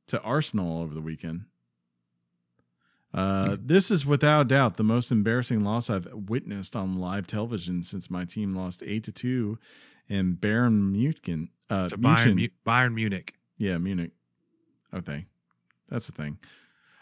to 0.07 0.19
Arsenal 0.21 0.81
over 0.81 0.93
the 0.93 1.01
weekend. 1.01 1.45
Uh, 3.13 3.55
this 3.59 3.89
is 3.89 4.05
without 4.05 4.47
doubt 4.47 4.75
the 4.75 4.83
most 4.83 5.11
embarrassing 5.11 5.63
loss 5.63 5.89
I've 5.89 6.07
witnessed 6.13 6.75
on 6.75 6.97
live 6.99 7.25
television 7.25 7.81
since 7.83 8.11
my 8.11 8.25
team 8.25 8.53
lost 8.53 8.83
eight 8.85 9.03
to 9.05 9.11
two 9.11 9.57
in 10.09 10.35
Bayern 10.35 10.91
Munich. 10.91 11.27
Uh, 11.69 11.87
To 11.87 11.97
Bayern, 11.97 12.35
München. 12.35 12.51
Bayern 12.65 12.93
Munich. 12.93 13.33
Yeah, 13.57 13.77
Munich. 13.77 14.11
Okay. 14.93 15.25
That's 15.89 16.07
the 16.07 16.13
thing. 16.13 16.37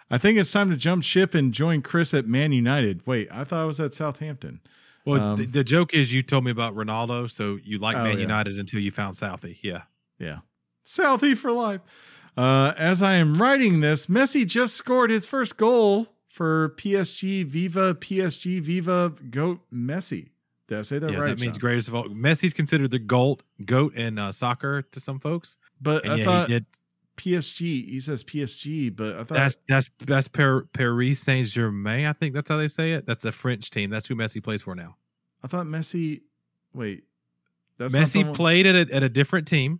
I 0.09 0.17
think 0.17 0.37
it's 0.37 0.51
time 0.51 0.69
to 0.69 0.75
jump 0.77 1.03
ship 1.03 1.33
and 1.33 1.51
join 1.53 1.81
Chris 1.81 2.13
at 2.13 2.27
Man 2.27 2.51
United. 2.51 3.05
Wait, 3.07 3.27
I 3.31 3.43
thought 3.43 3.61
I 3.61 3.65
was 3.65 3.79
at 3.79 3.93
Southampton. 3.93 4.59
Well, 5.05 5.21
Um, 5.21 5.37
the, 5.37 5.45
the 5.45 5.63
joke 5.63 5.93
is 5.93 6.13
you 6.13 6.21
told 6.23 6.43
me 6.45 6.51
about 6.51 6.75
Ronaldo, 6.75 7.29
so 7.29 7.57
you 7.63 7.77
like 7.79 7.95
Oh, 7.97 8.03
Man 8.03 8.13
yeah. 8.13 8.19
United 8.21 8.59
until 8.59 8.79
you 8.79 8.91
found 8.91 9.15
Southie. 9.15 9.57
Yeah. 9.61 9.83
Yeah. 10.19 10.39
Southie 10.85 11.37
for 11.37 11.51
life. 11.51 11.81
Uh, 12.37 12.73
as 12.77 13.01
I 13.01 13.13
am 13.15 13.37
writing 13.41 13.79
this, 13.79 14.05
Messi 14.07 14.45
just 14.45 14.75
scored 14.75 15.09
his 15.09 15.25
first 15.25 15.57
goal 15.57 16.07
for 16.27 16.69
PSG. 16.77 17.45
Viva 17.45 17.95
PSG. 17.95 18.59
Viva 18.61 19.13
Goat 19.29 19.61
Messi. 19.73 20.29
Did 20.67 20.79
I 20.79 20.81
say 20.81 20.99
that 20.99 21.11
yeah, 21.11 21.17
right? 21.19 21.29
that 21.29 21.39
means 21.39 21.55
Sean? 21.55 21.61
greatest 21.61 21.87
of 21.87 21.95
all. 21.95 22.05
Messi's 22.09 22.53
considered 22.53 22.91
the 22.91 22.99
goat 22.99 23.43
goat 23.65 23.93
in 23.95 24.17
uh, 24.19 24.31
soccer 24.31 24.81
to 24.81 24.99
some 24.99 25.19
folks. 25.19 25.57
But 25.81 26.03
And 26.03 26.13
I 26.13 26.15
yeah, 26.17 26.25
thought. 26.25 26.49
PSG. 27.17 27.59
He 27.89 27.99
says 27.99 28.23
PSG, 28.23 28.95
but 28.95 29.15
I 29.15 29.23
thought 29.23 29.29
That's 29.37 29.57
that's 29.67 29.89
that's 29.99 30.27
Par- 30.27 30.65
Paris 30.73 31.19
Saint 31.19 31.47
Germain. 31.47 32.05
I 32.07 32.13
think 32.13 32.33
that's 32.33 32.49
how 32.49 32.57
they 32.57 32.67
say 32.67 32.93
it. 32.93 33.05
That's 33.05 33.25
a 33.25 33.31
French 33.31 33.69
team. 33.69 33.89
That's 33.89 34.07
who 34.07 34.15
Messi 34.15 34.43
plays 34.43 34.61
for 34.61 34.75
now. 34.75 34.95
I 35.43 35.47
thought 35.47 35.65
Messi. 35.65 36.21
Wait, 36.73 37.03
that's 37.77 37.93
Messi 37.95 38.33
played 38.33 38.65
at 38.67 38.75
a, 38.89 38.93
at 38.95 39.03
a 39.03 39.09
different 39.09 39.47
team. 39.47 39.79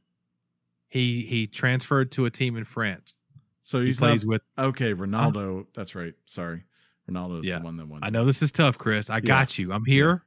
He 0.87 1.23
he 1.23 1.47
transferred 1.47 2.11
to 2.11 2.25
a 2.25 2.29
team 2.31 2.55
in 2.55 2.63
France. 2.63 3.21
So 3.61 3.79
He 3.81 3.87
he's 3.87 3.99
plays 3.99 4.25
not 4.25 4.31
with. 4.31 4.41
okay. 4.57 4.93
Uh-huh. 4.93 5.03
Ronaldo. 5.03 5.65
That's 5.73 5.95
right. 5.95 6.13
Sorry, 6.25 6.63
Ronaldo 7.09 7.41
is 7.41 7.47
Yeah. 7.49 7.59
the 7.59 7.65
one 7.65 7.77
that 7.77 7.87
won. 7.87 8.01
I 8.03 8.09
know 8.11 8.23
this 8.25 8.41
is 8.41 8.51
tough, 8.51 8.77
Chris. 8.77 9.09
I 9.09 9.19
got 9.19 9.57
you. 9.57 9.73
I'm 9.73 9.85
here. 9.85 10.23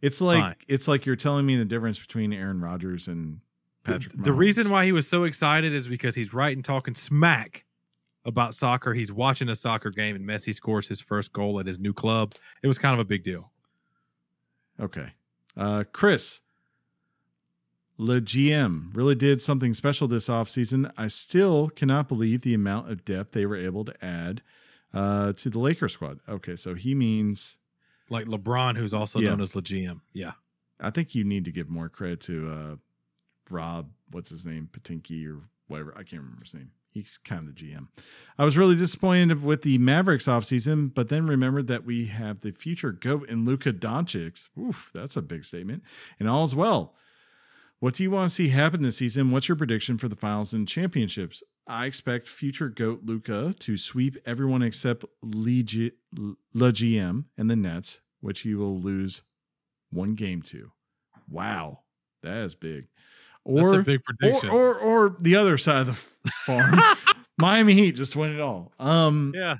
It's 0.00 0.20
like 0.20 0.40
Fine. 0.40 0.54
it's 0.68 0.86
like 0.88 1.04
you're 1.04 1.16
telling 1.16 1.44
me 1.44 1.56
the 1.56 1.64
difference 1.64 1.98
between 1.98 2.32
Aaron 2.32 2.60
Rodgers 2.60 3.08
and 3.08 3.40
Patrick. 3.84 4.12
The, 4.14 4.22
the 4.22 4.32
reason 4.32 4.70
why 4.70 4.84
he 4.84 4.92
was 4.92 5.08
so 5.08 5.24
excited 5.24 5.72
is 5.74 5.88
because 5.88 6.14
he's 6.14 6.32
right 6.34 6.54
and 6.56 6.64
talking 6.64 6.94
smack 6.94 7.64
about 8.24 8.54
soccer. 8.54 8.92
He's 8.94 9.12
watching 9.12 9.48
a 9.48 9.56
soccer 9.56 9.90
game 9.90 10.14
and 10.16 10.24
Messi 10.26 10.54
scores 10.54 10.88
his 10.88 11.00
first 11.00 11.32
goal 11.32 11.58
at 11.60 11.66
his 11.66 11.78
new 11.78 11.92
club. 11.94 12.34
It 12.62 12.66
was 12.66 12.78
kind 12.78 12.92
of 12.94 13.00
a 13.00 13.04
big 13.04 13.22
deal. 13.22 13.50
Okay. 14.80 15.12
Uh, 15.56 15.84
Chris, 15.92 16.42
Le 17.96 18.20
GM 18.20 18.94
really 18.94 19.14
did 19.14 19.40
something 19.40 19.74
special 19.74 20.06
this 20.06 20.28
offseason. 20.28 20.90
I 20.96 21.08
still 21.08 21.68
cannot 21.70 22.08
believe 22.08 22.42
the 22.42 22.54
amount 22.54 22.90
of 22.90 23.04
depth 23.04 23.32
they 23.32 23.46
were 23.46 23.56
able 23.56 23.84
to 23.86 24.04
add 24.04 24.42
uh, 24.94 25.32
to 25.34 25.50
the 25.50 25.58
Lakers 25.58 25.94
squad. 25.94 26.20
Okay, 26.28 26.54
so 26.56 26.74
he 26.74 26.94
means 26.94 27.58
Like 28.10 28.26
LeBron, 28.26 28.76
who's 28.76 28.94
also 28.94 29.18
Yeah. 29.20 29.30
known 29.30 29.40
as 29.40 29.52
the 29.52 29.62
GM. 29.62 30.00
Yeah. 30.12 30.32
I 30.80 30.90
think 30.90 31.14
you 31.14 31.24
need 31.24 31.44
to 31.46 31.50
give 31.52 31.68
more 31.68 31.88
credit 31.88 32.20
to 32.22 32.50
uh, 32.50 32.76
Rob, 33.50 33.90
what's 34.10 34.30
his 34.30 34.44
name, 34.44 34.68
Patinky 34.72 35.26
or 35.28 35.48
whatever. 35.68 35.92
I 35.94 36.02
can't 36.02 36.22
remember 36.22 36.44
his 36.44 36.54
name. 36.54 36.70
He's 36.90 37.18
kind 37.18 37.46
of 37.46 37.54
the 37.54 37.64
GM. 37.64 37.88
I 38.38 38.44
was 38.44 38.56
really 38.56 38.74
disappointed 38.74 39.44
with 39.44 39.62
the 39.62 39.78
Mavericks 39.78 40.26
offseason, 40.26 40.92
but 40.92 41.08
then 41.10 41.26
remembered 41.26 41.66
that 41.68 41.84
we 41.84 42.06
have 42.06 42.40
the 42.40 42.50
future 42.50 42.92
GOAT 42.92 43.28
in 43.28 43.44
Luka 43.44 43.72
Doncic. 43.72 44.48
Oof, 44.58 44.90
that's 44.94 45.16
a 45.16 45.22
big 45.22 45.44
statement. 45.44 45.82
And 46.18 46.28
all's 46.28 46.54
well. 46.54 46.94
What 47.80 47.94
do 47.94 48.02
you 48.02 48.10
want 48.10 48.30
to 48.30 48.34
see 48.34 48.48
happen 48.48 48.82
this 48.82 48.96
season? 48.96 49.30
What's 49.30 49.48
your 49.48 49.56
prediction 49.56 49.98
for 49.98 50.08
the 50.08 50.16
finals 50.16 50.52
and 50.52 50.66
championships? 50.66 51.42
I 51.66 51.86
expect 51.86 52.26
future 52.26 52.68
GOAT 52.68 53.02
Luka 53.04 53.54
to 53.60 53.76
sweep 53.76 54.16
everyone 54.26 54.62
except 54.62 55.04
Lee 55.22 55.62
G- 55.62 55.92
Le 56.12 56.72
GM 56.72 57.26
and 57.36 57.48
the 57.50 57.54
Nets, 57.54 58.00
which 58.20 58.40
he 58.40 58.54
will 58.54 58.80
lose 58.80 59.22
one 59.90 60.14
game 60.14 60.42
to. 60.42 60.72
Wow, 61.30 61.80
that 62.22 62.38
is 62.38 62.54
big. 62.54 62.88
That's 63.48 63.72
Or 63.72 63.80
a 63.80 63.82
big 63.82 64.00
or, 64.00 64.14
prediction. 64.14 64.50
or 64.50 64.74
or 64.78 65.16
the 65.20 65.34
other 65.36 65.56
side 65.58 65.88
of 65.88 66.08
the 66.24 66.30
farm, 66.46 66.78
Miami 67.38 67.72
Heat 67.74 67.92
just 67.96 68.14
win 68.14 68.32
it 68.34 68.40
all. 68.40 68.72
Um, 68.78 69.32
yeah. 69.34 69.56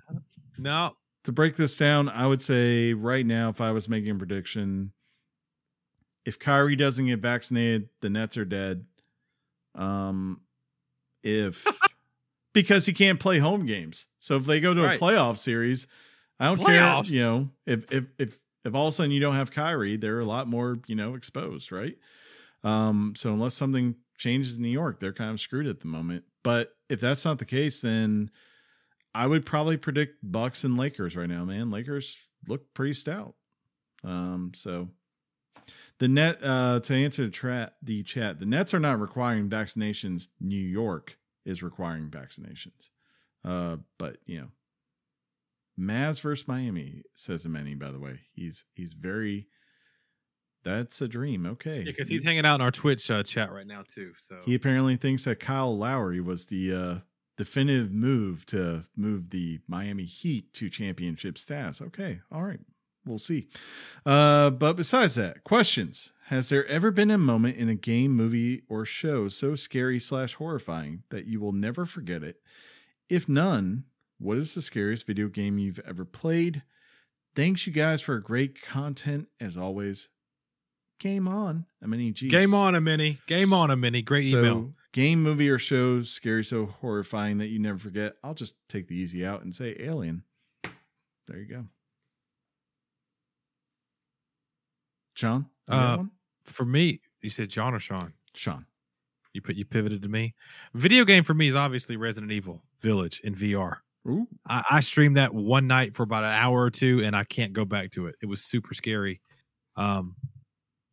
No. 0.59 0.93
to 1.25 1.33
break 1.33 1.57
this 1.57 1.77
down, 1.77 2.09
I 2.09 2.27
would 2.27 2.43
say 2.43 2.93
right 2.93 3.25
now, 3.25 3.49
if 3.49 3.61
I 3.61 3.71
was 3.73 3.89
making 3.89 4.11
a 4.11 4.15
prediction, 4.15 4.93
if 6.27 6.39
Kyrie 6.39 6.77
doesn't 6.77 7.07
get 7.07 7.21
vaccinated, 7.21 7.89
the 8.03 8.11
Nets 8.11 8.37
are 8.37 8.45
dead. 8.45 8.85
Um, 9.75 10.41
if 11.23 11.67
because 12.53 12.87
he 12.87 12.93
can't 12.93 13.21
play 13.21 13.39
home 13.39 13.65
games, 13.67 14.07
so 14.19 14.37
if 14.37 14.45
they 14.45 14.61
go 14.61 14.75
to 14.75 14.83
Right. 14.83 14.99
a 14.99 15.01
playoff 15.03 15.39
series, 15.39 15.87
I 16.41 16.47
don't 16.47 16.59
Playoffs? 16.61 17.05
care. 17.07 17.15
You 17.15 17.23
know, 17.23 17.51
if 17.67 17.91
if 17.93 18.05
if 18.19 18.39
if 18.65 18.75
all 18.75 18.89
of 18.89 18.93
a 18.93 18.93
sudden 18.93 19.13
you 19.13 19.21
don't 19.21 19.35
have 19.37 19.51
Kyrie, 19.51 19.97
they're 19.97 20.21
a 20.21 20.25
lot 20.27 20.47
more 20.49 20.79
you 20.87 20.95
know 20.97 21.15
exposed, 21.15 21.71
right? 21.73 21.97
Um, 22.65 23.15
so 23.17 23.33
unless 23.33 23.55
something 23.55 23.97
changes 24.17 24.57
in 24.57 24.63
New 24.63 24.69
York, 24.69 25.01
they're 25.01 25.13
kind 25.13 25.31
of 25.31 25.41
screwed 25.41 25.67
at 25.67 25.81
the 25.81 25.87
moment. 25.87 26.25
But 26.43 26.75
if 26.89 27.01
that's 27.01 27.25
not 27.25 27.39
the 27.39 27.45
case, 27.45 27.81
then 27.81 28.31
I 29.15 29.27
would 29.27 29.47
probably 29.47 29.77
predict 29.77 30.19
Bucks 30.23 30.65
and 30.65 30.77
Lakers 30.77 31.17
right 31.17 31.29
now, 31.29 31.45
man. 31.45 31.71
Lakers 31.71 32.19
look 32.47 32.73
pretty 32.75 32.95
stout. 32.95 33.35
Um, 34.05 34.53
so 34.55 34.89
the 35.99 36.09
net 36.09 36.39
uh 36.43 36.79
to 36.81 36.95
answer 36.95 37.25
the 37.25 37.31
tra- 37.31 37.73
the 37.83 38.03
chat, 38.03 38.39
the 38.39 38.47
Nets 38.47 38.73
are 38.73 38.79
not 38.79 39.01
requiring 39.01 39.49
vaccinations. 39.49 40.29
New 40.41 40.57
York 40.57 41.19
is 41.45 41.63
requiring 41.63 42.09
vaccinations. 42.09 42.91
Uh, 43.45 43.79
but 43.99 44.19
you 44.27 44.41
know, 44.41 44.49
Mavs 45.79 46.21
versus 46.21 46.47
Miami 46.47 47.03
says 47.15 47.45
a 47.45 47.49
many. 47.49 47.75
By 47.75 47.91
the 47.91 48.01
way, 48.01 48.21
he's 48.33 48.65
he's 48.75 48.93
very. 48.93 49.49
That's 50.69 51.01
a 51.01 51.09
dream. 51.09 51.47
Okay, 51.47 51.79
Yeah, 51.79 51.85
Because 51.87 52.09
he's 52.09 52.25
hanging 52.25 52.45
out 52.45 52.57
in 52.57 52.61
our 52.61 52.71
Twitch 52.71 53.11
uh, 53.11 53.23
chat 53.23 53.51
right 53.51 53.67
now, 53.67 53.85
too. 53.89 54.13
So 54.29 54.37
he 54.45 54.55
apparently 54.55 54.97
thinks 54.97 55.25
that 55.25 55.41
Kyle 55.41 55.77
Lowry 55.77 56.21
was 56.21 56.47
the 56.47 56.75
uh, 56.75 56.99
definitive 57.39 57.91
move 57.91 58.45
to 58.47 58.85
move 58.95 59.31
the 59.31 59.61
Miami 59.67 60.05
Heat 60.05 60.53
to 60.55 60.69
championship 60.69 61.39
status. 61.39 61.81
Okay, 61.81 62.21
all 62.31 62.43
right, 62.43 62.61
we'll 63.07 63.19
see. 63.19 63.49
Uh, 64.05 64.51
but 64.51 64.75
besides 64.75 65.15
that, 65.15 65.43
questions: 65.43 66.13
Has 66.27 66.51
there 66.51 66.67
ever 66.67 66.91
been 66.91 67.11
a 67.11 67.17
moment 67.17 67.57
in 67.57 67.71
a 67.71 67.75
game, 67.75 68.15
movie, 68.15 68.63
or 68.69 68.85
show 68.85 69.29
so 69.29 69.55
scary 69.55 69.99
slash 69.99 70.35
horrifying 70.35 71.05
that 71.09 71.27
you 71.27 71.41
will 71.41 71.53
never 71.53 71.87
forget 71.87 72.23
it? 72.23 72.43
If 73.09 73.27
none, 73.27 73.85
what 74.19 74.37
is 74.37 74.55
the 74.55 74.61
scariest 74.61 75.07
video 75.07 75.29
game 75.29 75.59
you've 75.59 75.81
ever 75.81 76.05
played? 76.05 76.63
Thanks, 77.35 77.67
you 77.67 77.73
guys, 77.73 78.03
for 78.03 78.19
great 78.19 78.61
content 78.61 79.29
as 79.41 79.57
always. 79.57 80.09
Game 80.99 81.29
on. 81.29 81.67
I 81.83 81.87
mean, 81.87 82.13
geez. 82.15 82.31
Game 82.31 82.55
on 82.55 82.75
a 82.75 82.81
mini. 82.81 83.19
Game 83.27 83.53
on 83.53 83.71
a 83.71 83.77
mini. 83.77 84.03
Great 84.03 84.31
So, 84.31 84.39
email. 84.39 84.73
Game, 84.93 85.23
movie, 85.23 85.49
or 85.51 85.59
show 85.59 86.03
scary, 86.03 86.43
so 86.43 86.67
horrifying 86.67 87.39
that 87.39 87.49
you 87.49 87.59
never 87.59 87.79
forget. 87.79 88.15
I'll 88.25 88.35
just 88.35 88.55
take 88.69 88.89
the 88.89 88.97
easy 88.97 89.25
out 89.25 89.43
and 89.43 89.55
say 89.55 89.77
Alien. 89.79 90.25
There 91.27 91.39
you 91.39 91.45
go. 91.47 91.65
Sean, 95.15 95.47
Uh. 95.69 96.05
For 96.45 96.65
me, 96.65 97.01
you 97.21 97.29
said 97.29 97.51
John 97.51 97.75
or 97.75 97.81
Sean? 97.81 98.15
Sean. 98.35 98.65
You 99.35 99.43
put 99.43 99.57
you 99.57 99.67
pivoted 99.67 100.01
to 100.03 100.09
me. 100.09 100.35
Video 100.73 101.05
game 101.05 101.23
for 101.23 101.35
me 101.35 101.49
is 101.49 101.55
obviously 101.55 101.97
Resident 101.97 102.33
Evil 102.33 102.63
Village 102.81 103.21
in 103.23 103.35
VR. 103.35 103.77
Ooh, 104.09 104.27
I, 104.49 104.65
I 104.71 104.81
streamed 104.81 105.17
that 105.17 105.35
one 105.35 105.67
night 105.67 105.95
for 105.95 106.03
about 106.05 106.25
an 106.25 106.33
hour 106.33 106.63
or 106.63 106.71
two, 106.71 107.03
and 107.05 107.15
I 107.15 107.25
can't 107.25 107.53
go 107.53 107.67
back 107.67 107.91
to 107.91 108.07
it. 108.07 108.15
It 108.23 108.27
was 108.27 108.43
super 108.43 108.73
scary. 108.73 109.21
Um, 109.77 110.17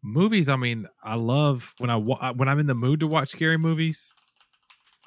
movies. 0.06 0.48
I 0.50 0.56
mean, 0.56 0.88
I 1.04 1.16
love 1.16 1.74
when 1.80 1.90
I 1.90 1.98
when 1.98 2.48
I'm 2.48 2.60
in 2.60 2.68
the 2.68 2.76
mood 2.76 3.00
to 3.02 3.08
watch 3.08 3.30
scary 3.30 3.58
movies. 3.58 4.12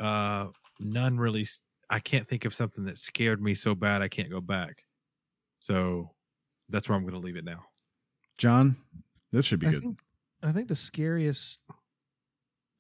Uh, 0.01 0.47
none 0.81 1.17
really. 1.19 1.47
i 1.91 1.99
can't 1.99 2.29
think 2.29 2.45
of 2.45 2.55
something 2.55 2.85
that 2.85 2.99
scared 2.99 3.43
me 3.43 3.55
so 3.55 3.75
bad 3.75 4.03
I 4.03 4.09
can't 4.09 4.31
go 4.31 4.41
back. 4.41 4.85
So 5.61 6.11
that's 6.69 6.89
where 6.89 6.97
I'm 6.97 7.03
going 7.03 7.15
to 7.15 7.21
leave 7.21 7.37
it 7.37 7.45
now. 7.45 7.65
John, 8.37 8.77
this 9.33 9.45
should 9.47 9.59
be 9.61 9.67
I 9.67 9.71
good. 9.73 9.83
think, 9.83 9.99
I 10.43 10.53
think 10.53 10.69
the 10.69 10.77
scariest. 10.77 11.59
I 11.71 11.75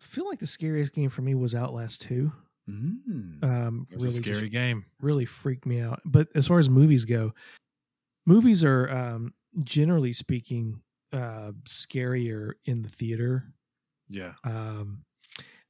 feel 0.04 0.26
like 0.26 0.38
the 0.38 0.46
scariest 0.46 0.92
game 0.92 1.10
for 1.10 1.22
me 1.22 1.34
was 1.34 1.54
Outlast 1.54 2.02
Two. 2.02 2.30
Mm. 2.70 3.42
Um, 3.42 3.86
It's 3.90 4.04
really 4.04 4.18
a 4.18 4.22
scary 4.22 4.40
just 4.42 4.52
game. 4.52 4.84
really 5.00 5.24
freaked 5.24 5.66
me 5.66 5.80
out. 5.80 6.00
But 6.04 6.28
as 6.34 6.46
far 6.46 6.58
as 6.58 6.68
movies 6.70 7.04
go, 7.04 7.32
movies 8.26 8.62
are 8.62 8.88
um, 8.90 9.32
generally 9.64 10.12
speaking 10.12 10.80
uh, 11.12 11.52
scarier 11.64 12.52
in 12.64 12.82
the 12.82 12.88
theater. 12.88 13.52
Yeah. 14.08 14.32
Um, 14.44 15.04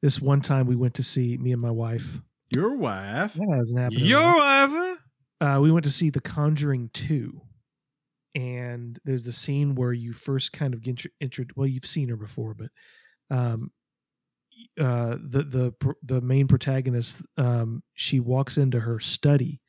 this 0.02 0.20
one 0.20 0.40
time 0.40 0.66
we 0.66 0.76
went 0.76 0.94
to 0.94 1.02
see 1.02 1.36
me 1.38 1.52
and 1.52 1.60
my 1.62 1.70
wife. 1.70 2.20
Your 2.54 2.76
wife. 2.76 3.34
That 3.34 3.54
hasn't 3.58 3.80
happened. 3.80 4.00
in 4.00 4.06
a 4.06 4.08
Yo, 4.10 4.20
while. 4.22 4.64
Evan. 4.64 4.98
uh, 5.40 5.58
we 5.60 5.70
went 5.72 5.84
to 5.84 5.90
see 5.92 6.10
The 6.10 6.20
Conjuring 6.20 6.90
Two, 6.94 7.40
and 8.34 8.98
there's 9.04 9.24
the 9.24 9.32
scene 9.32 9.74
where 9.74 9.92
you 9.92 10.12
first 10.12 10.52
kind 10.52 10.72
of 10.72 10.80
get 10.82 11.04
intro. 11.20 11.44
Well, 11.56 11.66
you've 11.66 11.84
seen 11.86 12.08
her 12.08 12.16
before, 12.16 12.54
but 12.54 12.70
um, 13.30 13.70
uh, 14.80 15.16
the 15.20 15.42
the 15.82 15.94
the 16.02 16.20
main 16.20 16.46
protagonist, 16.48 17.22
um, 17.36 17.82
she 17.94 18.20
walks 18.20 18.56
into 18.56 18.80
her 18.80 18.98
study, 19.00 19.60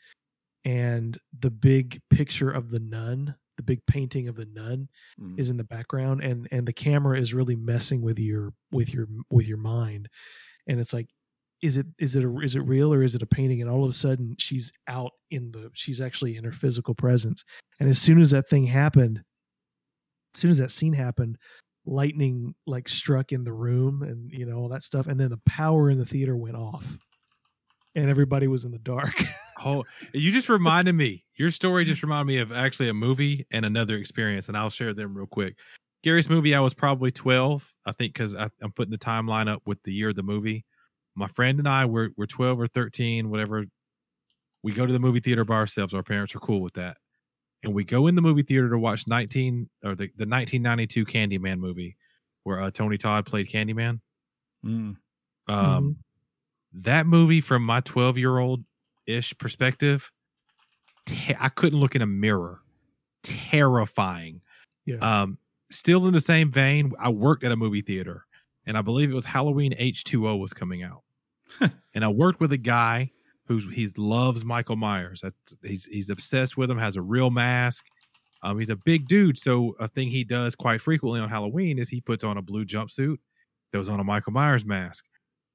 and 0.64 1.18
the 1.40 1.52
big 1.52 2.00
picture 2.10 2.52
of 2.52 2.70
the 2.70 2.80
nun, 2.80 3.36
the 3.60 3.64
big 3.64 3.86
painting 3.86 4.28
of 4.30 4.36
the 4.36 4.46
nun, 4.46 4.88
Mm. 5.20 5.38
is 5.40 5.50
in 5.50 5.58
the 5.58 5.64
background, 5.66 6.24
and 6.24 6.48
and 6.52 6.66
the 6.68 6.74
camera 6.74 7.20
is 7.20 7.34
really 7.34 7.56
messing 7.56 8.02
with 8.02 8.18
your 8.18 8.54
with 8.72 8.94
your 8.94 9.08
with 9.30 9.48
your 9.48 9.58
mind, 9.58 10.08
and 10.68 10.80
it's 10.80 10.94
like 10.94 11.10
is 11.62 11.76
it 11.76 11.86
is 11.98 12.16
it 12.16 12.24
a, 12.24 12.40
is 12.40 12.56
it 12.56 12.62
real 12.62 12.94
or 12.94 13.04
is 13.04 13.16
it 13.16 13.22
a 13.22 13.26
painting? 13.28 13.62
And 13.62 13.70
all 13.70 13.84
of 13.84 13.90
a 13.90 13.94
sudden 13.94 14.34
she's 14.40 14.72
out 14.88 15.12
in 15.30 15.52
the 15.52 15.70
she's 15.74 16.00
actually 16.00 16.38
in 16.38 16.44
her 16.46 16.54
physical 16.54 16.96
presence. 16.96 17.44
And 17.82 17.90
as 17.90 18.00
soon 18.00 18.22
as 18.22 18.32
that 18.32 18.48
thing 18.48 18.64
happened 18.66 19.22
as 20.36 20.40
soon 20.40 20.52
as 20.52 20.58
that 20.60 20.72
scene 20.72 20.94
happened 20.94 21.38
lightning 21.86 22.54
like 22.66 22.88
struck 22.88 23.32
in 23.34 23.44
the 23.44 23.52
room 23.52 24.04
and 24.04 24.32
you 24.32 24.46
know 24.46 24.56
all 24.58 24.70
that 24.70 24.84
stuff. 24.84 25.08
And 25.08 25.20
then 25.20 25.32
the 25.32 25.42
power 25.46 25.90
in 25.90 25.98
the 25.98 26.06
theater 26.06 26.38
went 26.38 26.56
off. 26.56 26.98
And 27.96 28.10
everybody 28.10 28.48
was 28.48 28.64
in 28.64 28.72
the 28.72 28.80
dark 28.80 29.16
Oh, 29.64 29.84
you 30.14 30.32
just 30.32 30.50
reminded 30.50 30.94
me. 30.94 31.26
Your 31.36 31.52
story 31.52 31.86
just 31.86 32.04
reminded 32.04 32.28
me 32.28 32.38
of 32.40 32.52
actually 32.52 32.90
a 32.90 32.94
movie 32.94 33.46
and 33.52 33.66
another 33.66 33.98
experience, 33.98 34.48
and 34.48 34.58
I'll 34.58 34.70
share 34.70 34.94
them 34.94 35.16
real 35.16 35.28
quick. 35.28 35.58
Gary's 36.04 36.30
movie, 36.30 36.56
I 36.56 36.60
was 36.62 36.74
probably 36.74 37.12
12, 37.12 37.74
I 37.86 37.92
think, 37.92 38.14
because 38.14 38.34
I'm 38.34 38.72
putting 38.76 38.92
the 38.92 38.98
timeline 38.98 39.50
up 39.50 39.62
with 39.66 39.84
the 39.84 39.94
year 39.94 40.10
of 40.10 40.16
the 40.16 40.24
movie. 40.24 40.66
My 41.16 41.28
friend 41.28 41.60
and 41.60 41.68
I 41.68 41.86
were, 41.86 42.12
were 42.16 42.28
12 42.28 42.60
or 42.60 42.68
13, 42.68 43.30
whatever. 43.30 43.66
We 44.64 44.72
go 44.72 44.86
to 44.86 44.94
the 44.94 45.00
movie 45.00 45.20
theater 45.20 45.44
by 45.44 45.56
ourselves. 45.56 45.94
Our 45.94 46.04
parents 46.04 46.36
are 46.36 46.40
cool 46.40 46.62
with 46.62 46.74
that. 46.74 46.98
And 47.64 47.74
we 47.74 47.84
go 47.84 48.08
in 48.08 48.16
the 48.16 48.22
movie 48.22 48.44
theater 48.44 48.70
to 48.70 48.78
watch 48.78 49.08
19 49.08 49.70
or 49.84 49.92
the, 49.92 50.06
the 50.16 50.26
1992 50.26 51.06
Candyman 51.06 51.60
movie 51.60 51.98
where 52.44 52.62
uh, 52.62 52.72
Tony 52.72 52.98
Todd 52.98 53.26
played 53.26 53.50
Candyman. 53.50 54.00
Mm. 54.66 54.96
Um, 55.48 55.98
That 56.74 57.06
movie 57.06 57.42
from 57.42 57.64
my 57.64 57.82
12 57.82 58.18
year 58.18 58.38
old 58.38 58.64
ish 59.10 59.38
perspective, 59.38 60.12
te- 61.06 61.36
I 61.40 61.50
couldn't 61.50 61.80
look 61.80 61.96
in 61.96 62.02
a 62.02 62.08
mirror. 62.08 62.62
Terrifying. 63.24 64.42
Yeah. 64.86 64.98
Um, 64.98 65.38
still 65.72 66.08
in 66.08 66.14
the 66.14 66.22
same 66.22 66.52
vein, 66.52 66.94
I 67.00 67.10
worked 67.10 67.44
at 67.44 67.52
a 67.52 67.56
movie 67.56 67.82
theater, 67.82 68.26
and 68.66 68.78
I 68.78 68.82
believe 68.82 69.12
it 69.12 69.16
was 69.16 69.26
Halloween 69.26 69.74
H 69.78 70.04
two 70.04 70.28
O 70.28 70.36
was 70.38 70.54
coming 70.54 70.84
out, 70.84 71.04
and 71.94 72.06
I 72.06 72.08
worked 72.08 72.40
with 72.40 72.52
a 72.54 72.58
guy 72.58 73.12
who's 73.46 73.68
he 73.72 73.88
loves 73.98 74.46
Michael 74.46 74.78
Myers. 74.78 75.22
That's, 75.22 75.56
he's 75.64 75.86
he's 75.86 76.10
obsessed 76.10 76.56
with 76.56 76.72
him. 76.72 76.78
Has 76.78 76.96
a 76.96 77.02
real 77.02 77.30
mask. 77.30 77.86
Um, 78.42 78.58
he's 78.58 78.70
a 78.70 78.78
big 78.78 79.08
dude, 79.08 79.38
so 79.38 79.76
a 79.80 79.88
thing 79.90 80.10
he 80.10 80.24
does 80.24 80.56
quite 80.56 80.80
frequently 80.80 81.20
on 81.20 81.30
Halloween 81.30 81.78
is 81.78 81.90
he 81.90 82.00
puts 82.00 82.24
on 82.24 82.38
a 82.38 82.42
blue 82.42 82.64
jumpsuit 82.64 83.18
that 83.72 83.78
was 83.78 83.90
on 83.90 84.00
a 84.00 84.04
Michael 84.04 84.32
Myers 84.32 84.66
mask. 84.66 85.06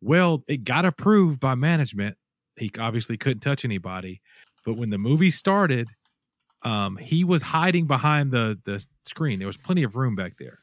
Well, 0.02 0.44
it 0.48 0.64
got 0.64 0.84
approved 0.84 1.40
by 1.40 1.54
management. 1.54 2.18
He 2.56 2.70
obviously 2.78 3.16
couldn't 3.16 3.40
touch 3.40 3.64
anybody, 3.64 4.20
but 4.64 4.76
when 4.76 4.90
the 4.90 4.98
movie 4.98 5.30
started, 5.30 5.88
um, 6.62 6.96
he 6.96 7.24
was 7.24 7.42
hiding 7.42 7.86
behind 7.86 8.32
the 8.32 8.58
the 8.64 8.84
screen. 9.04 9.38
There 9.38 9.46
was 9.46 9.56
plenty 9.56 9.82
of 9.82 9.96
room 9.96 10.14
back 10.14 10.36
there. 10.38 10.58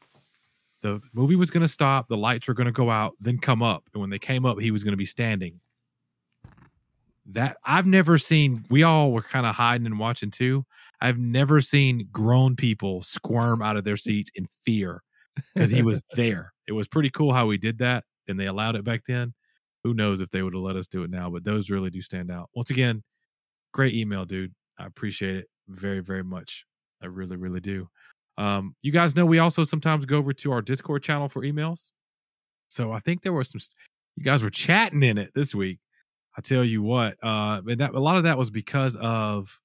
The 0.82 1.00
movie 1.12 1.36
was 1.36 1.50
going 1.50 1.60
to 1.60 1.68
stop. 1.68 2.08
The 2.08 2.16
lights 2.16 2.48
were 2.48 2.54
going 2.54 2.66
to 2.66 2.72
go 2.72 2.90
out, 2.90 3.14
then 3.20 3.38
come 3.38 3.62
up, 3.62 3.84
and 3.94 4.00
when 4.00 4.10
they 4.10 4.18
came 4.18 4.44
up, 4.44 4.58
he 4.58 4.70
was 4.70 4.82
going 4.82 4.92
to 4.92 4.98
be 4.98 5.06
standing. 5.06 5.60
That 7.26 7.56
I've 7.64 7.86
never 7.86 8.18
seen. 8.18 8.64
We 8.68 8.82
all 8.82 9.12
were 9.12 9.22
kind 9.22 9.46
of 9.46 9.54
hiding 9.54 9.86
and 9.86 9.98
watching 9.98 10.30
too. 10.30 10.66
I've 11.00 11.18
never 11.18 11.60
seen 11.60 12.08
grown 12.10 12.56
people 12.56 13.02
squirm 13.02 13.62
out 13.62 13.76
of 13.76 13.84
their 13.84 13.96
seats 13.96 14.30
in 14.34 14.46
fear 14.64 15.02
because 15.54 15.70
he 15.70 15.82
was 15.82 16.02
there. 16.14 16.52
It 16.66 16.72
was 16.72 16.88
pretty 16.88 17.10
cool 17.10 17.32
how 17.32 17.46
we 17.46 17.58
did 17.58 17.78
that, 17.78 18.04
and 18.26 18.38
they 18.38 18.46
allowed 18.46 18.74
it 18.74 18.84
back 18.84 19.02
then. 19.06 19.34
Who 19.84 19.94
knows 19.94 20.20
if 20.20 20.30
they 20.30 20.42
would 20.42 20.54
have 20.54 20.62
let 20.62 20.76
us 20.76 20.86
do 20.86 21.02
it 21.02 21.10
now? 21.10 21.30
But 21.30 21.44
those 21.44 21.70
really 21.70 21.90
do 21.90 22.00
stand 22.00 22.30
out. 22.30 22.50
Once 22.54 22.70
again, 22.70 23.02
great 23.72 23.94
email, 23.94 24.24
dude. 24.24 24.54
I 24.78 24.86
appreciate 24.86 25.36
it 25.36 25.46
very, 25.68 26.00
very 26.00 26.24
much. 26.24 26.64
I 27.02 27.06
really, 27.06 27.36
really 27.36 27.60
do. 27.60 27.88
Um, 28.38 28.74
you 28.82 28.92
guys 28.92 29.16
know 29.16 29.26
we 29.26 29.38
also 29.38 29.64
sometimes 29.64 30.06
go 30.06 30.16
over 30.18 30.32
to 30.32 30.52
our 30.52 30.62
Discord 30.62 31.02
channel 31.02 31.28
for 31.28 31.42
emails. 31.42 31.90
So 32.68 32.92
I 32.92 33.00
think 33.00 33.22
there 33.22 33.32
were 33.32 33.44
some. 33.44 33.60
You 34.16 34.24
guys 34.24 34.42
were 34.42 34.50
chatting 34.50 35.02
in 35.02 35.18
it 35.18 35.30
this 35.34 35.54
week. 35.54 35.78
I 36.36 36.40
tell 36.40 36.64
you 36.64 36.82
what, 36.82 37.16
uh, 37.22 37.60
and 37.66 37.80
that 37.80 37.94
a 37.94 38.00
lot 38.00 38.16
of 38.16 38.24
that 38.24 38.38
was 38.38 38.50
because 38.50 38.96
of 38.96 39.58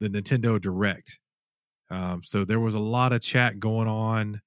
the 0.00 0.08
Nintendo 0.08 0.60
Direct. 0.60 1.18
Um, 1.90 2.22
so 2.24 2.44
there 2.44 2.60
was 2.60 2.74
a 2.74 2.80
lot 2.80 3.12
of 3.12 3.20
chat 3.20 3.58
going 3.60 3.88
on 3.88 4.40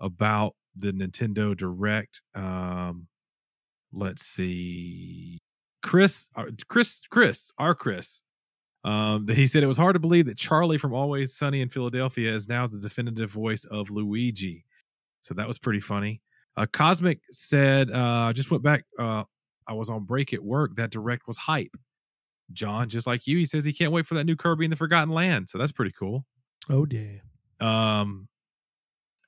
about 0.00 0.54
the 0.76 0.92
Nintendo 0.92 1.56
Direct. 1.56 2.20
Um, 2.34 3.06
let's 3.94 4.24
see, 4.24 5.38
Chris, 5.82 6.28
uh, 6.36 6.46
Chris, 6.68 7.00
Chris, 7.10 7.52
our 7.58 7.74
Chris. 7.74 8.20
Um, 8.84 9.24
that 9.26 9.36
he 9.38 9.46
said 9.46 9.62
it 9.62 9.66
was 9.66 9.78
hard 9.78 9.94
to 9.94 10.00
believe 10.00 10.26
that 10.26 10.36
Charlie 10.36 10.76
from 10.76 10.92
Always 10.92 11.34
Sunny 11.34 11.62
in 11.62 11.70
Philadelphia 11.70 12.30
is 12.34 12.50
now 12.50 12.66
the 12.66 12.78
definitive 12.78 13.30
voice 13.30 13.64
of 13.64 13.88
Luigi. 13.88 14.66
So 15.22 15.32
that 15.34 15.48
was 15.48 15.58
pretty 15.58 15.80
funny. 15.80 16.20
Uh, 16.54 16.66
Cosmic 16.70 17.20
said, 17.30 17.90
uh, 17.90 18.28
I 18.28 18.32
just 18.34 18.50
went 18.50 18.62
back. 18.62 18.84
Uh, 18.98 19.24
I 19.66 19.72
was 19.72 19.88
on 19.88 20.04
break 20.04 20.34
at 20.34 20.44
work. 20.44 20.76
That 20.76 20.90
direct 20.90 21.26
was 21.26 21.38
hype. 21.38 21.74
John, 22.52 22.90
just 22.90 23.06
like 23.06 23.26
you, 23.26 23.38
he 23.38 23.46
says 23.46 23.64
he 23.64 23.72
can't 23.72 23.90
wait 23.90 24.06
for 24.06 24.14
that 24.14 24.24
new 24.24 24.36
Kirby 24.36 24.66
in 24.66 24.70
the 24.70 24.76
Forgotten 24.76 25.14
Land. 25.14 25.48
So 25.48 25.56
that's 25.56 25.72
pretty 25.72 25.92
cool. 25.98 26.26
Oh 26.68 26.84
dear. 26.84 27.22
Um, 27.60 28.28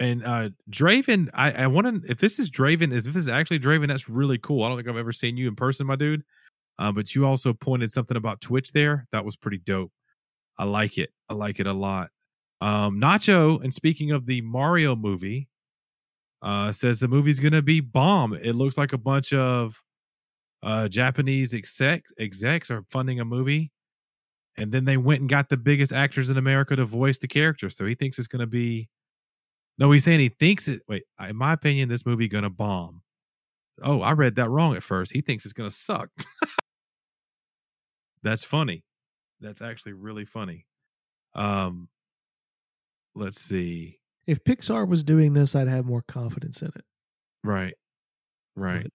and 0.00 0.24
uh 0.24 0.50
Draven, 0.70 1.28
I 1.34 1.52
I 1.52 1.66
want 1.66 2.04
to 2.04 2.10
if 2.10 2.18
this 2.18 2.38
is 2.38 2.50
Draven, 2.50 2.92
is 2.92 3.06
if 3.06 3.14
this 3.14 3.24
is 3.24 3.28
actually 3.28 3.60
Draven, 3.60 3.88
that's 3.88 4.08
really 4.08 4.38
cool. 4.38 4.62
I 4.64 4.68
don't 4.68 4.76
think 4.76 4.88
I've 4.88 4.96
ever 4.96 5.12
seen 5.12 5.36
you 5.36 5.48
in 5.48 5.56
person, 5.56 5.86
my 5.86 5.96
dude. 5.96 6.22
Uh, 6.78 6.92
but 6.92 7.14
you 7.14 7.26
also 7.26 7.52
pointed 7.52 7.90
something 7.90 8.16
about 8.16 8.40
Twitch 8.40 8.72
there. 8.72 9.06
That 9.12 9.24
was 9.24 9.36
pretty 9.36 9.58
dope. 9.58 9.90
I 10.58 10.64
like 10.64 10.98
it. 10.98 11.10
I 11.28 11.34
like 11.34 11.58
it 11.58 11.66
a 11.66 11.72
lot. 11.72 12.10
Um, 12.60 13.00
Nacho, 13.00 13.62
and 13.62 13.72
speaking 13.72 14.10
of 14.10 14.26
the 14.26 14.40
Mario 14.42 14.94
movie, 14.96 15.48
uh, 16.42 16.72
says 16.72 17.00
the 17.00 17.08
movie's 17.08 17.40
gonna 17.40 17.62
be 17.62 17.80
bomb. 17.80 18.34
It 18.34 18.54
looks 18.54 18.78
like 18.78 18.92
a 18.92 18.98
bunch 18.98 19.32
of 19.32 19.80
uh 20.62 20.88
Japanese 20.88 21.54
exec 21.54 22.04
execs 22.18 22.70
are 22.70 22.84
funding 22.90 23.20
a 23.20 23.24
movie, 23.24 23.72
and 24.56 24.72
then 24.72 24.84
they 24.84 24.96
went 24.96 25.20
and 25.20 25.30
got 25.30 25.48
the 25.48 25.56
biggest 25.56 25.92
actors 25.92 26.30
in 26.30 26.38
America 26.38 26.76
to 26.76 26.84
voice 26.84 27.18
the 27.18 27.28
character. 27.28 27.70
So 27.70 27.86
he 27.86 27.94
thinks 27.94 28.18
it's 28.18 28.28
gonna 28.28 28.46
be. 28.46 28.88
No, 29.78 29.90
he's 29.90 30.04
saying 30.04 30.20
he 30.20 30.30
thinks 30.30 30.68
it. 30.68 30.82
Wait, 30.88 31.02
in 31.28 31.36
my 31.36 31.52
opinion, 31.52 31.88
this 31.88 32.06
movie 32.06 32.28
gonna 32.28 32.50
bomb. 32.50 33.02
Oh, 33.82 34.00
I 34.00 34.12
read 34.12 34.36
that 34.36 34.48
wrong 34.48 34.74
at 34.74 34.82
first. 34.82 35.12
He 35.12 35.20
thinks 35.20 35.44
it's 35.44 35.52
gonna 35.52 35.70
suck. 35.70 36.08
That's 38.22 38.44
funny. 38.44 38.84
That's 39.40 39.62
actually 39.62 39.92
really 39.92 40.24
funny. 40.24 40.66
Um, 41.34 41.88
let's 43.14 43.40
see. 43.40 43.98
If 44.26 44.42
Pixar 44.44 44.88
was 44.88 45.04
doing 45.04 45.34
this, 45.34 45.54
I'd 45.54 45.68
have 45.68 45.84
more 45.84 46.02
confidence 46.08 46.62
in 46.62 46.68
it. 46.68 46.84
Right, 47.44 47.74
right, 48.56 48.90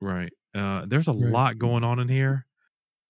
right. 0.00 0.32
Uh, 0.54 0.84
there's 0.86 1.08
a 1.08 1.12
Right. 1.12 1.30
lot 1.30 1.58
going 1.58 1.84
on 1.84 1.98
in 1.98 2.08
here. 2.08 2.46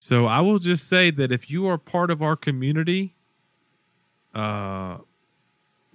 So 0.00 0.26
I 0.26 0.40
will 0.40 0.58
just 0.58 0.88
say 0.88 1.10
that 1.12 1.32
if 1.32 1.50
you 1.50 1.66
are 1.66 1.78
part 1.78 2.10
of 2.10 2.22
our 2.22 2.36
community, 2.36 3.16
uh, 4.34 4.98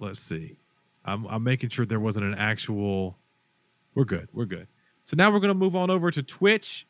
let's 0.00 0.20
see. 0.20 0.56
I'm 1.04 1.26
I'm 1.26 1.44
making 1.44 1.70
sure 1.70 1.86
there 1.86 2.00
wasn't 2.00 2.26
an 2.26 2.34
actual. 2.34 3.18
We're 3.94 4.04
good. 4.04 4.28
We're 4.32 4.46
good. 4.46 4.66
So 5.04 5.14
now 5.16 5.30
we're 5.30 5.40
gonna 5.40 5.54
move 5.54 5.76
on 5.76 5.90
over 5.90 6.10
to 6.10 6.22
Twitch. 6.22 6.86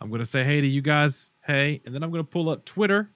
I'm 0.00 0.10
gonna 0.10 0.26
say 0.26 0.44
hey 0.44 0.60
to 0.60 0.66
you 0.66 0.82
guys, 0.82 1.30
hey, 1.46 1.80
and 1.84 1.94
then 1.94 2.02
I'm 2.02 2.10
gonna 2.10 2.24
pull 2.24 2.48
up 2.50 2.64
Twitter. 2.64 3.10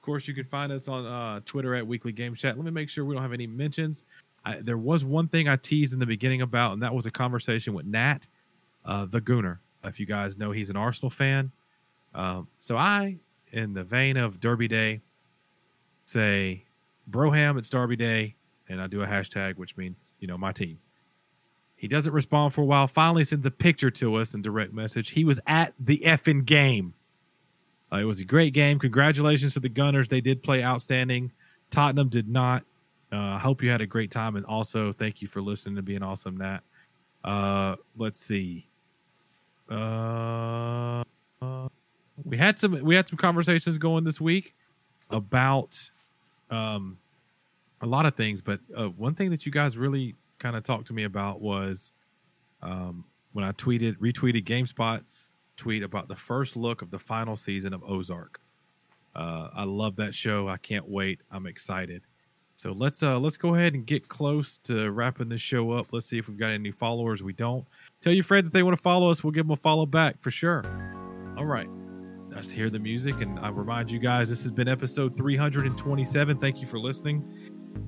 Of 0.00 0.02
course, 0.02 0.26
you 0.26 0.34
can 0.34 0.44
find 0.44 0.72
us 0.72 0.88
on 0.88 1.04
uh, 1.04 1.40
Twitter 1.44 1.74
at 1.74 1.86
Weekly 1.86 2.12
Game 2.12 2.34
Chat. 2.34 2.56
Let 2.56 2.64
me 2.64 2.70
make 2.70 2.88
sure 2.88 3.04
we 3.04 3.14
don't 3.14 3.22
have 3.22 3.34
any 3.34 3.46
mentions. 3.46 4.04
I, 4.44 4.56
there 4.56 4.78
was 4.78 5.04
one 5.04 5.28
thing 5.28 5.48
I 5.48 5.56
teased 5.56 5.92
in 5.92 5.98
the 5.98 6.06
beginning 6.06 6.40
about, 6.40 6.72
and 6.72 6.82
that 6.82 6.94
was 6.94 7.04
a 7.04 7.10
conversation 7.10 7.74
with 7.74 7.84
Nat, 7.84 8.26
uh, 8.86 9.04
the 9.04 9.20
Gooner. 9.20 9.58
If 9.84 10.00
you 10.00 10.06
guys 10.06 10.38
know, 10.38 10.50
he's 10.52 10.70
an 10.70 10.76
Arsenal 10.76 11.10
fan. 11.10 11.52
Um, 12.14 12.48
so 12.58 12.76
I, 12.76 13.18
in 13.52 13.74
the 13.74 13.84
vein 13.84 14.16
of 14.16 14.40
Derby 14.40 14.68
Day, 14.68 15.02
say 16.06 16.64
Broham, 17.10 17.58
it's 17.58 17.70
Derby 17.70 17.96
Day, 17.96 18.34
and 18.68 18.80
I 18.80 18.86
do 18.86 19.02
a 19.02 19.06
hashtag, 19.06 19.56
which 19.56 19.76
means 19.76 19.96
you 20.18 20.26
know 20.26 20.38
my 20.38 20.52
team. 20.52 20.78
He 21.76 21.88
doesn't 21.88 22.12
respond 22.12 22.52
for 22.52 22.60
a 22.60 22.64
while. 22.66 22.86
Finally, 22.86 23.24
sends 23.24 23.46
a 23.46 23.50
picture 23.50 23.90
to 23.92 24.16
us 24.16 24.34
in 24.34 24.42
direct 24.42 24.72
message. 24.72 25.10
He 25.10 25.24
was 25.24 25.40
at 25.46 25.72
the 25.80 26.02
effing 26.04 26.44
game. 26.44 26.92
Uh, 27.90 27.96
it 27.96 28.04
was 28.04 28.20
a 28.20 28.24
great 28.24 28.52
game. 28.52 28.78
Congratulations 28.78 29.54
to 29.54 29.60
the 29.60 29.68
Gunners. 29.68 30.08
They 30.08 30.20
did 30.20 30.42
play 30.42 30.62
outstanding. 30.62 31.32
Tottenham 31.70 32.08
did 32.08 32.28
not. 32.28 32.64
Uh, 33.12 33.16
I 33.16 33.38
hope 33.38 33.62
you 33.62 33.70
had 33.70 33.80
a 33.80 33.86
great 33.86 34.10
time, 34.10 34.36
and 34.36 34.44
also 34.46 34.92
thank 34.92 35.22
you 35.22 35.26
for 35.26 35.40
listening 35.40 35.76
to 35.76 35.82
being 35.82 36.02
awesome, 36.02 36.36
Nat. 36.36 36.60
Uh, 37.24 37.76
let's 37.96 38.20
see. 38.20 38.68
Uh, 39.70 41.02
uh, 41.42 41.68
we 42.24 42.36
had 42.36 42.58
some 42.58 42.82
we 42.84 42.94
had 42.94 43.08
some 43.08 43.16
conversations 43.16 43.78
going 43.78 44.04
this 44.04 44.20
week 44.20 44.54
about 45.10 45.90
um 46.50 46.98
a 47.80 47.86
lot 47.86 48.06
of 48.06 48.14
things, 48.14 48.40
but 48.42 48.60
uh, 48.76 48.88
one 48.88 49.14
thing 49.14 49.30
that 49.30 49.46
you 49.46 49.52
guys 49.52 49.78
really 49.78 50.14
kind 50.38 50.56
of 50.56 50.62
talked 50.62 50.86
to 50.86 50.94
me 50.94 51.04
about 51.04 51.40
was 51.40 51.92
um 52.62 53.04
when 53.32 53.44
I 53.44 53.52
tweeted 53.52 53.96
retweeted 53.98 54.44
GameSpot 54.44 55.02
tweet 55.56 55.82
about 55.82 56.08
the 56.08 56.16
first 56.16 56.56
look 56.56 56.82
of 56.82 56.90
the 56.90 56.98
final 56.98 57.36
season 57.36 57.72
of 57.72 57.82
Ozark. 57.84 58.40
Uh, 59.14 59.48
I 59.54 59.64
love 59.64 59.96
that 59.96 60.14
show. 60.14 60.48
I 60.48 60.56
can't 60.56 60.88
wait. 60.88 61.20
I'm 61.30 61.46
excited. 61.46 62.02
So 62.54 62.72
let's 62.72 63.02
uh 63.02 63.18
let's 63.18 63.36
go 63.36 63.54
ahead 63.54 63.74
and 63.74 63.86
get 63.86 64.08
close 64.08 64.58
to 64.58 64.90
wrapping 64.90 65.28
this 65.28 65.40
show 65.40 65.72
up. 65.72 65.92
Let's 65.92 66.06
see 66.06 66.18
if 66.18 66.28
we've 66.28 66.38
got 66.38 66.50
any 66.50 66.70
followers. 66.70 67.22
We 67.22 67.32
don't. 67.32 67.66
Tell 68.02 68.12
your 68.12 68.24
friends 68.24 68.48
if 68.48 68.52
they 68.52 68.62
want 68.62 68.76
to 68.76 68.82
follow 68.82 69.10
us. 69.10 69.24
We'll 69.24 69.30
give 69.30 69.46
them 69.46 69.52
a 69.52 69.56
follow 69.56 69.86
back 69.86 70.20
for 70.20 70.30
sure. 70.30 70.62
All 71.38 71.46
right. 71.46 71.68
Let's 72.28 72.50
hear 72.50 72.70
the 72.70 72.78
music. 72.78 73.20
And 73.22 73.38
I 73.40 73.48
remind 73.48 73.90
you 73.90 73.98
guys, 73.98 74.28
this 74.28 74.42
has 74.42 74.52
been 74.52 74.68
episode 74.68 75.16
327. 75.16 76.38
Thank 76.38 76.60
you 76.60 76.66
for 76.66 76.78
listening. 76.78 77.24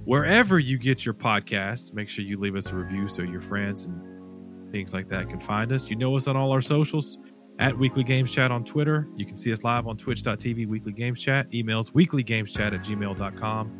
Wherever 0.04 0.58
you 0.58 0.78
get 0.78 1.04
your 1.04 1.14
podcasts, 1.14 1.92
make 1.92 2.08
sure 2.08 2.24
you 2.24 2.38
leave 2.38 2.56
us 2.56 2.72
a 2.72 2.76
review 2.76 3.06
so 3.06 3.22
your 3.22 3.40
friends 3.40 3.84
and 3.86 4.70
things 4.70 4.92
like 4.92 5.08
that 5.08 5.28
can 5.28 5.40
find 5.40 5.70
us. 5.72 5.88
You 5.88 5.96
know 5.96 6.16
us 6.16 6.26
on 6.26 6.36
all 6.36 6.50
our 6.50 6.60
socials 6.60 7.18
at 7.58 7.76
Weekly 7.76 8.02
Games 8.02 8.32
Chat 8.32 8.50
on 8.50 8.64
Twitter. 8.64 9.08
You 9.16 9.24
can 9.24 9.36
see 9.36 9.52
us 9.52 9.62
live 9.62 9.86
on 9.86 9.96
twitch.tv, 9.96 10.66
Weekly 10.66 10.92
Games 10.92 11.20
Chat. 11.20 11.50
Emails 11.50 11.92
weeklygameschat 11.92 12.72
at 12.74 12.82
gmail.com. 12.82 13.76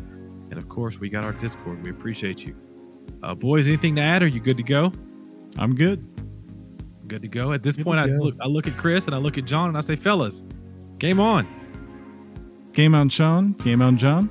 And 0.51 0.59
of 0.59 0.69
course, 0.69 1.01
we 1.01 1.09
got 1.09 1.25
our 1.25 1.33
Discord. 1.33 1.83
We 1.83 1.91
appreciate 1.91 2.45
you. 2.45 2.55
Uh, 3.23 3.35
boys, 3.35 3.67
anything 3.67 3.97
to 3.97 4.03
add? 4.03 4.23
Are 4.23 4.29
you 4.29 4.41
good 4.41 4.59
to 4.59 4.63
go? 4.63 4.93
I'm 5.59 5.75
good. 5.75 6.07
Good 7.09 7.23
to 7.23 7.29
go. 7.29 7.53
At 7.53 7.63
this 7.63 7.77
Good 7.77 7.85
point, 7.85 7.99
I 7.99 8.05
look, 8.05 8.37
I 8.41 8.47
look 8.47 8.67
at 8.67 8.77
Chris 8.77 9.07
and 9.07 9.15
I 9.15 9.19
look 9.19 9.39
at 9.39 9.45
John 9.45 9.69
and 9.69 9.79
I 9.79 9.81
say, 9.81 9.97
fellas, 9.97 10.43
game 10.99 11.21
on. 11.21 11.47
Game 12.73 12.95
on 12.95 13.09
Sean. 13.09 13.53
Game 13.53 13.83
on 13.83 13.97
John. 13.97 14.31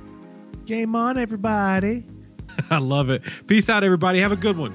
Game 0.66 0.94
on, 0.94 1.18
everybody. 1.18 2.04
I 2.70 2.78
love 2.78 3.10
it. 3.10 3.22
Peace 3.46 3.68
out, 3.68 3.84
everybody. 3.84 4.20
Have 4.20 4.32
a 4.32 4.36
good 4.36 4.56
one. 4.56 4.74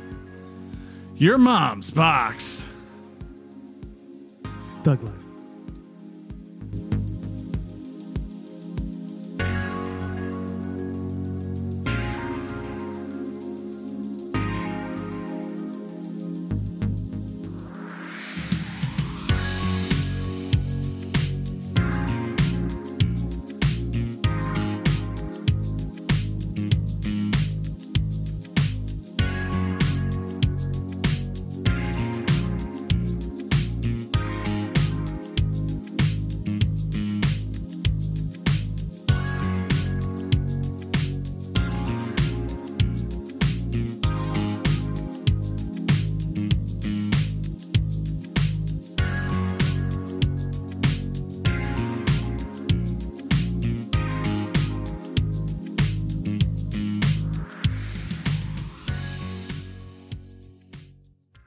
Your 1.16 1.38
mom's 1.38 1.90
box. 1.90 2.66
Thug 4.84 5.02
life. 5.04 5.17